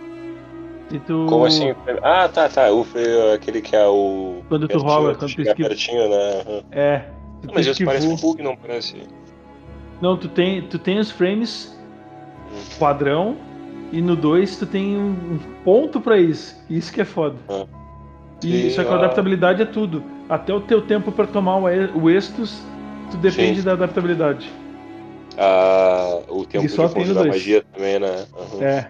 Se 0.90 1.00
tu... 1.00 1.26
como 1.28 1.46
assim? 1.46 1.74
Ah, 2.04 2.30
tá, 2.30 2.48
tá. 2.48 2.72
O, 2.72 2.86
aquele 3.34 3.62
que 3.62 3.76
é 3.76 3.88
o. 3.88 4.42
Quando 4.48 4.68
tu 4.68 4.78
rola, 4.78 5.16
quando 5.16 5.20
tu 5.20 5.42
esquiva. 5.42 5.56
pertinho, 5.56 6.10
né? 6.10 6.64
É. 6.72 6.98
Tu 7.42 7.54
Mas 7.54 7.66
isso 7.66 7.84
parece 7.84 8.22
bug, 8.22 8.42
não 8.42 8.56
parece? 8.56 8.98
Não, 10.02 10.18
tu 10.18 10.28
tem, 10.28 10.62
tu 10.64 10.78
tem 10.78 11.00
os 11.00 11.10
frames 11.10 11.76
padrão 12.80 13.38
e 13.92 14.02
no 14.02 14.16
2 14.16 14.58
tu 14.58 14.66
tem 14.66 14.98
um 14.98 15.40
ponto 15.64 16.00
pra 16.00 16.18
isso. 16.18 16.56
Isso 16.70 16.92
que 16.94 17.02
é 17.02 17.06
foda. 17.06 17.38
Ah. 17.50 17.66
E, 18.44 18.64
Sim, 18.64 18.70
só 18.72 18.84
que 18.84 18.90
a 18.90 18.94
ah. 18.94 18.98
adaptabilidade 18.98 19.62
é 19.62 19.66
tudo. 19.66 20.04
Até 20.30 20.54
o 20.54 20.62
teu 20.62 20.82
tempo 20.82 21.12
pra 21.12 21.26
tomar 21.26 21.58
o 21.58 21.70
e- 21.70 22.16
Estus, 22.16 22.62
tu 23.12 23.18
depende 23.18 23.60
Sim. 23.60 23.66
da 23.66 23.74
adaptabilidade. 23.74 24.52
Ah, 25.38 26.22
o 26.30 26.46
tempo 26.46 26.66
E 26.66 26.70
só 26.70 26.88
de 26.88 26.94
tem 26.94 27.06
dois. 27.06 27.28
magia 27.28 27.64
também, 27.74 28.00
né? 28.00 28.26
Aham. 28.38 28.64
É. 28.64 28.90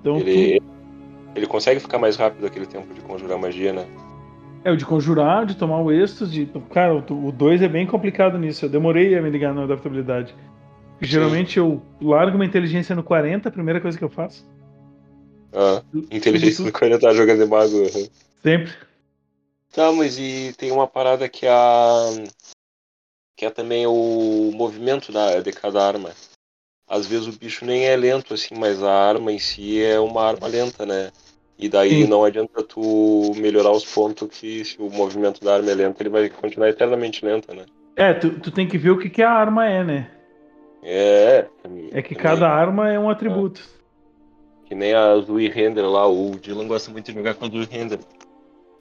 Então 0.00 0.16
Ele, 0.18 0.60
ele 1.34 1.46
consegue 1.46 1.80
ficar 1.80 1.98
mais 1.98 2.16
rápido 2.16 2.46
aquele 2.46 2.66
tempo 2.66 2.92
de 2.94 3.00
conjurar 3.00 3.38
magia, 3.38 3.72
né? 3.72 3.86
é 4.64 4.70
o 4.70 4.76
de 4.76 4.84
conjurar, 4.84 5.46
de 5.46 5.56
tomar 5.56 5.80
o 5.80 5.90
Estus, 5.90 6.30
de. 6.30 6.46
Cara, 6.72 6.94
o 6.94 7.32
2 7.32 7.62
é 7.62 7.68
bem 7.68 7.86
complicado 7.86 8.38
nisso. 8.38 8.64
Eu 8.64 8.68
demorei 8.68 9.16
a 9.16 9.22
me 9.22 9.30
ligar 9.30 9.54
na 9.54 9.64
adaptabilidade. 9.64 10.34
Geralmente 11.00 11.58
eu 11.58 11.82
largo 12.00 12.36
uma 12.36 12.44
inteligência 12.44 12.94
no 12.94 13.02
40, 13.02 13.48
a 13.48 13.52
primeira 13.52 13.80
coisa 13.80 13.96
que 13.96 14.04
eu 14.04 14.10
faço. 14.10 14.46
Ah, 15.52 15.82
inteligência 16.10 16.62
do 16.64 16.72
cara 16.72 16.98
tá 16.98 17.12
jogando 17.12 17.42
de 17.42 17.50
mago. 17.50 17.86
Sempre. 18.42 18.72
Tá, 19.72 19.90
mas 19.92 20.18
e 20.18 20.52
tem 20.58 20.70
uma 20.70 20.86
parada 20.86 21.28
que 21.28 21.46
é 21.46 21.50
a. 21.50 22.02
que 23.36 23.46
é 23.46 23.50
também 23.50 23.86
o 23.86 24.50
movimento 24.54 25.10
da, 25.10 25.40
de 25.40 25.52
cada 25.52 25.82
arma. 25.82 26.10
Às 26.90 27.06
vezes 27.06 27.28
o 27.28 27.38
bicho 27.38 27.64
nem 27.64 27.86
é 27.86 27.96
lento 27.96 28.34
assim, 28.34 28.56
mas 28.58 28.82
a 28.82 28.92
arma 28.92 29.30
em 29.30 29.38
si 29.38 29.80
é 29.80 30.00
uma 30.00 30.24
arma 30.24 30.48
lenta, 30.48 30.84
né? 30.84 31.12
E 31.56 31.68
daí 31.68 32.02
Sim. 32.02 32.06
não 32.08 32.24
adianta 32.24 32.64
tu 32.64 33.32
melhorar 33.36 33.70
os 33.70 33.84
pontos 33.84 34.26
que 34.36 34.64
se 34.64 34.76
o 34.82 34.90
movimento 34.90 35.40
da 35.44 35.54
arma 35.54 35.70
é 35.70 35.74
lento, 35.74 36.00
ele 36.00 36.08
vai 36.08 36.28
continuar 36.28 36.68
eternamente 36.68 37.24
lento, 37.24 37.54
né? 37.54 37.64
É, 37.94 38.12
tu, 38.12 38.40
tu 38.40 38.50
tem 38.50 38.66
que 38.66 38.76
ver 38.76 38.90
o 38.90 38.98
que, 38.98 39.08
que 39.08 39.22
a 39.22 39.30
arma 39.30 39.68
é, 39.68 39.84
né? 39.84 40.10
É. 40.82 41.46
É 41.92 42.02
que 42.02 42.14
nem- 42.14 42.22
cada 42.22 42.48
arma 42.48 42.90
é 42.90 42.98
um 42.98 43.08
atributo. 43.08 43.62
Que 44.64 44.74
nem 44.74 44.92
a 44.92 45.16
Zui 45.18 45.48
Render 45.48 45.82
lá, 45.88 46.08
o 46.08 46.32
Dylan 46.40 46.66
gosta 46.66 46.90
muito 46.90 47.06
de 47.06 47.12
jogar 47.18 47.34
com 47.34 47.44
a 47.44 47.48
Zui 47.48 47.68
Render. 47.70 48.00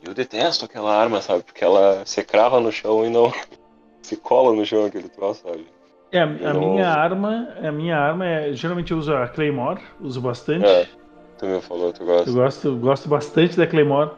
Eu 0.03 0.15
detesto 0.15 0.65
aquela 0.65 0.95
arma, 0.95 1.21
sabe? 1.21 1.43
Porque 1.43 1.63
ela 1.63 2.03
se 2.05 2.23
crava 2.23 2.59
no 2.59 2.71
chão 2.71 3.05
e 3.05 3.09
não 3.09 3.31
se 4.01 4.15
cola 4.15 4.55
no 4.55 4.65
chão 4.65 4.85
aquele 4.85 5.09
troço, 5.09 5.43
sabe? 5.43 5.67
É, 6.11 6.21
a 6.21 6.25
Eu- 6.25 6.59
minha 6.59 6.87
arma, 6.89 7.49
a 7.63 7.71
minha 7.71 7.97
arma 7.97 8.25
é. 8.25 8.53
Geralmente 8.53 8.91
eu 8.91 8.97
uso 8.97 9.13
a 9.13 9.27
Claymore, 9.27 9.79
uso 10.01 10.19
bastante. 10.21 10.65
É. 10.65 10.87
Tu 11.37 11.45
me 11.45 11.61
falou, 11.61 11.93
tu 11.93 12.01
Eu 12.03 12.07
gosta. 12.07 12.31
gosto, 12.31 12.75
gosto 12.77 13.09
bastante 13.09 13.55
da 13.55 13.65
Claymore. 13.67 14.11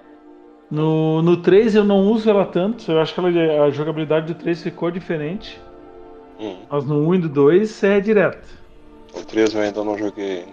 No, 0.70 1.22
no 1.22 1.38
3 1.38 1.76
eu 1.76 1.84
não 1.84 2.00
uso 2.08 2.30
ela 2.30 2.46
tanto, 2.46 2.90
eu 2.92 3.00
acho 3.02 3.14
que 3.14 3.20
ela- 3.20 3.66
a 3.66 3.70
jogabilidade 3.72 4.34
do 4.34 4.40
3 4.40 4.64
ficou 4.64 4.90
diferente. 4.90 5.60
Hum. 6.40 6.56
Mas 6.70 6.86
no 6.86 7.08
1 7.08 7.16
e 7.16 7.18
no 7.20 7.30
2 7.30 7.84
é 7.84 8.00
direto. 8.00 8.48
O 9.14 9.24
3 9.26 9.54
eu 9.54 9.62
ainda 9.62 9.84
não 9.84 9.98
joguei. 9.98 10.46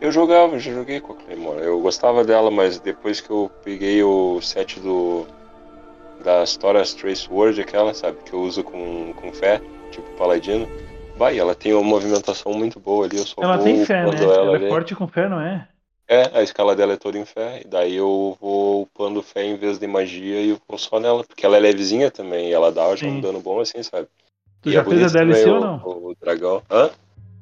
Eu 0.00 0.10
jogava, 0.12 0.54
eu 0.54 0.58
já 0.58 0.72
joguei 0.72 1.00
com 1.00 1.12
a 1.12 1.16
Claymore. 1.16 1.62
Eu 1.62 1.80
gostava 1.80 2.24
dela, 2.24 2.50
mas 2.50 2.78
depois 2.80 3.20
que 3.20 3.30
eu 3.30 3.50
peguei 3.64 4.02
o 4.02 4.40
set 4.42 4.80
do. 4.80 5.24
Da 6.24 6.42
Storas 6.44 6.92
Trace 6.94 7.28
Word, 7.30 7.60
aquela, 7.60 7.94
sabe? 7.94 8.18
Que 8.24 8.32
eu 8.34 8.40
uso 8.40 8.64
com, 8.64 9.12
com 9.14 9.32
fé, 9.32 9.60
tipo 9.90 10.08
Paladino. 10.16 10.66
Vai, 11.16 11.38
ela 11.38 11.54
tem 11.54 11.72
uma 11.74 11.82
movimentação 11.82 12.52
muito 12.52 12.78
boa 12.78 13.06
ali. 13.06 13.16
Eu 13.18 13.26
só 13.26 13.42
Ela 13.42 13.58
tem 13.58 13.84
fé, 13.84 14.04
né? 14.06 14.22
Ela, 14.22 14.34
ela 14.34 14.56
é 14.56 14.68
forte 14.68 14.94
com 14.94 15.08
fé, 15.08 15.28
não 15.28 15.40
é? 15.40 15.68
É, 16.10 16.38
a 16.38 16.42
escala 16.42 16.74
dela 16.74 16.94
é 16.94 16.96
toda 16.96 17.18
em 17.18 17.24
fé. 17.24 17.60
E 17.64 17.68
daí 17.68 17.94
eu 17.94 18.36
vou 18.40 18.82
upando 18.82 19.22
fé 19.22 19.44
em 19.44 19.56
vez 19.56 19.78
de 19.78 19.86
magia 19.86 20.40
e 20.40 20.50
eu 20.50 20.60
vou 20.68 20.78
só 20.78 20.98
nela. 21.00 21.24
Porque 21.24 21.44
ela 21.44 21.56
é 21.56 21.60
levezinha 21.60 22.10
também 22.10 22.48
e 22.48 22.52
ela 22.52 22.70
dá 22.72 22.94
já 22.96 23.06
um 23.06 23.20
dano 23.20 23.40
bom 23.40 23.60
assim, 23.60 23.82
sabe? 23.82 24.06
Tu 24.62 24.70
E 24.70 24.72
já 24.72 24.80
é 24.80 24.84
fez 24.84 25.02
a 25.14 25.18
DLC 25.18 25.50
ou 25.50 25.58
o- 25.58 25.60
não? 25.60 26.08
O, 26.10 26.14
dragão. 26.20 26.62
Hã? 26.70 26.90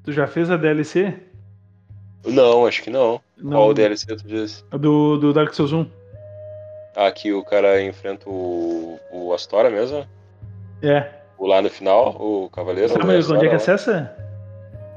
Tu 0.05 0.13
já 0.13 0.27
fez 0.27 0.51
a 0.51 0.57
DLC? 0.57 1.15
Não, 2.25 2.67
acho 2.67 2.83
que 2.83 2.91
não. 2.91 3.21
Não, 3.37 3.51
Qual 3.51 3.75
DLC 3.75 4.17
tu 4.17 4.27
disse? 4.27 4.65
Do, 4.71 5.17
do 5.19 5.33
Dark 5.33 5.53
Souls 5.55 5.73
1. 5.73 5.87
Aqui 6.97 7.33
o 7.33 7.45
cara 7.45 7.81
enfrenta 7.83 8.29
o, 8.29 8.99
o 9.13 9.33
Astora 9.33 9.71
mesmo? 9.71 10.05
É. 10.83 11.26
O 11.39 11.47
lá 11.47 11.61
no 11.61 11.69
final, 11.71 12.17
o 12.19 12.49
Cavaleiro? 12.51 12.89
Sabe 12.89 13.05
o 13.05 13.35
onde 13.35 13.47
é 13.47 13.49
que 13.49 13.55
acessa? 13.57 14.15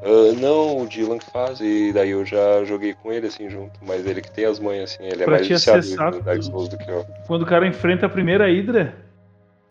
Ah, 0.02 0.34
não, 0.40 0.78
o 0.82 0.88
Dylan 0.88 1.18
que 1.18 1.30
faz, 1.30 1.60
e 1.60 1.92
daí 1.92 2.12
eu 2.12 2.26
já 2.26 2.64
joguei 2.64 2.94
com 2.94 3.12
ele 3.12 3.28
assim 3.28 3.50
junto, 3.50 3.78
mas 3.86 4.06
ele 4.06 4.22
que 4.22 4.32
tem 4.32 4.46
as 4.46 4.58
manhas 4.60 4.92
assim, 4.94 5.04
ele 5.04 5.24
é 5.24 5.26
Pra 5.26 5.36
mais 5.36 5.46
te 5.48 5.54
viciado 5.54 5.80
acessar, 5.80 6.12
no 6.14 6.22
Dark 6.22 6.42
Souls 6.42 6.70
do 6.70 6.78
que 6.78 6.90
eu. 6.90 7.06
Quando 7.28 7.42
o 7.42 7.46
cara 7.46 7.68
enfrenta 7.68 8.06
a 8.06 8.10
primeira 8.10 8.46
Hydra, 8.48 8.94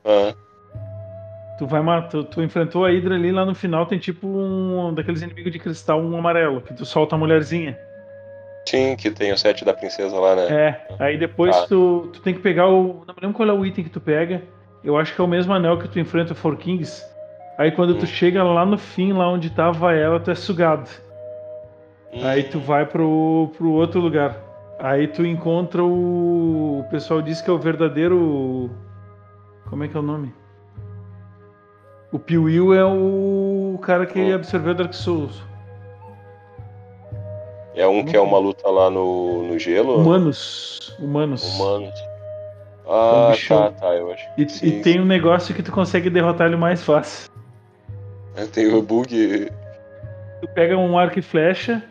Ah, 0.05 0.35
tu 1.59 1.67
vai 1.67 1.81
matar. 1.81 2.09
Tu, 2.09 2.25
tu 2.25 2.43
enfrentou 2.43 2.85
a 2.85 2.91
Hydra 2.91 3.15
ali 3.15 3.33
lá 3.33 3.47
no 3.47 3.55
final, 3.55 3.87
tem 3.87 3.99
tipo 3.99 4.27
um 4.29 4.93
daqueles 4.93 5.23
inimigos 5.23 5.51
de 5.51 5.59
cristal, 5.59 6.01
um 6.03 6.17
amarelo, 6.19 6.61
que 6.61 6.75
tu 6.75 6.85
solta 6.85 7.15
a 7.15 7.19
mulherzinha. 7.19 7.79
sim, 8.67 8.95
que 8.97 9.11
tem 9.11 9.33
o 9.33 9.39
set 9.39 9.65
da 9.65 9.73
princesa 9.73 10.15
lá, 10.21 10.37
né? 10.37 10.47
É, 10.51 10.95
aí 10.99 11.17
depois 11.17 11.57
Ah. 11.57 11.67
tu, 11.67 12.11
tu 12.13 12.21
tem 12.21 12.35
que 12.35 12.41
pegar 12.41 12.69
o. 12.69 13.03
Não 13.07 13.15
me 13.15 13.21
lembro 13.23 13.35
qual 13.37 13.49
é 13.49 13.53
o 13.53 13.65
item 13.65 13.83
que 13.85 13.89
tu 13.91 14.01
pega. 14.01 14.43
Eu 14.85 14.97
acho 14.97 15.15
que 15.15 15.21
é 15.21 15.25
o 15.25 15.29
mesmo 15.29 15.53
anel 15.53 15.79
que 15.79 15.89
tu 15.89 15.99
enfrenta 15.99 16.33
o 16.33 16.37
Four 16.37 16.57
Kings. 16.57 17.05
Aí 17.57 17.71
quando 17.73 17.95
tu 17.97 18.05
Hum. 18.05 18.07
chega 18.07 18.43
lá 18.45 18.65
no 18.65 18.79
fim, 18.79 19.13
lá 19.13 19.29
onde 19.29 19.51
tava 19.51 19.93
ela, 19.95 20.21
tu 20.21 20.31
é 20.31 20.35
sugado. 20.35 20.89
Hum, 22.13 22.21
Aí 22.25 22.45
tu 22.45 22.59
vai 22.61 22.87
pro, 22.87 23.51
pro 23.57 23.73
outro 23.73 24.01
lugar. 24.01 24.37
Aí 24.79 25.09
tu 25.09 25.27
encontra 25.27 25.83
o. 25.83 26.81
O 26.81 26.85
pessoal 26.91 27.21
diz 27.21 27.41
que 27.41 27.51
é 27.51 27.53
o 27.53 27.59
verdadeiro. 27.59 28.71
Como 29.69 29.83
é 29.85 29.89
que 29.89 29.97
é 29.97 30.01
o 30.01 30.03
nome? 30.03 30.33
O 32.13 32.19
Piuil 32.19 32.73
é 32.73 32.85
o 32.85 33.79
cara 33.83 34.07
que 34.07 34.19
Hum. 34.21 34.35
absorveu 34.37 34.75
Dark 34.75 34.95
Souls. 34.95 35.43
É 37.75 37.87
um 37.87 38.05
que 38.05 38.17
é 38.17 38.21
uma 38.21 38.39
luta 38.39 38.69
lá 38.71 38.89
no, 38.91 39.43
no 39.49 39.59
gelo? 39.59 39.97
Humanos. 40.01 40.97
Humanos. 40.99 41.55
Humanos. 41.61 42.01
É 42.89 42.91
Ah, 42.91 43.31
bichão. 43.33 43.63
tá, 43.65 43.71
tá, 43.73 43.95
eu 43.95 44.11
acho. 44.13 44.25
E, 44.39 44.49
Sim, 44.49 44.67
e 44.67 44.83
tem 44.83 45.01
um 45.01 45.05
negócio 45.05 45.55
que 45.55 45.63
tu 45.63 45.71
consegue 45.71 46.09
derrotar 46.09 46.47
ele 46.47 46.57
mais 46.57 46.83
fácil. 46.83 47.31
sim. 48.35 48.47
Tem 48.53 48.73
o 48.73 48.81
bug. 48.83 49.51
Tu 50.41 50.49
pega 50.55 50.77
um 50.77 50.97
arco 50.99 51.19
e 51.19 51.23
flecha 51.23 51.83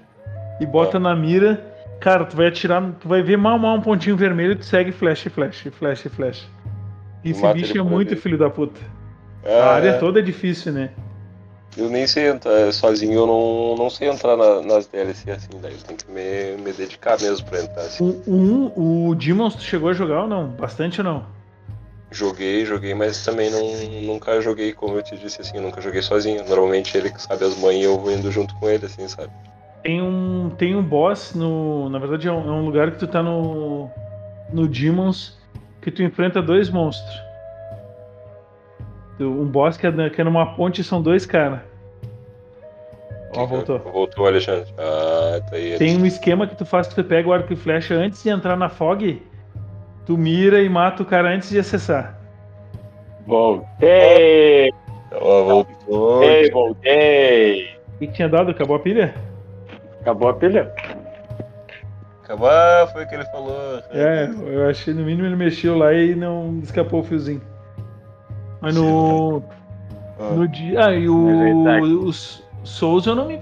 e 0.59 0.65
bota 0.65 0.97
Ah. 0.97 0.99
na 0.99 1.15
mira. 1.15 1.61
Cara, 1.99 2.25
tu 2.25 2.35
vai 2.37 2.47
atirar, 2.47 2.81
tu 2.99 3.07
vai 3.07 3.21
ver 3.23 3.37
mal 3.37 3.57
mal 3.59 3.75
um 3.75 3.81
pontinho 3.81 4.15
vermelho 4.15 4.51
e 4.53 4.55
tu 4.55 4.65
segue 4.65 4.91
flecha, 4.91 5.29
flecha, 5.29 5.71
flecha, 5.71 6.09
flecha. 6.09 6.45
Esse 7.25 7.41
mata 7.41 7.55
bicho 7.55 7.77
é 7.77 7.81
muito 7.81 8.13
ali. 8.13 8.21
filho 8.21 8.37
da 8.37 8.49
puta. 8.49 8.79
Ah, 9.45 9.49
A 9.71 9.73
área 9.75 9.89
é. 9.89 9.93
toda 9.97 10.19
é 10.19 10.21
difícil, 10.21 10.71
né? 10.73 10.91
Eu 11.77 11.89
nem 11.89 12.07
sei 12.07 12.29
entrar, 12.29 12.73
sozinho 12.73 13.13
eu 13.13 13.27
não, 13.27 13.75
não 13.77 13.89
sei 13.89 14.09
entrar 14.09 14.35
na- 14.35 14.61
nas 14.61 14.87
DLC 14.87 15.29
assim, 15.29 15.49
daí 15.61 15.73
eu 15.73 15.77
tenho 15.79 15.99
que 15.99 16.11
me, 16.11 16.61
me 16.63 16.73
dedicar 16.73 17.21
mesmo 17.21 17.45
pra 17.45 17.61
entrar 17.61 17.81
assim. 17.83 18.19
O, 18.25 18.31
um, 18.33 19.09
o 19.09 19.15
Demons 19.15 19.55
tu 19.55 19.61
chegou 19.61 19.89
a 19.89 19.93
jogar 19.93 20.23
ou 20.23 20.27
não? 20.27 20.47
Bastante 20.47 21.01
ou 21.01 21.05
não? 21.05 21.25
Joguei, 22.09 22.65
joguei, 22.65 22.93
mas 22.95 23.23
também 23.23 23.51
não, 23.51 23.61
nunca 24.13 24.39
joguei, 24.41 24.73
como 24.73 24.95
eu 24.95 25.03
te 25.03 25.15
disse 25.17 25.41
assim, 25.41 25.59
nunca 25.59 25.81
joguei 25.81 26.01
sozinho. 26.01 26.43
Normalmente 26.47 26.97
ele 26.97 27.11
que 27.11 27.21
sabe 27.21 27.43
as 27.45 27.55
manhas 27.57 27.81
e 27.81 27.85
eu 27.85 27.99
vou 27.99 28.11
indo 28.11 28.31
junto 28.31 28.55
com 28.55 28.69
ele, 28.69 28.85
assim, 28.85 29.07
sabe? 29.07 29.29
Tem 29.83 30.01
um, 30.01 30.49
tem 30.57 30.75
um 30.75 30.81
boss 30.81 31.33
no. 31.35 31.89
Na 31.89 31.99
verdade 31.99 32.27
é 32.27 32.31
um, 32.31 32.47
é 32.47 32.51
um 32.51 32.65
lugar 32.65 32.91
que 32.91 32.97
tu 32.97 33.07
tá 33.07 33.21
no. 33.21 33.89
No 34.51 34.67
Demons 34.67 35.37
que 35.81 35.91
tu 35.91 36.01
enfrenta 36.01 36.41
dois 36.41 36.69
monstros. 36.69 37.26
Um 39.19 39.45
boss 39.45 39.77
que 39.77 39.87
é, 39.87 40.09
que 40.09 40.21
é 40.21 40.23
numa 40.23 40.55
ponte 40.55 40.81
e 40.81 40.83
são 40.83 41.01
dois 41.01 41.25
caras. 41.25 41.59
Ó, 43.35 43.45
voltou. 43.45 43.79
Voltou, 43.79 44.25
Alexandre. 44.25 44.67
Ah, 44.77 45.39
tá 45.49 45.55
aí. 45.55 45.77
Tem 45.77 45.97
um 45.97 46.05
esquema 46.05 46.47
que 46.47 46.55
tu 46.55 46.65
faz 46.65 46.87
que 46.87 46.95
tu 46.95 47.03
pega 47.03 47.27
o 47.27 47.33
arco 47.33 47.51
e 47.51 47.55
flecha 47.55 47.93
antes 47.95 48.23
de 48.23 48.29
entrar 48.29 48.55
na 48.55 48.69
fog, 48.69 49.21
tu 50.05 50.17
mira 50.17 50.61
e 50.61 50.69
mata 50.69 51.03
o 51.03 51.05
cara 51.05 51.29
antes 51.29 51.49
de 51.49 51.59
acessar. 51.59 52.17
Voltei! 53.25 54.71
Ó, 55.11 55.43
voltou. 55.43 55.75
Voltei, 55.87 56.51
voltei! 56.51 57.63
O 57.95 57.99
que 57.99 58.07
que 58.07 58.13
tinha 58.13 58.29
dado? 58.29 58.51
Acabou 58.51 58.75
a 58.75 58.79
pilha? 58.79 59.13
Acabou 60.01 60.29
a 60.29 60.33
pilha? 60.33 60.71
Acabar 62.23 62.87
foi 62.87 63.05
o 63.05 63.07
que 63.07 63.15
ele 63.15 63.25
falou. 63.25 63.81
É, 63.91 64.29
eu 64.47 64.69
achei 64.69 64.93
no 64.93 65.03
mínimo 65.03 65.25
ele 65.25 65.35
mexeu 65.35 65.77
lá 65.77 65.93
e 65.93 66.13
não 66.13 66.59
escapou 66.61 66.99
o 66.99 67.03
fiozinho. 67.03 67.41
Mas 68.61 68.75
no. 68.75 69.41
Ah. 70.19 70.31
No 70.33 70.47
dia. 70.47 70.85
Ah, 70.85 70.93
e 70.93 71.07
o. 71.07 72.05
Os 72.05 72.43
Souls 72.63 73.05
eu 73.05 73.15
não 73.15 73.27
me. 73.27 73.39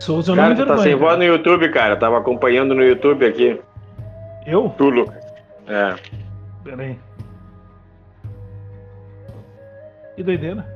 Souls 0.00 0.26
eu 0.28 0.34
Cara, 0.34 0.48
não 0.48 0.56
tu 0.56 0.62
me 0.62 0.68
tá 0.68 0.78
sem 0.78 0.94
voz 0.94 1.18
no 1.18 1.24
YouTube, 1.24 1.68
cara. 1.70 1.96
Tava 1.96 2.18
acompanhando 2.18 2.74
no 2.74 2.82
YouTube 2.82 3.26
aqui. 3.26 3.60
Eu? 4.46 4.72
Tu, 4.76 4.88
Lucas. 4.88 5.22
É. 5.66 5.94
Pera 6.64 6.82
aí. 6.82 6.98
Que 10.16 10.22
doideira. 10.22 10.66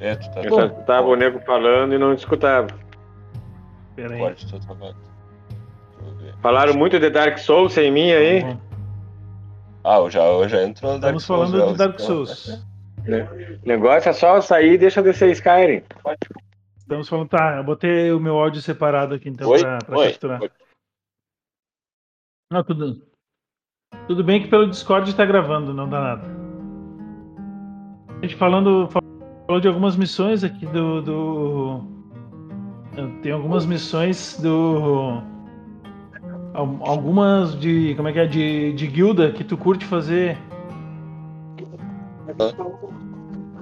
É, 0.00 0.14
tu 0.14 0.30
tá 0.30 0.42
Eu 0.42 0.50
só 0.50 0.66
escutava 0.66 1.06
o 1.08 1.16
nego 1.16 1.40
falando 1.40 1.94
e 1.94 1.98
não 1.98 2.14
escutava. 2.14 2.68
Pera 3.96 4.14
aí. 4.14 4.20
Pode, 4.20 4.50
tô 4.50 4.58
travado. 4.60 4.96
Deixa 5.98 6.12
eu 6.12 6.16
ver. 6.18 6.34
Falaram 6.40 6.74
muito 6.74 7.00
de 7.00 7.10
Dark 7.10 7.38
Souls 7.38 7.72
sem 7.72 7.90
mim 7.90 8.12
aí. 8.12 8.42
Bom, 8.42 8.56
Ah, 9.88 10.00
eu 10.00 10.10
já, 10.10 10.22
eu 10.22 10.46
já 10.46 10.62
entro 10.64 10.86
no 10.86 10.98
Dark 10.98 11.16
Estamos 11.16 11.24
Souls. 11.24 11.50
falando 11.50 11.66
já, 11.66 11.72
de 11.72 11.78
Dark 11.78 11.98
Souls. 11.98 12.48
O 13.62 13.66
negócio 13.66 14.10
é 14.10 14.12
só 14.12 14.38
sair 14.42 14.74
e 14.74 14.78
deixa 14.78 15.02
descer 15.02 15.30
Skyrim. 15.30 15.82
Estamos 16.76 17.08
falando. 17.08 17.30
Tá, 17.30 17.56
eu 17.56 17.64
botei 17.64 18.12
o 18.12 18.20
meu 18.20 18.38
áudio 18.38 18.60
separado 18.60 19.14
aqui 19.14 19.30
então 19.30 19.48
Oi? 19.48 19.60
pra, 19.60 19.78
pra 19.78 19.98
Oi? 19.98 20.10
capturar. 20.10 20.42
Oi. 20.42 20.50
Não, 22.52 22.62
tudo. 22.62 23.02
Tudo 24.06 24.22
bem 24.22 24.42
que 24.42 24.48
pelo 24.48 24.68
Discord 24.68 25.16
tá 25.16 25.24
gravando, 25.24 25.72
não 25.72 25.88
dá 25.88 26.00
nada. 26.00 26.28
A 28.18 28.20
gente 28.20 28.36
falando, 28.36 28.88
falou 28.90 29.58
de 29.58 29.68
algumas 29.68 29.96
missões 29.96 30.44
aqui 30.44 30.66
do. 30.66 31.00
do... 31.00 31.98
Tem 33.22 33.32
algumas 33.32 33.64
missões 33.64 34.38
do. 34.38 35.22
Al- 36.58 36.78
Algumas 36.82 37.58
de. 37.58 37.94
Como 37.94 38.08
é 38.08 38.12
que 38.12 38.18
é? 38.18 38.26
De, 38.26 38.72
de 38.72 38.86
guilda 38.86 39.30
que 39.32 39.44
tu 39.44 39.56
curte 39.56 39.84
fazer. 39.84 40.36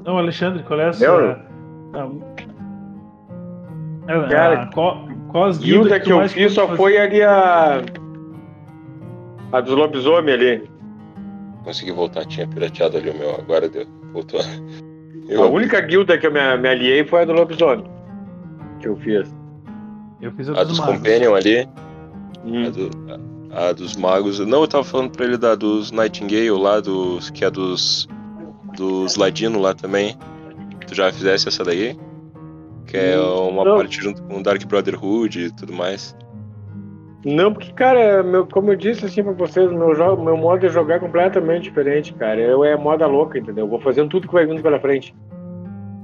Não, 0.05 0.19
Alexandre, 0.19 0.63
qual 0.63 0.81
é 0.81 0.89
a 0.89 0.93
sua. 0.93 1.07
Eu? 1.07 1.31
a- 1.95 2.09
a- 4.13 4.29
Cara, 4.29 4.63
a- 4.63 4.67
qual, 4.73 5.09
qual 5.29 5.45
as 5.45 5.59
Guilda 5.59 5.83
guildas 5.99 6.03
que 6.03 6.13
eu 6.13 6.17
mais 6.19 6.33
fiz 6.33 6.53
só 6.53 6.65
fazer? 6.67 6.77
foi 6.77 6.99
ali 6.99 7.23
a. 7.23 7.83
A 9.53 9.61
dos 9.61 9.75
lobisomem 9.77 10.35
ali. 10.35 10.71
Consegui 11.65 11.91
voltar, 11.93 12.25
tinha 12.27 12.47
pirateado 12.47 12.97
ali 12.97 13.11
o 13.11 13.15
meu, 13.19 13.31
agora 13.35 13.69
deu. 13.69 13.87
Voltou. 14.13 14.41
A 14.41 15.33
Eu, 15.33 15.53
única 15.53 15.81
guilda 15.81 16.17
que 16.17 16.27
eu 16.27 16.33
me, 16.33 16.57
me 16.59 16.69
aliei 16.69 17.05
foi 17.05 17.23
a 17.23 17.25
do 17.25 17.33
lobisomem. 17.33 17.85
Que 18.81 18.87
eu 18.89 18.97
fiz. 18.97 19.29
Eu 20.21 20.31
fiz 20.33 20.49
a, 20.49 20.53
A 20.53 20.65
dos 20.65 20.79
dos. 20.79 20.87
Companion 20.87 21.35
ali, 21.35 21.69
Hum. 22.47 22.67
a, 22.67 22.71
do- 22.71 22.91
a- 23.53 23.69
a 23.69 23.73
dos 23.73 23.97
magos. 23.97 24.39
Não, 24.41 24.61
eu 24.63 24.69
tava 24.69 24.85
falando 24.85 25.11
pra 25.11 25.25
ele 25.27 25.37
da 25.37 25.55
dos 25.55 25.91
Nightingale 25.91 26.51
lá, 26.51 26.81
dos, 26.81 27.31
que 27.31 27.45
é 27.45 27.51
dos. 27.51 28.09
Dos 28.77 29.17
Ladino 29.17 29.59
lá 29.59 29.73
também. 29.75 30.17
Tu 30.87 30.95
já 30.95 31.11
fizesse 31.11 31.49
essa 31.49 31.65
daí? 31.65 31.97
Que 32.87 32.97
é 32.99 33.19
uma 33.19 33.65
Não. 33.65 33.77
parte 33.79 34.01
junto 34.01 34.23
com 34.25 34.43
Dark 34.43 34.63
Brotherhood 34.67 35.47
e 35.47 35.51
tudo 35.51 35.73
mais. 35.73 36.15
Não, 37.25 37.53
porque, 37.53 37.73
cara, 37.73 38.23
meu, 38.23 38.47
como 38.47 38.71
eu 38.71 38.77
disse 38.77 39.05
assim 39.07 39.23
pra 39.23 39.33
vocês, 39.33 39.69
meu, 39.73 39.95
jogo, 39.95 40.23
meu 40.23 40.37
modo 40.37 40.61
de 40.61 40.69
jogar 40.69 40.97
é 40.97 40.99
completamente 41.01 41.65
diferente, 41.65 42.13
cara. 42.15 42.41
Eu 42.41 42.63
é 42.63 42.77
moda 42.77 43.07
louca, 43.07 43.39
entendeu? 43.39 43.65
Eu 43.65 43.69
vou 43.71 43.81
fazendo 43.81 44.09
tudo 44.11 44.29
que 44.29 44.35
vai 44.35 44.47
vindo 44.47 44.63
pela 44.63 44.79
frente. 44.79 45.13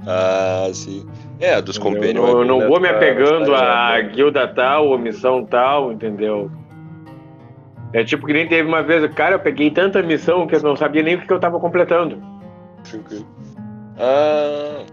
Ah, 0.05 0.69
sim. 0.73 1.05
É, 1.39 1.55
a 1.55 1.61
dos 1.61 1.77
Eu 1.77 2.13
não, 2.13 2.27
eu 2.27 2.41
é 2.41 2.45
não 2.45 2.59
bem 2.59 2.67
vou 2.67 2.79
me 2.79 2.87
apegando 2.87 3.55
a 3.55 3.99
guilda 4.01 4.47
tal 4.47 4.87
ou 4.87 4.97
missão 4.97 5.45
tal, 5.45 5.91
entendeu? 5.91 6.51
É 7.93 8.03
tipo 8.03 8.25
que 8.25 8.33
nem 8.33 8.47
teve 8.47 8.67
uma 8.67 8.81
vez, 8.81 9.05
cara, 9.13 9.35
eu 9.35 9.39
peguei 9.39 9.69
tanta 9.69 10.01
missão 10.01 10.47
que 10.47 10.55
eu 10.55 10.61
não 10.61 10.75
sabia 10.75 11.03
nem 11.03 11.15
o 11.15 11.21
que 11.21 11.31
eu 11.31 11.39
tava 11.39 11.59
completando. 11.59 12.21
Tranquilo. 12.83 13.25
Ah. 13.97 14.83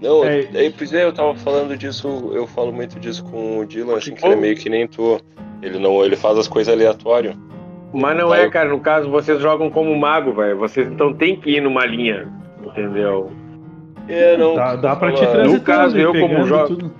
Não, 0.00 0.24
É. 0.24 0.48
aí, 0.54 0.70
pois 0.76 0.92
é, 0.92 1.04
eu 1.04 1.12
tava 1.12 1.34
falando 1.36 1.76
disso, 1.76 2.30
eu 2.34 2.46
falo 2.46 2.72
muito 2.72 2.98
disso 2.98 3.24
com 3.24 3.60
o 3.60 3.66
Dylan, 3.66 3.96
assim, 3.96 4.14
que 4.14 4.24
ele 4.24 4.34
é 4.34 4.36
meio 4.36 4.56
que 4.56 4.68
nem 4.68 4.86
tu. 4.86 5.20
Ele 5.62 5.78
não, 5.78 6.04
ele 6.04 6.16
faz 6.16 6.36
as 6.38 6.48
coisas 6.48 6.74
aleatório. 6.74 7.34
Mas 7.92 8.16
não 8.16 8.34
é, 8.34 8.48
cara, 8.48 8.68
no 8.68 8.80
caso 8.80 9.08
vocês 9.10 9.40
jogam 9.40 9.70
como 9.70 9.94
mago, 9.96 10.32
velho. 10.32 10.58
Vocês 10.58 10.88
então 10.88 11.12
tem 11.12 11.36
que 11.36 11.50
ir 11.50 11.60
numa 11.60 11.84
linha, 11.84 12.26
entendeu? 12.64 13.30
É, 14.08 14.36
não. 14.36 14.54
Dá, 14.54 14.76
dá 14.76 14.96
pra 14.96 15.12
te 15.12 15.18
transitando 15.20 15.52
No 15.52 15.60
caso, 15.60 15.98
eu 15.98 16.12
como 16.12 16.44
jogo- 16.46 16.66
tudo. 16.68 16.92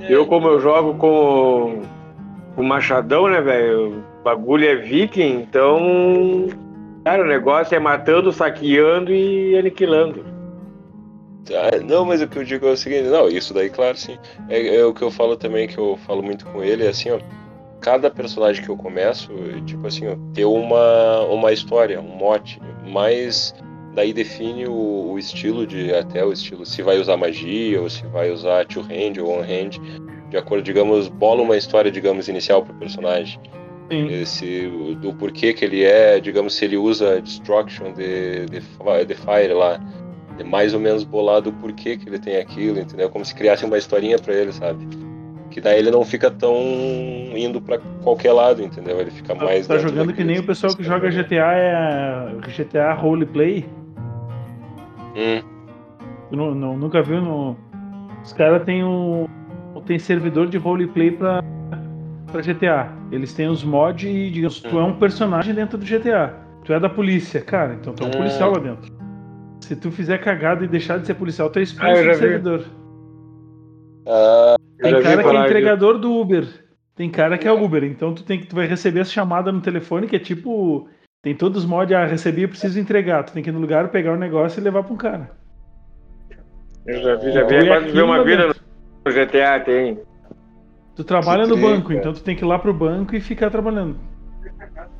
É, 0.00 0.12
Eu, 0.14 0.26
como 0.26 0.48
eu 0.48 0.60
jogo 0.60 0.94
com 0.94 1.82
o 2.56 2.62
Machadão, 2.62 3.28
né, 3.28 3.40
velho? 3.40 4.02
O 4.20 4.24
bagulho 4.24 4.66
é 4.68 4.74
viking, 4.76 5.40
então. 5.42 6.48
Cara, 7.04 7.22
o 7.22 7.26
negócio 7.26 7.74
é 7.74 7.78
matando, 7.78 8.32
saqueando 8.32 9.12
e 9.12 9.56
aniquilando. 9.56 10.24
Ah, 11.50 11.76
não, 11.86 12.06
mas 12.06 12.22
o 12.22 12.26
que 12.28 12.38
eu 12.38 12.44
digo 12.44 12.66
é 12.66 12.70
o 12.72 12.76
seguinte, 12.76 13.08
não, 13.08 13.28
isso 13.28 13.52
daí, 13.52 13.68
claro, 13.68 13.96
sim. 13.98 14.16
É, 14.48 14.76
é 14.76 14.84
o 14.84 14.94
que 14.94 15.02
eu 15.02 15.10
falo 15.10 15.36
também, 15.36 15.68
que 15.68 15.76
eu 15.76 15.98
falo 16.06 16.22
muito 16.22 16.46
com 16.46 16.62
ele, 16.64 16.84
é 16.86 16.88
assim, 16.88 17.10
ó. 17.10 17.18
Cada 17.82 18.10
personagem 18.10 18.64
que 18.64 18.70
eu 18.70 18.76
começo, 18.78 19.30
é, 19.54 19.60
tipo 19.66 19.86
assim, 19.86 20.08
ó, 20.08 20.16
ter 20.32 20.46
uma, 20.46 21.20
uma 21.30 21.52
história, 21.52 22.00
um 22.00 22.16
mote, 22.16 22.58
mas 22.90 23.54
daí 23.94 24.12
define 24.12 24.66
o, 24.66 25.12
o 25.12 25.18
estilo 25.18 25.66
de, 25.66 25.94
até 25.94 26.24
o 26.24 26.32
estilo, 26.32 26.66
se 26.66 26.82
vai 26.82 26.98
usar 26.98 27.16
magia, 27.16 27.80
ou 27.80 27.88
se 27.88 28.04
vai 28.08 28.30
usar 28.30 28.66
two 28.66 28.82
hand 28.82 29.18
ou 29.22 29.38
one 29.38 29.42
hand, 29.50 29.78
de 30.30 30.36
acordo, 30.36 30.62
digamos, 30.64 31.08
bola 31.08 31.42
uma 31.42 31.56
história, 31.56 31.90
digamos, 31.90 32.28
inicial 32.28 32.62
pro 32.64 32.74
personagem. 32.74 33.38
Sim. 33.90 34.08
Esse, 34.08 34.66
o- 34.66 34.94
do 34.94 35.12
porquê 35.12 35.52
que 35.52 35.64
ele 35.64 35.84
é, 35.84 36.18
digamos, 36.18 36.54
se 36.54 36.64
ele 36.64 36.76
usa 36.76 37.20
Destruction 37.20 37.92
de, 37.92 38.46
de, 38.46 38.60
de 38.60 39.14
Fire 39.14 39.52
lá, 39.52 39.78
é 40.38 40.42
mais 40.42 40.74
ou 40.74 40.80
menos 40.80 41.04
bolado 41.04 41.50
o 41.50 41.52
porquê 41.52 41.96
que 41.96 42.08
ele 42.08 42.18
tem 42.18 42.36
aquilo, 42.38 42.78
entendeu? 42.80 43.08
Como 43.10 43.24
se 43.24 43.34
criasse 43.34 43.64
uma 43.64 43.78
historinha 43.78 44.18
pra 44.18 44.34
ele, 44.34 44.52
sabe? 44.52 44.84
Que 45.50 45.60
daí 45.60 45.78
ele 45.78 45.90
não 45.92 46.04
fica 46.04 46.28
tão 46.32 46.56
indo 47.36 47.60
pra 47.60 47.78
qualquer 48.02 48.32
lado, 48.32 48.60
entendeu? 48.60 48.98
Ele 49.00 49.10
fica 49.12 49.36
Tá, 49.36 49.44
mais. 49.44 49.68
tá 49.68 49.78
jogando 49.78 50.12
que 50.12 50.24
nem 50.24 50.40
o 50.40 50.42
pessoal 50.46 50.74
que 50.74 50.82
joga 50.82 51.08
GTA 51.12 51.52
é 51.54 52.50
GTA 52.50 52.92
roleplay. 52.94 53.64
Hum, 55.14 55.42
Tu 56.30 56.36
não, 56.36 56.54
não- 56.54 56.76
nunca 56.76 57.02
viu 57.02 57.20
no. 57.20 57.56
Os 58.22 58.32
caras 58.32 58.62
têm 58.64 58.82
um. 58.84 59.26
Tem 59.86 59.98
servidor 59.98 60.46
de 60.46 60.56
roleplay 60.56 61.10
pra, 61.10 61.42
pra 62.32 62.40
GTA. 62.40 62.90
Eles 63.12 63.34
têm 63.34 63.48
os 63.48 63.62
mods 63.62 64.08
e, 64.08 64.30
digamos, 64.30 64.60
tu 64.60 64.78
é 64.78 64.82
um 64.82 64.94
personagem 64.98 65.54
dentro 65.54 65.76
do 65.76 65.84
GTA. 65.84 66.34
Tu 66.64 66.72
é 66.72 66.80
da 66.80 66.88
polícia, 66.88 67.42
cara, 67.42 67.74
então 67.74 67.92
tu 67.92 68.02
é 68.02 68.06
um 68.06 68.08
Hum. 68.08 68.12
policial 68.12 68.50
lá 68.52 68.58
dentro. 68.58 68.90
Se 69.60 69.76
tu 69.76 69.90
fizer 69.90 70.16
cagada 70.18 70.64
e 70.64 70.68
deixar 70.68 70.98
de 70.98 71.06
ser 71.06 71.14
policial, 71.14 71.50
tu 71.50 71.58
é 71.58 71.62
expulso 71.62 71.86
Ah, 72.00 72.02
do 72.02 72.08
vi. 72.08 72.14
servidor. 72.14 72.64
ah, 74.06 74.56
Tem 74.80 75.02
cara 75.02 75.22
que 75.22 75.28
é 75.36 75.40
entregador 75.44 75.98
do 75.98 76.12
Uber. 76.12 76.46
Tem 76.96 77.10
cara 77.10 77.36
que 77.36 77.46
é 77.46 77.52
Uber. 77.52 77.84
Então 77.84 78.14
tu 78.14 78.22
tem 78.24 78.40
que 78.40 78.46
tu 78.46 78.56
vai 78.56 78.66
receber 78.66 79.00
essa 79.00 79.10
chamada 79.10 79.52
no 79.52 79.60
telefone 79.60 80.06
que 80.06 80.16
é 80.16 80.18
tipo. 80.18 80.88
Tem 81.24 81.34
todos 81.34 81.64
os 81.64 81.68
mods, 81.68 81.96
ah, 81.96 82.04
recebi, 82.04 82.42
eu 82.42 82.48
preciso 82.50 82.78
entregar. 82.78 83.24
Tu 83.24 83.32
tem 83.32 83.42
que 83.42 83.48
ir 83.50 83.52
no 83.52 83.58
lugar, 83.58 83.88
pegar 83.90 84.12
o 84.12 84.16
negócio 84.16 84.60
e 84.60 84.62
levar 84.62 84.84
pra 84.84 84.92
um 84.92 84.96
cara. 84.96 85.32
Eu 86.86 87.02
já 87.02 87.16
vi, 87.16 87.32
já 87.32 87.44
vi. 87.44 87.54
É 87.54 87.58
É 87.60 87.66
quase 87.66 87.90
ver 87.92 88.02
aquilo 88.02 88.04
uma 88.04 88.22
vida 88.22 88.46
dentro. 88.46 88.62
no 89.06 89.12
GTA, 89.12 89.60
tem. 89.60 89.98
Tu 90.94 91.02
trabalha 91.02 91.46
no 91.46 91.56
banco, 91.56 91.92
então 91.92 92.12
tu 92.12 92.22
tem 92.22 92.36
que 92.36 92.44
ir 92.44 92.46
lá 92.46 92.58
pro 92.58 92.72
banco 92.74 93.16
e 93.16 93.20
ficar 93.20 93.50
trabalhando. 93.50 93.98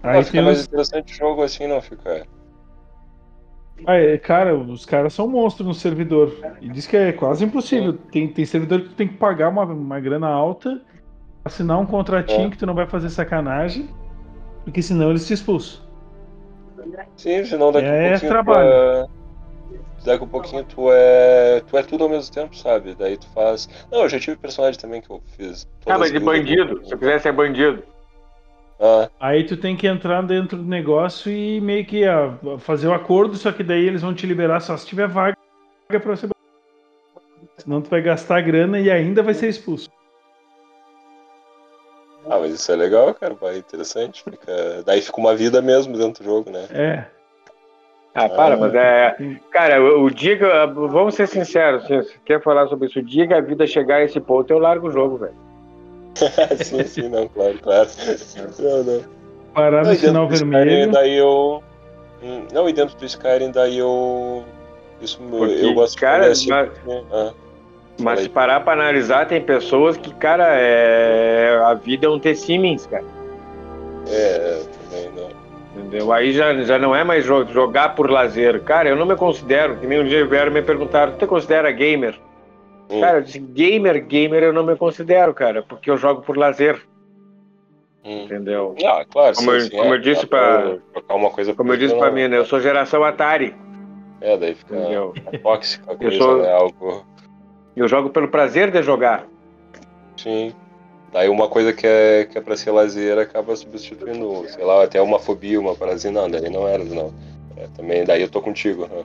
ah, 0.03 0.13
Aí 0.13 0.25
fica 0.25 0.39
tem 0.39 0.43
mais 0.43 0.61
os. 0.61 0.67
interessante 0.67 1.13
o 1.13 1.17
jogo 1.17 1.43
assim, 1.43 1.67
não 1.69 1.81
fica. 1.83 2.27
Ah, 3.87 3.97
é, 3.97 4.17
cara, 4.19 4.57
os 4.57 4.87
caras 4.87 5.13
são 5.13 5.29
monstros 5.29 5.67
no 5.69 5.75
servidor. 5.75 6.33
E 6.61 6.69
diz 6.71 6.87
que 6.87 6.97
é 6.97 7.13
quase 7.13 7.45
impossível. 7.45 7.93
Tem, 7.93 8.27
tem 8.29 8.45
servidor 8.47 8.81
que 8.81 8.89
tu 8.89 8.95
tem 8.95 9.09
que 9.09 9.17
pagar 9.19 9.51
uma, 9.51 9.65
uma 9.65 10.01
grana 10.01 10.29
alta, 10.29 10.81
assinar 11.45 11.79
um 11.79 11.87
contratinho 11.87 12.47
É. 12.47 12.51
que 12.51 12.57
tu 12.57 12.65
não 12.67 12.75
vai 12.75 12.87
fazer 12.87 13.11
sacanagem, 13.11 13.89
porque 14.65 14.81
senão 14.81 15.11
eles 15.11 15.27
te 15.27 15.35
expulsam. 15.35 15.84
Sim, 17.17 17.45
senão 17.45 17.73
daqui 17.73 17.87
É 17.87 18.07
a 18.07 18.11
pouquinho 18.11 18.31
trabalho. 18.33 18.69
tu 18.69 18.73
é... 18.75 19.07
Daqui 20.05 20.25
a 20.25 20.27
pouquinho 20.27 20.65
tu 20.65 20.87
é. 20.93 21.63
Tu 21.67 21.77
é 21.79 21.83
tudo 21.83 22.05
ao 22.05 22.11
mesmo 22.11 22.33
tempo, 22.33 22.55
sabe? 22.57 22.95
Daí 22.95 23.17
tu 23.17 23.27
faz. 23.29 23.69
Não, 23.91 24.03
eu 24.03 24.09
já 24.09 24.21
tive 24.21 24.37
personagem 24.37 24.79
também 24.79 25.01
que 25.01 25.11
eu 25.11 25.23
fiz. 25.37 25.67
Ah, 25.87 25.99
mas 25.99 26.13
de 26.13 26.19
bandido. 26.21 26.75
do- 26.75 26.87
Se 26.87 26.93
eu 26.95 26.99
quiser 26.99 27.21
ser 27.21 27.33
bandido. 27.33 27.83
Ah, 28.79 29.09
Aí 29.19 29.45
tu 29.45 29.57
tem 29.57 29.77
que 29.77 29.87
entrar 29.87 30.21
dentro 30.23 30.59
do 30.59 30.65
negócio 30.65 31.33
e 31.33 31.61
meio 31.61 31.87
que 31.87 32.05
ah, 32.05 32.39
fazer 32.59 32.89
o 32.89 32.93
acordo, 32.93 33.37
só 33.37 33.51
que 33.53 33.63
daí 33.63 33.87
eles 33.87 34.03
vão 34.03 34.13
te 34.15 34.27
liberar 34.27 34.61
só 34.61 34.77
se 34.77 34.87
tiver 34.87 35.09
vaga 35.09 35.35
pra 35.89 35.99
você. 36.01 36.29
Senão 37.59 37.81
tu 37.81 37.89
vai 37.89 38.03
gastar 38.03 38.41
grana 38.43 38.79
e 38.81 38.91
ainda 38.91 39.23
vai 39.23 39.33
ser 39.33 39.49
expulso. 39.49 39.89
Ah, 42.29 42.39
mas 42.39 42.55
isso 42.55 42.71
é 42.73 42.77
legal, 42.77 43.13
cara. 43.15 43.35
Vai 43.41 43.59
interessante. 43.59 44.23
Fica... 44.25 44.83
Daí 44.85 45.01
fica 45.01 45.19
uma 45.21 45.35
vida 45.35 45.61
mesmo 45.63 45.97
dentro 45.97 46.23
do 46.23 46.31
jogo, 46.31 46.51
né? 46.51 46.67
É. 46.71 47.05
Ah, 48.15 48.29
para, 48.29 48.55
Ah. 48.55 48.59
mas 48.59 48.75
é. 48.75 49.17
Cara, 49.51 49.83
o 49.83 50.09
dia 50.11 50.37
que. 50.39 50.45
eu- 50.45 50.89
Vamos 50.89 51.15
ser 51.17 51.27
sinceros, 51.27 51.85
se 51.87 52.19
quer 52.25 52.41
falar 52.43 52.69
sobre 52.69 52.87
isso, 52.89 52.99
o 53.01 53.03
dia 53.03 53.27
que 53.27 53.35
a 53.35 53.41
vida 53.41 53.67
chegar 53.67 53.97
a 53.97 54.05
esse 54.05 54.21
ponto, 54.21 54.51
eu 54.53 54.59
largo 54.59 54.89
o 54.89 54.93
jogo, 54.93 55.17
velho. 55.19 55.35
sim, 56.65 56.85
sim, 56.85 57.09
não, 57.09 57.27
claro, 57.29 57.59
claro. 57.61 57.89
Não, 58.61 58.85
não. 58.85 59.03
Parar 59.53 59.85
no 59.85 59.95
sinal 59.95 60.27
do 60.29 60.35
Skyrim, 60.35 60.51
vermelho. 60.53 60.93
daí 60.93 61.17
eu. 61.17 61.63
Hum, 62.23 62.47
Não, 62.53 62.69
e 62.69 62.73
dentro 62.73 62.97
do 62.97 63.05
Skyrim, 63.05 63.51
daí 63.51 63.79
eu. 63.79 64.45
Isso 65.01 65.19
Porque, 65.29 65.65
eu 65.65 65.75
gosto 65.75 65.99
cara, 66.01 66.25
de 66.27 66.31
assim. 66.31 66.53
Ah, 66.53 67.33
Mas 68.01 68.21
se 68.21 68.29
parar 68.29 68.61
pra 68.61 68.73
analisar, 68.73 69.27
tem 69.27 69.41
pessoas 69.41 69.97
que, 69.97 70.13
cara, 70.15 70.49
é... 70.57 71.57
a 71.65 71.75
vida 71.75 72.07
é 72.07 72.09
um 72.11 72.19
ter 72.19 72.35
Siemens, 72.35 72.87
cara. 72.87 73.05
é, 74.09 74.63
também 74.91 75.11
não. 75.17 75.45
Entendeu? 75.77 76.13
Aí 76.13 76.33
já, 76.33 76.55
já 76.63 76.79
não 76.79 76.95
é 76.95 77.03
mais 77.03 77.25
jo- 77.25 77.47
jogar 77.47 77.95
por 77.95 78.11
lazer. 78.11 78.63
Cara, 78.63 78.89
eu 78.89 78.97
não 78.97 79.07
me 79.07 79.17
considero, 79.17 79.77
que 79.77 79.87
nem 79.87 80.01
um 80.01 80.05
dia 80.05 80.25
vieram 80.27 80.53
me 80.53 80.63
perguntar, 80.63 81.13
tu 81.13 81.19
te 81.19 81.27
considera 81.27 81.71
gamer? 81.73 82.19
Hum. 82.91 83.01
Cara, 83.01 83.19
eu 83.19 83.23
disse, 83.23 83.39
gamer, 83.39 84.05
gamer 84.05 84.43
eu 84.43 84.53
não 84.53 84.65
me 84.65 84.77
considero, 84.77 85.33
cara, 85.35 85.63
porque 85.63 85.91
eu 85.91 85.97
jogo 85.97 86.23
por 86.23 86.37
lazer, 86.37 86.81
Hum. 88.05 88.25
entendeu? 88.25 88.75
Ah, 88.85 89.05
claro, 89.11 89.35
Como 89.35 89.51
sim, 89.61 89.67
eu- 89.67 89.71
como 89.79 89.95
é, 89.95 89.97
eu 89.97 90.01
disse 90.01 90.23
dá 90.23 90.29
pra- 90.29 90.77
Trocar 90.93 91.15
uma 91.15 91.31
coisa 91.31 91.55
Como 91.55 91.73
eu 91.73 91.77
disse 91.77 91.95
pra 91.97 92.11
mim, 92.11 92.29
né? 92.29 92.37
Eu 92.39 92.45
sou 92.45 92.61
geração 92.61 93.03
Atari, 93.03 93.55
É, 94.21 94.37
daí 94.37 94.55
fica 94.55 94.77
entendeu? 94.77 95.13
tóxica 95.43 95.93
a 95.93 95.97
coisa, 95.97 96.17
sou- 96.19 96.43
né? 96.43 96.53
Algo. 96.53 97.05
Eu 97.77 97.89
jogo 97.89 98.11
pelo 98.11 98.29
prazer 98.29 98.71
de 98.71 98.83
jogar. 98.83 99.27
Sim. 100.17 100.53
Daí 101.13 101.29
uma 101.29 101.49
coisa 101.49 101.73
que 101.73 101.87
é, 101.87 102.25
que 102.25 102.37
é 102.37 102.41
pra 102.41 102.57
ser 102.57 102.71
lazer 102.73 103.19
acaba 103.19 103.55
substituindo, 103.55 104.49
sei 104.49 104.65
lá, 104.65 104.83
até 104.83 105.01
uma 105.01 105.19
fobia, 105.19 105.61
uma 105.61 105.75
parada 105.75 106.11
não, 106.11 106.29
daí 106.29 106.51
não 106.51 106.67
era, 106.67 106.83
não. 106.85 107.15
É, 107.57 107.69
também, 107.77 108.05
daí 108.05 108.23
eu 108.23 108.29
tô 108.29 108.41
contigo. 108.41 108.87
né? 108.87 109.05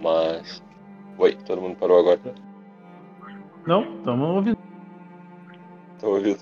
Mas. 0.00 0.62
Oi, 1.18 1.36
todo 1.44 1.60
mundo 1.60 1.76
parou 1.76 1.98
agora. 1.98 2.20
Não, 3.66 3.82
estamos 3.96 4.28
ouvindo. 4.28 4.58
Tô 5.98 6.10
ouvindo. 6.14 6.38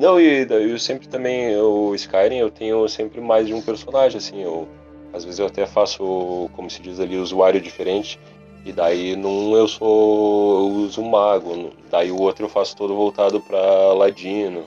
Não, 0.00 0.18
e 0.18 0.44
daí 0.46 0.70
eu 0.70 0.78
sempre 0.78 1.08
também, 1.08 1.56
o 1.56 1.94
Skyrim, 1.94 2.38
eu 2.38 2.50
tenho 2.50 2.88
sempre 2.88 3.20
mais 3.20 3.46
de 3.46 3.52
um 3.54 3.60
personagem, 3.60 4.16
assim, 4.16 4.42
eu, 4.42 4.66
às 5.12 5.24
vezes 5.24 5.38
eu 5.38 5.46
até 5.46 5.66
faço, 5.66 6.48
como 6.54 6.70
se 6.70 6.80
diz 6.80 6.98
ali, 6.98 7.16
usuário 7.16 7.60
diferente, 7.60 8.18
e 8.64 8.72
daí 8.72 9.16
num 9.16 9.56
eu 9.56 9.66
sou, 9.68 10.60
eu 10.60 10.76
uso 10.84 11.02
mago, 11.02 11.70
daí 11.90 12.10
o 12.10 12.20
outro 12.20 12.46
eu 12.46 12.48
faço 12.48 12.76
todo 12.76 12.94
voltado 12.94 13.40
pra 13.40 13.92
ladino, 13.94 14.64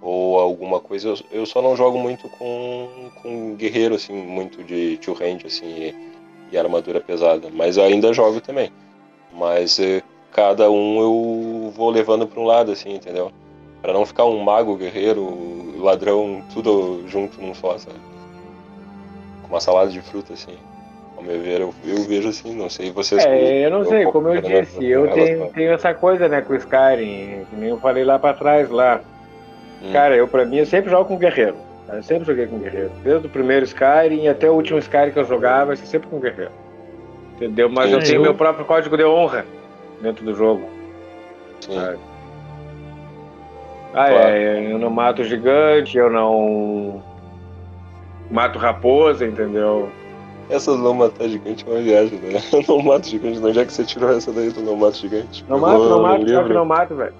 ou 0.00 0.38
alguma 0.38 0.80
coisa, 0.80 1.08
eu, 1.08 1.16
eu 1.30 1.46
só 1.46 1.62
não 1.62 1.76
jogo 1.76 1.98
muito 1.98 2.28
com, 2.28 2.88
com 3.22 3.54
guerreiro, 3.54 3.94
assim, 3.94 4.12
muito 4.12 4.62
de 4.64 4.96
two 4.98 5.14
hand, 5.14 5.46
assim, 5.46 5.66
e, 5.66 5.94
e 6.52 6.58
armadura 6.58 7.00
pesada, 7.00 7.48
mas 7.52 7.78
ainda 7.78 8.12
jogo 8.12 8.40
também, 8.40 8.70
mas... 9.32 9.78
eh, 9.78 10.02
cada 10.32 10.70
um 10.70 10.98
eu 10.98 11.70
vou 11.76 11.90
levando 11.90 12.26
pra 12.26 12.40
um 12.40 12.46
lado, 12.46 12.72
assim, 12.72 12.94
entendeu? 12.94 13.30
Pra 13.82 13.92
não 13.92 14.06
ficar 14.06 14.24
um 14.24 14.38
mago, 14.38 14.76
guerreiro, 14.76 15.78
ladrão, 15.78 16.42
tudo 16.54 17.06
junto 17.06 17.38
num 17.38 17.54
só, 17.54 17.76
sabe? 17.76 17.98
Com 19.42 19.48
uma 19.48 19.60
salada 19.60 19.90
de 19.90 20.00
fruta, 20.00 20.32
assim. 20.32 20.56
Ao 21.22 21.28
meu 21.28 21.40
ver, 21.40 21.60
eu, 21.60 21.74
eu 21.86 22.02
vejo 22.02 22.28
assim, 22.28 22.54
não 22.54 22.68
sei 22.68 22.90
vocês. 22.90 23.24
É, 23.24 23.66
eu 23.66 23.70
não 23.70 23.84
sei, 23.84 24.04
como 24.06 24.28
eu 24.28 24.40
disse, 24.40 24.84
eu 24.84 25.08
tenho, 25.12 25.48
tenho 25.52 25.72
essa 25.72 25.94
coisa, 25.94 26.28
né, 26.28 26.40
com 26.40 26.52
o 26.52 26.56
Skyrim, 26.56 27.44
que 27.48 27.56
nem 27.56 27.70
eu 27.70 27.78
falei 27.78 28.04
lá 28.04 28.18
pra 28.18 28.34
trás, 28.34 28.68
lá. 28.68 29.00
Hum. 29.82 29.92
Cara, 29.92 30.16
eu 30.16 30.26
pra 30.26 30.44
mim, 30.44 30.58
eu 30.58 30.66
sempre 30.66 30.90
jogo 30.90 31.04
com 31.04 31.16
guerreiro. 31.16 31.54
Eu 31.92 32.02
sempre 32.02 32.24
joguei 32.24 32.46
com 32.46 32.58
guerreiro. 32.58 32.90
Desde 33.04 33.26
o 33.26 33.30
primeiro 33.30 33.64
Skyrim 33.64 34.26
até 34.26 34.48
o 34.50 34.54
último 34.54 34.78
Skyrim 34.78 35.10
que 35.12 35.18
eu 35.18 35.24
jogava, 35.24 35.72
eu 35.72 35.76
sempre 35.76 36.08
com 36.08 36.18
guerreiro. 36.18 36.50
Entendeu? 37.36 37.68
Mas 37.68 37.86
Sim, 37.90 37.92
eu 37.96 38.00
tenho 38.02 38.16
eu- 38.16 38.22
meu 38.22 38.34
próprio 38.34 38.64
código 38.64 38.96
de 38.96 39.04
honra 39.04 39.44
dentro 40.00 40.24
do 40.24 40.34
jogo. 40.34 40.68
Sim. 41.60 41.74
sabe? 41.74 41.98
Ah, 43.94 44.08
Claro. 44.08 44.28
é, 44.28 44.72
eu 44.72 44.78
não 44.78 44.88
mato 44.90 45.22
gigante, 45.22 45.98
eu 45.98 46.08
não 46.10 47.02
mato 48.30 48.58
raposa, 48.58 49.26
entendeu? 49.26 49.90
Essas 50.50 50.78
não 50.78 50.92
matar 50.94 51.28
gigante 51.28 51.64
é 51.66 51.70
uma 51.70 51.80
viagem, 51.80 52.18
né? 52.18 52.40
Eu 52.52 52.62
não 52.68 52.82
mato 52.82 53.06
gigante, 53.08 53.38
não. 53.38 53.52
Já 53.52 53.64
que 53.64 53.72
você 53.72 53.84
tirou 53.84 54.10
essa 54.10 54.32
daí 54.32 54.50
do 54.50 54.60
não 54.62 54.76
mato 54.76 54.96
gigante. 54.96 55.44
Não 55.48 55.58
mato, 55.58 55.88
não 55.88 56.02
mato, 56.02 56.24
pior 56.24 56.46
que 56.46 56.52
não 56.52 56.64
mato, 56.64 56.94
velho. 56.94 57.14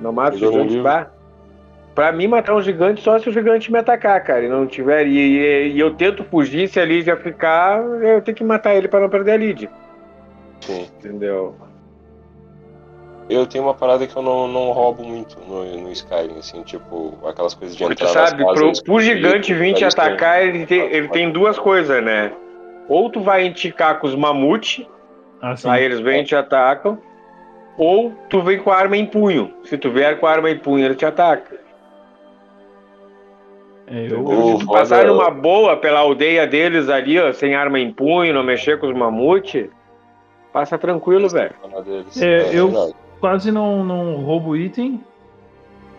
Não 0.00 0.12
mato 0.12 0.36
gigante, 0.38 0.80
pá. 0.82 1.10
Pra 1.94 2.10
mim, 2.10 2.26
matar 2.26 2.54
um 2.56 2.60
gigante 2.60 3.00
só 3.02 3.18
se 3.20 3.28
o 3.28 3.32
gigante 3.32 3.70
me 3.70 3.78
atacar, 3.78 4.22
cara, 4.24 4.42
e 4.44 4.48
não 4.48 4.66
tiver. 4.66 5.06
E, 5.06 5.16
e- 5.16 5.72
e 5.74 5.80
eu 5.80 5.94
tento 5.94 6.24
fugir, 6.24 6.68
se 6.68 6.80
a 6.80 6.84
Lídia 6.84 7.16
ficar, 7.16 7.80
eu 7.80 8.20
tenho 8.20 8.36
que 8.36 8.42
matar 8.44 8.74
ele 8.74 8.88
pra 8.88 8.98
não 9.00 9.08
perder 9.08 9.32
a 9.32 9.36
Lídia, 9.36 9.70
Sim. 10.60 10.88
entendeu? 10.98 11.54
Eu 13.28 13.46
tenho 13.46 13.64
uma 13.64 13.72
parada 13.74 14.06
que 14.06 14.14
eu 14.14 14.22
não, 14.22 14.46
não 14.46 14.70
roubo 14.72 15.02
muito 15.02 15.38
no, 15.48 15.64
no 15.64 15.90
Skyrim, 15.92 16.38
assim, 16.38 16.62
tipo, 16.62 17.18
aquelas 17.26 17.54
coisas 17.54 17.74
de 17.74 17.82
Porque 17.82 18.02
entrar 18.04 18.20
nas 18.20 18.30
sabe, 18.30 18.44
pro, 18.44 18.54
casas, 18.54 18.82
pro 18.82 19.00
gigante 19.00 19.54
vir 19.54 19.74
te 19.74 19.84
atacar, 19.84 20.42
ele 20.42 20.66
tem, 20.66 20.80
ele 20.92 21.08
tem 21.08 21.30
duas 21.30 21.58
coisas, 21.58 22.04
né? 22.04 22.32
Ou 22.86 23.08
tu 23.08 23.20
vai 23.20 23.46
enticar 23.46 23.98
com 23.98 24.06
os 24.06 24.14
mamute, 24.14 24.86
Assim, 25.40 25.68
aí 25.68 25.82
eles 25.84 26.00
vêm 26.00 26.20
e 26.20 26.24
te 26.24 26.36
atacam, 26.36 26.98
ou 27.78 28.12
tu 28.28 28.42
vem 28.42 28.58
com 28.58 28.70
a 28.70 28.76
arma 28.76 28.96
em 28.96 29.06
punho. 29.06 29.54
Se 29.64 29.78
tu 29.78 29.90
vier 29.90 30.18
com 30.20 30.26
a 30.26 30.30
arma 30.30 30.50
em 30.50 30.58
punho, 30.58 30.84
ele 30.84 30.94
te 30.94 31.06
ataca. 31.06 31.56
é, 33.86 34.06
eu, 34.06 34.30
Eu- 34.30 34.58
Se 34.58 34.66
tu 34.66 34.70
passar 34.70 35.06
numa 35.06 35.30
boa 35.30 35.76
pela 35.78 36.00
aldeia 36.00 36.46
deles 36.46 36.88
ali, 36.90 37.18
ó, 37.18 37.32
sem 37.32 37.54
arma 37.54 37.78
em 37.78 37.90
punho, 37.90 38.34
não 38.34 38.42
mexer 38.42 38.78
com 38.78 38.86
os 38.86 38.94
mamute, 38.94 39.70
passa 40.52 40.76
tranquilo, 40.78 41.28
velho. 41.28 41.54
Deles. 41.84 42.22
É, 42.22 42.50
eu-. 42.54 42.94
Quase 43.24 43.50
não, 43.50 43.82
não 43.82 44.16
roubo 44.16 44.54
item, 44.54 45.00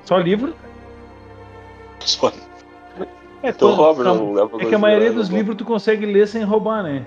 só 0.04 0.20
livro. 0.20 0.54
Só- 2.02 2.32
É, 3.42 3.50
Então 3.50 3.70
quando- 3.70 3.78
rouba, 3.78 4.04
não, 4.04 4.32
não 4.34 4.48
pra 4.48 4.62
é 4.62 4.66
que 4.70 4.76
a 4.76 4.78
maioria 4.78 5.12
dos 5.12 5.28
livros 5.30 5.56
tu 5.58 5.66
consegue 5.66 6.06
ler 6.06 6.28
sem 6.28 6.44
roubar, 6.44 6.84
né? 6.84 7.02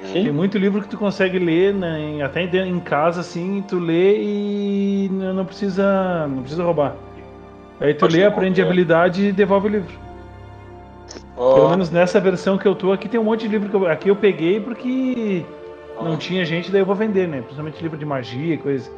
Hum. 0.00 0.12
Tem 0.12 0.30
muito 0.32 0.58
livro 0.58 0.80
que 0.80 0.86
tu 0.86 0.96
consegue 0.96 1.40
ler, 1.40 1.74
né, 1.74 1.98
em- 2.00 2.22
até 2.22 2.42
em- 2.44 2.68
em 2.68 2.78
casa, 2.78 3.20
assim, 3.20 3.64
tu 3.66 3.80
lê 3.80 4.22
e 4.22 5.08
não 5.10 5.44
precisa, 5.44 6.28
não 6.28 6.42
precisa 6.42 6.62
roubar. 6.62 6.94
Aí 7.80 7.94
tu 7.94 8.00
Pode 8.00 8.16
lê, 8.16 8.24
aprende 8.24 8.60
roubar. 8.60 8.70
habilidade 8.72 9.24
e 9.26 9.32
devolve 9.32 9.66
o 9.66 9.70
livro. 9.70 9.98
Ó, 11.36 11.54
Pelo 11.54 11.70
menos 11.70 11.90
nessa 11.90 12.20
versão 12.20 12.56
que 12.56 12.66
eu 12.68 12.76
tô 12.76 12.92
aqui 12.92 13.08
tem 13.08 13.18
um 13.18 13.24
monte 13.24 13.40
de 13.40 13.48
livro 13.48 13.68
que 13.68 13.74
eu, 13.74 13.86
aqui 13.88 14.08
eu 14.08 14.14
peguei 14.14 14.60
porque. 14.60 15.44
Não 16.02 16.16
tinha 16.16 16.44
gente, 16.44 16.70
daí 16.70 16.80
eu 16.80 16.86
vou 16.86 16.94
vender, 16.94 17.26
né? 17.28 17.40
Principalmente 17.40 17.82
livro 17.82 17.98
de 17.98 18.04
magia 18.04 18.54
e 18.54 18.58
coisa. 18.58 18.90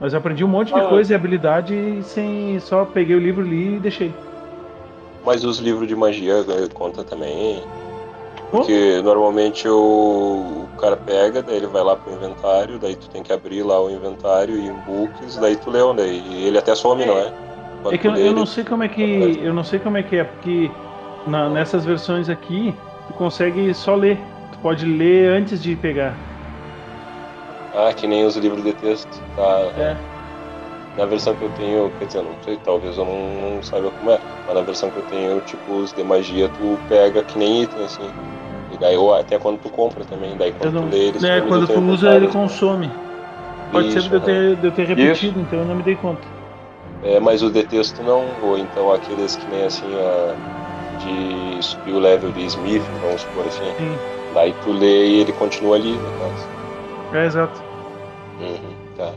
Mas 0.00 0.12
eu 0.12 0.18
aprendi 0.18 0.44
um 0.44 0.48
monte 0.48 0.72
de 0.74 0.80
Ah. 0.80 0.84
coisa 0.88 1.12
e 1.12 1.16
habilidade 1.16 1.98
sem 2.02 2.58
só 2.60 2.84
peguei 2.84 3.14
o 3.14 3.20
livro 3.20 3.42
ali 3.44 3.76
e 3.76 3.80
deixei. 3.80 4.12
Mas 5.24 5.44
os 5.44 5.58
livros 5.58 5.86
de 5.86 5.94
magia 5.94 6.44
eh, 6.48 6.68
conta 6.74 7.04
também. 7.04 7.62
Porque 8.50 9.00
normalmente 9.02 9.66
o, 9.66 9.74
o 9.74 10.68
cara 10.78 10.96
pega, 10.96 11.42
daí 11.42 11.56
ele 11.56 11.66
vai 11.68 11.82
lá 11.82 11.96
pro 11.96 12.12
inventário, 12.12 12.78
daí 12.78 12.96
tu 12.96 13.08
tem 13.08 13.22
que 13.22 13.32
abrir 13.32 13.62
lá 13.62 13.80
o 13.80 13.90
inventário 13.90 14.56
e 14.56 14.66
em 14.66 14.74
books, 14.86 15.38
daí 15.38 15.56
tu 15.56 15.70
lê 15.70 15.80
onde 15.80 16.02
e 16.02 16.46
ele 16.46 16.58
até 16.58 16.74
some, 16.74 17.04
não 17.06 17.16
é? 17.16 17.32
Quando 17.82 17.94
É 17.94 17.98
que 17.98 18.06
eu, 18.06 18.16
eu 18.16 18.32
não 18.32 18.44
sei 18.44 18.62
como 18.64 18.82
é 18.82 18.88
que 18.88 19.40
eu 19.42 19.54
não 19.54 19.64
sei 19.64 19.78
como 19.78 19.96
é 19.96 20.02
que 20.02 20.16
é 20.16 20.24
porque 20.24 20.70
na- 21.26 21.48
nessas 21.48 21.84
versões 21.84 22.28
aqui 22.28 22.74
tu 23.08 23.14
consegue 23.14 23.72
só 23.72 23.94
ler. 23.94 24.18
Tu 24.52 24.58
pode 24.58 24.84
ler 24.84 25.30
antes 25.30 25.62
de 25.62 25.74
pegar. 25.74 26.14
Ah, 27.74 27.92
que 27.92 28.06
nem 28.06 28.24
os 28.24 28.36
livros 28.36 28.62
de 28.62 28.72
texto. 28.74 29.22
Tá. 29.36 29.72
É. 29.78 29.96
Na 30.96 31.06
versão 31.06 31.34
que 31.34 31.42
eu 31.42 31.50
tenho, 31.56 31.90
quer 31.98 32.04
dizer, 32.04 32.22
não 32.22 32.34
sei, 32.44 32.58
talvez 32.58 32.98
eu 32.98 33.04
não, 33.06 33.54
não 33.54 33.62
saiba 33.62 33.90
como 33.90 34.10
é, 34.10 34.18
mas 34.46 34.54
na 34.54 34.60
versão 34.60 34.90
que 34.90 34.98
eu 34.98 35.02
tenho, 35.04 35.40
tipo, 35.40 35.72
os 35.72 35.90
de 35.92 36.04
magia, 36.04 36.50
tu 36.50 36.78
pega 36.86 37.22
que 37.22 37.38
nem 37.38 37.62
item, 37.62 37.82
assim. 37.82 38.10
E 38.70 38.76
daí, 38.76 38.96
ou 38.96 39.14
até 39.14 39.38
quando 39.38 39.58
tu 39.58 39.70
compra 39.70 40.04
também, 40.04 40.36
daí 40.36 40.52
quando 40.52 40.74
não, 40.74 40.82
tu 40.82 40.94
lê, 40.94 41.08
eles 41.08 41.22
né, 41.22 41.38
somem 41.38 41.48
quando 41.48 41.66
tu 41.66 41.80
usa 41.80 42.14
ele 42.14 42.28
consome. 42.28 42.90
Pode 43.72 43.88
Isso, 43.88 44.02
ser 44.02 44.08
de 44.08 44.14
eu 44.14 44.20
ter, 44.20 44.56
de 44.56 44.66
eu 44.66 44.72
ter 44.72 44.86
repetido, 44.86 45.40
então 45.40 45.60
eu 45.60 45.64
não 45.64 45.76
me 45.76 45.82
dei 45.82 45.96
conta. 45.96 46.20
É, 47.02 47.18
mas 47.18 47.42
o 47.42 47.50
de 47.50 47.62
texto 47.64 48.02
não, 48.02 48.26
ou 48.42 48.58
então 48.58 48.92
aqueles 48.92 49.34
que 49.34 49.50
nem 49.50 49.64
assim, 49.64 49.90
a, 49.96 50.34
de 50.98 51.62
subir 51.62 51.94
o 51.94 51.98
level 51.98 52.30
de 52.32 52.44
Smith, 52.44 52.82
vamos 53.00 53.22
supor 53.22 53.46
assim. 53.46 53.72
Sim. 53.78 53.96
Daí 54.34 54.54
tu 54.62 54.72
lê 54.72 55.06
e 55.06 55.20
ele 55.20 55.32
continua 55.32 55.76
ali, 55.76 55.92
no 55.92 56.10
caso. 56.20 56.61
É 57.14 57.26
exato. 57.26 57.60
Uhum, 58.40 58.74
tá. 58.96 59.12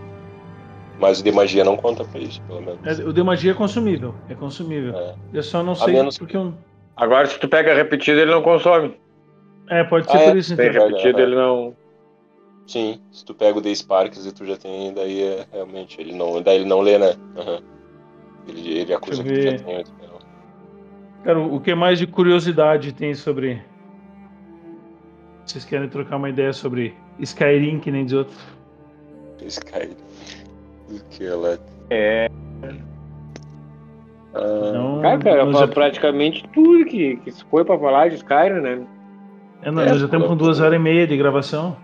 Mas 0.99 1.19
o 1.19 1.23
de 1.23 1.31
magia 1.31 1.63
não 1.63 1.75
conta 1.75 2.03
pra 2.05 2.19
isso, 2.19 2.41
pelo 2.43 2.61
menos. 2.61 2.79
É, 2.99 3.03
o 3.03 3.11
de 3.11 3.23
magia 3.23 3.51
é 3.51 3.53
consumível. 3.53 4.15
É 4.29 4.35
consumível. 4.35 4.95
É. 4.97 5.15
Eu 5.33 5.43
só 5.43 5.61
não 5.63 5.75
sei 5.75 5.93
menos- 5.93 6.17
porque 6.17 6.37
eu. 6.37 6.53
Agora, 6.95 7.25
se 7.27 7.37
tu 7.39 7.47
pega 7.47 7.73
repetido, 7.73 8.19
ele 8.19 8.31
não 8.31 8.41
consome. 8.41 8.97
É, 9.69 9.83
pode 9.83 10.09
ser 10.09 10.17
Ah, 10.17 10.21
é? 10.21 10.27
por 10.29 10.37
isso 10.37 10.53
então. 10.53 10.63
Tem 10.65 10.73
repetido, 10.73 11.17
aham. 11.17 11.27
ele 11.27 11.35
não. 11.35 11.75
Sim, 12.67 13.01
se 13.11 13.23
tu 13.25 13.33
pega 13.33 13.57
o 13.57 13.61
The 13.61 13.75
Sparks 13.75 14.25
e 14.25 14.31
tu 14.33 14.45
já 14.45 14.57
tem, 14.57 14.93
daí 14.93 15.21
é 15.21 15.45
realmente, 15.51 15.99
ele 16.01 16.13
não, 16.15 16.41
daí 16.41 16.55
ele 16.57 16.65
não 16.65 16.79
lê, 16.81 16.97
né? 16.97 17.13
Aham. 17.37 17.59
Ele, 18.47 18.77
ele 18.79 18.93
acusa 18.93 19.23
que 19.23 19.29
tu 19.33 19.41
já 19.41 19.57
tem. 19.57 19.83
Cara, 21.23 21.39
o 21.39 21.59
que 21.59 21.73
mais 21.75 21.99
de 21.99 22.07
curiosidade 22.07 22.93
tem 22.93 23.13
sobre. 23.15 23.61
Vocês 25.45 25.65
querem 25.65 25.89
trocar 25.89 26.15
uma 26.17 26.29
ideia 26.29 26.53
sobre 26.53 26.95
Skyrim, 27.19 27.79
que 27.79 27.91
nem 27.91 28.05
diz 28.05 28.13
outro? 28.13 28.35
Sky. 29.45 29.89
O 30.89 30.99
que 31.09 31.25
ela. 31.25 31.57
É. 31.89 32.29
Ah, 34.33 34.71
Não, 34.73 35.01
Cara, 35.01 35.17
cara, 35.19 35.53
já, 35.53 35.67
praticamente 35.67 36.43
tudo 36.53 36.85
que, 36.85 37.17
que 37.17 37.31
se 37.31 37.43
foi 37.45 37.63
pra 37.63 37.77
falar 37.79 38.09
de 38.09 38.15
Skyrim, 38.15 38.59
né? 38.61 38.81
é, 39.61 39.71
não, 39.71 39.85
nós 39.85 39.99
já 39.99 40.05
estamos 40.05 40.27
com 40.27 40.35
duas 40.35 40.59
horas 40.59 40.75
e 40.79 40.79
meia 40.83 41.07
de 41.07 41.15
gravação. 41.15 41.77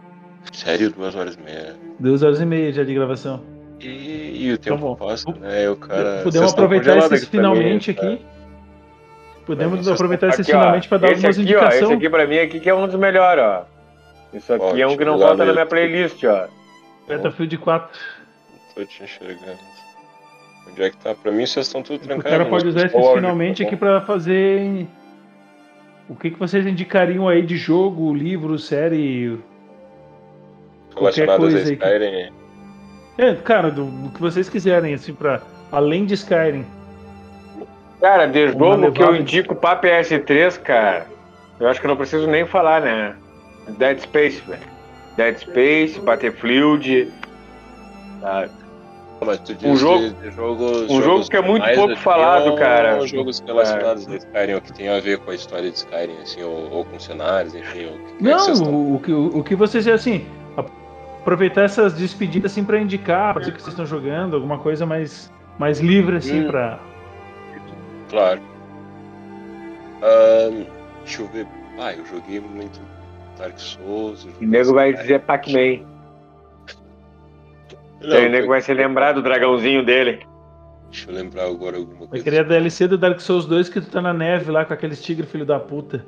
sério, 0.52 0.92
duas 0.92 1.16
horas 1.16 1.36
e 1.36 1.42
meia. 1.42 1.76
Duas 2.00 2.24
horas 2.24 2.42
e 2.42 2.46
meia 2.46 2.72
já 2.74 2.84
de 2.84 2.94
gravação. 2.94 3.42
E, 3.80 4.46
e 4.48 4.52
o 4.54 4.58
tempo 4.58 4.76
Tá 4.78 4.82
bom. 4.82 4.96
passa, 4.96 5.32
né? 5.40 5.70
O 5.70 5.76
cara. 5.76 6.22
Podemos 6.24 6.52
aproveitar 6.52 6.98
esses 6.98 7.22
mim, 7.22 7.28
finalmente 7.32 7.92
né? 7.94 7.98
aqui. 7.98 8.22
Podemos 9.46 9.88
mim, 9.88 9.94
aproveitar 9.94 10.28
esses 10.28 10.42
Aqui, 10.42 10.52
finalmente 10.52 10.88
para 10.88 10.98
dar 11.00 11.08
esse 11.12 11.26
algumas 11.26 11.40
aqui, 11.40 11.56
ó, 11.56 11.58
esse 11.60 11.68
indicações. 11.78 11.98
aqui 11.98 12.10
pra 12.10 12.28
mim 12.28 12.38
aqui 12.38 12.60
que 12.60 12.70
é 12.70 12.76
um 12.76 12.86
dos 12.86 12.96
melhores, 12.96 13.44
ó. 13.44 13.66
Isso 14.34 14.54
aqui 14.54 14.64
Ó, 14.66 14.78
é 14.78 14.88
um 14.88 14.96
que 14.98 15.06
não 15.06 15.20
falta 15.20 15.46
na 15.46 15.54
minha 15.54 15.66
playlist, 15.66 16.24
ó. 16.24 16.48
Battlefield 17.08 17.58
4. 17.58 18.00
Tô 18.76 18.86
te 18.86 19.04
enxergando. 19.04 19.60
Onde 20.70 20.84
é 20.84 20.90
que 20.90 20.98
tá? 20.98 21.14
Pra 21.14 21.32
mim 21.32 21.46
vocês 21.46 21.66
estão 21.66 21.82
tudo 21.84 22.02
O 22.02 22.08
trancados. 22.08 22.32
cara 22.32 22.46
pode 22.46 22.68
usar 22.68 22.82
o 22.82 22.86
esses 22.86 22.96
áudio 22.96 23.16
finalmente 23.16 23.62
tá 23.62 23.68
aqui 23.68 23.76
para 23.76 24.02
fazer. 24.02 24.88
O 26.08 26.16
que, 26.16 26.32
que 26.32 26.40
vocês 26.40 26.66
indicariam 26.66 27.28
aí 27.28 27.42
de 27.42 27.58
jogo, 27.58 28.14
livro, 28.14 28.58
série? 28.58 29.40
A 30.96 31.38
coisa 31.38 31.58
aí 31.58 31.78
que-. 31.78 32.32
É, 33.18 33.36
cara, 33.36 33.70
do, 33.70 33.86
do 33.86 34.10
que 34.10 34.22
vocês 34.22 34.50
quiserem, 34.50 34.94
assim, 34.94 35.14
para 35.14 35.42
além 35.72 36.06
de 36.06 36.14
Skyrim. 36.14 36.66
Cara, 38.00 38.26
de 38.26 38.50
jogo 38.50 38.92
que 38.92 39.04
eu 39.04 39.16
indico 39.16 39.56
pra 39.56 39.80
PS3, 39.80 40.60
cara, 40.62 41.06
eu 41.60 41.68
acho 41.68 41.80
que 41.80 41.86
eu 41.86 41.90
não 41.90 41.96
preciso 41.98 42.28
nem 42.28 42.46
falar, 42.46 42.82
né? 42.82 43.16
Dead 43.78 44.00
Space, 44.00 44.42
velho. 44.42 44.62
Dead 45.18 45.38
Space, 45.38 46.00
Battlefield. 46.00 47.12
sabe? 48.22 48.52
Mas 49.24 49.40
tu 49.42 49.54
diz 49.54 49.70
Um 49.70 49.76
jogo- 49.76 50.00
de, 50.10 50.14
de 50.16 50.32
jogos, 50.32 50.90
um 50.90 51.02
jogo 51.02 51.30
que 51.30 51.38
é 51.38 51.42
muito 51.44 51.70
pouco 51.76 51.96
falado, 51.98 52.56
cara. 52.56 53.06
jogos 53.06 53.40
relacionados 53.46 54.08
a 54.08 54.16
Skyrim, 54.16 54.54
ou 54.56 54.62
que 54.62 54.74
tem 54.74 54.90
a 54.90 55.00
ver 55.00 55.20
com 55.20 55.30
a 55.30 55.36
história 55.36 55.70
de 55.70 55.78
Skyrim, 55.78 56.18
assim, 56.24 56.42
ou, 56.42 56.72
ou 56.72 56.86
com 56.86 57.00
cenários, 57.00 57.54
enfim. 57.54 57.86
O 57.86 57.92
que, 57.92 57.98
que 57.98 58.14
é 58.14 58.18
que 58.18 58.24
Não, 58.24 58.40
vocês 58.40 58.58
estão- 58.60 58.74
o, 58.74 58.96
o 58.96 59.00
que, 59.00 59.14
o, 59.14 59.44
que 59.44 59.56
vocês, 59.56 59.88
assim, 59.88 60.26
aproveitar 60.58 61.66
essas 61.66 61.94
despedidas, 61.94 62.52
assim, 62.52 62.64
para 62.64 62.80
indicar, 62.80 63.34
para 63.34 63.42
dizer 63.42 63.52
que 63.54 63.62
vocês 63.62 63.74
estão 63.74 63.86
jogando, 63.86 64.36
alguma 64.38 64.58
coisa 64.58 64.88
mais, 64.88 65.32
mais 65.60 65.80
livre, 65.80 66.16
assim, 66.18 66.46
Hum. 66.46 66.48
para 66.48 66.80
Claro. 68.10 68.42
Ahn, 70.02 70.66
deixa 71.04 71.22
eu 71.22 71.28
ver. 71.28 71.48
Ah, 71.80 71.94
eu 71.94 72.04
joguei 72.06 72.40
muito 72.40 72.80
Dark 73.42 73.58
Souls. 73.58 74.26
eu 74.26 74.48
O 74.48 74.50
nego 74.50 74.74
vai 74.74 74.94
dizer 74.94 75.22
Pac-Man. 75.22 75.84
O 78.02 78.30
nego 78.30 78.48
vai 78.48 78.62
se 78.62 78.74
lembrar 78.74 79.14
do 79.14 79.22
dragãozinho 79.22 79.84
dele. 79.84 80.26
Deixa 80.92 81.10
eu 81.10 81.16
lembrar 81.16 81.46
agora 81.46 81.78
alguma 81.78 82.04
Eu 82.04 82.08
coisa. 82.08 82.24
queria 82.24 82.42
a 82.42 82.44
DLC 82.44 82.88
do 82.88 82.98
Dark 82.98 83.20
Souls 83.20 83.46
2 83.46 83.70
que 83.70 83.82
tu 83.82 83.90
tá 83.90 84.02
na 84.02 84.14
neve 84.14 84.52
lá 84.52 84.66
com 84.66 84.74
aqueles 84.74 85.02
tigres 85.02 85.32
filho 85.32 85.46
da 85.46 85.60
puta. 85.60 86.06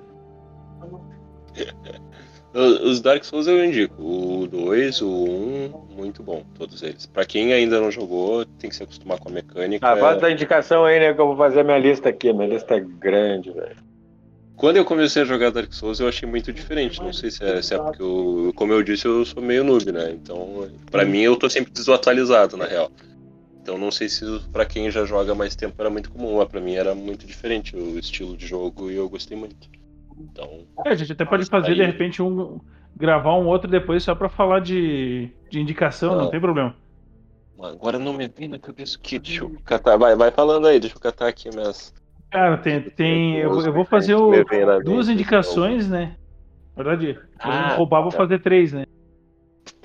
Os 2.53 3.01
Dark 3.01 3.23
Souls 3.23 3.47
eu 3.47 3.65
indico. 3.65 3.95
O 3.99 4.47
2, 4.47 5.01
o 5.01 5.07
1, 5.10 5.95
muito 5.95 6.22
bom, 6.22 6.43
todos 6.55 6.84
eles. 6.84 7.07
Pra 7.07 7.26
quem 7.26 7.51
ainda 7.51 7.81
não 7.81 7.89
jogou, 7.89 8.45
tem 8.45 8.69
que 8.69 8.76
se 8.76 8.84
acostumar 8.84 9.18
com 9.18 9.30
a 9.30 9.31
mecânica. 9.31 9.88
Ah, 9.89 9.97
faz 9.97 10.22
da 10.22 10.30
indicação 10.30 10.85
aí, 10.85 10.99
né? 10.99 11.14
Que 11.15 11.22
eu 11.22 11.27
vou 11.27 11.38
fazer 11.38 11.61
a 11.61 11.64
minha 11.64 11.80
lista 11.80 12.10
aqui. 12.10 12.31
Minha 12.31 12.49
lista 12.49 12.76
é 12.76 12.80
grande, 12.80 13.51
velho. 13.51 13.76
Quando 14.56 14.78
eu 14.78 14.86
comecei 14.86 15.22
a 15.24 15.26
jogar 15.26 15.50
Dark 15.52 15.74
Souls, 15.74 16.00
eu 16.00 16.08
achei 16.08 16.30
muito 16.30 16.54
diferente. 16.54 17.00
Não 17.02 17.12
sei 17.12 17.32
se 17.32 17.44
é, 17.44 17.62
se 17.62 17.74
é 17.74 17.78
porque, 17.78 18.02
eu, 18.02 18.54
como 18.56 18.72
eu 18.72 18.84
disse, 18.84 19.06
eu 19.08 19.26
sou 19.26 19.42
meio 19.42 19.64
noob, 19.64 19.92
né? 19.92 20.12
Então, 20.12 20.70
pra 20.92 21.04
mim, 21.04 21.20
eu 21.22 21.36
tô 21.36 21.50
sempre 21.50 21.72
desatualizado, 21.74 22.56
na 22.56 22.66
real. 22.66 22.92
Então, 23.62 23.78
não 23.78 23.90
sei 23.92 24.08
se 24.10 24.24
pra 24.52 24.66
quem 24.66 24.92
já 24.92 25.06
joga 25.06 25.34
mais 25.34 25.56
tempo 25.56 25.76
era 25.80 25.90
muito 25.90 26.12
comum, 26.12 26.38
mas 26.38 26.48
pra 26.48 26.62
mim 26.62 26.76
era 26.76 26.94
muito 26.94 27.26
diferente 27.26 27.76
o 27.76 27.98
estilo 27.98 28.38
de 28.38 28.46
jogo 28.46 28.92
e 28.92 28.96
eu 28.96 29.10
gostei 29.10 29.36
muito. 29.38 29.56
Então, 30.20 30.66
É, 30.86 30.90
a 30.90 30.96
gente 30.96 31.12
até 31.14 31.26
pode 31.26 31.46
fazer 31.46 31.70
Aí- 31.70 31.76
de 31.76 31.84
repente 31.86 32.22
um. 32.22 32.60
gravar 32.96 33.36
um 33.36 33.48
outro 33.48 33.70
depois 33.70 34.04
só 34.04 34.14
pra 34.14 34.30
falar 34.30 34.60
de, 34.60 35.30
de 35.50 35.60
indicação, 35.60 36.16
não 36.16 36.26
Ah. 36.28 36.30
tem 36.32 36.40
problema. 36.40 36.76
agora 37.60 37.98
não 37.98 38.12
me 38.14 38.28
vem 38.28 38.50
na 38.50 38.60
cabeça 38.60 38.98
o 38.98 39.00
que. 39.00 39.18
Deixa 39.18 39.44
eu 39.46 39.56
catar. 39.66 39.96
Vai, 39.98 40.16
vai 40.18 40.30
falando 40.32 40.68
aí, 40.68 40.80
deixa 40.82 40.96
eu 40.98 41.00
catar 41.00 41.28
aqui 41.30 41.50
minhas. 41.50 41.94
Cara, 42.34 42.57
tem. 42.57 42.81
tem 42.81 43.38
eu, 43.38 43.51
vou- 43.51 43.64
eu 43.65 43.72
vou 43.72 43.85
fazer 43.85 44.15
o- 44.15 44.31
duas 44.84 45.07
indicações, 45.07 45.88
né? 45.88 46.15
Na 46.76 46.84
verdade, 46.84 47.19
Ah, 47.39 47.69
vou 47.69 47.77
roubar, 47.77 48.01
vou 48.01 48.11
tá. 48.11 48.18
fazer 48.18 48.39
três, 48.39 48.73
né? 48.73 48.85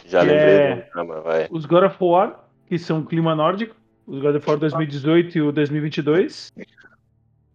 Já 0.07 0.21
que 0.21 0.27
lembrei 0.27 0.55
é- 0.55 0.77
programa, 0.77 1.21
vai. 1.21 1.47
Os 1.51 1.67
God 1.67 1.85
of 1.85 1.97
War, 2.01 2.45
que 2.67 2.79
são 2.79 3.05
clima 3.05 3.35
nórdico, 3.35 3.77
os 4.07 4.19
God 4.23 4.37
of 4.37 4.49
War 4.49 4.59
2018 4.59 5.37
e 5.37 5.43
o 5.43 5.53
2022. 5.53 6.51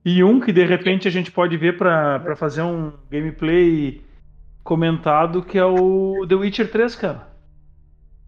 E 0.05 0.23
um 0.23 0.39
que 0.39 0.51
de 0.51 0.63
repente 0.63 1.07
a 1.07 1.11
gente 1.11 1.31
pode 1.31 1.57
ver 1.57 1.77
pra 1.77 2.19
pra 2.19 2.35
fazer 2.35 2.61
um 2.61 2.91
gameplay 3.09 4.01
comentado, 4.63 5.41
que 5.41 5.57
é 5.57 5.65
o 5.65 6.25
The 6.27 6.35
Witcher 6.35 6.69
3, 6.71 6.95
cara. 6.95 7.27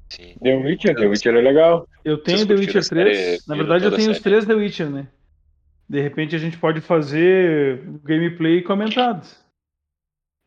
Sim. 0.10 0.36
The 0.42 0.56
Witcher, 0.58 0.96
The 0.96 1.06
Witcher 1.08 1.36
é 1.36 1.42
legal. 1.42 1.88
Eu 2.04 2.18
tenho 2.18 2.40
Vocês 2.40 2.48
The 2.48 2.54
Witcher 2.56 2.78
a 2.80 2.82
série? 2.82 3.04
3. 3.12 3.48
Na 3.48 3.56
verdade, 3.56 3.86
eu 3.86 3.92
tenho 3.92 4.10
os 4.12 4.20
três 4.20 4.46
The 4.46 4.54
Witcher, 4.56 4.90
né? 4.90 5.08
De 5.88 6.02
repente 6.02 6.36
a 6.36 6.40
gente 6.40 6.58
pode 6.58 6.82
fazer 6.82 7.82
gameplay 8.04 8.62
comentado. 8.62 9.26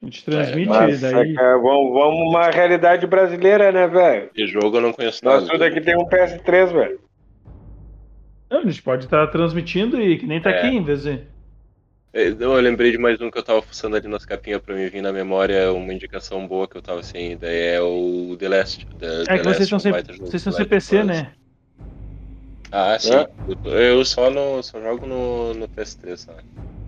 A 0.02 0.04
gente 0.06 0.24
transmite 0.24 0.68
Nossa, 0.68 1.12
daí. 1.12 1.34
cara, 1.34 1.58
vamos, 1.58 1.92
vamos 1.92 2.20
uma 2.30 2.50
realidade 2.50 3.06
brasileira, 3.06 3.72
né, 3.72 3.86
velho? 3.88 4.30
De 4.34 4.46
jogo 4.46 4.76
eu 4.76 4.80
não 4.80 4.92
conheço 4.92 5.24
Nós 5.24 5.42
nada. 5.42 5.52
tudo 5.52 5.64
aqui 5.64 5.80
tem 5.80 5.96
um 5.96 6.06
PS3, 6.08 6.72
velho. 6.72 7.00
Não, 8.50 8.60
a 8.60 8.64
gente 8.64 8.82
pode 8.82 9.04
estar 9.04 9.26
transmitindo 9.26 10.00
e 10.00 10.16
que 10.18 10.26
nem 10.26 10.40
tá 10.40 10.50
É. 10.50 10.58
aqui, 10.58 10.76
em 10.76 10.82
vez 10.82 11.02
de. 11.02 11.20
É, 12.12 12.28
Eu 12.28 12.54
lembrei 12.54 12.90
de 12.92 12.98
mais 12.98 13.20
um 13.20 13.30
que 13.30 13.38
eu 13.38 13.42
tava 13.42 13.60
fuçando 13.60 13.94
ali 13.96 14.08
nas 14.08 14.24
capinhas 14.24 14.60
pra 14.62 14.74
me 14.74 14.88
vir 14.88 15.02
na 15.02 15.12
memória 15.12 15.72
uma 15.72 15.92
indicação 15.92 16.46
boa 16.46 16.66
que 16.66 16.76
eu 16.76 16.82
tava 16.82 17.02
sem 17.02 17.32
ideia, 17.32 17.76
é 17.76 17.80
o 17.80 18.34
The 18.38 18.48
Last. 18.48 18.86
The, 18.98 19.06
É 19.06 19.24
The 19.24 19.38
que 19.38 19.44
vocês 19.44 19.46
Last 19.46 19.62
estão 19.62 19.78
sem, 19.78 19.92
vocês 19.92 20.34
estão 20.34 20.52
sem 20.52 20.64
PC, 20.64 21.04
né? 21.04 21.32
Ah, 22.70 22.98
sim. 22.98 23.12
É. 23.12 23.26
Eu, 23.64 24.04
só, 24.04 24.30
no, 24.30 24.62
só 24.62 24.80
jogo 24.80 25.06
no, 25.06 25.54
no 25.54 25.68
PS3, 25.68 26.20
sabe? 26.20 26.42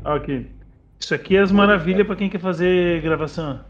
Aqui. 0.04 0.46
Isso 1.00 1.14
aqui 1.14 1.36
é 1.36 1.40
as 1.40 1.50
maravilhas 1.50 2.06
pra 2.06 2.16
quem 2.16 2.28
quer 2.28 2.40
fazer 2.40 3.00
gravação. 3.02 3.64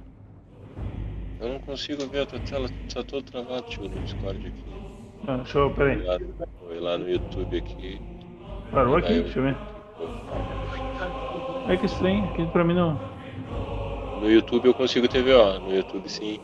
Eu 1.40 1.48
não 1.48 1.58
consigo 1.60 2.06
ver 2.08 2.20
a 2.22 2.26
tua 2.26 2.40
tela, 2.40 2.68
tá 2.92 3.02
todo 3.02 3.22
travado, 3.22 3.62
tio, 3.62 3.88
no 3.88 4.00
Discord 4.00 4.46
aqui. 4.46 4.76
Ah, 5.26 5.36
deixa 5.38 5.58
eu. 5.58 5.70
Pera 5.74 5.94
Vou 5.94 6.02
ir 6.02 6.06
lá, 6.06 6.18
vou 6.60 6.74
ir 6.74 6.80
lá 6.80 6.98
no 6.98 7.08
YouTube 7.08 7.56
aqui. 7.56 8.00
Parou 8.70 8.96
aqui? 8.96 9.12
Eu- 9.12 9.22
Deixa 9.22 9.38
eu 9.38 9.44
ver. 9.44 9.56
É 11.70 11.76
que 11.76 11.86
estranho, 11.86 12.24
aqui 12.24 12.46
pra 12.52 12.64
mim 12.64 12.74
não. 12.74 12.94
No 14.20 14.30
YouTube 14.30 14.66
eu 14.66 14.74
consigo 14.74 15.08
ter 15.08 15.24
ó, 15.34 15.58
no 15.60 15.74
YouTube 15.74 16.08
sim. 16.08 16.38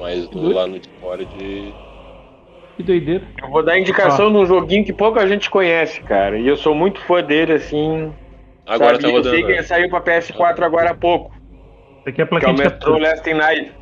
Mas 0.00 0.28
no- 0.30 0.52
lá 0.52 0.66
no 0.66 0.78
Discord. 0.78 1.26
Que 2.76 2.82
doideira. 2.82 3.24
Eu 3.42 3.50
vou 3.50 3.62
dar 3.62 3.78
indicação 3.78 4.30
num 4.30 4.44
joguinho 4.46 4.84
que 4.84 4.92
pouca 4.92 5.26
gente 5.28 5.48
conhece, 5.48 6.00
cara. 6.02 6.38
E 6.38 6.46
eu 6.46 6.56
sou 6.56 6.74
muito 6.74 7.00
fã 7.02 7.22
dele, 7.22 7.52
assim. 7.54 8.12
Agora 8.66 9.00
sabe? 9.00 9.02
tá 9.02 9.08
Eu 9.08 9.22
sei 9.22 9.30
rodando. 9.32 9.46
que 9.46 9.52
ele 9.52 9.62
saiu 9.62 9.88
pra 9.90 10.00
PS4 10.00 10.62
agora 10.62 10.90
há 10.90 10.94
pouco. 10.94 11.32
Isso 12.00 12.08
aqui 12.08 12.20
é 12.20 12.24
a 12.24 12.26
Que 12.26 12.46
é 12.46 12.48
o 12.48 12.54
Metro. 12.56 12.98
Last 12.98 13.32
Night. 13.34 13.72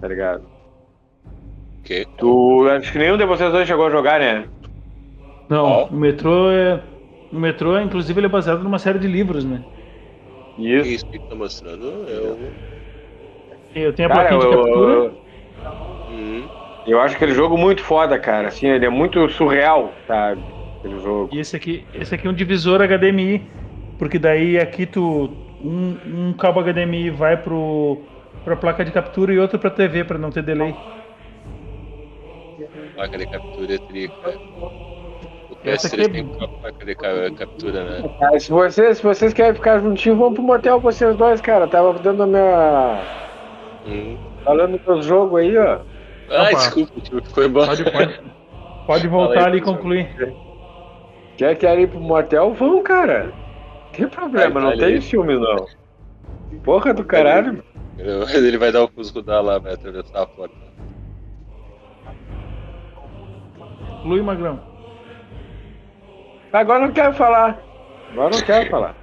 Tá 0.00 0.08
ligado? 0.08 0.42
O 1.78 1.82
quê? 1.84 2.06
Tu, 2.18 2.68
acho 2.70 2.92
que 2.92 2.98
nenhum 2.98 3.16
de 3.16 3.24
vocês 3.26 3.52
dois 3.52 3.66
chegou 3.68 3.86
a 3.86 3.90
jogar, 3.90 4.18
né? 4.18 4.44
Não, 5.48 5.64
Ó. 5.64 5.86
o 5.86 5.94
metrô 5.94 6.50
é. 6.50 6.80
O 7.32 7.38
metrô, 7.38 7.78
inclusive, 7.78 8.18
ele 8.18 8.26
é 8.26 8.30
baseado 8.30 8.62
numa 8.62 8.78
série 8.78 8.98
de 8.98 9.06
livros, 9.08 9.44
né? 9.44 9.62
Que 10.56 10.62
Isso. 10.76 10.88
isso 10.90 11.06
que 11.06 11.18
tá 11.18 11.34
mostrando? 11.34 11.84
Eu. 12.08 12.38
Eu 13.74 13.92
tenho 13.94 14.08
a 14.10 14.12
Cara, 14.12 14.28
plaquinha 14.28 14.40
eu, 14.40 14.50
de 14.50 14.56
captura. 14.56 14.92
eu, 14.92 15.22
Hum, 15.64 15.91
eu 16.86 17.00
acho 17.00 17.16
aquele 17.16 17.32
jogo 17.32 17.56
muito 17.56 17.82
foda, 17.82 18.18
cara. 18.18 18.48
Assim, 18.48 18.66
ele 18.68 18.84
é 18.86 18.88
muito 18.90 19.28
surreal, 19.30 19.92
sabe? 20.06 20.40
Aquele 20.78 21.00
jogo. 21.00 21.30
E 21.32 21.38
esse 21.40 21.54
aqui, 21.56 21.84
esse 21.94 22.14
aqui 22.14 22.26
é 22.26 22.30
um 22.30 22.34
divisor 22.34 22.80
HDMI, 22.82 23.42
porque 23.98 24.18
daí 24.18 24.58
aqui 24.58 24.86
tu 24.86 25.30
um, 25.62 25.96
um 26.06 26.32
cabo 26.32 26.60
HDMI 26.62 27.10
vai 27.10 27.36
pro 27.36 27.98
pra 28.44 28.56
placa 28.56 28.84
de 28.84 28.90
captura 28.90 29.32
e 29.32 29.38
outro 29.38 29.58
pra 29.58 29.70
TV 29.70 30.02
pra 30.04 30.18
não 30.18 30.30
ter 30.30 30.42
delay. 30.42 30.74
placa 32.94 33.18
de 33.18 33.26
captura 33.26 33.74
é 33.74 33.78
trica. 33.78 34.14
O 34.60 35.56
Essa 35.64 35.88
PS3 35.88 35.92
aqui 35.92 36.00
é- 36.02 36.08
tem 36.08 36.22
uma 36.24 36.48
placa 36.48 36.84
de 36.84 36.94
ca- 36.96 37.30
captura, 37.38 37.84
né? 37.84 38.10
Ah, 38.20 38.38
se, 38.40 38.50
vocês, 38.50 38.96
se 38.98 39.02
vocês 39.04 39.32
querem 39.32 39.54
ficar 39.54 39.78
juntinhos, 39.78 40.18
vamos 40.18 40.34
pro 40.34 40.42
motel 40.42 40.76
com 40.80 40.90
vocês 40.90 41.16
dois, 41.16 41.40
cara. 41.40 41.68
Tava 41.68 41.92
dando 42.00 42.24
a 42.24 42.26
minha. 42.26 43.00
Hum. 43.86 44.16
Falando 44.44 44.78
dos 44.84 45.06
jogos 45.06 45.40
aí, 45.40 45.56
ó. 45.56 45.78
Ai, 46.32 46.52
Opa. 46.52 46.58
desculpa, 46.58 47.00
tio, 47.00 47.22
ficou 47.22 47.44
embora. 47.44 47.66
Pode, 47.66 47.90
pode, 47.90 48.20
pode 48.86 49.08
voltar 49.08 49.40
aí, 49.40 49.46
ali 49.46 49.58
e 49.58 49.60
concluir. 49.60 50.08
Quer, 51.36 51.56
quer 51.56 51.78
ir 51.78 51.88
pro 51.88 52.00
motel? 52.00 52.54
Vão, 52.54 52.82
cara. 52.82 53.24
Não 53.26 53.92
tem 53.92 54.08
problema, 54.08 54.60
Vai, 54.60 54.70
não 54.70 54.78
tem 54.78 55.00
ciúme, 55.00 55.38
não. 55.38 55.66
Porra 56.64 56.94
do 56.94 57.04
caralho. 57.04 57.62
Ele 57.98 58.58
vai 58.58 58.72
dar 58.72 58.82
o 58.82 58.88
cusco 58.88 59.20
dar 59.22 59.40
lá, 59.40 59.58
vai 59.58 59.74
atravessar 59.74 60.22
a 60.22 60.26
porta. 60.26 60.54
Conclui, 64.02 64.22
Magrão. 64.22 64.60
Agora 66.52 66.86
não 66.86 66.92
quero 66.92 67.14
falar. 67.14 67.62
Agora 68.10 68.30
não 68.34 68.42
quero 68.42 68.70
falar. 68.70 68.96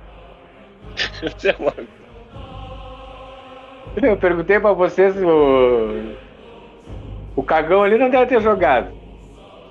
Você 1.22 1.50
é 1.50 1.56
Eu 4.02 4.18
perguntei 4.18 4.60
pra 4.60 4.74
vocês 4.74 5.16
o. 5.22 6.16
O 7.36 7.44
cagão 7.44 7.84
ali 7.84 7.98
não 7.98 8.10
deve 8.10 8.28
ter 8.28 8.42
jogado. 8.42 8.92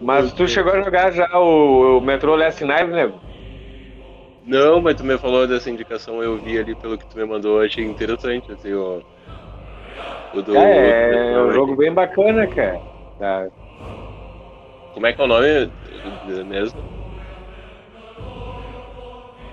Mas 0.00 0.32
tu 0.32 0.46
chegou 0.46 0.72
a 0.72 0.82
jogar 0.82 1.10
já 1.12 1.28
o, 1.38 1.98
o 1.98 2.00
Metro 2.00 2.34
Last 2.36 2.64
Night, 2.64 2.90
né? 2.90 3.12
Não, 4.44 4.80
mas 4.80 4.94
tu 4.94 5.04
me 5.04 5.18
falou 5.18 5.46
dessa 5.46 5.68
indicação, 5.68 6.22
eu 6.22 6.38
vi 6.38 6.58
ali 6.58 6.74
pelo 6.74 6.96
que 6.96 7.06
tu 7.06 7.18
me 7.18 7.26
mandou, 7.26 7.60
achei 7.60 7.84
interessante, 7.84 8.50
assim, 8.50 8.72
o. 8.72 9.02
O 10.34 10.42
do. 10.42 10.56
É, 10.56 11.34
é 11.34 11.42
um 11.42 11.52
jogo 11.52 11.76
bem 11.76 11.92
bacana, 11.92 12.46
cara. 12.46 12.80
Tá. 13.18 13.48
Como 14.94 15.06
é 15.06 15.12
que 15.12 15.20
é 15.20 15.24
o 15.24 15.28
nome 15.28 15.70
mesmo? 16.46 16.82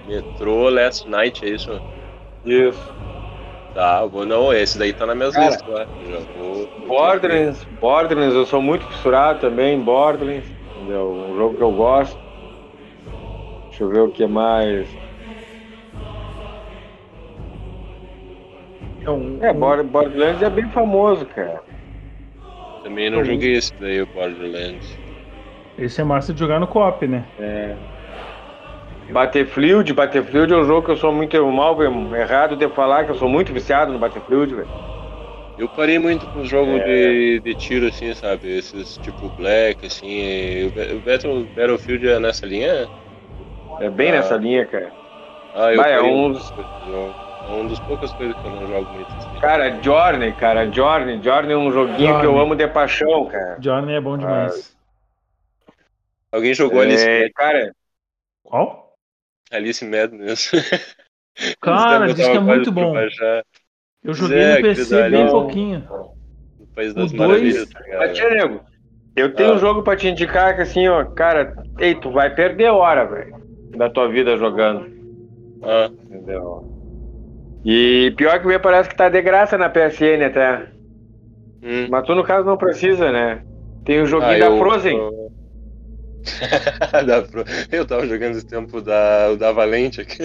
Metro 0.08 0.70
Last 0.70 1.10
Night, 1.10 1.46
é 1.46 1.50
isso? 1.50 1.72
Isso. 2.46 2.96
Tá, 3.76 4.00
eu 4.04 4.10
vou, 4.10 4.26
não, 4.26 4.54
esse 4.54 4.78
daí 4.78 4.94
tá 4.94 5.06
na 5.06 5.14
minha 5.14 5.30
Cara, 5.32 5.50
lista 5.52 5.90
Já 6.00 6.20
vou. 6.34 6.72
Borderlands, 6.88 7.68
Borderlands, 7.78 8.34
eu 8.34 8.46
sou 8.46 8.62
muito 8.62 8.86
fissurado 8.86 9.42
também 9.42 9.78
Borderlands. 9.84 10.50
Entendeu? 10.74 11.12
Um 11.12 11.36
jogo 11.36 11.58
que 11.58 11.64
eu 11.64 11.74
gosto. 11.74 12.18
Deixa 13.70 13.84
eu 13.84 13.90
ver 13.90 14.00
o 14.00 14.12
que 14.14 14.26
mais. 14.26 14.98
É, 19.06 19.12
um, 19.12 19.44
É, 19.44 19.52
Bor- 19.54 19.84
Borderlands 19.84 20.42
é 20.42 20.50
bem 20.50 20.70
famoso, 20.72 21.26
cara. 21.26 21.62
Também 22.82 23.10
não 23.10 23.26
joguei 23.26 23.58
esse 23.58 23.72
daí, 23.78 24.02
o 24.02 24.08
Borderlands. 24.08 24.98
Esse 25.78 26.00
é 26.00 26.04
massa 26.06 26.34
de 26.34 26.40
jogar 26.40 26.60
no 26.60 26.68
co-op, 26.68 27.06
né? 27.06 27.28
É. 27.38 27.78
Battlefield, 29.12 29.94
Battlefield 29.94 30.54
é 30.54 30.58
um 30.58 30.64
jogo 30.66 30.86
que 30.86 30.92
eu 30.92 30.98
sou 30.98 31.12
muito 31.12 31.46
mal, 31.52 31.78
errado 32.16 32.56
de 32.56 32.68
falar 32.70 33.06
que 33.06 33.12
eu 33.12 33.16
sou 33.16 33.30
muito 33.30 33.54
viciado 33.54 33.92
no 33.92 34.00
Battlefield, 34.00 34.56
velho. 34.56 34.70
Eu 35.58 35.70
parei 35.70 35.98
muito 35.98 36.28
com 36.28 36.42
os 36.42 36.50
jogos 36.50 36.82
É. 36.82 36.86
de, 36.86 37.40
de 37.40 37.56
tiro, 37.56 37.88
assim, 37.88 38.14
sabe? 38.14 38.50
Esses 38.58 38.98
tipo 38.98 39.32
Black, 39.32 39.86
assim. 39.86 40.08
e 40.08 40.66
O 40.66 40.72
Ba- 40.74 40.94
o 40.96 41.02
Battle, 41.02 41.48
Battlefield 41.48 42.08
é 42.10 42.20
nessa 42.20 42.46
linha? 42.46 42.90
É 43.80 43.90
bem 43.90 44.10
Ah. 44.10 44.14
nessa 44.14 44.36
linha, 44.36 44.66
cara. 44.66 44.94
Ah, 45.54 45.72
eu 45.72 45.78
Vai, 45.78 45.94
é 45.94 45.98
parei 45.98 46.12
um 46.14 46.34
jogo. 46.84 47.16
É 47.42 47.52
uma 47.52 47.70
das 47.70 47.80
poucas 47.80 48.14
coisas 48.14 48.36
que 48.36 48.46
eu 48.48 48.52
não 48.52 48.68
jogo 48.68 48.92
muito. 48.92 49.16
Assim. 49.18 49.40
Cara, 49.40 49.82
Journey, 49.82 50.34
cara, 50.34 50.70
Journey, 50.72 51.22
Journey 51.22 51.54
é 51.54 51.58
um 51.58 51.72
joguinho 51.72 52.20
que 52.20 52.26
eu 52.26 52.32
Journey. 52.32 52.42
amo 52.42 52.56
de 52.56 52.68
paixão, 52.68 53.26
cara. 53.28 53.62
Journey 53.62 53.96
é 53.96 54.02
bom 54.02 54.18
demais. 54.18 54.76
Alguém 56.32 56.54
jogou 56.54 56.84
É, 56.84 56.88
Madness? 56.88 57.34
cara, 57.34 57.76
Qual? 58.44 58.85
Alice 59.56 59.84
Madness. 59.86 60.52
Cara, 61.62 62.08
Eu 62.10 62.14
diz 62.14 62.28
que 62.28 62.38
é 62.38 62.40
muito 62.40 62.72
bom. 62.72 62.94
baixar. 62.94 63.44
Eu 64.04 64.14
joguei 64.14 64.38
Zé, 64.40 64.56
no 64.56 64.62
PC 64.62 65.02
bem 65.10 65.12
dali. 65.12 65.32
pouquinho. 65.32 65.88
No 66.60 66.68
País 66.76 66.94
das 66.94 67.12
O 67.12 67.18
Maravilhas, 67.18 67.68
dois- 67.68 68.16
tá 68.20 68.30
nego, 68.30 68.62
eu 69.16 69.34
tenho 69.34 69.52
Ah. 69.52 69.56
um 69.56 69.58
jogo 69.58 69.82
pra 69.84 69.96
te 69.98 70.08
indicar 70.08 70.56
que 70.56 70.62
assim, 70.62 70.88
ó, 70.88 71.04
cara, 71.06 71.54
ei, 71.80 71.96
tu 71.96 72.12
vai 72.12 72.34
perder 72.34 72.70
hora, 72.70 73.06
velho, 73.06 73.36
da 73.76 73.90
tua 73.90 74.08
vida 74.08 74.38
jogando, 74.38 74.86
Ah, 75.64 75.90
entendeu? 76.10 76.64
E 77.66 78.14
pior 78.16 78.40
que 78.40 78.48
me 78.48 78.60
parece 78.60 78.88
que 78.90 78.96
tá 78.96 79.10
de 79.10 79.22
graça 79.22 79.58
na 79.58 79.70
PSN 79.70 80.24
até. 80.26 80.68
hum. 81.64 81.88
Mas 81.90 82.06
tu, 82.06 82.14
no 82.14 82.24
caso, 82.24 82.46
não 82.46 82.58
precisa, 82.58 83.12
né? 83.12 83.42
Tem 83.84 84.02
o 84.02 84.06
joguinho 84.06 84.36
Ah, 84.36 84.40
da 84.40 84.46
eu- 84.48 84.58
Frozen. 84.60 84.98
eu- 84.98 85.25
Eu 87.72 87.86
tava 87.86 88.06
jogando 88.08 88.38
esse 88.38 88.46
tempo 88.46 88.82
da, 88.82 89.30
o 89.32 89.38
da 89.38 89.52
Valente 89.52 90.02
aqui. 90.02 90.24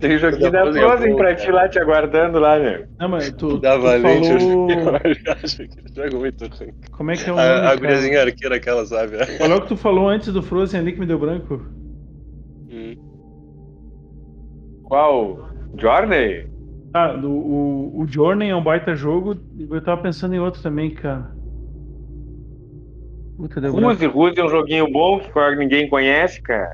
Tem 0.00 0.18
joguinho 0.18 0.50
da 0.50 0.70
Frozen 0.70 1.12
é 1.12 1.16
pra 1.16 1.34
ti 1.34 1.50
lá 1.50 1.68
te 1.68 1.78
aguardando 1.78 2.38
lá, 2.38 2.58
né? 2.58 2.86
Não, 2.98 3.08
mas 3.08 3.30
tu, 3.32 3.54
O 3.54 3.58
da 3.58 3.74
tu 3.76 3.82
Valente, 3.82 4.28
falou... 4.28 4.70
eu 4.70 4.96
acho 5.42 5.56
que 5.56 5.62
ele 5.62 5.94
joga 5.94 6.18
muito 6.18 6.46
ruim. 6.46 6.72
Como 6.90 7.10
é 7.10 7.16
que 7.16 7.28
é 7.28 7.32
o 7.32 7.36
nome, 7.36 7.48
A, 7.48 7.70
a 7.70 7.76
guriazinha 7.76 8.22
arqueira 8.22 8.56
aquela, 8.56 8.84
sabe? 8.84 9.24
Falou 9.38 9.60
que 9.60 9.68
tu 9.68 9.76
falou 9.76 10.08
antes 10.08 10.32
do 10.32 10.42
Frozen 10.42 10.80
ali 10.80 10.92
que 10.92 11.00
me 11.00 11.06
deu 11.06 11.18
branco. 11.18 11.62
Hum. 12.70 12.94
Qual? 14.84 15.48
Journey? 15.78 16.50
Ah, 16.94 17.14
do, 17.14 17.30
o, 17.30 18.00
o 18.00 18.06
Journey 18.06 18.50
é 18.50 18.56
um 18.56 18.62
baita 18.62 18.94
jogo. 18.94 19.36
e 19.56 19.66
Eu 19.70 19.80
tava 19.82 20.02
pensando 20.02 20.34
em 20.34 20.40
outro 20.40 20.62
também, 20.62 20.90
cara. 20.90 21.30
Puta. 23.36 23.60
Ruse, 23.70 24.06
Ruse 24.06 24.38
é 24.40 24.44
um 24.44 24.48
joguinho 24.48 24.90
bom 24.90 25.18
que 25.18 25.30
quase 25.30 25.56
ninguém 25.56 25.88
conhece, 25.88 26.40
cara. 26.42 26.72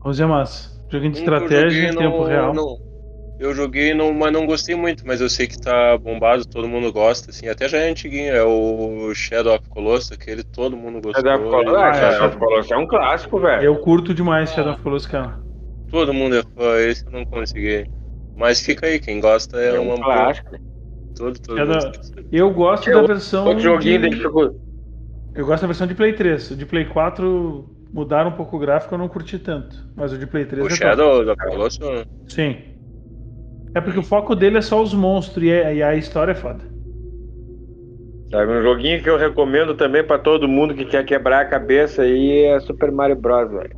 Rose 0.00 0.22
é 0.22 0.26
massa. 0.26 0.70
Joguinho 0.90 1.12
de 1.12 1.18
Um 1.18 1.22
eu 1.22 1.28
estratégia 1.34 1.88
em 1.88 1.96
tempo 1.96 2.18
não- 2.18 2.28
real. 2.28 2.54
não- 2.54 2.78
eu 3.38 3.52
joguei, 3.54 3.92
não, 3.92 4.12
mas 4.12 4.32
não 4.32 4.46
gostei 4.46 4.76
muito, 4.76 5.04
mas 5.06 5.20
eu 5.20 5.28
sei 5.28 5.48
que 5.48 5.58
tá 5.58 5.98
bombado, 5.98 6.46
todo 6.46 6.68
mundo 6.68 6.92
gosta, 6.92 7.30
assim. 7.30 7.48
Até 7.48 7.68
já 7.68 7.78
é 7.78 7.90
antiguinho, 7.90 8.32
é 8.32 8.44
o 8.44 9.12
Shadow 9.14 9.54
of 9.56 9.68
Colossus, 9.68 10.12
aquele 10.12 10.44
todo 10.44 10.76
mundo 10.76 11.00
gostou. 11.00 11.24
Shadow 11.24 11.40
of 11.40 11.50
Colossus, 11.50 11.76
Ah, 11.76 11.90
ah, 11.90 11.96
é. 11.96 12.12
Shadow 12.12 12.28
of 12.28 12.38
Colossus 12.38 12.70
é 12.70 12.76
um 12.76 12.86
clássico, 12.86 13.40
velho. 13.40 13.62
Eu 13.62 13.76
curto 13.80 14.14
demais 14.14 14.50
Shadow 14.52 14.74
of 14.74 14.82
Colossus, 14.82 15.08
cara. 15.08 15.40
Todo 15.90 16.14
mundo 16.14 16.36
é 16.36 16.42
fã, 16.42 16.78
esse 16.80 17.04
eu 17.06 17.12
não 17.12 17.24
consegui. 17.24 17.86
Mas 18.34 18.60
fica 18.62 18.86
aí, 18.86 18.98
quem 18.98 19.20
gosta 19.20 19.60
é, 19.60 19.74
É 19.76 19.80
uma 19.80 19.94
um 19.94 19.96
clássico. 20.02 20.56
Todo, 21.14 21.38
todo 21.38 21.58
Shadow-. 21.58 21.92
Eu 22.30 22.50
gosto 22.52 22.88
É 22.88 22.92
da 22.92 23.02
versão. 23.02 23.46
Outro 23.46 23.62
joguinho 23.62 24.00
de... 24.08 24.10
de. 24.10 24.22
Eu 25.34 25.46
gosto 25.46 25.62
da 25.62 25.66
versão 25.68 25.86
de 25.86 25.94
Play 25.94 26.12
3. 26.12 26.50
O 26.50 26.56
de 26.56 26.66
Play 26.66 26.84
4 26.84 27.64
mudaram 27.92 28.30
um 28.30 28.36
pouco 28.36 28.56
o 28.56 28.58
gráfico, 28.58 28.94
eu 28.94 28.98
não 28.98 29.08
curti 29.08 29.38
tanto. 29.38 29.76
Mas 29.96 30.12
o 30.12 30.18
de 30.18 30.26
Play 30.26 30.44
3 30.44 30.64
O 30.64 30.68
é. 30.68 30.76
Shadow 30.76 31.24
da 31.24 31.34
Colossus, 31.36 32.04
Sim. 32.28 32.56
É 33.74 33.80
porque 33.80 33.98
o 33.98 34.02
foco 34.02 34.34
dele 34.36 34.58
é 34.58 34.62
só 34.62 34.82
os 34.82 34.92
monstros 34.92 35.44
e, 35.44 35.50
é- 35.50 35.74
e 35.76 35.82
a 35.82 35.94
história 35.94 36.32
é 36.32 36.34
foda. 36.34 36.60
Sabe, 38.30 38.50
um 38.52 38.62
joguinho 38.62 39.02
que 39.02 39.08
eu 39.08 39.16
recomendo 39.16 39.74
também 39.74 40.02
pra 40.04 40.18
todo 40.18 40.48
mundo 40.48 40.74
que 40.74 40.84
quer 40.86 41.04
quebrar 41.04 41.40
a 41.40 41.44
cabeça 41.48 42.02
aí 42.02 42.44
é 42.44 42.60
Super 42.60 42.90
Mario 42.90 43.16
Bros, 43.16 43.50
velho. 43.50 43.76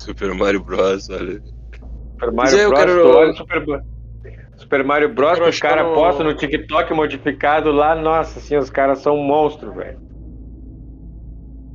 Super 0.00 0.34
Mario 0.34 0.62
Bros, 0.64 1.08
olha. 1.10 1.40
Super 2.18 2.32
Mario 2.32 2.68
Bros, 2.68 2.70
quero- 2.70 3.08
olha 3.08 3.32
Super, 3.34 3.82
Super 4.56 4.84
Mario 4.84 5.14
Bros 5.14 5.38
que 5.38 5.48
os 5.48 5.58
caras 5.60 5.86
no- 5.86 5.94
postam 5.94 6.26
no 6.26 6.34
TikTok 6.34 6.92
modificado 6.92 7.70
lá, 7.72 7.94
nossa, 7.94 8.38
assim, 8.38 8.56
os 8.56 8.70
caras 8.70 8.98
são 8.98 9.16
monstros, 9.16 9.74
velho. 9.74 9.98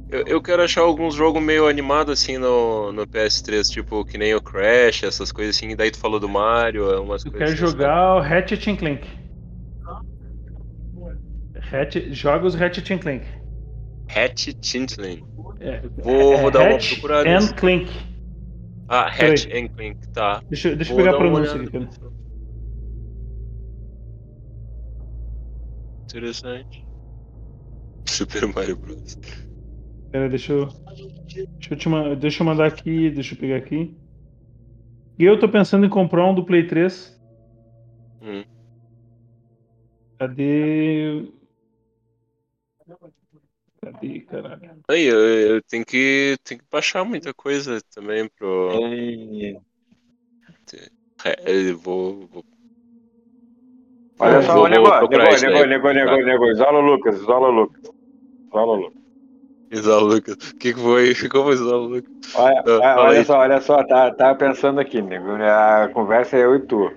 Eu, 0.10 0.24
eu 0.26 0.42
quero 0.42 0.62
achar 0.64 0.82
alguns 0.82 1.16
jogos 1.16 1.42
meio 1.42 1.68
animados 1.68 2.22
assim 2.22 2.38
no, 2.38 2.92
no 2.94 3.06
PS3, 3.06 3.70
tipo 3.70 4.06
que 4.06 4.18
nem 4.18 4.34
o 4.34 4.42
Crash, 4.42 5.04
essas 5.04 5.32
coisas 5.32 5.56
assim. 5.56 5.76
Daí 5.76 5.92
tu 5.92 5.98
falou 5.98 6.20
do 6.20 6.30
Mario, 6.30 7.02
umas 7.04 7.24
Tu 7.24 7.32
coisas 7.32 7.50
quer 7.50 7.54
assim, 7.56 7.72
jogar 7.72 8.16
o 8.16 8.20
Ratchet 8.22 8.70
and 8.70 8.76
Clank. 8.78 9.08
Ratchet, 11.72 12.14
joga 12.14 12.46
os 12.46 12.56
Ratchet 12.56 12.90
and 12.94 13.00
Clank. 13.00 13.24
Hatch 14.10 14.54
Tintling. 14.62 15.22
É, 15.60 15.82
Vou- 16.02 16.34
é 16.34 16.42
vou 16.42 16.52
dar 16.52 16.62
uma 16.62 16.76
Hatch 16.76 16.90
procurada 16.90 17.30
and 17.30 17.34
nesse. 17.36 17.54
Clank. 17.54 17.92
Ah. 18.88 19.08
Hatch 19.10 19.48
and 19.52 19.68
Clank, 19.70 19.98
tá. 20.14 20.42
Deixa, 20.50 20.76
deixa 20.76 20.94
eu 20.94 20.98
pegar 20.98 21.12
a 21.12 21.18
pronúncia 21.18 21.62
aqui. 21.62 21.78
Interessante. 26.06 26.86
Super 28.08 28.48
Mario 28.48 28.78
Bros. 28.78 29.18
Pera, 30.12 30.30
deixa 30.30 30.54
eu. 30.54 30.68
Deixa 31.26 31.74
eu, 31.74 31.78
te, 31.78 32.16
deixa 32.20 32.42
eu 32.42 32.46
mandar 32.46 32.68
aqui, 32.68 33.10
deixa 33.10 33.36
eu 33.36 33.40
pegar 33.40 33.58
aqui. 33.58 33.94
E 35.20 35.26
eu 35.26 35.40
tô 35.40 35.50
pensando 35.50 35.86
em 35.86 35.90
comprar 35.90 36.26
um 36.26 36.36
do 36.36 36.46
Play 36.46 36.68
3. 36.68 37.18
Hum. 38.22 38.44
Cadê. 40.20 41.32
Cadê, 43.82 44.22
caralho? 44.22 44.80
Aí, 44.90 45.04
eu, 45.06 45.20
eu 45.20 45.62
tenho 45.64 45.86
que, 45.86 46.38
tenho 46.44 46.60
que 46.60 46.68
baixar 46.72 47.04
muita 47.04 47.34
coisa 47.34 47.80
também 47.94 48.30
pro. 48.38 48.70
É, 51.26 51.36
eu 51.48 51.78
vou, 51.78 52.28
vou- 52.28 52.46
Olha 54.20 54.42
só 54.42 54.68
negócio, 54.68 55.08
daí. 55.10 55.68
negócio, 55.68 55.94
negócio, 55.94 56.26
negócio. 56.26 56.54
Isola 56.54 56.80
o 56.80 56.82
Lucas, 56.82 57.16
isola 57.18 57.48
o 57.48 57.52
Lucas. 57.52 57.82
Isola 58.50 58.72
o 58.74 58.76
Lucas. 58.76 59.07
Isal 59.72 60.02
Lucas. 60.02 60.36
O 60.36 60.56
que, 60.58 60.74
que 60.74 60.80
foi? 60.80 61.14
Como 61.30 61.52
Isal 61.52 61.80
Lucas? 61.80 62.12
Olha, 62.36 62.64
Ah, 62.84 62.96
olha, 63.00 63.24
só, 63.26 63.40
olha 63.40 63.62
só, 63.62 63.84
tá, 63.84 64.12
tá 64.12 64.34
pensando 64.36 64.80
aqui, 64.80 65.02
nego. 65.02 65.28
A 65.42 65.90
conversa 65.94 66.38
é 66.38 66.44
eu 66.44 66.56
e 66.56 66.60
tu. 66.60 66.92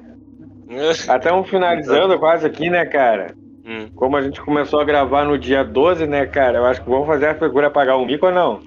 Já 1.07 1.16
estamos 1.16 1.49
finalizando 1.50 2.18
quase 2.18 2.47
aqui, 2.47 2.70
né, 2.70 2.84
cara? 2.86 3.34
Hum. 3.66 3.89
Como 3.94 4.16
a 4.16 4.23
gente 4.23 4.40
começou 4.40 4.81
a 4.81 4.84
gravar 4.84 5.24
no 5.24 5.36
dia 5.39 5.65
12, 5.65 6.07
né, 6.07 6.26
cara? 6.26 6.58
Eu 6.58 6.65
acho 6.66 6.82
que 6.82 6.89
vamos 6.89 7.07
fazer 7.07 7.26
a 7.26 7.34
figura 7.34 7.70
pagar 7.70 7.97
um 7.97 8.07
mico 8.07 8.26
ou 8.26 8.32
não? 8.32 8.60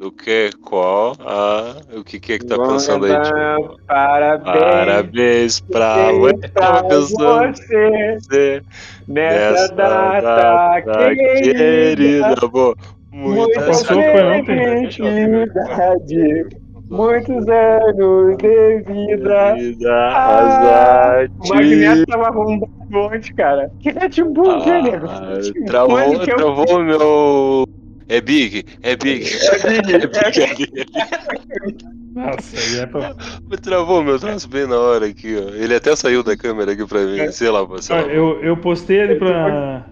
Do 0.00 0.10
que? 0.10 0.48
Qual? 0.64 1.12
Ah, 1.20 1.76
o 1.94 2.02
que, 2.02 2.18
que 2.18 2.32
é 2.32 2.38
que 2.38 2.46
tá 2.46 2.56
pensando 2.56 3.04
aí, 3.04 3.12
tio? 3.20 3.76
Parabéns, 3.86 4.44
Parabéns 4.46 5.60
pra 5.60 6.10
você. 6.12 6.48
pra 6.48 6.82
pensando 6.84 7.54
você 7.54 8.18
você 8.18 8.62
nessa 9.06 9.50
nessa 9.60 9.74
data, 9.74 11.14
querida. 11.14 11.52
querida. 11.52 12.34
Pô, 12.50 12.74
Muita 13.12 13.60
ontem. 13.60 14.44
felicidade, 14.46 16.46
muitos 16.88 17.46
anos 17.48 18.36
de 18.38 18.82
vida. 18.86 19.54
vida. 19.54 19.92
Ah, 20.14 20.38
azar 20.38 21.28
O 21.44 21.48
Magneto 21.54 22.06
tava 22.06 22.26
arrumando 22.28 22.66
ontem, 22.94 23.34
cara. 23.34 23.70
Que 23.80 23.90
Red 23.90 24.24
Bull, 24.32 24.62
que 24.62 24.80
nego? 24.82 25.06
Ah, 25.10 25.38
travou, 25.66 26.18
que 26.20 26.30
eu- 26.32 26.36
travou 26.36 26.78
o 26.78 26.82
meu. 26.82 27.64
É 28.10 28.20
Big, 28.20 28.64
é 28.82 28.96
Big. 28.96 29.24
É 29.24 29.80
Big, 29.80 29.94
É 29.94 29.98
Big, 29.98 30.42
é 30.42 30.54
Big. 30.56 31.84
Nossa, 32.12 32.56
aí 32.56 32.80
é 32.80 32.86
pra. 32.86 33.14
Travou 33.62 34.02
meu 34.02 34.18
traço 34.18 34.48
bem 34.48 34.66
na 34.66 34.76
hora 34.76 35.06
aqui, 35.06 35.36
ó. 35.36 35.54
Ele 35.54 35.76
até 35.76 35.94
saiu 35.94 36.24
da 36.24 36.36
câmera 36.36 36.72
aqui 36.72 36.84
pra 36.84 37.02
mim, 37.02 37.30
sei 37.30 37.50
lá, 37.50 37.64
sei 37.80 37.94
lá. 37.94 38.02
Ah, 38.02 38.06
eu, 38.06 38.42
eu 38.42 38.56
postei 38.56 39.00
ali 39.00 39.14
pra. 39.14 39.86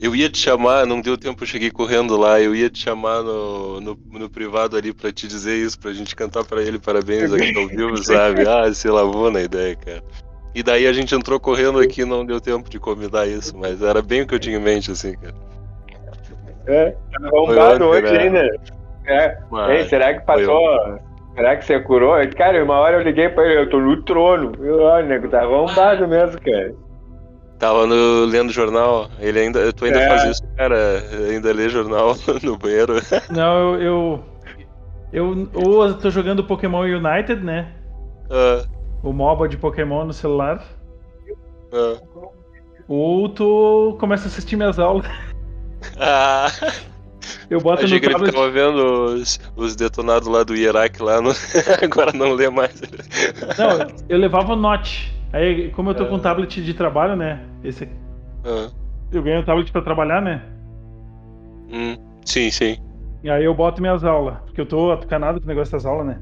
Eu 0.00 0.16
ia 0.16 0.30
te 0.30 0.38
chamar, 0.38 0.86
não 0.86 1.02
deu 1.02 1.18
tempo, 1.18 1.42
eu 1.42 1.46
cheguei 1.46 1.70
correndo 1.70 2.16
lá. 2.16 2.40
Eu 2.40 2.54
ia 2.54 2.70
te 2.70 2.78
chamar 2.78 3.22
no, 3.22 3.82
no, 3.82 3.98
no 4.12 4.30
privado 4.30 4.74
ali 4.74 4.94
pra 4.94 5.12
te 5.12 5.28
dizer 5.28 5.54
isso, 5.54 5.78
pra 5.78 5.92
gente 5.92 6.16
cantar 6.16 6.44
pra 6.44 6.62
ele 6.62 6.78
parabéns 6.78 7.34
aqui 7.34 7.54
ao 7.54 7.68
vivo, 7.68 7.98
sabe? 8.02 8.48
Ah, 8.48 8.72
se 8.72 8.88
lavou 8.88 9.30
na 9.30 9.42
ideia, 9.42 9.76
cara. 9.76 10.02
E 10.54 10.62
daí 10.62 10.86
a 10.86 10.92
gente 10.94 11.14
entrou 11.14 11.38
correndo 11.38 11.78
aqui, 11.78 12.02
não 12.02 12.24
deu 12.24 12.40
tempo 12.40 12.70
de 12.70 12.78
combinar 12.78 13.28
isso, 13.28 13.54
mas 13.58 13.82
era 13.82 14.00
bem 14.00 14.22
o 14.22 14.26
que 14.26 14.34
eu 14.34 14.40
tinha 14.40 14.56
em 14.56 14.62
mente, 14.62 14.90
assim, 14.90 15.12
cara. 15.12 15.51
É, 16.66 16.94
ontem, 17.32 17.82
hoje 17.84 18.12
né? 18.12 18.18
ainda. 18.18 18.48
É. 19.06 19.38
Ei, 19.70 19.84
será 19.84 20.14
que 20.14 20.24
passou? 20.24 20.98
Será 21.34 21.56
que 21.56 21.64
você 21.64 21.80
curou? 21.80 22.14
Cara, 22.36 22.62
uma 22.62 22.78
hora 22.78 22.98
eu 22.98 23.02
liguei 23.02 23.28
pra 23.28 23.44
ele, 23.44 23.62
eu 23.62 23.70
tô 23.70 23.80
no 23.80 24.02
trono. 24.02 24.52
Eu, 24.64 24.82
ó, 24.82 25.00
nego, 25.00 25.28
tá 25.28 25.40
arrombado 25.42 26.06
mesmo, 26.06 26.40
cara. 26.40 26.74
tava 27.58 27.86
no, 27.86 28.24
lendo 28.26 28.52
jornal, 28.52 29.08
ele 29.18 29.40
ainda. 29.40 29.72
Tu 29.72 29.84
ainda 29.86 29.98
É. 30.00 30.08
faz 30.08 30.24
isso, 30.24 30.42
cara? 30.56 31.02
Ainda 31.30 31.52
lê 31.52 31.68
jornal 31.68 32.14
no 32.42 32.56
banheiro. 32.58 32.94
Não, 33.30 33.76
eu. 33.80 34.20
Eu, 35.12 35.48
eu 35.54 35.68
ou 35.68 35.86
eu 35.86 35.94
tô 35.98 36.10
jogando 36.10 36.44
Pokémon 36.44 36.82
United, 36.82 37.42
né? 37.42 37.72
Ah, 38.30 38.64
O 39.02 39.12
MOBA 39.12 39.48
de 39.48 39.56
Pokémon 39.56 40.04
no 40.04 40.12
celular. 40.12 40.62
ah. 41.72 41.96
Ou 42.88 43.28
tu 43.28 43.96
começa 44.00 44.24
a 44.24 44.26
assistir 44.28 44.56
minhas 44.56 44.78
aulas. 44.78 45.06
Ah, 45.98 46.48
Eu 47.48 47.60
boto 47.60 47.84
achei 47.84 47.96
no 47.96 48.00
que 48.00 48.06
ele 48.06 48.14
tablet. 48.14 48.32
ficava 48.32 48.50
vendo 48.50 49.04
os, 49.14 49.38
os 49.56 49.76
detonados 49.76 50.26
lá 50.28 50.42
do 50.42 50.54
Iraque 50.56 51.02
lá, 51.02 51.20
no... 51.20 51.30
agora 51.82 52.12
não 52.12 52.32
lê 52.32 52.48
mais. 52.50 52.80
Não, 53.58 53.86
eu 54.08 54.18
levava 54.18 54.52
o 54.54 54.56
Note. 54.56 55.12
Aí, 55.32 55.70
como 55.70 55.90
eu 55.90 55.94
tô 55.94 56.06
com 56.06 56.14
É. 56.14 56.16
um 56.16 56.20
tablet 56.20 56.62
de 56.62 56.74
trabalho, 56.74 57.16
né? 57.16 57.42
Esse 57.64 57.84
aqui. 57.84 57.94
Ah, 58.44 58.70
Eu 59.12 59.22
ganhei 59.22 59.38
um 59.38 59.44
tablet 59.44 59.70
pra 59.72 59.82
trabalhar, 59.82 60.20
né? 60.20 60.42
hum, 61.70 61.96
sim, 62.24 62.50
sim. 62.50 62.76
E 63.22 63.30
aí 63.30 63.44
eu 63.44 63.54
boto 63.54 63.80
minhas 63.80 64.02
aulas, 64.04 64.38
porque 64.44 64.60
eu 64.60 64.66
tô 64.66 64.90
atucanado 64.90 65.38
com 65.40 65.44
o 65.46 65.48
negócio 65.48 65.72
das 65.72 65.86
aulas, 65.86 66.06
né? 66.06 66.18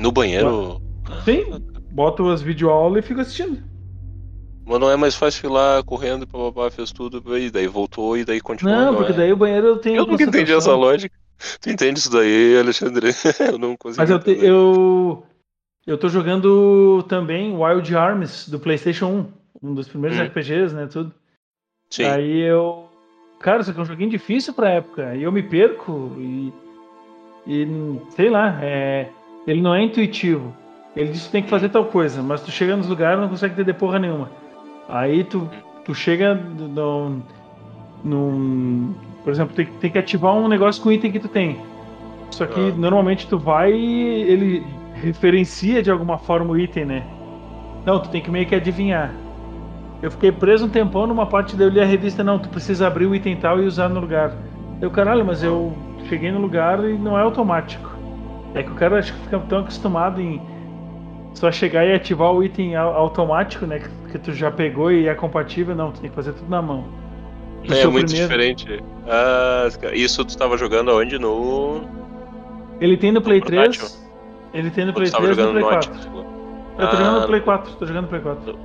No 0.00 0.10
banheiro. 0.12 0.80
Sim, 1.24 1.44
boto 1.90 2.30
as 2.30 2.40
videoaulas 2.40 3.04
e 3.04 3.06
fico 3.08 3.20
assistindo. 3.20 3.58
Mas 4.66 4.80
não 4.80 4.90
é 4.90 4.96
mais 4.96 5.14
fácil 5.14 5.48
ir 5.48 5.52
lá 5.52 5.82
correndo 5.82 6.26
papapá, 6.26 6.70
fez 6.70 6.90
tudo, 6.90 7.22
e 7.38 7.50
daí 7.50 7.66
voltou 7.66 8.16
e 8.16 8.24
daí 8.24 8.40
continuou. 8.40 8.76
Não, 8.76 8.94
porque 8.94 9.12
é? 9.12 9.14
daí 9.14 9.32
o 9.32 9.36
banheiro 9.36 9.66
eu 9.66 9.76
tenho. 9.76 9.96
Eu 9.96 10.06
nunca 10.06 10.24
entendi 10.24 10.52
essa 10.52 10.74
lógica. 10.74 11.14
Tu 11.60 11.70
entende 11.70 11.98
isso 11.98 12.10
daí, 12.10 12.56
Alexandre? 12.58 13.08
eu 13.52 13.58
não 13.58 13.76
consigo. 13.76 14.00
Mas 14.00 14.10
eu, 14.10 14.18
te- 14.18 14.38
eu, 14.42 15.26
eu 15.86 15.98
tô 15.98 16.08
jogando 16.08 17.02
também 17.08 17.54
Wild 17.56 17.94
Arms 17.94 18.48
do 18.48 18.58
PlayStation 18.58 19.26
1, 19.62 19.68
um 19.70 19.74
dos 19.74 19.86
primeiros 19.88 20.18
Hum. 20.18 20.22
RPGs, 20.24 20.74
né? 20.74 20.86
Tudo. 20.86 21.12
Sim. 21.90 22.04
Aí 22.04 22.40
eu. 22.40 22.88
Cara, 23.40 23.60
isso 23.60 23.70
aqui 23.70 23.78
é 23.80 23.82
um 23.82 23.86
joguinho 23.86 24.10
difícil 24.10 24.54
pra 24.54 24.70
época. 24.70 25.14
E 25.14 25.22
eu 25.22 25.32
me 25.32 25.42
perco 25.42 26.12
e. 26.18 26.52
E 27.46 27.66
sei 28.10 28.30
lá, 28.30 28.58
é, 28.62 29.10
ele 29.46 29.60
não 29.60 29.74
é 29.74 29.82
intuitivo. 29.82 30.56
Ele 30.96 31.10
diz 31.10 31.26
que 31.26 31.32
tem 31.32 31.42
que 31.42 31.50
fazer 31.50 31.68
tal 31.68 31.84
coisa, 31.86 32.22
mas 32.22 32.40
tu 32.40 32.50
chega 32.50 32.74
nos 32.76 32.88
lugares 32.88 33.18
e 33.18 33.20
não 33.20 33.28
consegue 33.28 33.52
entender 33.52 33.74
porra 33.74 33.98
nenhuma. 33.98 34.30
Aí 34.88 35.24
tu, 35.24 35.48
tu 35.84 35.94
chega 35.94 36.34
no, 36.34 37.22
num. 38.04 38.94
Por 39.22 39.32
exemplo, 39.32 39.54
tem, 39.54 39.66
que- 39.66 39.72
tem 39.78 39.90
que 39.90 39.98
ativar 39.98 40.34
um 40.34 40.48
negócio 40.48 40.82
com 40.82 40.88
o 40.90 40.92
item 40.92 41.10
que 41.10 41.18
tu 41.18 41.28
tem. 41.28 41.56
Só 42.30 42.46
que 42.46 42.60
Ah. 42.60 42.74
normalmente 42.76 43.26
tu 43.26 43.38
vai 43.38 43.72
e 43.72 44.22
ele 44.22 44.66
referencia 44.94 45.82
de 45.82 45.90
alguma 45.90 46.18
forma 46.18 46.52
o 46.52 46.58
item, 46.58 46.84
né? 46.84 47.02
Não, 47.86 47.98
tu 48.00 48.08
tem 48.10 48.20
que 48.20 48.30
meio 48.30 48.46
que 48.46 48.54
adivinhar. 48.54 49.12
Eu 50.02 50.10
fiquei 50.10 50.30
preso 50.30 50.66
um 50.66 50.68
tempão 50.68 51.06
numa 51.06 51.26
parte 51.26 51.56
daí 51.56 51.66
eu 51.66 51.70
li 51.70 51.80
a 51.80 51.84
revista, 51.84 52.22
não, 52.22 52.38
tu 52.38 52.48
precisa 52.48 52.86
abrir 52.86 53.06
o 53.06 53.14
item 53.14 53.36
tal 53.36 53.62
e 53.62 53.66
usar 53.66 53.88
no 53.88 54.00
lugar. 54.00 54.32
Eu, 54.80 54.90
caralho, 54.90 55.24
mas 55.24 55.42
eu 55.42 55.72
cheguei 56.08 56.30
no 56.30 56.40
lugar 56.40 56.84
e 56.84 56.92
não 56.98 57.18
é 57.18 57.22
automático. 57.22 57.90
É 58.54 58.62
que 58.62 58.70
o 58.70 58.74
cara 58.74 58.98
acho 58.98 59.12
que 59.14 59.20
fica 59.20 59.38
tão 59.40 59.60
acostumado 59.60 60.20
em 60.20 60.40
só 61.32 61.50
chegar 61.50 61.86
e 61.86 61.92
ativar 61.94 62.30
o 62.32 62.44
item 62.44 62.76
au- 62.76 62.94
automático, 62.94 63.64
né? 63.66 63.80
Que, 64.14 64.18
tu 64.20 64.32
já 64.32 64.48
pegou 64.48 64.92
e 64.92 65.08
é 65.08 65.14
compatível, 65.14 65.74
não, 65.74 65.90
tu 65.90 66.00
tem 66.00 66.08
que 66.08 66.14
fazer 66.14 66.32
tudo 66.34 66.48
na 66.48 66.62
mão. 66.62 66.84
É 67.68 67.74
seu 67.74 67.90
muito 67.90 68.06
primeiro- 68.06 68.28
diferente. 68.28 68.80
Ah, 69.08 69.66
isso 69.92 70.24
tu 70.24 70.38
tava 70.38 70.56
jogando 70.56 70.92
aonde? 70.92 71.18
No. 71.18 71.80
Ele 72.80 72.96
tem 72.96 73.10
no 73.10 73.20
Play 73.20 73.40
portátil? 73.40 73.80
3. 73.80 74.08
Ele 74.54 74.70
tem 74.70 74.84
no 74.84 74.92
Play 74.92 75.08
tu 75.08 75.12
tava 75.12 75.24
3 75.24 75.36
e 75.38 75.42
no 75.42 75.50
Play 75.50 75.62
no 75.64 75.68
4. 75.68 75.90
Notebook? 75.94 76.26
Eu 76.78 76.78
tô 76.78 76.84
Ah, 76.84 76.90
jogando 76.98 77.14
no 77.14 77.20
no- 77.22 77.26
Play 77.26 77.40
4, 77.40 77.72
tô 77.74 77.86
jogando 77.86 78.02
no 78.02 78.08
Play 78.08 78.20
4. 78.20 78.58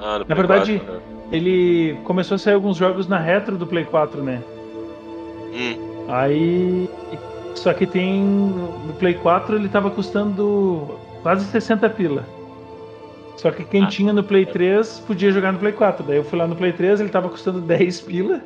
Ah, 0.00 0.18
no 0.20 0.24
Na 0.28 0.34
verdade, 0.36 0.78
4, 0.78 0.94
né? 0.94 1.00
Ele 1.32 1.98
começou 2.04 2.36
a 2.36 2.38
sair 2.38 2.54
alguns 2.54 2.76
jogos 2.76 3.08
na 3.08 3.18
retro 3.18 3.56
do 3.56 3.66
Play 3.66 3.84
4, 3.84 4.22
né? 4.22 4.40
Hum, 5.52 6.04
Aí. 6.08 6.88
Só 7.56 7.72
que 7.74 7.86
tem. 7.86 8.22
No 8.22 8.92
Play 9.00 9.14
4 9.14 9.56
ele 9.56 9.68
tava 9.68 9.90
custando 9.90 10.96
quase 11.24 11.44
60 11.46 11.88
pila. 11.90 12.24
Só 13.36 13.50
que 13.50 13.64
quem 13.64 13.84
Ah. 13.84 13.86
tinha 13.88 14.12
no 14.12 14.22
Play 14.22 14.46
3 14.46 15.02
podia 15.06 15.30
jogar 15.32 15.52
no 15.52 15.58
Play 15.58 15.72
4. 15.72 16.04
Daí 16.06 16.16
eu 16.18 16.24
fui 16.24 16.38
lá 16.38 16.46
no 16.46 16.54
Play 16.54 16.72
3, 16.72 17.00
ele 17.00 17.08
tava 17.08 17.28
custando 17.28 17.60
10 17.60 18.00
pila. 18.00 18.40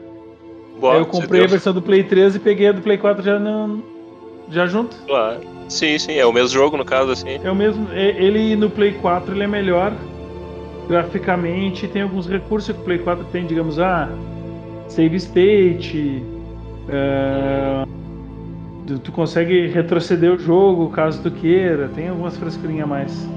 boa, 0.80 0.94
aí 0.94 0.98
eu 1.00 1.06
comprei 1.06 1.42
a 1.44 1.46
versão 1.46 1.72
do 1.72 1.80
Play 1.82 2.02
3 2.04 2.36
e 2.36 2.38
peguei 2.38 2.68
a 2.68 2.72
do 2.72 2.80
Play 2.82 2.98
4 2.98 3.22
já, 3.22 3.38
no, 3.38 3.82
já 4.50 4.66
junto. 4.66 4.96
Claro. 5.06 5.40
Sim, 5.68 5.98
sim, 5.98 6.12
é 6.14 6.24
o 6.24 6.32
mesmo 6.32 6.50
jogo 6.50 6.76
no 6.76 6.84
caso, 6.84 7.10
assim. 7.12 7.40
É 7.42 7.50
o 7.50 7.54
mesmo. 7.54 7.88
é- 7.92 8.22
Ele 8.22 8.54
no 8.56 8.70
Play 8.70 8.92
4 8.92 9.34
ele 9.34 9.42
é 9.42 9.46
melhor 9.48 9.92
graficamente. 10.88 11.88
Tem 11.88 12.02
alguns 12.02 12.26
recursos 12.28 12.74
que 12.74 12.80
o 12.80 12.84
Play 12.84 12.98
4 12.98 13.24
tem, 13.32 13.46
digamos, 13.46 13.78
ah, 13.80 14.08
save 14.88 15.16
state. 15.16 16.22
tu, 18.86 18.98
tu 19.00 19.12
consegue 19.12 19.66
retroceder 19.66 20.32
o 20.32 20.38
jogo 20.38 20.88
caso 20.90 21.20
tu 21.22 21.30
queira. 21.30 21.88
Tem 21.88 22.08
algumas 22.08 22.36
frescurinhas 22.36 22.84
a 22.84 22.86
mais. 22.86 23.28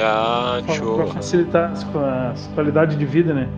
Ah, 0.00 0.60
show. 0.68 0.96
pra 0.96 1.06
facilitar 1.06 1.70
as 1.72 1.84
qualidade 2.54 2.96
de 2.96 3.04
vida, 3.06 3.32
né? 3.34 3.48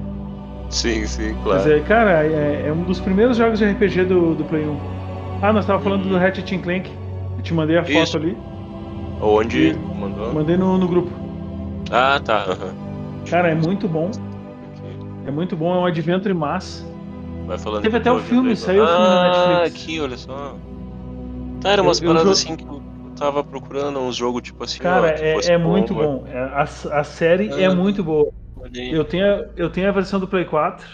Sim, 0.70 1.06
sim, 1.06 1.32
Mas 1.44 1.62
claro. 1.62 1.72
é, 1.72 1.80
cara, 1.80 2.10
é, 2.26 2.64
é 2.66 2.72
um 2.72 2.82
dos 2.82 3.00
primeiros 3.00 3.36
jogos 3.36 3.58
de 3.58 3.64
RPG 3.64 4.04
do, 4.04 4.34
do 4.34 4.44
Play 4.44 4.66
1. 4.66 4.76
Ah, 5.42 5.52
nós 5.52 5.64
tava 5.66 5.80
falando 5.82 6.08
do 6.08 6.16
Ratchet 6.16 6.54
and 6.56 6.60
Clank. 6.60 6.90
Eu 7.36 7.42
te 7.42 7.54
mandei 7.54 7.78
a 7.78 7.84
foto 7.84 8.02
Isso. 8.02 8.16
ali. 8.16 8.36
Onde 9.20 9.68
e- 9.68 9.74
mandou? 9.94 10.32
Mandei 10.34 10.56
no, 10.56 10.76
no 10.76 10.88
grupo. 10.88 11.10
Ah, 11.90 12.20
tá. 12.22 12.44
aham. 12.48 12.74
Cara, 13.30 13.48
é 13.50 13.54
muito 13.54 13.86
bom. 13.88 14.10
É 15.26 15.30
muito 15.30 15.56
bom, 15.56 15.74
é 15.74 15.78
um 15.78 15.86
adventure 15.86 16.34
massa. 16.34 16.84
Vai 17.46 17.58
falando 17.58 17.82
Teve 17.82 17.96
até 17.96 18.08
eu 18.10 18.16
o 18.16 18.18
filme, 18.20 18.56
saiu 18.56 18.82
o 18.84 18.86
filme 18.86 19.02
na 19.02 19.20
Ah, 19.20 19.58
Netflix. 19.62 19.82
aqui, 19.84 20.00
olha 20.00 20.16
só. 20.16 20.56
Tá, 21.60 21.70
eram 21.70 21.84
umas 21.84 22.00
Eu- 22.00 22.08
eu 22.08 22.14
paradas 22.14 22.38
jo- 22.42 22.48
assim 22.48 22.56
que 22.56 22.64
eu 22.64 22.82
tava 23.16 23.42
procurando, 23.42 23.98
uns 24.00 24.16
jogos 24.16 24.42
tipo 24.42 24.62
assim. 24.64 24.78
Cara, 24.78 25.06
ó, 25.06 25.20
é, 25.22 25.52
é 25.52 25.58
muito 25.58 25.94
mas- 25.94 26.06
bom. 26.06 26.24
É, 26.28 26.38
A, 26.38 26.62
a 27.00 27.04
série 27.04 27.48
é 27.60 27.66
Ah. 27.66 27.74
muito 27.74 28.02
boa. 28.04 28.30
Eu 28.74 29.04
tenho, 29.04 29.24
a- 29.26 29.46
eu 29.56 29.70
tenho 29.70 29.88
a 29.88 29.92
versão 29.92 30.18
do 30.20 30.26
Play 30.28 30.44
4. 30.44 30.86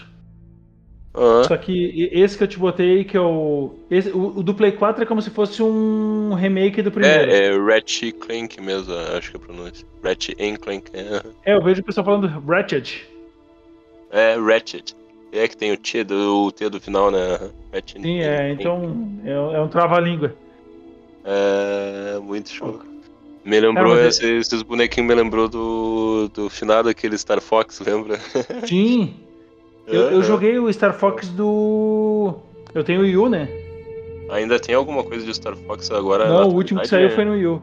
Ah, 1.15 1.43
Só 1.47 1.55
que 1.57 2.09
esse 2.11 2.35
que 2.37 2.43
eu 2.43 2.47
te 2.47 2.57
botei, 2.57 3.03
que 3.03 3.15
é 3.15 3.21
o. 3.21 3.75
esse- 3.89 4.09
o, 4.11 4.37
o 4.39 4.43
do 4.43 4.53
Play 4.55 4.71
4 4.71 5.03
é 5.03 5.05
como 5.05 5.21
se 5.21 5.29
fosse 5.29 5.61
um 5.61 6.33
remake 6.33 6.81
do 6.81 6.91
primeiro. 6.91 7.29
é, 7.31 7.47
é 7.47 7.57
Ratchet 7.59 8.13
Clank 8.13 8.59
mesmo, 8.59 8.91
acho 9.15 9.29
que 9.29 9.37
é 9.37 9.39
a 9.39 9.43
pronúncia. 9.43 9.87
Ratchet 10.03 10.57
Clank. 10.59 10.89
É, 10.93 11.21
É, 11.51 11.55
eu 11.55 11.61
vejo 11.61 11.81
o 11.81 11.83
pessoal 11.83 12.05
falando 12.05 12.27
Ratchet. 12.47 13.07
é 14.11 14.35
Ratchet. 14.37 14.95
É 15.31 15.47
que 15.47 15.57
tem 15.57 15.71
o 15.71 15.77
T 15.77 16.03
do, 16.03 16.45
o 16.47 16.51
T 16.51 16.69
do 16.69 16.79
final, 16.79 17.09
né? 17.11 17.39
Ratchet 17.73 18.01
Sim, 18.01 18.19
é, 18.21 18.51
então 18.51 19.07
é, 19.25 19.31
é 19.31 19.61
um 19.61 19.67
trava-língua. 19.67 20.33
É, 21.25 22.19
muito 22.21 22.49
show. 22.49 22.79
Me 23.45 23.59
lembrou, 23.59 23.97
esse- 23.99 24.25
esses 24.37 24.61
bonequinhos 24.63 25.07
me 25.07 25.15
lembrou 25.15 25.47
do, 25.49 26.29
do 26.33 26.49
final 26.49 26.81
daquele 26.83 27.17
Star 27.17 27.41
Fox, 27.41 27.79
lembra? 27.85 28.17
Sim, 28.65 29.13
eu, 29.85 30.11
eu 30.11 30.23
joguei 30.23 30.57
o 30.59 30.71
Star 30.71 30.93
Fox 30.93 31.29
do. 31.29 32.35
Eu 32.73 32.83
tenho 32.83 33.01
o 33.01 33.03
Wii 33.03 33.17
U, 33.17 33.29
né? 33.29 33.47
Ainda 34.29 34.57
tem 34.59 34.73
alguma 34.73 35.03
coisa 35.03 35.25
de 35.25 35.33
Star 35.33 35.55
Fox 35.57 35.91
agora? 35.91 36.27
Não, 36.27 36.49
o 36.49 36.53
último 36.55 36.79
que 36.81 36.87
saiu 36.87 37.07
É- 37.07 37.09
foi 37.11 37.25
no 37.25 37.33
Wii 37.33 37.47
U. 37.47 37.61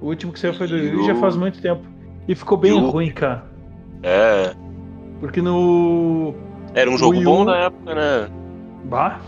O 0.00 0.06
último 0.06 0.32
que 0.32 0.38
saiu 0.40 0.52
foi 0.54 0.66
do 0.66 0.74
Wii 0.74 0.94
U 0.94 0.98
Wii 0.98 1.06
já 1.06 1.14
faz 1.16 1.36
muito 1.36 1.60
tempo. 1.62 1.82
E 2.28 2.34
ficou 2.34 2.58
bem 2.58 2.72
Wii 2.72 2.82
U. 2.82 2.90
ruim, 2.90 3.10
cara. 3.10 3.44
É, 4.02 4.54
Porque 5.20 5.40
no. 5.40 6.34
era 6.74 6.90
um 6.90 6.98
jogo 6.98 7.16
Wii 7.16 7.24
bom 7.24 7.44
na 7.44 7.56
época, 7.56 7.94
né? 7.94 8.28
Bah. 8.84 9.20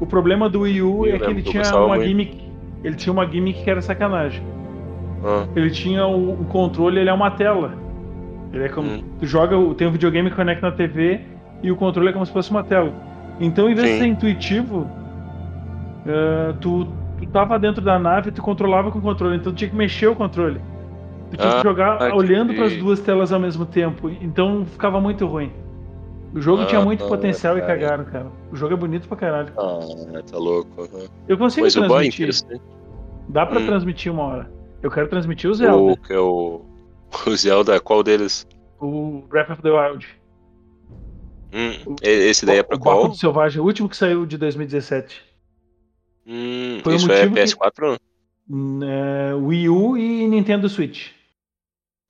O 0.00 0.06
problema 0.06 0.48
do 0.48 0.60
Wii 0.60 0.82
U 0.82 1.06
Eu 1.06 1.16
é 1.16 1.18
que 1.18 1.24
ele 1.30 1.42
tinha 1.42 1.62
uma 1.76 1.98
gimmick. 1.98 2.47
Ele 2.84 2.94
tinha 2.94 3.12
uma 3.12 3.26
gimmick 3.26 3.62
que 3.62 3.70
era 3.70 3.80
sacanagem. 3.82 4.42
Ah, 5.24 5.46
Ele 5.56 5.70
tinha 5.70 6.06
o, 6.06 6.40
o 6.40 6.44
controle, 6.44 7.00
ele 7.00 7.10
é 7.10 7.12
uma 7.12 7.30
tela. 7.30 7.72
Ele 8.52 8.64
é 8.64 8.68
como. 8.68 8.88
Hum. 8.88 9.02
Tu 9.18 9.26
joga, 9.26 9.56
tem 9.74 9.86
um 9.88 9.90
videogame 9.90 10.30
que 10.30 10.36
conecta 10.36 10.70
na 10.70 10.76
TV 10.76 11.20
e 11.62 11.70
o 11.72 11.76
controle 11.76 12.08
é 12.08 12.12
como 12.12 12.24
se 12.24 12.32
fosse 12.32 12.50
uma 12.50 12.62
tela. 12.62 12.92
Então, 13.40 13.68
em 13.68 13.74
vez 13.74 13.86
de 13.86 13.92
Sim. 13.94 13.98
ser 14.00 14.06
intuitivo, 14.06 14.88
eh, 16.06 16.54
tu, 16.60 16.86
tu 17.18 17.26
tava 17.32 17.58
dentro 17.58 17.82
da 17.82 17.98
nave 17.98 18.28
e 18.30 18.32
tu 18.32 18.42
controlava 18.42 18.90
com 18.90 18.98
o 18.98 19.02
controle. 19.02 19.36
Então, 19.36 19.52
tu 19.52 19.56
tinha 19.56 19.70
que 19.70 19.76
mexer 19.76 20.06
o 20.06 20.14
controle. 20.14 20.60
Tu 21.30 21.36
tinha 21.36 21.50
Ah, 21.50 21.56
que 21.56 21.62
jogar 21.62 22.14
olhando 22.14 22.54
para 22.54 22.64
as 22.64 22.76
duas 22.76 23.00
telas 23.00 23.32
ao 23.32 23.38
mesmo 23.40 23.66
tempo. 23.66 24.08
Então, 24.20 24.64
ficava 24.64 25.00
muito 25.00 25.26
ruim. 25.26 25.52
O 26.34 26.40
jogo 26.40 26.66
tinha 26.66 26.80
Ah, 26.80 26.84
muito 26.84 27.04
ah, 27.04 27.08
potencial 27.08 27.56
e 27.56 27.60
cara. 27.60 27.74
cagaram, 27.78 28.04
cara. 28.04 28.32
O 28.52 28.56
jogo 28.56 28.74
é 28.74 28.76
bonito 28.76 29.08
pra 29.08 29.16
caralho. 29.16 29.52
ah, 29.56 30.22
tá 30.30 30.36
louco. 30.36 30.88
Eu 31.26 31.38
consigo 31.38 31.64
Mas 31.66 31.74
o 31.76 31.84
é 31.84 31.88
transmitir. 31.88 32.60
Dá 33.28 33.46
pra 33.46 33.60
Hum. 33.60 33.66
transmitir 33.66 34.12
uma 34.12 34.22
hora. 34.24 34.50
Eu 34.82 34.90
quero 34.90 35.08
transmitir 35.08 35.50
o 35.50 35.54
Zelda, 35.54 35.76
O 35.92 35.96
que 35.96 36.12
é 36.12 36.18
o. 36.20 36.62
O 37.26 37.34
Zelda, 37.36 37.80
qual 37.80 38.02
deles? 38.02 38.46
o 38.80 39.22
Breath 39.28 39.50
of 39.50 39.62
the 39.62 39.70
Wild. 39.70 40.06
Hum, 41.52 41.96
esse 42.02 42.44
daí 42.44 42.58
é 42.58 42.62
pra 42.62 42.76
o 42.76 42.78
qual? 42.80 43.08
Do 43.08 43.14
Selvagem, 43.16 43.60
o 43.60 43.64
último 43.64 43.88
que 43.88 43.96
saiu 43.96 44.26
de 44.26 44.36
2017. 44.36 45.22
Hum, 46.26 46.80
Foi 46.84 46.92
o 46.92 46.96
isso 46.96 47.10
é 47.10 47.26
motivo 47.26 47.34
que- 47.34 47.40
PS4? 47.40 47.98
Hum, 48.50 48.80
é, 48.82 49.34
Wii 49.34 49.68
U 49.70 49.96
e 49.96 50.28
Nintendo 50.28 50.68
Switch. 50.68 51.08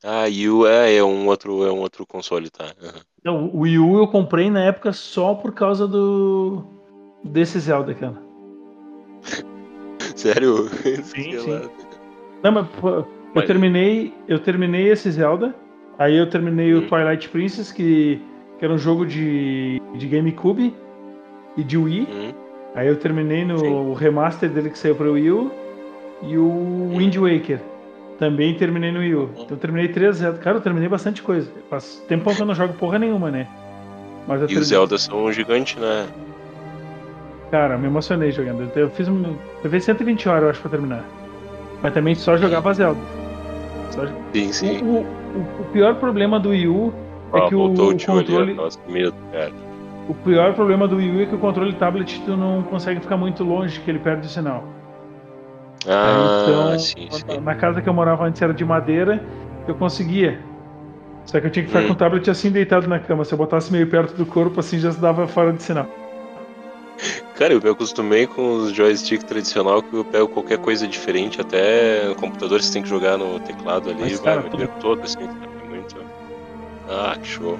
Ah, 0.03 0.27
Yu 0.27 0.67
é, 0.67 0.95
é 0.97 1.05
um 1.05 1.27
outro, 1.29 1.65
é 1.65 1.73
um 1.73 1.79
outro 1.81 2.05
console, 2.07 2.51
tá? 2.51 2.73
aham. 2.83 3.01
Então, 3.29 3.51
o 3.53 3.61
Wii 3.61 3.79
U 3.79 3.99
eu 3.99 4.07
comprei 4.09 4.49
na 4.49 4.61
época 4.65 4.91
só 4.91 5.35
por 5.35 5.53
causa 5.53 5.87
do. 5.87 6.65
desse 7.23 7.59
Zelda, 7.61 7.93
cara. 7.93 8.17
Sério? 10.17 10.67
Sim, 11.03 11.39
sim. 11.39 11.61
Não, 12.43 12.53
mas 12.53 12.67
eu 12.83 13.07
Mas- 13.35 13.45
terminei. 13.45 14.15
Eu 14.27 14.39
terminei 14.39 14.89
esse 14.89 15.11
Zelda. 15.11 15.55
Aí 15.99 16.17
eu 16.17 16.31
terminei 16.31 16.73
o 16.73 16.79
Hum. 16.79 16.87
Twilight 16.89 17.29
Princess, 17.29 17.71
que, 17.71 18.19
que 18.59 18.65
era 18.65 18.73
um 18.73 18.79
jogo 18.79 19.05
de, 19.05 19.79
de 19.97 20.07
GameCube 20.07 20.73
e 21.57 21.63
de 21.63 21.77
Wii. 21.77 22.09
Hum, 22.11 22.33
Aí 22.75 22.87
eu 22.89 22.97
terminei 22.97 23.45
no 23.45 23.59
Sim. 23.59 23.95
remaster 23.95 24.49
dele 24.49 24.71
que 24.71 24.79
saiu 24.79 24.95
para 24.95 25.09
o 25.09 25.13
Wii 25.15 25.31
U 25.33 25.51
e 26.23 26.39
o 26.39 26.95
Wind 26.97 27.15
Waker. 27.17 27.61
Também 28.19 28.55
terminei 28.55 28.91
no 28.91 28.99
Wii 28.99 29.15
U. 29.15 29.31
Então 29.35 29.47
eu 29.51 29.57
terminei 29.57 29.89
três 29.89 30.17
Zelda. 30.17 30.39
Cara, 30.39 30.57
eu 30.57 30.61
terminei 30.61 30.89
bastante 30.89 31.23
coisa. 31.23 31.51
Faz 31.71 32.03
tempo 32.09 32.35
que 32.35 32.43
eu 32.43 32.47
não 32.47 32.55
jogo 32.55 32.75
porra 32.75 32.99
nenhuma, 32.99 33.31
né? 33.31 33.47
Mas 34.27 34.39
E 34.39 34.41
terminei. 34.41 34.63
os 34.63 34.69
Zelda 34.69 34.99
são 34.99 35.33
gigantes, 35.33 35.77
né? 35.81 36.07
Cara, 37.51 37.79
me 37.79 37.87
emocionei 37.87 38.33
jogando. 38.33 38.71
Eu 38.75 38.91
fiz 38.91 39.09
um. 39.09 39.37
Eu 39.63 39.71
fiz 39.71 39.85
120 39.85 40.29
horas, 40.29 40.43
eu 40.43 40.51
acho, 40.51 40.61
pra 40.61 40.71
terminar. 40.71 41.05
Mas 41.83 41.95
também 41.95 42.15
só 42.15 42.37
jogava 42.37 42.75
Zelda. 42.75 43.01
Só... 43.91 44.07
Sim, 44.33 44.53
sim. 44.53 44.83
O, 44.83 44.97
o, 44.99 45.61
o, 45.61 45.65
pior 45.73 45.95
problema 45.95 46.41
do 46.41 46.51
Wii 46.51 46.69
U 46.69 46.93
é 47.33 47.39
Ah, 47.39 47.49
que 47.49 47.55
o, 47.55 47.73
o 47.73 47.75
controle. 48.05 48.55
Nossa, 48.55 48.79
medo, 48.89 49.15
cara. 49.33 49.53
O 50.09 50.15
pior 50.15 50.55
problema 50.55 50.89
do 50.89 50.97
Wii 50.97 51.17
U 51.17 51.23
é 51.23 51.27
que 51.27 51.35
o 51.35 51.39
controle 51.39 51.73
tablet 51.75 52.21
tu 52.25 52.37
não 52.37 52.63
consegue 52.65 53.01
ficar 53.01 53.17
muito 53.17 53.45
longe, 53.45 53.79
que 53.81 53.91
ele 53.91 53.99
perde 54.01 54.27
o 54.27 54.31
sinal. 54.31 54.65
Ah, 55.89 56.45
então, 56.45 56.79
sim, 56.79 57.09
sim. 57.11 57.41
na 57.41 57.55
casa 57.55 57.81
que 57.81 57.89
eu 57.89 57.95
morava 57.95 58.25
antes 58.25 58.41
era 58.43 58.53
de 58.53 58.65
madeira, 58.65 59.23
eu 59.67 59.75
conseguia. 59.75 60.39
Só 61.25 61.41
que 61.41 61.47
eu 61.47 61.51
tinha 61.51 61.63
que 61.65 61.69
ficar 61.71 61.83
Hum. 61.85 61.89
com 61.89 61.93
o 61.93 61.97
tablet 61.97 62.31
assim 62.31 62.51
deitado 62.51 62.87
na 62.89 62.99
cama. 62.99 63.25
Se 63.25 63.33
eu 63.35 63.39
botasse 63.39 63.71
meio 63.73 63.87
perto 63.87 64.15
do 64.15 64.25
corpo, 64.27 64.61
assim 64.61 64.79
já 64.79 64.91
dava 64.91 65.27
fora 65.29 65.53
de 65.53 65.63
sinal. 65.63 65.87
Cara, 67.37 67.53
eu 67.53 67.61
me 67.63 67.71
acostumei 67.71 68.27
com 68.27 68.57
os 68.57 68.73
joystick 68.73 69.23
tradicional 69.23 69.81
que 69.83 69.95
eu 69.95 70.05
pego 70.05 70.27
qualquer 70.29 70.59
coisa 70.59 70.89
diferente, 70.89 71.41
até 71.41 72.09
no 72.09 72.17
computador 72.17 72.61
você 72.61 72.73
tem 72.73 72.83
que 72.83 72.89
jogar 72.89 73.17
no 73.17 73.39
teclado 73.41 73.91
ali, 73.91 74.01
Mas, 74.01 74.19
vai 74.19 74.35
cara, 74.35 74.47
o 74.47 74.51
tu- 74.51 74.57
tempo 74.57 74.75
todo, 74.81 75.01
assim, 75.05 75.19
é 75.23 75.69
muito. 75.69 75.95
Ah, 76.89 77.17
que 77.21 77.29
show. 77.29 77.57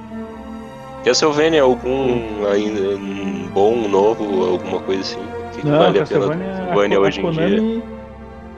Castlevania, 1.05 1.63
algum 1.63 2.45
ainda 2.51 2.97
um 2.97 3.47
bom, 3.49 3.87
novo, 3.89 4.47
alguma 4.47 4.81
coisa 4.81 5.03
assim? 5.03 5.21
O 5.21 5.51
que, 5.51 5.65
Não, 5.65 5.79
vale 5.79 6.01
a 6.01 6.05
pena 6.07 6.29
Castlevania, 6.29 6.99
hoje 7.01 7.21
em 7.21 7.31
dia? 7.31 7.98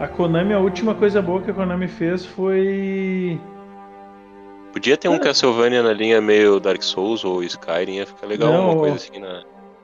A 0.00 0.08
Konami, 0.08 0.54
a 0.54 0.58
última 0.58 0.94
coisa 0.94 1.20
boa 1.20 1.42
que 1.42 1.50
a 1.50 1.54
Konami 1.54 1.86
fez 1.86 2.24
foi. 2.24 3.38
Podia 4.72 4.96
ter 4.96 5.08
um 5.08 5.18
Castlevania 5.18 5.82
na 5.82 5.92
linha 5.92 6.20
meio 6.20 6.58
Dark 6.58 6.82
Souls 6.82 7.24
ou 7.24 7.42
Skyrim, 7.44 7.96
ia 7.96 8.06
ficar 8.06 8.26
legal, 8.26 8.50
Não, 8.50 8.64
uma 8.64 8.76
o- 8.76 8.80
coisa 8.80 8.96
assim 8.96 9.18
na. 9.20 9.42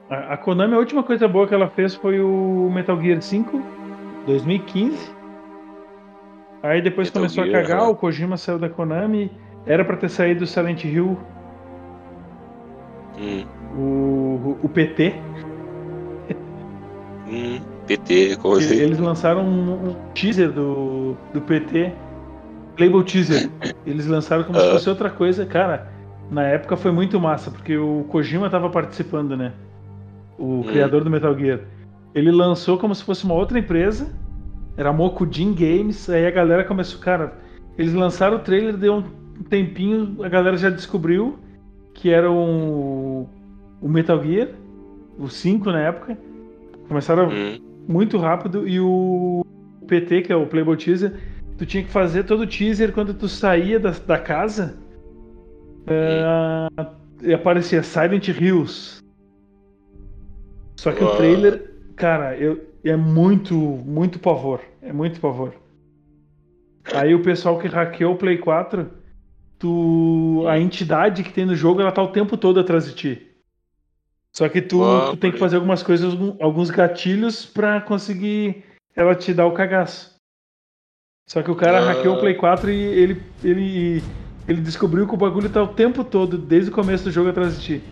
A, 0.08 0.34
a 0.34 0.36
Konami, 0.36 0.74
a 0.74 0.78
última 0.78 1.02
coisa 1.02 1.28
boa 1.28 1.46
que 1.46 1.52
ela 1.54 1.68
fez 1.68 1.94
foi 1.94 2.18
o 2.20 2.70
Metal 2.72 2.98
Gear 3.00 3.20
5, 3.20 3.60
2015. 4.26 5.10
Aí 6.62 6.80
depois 6.80 7.08
Metal 7.08 7.20
começou 7.20 7.44
Gear, 7.44 7.56
a 7.56 7.62
cagar, 7.62 7.80
aham. 7.82 7.90
o 7.90 7.96
Kojima 7.96 8.36
saiu 8.36 8.58
da 8.58 8.68
Konami. 8.70 9.30
Era 9.66 9.84
pra 9.84 9.96
ter 9.96 10.08
saído 10.08 10.44
o 10.44 10.46
Silent 10.46 10.84
Hill, 10.84 11.18
Hum, 13.18 13.44
o, 13.76 14.56
o 14.62 14.68
PT. 14.68 15.14
hum, 17.26 17.60
PT, 17.86 18.36
como 18.36 18.56
assim? 18.56 18.74
Eles 18.74 18.98
lançaram 18.98 19.42
um, 19.42 19.90
um 19.90 19.96
teaser 20.14 20.50
do, 20.50 21.16
do 21.32 21.40
PT, 21.40 21.92
Playboy 22.76 23.04
Teaser. 23.04 23.48
Eles 23.86 24.06
lançaram 24.06 24.44
como 24.44 24.58
se 24.58 24.66
Ah. 24.66 24.72
fosse 24.72 24.88
outra 24.88 25.08
coisa. 25.10 25.46
Cara, 25.46 25.88
na 26.30 26.42
época 26.42 26.76
foi 26.76 26.90
muito 26.92 27.18
massa, 27.20 27.50
porque 27.50 27.76
o 27.76 28.04
Kojima 28.08 28.50
tava 28.50 28.68
participando, 28.68 29.36
né? 29.36 29.52
O 30.38 30.64
criador 30.68 31.02
do 31.04 31.10
Metal 31.10 31.36
Gear. 31.38 31.60
Ele 32.14 32.30
lançou 32.30 32.76
como 32.78 32.94
se 32.94 33.02
fosse 33.04 33.24
uma 33.24 33.34
outra 33.34 33.58
empresa. 33.58 34.12
Era 34.76 34.92
Mokujin 34.92 35.54
Games. 35.54 36.10
Aí 36.10 36.26
a 36.26 36.30
galera 36.30 36.64
começou, 36.64 37.00
cara. 37.00 37.32
Eles 37.78 37.94
lançaram 37.94 38.36
o 38.36 38.40
trailer, 38.40 38.76
deu 38.76 38.96
um 38.96 39.42
tempinho, 39.50 40.16
a 40.22 40.28
galera 40.28 40.56
já 40.56 40.70
descobriu 40.70 41.38
que 41.94 42.10
era 42.10 42.30
um, 42.30 43.26
o 43.80 43.88
Metal 43.88 44.22
Gear, 44.22 44.48
o 45.18 45.28
5 45.28 45.70
na 45.70 45.80
época. 45.80 46.18
Começaram 46.88 47.28
Hum, 47.28 47.58
muito 47.86 48.18
rápido 48.18 48.66
e 48.66 48.80
o 48.80 49.44
PT, 49.86 50.22
que 50.22 50.32
é 50.32 50.36
o 50.36 50.46
Playboy 50.46 50.76
Teaser, 50.76 51.12
tu 51.56 51.64
tinha 51.64 51.82
que 51.82 51.90
fazer 51.90 52.24
todo 52.24 52.42
o 52.42 52.46
teaser 52.46 52.92
quando 52.92 53.14
tu 53.14 53.28
saía 53.28 53.78
da, 53.78 53.90
da 53.90 54.18
casa 54.18 54.76
e 57.22 57.32
aparecia 57.32 57.82
Silent 57.82 58.28
Hills. 58.28 59.00
Só 60.76 60.92
que 60.92 61.02
o 61.02 61.16
trailer, 61.16 61.74
cara, 61.96 62.36
eu, 62.36 62.64
é 62.84 62.96
muito, 62.96 63.54
muito 63.54 64.18
pavor. 64.18 64.60
É 64.82 64.92
muito 64.92 65.20
pavor. 65.20 65.54
Aí 66.94 67.14
o 67.14 67.22
pessoal 67.22 67.58
que 67.58 67.66
hackeou 67.66 68.14
o 68.14 68.16
Play 68.16 68.38
4, 68.38 68.88
tu, 69.58 70.44
a 70.48 70.58
entidade 70.58 71.24
que 71.24 71.32
tem 71.32 71.46
no 71.46 71.54
jogo, 71.54 71.80
ela 71.80 71.90
tá 71.90 72.02
o 72.02 72.12
tempo 72.12 72.36
todo 72.36 72.60
atrás 72.60 72.86
de 72.86 72.94
ti. 72.94 73.25
Só 74.36 74.50
que 74.50 74.60
tu, 74.60 74.80
Uau, 74.80 75.12
tu 75.12 75.16
tem 75.16 75.32
que 75.32 75.38
fazer 75.38 75.56
algumas 75.56 75.82
coisas, 75.82 76.12
alguns 76.40 76.68
gatilhos 76.68 77.46
pra 77.46 77.80
conseguir 77.80 78.64
ela 78.94 79.14
te 79.14 79.32
dar 79.32 79.46
o 79.46 79.52
cagaço. 79.52 80.14
Só 81.26 81.42
que 81.42 81.50
o 81.50 81.56
cara 81.56 81.78
Ah. 81.78 81.86
hackeou 81.86 82.16
o 82.16 82.20
Play 82.20 82.34
4 82.34 82.70
e 82.70 82.76
ele, 82.76 83.22
ele, 83.42 84.02
ele 84.46 84.60
descobriu 84.60 85.08
que 85.08 85.14
o 85.14 85.16
bagulho 85.16 85.48
tá 85.48 85.62
o 85.62 85.68
tempo 85.68 86.04
todo, 86.04 86.36
desde 86.36 86.70
o 86.70 86.74
começo 86.74 87.04
do 87.04 87.10
jogo 87.10 87.30
atrás 87.30 87.58
de 87.58 87.64
ti. 87.78 87.84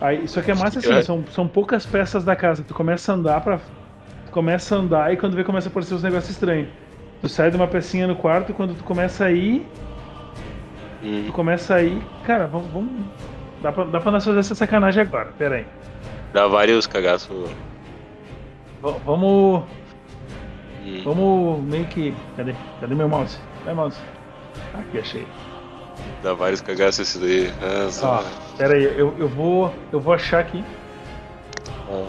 Aí, 0.00 0.26
só 0.26 0.40
que 0.40 0.50
é 0.50 0.54
massa 0.54 0.78
assim, 0.78 0.92
É. 0.92 1.02
são, 1.02 1.24
são 1.26 1.46
poucas 1.46 1.84
peças 1.84 2.24
da 2.24 2.34
casa. 2.34 2.64
Tu 2.66 2.72
começa 2.74 3.12
a 3.12 3.14
andar 3.14 3.40
pra. 3.42 3.58
Tu 4.26 4.32
começa 4.32 4.74
a 4.74 4.78
andar 4.78 5.12
e 5.12 5.18
quando 5.18 5.36
vê 5.36 5.44
começa 5.44 5.68
a 5.68 5.70
aparecer 5.70 5.94
uns 5.94 6.02
negócios 6.02 6.30
estranhos. 6.30 6.68
Tu 7.20 7.28
sai 7.28 7.50
de 7.50 7.56
uma 7.56 7.68
pecinha 7.68 8.06
no 8.06 8.16
quarto 8.16 8.50
e 8.50 8.54
quando 8.54 8.74
tu 8.74 8.82
começa 8.82 9.26
a 9.26 9.30
ir, 9.30 9.64
hum. 11.04 11.24
tu 11.26 11.32
começa 11.32 11.74
a 11.74 11.82
ir. 11.82 12.02
Cara, 12.24 12.46
vamos. 12.46 12.68
vamos 12.72 13.31
dá, 13.62 13.72
pra, 13.72 13.84
dá 13.84 14.00
pra 14.00 14.10
nós 14.12 14.24
fazer 14.24 14.38
essa 14.38 14.54
sacanagem 14.54 15.02
agora, 15.02 15.32
pera 15.38 15.56
aí. 15.56 15.66
Dá 16.32 16.46
vários 16.48 16.86
cagaços. 16.86 17.50
V- 18.82 18.98
vamos. 19.04 19.62
Hum. 20.84 21.02
Vamos 21.04 21.62
meio 21.64 21.84
que. 21.86 22.14
Cadê? 22.36 22.54
Cadê 22.80 22.94
meu 22.94 23.08
mouse? 23.08 23.38
Vai, 23.64 23.74
mouse. 23.74 23.98
Aqui, 24.74 24.98
achei. 24.98 25.26
Dá 26.22 26.34
vários 26.34 26.60
cagaços 26.60 27.00
esse 27.00 27.18
daí. 27.18 27.52
Ah, 27.62 28.22
Ó, 28.24 28.56
pera 28.56 28.74
aí, 28.74 28.84
eu, 28.84 29.14
eu 29.18 29.28
vou. 29.28 29.72
Eu 29.92 30.00
vou 30.00 30.12
achar 30.14 30.40
aqui. 30.40 30.64
ah. 31.88 32.06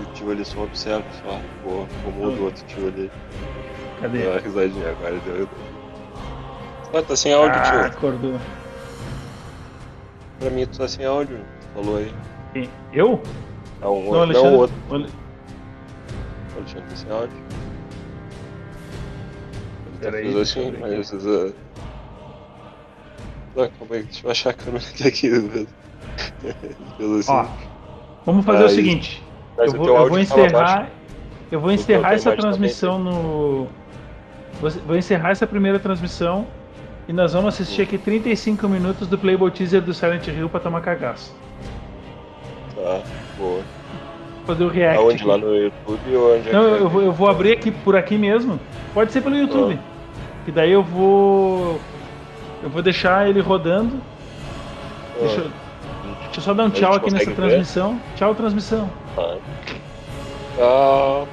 O 0.00 0.12
tio 0.14 0.30
ali 0.30 0.44
só 0.44 0.62
observa, 0.62 1.04
só. 1.22 1.38
Boa, 1.62 1.86
como 2.04 2.24
o 2.26 2.44
outro 2.44 2.64
tio 2.66 2.88
ali. 2.88 3.10
Cadê? 4.00 4.18
Deu 4.18 4.30
uma 4.32 4.40
risadinha 4.40 4.90
agora, 4.90 5.16
deu. 5.24 5.48
Ah, 6.92 7.02
tá 7.02 7.14
sem 7.16 7.32
áudio, 7.32 7.58
ah, 7.58 7.62
tio. 7.62 7.80
acordou. 7.86 8.40
Pra 10.40 10.50
mim, 10.50 10.66
tu 10.66 10.78
tá 10.78 10.88
sem 10.88 11.04
áudio. 11.04 11.38
Falou 11.74 11.98
aí. 11.98 12.12
Quem? 12.52 12.68
Eu? 12.92 13.22
Não, 13.80 13.92
o 13.98 14.02
Não, 14.02 14.06
outro. 14.06 14.12
Não, 14.12 14.20
Alexandre. 14.22 14.48
o 14.54 14.58
outro. 14.58 14.76
o 14.90 14.94
Ale- 14.94 15.08
O 16.54 16.58
Alexandre 16.58 16.84
tá 16.90 16.96
sem 16.96 17.10
áudio. 17.12 17.36
Ele 19.86 19.96
tá 19.96 20.10
Peraí, 20.10 20.32
eu 20.32 20.40
assim, 20.40 20.74
mas. 20.80 21.12
Uh... 21.12 21.54
Ah, 23.56 23.68
calma 23.78 23.94
aí, 23.96 24.02
deixa 24.04 24.26
eu 24.26 24.30
achar 24.30 24.50
a 24.50 24.52
câmera 24.54 24.84
aqui. 25.06 25.26
Ele 25.26 25.68
fez 26.96 27.12
assim. 27.20 27.32
Ó, 27.32 27.46
vamos 28.26 28.44
fazer 28.44 28.64
o 28.64 28.68
seguinte. 28.68 29.22
Eu 29.58 29.72
vou, 29.72 29.86
eu 29.96 30.08
vou 30.08 30.18
encerrar. 30.18 30.88
Eu 31.52 31.60
vou 31.60 31.70
encerrar 31.72 32.14
essa 32.14 32.34
transmissão 32.36 32.98
no. 32.98 33.68
Vou 34.86 34.96
encerrar 34.96 35.30
essa 35.30 35.46
primeira 35.46 35.78
transmissão 35.78 36.46
e 37.10 37.12
nós 37.12 37.32
vamos 37.32 37.48
assistir 37.54 37.82
aqui 37.82 37.98
35 37.98 38.68
minutos 38.68 39.08
do 39.08 39.18
Playboy 39.18 39.50
Teaser 39.50 39.82
do 39.82 39.92
Silent 39.92 40.28
Hill 40.28 40.48
pra 40.48 40.60
tomar 40.60 40.80
cagaço. 40.80 41.34
Tá, 42.76 43.00
boa. 43.36 43.62
Fazer 44.46 44.62
o 44.62 44.68
react. 44.68 44.96
Aonde? 44.96 45.16
aqui. 45.16 45.24
Lá 45.24 45.36
no 45.36 45.56
YouTube 45.56 46.14
ou 46.16 46.36
onde 46.36 46.48
é 46.48 46.52
Não, 46.52 46.66
é? 46.76 46.78
eu 46.78 46.88
vou, 46.88 47.02
eu 47.02 47.12
vou 47.12 47.28
abrir 47.28 47.50
aqui 47.50 47.72
por 47.72 47.96
aqui 47.96 48.16
mesmo. 48.16 48.60
Pode 48.94 49.10
ser 49.10 49.22
pelo 49.22 49.36
YouTube. 49.36 49.76
Que 50.44 50.52
daí 50.52 50.70
eu 50.70 50.84
vou. 50.84 51.80
Eu 52.62 52.70
vou 52.70 52.80
deixar 52.80 53.28
ele 53.28 53.40
rodando. 53.40 54.00
Deixa, 55.18 55.40
eu- 55.40 55.50
deixa 56.22 56.38
eu 56.38 56.42
só 56.42 56.54
dar 56.54 56.62
um 56.62 56.70
tchau 56.70 56.94
aqui 56.94 57.10
nessa 57.12 57.26
ver? 57.30 57.34
transmissão. 57.34 58.00
Tchau, 58.14 58.36
transmissão. 58.36 58.88
Tá. 59.16 59.36
Tchau. 60.56 61.28